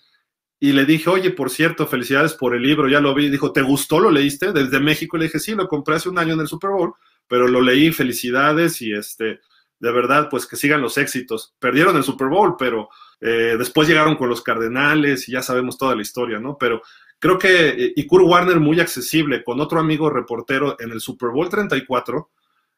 y 0.63 0.73
le 0.73 0.85
dije, 0.85 1.09
oye, 1.09 1.31
por 1.31 1.49
cierto, 1.49 1.87
felicidades 1.87 2.35
por 2.35 2.55
el 2.55 2.61
libro, 2.61 2.87
ya 2.87 2.99
lo 2.99 3.15
vi. 3.15 3.31
Dijo, 3.31 3.51
¿te 3.51 3.63
gustó? 3.63 3.99
¿Lo 3.99 4.11
leíste? 4.11 4.53
Desde 4.53 4.79
México. 4.79 5.17
le 5.17 5.23
dije, 5.25 5.39
sí, 5.39 5.55
lo 5.55 5.67
compré 5.67 5.95
hace 5.95 6.07
un 6.07 6.19
año 6.19 6.35
en 6.35 6.41
el 6.41 6.47
Super 6.47 6.69
Bowl, 6.69 6.93
pero 7.27 7.47
lo 7.47 7.61
leí, 7.61 7.91
felicidades 7.91 8.79
y 8.83 8.93
este, 8.93 9.39
de 9.79 9.91
verdad, 9.91 10.29
pues 10.29 10.45
que 10.45 10.57
sigan 10.57 10.79
los 10.79 10.99
éxitos. 10.99 11.55
Perdieron 11.57 11.97
el 11.97 12.03
Super 12.03 12.27
Bowl, 12.27 12.57
pero 12.59 12.89
eh, 13.19 13.55
después 13.57 13.87
llegaron 13.87 14.15
con 14.15 14.29
los 14.29 14.43
Cardenales 14.43 15.27
y 15.27 15.31
ya 15.31 15.41
sabemos 15.41 15.79
toda 15.79 15.95
la 15.95 16.03
historia, 16.03 16.39
¿no? 16.39 16.55
Pero 16.59 16.83
creo 17.21 17.37
que, 17.37 17.69
eh, 17.69 17.93
y 17.95 18.07
Kurt 18.07 18.25
Warner 18.25 18.59
muy 18.59 18.79
accesible, 18.79 19.43
con 19.43 19.61
otro 19.61 19.79
amigo 19.79 20.09
reportero 20.09 20.75
en 20.79 20.91
el 20.91 20.99
Super 20.99 21.29
Bowl 21.29 21.47
34, 21.47 22.31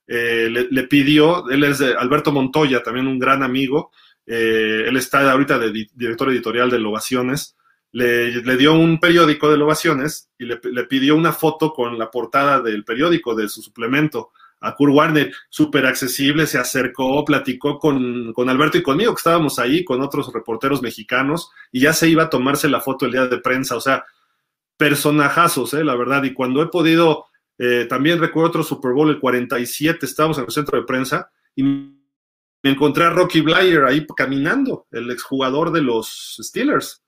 eh, 0.06 0.50
le, 0.70 0.84
pidió, 0.84 1.50
él 1.50 1.64
es 1.64 1.80
de 1.80 1.96
Alberto 1.96 2.34
Montoya, 2.34 2.84
también 2.84 3.08
un 3.08 3.18
gran 3.18 3.42
amigo, 3.42 3.92
él 4.26 4.96
está 4.96 5.30
ahorita 5.32 5.60
de 5.60 5.88
director 5.94 6.30
editorial 6.30 6.70
de 6.70 6.80
Lovaciones, 6.80 7.56
le, 7.94 8.58
dio 8.58 8.74
un 8.74 9.00
periódico 9.00 9.50
de 9.50 9.58
Lovaciones 9.58 10.30
y 10.38 10.46
le, 10.46 10.58
pidió 10.58 11.16
una 11.16 11.32
foto 11.32 11.72
con 11.72 11.98
la 11.98 12.12
portada 12.12 12.60
del 12.60 12.84
periódico, 12.84 13.36
de 13.36 13.48
su 13.48 13.62
suplemento, 13.62 14.32
a 14.60 14.76
Kurt 14.76 14.94
Warner, 14.94 15.34
súper 15.50 15.86
accesible, 15.86 16.48
se 16.48 16.58
acercó, 16.58 17.24
platicó 17.24 17.80
con, 17.80 18.34
con, 18.34 18.50
Alberto 18.50 18.78
y 18.78 18.84
conmigo, 18.84 19.14
que 19.14 19.20
estábamos 19.20 19.60
ahí, 19.60 19.84
con 19.86 20.02
otros 20.02 20.34
reporteros 20.34 20.82
mexicanos, 20.82 21.50
y 21.72 21.82
ya 21.82 21.94
se 21.94 22.10
iba 22.10 22.24
a 22.24 22.30
tomarse 22.30 22.70
la 22.70 22.82
foto 22.82 23.06
el 23.06 23.12
día 23.12 23.28
de 23.28 23.40
prensa, 23.40 23.76
o 23.76 23.82
sea, 23.82 24.06
personajazos, 24.84 25.74
¿eh? 25.76 25.84
la 25.86 25.96
verdad, 25.96 26.24
y 26.24 26.34
cuando 26.34 26.62
he 26.62 26.68
podido, 26.68 27.28
eh, 27.58 27.86
también 27.88 28.20
recuerdo 28.20 28.50
otro 28.50 28.64
Super 28.64 28.92
Bowl, 28.92 29.10
el 29.10 29.18
47, 29.18 30.06
estábamos 30.06 30.38
en 30.38 30.44
el 30.44 30.52
centro 30.52 30.78
de 30.78 30.86
prensa, 30.86 31.32
y 31.56 31.64
me 31.64 32.70
encontré 32.70 33.06
a 33.06 33.10
Rocky 33.10 33.40
Blyer 33.40 33.86
ahí 33.86 34.06
caminando, 34.14 34.88
el 34.92 35.10
exjugador 35.10 35.72
de 35.72 35.84
los 35.84 36.36
Steelers, 36.38 37.02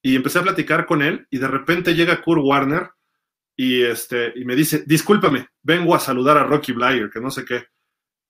y 0.00 0.14
empecé 0.14 0.38
a 0.38 0.44
platicar 0.44 0.86
con 0.86 1.02
él, 1.02 1.26
y 1.28 1.38
de 1.38 1.48
repente 1.48 1.96
llega 1.96 2.22
Kurt 2.22 2.42
Warner, 2.44 2.90
y, 3.56 3.82
este, 3.82 4.32
y 4.36 4.44
me 4.44 4.54
dice, 4.54 4.84
discúlpame, 4.86 5.48
vengo 5.64 5.96
a 5.96 5.98
saludar 5.98 6.38
a 6.38 6.44
Rocky 6.44 6.70
Blyer, 6.74 7.10
que 7.10 7.20
no 7.20 7.32
sé 7.32 7.44
qué. 7.44 7.64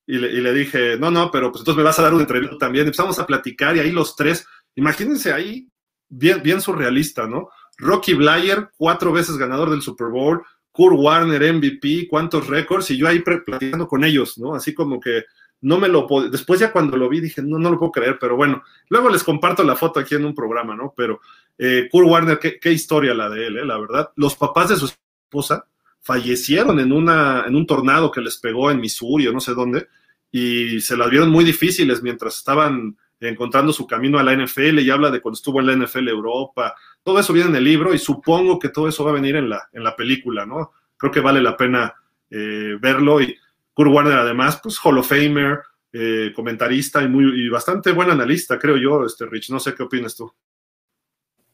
Y 0.07 0.17
le, 0.17 0.55
dije, 0.55 0.97
no, 0.99 1.11
no, 1.11 1.31
pero 1.31 1.51
pues 1.51 1.61
entonces 1.61 1.77
me 1.77 1.85
vas 1.85 1.99
a 1.99 2.03
dar 2.03 2.15
una 2.15 2.23
entrevista 2.23 2.57
también. 2.57 2.87
Empezamos 2.87 3.19
a 3.19 3.27
platicar 3.27 3.77
y 3.77 3.81
ahí 3.81 3.91
los 3.91 4.15
tres, 4.15 4.47
imagínense 4.77 5.33
ahí, 5.33 5.69
bien 6.09 6.61
surrealista, 6.61 7.27
¿no? 7.27 7.49
Rocky 7.79 8.15
Blyer, 8.15 8.71
cuatro 8.77 9.13
veces 9.13 9.37
ganador 9.37 9.71
del 9.71 9.83
Super 9.83 10.09
Bowl, 10.09 10.43
Kurt 10.73 10.97
Warner, 10.99 11.55
MVP, 11.55 12.07
cuántos 12.09 12.47
récords, 12.47 12.91
y 12.91 12.97
yo 12.97 13.09
ahí 13.09 13.21
platicando 13.21 13.89
con 13.89 14.05
ellos, 14.05 14.39
¿no? 14.39 14.55
Así 14.55 14.75
como 14.75 15.01
que 15.01 15.25
no 15.63 15.79
me 15.79 15.89
lo 15.89 16.07
puedo, 16.07 16.29
después 16.29 16.61
ya 16.61 16.71
cuando 16.71 16.97
lo 16.97 17.09
vi 17.09 17.21
dije, 17.21 17.43
no, 17.43 17.59
no 17.59 17.71
lo 17.71 17.79
puedo 17.79 17.93
creer, 17.93 18.19
pero 18.21 18.37
bueno, 18.37 18.63
luego 18.91 19.09
les 19.09 19.25
comparto 19.25 19.65
la 19.65 19.75
foto 19.75 20.01
aquí 20.01 20.15
en 20.15 20.25
un 20.25 20.35
programa, 20.35 20.77
¿no? 20.77 20.93
Pero 20.97 21.21
eh, 21.57 21.89
Kurt 21.91 22.09
Warner, 22.09 22.39
qué, 22.39 22.59
qué, 22.61 22.73
historia 22.73 23.15
la 23.15 23.31
de 23.31 23.47
él, 23.47 23.59
¿eh? 23.59 23.65
La 23.65 23.79
verdad. 23.79 24.11
Los 24.17 24.37
papás 24.37 24.69
de 24.69 24.77
sus 24.77 24.99
esposa 25.27 25.67
fallecieron 26.01 26.79
en, 26.79 26.93
una, 26.93 27.45
en 27.47 27.57
un 27.57 27.67
tornado 27.67 28.11
que 28.11 28.21
les 28.21 28.39
pegó 28.39 28.71
en 28.71 28.81
Missouri 28.81 29.27
o 29.27 29.33
no 29.33 29.41
sé 29.41 29.55
dónde, 29.55 29.89
y 30.31 30.81
se 30.81 30.97
las 30.97 31.11
vieron 31.11 31.31
muy 31.31 31.45
difíciles 31.45 32.03
mientras 32.03 32.37
estaban 32.37 32.97
encontrando 33.19 33.73
su 33.73 33.87
camino 33.87 34.19
a 34.19 34.23
la 34.23 34.35
NFL 34.35 34.79
y 34.81 34.91
habla 34.91 35.11
de 35.11 35.21
cuando 35.21 35.37
estuvo 35.37 35.61
en 35.61 35.67
la 35.67 35.87
NFL 35.87 36.09
Europa. 36.09 36.75
Todo 37.07 37.21
eso 37.21 37.33
viene 37.33 37.51
en 37.51 37.55
el 37.55 37.63
libro 37.63 37.95
y 37.95 38.01
supongo 38.01 38.59
que 38.59 38.69
todo 38.69 38.89
eso 38.89 39.05
va 39.05 39.13
a 39.13 39.15
venir 39.15 39.37
en 39.37 39.49
la, 39.49 39.69
en 39.73 39.85
la 39.85 39.95
película, 39.95 40.45
¿no? 40.45 40.73
Creo 40.97 41.13
que 41.13 41.21
vale 41.21 41.41
la 41.41 41.57
pena 41.57 41.95
eh, 42.29 42.77
verlo 42.81 43.21
y 43.21 43.33
Kurt 43.73 43.93
Warner 43.93 44.19
además, 44.19 44.59
pues 44.61 44.77
Hall 44.83 44.99
of 44.99 45.09
Famer, 45.09 45.61
eh, 45.93 46.33
comentarista 46.35 47.05
y, 47.05 47.09
muy, 47.09 47.47
y 47.47 47.49
bastante 47.49 47.93
buen 47.93 48.11
analista, 48.11 48.59
creo 48.59 48.77
yo, 48.77 49.07
este 49.07 49.25
Rich. 49.25 49.51
No 49.51 49.61
sé 49.61 49.73
qué 49.73 49.85
opinas 49.85 50.17
tú. 50.17 50.33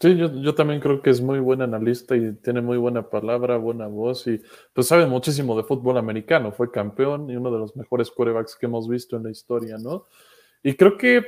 Sí, 0.01 0.17
yo, 0.17 0.33
yo, 0.41 0.55
también 0.55 0.81
creo 0.81 1.03
que 1.03 1.11
es 1.11 1.21
muy 1.21 1.39
buen 1.39 1.61
analista 1.61 2.17
y 2.17 2.33
tiene 2.37 2.63
muy 2.63 2.79
buena 2.79 3.11
palabra, 3.11 3.59
buena 3.59 3.89
voz 3.89 4.27
y 4.29 4.41
pues 4.73 4.87
sabe 4.87 5.05
muchísimo 5.05 5.55
de 5.55 5.65
fútbol 5.65 5.99
americano. 5.99 6.51
Fue 6.53 6.71
campeón 6.71 7.29
y 7.29 7.37
uno 7.37 7.53
de 7.53 7.59
los 7.59 7.77
mejores 7.77 8.11
quarterbacks 8.11 8.57
que 8.57 8.65
hemos 8.65 8.89
visto 8.89 9.19
en 9.19 9.25
la 9.25 9.31
historia, 9.31 9.77
¿no? 9.77 10.07
Y 10.63 10.73
creo 10.77 10.97
que 10.97 11.27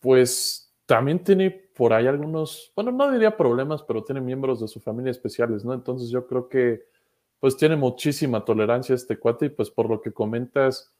pues 0.00 0.74
también 0.86 1.22
tiene 1.22 1.63
por 1.74 1.92
ahí 1.92 2.06
algunos, 2.06 2.72
bueno, 2.74 2.92
no 2.92 3.10
diría 3.10 3.36
problemas, 3.36 3.82
pero 3.82 4.04
tiene 4.04 4.20
miembros 4.20 4.60
de 4.60 4.68
su 4.68 4.80
familia 4.80 5.10
especiales, 5.10 5.64
¿no? 5.64 5.74
Entonces 5.74 6.08
yo 6.08 6.26
creo 6.26 6.48
que 6.48 6.84
pues 7.40 7.56
tiene 7.56 7.76
muchísima 7.76 8.44
tolerancia 8.44 8.94
este 8.94 9.18
cuate 9.18 9.46
y 9.46 9.50
pues 9.50 9.70
por 9.70 9.90
lo 9.90 10.00
que 10.00 10.12
comentas, 10.12 10.94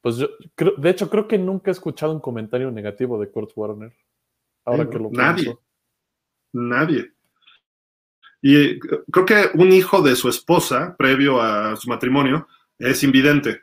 pues 0.00 0.16
yo, 0.16 0.28
creo, 0.54 0.74
de 0.76 0.90
hecho 0.90 1.08
creo 1.08 1.26
que 1.26 1.38
nunca 1.38 1.70
he 1.70 1.72
escuchado 1.72 2.12
un 2.12 2.20
comentario 2.20 2.70
negativo 2.70 3.18
de 3.18 3.30
Kurt 3.30 3.52
Warner. 3.56 3.94
Ahora 4.64 4.90
que 4.90 4.98
lo 4.98 5.10
Nadie. 5.10 5.44
Pienso. 5.44 5.62
Nadie. 6.52 7.12
Y 8.42 8.56
eh, 8.56 8.78
creo 9.10 9.24
que 9.24 9.50
un 9.54 9.72
hijo 9.72 10.02
de 10.02 10.16
su 10.16 10.28
esposa, 10.28 10.94
previo 10.98 11.40
a 11.40 11.76
su 11.76 11.88
matrimonio, 11.88 12.46
es 12.78 13.02
invidente. 13.02 13.62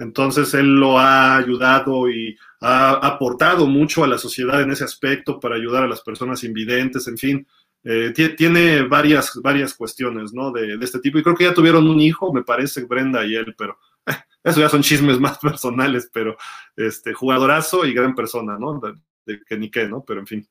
Entonces 0.00 0.54
él 0.54 0.76
lo 0.76 0.98
ha 0.98 1.36
ayudado 1.36 2.08
y 2.08 2.34
ha 2.62 2.92
aportado 2.92 3.66
mucho 3.66 4.02
a 4.02 4.08
la 4.08 4.16
sociedad 4.16 4.62
en 4.62 4.70
ese 4.70 4.82
aspecto 4.82 5.38
para 5.38 5.56
ayudar 5.56 5.84
a 5.84 5.88
las 5.88 6.00
personas 6.00 6.42
invidentes, 6.42 7.06
en 7.06 7.18
fin. 7.18 7.46
Eh, 7.84 8.12
tiene 8.36 8.82
varias, 8.82 9.38
varias 9.42 9.74
cuestiones 9.74 10.32
¿no? 10.32 10.52
de, 10.52 10.78
de, 10.78 10.84
este 10.84 11.00
tipo 11.00 11.18
y 11.18 11.22
creo 11.22 11.34
que 11.34 11.44
ya 11.44 11.54
tuvieron 11.54 11.86
un 11.86 12.00
hijo, 12.00 12.32
me 12.32 12.42
parece, 12.42 12.84
Brenda 12.84 13.24
y 13.26 13.34
él, 13.34 13.54
pero 13.56 13.78
eh, 14.06 14.16
eso 14.42 14.60
ya 14.60 14.70
son 14.70 14.82
chismes 14.82 15.20
más 15.20 15.38
personales, 15.42 16.10
pero 16.10 16.34
este 16.76 17.12
jugadorazo 17.12 17.84
y 17.84 17.92
gran 17.92 18.14
persona, 18.14 18.58
¿no? 18.58 18.80
De, 18.80 18.94
de, 19.26 19.44
que 19.44 19.58
ni 19.58 19.70
qué, 19.70 19.86
¿no? 19.86 20.02
Pero 20.02 20.20
en 20.20 20.26
fin. 20.26 20.48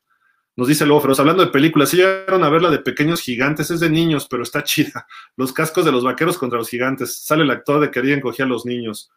Nos 0.56 0.68
dice 0.68 0.86
luego 0.86 1.02
Feroz, 1.02 1.20
hablando 1.20 1.44
de 1.44 1.52
películas, 1.52 1.90
sí 1.90 1.98
llegaron 1.98 2.44
a 2.44 2.50
ver 2.50 2.62
la 2.62 2.70
de 2.70 2.80
Pequeños 2.80 3.22
Gigantes, 3.22 3.72
es 3.72 3.80
de 3.80 3.90
niños, 3.90 4.28
pero 4.30 4.44
está 4.44 4.64
chida. 4.64 5.08
Los 5.38 5.54
cascos 5.54 5.86
de 5.86 5.92
los 5.92 6.04
vaqueros 6.04 6.38
contra 6.38 6.60
los 6.60 6.70
gigantes. 6.70 7.16
Sale 7.24 7.44
el 7.44 7.50
actor 7.50 7.80
de 7.80 7.90
Querían 7.90 8.22
cogía 8.22 8.46
a 8.46 8.48
los 8.48 8.66
niños. 8.66 9.10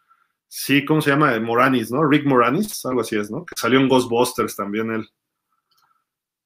Sí, 0.54 0.84
¿cómo 0.84 1.00
se 1.00 1.08
llama? 1.08 1.40
Moranis, 1.40 1.90
¿no? 1.90 2.06
Rick 2.06 2.26
Moranis, 2.26 2.84
algo 2.84 3.00
así 3.00 3.16
es, 3.16 3.30
¿no? 3.30 3.46
Que 3.46 3.54
salió 3.56 3.80
en 3.80 3.88
Ghostbusters 3.88 4.54
también 4.54 4.90
él. 4.90 5.08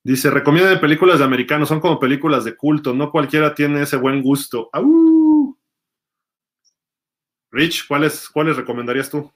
Dice, 0.01 0.29
recomienda 0.31 0.79
películas 0.79 1.19
de 1.19 1.25
americanos, 1.25 1.67
son 1.67 1.81
como 1.81 1.99
películas 1.99 2.45
de 2.45 2.55
culto, 2.55 2.93
no 2.93 3.11
cualquiera 3.11 3.53
tiene 3.53 3.81
ese 3.81 3.97
buen 3.97 4.23
gusto. 4.23 4.69
¡Au! 4.71 5.57
Rich, 7.51 7.85
¿cuáles, 7.87 8.29
¿cuáles 8.29 8.55
recomendarías 8.55 9.09
tú? 9.09 9.29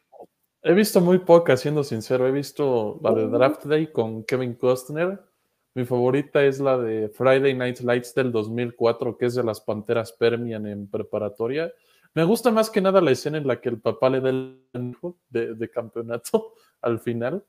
He 0.61 0.73
visto 0.73 1.01
muy 1.01 1.19
pocas, 1.19 1.59
siendo 1.59 1.83
sincero. 1.83 2.25
He 2.25 2.31
visto 2.31 2.97
la 3.03 3.11
de 3.13 3.27
Draft 3.27 3.65
Day 3.65 3.91
con 3.91 4.23
Kevin 4.23 4.53
Costner 4.53 5.19
mi 5.73 5.85
favorita 5.85 6.43
es 6.43 6.59
la 6.59 6.77
de 6.77 7.07
Friday 7.07 7.53
Night 7.53 7.79
Lights 7.79 8.13
del 8.13 8.31
2004, 8.31 9.17
que 9.17 9.27
es 9.27 9.35
de 9.35 9.43
las 9.43 9.61
Panteras 9.61 10.11
Permian 10.11 10.67
en 10.67 10.89
preparatoria. 10.89 11.71
Me 12.13 12.23
gusta 12.23 12.51
más 12.51 12.69
que 12.69 12.81
nada 12.81 13.01
la 13.01 13.11
escena 13.11 13.37
en 13.37 13.47
la 13.47 13.61
que 13.61 13.69
el 13.69 13.79
papá 13.79 14.09
le 14.09 14.19
da 14.19 14.29
el 14.29 14.59
hijo 14.73 15.17
de, 15.29 15.69
campeonato 15.69 16.53
al 16.81 16.99
final. 16.99 17.43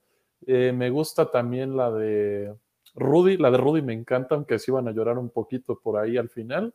Eh, 0.47 0.73
me 0.73 0.91
gusta 0.91 1.31
también 1.31 1.77
la 1.77 1.91
de 1.91 2.55
Rudy, 2.95 3.37
la 3.37 3.51
de 3.51 3.59
Rudy 3.59 3.83
me 3.83 3.93
encanta, 3.93 4.35
aunque 4.35 4.59
se 4.59 4.71
iban 4.71 4.89
a 4.89 4.93
llorar 4.93 5.19
un 5.19 5.31
poquito 5.31 5.79
por 5.79 5.99
ahí 5.99 6.17
al 6.17 6.29
final. 6.29 6.75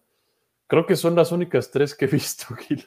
Creo 0.67 0.85
que 0.85 0.95
son 0.95 1.15
las 1.15 1.31
únicas 1.31 1.71
tres 1.71 1.95
que 1.95 2.05
he 2.05 2.07
visto, 2.11 2.53
Gil. 2.55 2.85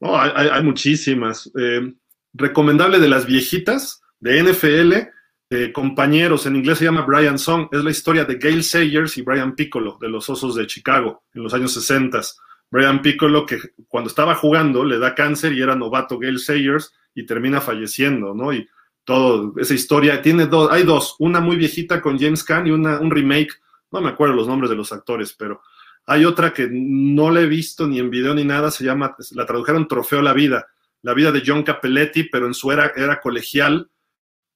No, 0.00 0.18
hay, 0.18 0.48
hay 0.48 0.62
muchísimas. 0.62 1.50
Eh, 1.58 1.94
recomendable 2.34 2.98
de 2.98 3.08
las 3.08 3.24
viejitas 3.26 4.02
de 4.20 4.42
NFL 4.42 5.14
eh, 5.50 5.72
compañeros, 5.72 6.46
en 6.46 6.56
inglés 6.56 6.78
se 6.78 6.84
llama 6.84 7.02
Brian 7.06 7.38
Song, 7.38 7.68
es 7.70 7.84
la 7.84 7.90
historia 7.90 8.24
de 8.24 8.38
Gail 8.38 8.64
Sayers 8.64 9.16
y 9.18 9.22
Brian 9.22 9.54
Piccolo 9.54 9.98
de 10.00 10.08
los 10.08 10.28
Osos 10.28 10.54
de 10.56 10.66
Chicago 10.66 11.22
en 11.32 11.42
los 11.44 11.54
años 11.54 11.72
60. 11.74 12.20
Brian 12.74 13.02
Piccolo 13.02 13.46
que 13.46 13.60
cuando 13.86 14.08
estaba 14.08 14.34
jugando 14.34 14.84
le 14.84 14.98
da 14.98 15.14
cáncer 15.14 15.52
y 15.52 15.62
era 15.62 15.76
novato 15.76 16.18
Gail 16.18 16.40
Sayers 16.40 16.92
y 17.14 17.24
termina 17.24 17.60
falleciendo, 17.60 18.34
¿no? 18.34 18.52
Y 18.52 18.68
todo, 19.04 19.54
esa 19.58 19.74
historia, 19.74 20.20
tiene 20.20 20.46
dos, 20.46 20.72
hay 20.72 20.82
dos, 20.82 21.14
una 21.20 21.38
muy 21.38 21.54
viejita 21.54 22.02
con 22.02 22.18
James 22.18 22.42
Caan 22.42 22.66
y 22.66 22.72
una, 22.72 22.98
un 22.98 23.12
remake, 23.12 23.52
no 23.92 24.00
me 24.00 24.08
acuerdo 24.08 24.34
los 24.34 24.48
nombres 24.48 24.70
de 24.70 24.76
los 24.76 24.90
actores, 24.90 25.32
pero 25.34 25.62
hay 26.04 26.24
otra 26.24 26.52
que 26.52 26.68
no 26.68 27.30
la 27.30 27.42
he 27.42 27.46
visto 27.46 27.86
ni 27.86 28.00
en 28.00 28.10
video 28.10 28.34
ni 28.34 28.42
nada, 28.42 28.72
se 28.72 28.82
llama, 28.82 29.14
la 29.30 29.46
tradujeron 29.46 29.86
Trofeo 29.86 30.20
la 30.20 30.32
Vida, 30.32 30.66
la 31.02 31.14
vida 31.14 31.30
de 31.30 31.44
John 31.46 31.62
Capelletti, 31.62 32.24
pero 32.24 32.48
en 32.48 32.54
su 32.54 32.72
era, 32.72 32.92
era 32.96 33.20
colegial, 33.20 33.88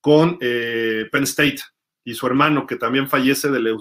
con 0.01 0.39
eh, 0.41 1.07
Penn 1.13 1.23
State 1.23 1.61
y 2.03 2.15
su 2.15 2.27
hermano, 2.27 2.67
que 2.67 2.75
también 2.75 3.09
fallece 3.09 3.49
de, 3.49 3.77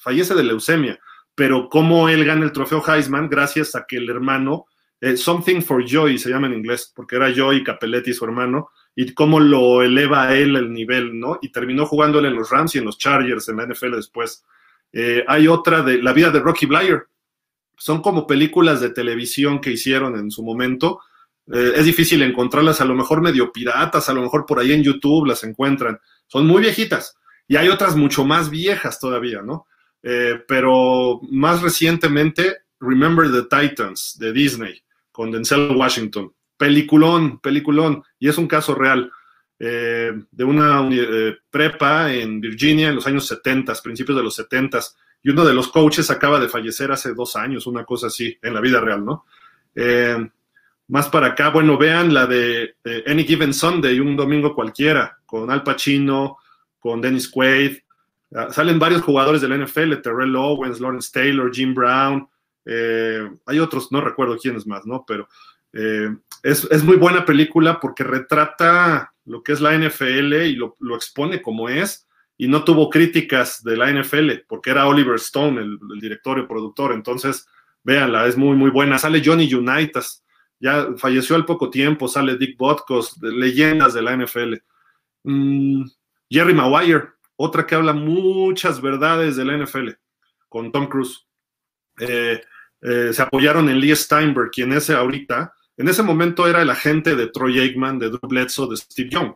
fallece 0.00 0.34
de 0.34 0.44
leucemia. 0.44 0.98
Pero 1.34 1.68
cómo 1.68 2.08
él 2.08 2.24
gana 2.24 2.44
el 2.44 2.52
trofeo 2.52 2.82
Heisman 2.86 3.28
gracias 3.28 3.74
a 3.74 3.84
que 3.86 3.96
el 3.96 4.08
hermano, 4.10 4.66
eh, 5.00 5.16
Something 5.16 5.62
for 5.62 5.84
Joy 5.84 6.18
se 6.18 6.30
llama 6.30 6.46
en 6.46 6.54
inglés, 6.54 6.92
porque 6.94 7.16
era 7.16 7.32
Joy 7.32 7.64
Capelletti 7.64 8.12
su 8.12 8.24
hermano, 8.24 8.70
y 8.94 9.12
cómo 9.14 9.40
lo 9.40 9.82
eleva 9.82 10.24
a 10.28 10.36
él 10.36 10.56
el 10.56 10.72
nivel, 10.72 11.18
¿no? 11.18 11.38
Y 11.40 11.50
terminó 11.50 11.86
jugándole 11.86 12.28
en 12.28 12.36
los 12.36 12.50
Rams 12.50 12.74
y 12.74 12.78
en 12.78 12.84
los 12.84 12.98
Chargers 12.98 13.48
en 13.48 13.56
la 13.56 13.66
NFL 13.66 13.96
después. 13.96 14.44
Eh, 14.92 15.24
hay 15.26 15.48
otra 15.48 15.82
de 15.82 16.02
La 16.02 16.12
vida 16.12 16.30
de 16.30 16.40
Rocky 16.40 16.66
Blyer. 16.66 17.06
Son 17.78 18.02
como 18.02 18.26
películas 18.26 18.80
de 18.80 18.90
televisión 18.90 19.60
que 19.60 19.70
hicieron 19.70 20.16
en 20.16 20.30
su 20.30 20.42
momento, 20.42 21.00
eh, 21.50 21.72
es 21.76 21.84
difícil 21.84 22.22
encontrarlas, 22.22 22.80
a 22.80 22.84
lo 22.84 22.94
mejor 22.94 23.20
medio 23.20 23.50
piratas, 23.52 24.08
a 24.08 24.14
lo 24.14 24.22
mejor 24.22 24.46
por 24.46 24.58
ahí 24.60 24.72
en 24.72 24.82
YouTube 24.82 25.26
las 25.26 25.42
encuentran. 25.44 25.98
Son 26.26 26.46
muy 26.46 26.62
viejitas 26.62 27.16
y 27.48 27.56
hay 27.56 27.68
otras 27.68 27.96
mucho 27.96 28.24
más 28.24 28.50
viejas 28.50 29.00
todavía, 29.00 29.42
¿no? 29.42 29.66
Eh, 30.02 30.42
pero 30.46 31.20
más 31.30 31.62
recientemente, 31.62 32.62
Remember 32.80 33.30
the 33.30 33.42
Titans 33.42 34.16
de 34.18 34.32
Disney 34.32 34.82
con 35.10 35.30
Denzel 35.30 35.76
Washington. 35.76 36.32
Peliculón, 36.56 37.38
peliculón. 37.38 38.02
Y 38.18 38.28
es 38.28 38.38
un 38.38 38.46
caso 38.46 38.74
real 38.74 39.10
eh, 39.58 40.12
de 40.30 40.44
una 40.44 40.88
prepa 41.50 42.12
en 42.12 42.40
Virginia 42.40 42.88
en 42.88 42.96
los 42.96 43.06
años 43.06 43.26
70, 43.26 43.74
principios 43.82 44.16
de 44.16 44.24
los 44.24 44.34
70. 44.34 44.80
Y 45.22 45.30
uno 45.30 45.44
de 45.44 45.54
los 45.54 45.68
coaches 45.68 46.10
acaba 46.10 46.40
de 46.40 46.48
fallecer 46.48 46.90
hace 46.90 47.14
dos 47.14 47.36
años, 47.36 47.66
una 47.66 47.84
cosa 47.84 48.08
así, 48.08 48.36
en 48.42 48.54
la 48.54 48.60
vida 48.60 48.80
real, 48.80 49.04
¿no? 49.04 49.24
Más 50.92 51.08
para 51.08 51.28
acá, 51.28 51.48
bueno, 51.48 51.78
vean 51.78 52.12
la 52.12 52.26
de 52.26 52.76
eh, 52.84 53.04
Any 53.06 53.24
Given 53.24 53.54
Sunday, 53.54 53.98
un 53.98 54.14
domingo 54.14 54.54
cualquiera, 54.54 55.18
con 55.24 55.50
Al 55.50 55.62
Pacino, 55.62 56.36
con 56.78 57.00
Dennis 57.00 57.28
Quaid. 57.28 57.78
Uh, 58.32 58.52
salen 58.52 58.78
varios 58.78 59.02
jugadores 59.02 59.40
del 59.42 59.62
NFL, 59.62 60.00
Terrell 60.02 60.34
Owens, 60.36 60.80
Lawrence 60.80 61.10
Taylor, 61.12 61.54
Jim 61.54 61.74
Brown. 61.74 62.28
Eh, 62.64 63.30
hay 63.46 63.58
otros, 63.58 63.92
no 63.92 64.00
recuerdo 64.00 64.38
quiénes 64.38 64.66
más, 64.66 64.86
¿no? 64.86 65.04
Pero 65.06 65.28
Eh, 65.72 66.14
es, 66.42 66.68
es, 66.70 66.84
muy 66.84 66.96
buena 66.96 67.24
película 67.24 67.80
porque 67.80 68.04
retrata 68.04 69.14
lo 69.24 69.42
que 69.42 69.52
es 69.52 69.60
la 69.60 69.76
NFL 69.76 70.34
y 70.44 70.54
lo, 70.54 70.76
lo, 70.80 70.96
expone 70.96 71.40
como 71.40 71.68
es, 71.68 72.06
y 72.36 72.48
no 72.48 72.64
tuvo 72.64 72.90
críticas 72.90 73.62
de 73.62 73.76
la 73.76 73.90
NFL, 73.90 74.44
porque 74.48 74.70
era 74.70 74.86
Oliver 74.86 75.14
Stone, 75.16 75.60
el, 75.60 75.78
director 76.00 76.38
y 76.38 76.46
productor. 76.46 76.92
Entonces, 76.92 77.46
véanla, 77.84 78.26
es 78.26 78.36
muy, 78.36 78.56
muy 78.56 78.70
buena. 78.70 78.98
Sale 78.98 79.22
Johnny 79.24 79.52
Unitas, 79.54 80.24
ya 80.60 80.88
falleció 80.96 81.36
al 81.36 81.46
poco 81.46 81.70
tiempo, 81.70 82.08
sale 82.08 82.36
Dick 82.36 82.58
Botkus, 82.58 83.16
leyendas 83.22 83.94
de 83.94 84.02
la 84.02 84.16
NFL. 84.16 84.54
Mm, 85.24 85.84
Jerry 86.28 86.54
Maguire, 86.54 87.10
otra 87.42 87.66
que 87.66 87.74
habla 87.74 87.92
muchas 87.92 88.80
verdades 88.80 89.36
de 89.36 89.44
la 89.44 89.56
NFL, 89.56 89.90
con 90.48 90.70
Tom 90.70 90.86
Cruise. 90.86 91.26
Eh, 91.98 92.40
eh, 92.80 93.10
se 93.12 93.22
apoyaron 93.22 93.68
en 93.68 93.80
Lee 93.80 93.94
Steinberg, 93.96 94.50
quien 94.50 94.72
es 94.72 94.90
ahorita, 94.90 95.52
en 95.76 95.88
ese 95.88 96.02
momento 96.02 96.46
era 96.46 96.62
el 96.62 96.70
agente 96.70 97.16
de 97.16 97.28
Troy 97.28 97.58
Aikman, 97.58 97.98
de 97.98 98.10
Drew 98.10 98.28
Bledsoe, 98.28 98.68
de 98.70 98.76
Steve 98.76 99.10
Young. 99.10 99.34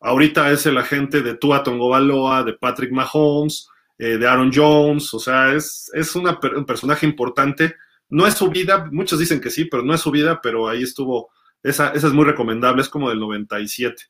Ahorita 0.00 0.50
es 0.50 0.64
el 0.66 0.78
agente 0.78 1.22
de 1.22 1.34
Tua 1.34 1.62
Tongovaloa, 1.62 2.44
de 2.44 2.54
Patrick 2.54 2.92
Mahomes, 2.92 3.68
eh, 3.98 4.16
de 4.16 4.26
Aaron 4.26 4.50
Jones, 4.54 5.12
o 5.12 5.18
sea, 5.18 5.52
es, 5.52 5.90
es 5.92 6.14
un 6.14 6.34
personaje 6.66 7.06
importante. 7.06 7.76
No 8.08 8.26
es 8.26 8.34
su 8.34 8.48
vida, 8.48 8.88
muchos 8.92 9.18
dicen 9.18 9.40
que 9.40 9.50
sí, 9.50 9.64
pero 9.64 9.82
no 9.82 9.92
es 9.92 10.00
su 10.00 10.10
vida, 10.10 10.40
pero 10.40 10.68
ahí 10.68 10.82
estuvo, 10.82 11.30
esa, 11.62 11.90
esa 11.90 12.06
es 12.06 12.12
muy 12.12 12.24
recomendable, 12.24 12.82
es 12.82 12.88
como 12.88 13.10
del 13.10 13.18
97. 13.18 14.04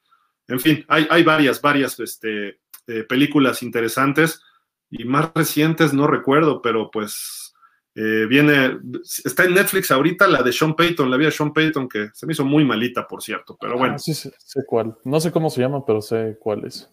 En 0.49 0.61
fin, 0.61 0.85
hay, 0.89 1.07
hay 1.11 1.25
varias, 1.25 1.61
varias 1.61 1.99
este, 1.99 2.61
eh, 2.87 3.05
películas 3.05 3.63
interesantes 3.63 4.43
y 4.91 5.05
más 5.05 5.31
recientes 5.35 5.93
no 5.93 6.07
recuerdo, 6.07 6.63
pero 6.63 6.91
pues 6.91 7.55
eh, 7.95 8.27
viene, 8.29 8.79
está 9.25 9.45
en 9.45 9.55
Netflix 9.55 9.91
ahorita 9.91 10.29
la 10.29 10.43
de 10.43 10.53
Sean 10.53 10.75
Payton, 10.75 11.11
la 11.11 11.17
vida 11.17 11.29
de 11.29 11.37
Sean 11.37 11.53
Payton, 11.53 11.89
que 11.89 12.11
se 12.13 12.27
me 12.27 12.33
hizo 12.33 12.45
muy 12.45 12.65
malita, 12.65 13.07
por 13.07 13.23
cierto, 13.23 13.57
pero 13.61 13.79
bueno. 13.79 13.95
Ah, 13.95 13.99
sí, 13.99 14.15
sé, 14.15 14.33
sé 14.39 14.65
cuál. 14.67 14.97
No 15.05 15.21
sé 15.21 15.33
cómo 15.33 15.51
se 15.51 15.61
llama, 15.61 15.85
pero 15.85 16.01
sé 16.01 16.37
cuál 16.41 16.65
es. 16.65 16.91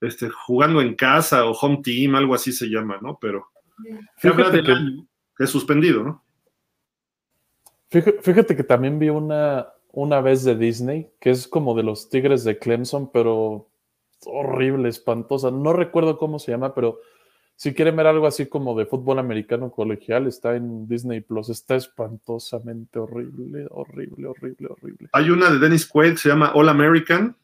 Este, 0.00 0.28
jugando 0.28 0.80
en 0.80 0.94
casa 0.94 1.46
o 1.46 1.52
home 1.52 1.80
team, 1.82 2.14
algo 2.14 2.34
así 2.34 2.52
se 2.52 2.66
llama, 2.66 2.98
¿no? 3.00 3.18
Pero 3.20 3.48
Fíjate 4.16 4.62
que, 4.62 4.74
que 5.36 5.44
es 5.44 5.50
suspendido, 5.50 6.02
¿no? 6.02 6.24
Fíjate, 7.90 8.22
fíjate 8.22 8.56
que 8.56 8.64
también 8.64 8.98
vi 8.98 9.08
una, 9.08 9.68
una 9.92 10.20
vez 10.20 10.44
de 10.44 10.56
Disney, 10.56 11.10
que 11.20 11.30
es 11.30 11.46
como 11.48 11.74
de 11.74 11.82
los 11.82 12.08
Tigres 12.08 12.44
de 12.44 12.58
Clemson, 12.58 13.10
pero 13.12 13.68
horrible, 14.26 14.88
espantosa. 14.88 15.50
No 15.50 15.72
recuerdo 15.72 16.18
cómo 16.18 16.38
se 16.38 16.52
llama, 16.52 16.74
pero 16.74 17.00
si 17.56 17.72
quieren 17.72 17.96
ver 17.96 18.06
algo 18.06 18.26
así 18.26 18.46
como 18.46 18.76
de 18.76 18.86
fútbol 18.86 19.18
americano 19.18 19.70
colegial, 19.70 20.26
está 20.26 20.56
en 20.56 20.88
Disney 20.88 21.20
Plus. 21.20 21.48
Está 21.48 21.76
espantosamente 21.76 22.98
horrible, 22.98 23.66
horrible, 23.70 24.26
horrible, 24.26 24.68
horrible. 24.68 25.08
Hay 25.12 25.30
una 25.30 25.50
de 25.50 25.58
Dennis 25.58 25.86
Quaid, 25.86 26.16
se 26.16 26.28
llama 26.28 26.52
All 26.54 26.68
American, 26.68 27.36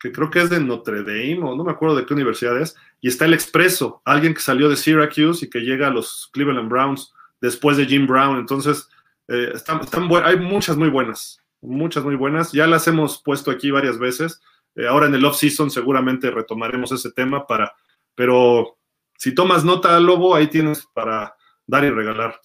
que 0.00 0.12
creo 0.12 0.30
que 0.30 0.42
es 0.42 0.50
de 0.50 0.60
Notre 0.60 0.98
Dame, 1.02 1.42
o 1.42 1.56
no 1.56 1.64
me 1.64 1.70
acuerdo 1.70 1.96
de 1.96 2.06
qué 2.06 2.14
universidad 2.14 2.60
es. 2.60 2.76
Y 3.00 3.08
está 3.08 3.24
El 3.24 3.34
Expreso, 3.34 4.02
alguien 4.04 4.34
que 4.34 4.40
salió 4.40 4.68
de 4.68 4.76
Syracuse 4.76 5.46
y 5.46 5.50
que 5.50 5.60
llega 5.60 5.86
a 5.86 5.90
los 5.90 6.28
Cleveland 6.32 6.68
Browns 6.68 7.14
después 7.40 7.76
de 7.76 7.86
Jim 7.86 8.06
Brown. 8.06 8.38
Entonces, 8.38 8.88
eh, 9.28 9.52
están 9.54 9.80
hay 10.24 10.38
muchas 10.38 10.76
muy 10.76 10.88
buenas, 10.88 11.40
muchas 11.60 12.04
muy 12.04 12.16
buenas. 12.16 12.52
Ya 12.52 12.66
las 12.66 12.86
hemos 12.88 13.22
puesto 13.22 13.50
aquí 13.50 13.70
varias 13.70 13.98
veces. 13.98 14.40
Eh, 14.76 14.86
ahora 14.86 15.06
en 15.06 15.14
el 15.14 15.24
off-season 15.24 15.70
seguramente 15.70 16.30
retomaremos 16.30 16.92
ese 16.92 17.10
tema 17.10 17.46
para, 17.46 17.74
pero 18.14 18.76
si 19.16 19.34
tomas 19.34 19.64
nota, 19.64 19.98
Lobo, 19.98 20.34
ahí 20.34 20.48
tienes 20.48 20.86
para 20.92 21.34
dar 21.66 21.84
y 21.84 21.90
regalar. 21.90 22.38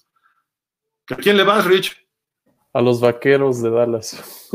¿A 1.10 1.16
quién 1.16 1.36
le 1.36 1.44
vas, 1.44 1.66
Rich? 1.66 1.96
A 2.72 2.80
los 2.80 3.00
vaqueros 3.00 3.62
de 3.62 3.70
Dallas. 3.70 4.50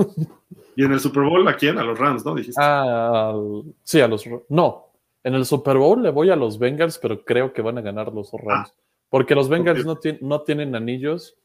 ¿Y 0.76 0.84
en 0.84 0.92
el 0.92 1.00
Super 1.00 1.24
Bowl 1.24 1.48
a 1.48 1.56
quién? 1.56 1.78
A 1.78 1.84
los 1.84 1.98
Rams, 1.98 2.26
¿no? 2.26 2.36
Dijiste. 2.36 2.60
Ah, 2.64 3.36
sí, 3.84 4.02
a 4.02 4.08
los 4.08 4.26
No, 4.50 4.92
en 5.24 5.36
el 5.36 5.46
Super 5.46 5.78
Bowl 5.78 6.02
le 6.02 6.10
voy 6.10 6.32
a 6.32 6.36
los 6.36 6.58
Bengals, 6.58 6.98
pero 6.98 7.24
creo 7.24 7.54
que 7.54 7.62
van 7.62 7.78
a 7.78 7.82
ganar 7.82 8.12
los 8.12 8.32
Rams. 8.32 8.70
Ah, 8.70 8.82
porque 9.10 9.36
los 9.36 9.50
Bengals 9.50 9.86
okay. 9.86 10.18
no, 10.22 10.28
no 10.28 10.42
tienen 10.42 10.76
anillos 10.76 11.38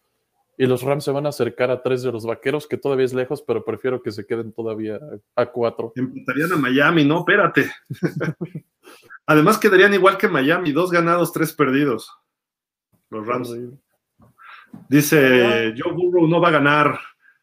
y 0.63 0.67
los 0.67 0.83
Rams 0.83 1.03
se 1.03 1.11
van 1.11 1.27
a 1.27 1.31
acercar 1.31 1.73
a 1.73 1.83
tres 1.83 2.05
de 2.05 2.13
los 2.13 2.25
vaqueros, 2.25 2.69
que 2.69 2.77
todavía 2.77 3.05
es 3.05 3.13
lejos, 3.13 3.43
pero 3.43 3.65
prefiero 3.65 4.01
que 4.01 4.13
se 4.13 4.25
queden 4.25 4.53
todavía 4.53 5.01
a 5.35 5.47
cuatro. 5.47 5.93
Empatarían 5.97 6.53
a 6.53 6.57
Miami, 6.57 7.05
no, 7.05 7.19
espérate. 7.19 7.69
Además 9.27 9.59
quedarían 9.59 9.93
igual 9.93 10.19
que 10.19 10.29
Miami, 10.29 10.71
dos 10.71 10.93
ganados, 10.93 11.33
tres 11.33 11.53
perdidos. 11.53 12.13
Los 13.11 13.27
Rams. 13.27 13.53
Dice, 14.89 15.75
Joe 15.77 15.95
Burrow 15.95 16.29
no 16.29 16.41
va 16.41 16.51
a 16.51 16.53
ganar. 16.53 17.01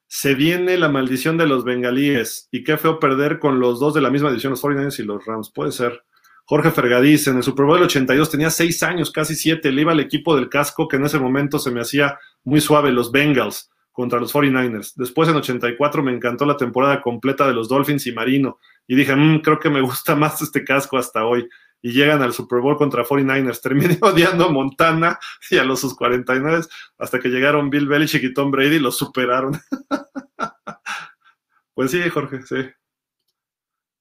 Se 0.07 0.33
viene 0.33 0.77
la 0.77 0.87
maldición 0.87 1.37
de 1.37 1.45
los 1.45 1.65
bengalíes. 1.65 2.47
Y 2.53 2.63
qué 2.63 2.77
feo 2.77 3.01
perder 3.01 3.39
con 3.39 3.59
los 3.59 3.81
dos 3.81 3.93
de 3.93 3.99
la 3.99 4.11
misma 4.11 4.29
división, 4.29 4.51
los 4.51 4.63
49ers 4.63 4.97
y 4.97 5.03
los 5.03 5.25
Rams. 5.25 5.51
Puede 5.51 5.73
ser. 5.73 6.05
Jorge 6.49 6.71
Fergadís, 6.71 7.27
en 7.27 7.37
el 7.37 7.43
Super 7.43 7.67
Bowl 7.67 7.75
del 7.75 7.85
82 7.85 8.31
tenía 8.31 8.49
seis 8.49 8.81
años, 8.81 9.11
casi 9.11 9.35
siete. 9.35 9.71
Le 9.71 9.81
iba 9.81 9.91
al 9.91 9.99
equipo 9.99 10.35
del 10.35 10.49
casco 10.49 10.87
que 10.87 10.95
en 10.95 11.05
ese 11.05 11.19
momento 11.19 11.59
se 11.59 11.69
me 11.69 11.79
hacía 11.79 12.17
muy 12.43 12.59
suave, 12.59 12.91
los 12.91 13.11
Bengals 13.11 13.69
contra 13.91 14.19
los 14.19 14.33
49ers. 14.33 14.93
Después 14.95 15.29
en 15.29 15.35
84 15.35 16.01
me 16.01 16.11
encantó 16.11 16.47
la 16.47 16.57
temporada 16.57 17.03
completa 17.03 17.45
de 17.45 17.53
los 17.53 17.69
Dolphins 17.69 18.07
y 18.07 18.13
Marino. 18.13 18.57
Y 18.87 18.95
dije, 18.95 19.15
mmm, 19.15 19.41
creo 19.41 19.59
que 19.59 19.69
me 19.69 19.81
gusta 19.81 20.15
más 20.15 20.41
este 20.41 20.63
casco 20.63 20.97
hasta 20.97 21.23
hoy. 21.23 21.47
Y 21.83 21.91
llegan 21.91 22.23
al 22.23 22.33
Super 22.33 22.61
Bowl 22.61 22.77
contra 22.77 23.05
49ers. 23.05 23.61
Terminé 23.61 23.99
odiando 24.01 24.45
a 24.45 24.51
Montana 24.51 25.19
y 25.51 25.57
a 25.59 25.63
los 25.63 25.79
sus 25.79 25.93
49 25.93 26.61
hasta 26.97 27.19
que 27.19 27.29
llegaron 27.29 27.69
Bill 27.69 27.87
Belichick 27.87 28.23
y 28.23 28.33
Tom 28.33 28.49
Brady 28.49 28.77
y 28.77 28.79
los 28.79 28.97
superaron. 28.97 29.51
pues 31.75 31.91
sí, 31.91 32.09
Jorge, 32.09 32.41
sí. 32.41 32.55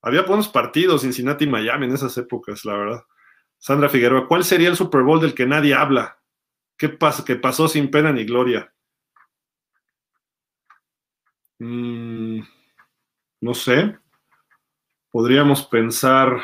Había 0.03 0.23
buenos 0.23 0.49
partidos, 0.49 1.03
Cincinnati 1.03 1.45
y 1.45 1.49
Miami 1.49 1.87
en 1.87 1.93
esas 1.93 2.17
épocas, 2.19 2.65
la 2.65 2.75
verdad. 2.75 3.03
Sandra 3.59 3.89
Figueroa, 3.89 4.29
¿cuál 4.29 4.45
sería 4.45 4.69
el 4.69 4.77
Super 4.77 5.03
Bowl 5.03 5.21
del 5.21 5.35
que 5.35 5.47
nadie 5.47 5.75
habla? 5.75 6.19
¿Qué 6.77 6.89
pasó, 6.89 7.25
que 7.25 7.37
pasó 7.37 7.67
sin 7.67 7.91
pena 7.91 8.13
ni 8.13 8.25
gloria? 8.25 8.73
Mm, 11.59 12.41
no 13.41 13.55
sé. 13.55 13.99
Podríamos 15.11 15.67
pensar. 15.67 16.41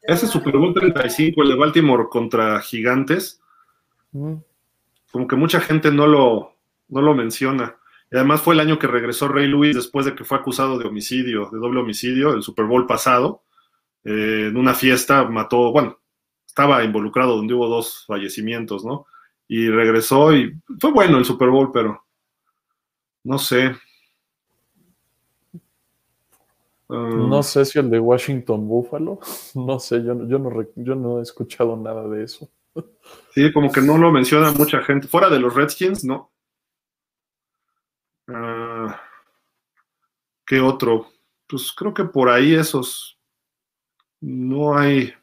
Ese 0.00 0.26
Super 0.26 0.56
Bowl 0.56 0.72
35, 0.72 1.42
el 1.42 1.48
de 1.50 1.54
Baltimore 1.54 2.08
contra 2.08 2.60
Gigantes. 2.60 3.42
Como 4.10 5.26
que 5.28 5.36
mucha 5.36 5.60
gente 5.60 5.90
no 5.90 6.06
lo, 6.06 6.56
no 6.88 7.02
lo 7.02 7.14
menciona. 7.14 7.76
Y 8.10 8.16
además 8.16 8.40
fue 8.40 8.54
el 8.54 8.60
año 8.60 8.78
que 8.78 8.86
regresó 8.86 9.28
Rey 9.28 9.46
Luis 9.46 9.76
después 9.76 10.06
de 10.06 10.14
que 10.14 10.24
fue 10.24 10.38
acusado 10.38 10.78
de 10.78 10.86
homicidio, 10.86 11.50
de 11.52 11.58
doble 11.58 11.80
homicidio, 11.80 12.32
el 12.32 12.42
Super 12.42 12.64
Bowl 12.64 12.86
pasado. 12.86 13.42
Eh, 14.04 14.46
en 14.48 14.56
una 14.56 14.74
fiesta 14.74 15.24
mató, 15.24 15.72
bueno, 15.72 15.98
estaba 16.46 16.82
involucrado 16.82 17.36
donde 17.36 17.54
hubo 17.54 17.68
dos 17.68 18.04
fallecimientos, 18.06 18.84
¿no? 18.84 19.06
Y 19.46 19.68
regresó 19.68 20.34
y 20.34 20.58
fue 20.80 20.92
bueno 20.92 21.18
el 21.18 21.24
Super 21.24 21.50
Bowl, 21.50 21.70
pero 21.72 22.04
no 23.24 23.38
sé. 23.38 23.76
Uh, 26.88 27.28
no 27.28 27.42
sé 27.42 27.66
si 27.66 27.78
el 27.78 27.90
de 27.90 28.00
Washington 28.00 28.66
Buffalo, 28.66 29.20
no 29.54 29.78
sé, 29.78 30.02
yo, 30.02 30.26
yo, 30.26 30.38
no, 30.38 30.50
yo 30.76 30.94
no 30.94 31.18
he 31.18 31.22
escuchado 31.22 31.76
nada 31.76 32.08
de 32.08 32.24
eso. 32.24 32.48
Sí, 33.34 33.52
como 33.52 33.70
que 33.70 33.82
no 33.82 33.98
lo 33.98 34.10
menciona 34.10 34.52
mucha 34.52 34.82
gente. 34.82 35.08
Fuera 35.08 35.28
de 35.28 35.40
los 35.40 35.54
Redskins, 35.54 36.04
no. 36.04 36.30
Uh, 38.28 38.92
¿Qué 40.46 40.60
otro? 40.60 41.08
Pues 41.46 41.72
creo 41.72 41.94
que 41.94 42.04
por 42.04 42.28
ahí 42.28 42.54
esos 42.54 43.18
no 44.20 44.76
hay 44.76 45.14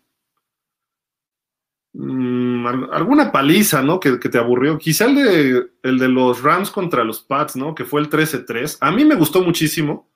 mmm, 1.93 2.66
alguna 2.92 3.32
paliza, 3.32 3.82
¿no? 3.84 4.00
Que, 4.00 4.19
que, 4.19 4.30
te 4.30 4.40
aburrió. 4.40 4.77
Quizá 4.77 5.06
el 5.06 5.16
de, 5.16 5.67
el 5.84 6.00
de 6.00 6.08
los 6.09 6.42
Rams 6.42 6.72
contra 6.72 7.03
los 7.03 7.22
Pats, 7.22 7.56
¿no? 7.56 7.75
Que 7.75 7.85
fue 7.85 8.01
el 8.01 8.09
13-3. 8.09 8.77
A 8.82 8.92
mí 8.92 9.06
me 9.06 9.16
gustó 9.16 9.42
muchísimo 9.42 10.09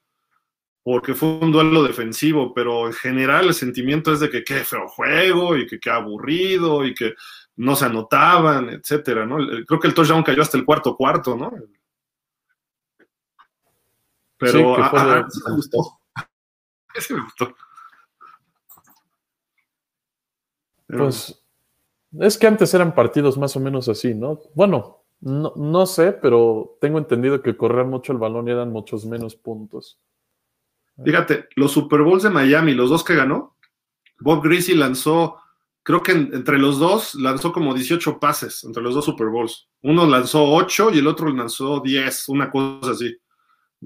porque 0.84 1.14
fue 1.14 1.38
un 1.40 1.52
duelo 1.52 1.84
defensivo, 1.84 2.54
pero 2.54 2.88
en 2.88 2.94
general 2.94 3.48
el 3.48 3.54
sentimiento 3.54 4.12
es 4.12 4.20
de 4.20 4.30
que 4.30 4.44
qué 4.44 4.64
feo 4.64 4.88
juego 4.88 5.56
y 5.58 5.68
que 5.68 5.80
qué 5.80 5.92
aburrido 5.92 6.86
y 6.86 6.96
que 6.96 7.14
no 7.58 7.76
se 7.76 7.86
anotaban, 7.86 8.70
etcétera, 8.70 9.26
¿no? 9.26 9.38
Creo 9.68 9.80
que 9.80 9.88
el 9.88 9.94
touchdown 9.94 10.24
cayó 10.24 10.42
hasta 10.42 10.58
el 10.58 10.66
cuarto 10.66 10.96
cuarto, 10.96 11.36
¿no? 11.36 11.52
Pero 14.40 14.52
sí, 14.52 14.60
de... 14.60 15.26
ese 15.28 15.50
me 15.50 15.56
gustó. 15.56 16.00
Ese 16.96 17.14
me 17.14 17.22
gustó. 17.22 17.56
Pues 20.88 21.44
es 22.20 22.38
que 22.38 22.48
antes 22.48 22.74
eran 22.74 22.96
partidos 22.96 23.38
más 23.38 23.56
o 23.56 23.60
menos 23.60 23.88
así, 23.90 24.16
¿no? 24.16 24.40
Bueno, 24.56 25.04
no, 25.22 25.54
no 25.56 25.86
sé, 25.86 26.14
pero 26.14 26.78
tengo 26.82 26.98
entendido 26.98 27.42
que 27.42 27.56
corrían 27.56 27.90
mucho 27.90 28.12
el 28.12 28.18
balón 28.18 28.48
y 28.48 28.52
eran 28.52 28.72
muchos 28.72 29.06
menos 29.06 29.36
puntos. 29.36 30.00
Fíjate, 31.04 31.48
los 31.56 31.72
Super 31.72 32.02
Bowls 32.02 32.24
de 32.24 32.30
Miami, 32.30 32.74
los 32.74 32.90
dos 32.90 33.04
que 33.04 33.16
ganó, 33.16 33.56
Bob 34.20 34.44
Greasy 34.44 34.74
lanzó, 34.74 35.38
creo 35.84 36.02
que 36.02 36.12
en, 36.14 36.34
entre 36.34 36.58
los 36.58 36.80
dos 36.80 37.16
lanzó 37.16 37.54
como 37.54 37.74
18 37.74 38.20
pases 38.20 38.64
entre 38.64 38.82
los 38.82 38.96
dos 38.96 39.06
Super 39.06 39.28
Bowls. 39.28 39.70
Uno 39.84 40.08
lanzó 40.08 40.44
8 40.44 40.92
y 40.94 41.00
el 41.00 41.08
otro 41.08 41.30
lanzó 41.32 41.80
10, 41.80 42.30
una 42.30 42.50
cosa 42.50 42.92
así. 42.92 43.16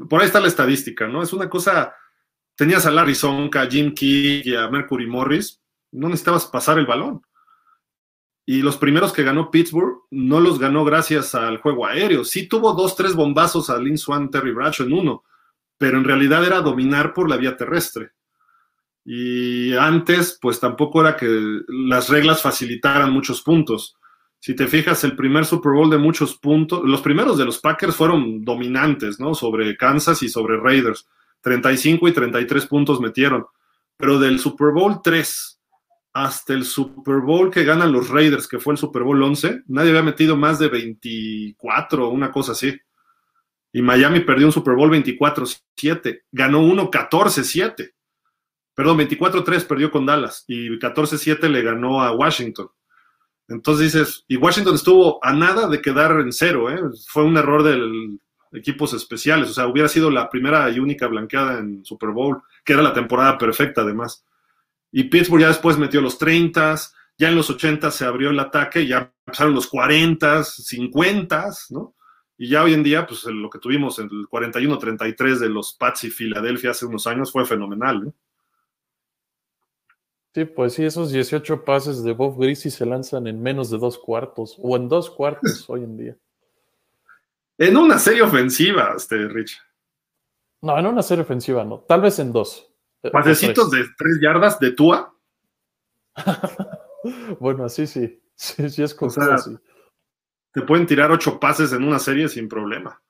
Por 0.09 0.21
ahí 0.21 0.27
está 0.27 0.39
la 0.39 0.47
estadística, 0.47 1.07
¿no? 1.07 1.21
Es 1.21 1.33
una 1.33 1.49
cosa, 1.49 1.95
tenías 2.55 2.85
a 2.85 2.91
Larry 2.91 3.15
Sonka, 3.15 3.61
a 3.61 3.69
Jim 3.69 3.93
Key 3.93 4.41
y 4.45 4.55
a 4.55 4.67
Mercury 4.69 5.07
Morris, 5.07 5.61
no 5.91 6.09
necesitabas 6.09 6.45
pasar 6.47 6.79
el 6.79 6.85
balón. 6.85 7.21
Y 8.45 8.61
los 8.61 8.77
primeros 8.77 9.13
que 9.13 9.23
ganó 9.23 9.49
Pittsburgh 9.51 10.03
no 10.11 10.39
los 10.39 10.59
ganó 10.59 10.83
gracias 10.83 11.33
al 11.33 11.59
juego 11.59 11.85
aéreo. 11.85 12.25
Sí 12.25 12.47
tuvo 12.47 12.73
dos, 12.73 12.95
tres 12.95 13.15
bombazos 13.15 13.69
a 13.69 13.77
Lynn 13.77 13.97
Swan, 13.97 14.29
Terry 14.29 14.51
Bradshaw 14.51 14.85
en 14.85 14.93
uno, 14.93 15.23
pero 15.77 15.97
en 15.97 16.03
realidad 16.03 16.43
era 16.43 16.61
dominar 16.61 17.13
por 17.13 17.29
la 17.29 17.37
vía 17.37 17.55
terrestre. 17.55 18.11
Y 19.05 19.73
antes, 19.75 20.37
pues 20.41 20.59
tampoco 20.59 21.01
era 21.01 21.15
que 21.15 21.61
las 21.67 22.09
reglas 22.09 22.41
facilitaran 22.41 23.11
muchos 23.11 23.41
puntos. 23.41 23.97
Si 24.43 24.53
te 24.57 24.67
fijas, 24.67 25.01
el 25.05 25.15
primer 25.15 25.45
Super 25.45 25.71
Bowl 25.71 25.89
de 25.89 25.97
muchos 25.97 26.35
puntos, 26.35 26.81
los 26.83 26.99
primeros 26.99 27.37
de 27.37 27.45
los 27.45 27.59
Packers 27.59 27.95
fueron 27.95 28.43
dominantes, 28.43 29.17
¿no? 29.17 29.33
Sobre 29.33 29.77
Kansas 29.77 30.21
y 30.21 30.27
sobre 30.27 30.57
Raiders. 30.57 31.07
35 31.39 32.09
y 32.09 32.11
33 32.11 32.65
puntos 32.65 32.99
metieron. 32.99 33.45
Pero 33.95 34.19
del 34.19 34.39
Super 34.39 34.73
Bowl 34.73 34.99
3 35.01 35.61
hasta 36.11 36.53
el 36.53 36.65
Super 36.65 37.21
Bowl 37.21 37.49
que 37.49 37.63
ganan 37.63 37.93
los 37.93 38.09
Raiders, 38.09 38.45
que 38.49 38.59
fue 38.59 38.73
el 38.73 38.77
Super 38.77 39.03
Bowl 39.03 39.23
11, 39.23 39.63
nadie 39.67 39.91
había 39.91 40.03
metido 40.03 40.35
más 40.35 40.59
de 40.59 40.67
24 40.67 42.05
o 42.05 42.11
una 42.11 42.29
cosa 42.29 42.51
así. 42.51 42.77
Y 43.71 43.81
Miami 43.81 44.19
perdió 44.19 44.47
un 44.47 44.51
Super 44.51 44.75
Bowl 44.75 44.91
24-7, 44.91 46.23
ganó 46.33 46.59
uno 46.59 46.91
14-7. 46.91 47.93
Perdón, 48.75 48.97
24-3 48.97 49.65
perdió 49.65 49.89
con 49.89 50.05
Dallas 50.05 50.43
y 50.47 50.67
14-7 50.67 51.47
le 51.47 51.61
ganó 51.61 52.03
a 52.03 52.11
Washington. 52.11 52.67
Entonces 53.53 53.93
dices, 53.93 54.25
y 54.27 54.37
Washington 54.37 54.75
estuvo 54.75 55.23
a 55.23 55.31
nada 55.33 55.67
de 55.67 55.81
quedar 55.81 56.19
en 56.19 56.31
cero, 56.31 56.69
¿eh? 56.71 56.81
fue 57.07 57.23
un 57.23 57.37
error 57.37 57.63
de 57.63 58.17
equipos 58.51 58.93
especiales, 58.93 59.49
o 59.49 59.53
sea, 59.53 59.67
hubiera 59.67 59.87
sido 59.87 60.09
la 60.09 60.29
primera 60.29 60.69
y 60.69 60.79
única 60.79 61.07
blanqueada 61.07 61.59
en 61.59 61.85
Super 61.85 62.09
Bowl, 62.09 62.41
que 62.65 62.73
era 62.73 62.81
la 62.81 62.93
temporada 62.93 63.37
perfecta 63.37 63.81
además. 63.81 64.25
Y 64.91 65.05
Pittsburgh 65.05 65.41
ya 65.41 65.47
después 65.47 65.77
metió 65.77 66.01
los 66.01 66.17
30, 66.17 66.75
ya 67.17 67.29
en 67.29 67.35
los 67.35 67.49
80 67.49 67.91
se 67.91 68.05
abrió 68.05 68.29
el 68.29 68.39
ataque, 68.39 68.85
ya 68.87 69.11
pasaron 69.23 69.53
los 69.53 69.67
40, 69.67 70.43
50, 70.43 71.49
¿no? 71.69 71.95
Y 72.37 72.49
ya 72.49 72.63
hoy 72.63 72.73
en 72.73 72.83
día, 72.83 73.05
pues 73.05 73.23
lo 73.25 73.49
que 73.49 73.59
tuvimos 73.59 73.99
en 73.99 74.05
el 74.05 74.27
41-33 74.27 75.37
de 75.37 75.49
los 75.49 75.73
Pats 75.73 76.03
y 76.05 76.09
Filadelfia 76.09 76.71
hace 76.71 76.85
unos 76.85 77.07
años 77.07 77.31
fue 77.31 77.45
fenomenal, 77.45 78.03
¿no? 78.03 78.13
Sí, 80.33 80.45
pues 80.45 80.73
sí, 80.73 80.83
esos 80.83 81.11
18 81.11 81.63
pases 81.63 82.03
de 82.03 82.13
Bob 82.13 82.39
Greasy 82.39 82.71
se 82.71 82.85
lanzan 82.85 83.27
en 83.27 83.41
menos 83.41 83.69
de 83.69 83.77
dos 83.77 83.99
cuartos, 83.99 84.57
o 84.59 84.75
en 84.75 84.89
dos 84.89 85.11
cuartos 85.11 85.65
hoy 85.69 85.83
en 85.83 85.97
día. 85.97 86.17
En 87.57 87.77
una 87.77 87.99
serie 87.99 88.23
ofensiva, 88.23 88.93
este, 88.97 89.27
Rich. 89.27 89.61
No, 90.61 90.77
en 90.79 90.87
una 90.87 91.03
serie 91.03 91.23
ofensiva 91.23 91.63
no, 91.63 91.79
tal 91.81 92.01
vez 92.01 92.17
en 92.19 92.31
dos. 92.31 92.67
Eh, 93.03 93.11
Pasecitos 93.11 93.69
de 93.69 93.85
tres 93.97 94.19
yardas 94.21 94.59
de 94.59 94.71
Tua. 94.71 95.13
bueno, 97.39 97.65
así 97.65 97.85
sí. 97.85 98.19
Sí, 98.35 98.69
sí 98.69 98.81
es 98.81 98.95
cosa 98.95 99.35
así. 99.35 99.55
Te 100.51 100.61
pueden 100.61 100.87
tirar 100.87 101.11
ocho 101.11 101.39
pases 101.39 101.73
en 101.73 101.83
una 101.83 101.99
serie 101.99 102.27
sin 102.27 102.47
problema. 102.47 103.01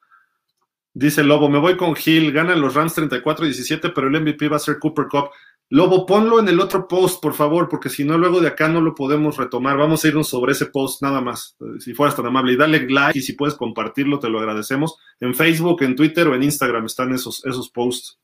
Dice 0.94 1.24
Lobo, 1.24 1.50
me 1.50 1.60
voy 1.60 1.76
con 1.76 1.96
Hill, 2.04 2.32
ganan 2.32 2.62
los 2.62 2.76
Rams 2.76 2.98
34-17, 2.98 3.92
pero 3.96 4.08
el 4.08 4.22
MVP 4.22 4.48
va 4.48 4.58
a 4.58 4.60
ser 4.60 4.80
Cooper 4.80 5.08
Cup. 5.08 5.32
Lobo, 5.74 6.06
ponlo 6.06 6.40
en 6.40 6.48
el 6.48 6.60
otro 6.60 6.88
post, 6.88 7.20
por 7.20 7.34
favor, 7.34 7.68
porque 7.68 7.90
si 7.90 8.06
no, 8.06 8.16
luego 8.16 8.40
de 8.40 8.48
acá 8.48 8.68
no 8.68 8.80
lo 8.80 8.94
podemos 8.94 9.38
retomar. 9.38 9.76
Vamos 9.76 10.06
a 10.06 10.08
irnos 10.08 10.28
sobre 10.28 10.52
ese 10.52 10.68
post 10.68 11.02
nada 11.02 11.20
más, 11.20 11.58
si 11.80 11.96
fueras 11.96 12.16
tan 12.16 12.28
amable. 12.28 12.56
Dale 12.56 12.88
like 12.88 13.18
y 13.18 13.24
si 13.24 13.34
puedes 13.34 13.56
compartirlo, 13.56 14.20
te 14.20 14.30
lo 14.30 14.38
agradecemos. 14.38 15.00
En 15.20 15.34
Facebook, 15.34 15.82
en 15.82 15.96
Twitter 15.96 16.28
o 16.28 16.36
en 16.36 16.44
Instagram 16.44 16.86
están 16.86 17.12
esos, 17.12 17.44
esos 17.44 17.72
posts. 17.72 18.20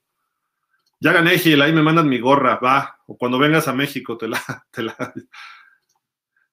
Ya 1.00 1.12
gané, 1.12 1.40
Gil, 1.40 1.60
ahí 1.60 1.72
me 1.72 1.82
mandan 1.82 2.08
mi 2.08 2.20
gorra, 2.20 2.60
va. 2.62 3.00
O 3.06 3.18
cuando 3.18 3.36
vengas 3.36 3.66
a 3.66 3.72
México 3.72 4.16
te 4.16 4.28
la. 4.28 4.40
Te 4.70 4.84
la... 4.84 5.12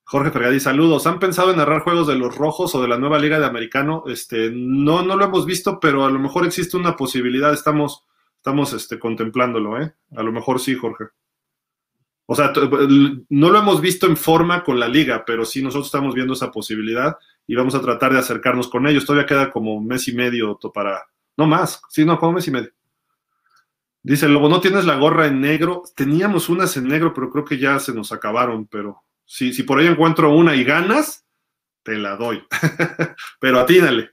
Jorge 0.03 0.32
Fergadí, 0.32 0.59
saludos. 0.59 1.06
¿Han 1.06 1.19
pensado 1.19 1.51
en 1.51 1.58
narrar 1.58 1.82
juegos 1.82 2.08
de 2.08 2.16
los 2.16 2.35
rojos 2.35 2.74
o 2.74 2.82
de 2.82 2.88
la 2.88 2.98
nueva 2.98 3.19
liga 3.19 3.38
de 3.38 3.45
americano? 3.45 4.06
Este, 4.08 4.50
no, 4.51 5.03
no 5.03 5.16
lo 5.16 5.26
hemos 5.26 5.45
visto, 5.45 5.80
pero 5.80 6.06
a 6.06 6.09
lo 6.09 6.17
mejor 6.17 6.43
existe 6.43 6.76
una 6.76 6.95
posibilidad. 6.95 7.53
Estamos, 7.53 8.07
estamos 8.48 8.72
este, 8.72 8.98
contemplándolo, 8.98 9.82
¿eh? 9.82 9.93
A 10.16 10.24
lo 10.24 10.32
mejor 10.32 10.61
sí, 10.61 10.74
Jorge. 10.74 11.06
O 12.27 12.34
sea, 12.34 12.53
no 12.56 13.50
lo 13.50 13.59
hemos 13.59 13.82
visto 13.82 14.08
en 14.08 14.16
forma 14.16 14.64
con 14.64 14.80
la 14.80 14.88
liga, 14.88 15.26
pero 15.26 15.43
sí 15.43 15.61
nosotros 15.61 15.88
estamos 15.88 16.16
viendo 16.16 16.32
esa 16.32 16.50
posibilidad 16.50 17.17
y 17.45 17.56
vamos 17.56 17.76
a 17.76 17.82
tratar 17.82 18.14
de 18.14 18.19
acercarnos 18.19 18.69
con 18.69 18.88
ellos. 18.88 19.06
Todavía 19.06 19.26
queda 19.26 19.51
como 19.51 19.76
un 19.76 19.85
mes 19.85 20.08
y 20.08 20.14
medio 20.14 20.58
para. 20.74 21.06
No 21.35 21.45
más, 21.45 21.82
sí, 21.90 22.06
no, 22.06 22.17
como 22.17 22.34
mes 22.34 22.48
y 22.48 22.51
medio. 22.51 22.72
Dice 24.01 24.30
Lobo, 24.30 24.48
¿no 24.48 24.61
tienes 24.61 24.85
la 24.85 24.95
gorra 24.95 25.27
en 25.27 25.42
negro? 25.42 25.84
Teníamos 25.93 26.48
unas 26.48 26.77
en 26.77 26.88
negro, 26.88 27.14
pero 27.14 27.30
creo 27.30 27.43
que 27.43 27.58
ya 27.58 27.80
se 27.80 27.93
nos 27.93 28.14
acabaron. 28.14 28.66
Pero 28.67 29.03
si, 29.26 29.51
si 29.51 29.64
por 29.64 29.80
ahí 29.80 29.88
encuentro 29.88 30.34
una 30.34 30.56
y 30.56 30.64
ganas, 30.64 31.26
te 31.84 31.98
la 31.98 32.16
doy. 32.16 32.42
pero 33.42 33.59
atínale. 33.59 34.11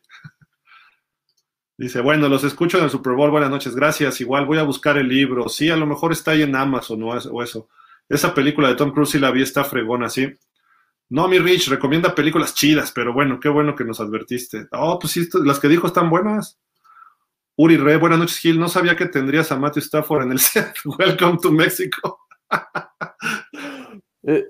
Dice, 1.77 2.01
bueno, 2.01 2.29
los 2.29 2.45
escucho 2.45 2.79
en 2.79 2.85
el 2.85 2.91
Super 2.91 3.15
Bowl, 3.15 3.31
buenas 3.31 3.51
noches, 3.51 3.75
gracias. 3.75 4.21
Igual 4.21 4.47
voy 4.47 4.59
a 4.59 4.63
buscar 4.63 4.97
el 4.97 5.09
libro. 5.09 5.49
Sí, 5.49 5.71
a 5.71 5.77
lo 5.77 5.87
mejor 5.87 6.13
está 6.13 6.31
ahí 6.31 6.43
en 6.43 6.55
Amazon 6.55 7.03
o 7.03 7.43
eso. 7.43 7.69
Esa 8.09 8.35
película 8.35 8.69
de 8.69 8.77
Tom 8.77 8.93
Cruise 8.93 9.11
sí 9.11 9.19
la 9.19 9.31
vi, 9.31 9.43
está 9.43 9.65
fregona, 9.65 10.09
sí. 10.09 10.33
No, 11.09 11.29
mi 11.29 11.39
Rich, 11.39 11.69
recomienda 11.69 12.15
películas 12.15 12.55
chidas, 12.55 12.93
pero 12.93 13.13
bueno, 13.13 13.39
qué 13.41 13.49
bueno 13.49 13.75
que 13.75 13.85
nos 13.85 14.01
advertiste. 14.01 14.69
Oh, 14.73 14.99
pues 14.99 15.13
sí, 15.13 15.29
las 15.45 15.59
que 15.59 15.69
dijo 15.69 15.87
están 15.87 16.11
buenas. 16.11 16.59
Uri 17.57 17.77
Re, 17.77 17.97
buenas 17.97 18.19
noches, 18.19 18.39
Gil. 18.39 18.59
No 18.59 18.69
sabía 18.69 18.97
que 18.97 19.07
tendrías 19.07 19.53
a 19.53 19.59
Matthew 19.59 19.83
Stafford 19.83 20.25
en 20.25 20.33
el 20.33 20.39
set. 20.41 20.75
Welcome 20.85 21.39
to 21.43 21.51
Mexico. 21.51 22.21
Eh, 24.27 24.43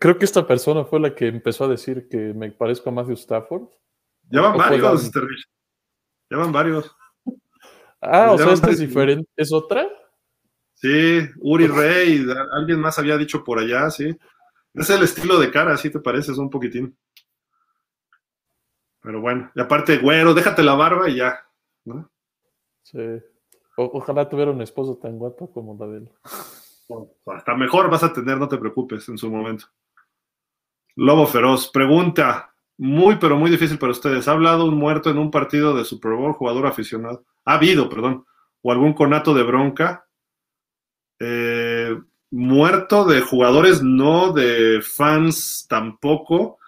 creo 0.00 0.18
que 0.18 0.24
esta 0.24 0.44
persona 0.44 0.84
fue 0.84 0.98
la 0.98 1.14
que 1.14 1.28
empezó 1.28 1.62
a 1.62 1.68
decir 1.68 2.08
que 2.10 2.34
me 2.34 2.50
parezco 2.50 2.90
a 2.90 2.92
Matthew 2.92 3.14
Stafford. 3.14 3.68
Ya 4.28 4.40
van 4.40 4.58
varios, 4.58 5.04
este 5.04 5.20
Ya 5.20 5.26
van 6.36 6.52
varios. 6.52 6.94
Ah, 8.00 8.32
o 8.32 8.38
sea, 8.38 8.52
esta 8.52 8.70
es 8.70 8.78
diferente. 8.78 9.28
¿Es 9.36 9.52
otra? 9.52 9.86
Sí, 10.74 11.20
Uri 11.40 11.66
Rey, 11.66 12.26
alguien 12.52 12.80
más 12.80 12.98
había 12.98 13.18
dicho 13.18 13.44
por 13.44 13.58
allá, 13.58 13.90
sí. 13.90 14.16
Es 14.72 14.88
el 14.88 15.02
estilo 15.02 15.38
de 15.38 15.50
cara, 15.50 15.76
¿sí 15.76 15.90
te 15.90 16.00
pareces 16.00 16.38
un 16.38 16.48
poquitín. 16.48 16.96
Pero 19.02 19.20
bueno, 19.20 19.50
y 19.54 19.60
aparte, 19.60 19.98
güero, 19.98 20.32
déjate 20.32 20.62
la 20.62 20.74
barba 20.74 21.08
y 21.08 21.16
ya, 21.16 21.38
¿no? 21.84 22.10
Sí. 22.82 22.98
ojalá 23.76 24.28
tuviera 24.28 24.50
un 24.50 24.62
esposo 24.62 24.96
tan 24.96 25.18
guapo 25.18 25.52
como 25.52 25.76
la 25.78 25.86
de 25.86 25.98
él. 25.98 26.10
Hasta 27.26 27.54
mejor 27.54 27.90
vas 27.90 28.02
a 28.02 28.12
tener, 28.12 28.38
no 28.38 28.48
te 28.48 28.58
preocupes 28.58 29.08
en 29.08 29.18
su 29.18 29.30
momento. 29.30 29.66
Lobo 30.96 31.26
Feroz, 31.26 31.70
pregunta, 31.70 32.49
muy 32.80 33.16
pero 33.16 33.36
muy 33.36 33.50
difícil 33.50 33.78
para 33.78 33.92
ustedes. 33.92 34.26
¿Ha 34.26 34.32
hablado 34.32 34.64
un 34.64 34.76
muerto 34.76 35.10
en 35.10 35.18
un 35.18 35.30
partido 35.30 35.74
de 35.74 35.84
Super 35.84 36.12
Bowl, 36.12 36.32
jugador 36.32 36.66
aficionado? 36.66 37.24
Ha 37.44 37.54
habido, 37.54 37.88
perdón, 37.88 38.24
o 38.62 38.72
algún 38.72 38.94
conato 38.94 39.34
de 39.34 39.42
bronca. 39.42 40.06
Eh, 41.18 41.94
muerto 42.30 43.04
de 43.04 43.20
jugadores, 43.20 43.82
no 43.82 44.32
de 44.32 44.80
fans 44.82 45.66
tampoco. 45.68 46.58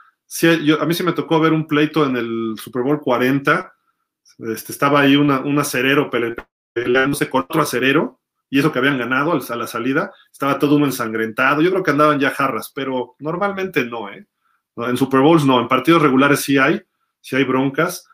a 0.80 0.84
mí 0.84 0.94
sí 0.94 1.02
me 1.02 1.12
tocó 1.12 1.40
ver 1.40 1.54
un 1.54 1.66
pleito 1.66 2.04
en 2.04 2.16
el 2.16 2.56
Super 2.58 2.82
Bowl 2.82 3.00
40 3.00 3.72
este, 4.38 4.72
estaba 4.72 5.00
ahí 5.00 5.16
un 5.16 5.58
acerero 5.58 6.10
peleándose 6.72 7.28
con 7.30 7.42
otro 7.42 7.62
acerero, 7.62 8.20
y 8.50 8.58
eso 8.58 8.70
que 8.70 8.78
habían 8.78 8.98
ganado 8.98 9.32
a 9.32 9.56
la 9.56 9.66
salida, 9.66 10.12
estaba 10.30 10.58
todo 10.58 10.76
uno 10.76 10.86
ensangrentado. 10.86 11.62
Yo 11.62 11.70
creo 11.70 11.82
que 11.82 11.90
andaban 11.90 12.20
ya 12.20 12.30
jarras, 12.30 12.70
pero 12.74 13.14
normalmente 13.18 13.84
no, 13.84 14.10
¿eh? 14.10 14.26
En 14.76 14.96
Super 14.96 15.20
Bowls 15.20 15.44
no, 15.44 15.60
en 15.60 15.68
partidos 15.68 16.02
regulares 16.02 16.40
sí 16.40 16.58
hay, 16.58 16.80
sí 17.20 17.36
hay 17.36 17.44
broncas. 17.44 18.08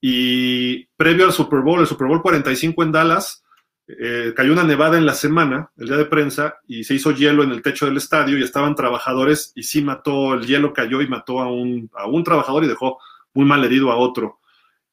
Y 0.00 0.86
previo 0.96 1.26
al 1.26 1.32
Super 1.32 1.60
Bowl, 1.60 1.80
el 1.80 1.86
Super 1.86 2.08
Bowl 2.08 2.22
45 2.22 2.82
en 2.82 2.92
Dallas, 2.92 3.44
eh, 3.86 4.32
cayó 4.34 4.52
una 4.52 4.64
nevada 4.64 4.98
en 4.98 5.06
la 5.06 5.14
semana, 5.14 5.70
el 5.76 5.86
día 5.86 5.96
de 5.96 6.06
prensa, 6.06 6.56
y 6.66 6.84
se 6.84 6.94
hizo 6.94 7.12
hielo 7.12 7.42
en 7.42 7.50
el 7.50 7.62
techo 7.62 7.86
del 7.86 7.96
estadio 7.96 8.38
y 8.38 8.42
estaban 8.42 8.74
trabajadores 8.74 9.52
y 9.54 9.64
sí 9.64 9.82
mató, 9.82 10.34
el 10.34 10.46
hielo 10.46 10.72
cayó 10.72 11.02
y 11.02 11.08
mató 11.08 11.40
a 11.40 11.50
un, 11.50 11.90
a 11.94 12.06
un 12.06 12.24
trabajador 12.24 12.64
y 12.64 12.68
dejó 12.68 12.98
muy 13.34 13.44
mal 13.44 13.64
herido 13.64 13.90
a 13.92 13.96
otro. 13.96 14.40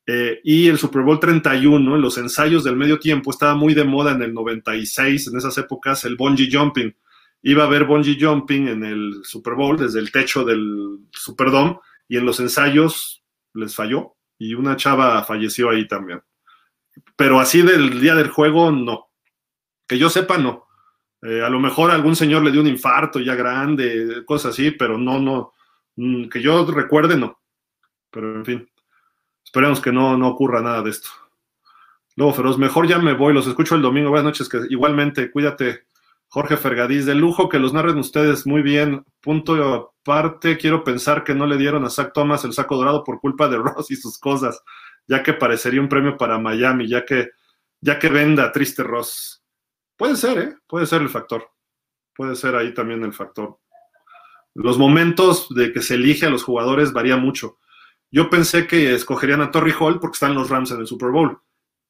Eh, 0.05 0.41
y 0.43 0.67
el 0.67 0.79
Super 0.79 1.03
Bowl 1.03 1.19
31, 1.19 1.95
en 1.95 2.01
los 2.01 2.17
ensayos 2.17 2.63
del 2.63 2.75
medio 2.75 2.99
tiempo, 2.99 3.29
estaba 3.29 3.53
muy 3.53 3.75
de 3.75 3.83
moda 3.83 4.11
en 4.11 4.23
el 4.23 4.33
96, 4.33 5.27
en 5.27 5.37
esas 5.37 5.57
épocas, 5.59 6.03
el 6.05 6.15
bungee 6.15 6.49
jumping. 6.51 6.95
Iba 7.41 7.63
a 7.63 7.67
haber 7.67 7.85
bungee 7.85 8.17
jumping 8.19 8.67
en 8.67 8.83
el 8.83 9.21
Super 9.23 9.53
Bowl 9.53 9.77
desde 9.77 9.99
el 9.99 10.11
techo 10.11 10.43
del 10.43 10.99
Superdome 11.11 11.79
y 12.07 12.17
en 12.17 12.25
los 12.25 12.39
ensayos 12.39 13.23
les 13.53 13.75
falló 13.75 14.15
y 14.37 14.53
una 14.53 14.75
chava 14.75 15.23
falleció 15.23 15.69
ahí 15.69 15.87
también. 15.87 16.21
Pero 17.15 17.39
así 17.39 17.61
del 17.61 17.99
día 17.99 18.15
del 18.15 18.29
juego, 18.29 18.71
no. 18.71 19.09
Que 19.87 19.97
yo 19.97 20.09
sepa, 20.09 20.37
no. 20.37 20.67
Eh, 21.21 21.41
a 21.43 21.49
lo 21.49 21.59
mejor 21.59 21.91
algún 21.91 22.15
señor 22.15 22.43
le 22.43 22.51
dio 22.51 22.61
un 22.61 22.67
infarto 22.67 23.19
ya 23.19 23.35
grande, 23.35 24.23
cosas 24.25 24.53
así, 24.53 24.71
pero 24.71 24.97
no, 24.97 25.19
no. 25.19 25.53
Mm, 25.97 26.29
que 26.29 26.41
yo 26.41 26.65
recuerde, 26.65 27.17
no. 27.17 27.39
Pero 28.09 28.35
en 28.35 28.45
fin. 28.45 28.69
Esperemos 29.43 29.81
que 29.81 29.91
no, 29.91 30.17
no 30.17 30.29
ocurra 30.29 30.61
nada 30.61 30.81
de 30.81 30.91
esto. 30.91 31.09
Luego 32.15 32.33
Feroz, 32.33 32.57
mejor 32.57 32.87
ya 32.87 32.99
me 32.99 33.13
voy, 33.13 33.33
los 33.33 33.47
escucho 33.47 33.75
el 33.75 33.81
domingo. 33.81 34.09
Buenas 34.09 34.25
noches, 34.25 34.49
que 34.49 34.59
igualmente, 34.69 35.31
cuídate. 35.31 35.87
Jorge 36.29 36.57
Fergadís, 36.57 37.05
de 37.05 37.15
lujo 37.15 37.49
que 37.49 37.59
los 37.59 37.73
narren 37.73 37.97
ustedes 37.97 38.45
muy 38.45 38.61
bien. 38.61 39.03
Punto 39.19 39.93
aparte, 40.03 40.57
quiero 40.57 40.83
pensar 40.83 41.23
que 41.23 41.33
no 41.33 41.47
le 41.47 41.57
dieron 41.57 41.83
a 41.85 41.89
Zach 41.89 42.11
Thomas 42.13 42.45
el 42.45 42.53
saco 42.53 42.77
dorado 42.77 43.03
por 43.03 43.19
culpa 43.19 43.47
de 43.47 43.57
Ross 43.57 43.89
y 43.89 43.95
sus 43.95 44.17
cosas, 44.19 44.61
ya 45.07 45.23
que 45.23 45.33
parecería 45.33 45.81
un 45.81 45.89
premio 45.89 46.17
para 46.17 46.37
Miami, 46.37 46.87
ya 46.87 47.03
que, 47.03 47.29
ya 47.81 47.97
que 47.97 48.09
venda 48.09 48.51
triste 48.51 48.83
Ross. 48.83 49.43
Puede 49.97 50.15
ser, 50.15 50.37
¿eh? 50.37 50.55
Puede 50.67 50.85
ser 50.85 51.01
el 51.01 51.09
factor. 51.09 51.49
Puede 52.15 52.35
ser 52.35 52.55
ahí 52.55 52.73
también 52.73 53.03
el 53.03 53.13
factor. 53.13 53.59
Los 54.53 54.77
momentos 54.77 55.47
de 55.49 55.71
que 55.71 55.81
se 55.81 55.95
elige 55.95 56.25
a 56.25 56.29
los 56.29 56.43
jugadores 56.43 56.93
varía 56.93 57.17
mucho. 57.17 57.57
Yo 58.11 58.29
pensé 58.29 58.67
que 58.67 58.93
escogerían 58.93 59.41
a 59.41 59.51
Torrey 59.51 59.73
Hall 59.79 59.99
porque 59.99 60.15
están 60.15 60.33
los 60.33 60.49
Rams 60.49 60.71
en 60.71 60.79
el 60.79 60.87
Super 60.87 61.09
Bowl. 61.09 61.39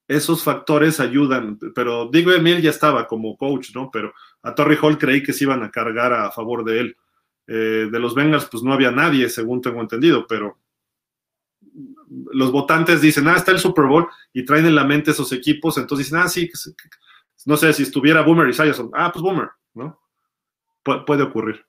Esos 0.07 0.43
factores 0.43 0.99
ayudan, 0.99 1.59
pero 1.75 2.09
digo, 2.11 2.31
Emil 2.31 2.61
ya 2.61 2.71
estaba 2.71 3.07
como 3.07 3.37
coach, 3.37 3.75
¿no? 3.75 3.89
Pero 3.91 4.13
a 4.43 4.55
Torrey 4.55 4.77
Hall 4.81 4.97
creí 4.97 5.23
que 5.23 5.33
se 5.33 5.43
iban 5.43 5.63
a 5.63 5.71
cargar 5.71 6.13
a 6.13 6.31
favor 6.31 6.63
de 6.63 6.79
él. 6.79 6.97
Eh, 7.47 7.89
de 7.91 7.99
los 7.99 8.13
Bengals, 8.13 8.45
pues 8.45 8.63
no 8.63 8.73
había 8.73 8.91
nadie, 8.91 9.27
según 9.27 9.61
tengo 9.61 9.81
entendido, 9.81 10.27
pero 10.27 10.59
los 12.31 12.51
votantes 12.51 13.01
dicen, 13.01 13.27
ah, 13.27 13.35
está 13.35 13.51
el 13.51 13.59
Super 13.59 13.85
Bowl 13.85 14.07
y 14.33 14.45
traen 14.45 14.67
en 14.67 14.75
la 14.75 14.83
mente 14.83 15.11
esos 15.11 15.31
equipos, 15.31 15.77
entonces 15.77 16.07
dicen, 16.07 16.19
ah, 16.19 16.29
sí, 16.29 16.49
no 17.45 17.57
sé, 17.57 17.73
si 17.73 17.83
estuviera 17.83 18.21
Boomer 18.21 18.49
y 18.49 18.53
Sayerson, 18.53 18.91
ah, 18.93 19.11
pues 19.11 19.23
Boomer, 19.23 19.49
¿no? 19.73 19.99
puede 20.83 21.23
ocurrir. 21.23 21.65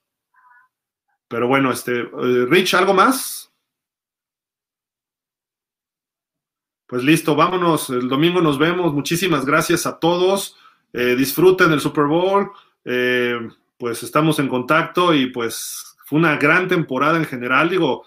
Pero 1.28 1.46
bueno, 1.46 1.70
este, 1.70 2.00
eh, 2.00 2.46
Rich, 2.48 2.74
¿algo 2.74 2.92
más? 2.92 3.52
Pues 6.90 7.04
listo, 7.04 7.36
vámonos. 7.36 7.88
El 7.90 8.08
domingo 8.08 8.40
nos 8.40 8.58
vemos. 8.58 8.92
Muchísimas 8.92 9.44
gracias 9.46 9.86
a 9.86 10.00
todos. 10.00 10.56
Eh, 10.92 11.14
disfruten 11.16 11.72
el 11.72 11.80
Super 11.80 12.04
Bowl. 12.04 12.50
Eh, 12.84 13.38
pues 13.78 14.02
estamos 14.02 14.38
en 14.38 14.48
contacto 14.48 15.14
y 15.14 15.26
pues 15.26 15.96
fue 16.04 16.18
una 16.18 16.36
gran 16.36 16.68
temporada 16.68 17.16
en 17.16 17.24
general. 17.24 17.70
Digo, 17.70 18.04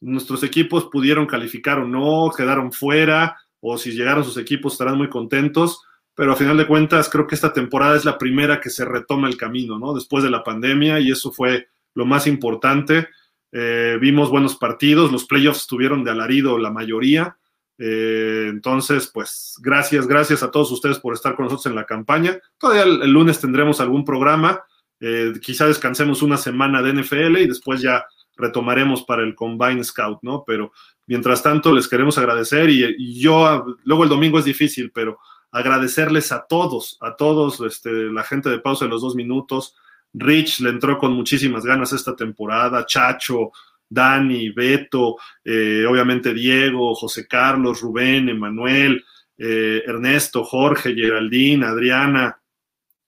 nuestros 0.00 0.42
equipos 0.42 0.86
pudieron 0.86 1.26
calificar 1.26 1.78
o 1.78 1.86
no, 1.86 2.30
quedaron 2.36 2.72
fuera, 2.72 3.36
o 3.60 3.76
si 3.78 3.92
llegaron 3.92 4.24
sus 4.24 4.36
equipos 4.36 4.74
estarán 4.74 4.96
muy 4.96 5.08
contentos. 5.08 5.82
Pero 6.14 6.32
a 6.32 6.36
final 6.36 6.56
de 6.56 6.66
cuentas, 6.66 7.10
creo 7.10 7.26
que 7.26 7.34
esta 7.34 7.52
temporada 7.52 7.96
es 7.96 8.04
la 8.04 8.16
primera 8.16 8.60
que 8.60 8.70
se 8.70 8.84
retoma 8.84 9.28
el 9.28 9.36
camino, 9.36 9.78
¿no? 9.78 9.94
Después 9.94 10.24
de 10.24 10.30
la 10.30 10.42
pandemia, 10.42 10.98
y 11.00 11.10
eso 11.10 11.30
fue 11.30 11.68
lo 11.94 12.06
más 12.06 12.26
importante. 12.26 13.08
Eh, 13.52 13.98
vimos 14.00 14.30
buenos 14.30 14.56
partidos, 14.56 15.12
los 15.12 15.26
playoffs 15.26 15.62
estuvieron 15.62 16.04
de 16.04 16.10
alarido 16.10 16.58
la 16.58 16.70
mayoría. 16.70 17.36
Eh, 17.78 18.46
entonces, 18.48 19.10
pues 19.12 19.56
gracias, 19.60 20.06
gracias 20.06 20.42
a 20.42 20.50
todos 20.50 20.70
ustedes 20.72 20.98
por 20.98 21.14
estar 21.14 21.36
con 21.36 21.44
nosotros 21.44 21.66
en 21.66 21.74
la 21.74 21.84
campaña. 21.84 22.38
Todavía 22.58 22.84
el, 22.84 23.10
lunes 23.10 23.40
tendremos 23.40 23.80
algún 23.80 24.04
programa. 24.04 24.62
Eh, 25.00 25.34
quizá 25.42 25.66
descansemos 25.66 26.22
una 26.22 26.36
semana 26.36 26.82
de 26.82 26.94
NFL 26.94 27.38
y 27.38 27.46
después 27.46 27.82
ya 27.82 28.06
retomaremos 28.36 29.02
para 29.02 29.22
el 29.22 29.34
Combine 29.34 29.82
Scout, 29.84 30.20
¿no? 30.22 30.44
Pero 30.46 30.72
mientras 31.06 31.42
tanto, 31.42 31.72
les 31.74 31.88
queremos 31.88 32.18
agradecer 32.18 32.68
y, 32.70 33.20
yo, 33.20 33.64
luego 33.84 34.04
el 34.04 34.08
domingo 34.08 34.38
es 34.38 34.44
difícil, 34.44 34.90
pero 34.92 35.18
agradecerles 35.50 36.32
a 36.32 36.46
todos, 36.46 36.98
a 37.00 37.16
todos, 37.16 37.60
este, 37.60 37.90
la 37.90 38.24
gente 38.24 38.50
de 38.50 38.58
pausa 38.58 38.84
de 38.84 38.90
los 38.90 39.02
dos 39.02 39.14
minutos, 39.14 39.74
Rich 40.12 40.60
le 40.60 40.70
entró 40.70 40.98
con 40.98 41.12
muchísimas 41.12 41.64
ganas 41.64 41.92
esta 41.92 42.16
temporada, 42.16 42.84
Chacho, 42.86 43.52
Dani, 43.88 44.50
Beto, 44.50 45.16
eh, 45.44 45.84
obviamente 45.88 46.34
Diego, 46.34 46.94
José 46.94 47.26
Carlos, 47.26 47.80
Rubén, 47.80 48.28
Emanuel, 48.28 49.04
eh, 49.38 49.82
Ernesto, 49.86 50.44
Jorge, 50.44 50.94
Geraldine, 50.94 51.66
Adriana, 51.66 52.40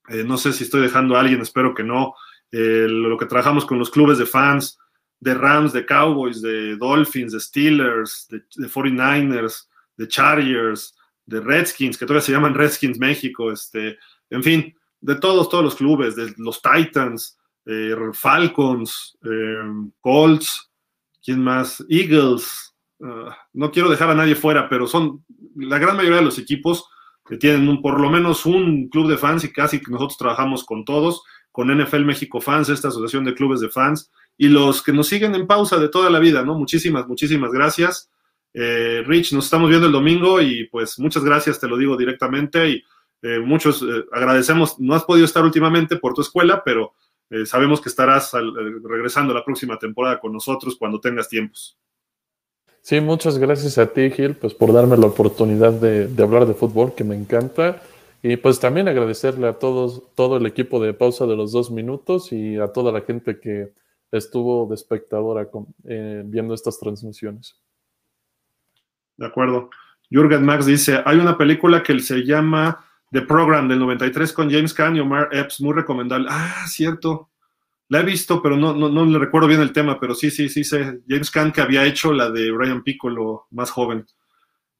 eh, 0.08 0.24
no 0.24 0.36
sé 0.36 0.52
si 0.52 0.64
estoy 0.64 0.82
dejando 0.82 1.16
a 1.16 1.20
alguien, 1.20 1.40
espero 1.40 1.74
que 1.74 1.84
no, 1.84 2.14
lo 2.50 3.18
que 3.18 3.26
trabajamos 3.26 3.66
con 3.66 3.78
los 3.78 3.90
clubes 3.90 4.16
de 4.16 4.24
fans, 4.24 4.78
de 5.20 5.34
Rams, 5.34 5.72
de 5.74 5.84
Cowboys, 5.84 6.40
de 6.40 6.76
Dolphins, 6.76 7.32
de 7.32 7.40
Steelers, 7.40 8.26
de, 8.30 8.42
de 8.56 8.68
49ers, 8.68 9.68
de 9.96 10.08
Chargers, 10.08 10.96
de 11.26 11.40
Redskins, 11.40 11.98
que 11.98 12.06
todavía 12.06 12.24
se 12.24 12.32
llaman 12.32 12.54
Redskins 12.54 12.98
México, 12.98 13.52
este, 13.52 13.98
en 14.30 14.42
fin, 14.42 14.74
de 15.00 15.14
todos, 15.16 15.48
todos 15.50 15.64
los 15.64 15.76
clubes, 15.76 16.16
de 16.16 16.32
los 16.38 16.62
Titans, 16.62 17.38
eh, 17.66 17.94
Falcons, 18.12 19.18
eh, 19.24 19.58
Colts, 20.00 20.70
¿quién 21.22 21.42
más? 21.42 21.84
Eagles. 21.88 22.74
Ah, 23.02 23.36
no 23.52 23.70
quiero 23.70 23.88
dejar 23.88 24.10
a 24.10 24.14
nadie 24.14 24.34
fuera, 24.34 24.68
pero 24.68 24.86
son 24.86 25.24
la 25.56 25.78
gran 25.78 25.96
mayoría 25.96 26.18
de 26.18 26.24
los 26.24 26.38
equipos 26.38 26.88
que 27.26 27.36
tienen 27.36 27.68
un, 27.68 27.82
por 27.82 28.00
lo 28.00 28.10
menos 28.10 28.46
un 28.46 28.88
club 28.88 29.08
de 29.08 29.18
fans 29.18 29.44
y 29.44 29.52
casi 29.52 29.80
nosotros 29.88 30.16
trabajamos 30.16 30.64
con 30.64 30.84
todos, 30.84 31.22
con 31.52 31.68
NFL 31.68 32.04
México 32.04 32.40
Fans, 32.40 32.68
esta 32.68 32.88
asociación 32.88 33.24
de 33.24 33.34
clubes 33.34 33.60
de 33.60 33.68
fans, 33.68 34.10
y 34.36 34.48
los 34.48 34.82
que 34.82 34.92
nos 34.92 35.08
siguen 35.08 35.34
en 35.34 35.46
pausa 35.46 35.78
de 35.78 35.88
toda 35.88 36.08
la 36.08 36.20
vida, 36.20 36.42
¿no? 36.42 36.54
Muchísimas, 36.54 37.06
muchísimas 37.06 37.52
gracias. 37.52 38.10
Eh, 38.54 39.02
Rich, 39.06 39.32
nos 39.34 39.44
estamos 39.44 39.68
viendo 39.68 39.86
el 39.86 39.92
domingo 39.92 40.40
y 40.40 40.68
pues 40.68 40.98
muchas 40.98 41.22
gracias, 41.22 41.60
te 41.60 41.68
lo 41.68 41.76
digo 41.76 41.96
directamente 41.96 42.70
y 42.70 42.84
eh, 43.22 43.40
muchos 43.40 43.82
eh, 43.82 44.04
agradecemos, 44.12 44.78
no 44.78 44.94
has 44.94 45.04
podido 45.04 45.26
estar 45.26 45.44
últimamente 45.44 45.96
por 45.96 46.14
tu 46.14 46.22
escuela, 46.22 46.62
pero 46.64 46.94
eh, 47.30 47.44
sabemos 47.46 47.80
que 47.80 47.88
estarás 47.88 48.32
regresando 48.84 49.34
la 49.34 49.44
próxima 49.44 49.78
temporada 49.78 50.18
con 50.18 50.32
nosotros 50.32 50.76
cuando 50.78 51.00
tengas 51.00 51.28
tiempos. 51.28 51.78
Sí, 52.80 53.00
muchas 53.00 53.38
gracias 53.38 53.76
a 53.76 53.92
ti, 53.92 54.10
Gil, 54.10 54.34
pues 54.34 54.54
por 54.54 54.72
darme 54.72 54.96
la 54.96 55.06
oportunidad 55.06 55.72
de, 55.72 56.10
hablar 56.22 56.46
de 56.46 56.54
fútbol, 56.54 56.94
que 56.94 57.04
me 57.04 57.16
encanta. 57.16 57.82
Y 58.22 58.36
pues 58.36 58.58
también 58.58 58.88
agradecerle 58.88 59.46
a 59.46 59.58
todos, 59.58 60.02
todo 60.14 60.38
el 60.38 60.46
equipo 60.46 60.80
de 60.80 60.94
pausa 60.94 61.26
de 61.26 61.36
los 61.36 61.52
dos 61.52 61.70
minutos 61.70 62.32
y 62.32 62.56
a 62.56 62.68
toda 62.68 62.90
la 62.90 63.02
gente 63.02 63.38
que 63.38 63.72
estuvo 64.10 64.66
de 64.66 64.74
espectadora 64.74 65.48
viendo 65.82 66.54
estas 66.54 66.80
transmisiones. 66.80 67.60
De 69.18 69.26
acuerdo. 69.26 69.70
Jürgen 70.10 70.44
Max 70.44 70.64
dice, 70.64 71.02
hay 71.04 71.18
una 71.18 71.36
película 71.36 71.82
que 71.82 71.98
se 72.00 72.24
llama 72.24 72.87
The 73.10 73.22
Program 73.22 73.68
del 73.68 73.78
93 73.78 74.32
con 74.32 74.50
James 74.50 74.74
Caan 74.74 74.96
y 74.96 75.00
Omar 75.00 75.28
Epps, 75.32 75.60
muy 75.60 75.74
recomendable. 75.74 76.28
Ah, 76.30 76.66
cierto. 76.66 77.30
La 77.88 78.00
he 78.00 78.04
visto, 78.04 78.42
pero 78.42 78.56
no, 78.56 78.74
no, 78.74 78.88
no 78.90 79.04
le 79.06 79.18
recuerdo 79.18 79.48
bien 79.48 79.62
el 79.62 79.72
tema, 79.72 79.98
pero 79.98 80.14
sí, 80.14 80.30
sí, 80.30 80.48
sí 80.48 80.62
sé. 80.62 81.00
James 81.08 81.30
Caan 81.30 81.52
que 81.52 81.62
había 81.62 81.84
hecho 81.84 82.12
la 82.12 82.30
de 82.30 82.52
Ryan 82.52 82.82
Piccolo, 82.82 83.46
más 83.50 83.70
joven. 83.70 84.06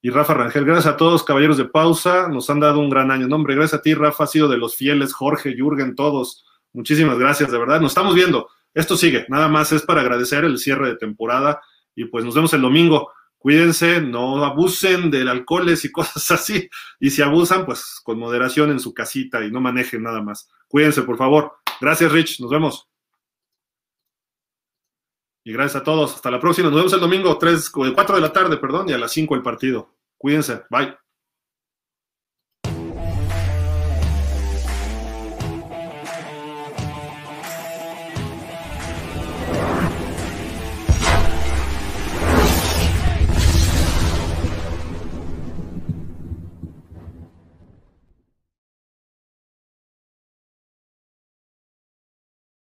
Y 0.00 0.10
Rafa 0.10 0.34
Rangel, 0.34 0.64
gracias 0.64 0.94
a 0.94 0.96
todos, 0.96 1.24
caballeros 1.24 1.56
de 1.56 1.64
pausa, 1.64 2.28
nos 2.28 2.48
han 2.50 2.60
dado 2.60 2.78
un 2.78 2.90
gran 2.90 3.10
año. 3.10 3.26
No, 3.26 3.36
hombre, 3.36 3.54
gracias 3.54 3.80
a 3.80 3.82
ti, 3.82 3.94
Rafa, 3.94 4.24
ha 4.24 4.26
sido 4.28 4.46
de 4.46 4.58
los 4.58 4.76
fieles, 4.76 5.12
Jorge, 5.12 5.54
Jürgen, 5.56 5.94
todos. 5.96 6.44
Muchísimas 6.72 7.18
gracias, 7.18 7.50
de 7.50 7.58
verdad. 7.58 7.80
Nos 7.80 7.92
estamos 7.92 8.14
viendo. 8.14 8.48
Esto 8.74 8.96
sigue, 8.96 9.26
nada 9.28 9.48
más 9.48 9.72
es 9.72 9.82
para 9.82 10.02
agradecer 10.02 10.44
el 10.44 10.58
cierre 10.58 10.88
de 10.88 10.96
temporada 10.96 11.60
y 11.96 12.04
pues 12.04 12.24
nos 12.24 12.34
vemos 12.34 12.52
el 12.52 12.60
domingo 12.60 13.10
cuídense, 13.48 14.02
no 14.02 14.44
abusen 14.44 15.10
del 15.10 15.26
alcohol 15.26 15.70
y 15.70 15.90
cosas 15.92 16.30
así. 16.32 16.68
Y 17.00 17.08
si 17.08 17.22
abusan, 17.22 17.64
pues 17.64 17.98
con 18.04 18.18
moderación 18.18 18.70
en 18.70 18.78
su 18.78 18.92
casita 18.92 19.42
y 19.42 19.50
no 19.50 19.58
manejen 19.58 20.02
nada 20.02 20.20
más. 20.20 20.50
Cuídense, 20.68 21.00
por 21.00 21.16
favor. 21.16 21.56
Gracias, 21.80 22.12
Rich. 22.12 22.40
Nos 22.40 22.50
vemos. 22.50 22.86
Y 25.44 25.52
gracias 25.54 25.80
a 25.80 25.82
todos. 25.82 26.14
Hasta 26.14 26.30
la 26.30 26.38
próxima. 26.38 26.68
Nos 26.68 26.76
vemos 26.76 26.92
el 26.92 27.00
domingo, 27.00 27.38
3, 27.38 27.70
4 27.70 28.16
de 28.16 28.20
la 28.20 28.34
tarde, 28.34 28.58
perdón, 28.58 28.90
y 28.90 28.92
a 28.92 28.98
las 28.98 29.12
5 29.12 29.34
el 29.34 29.42
partido. 29.42 29.96
Cuídense. 30.18 30.64
Bye. 30.68 31.07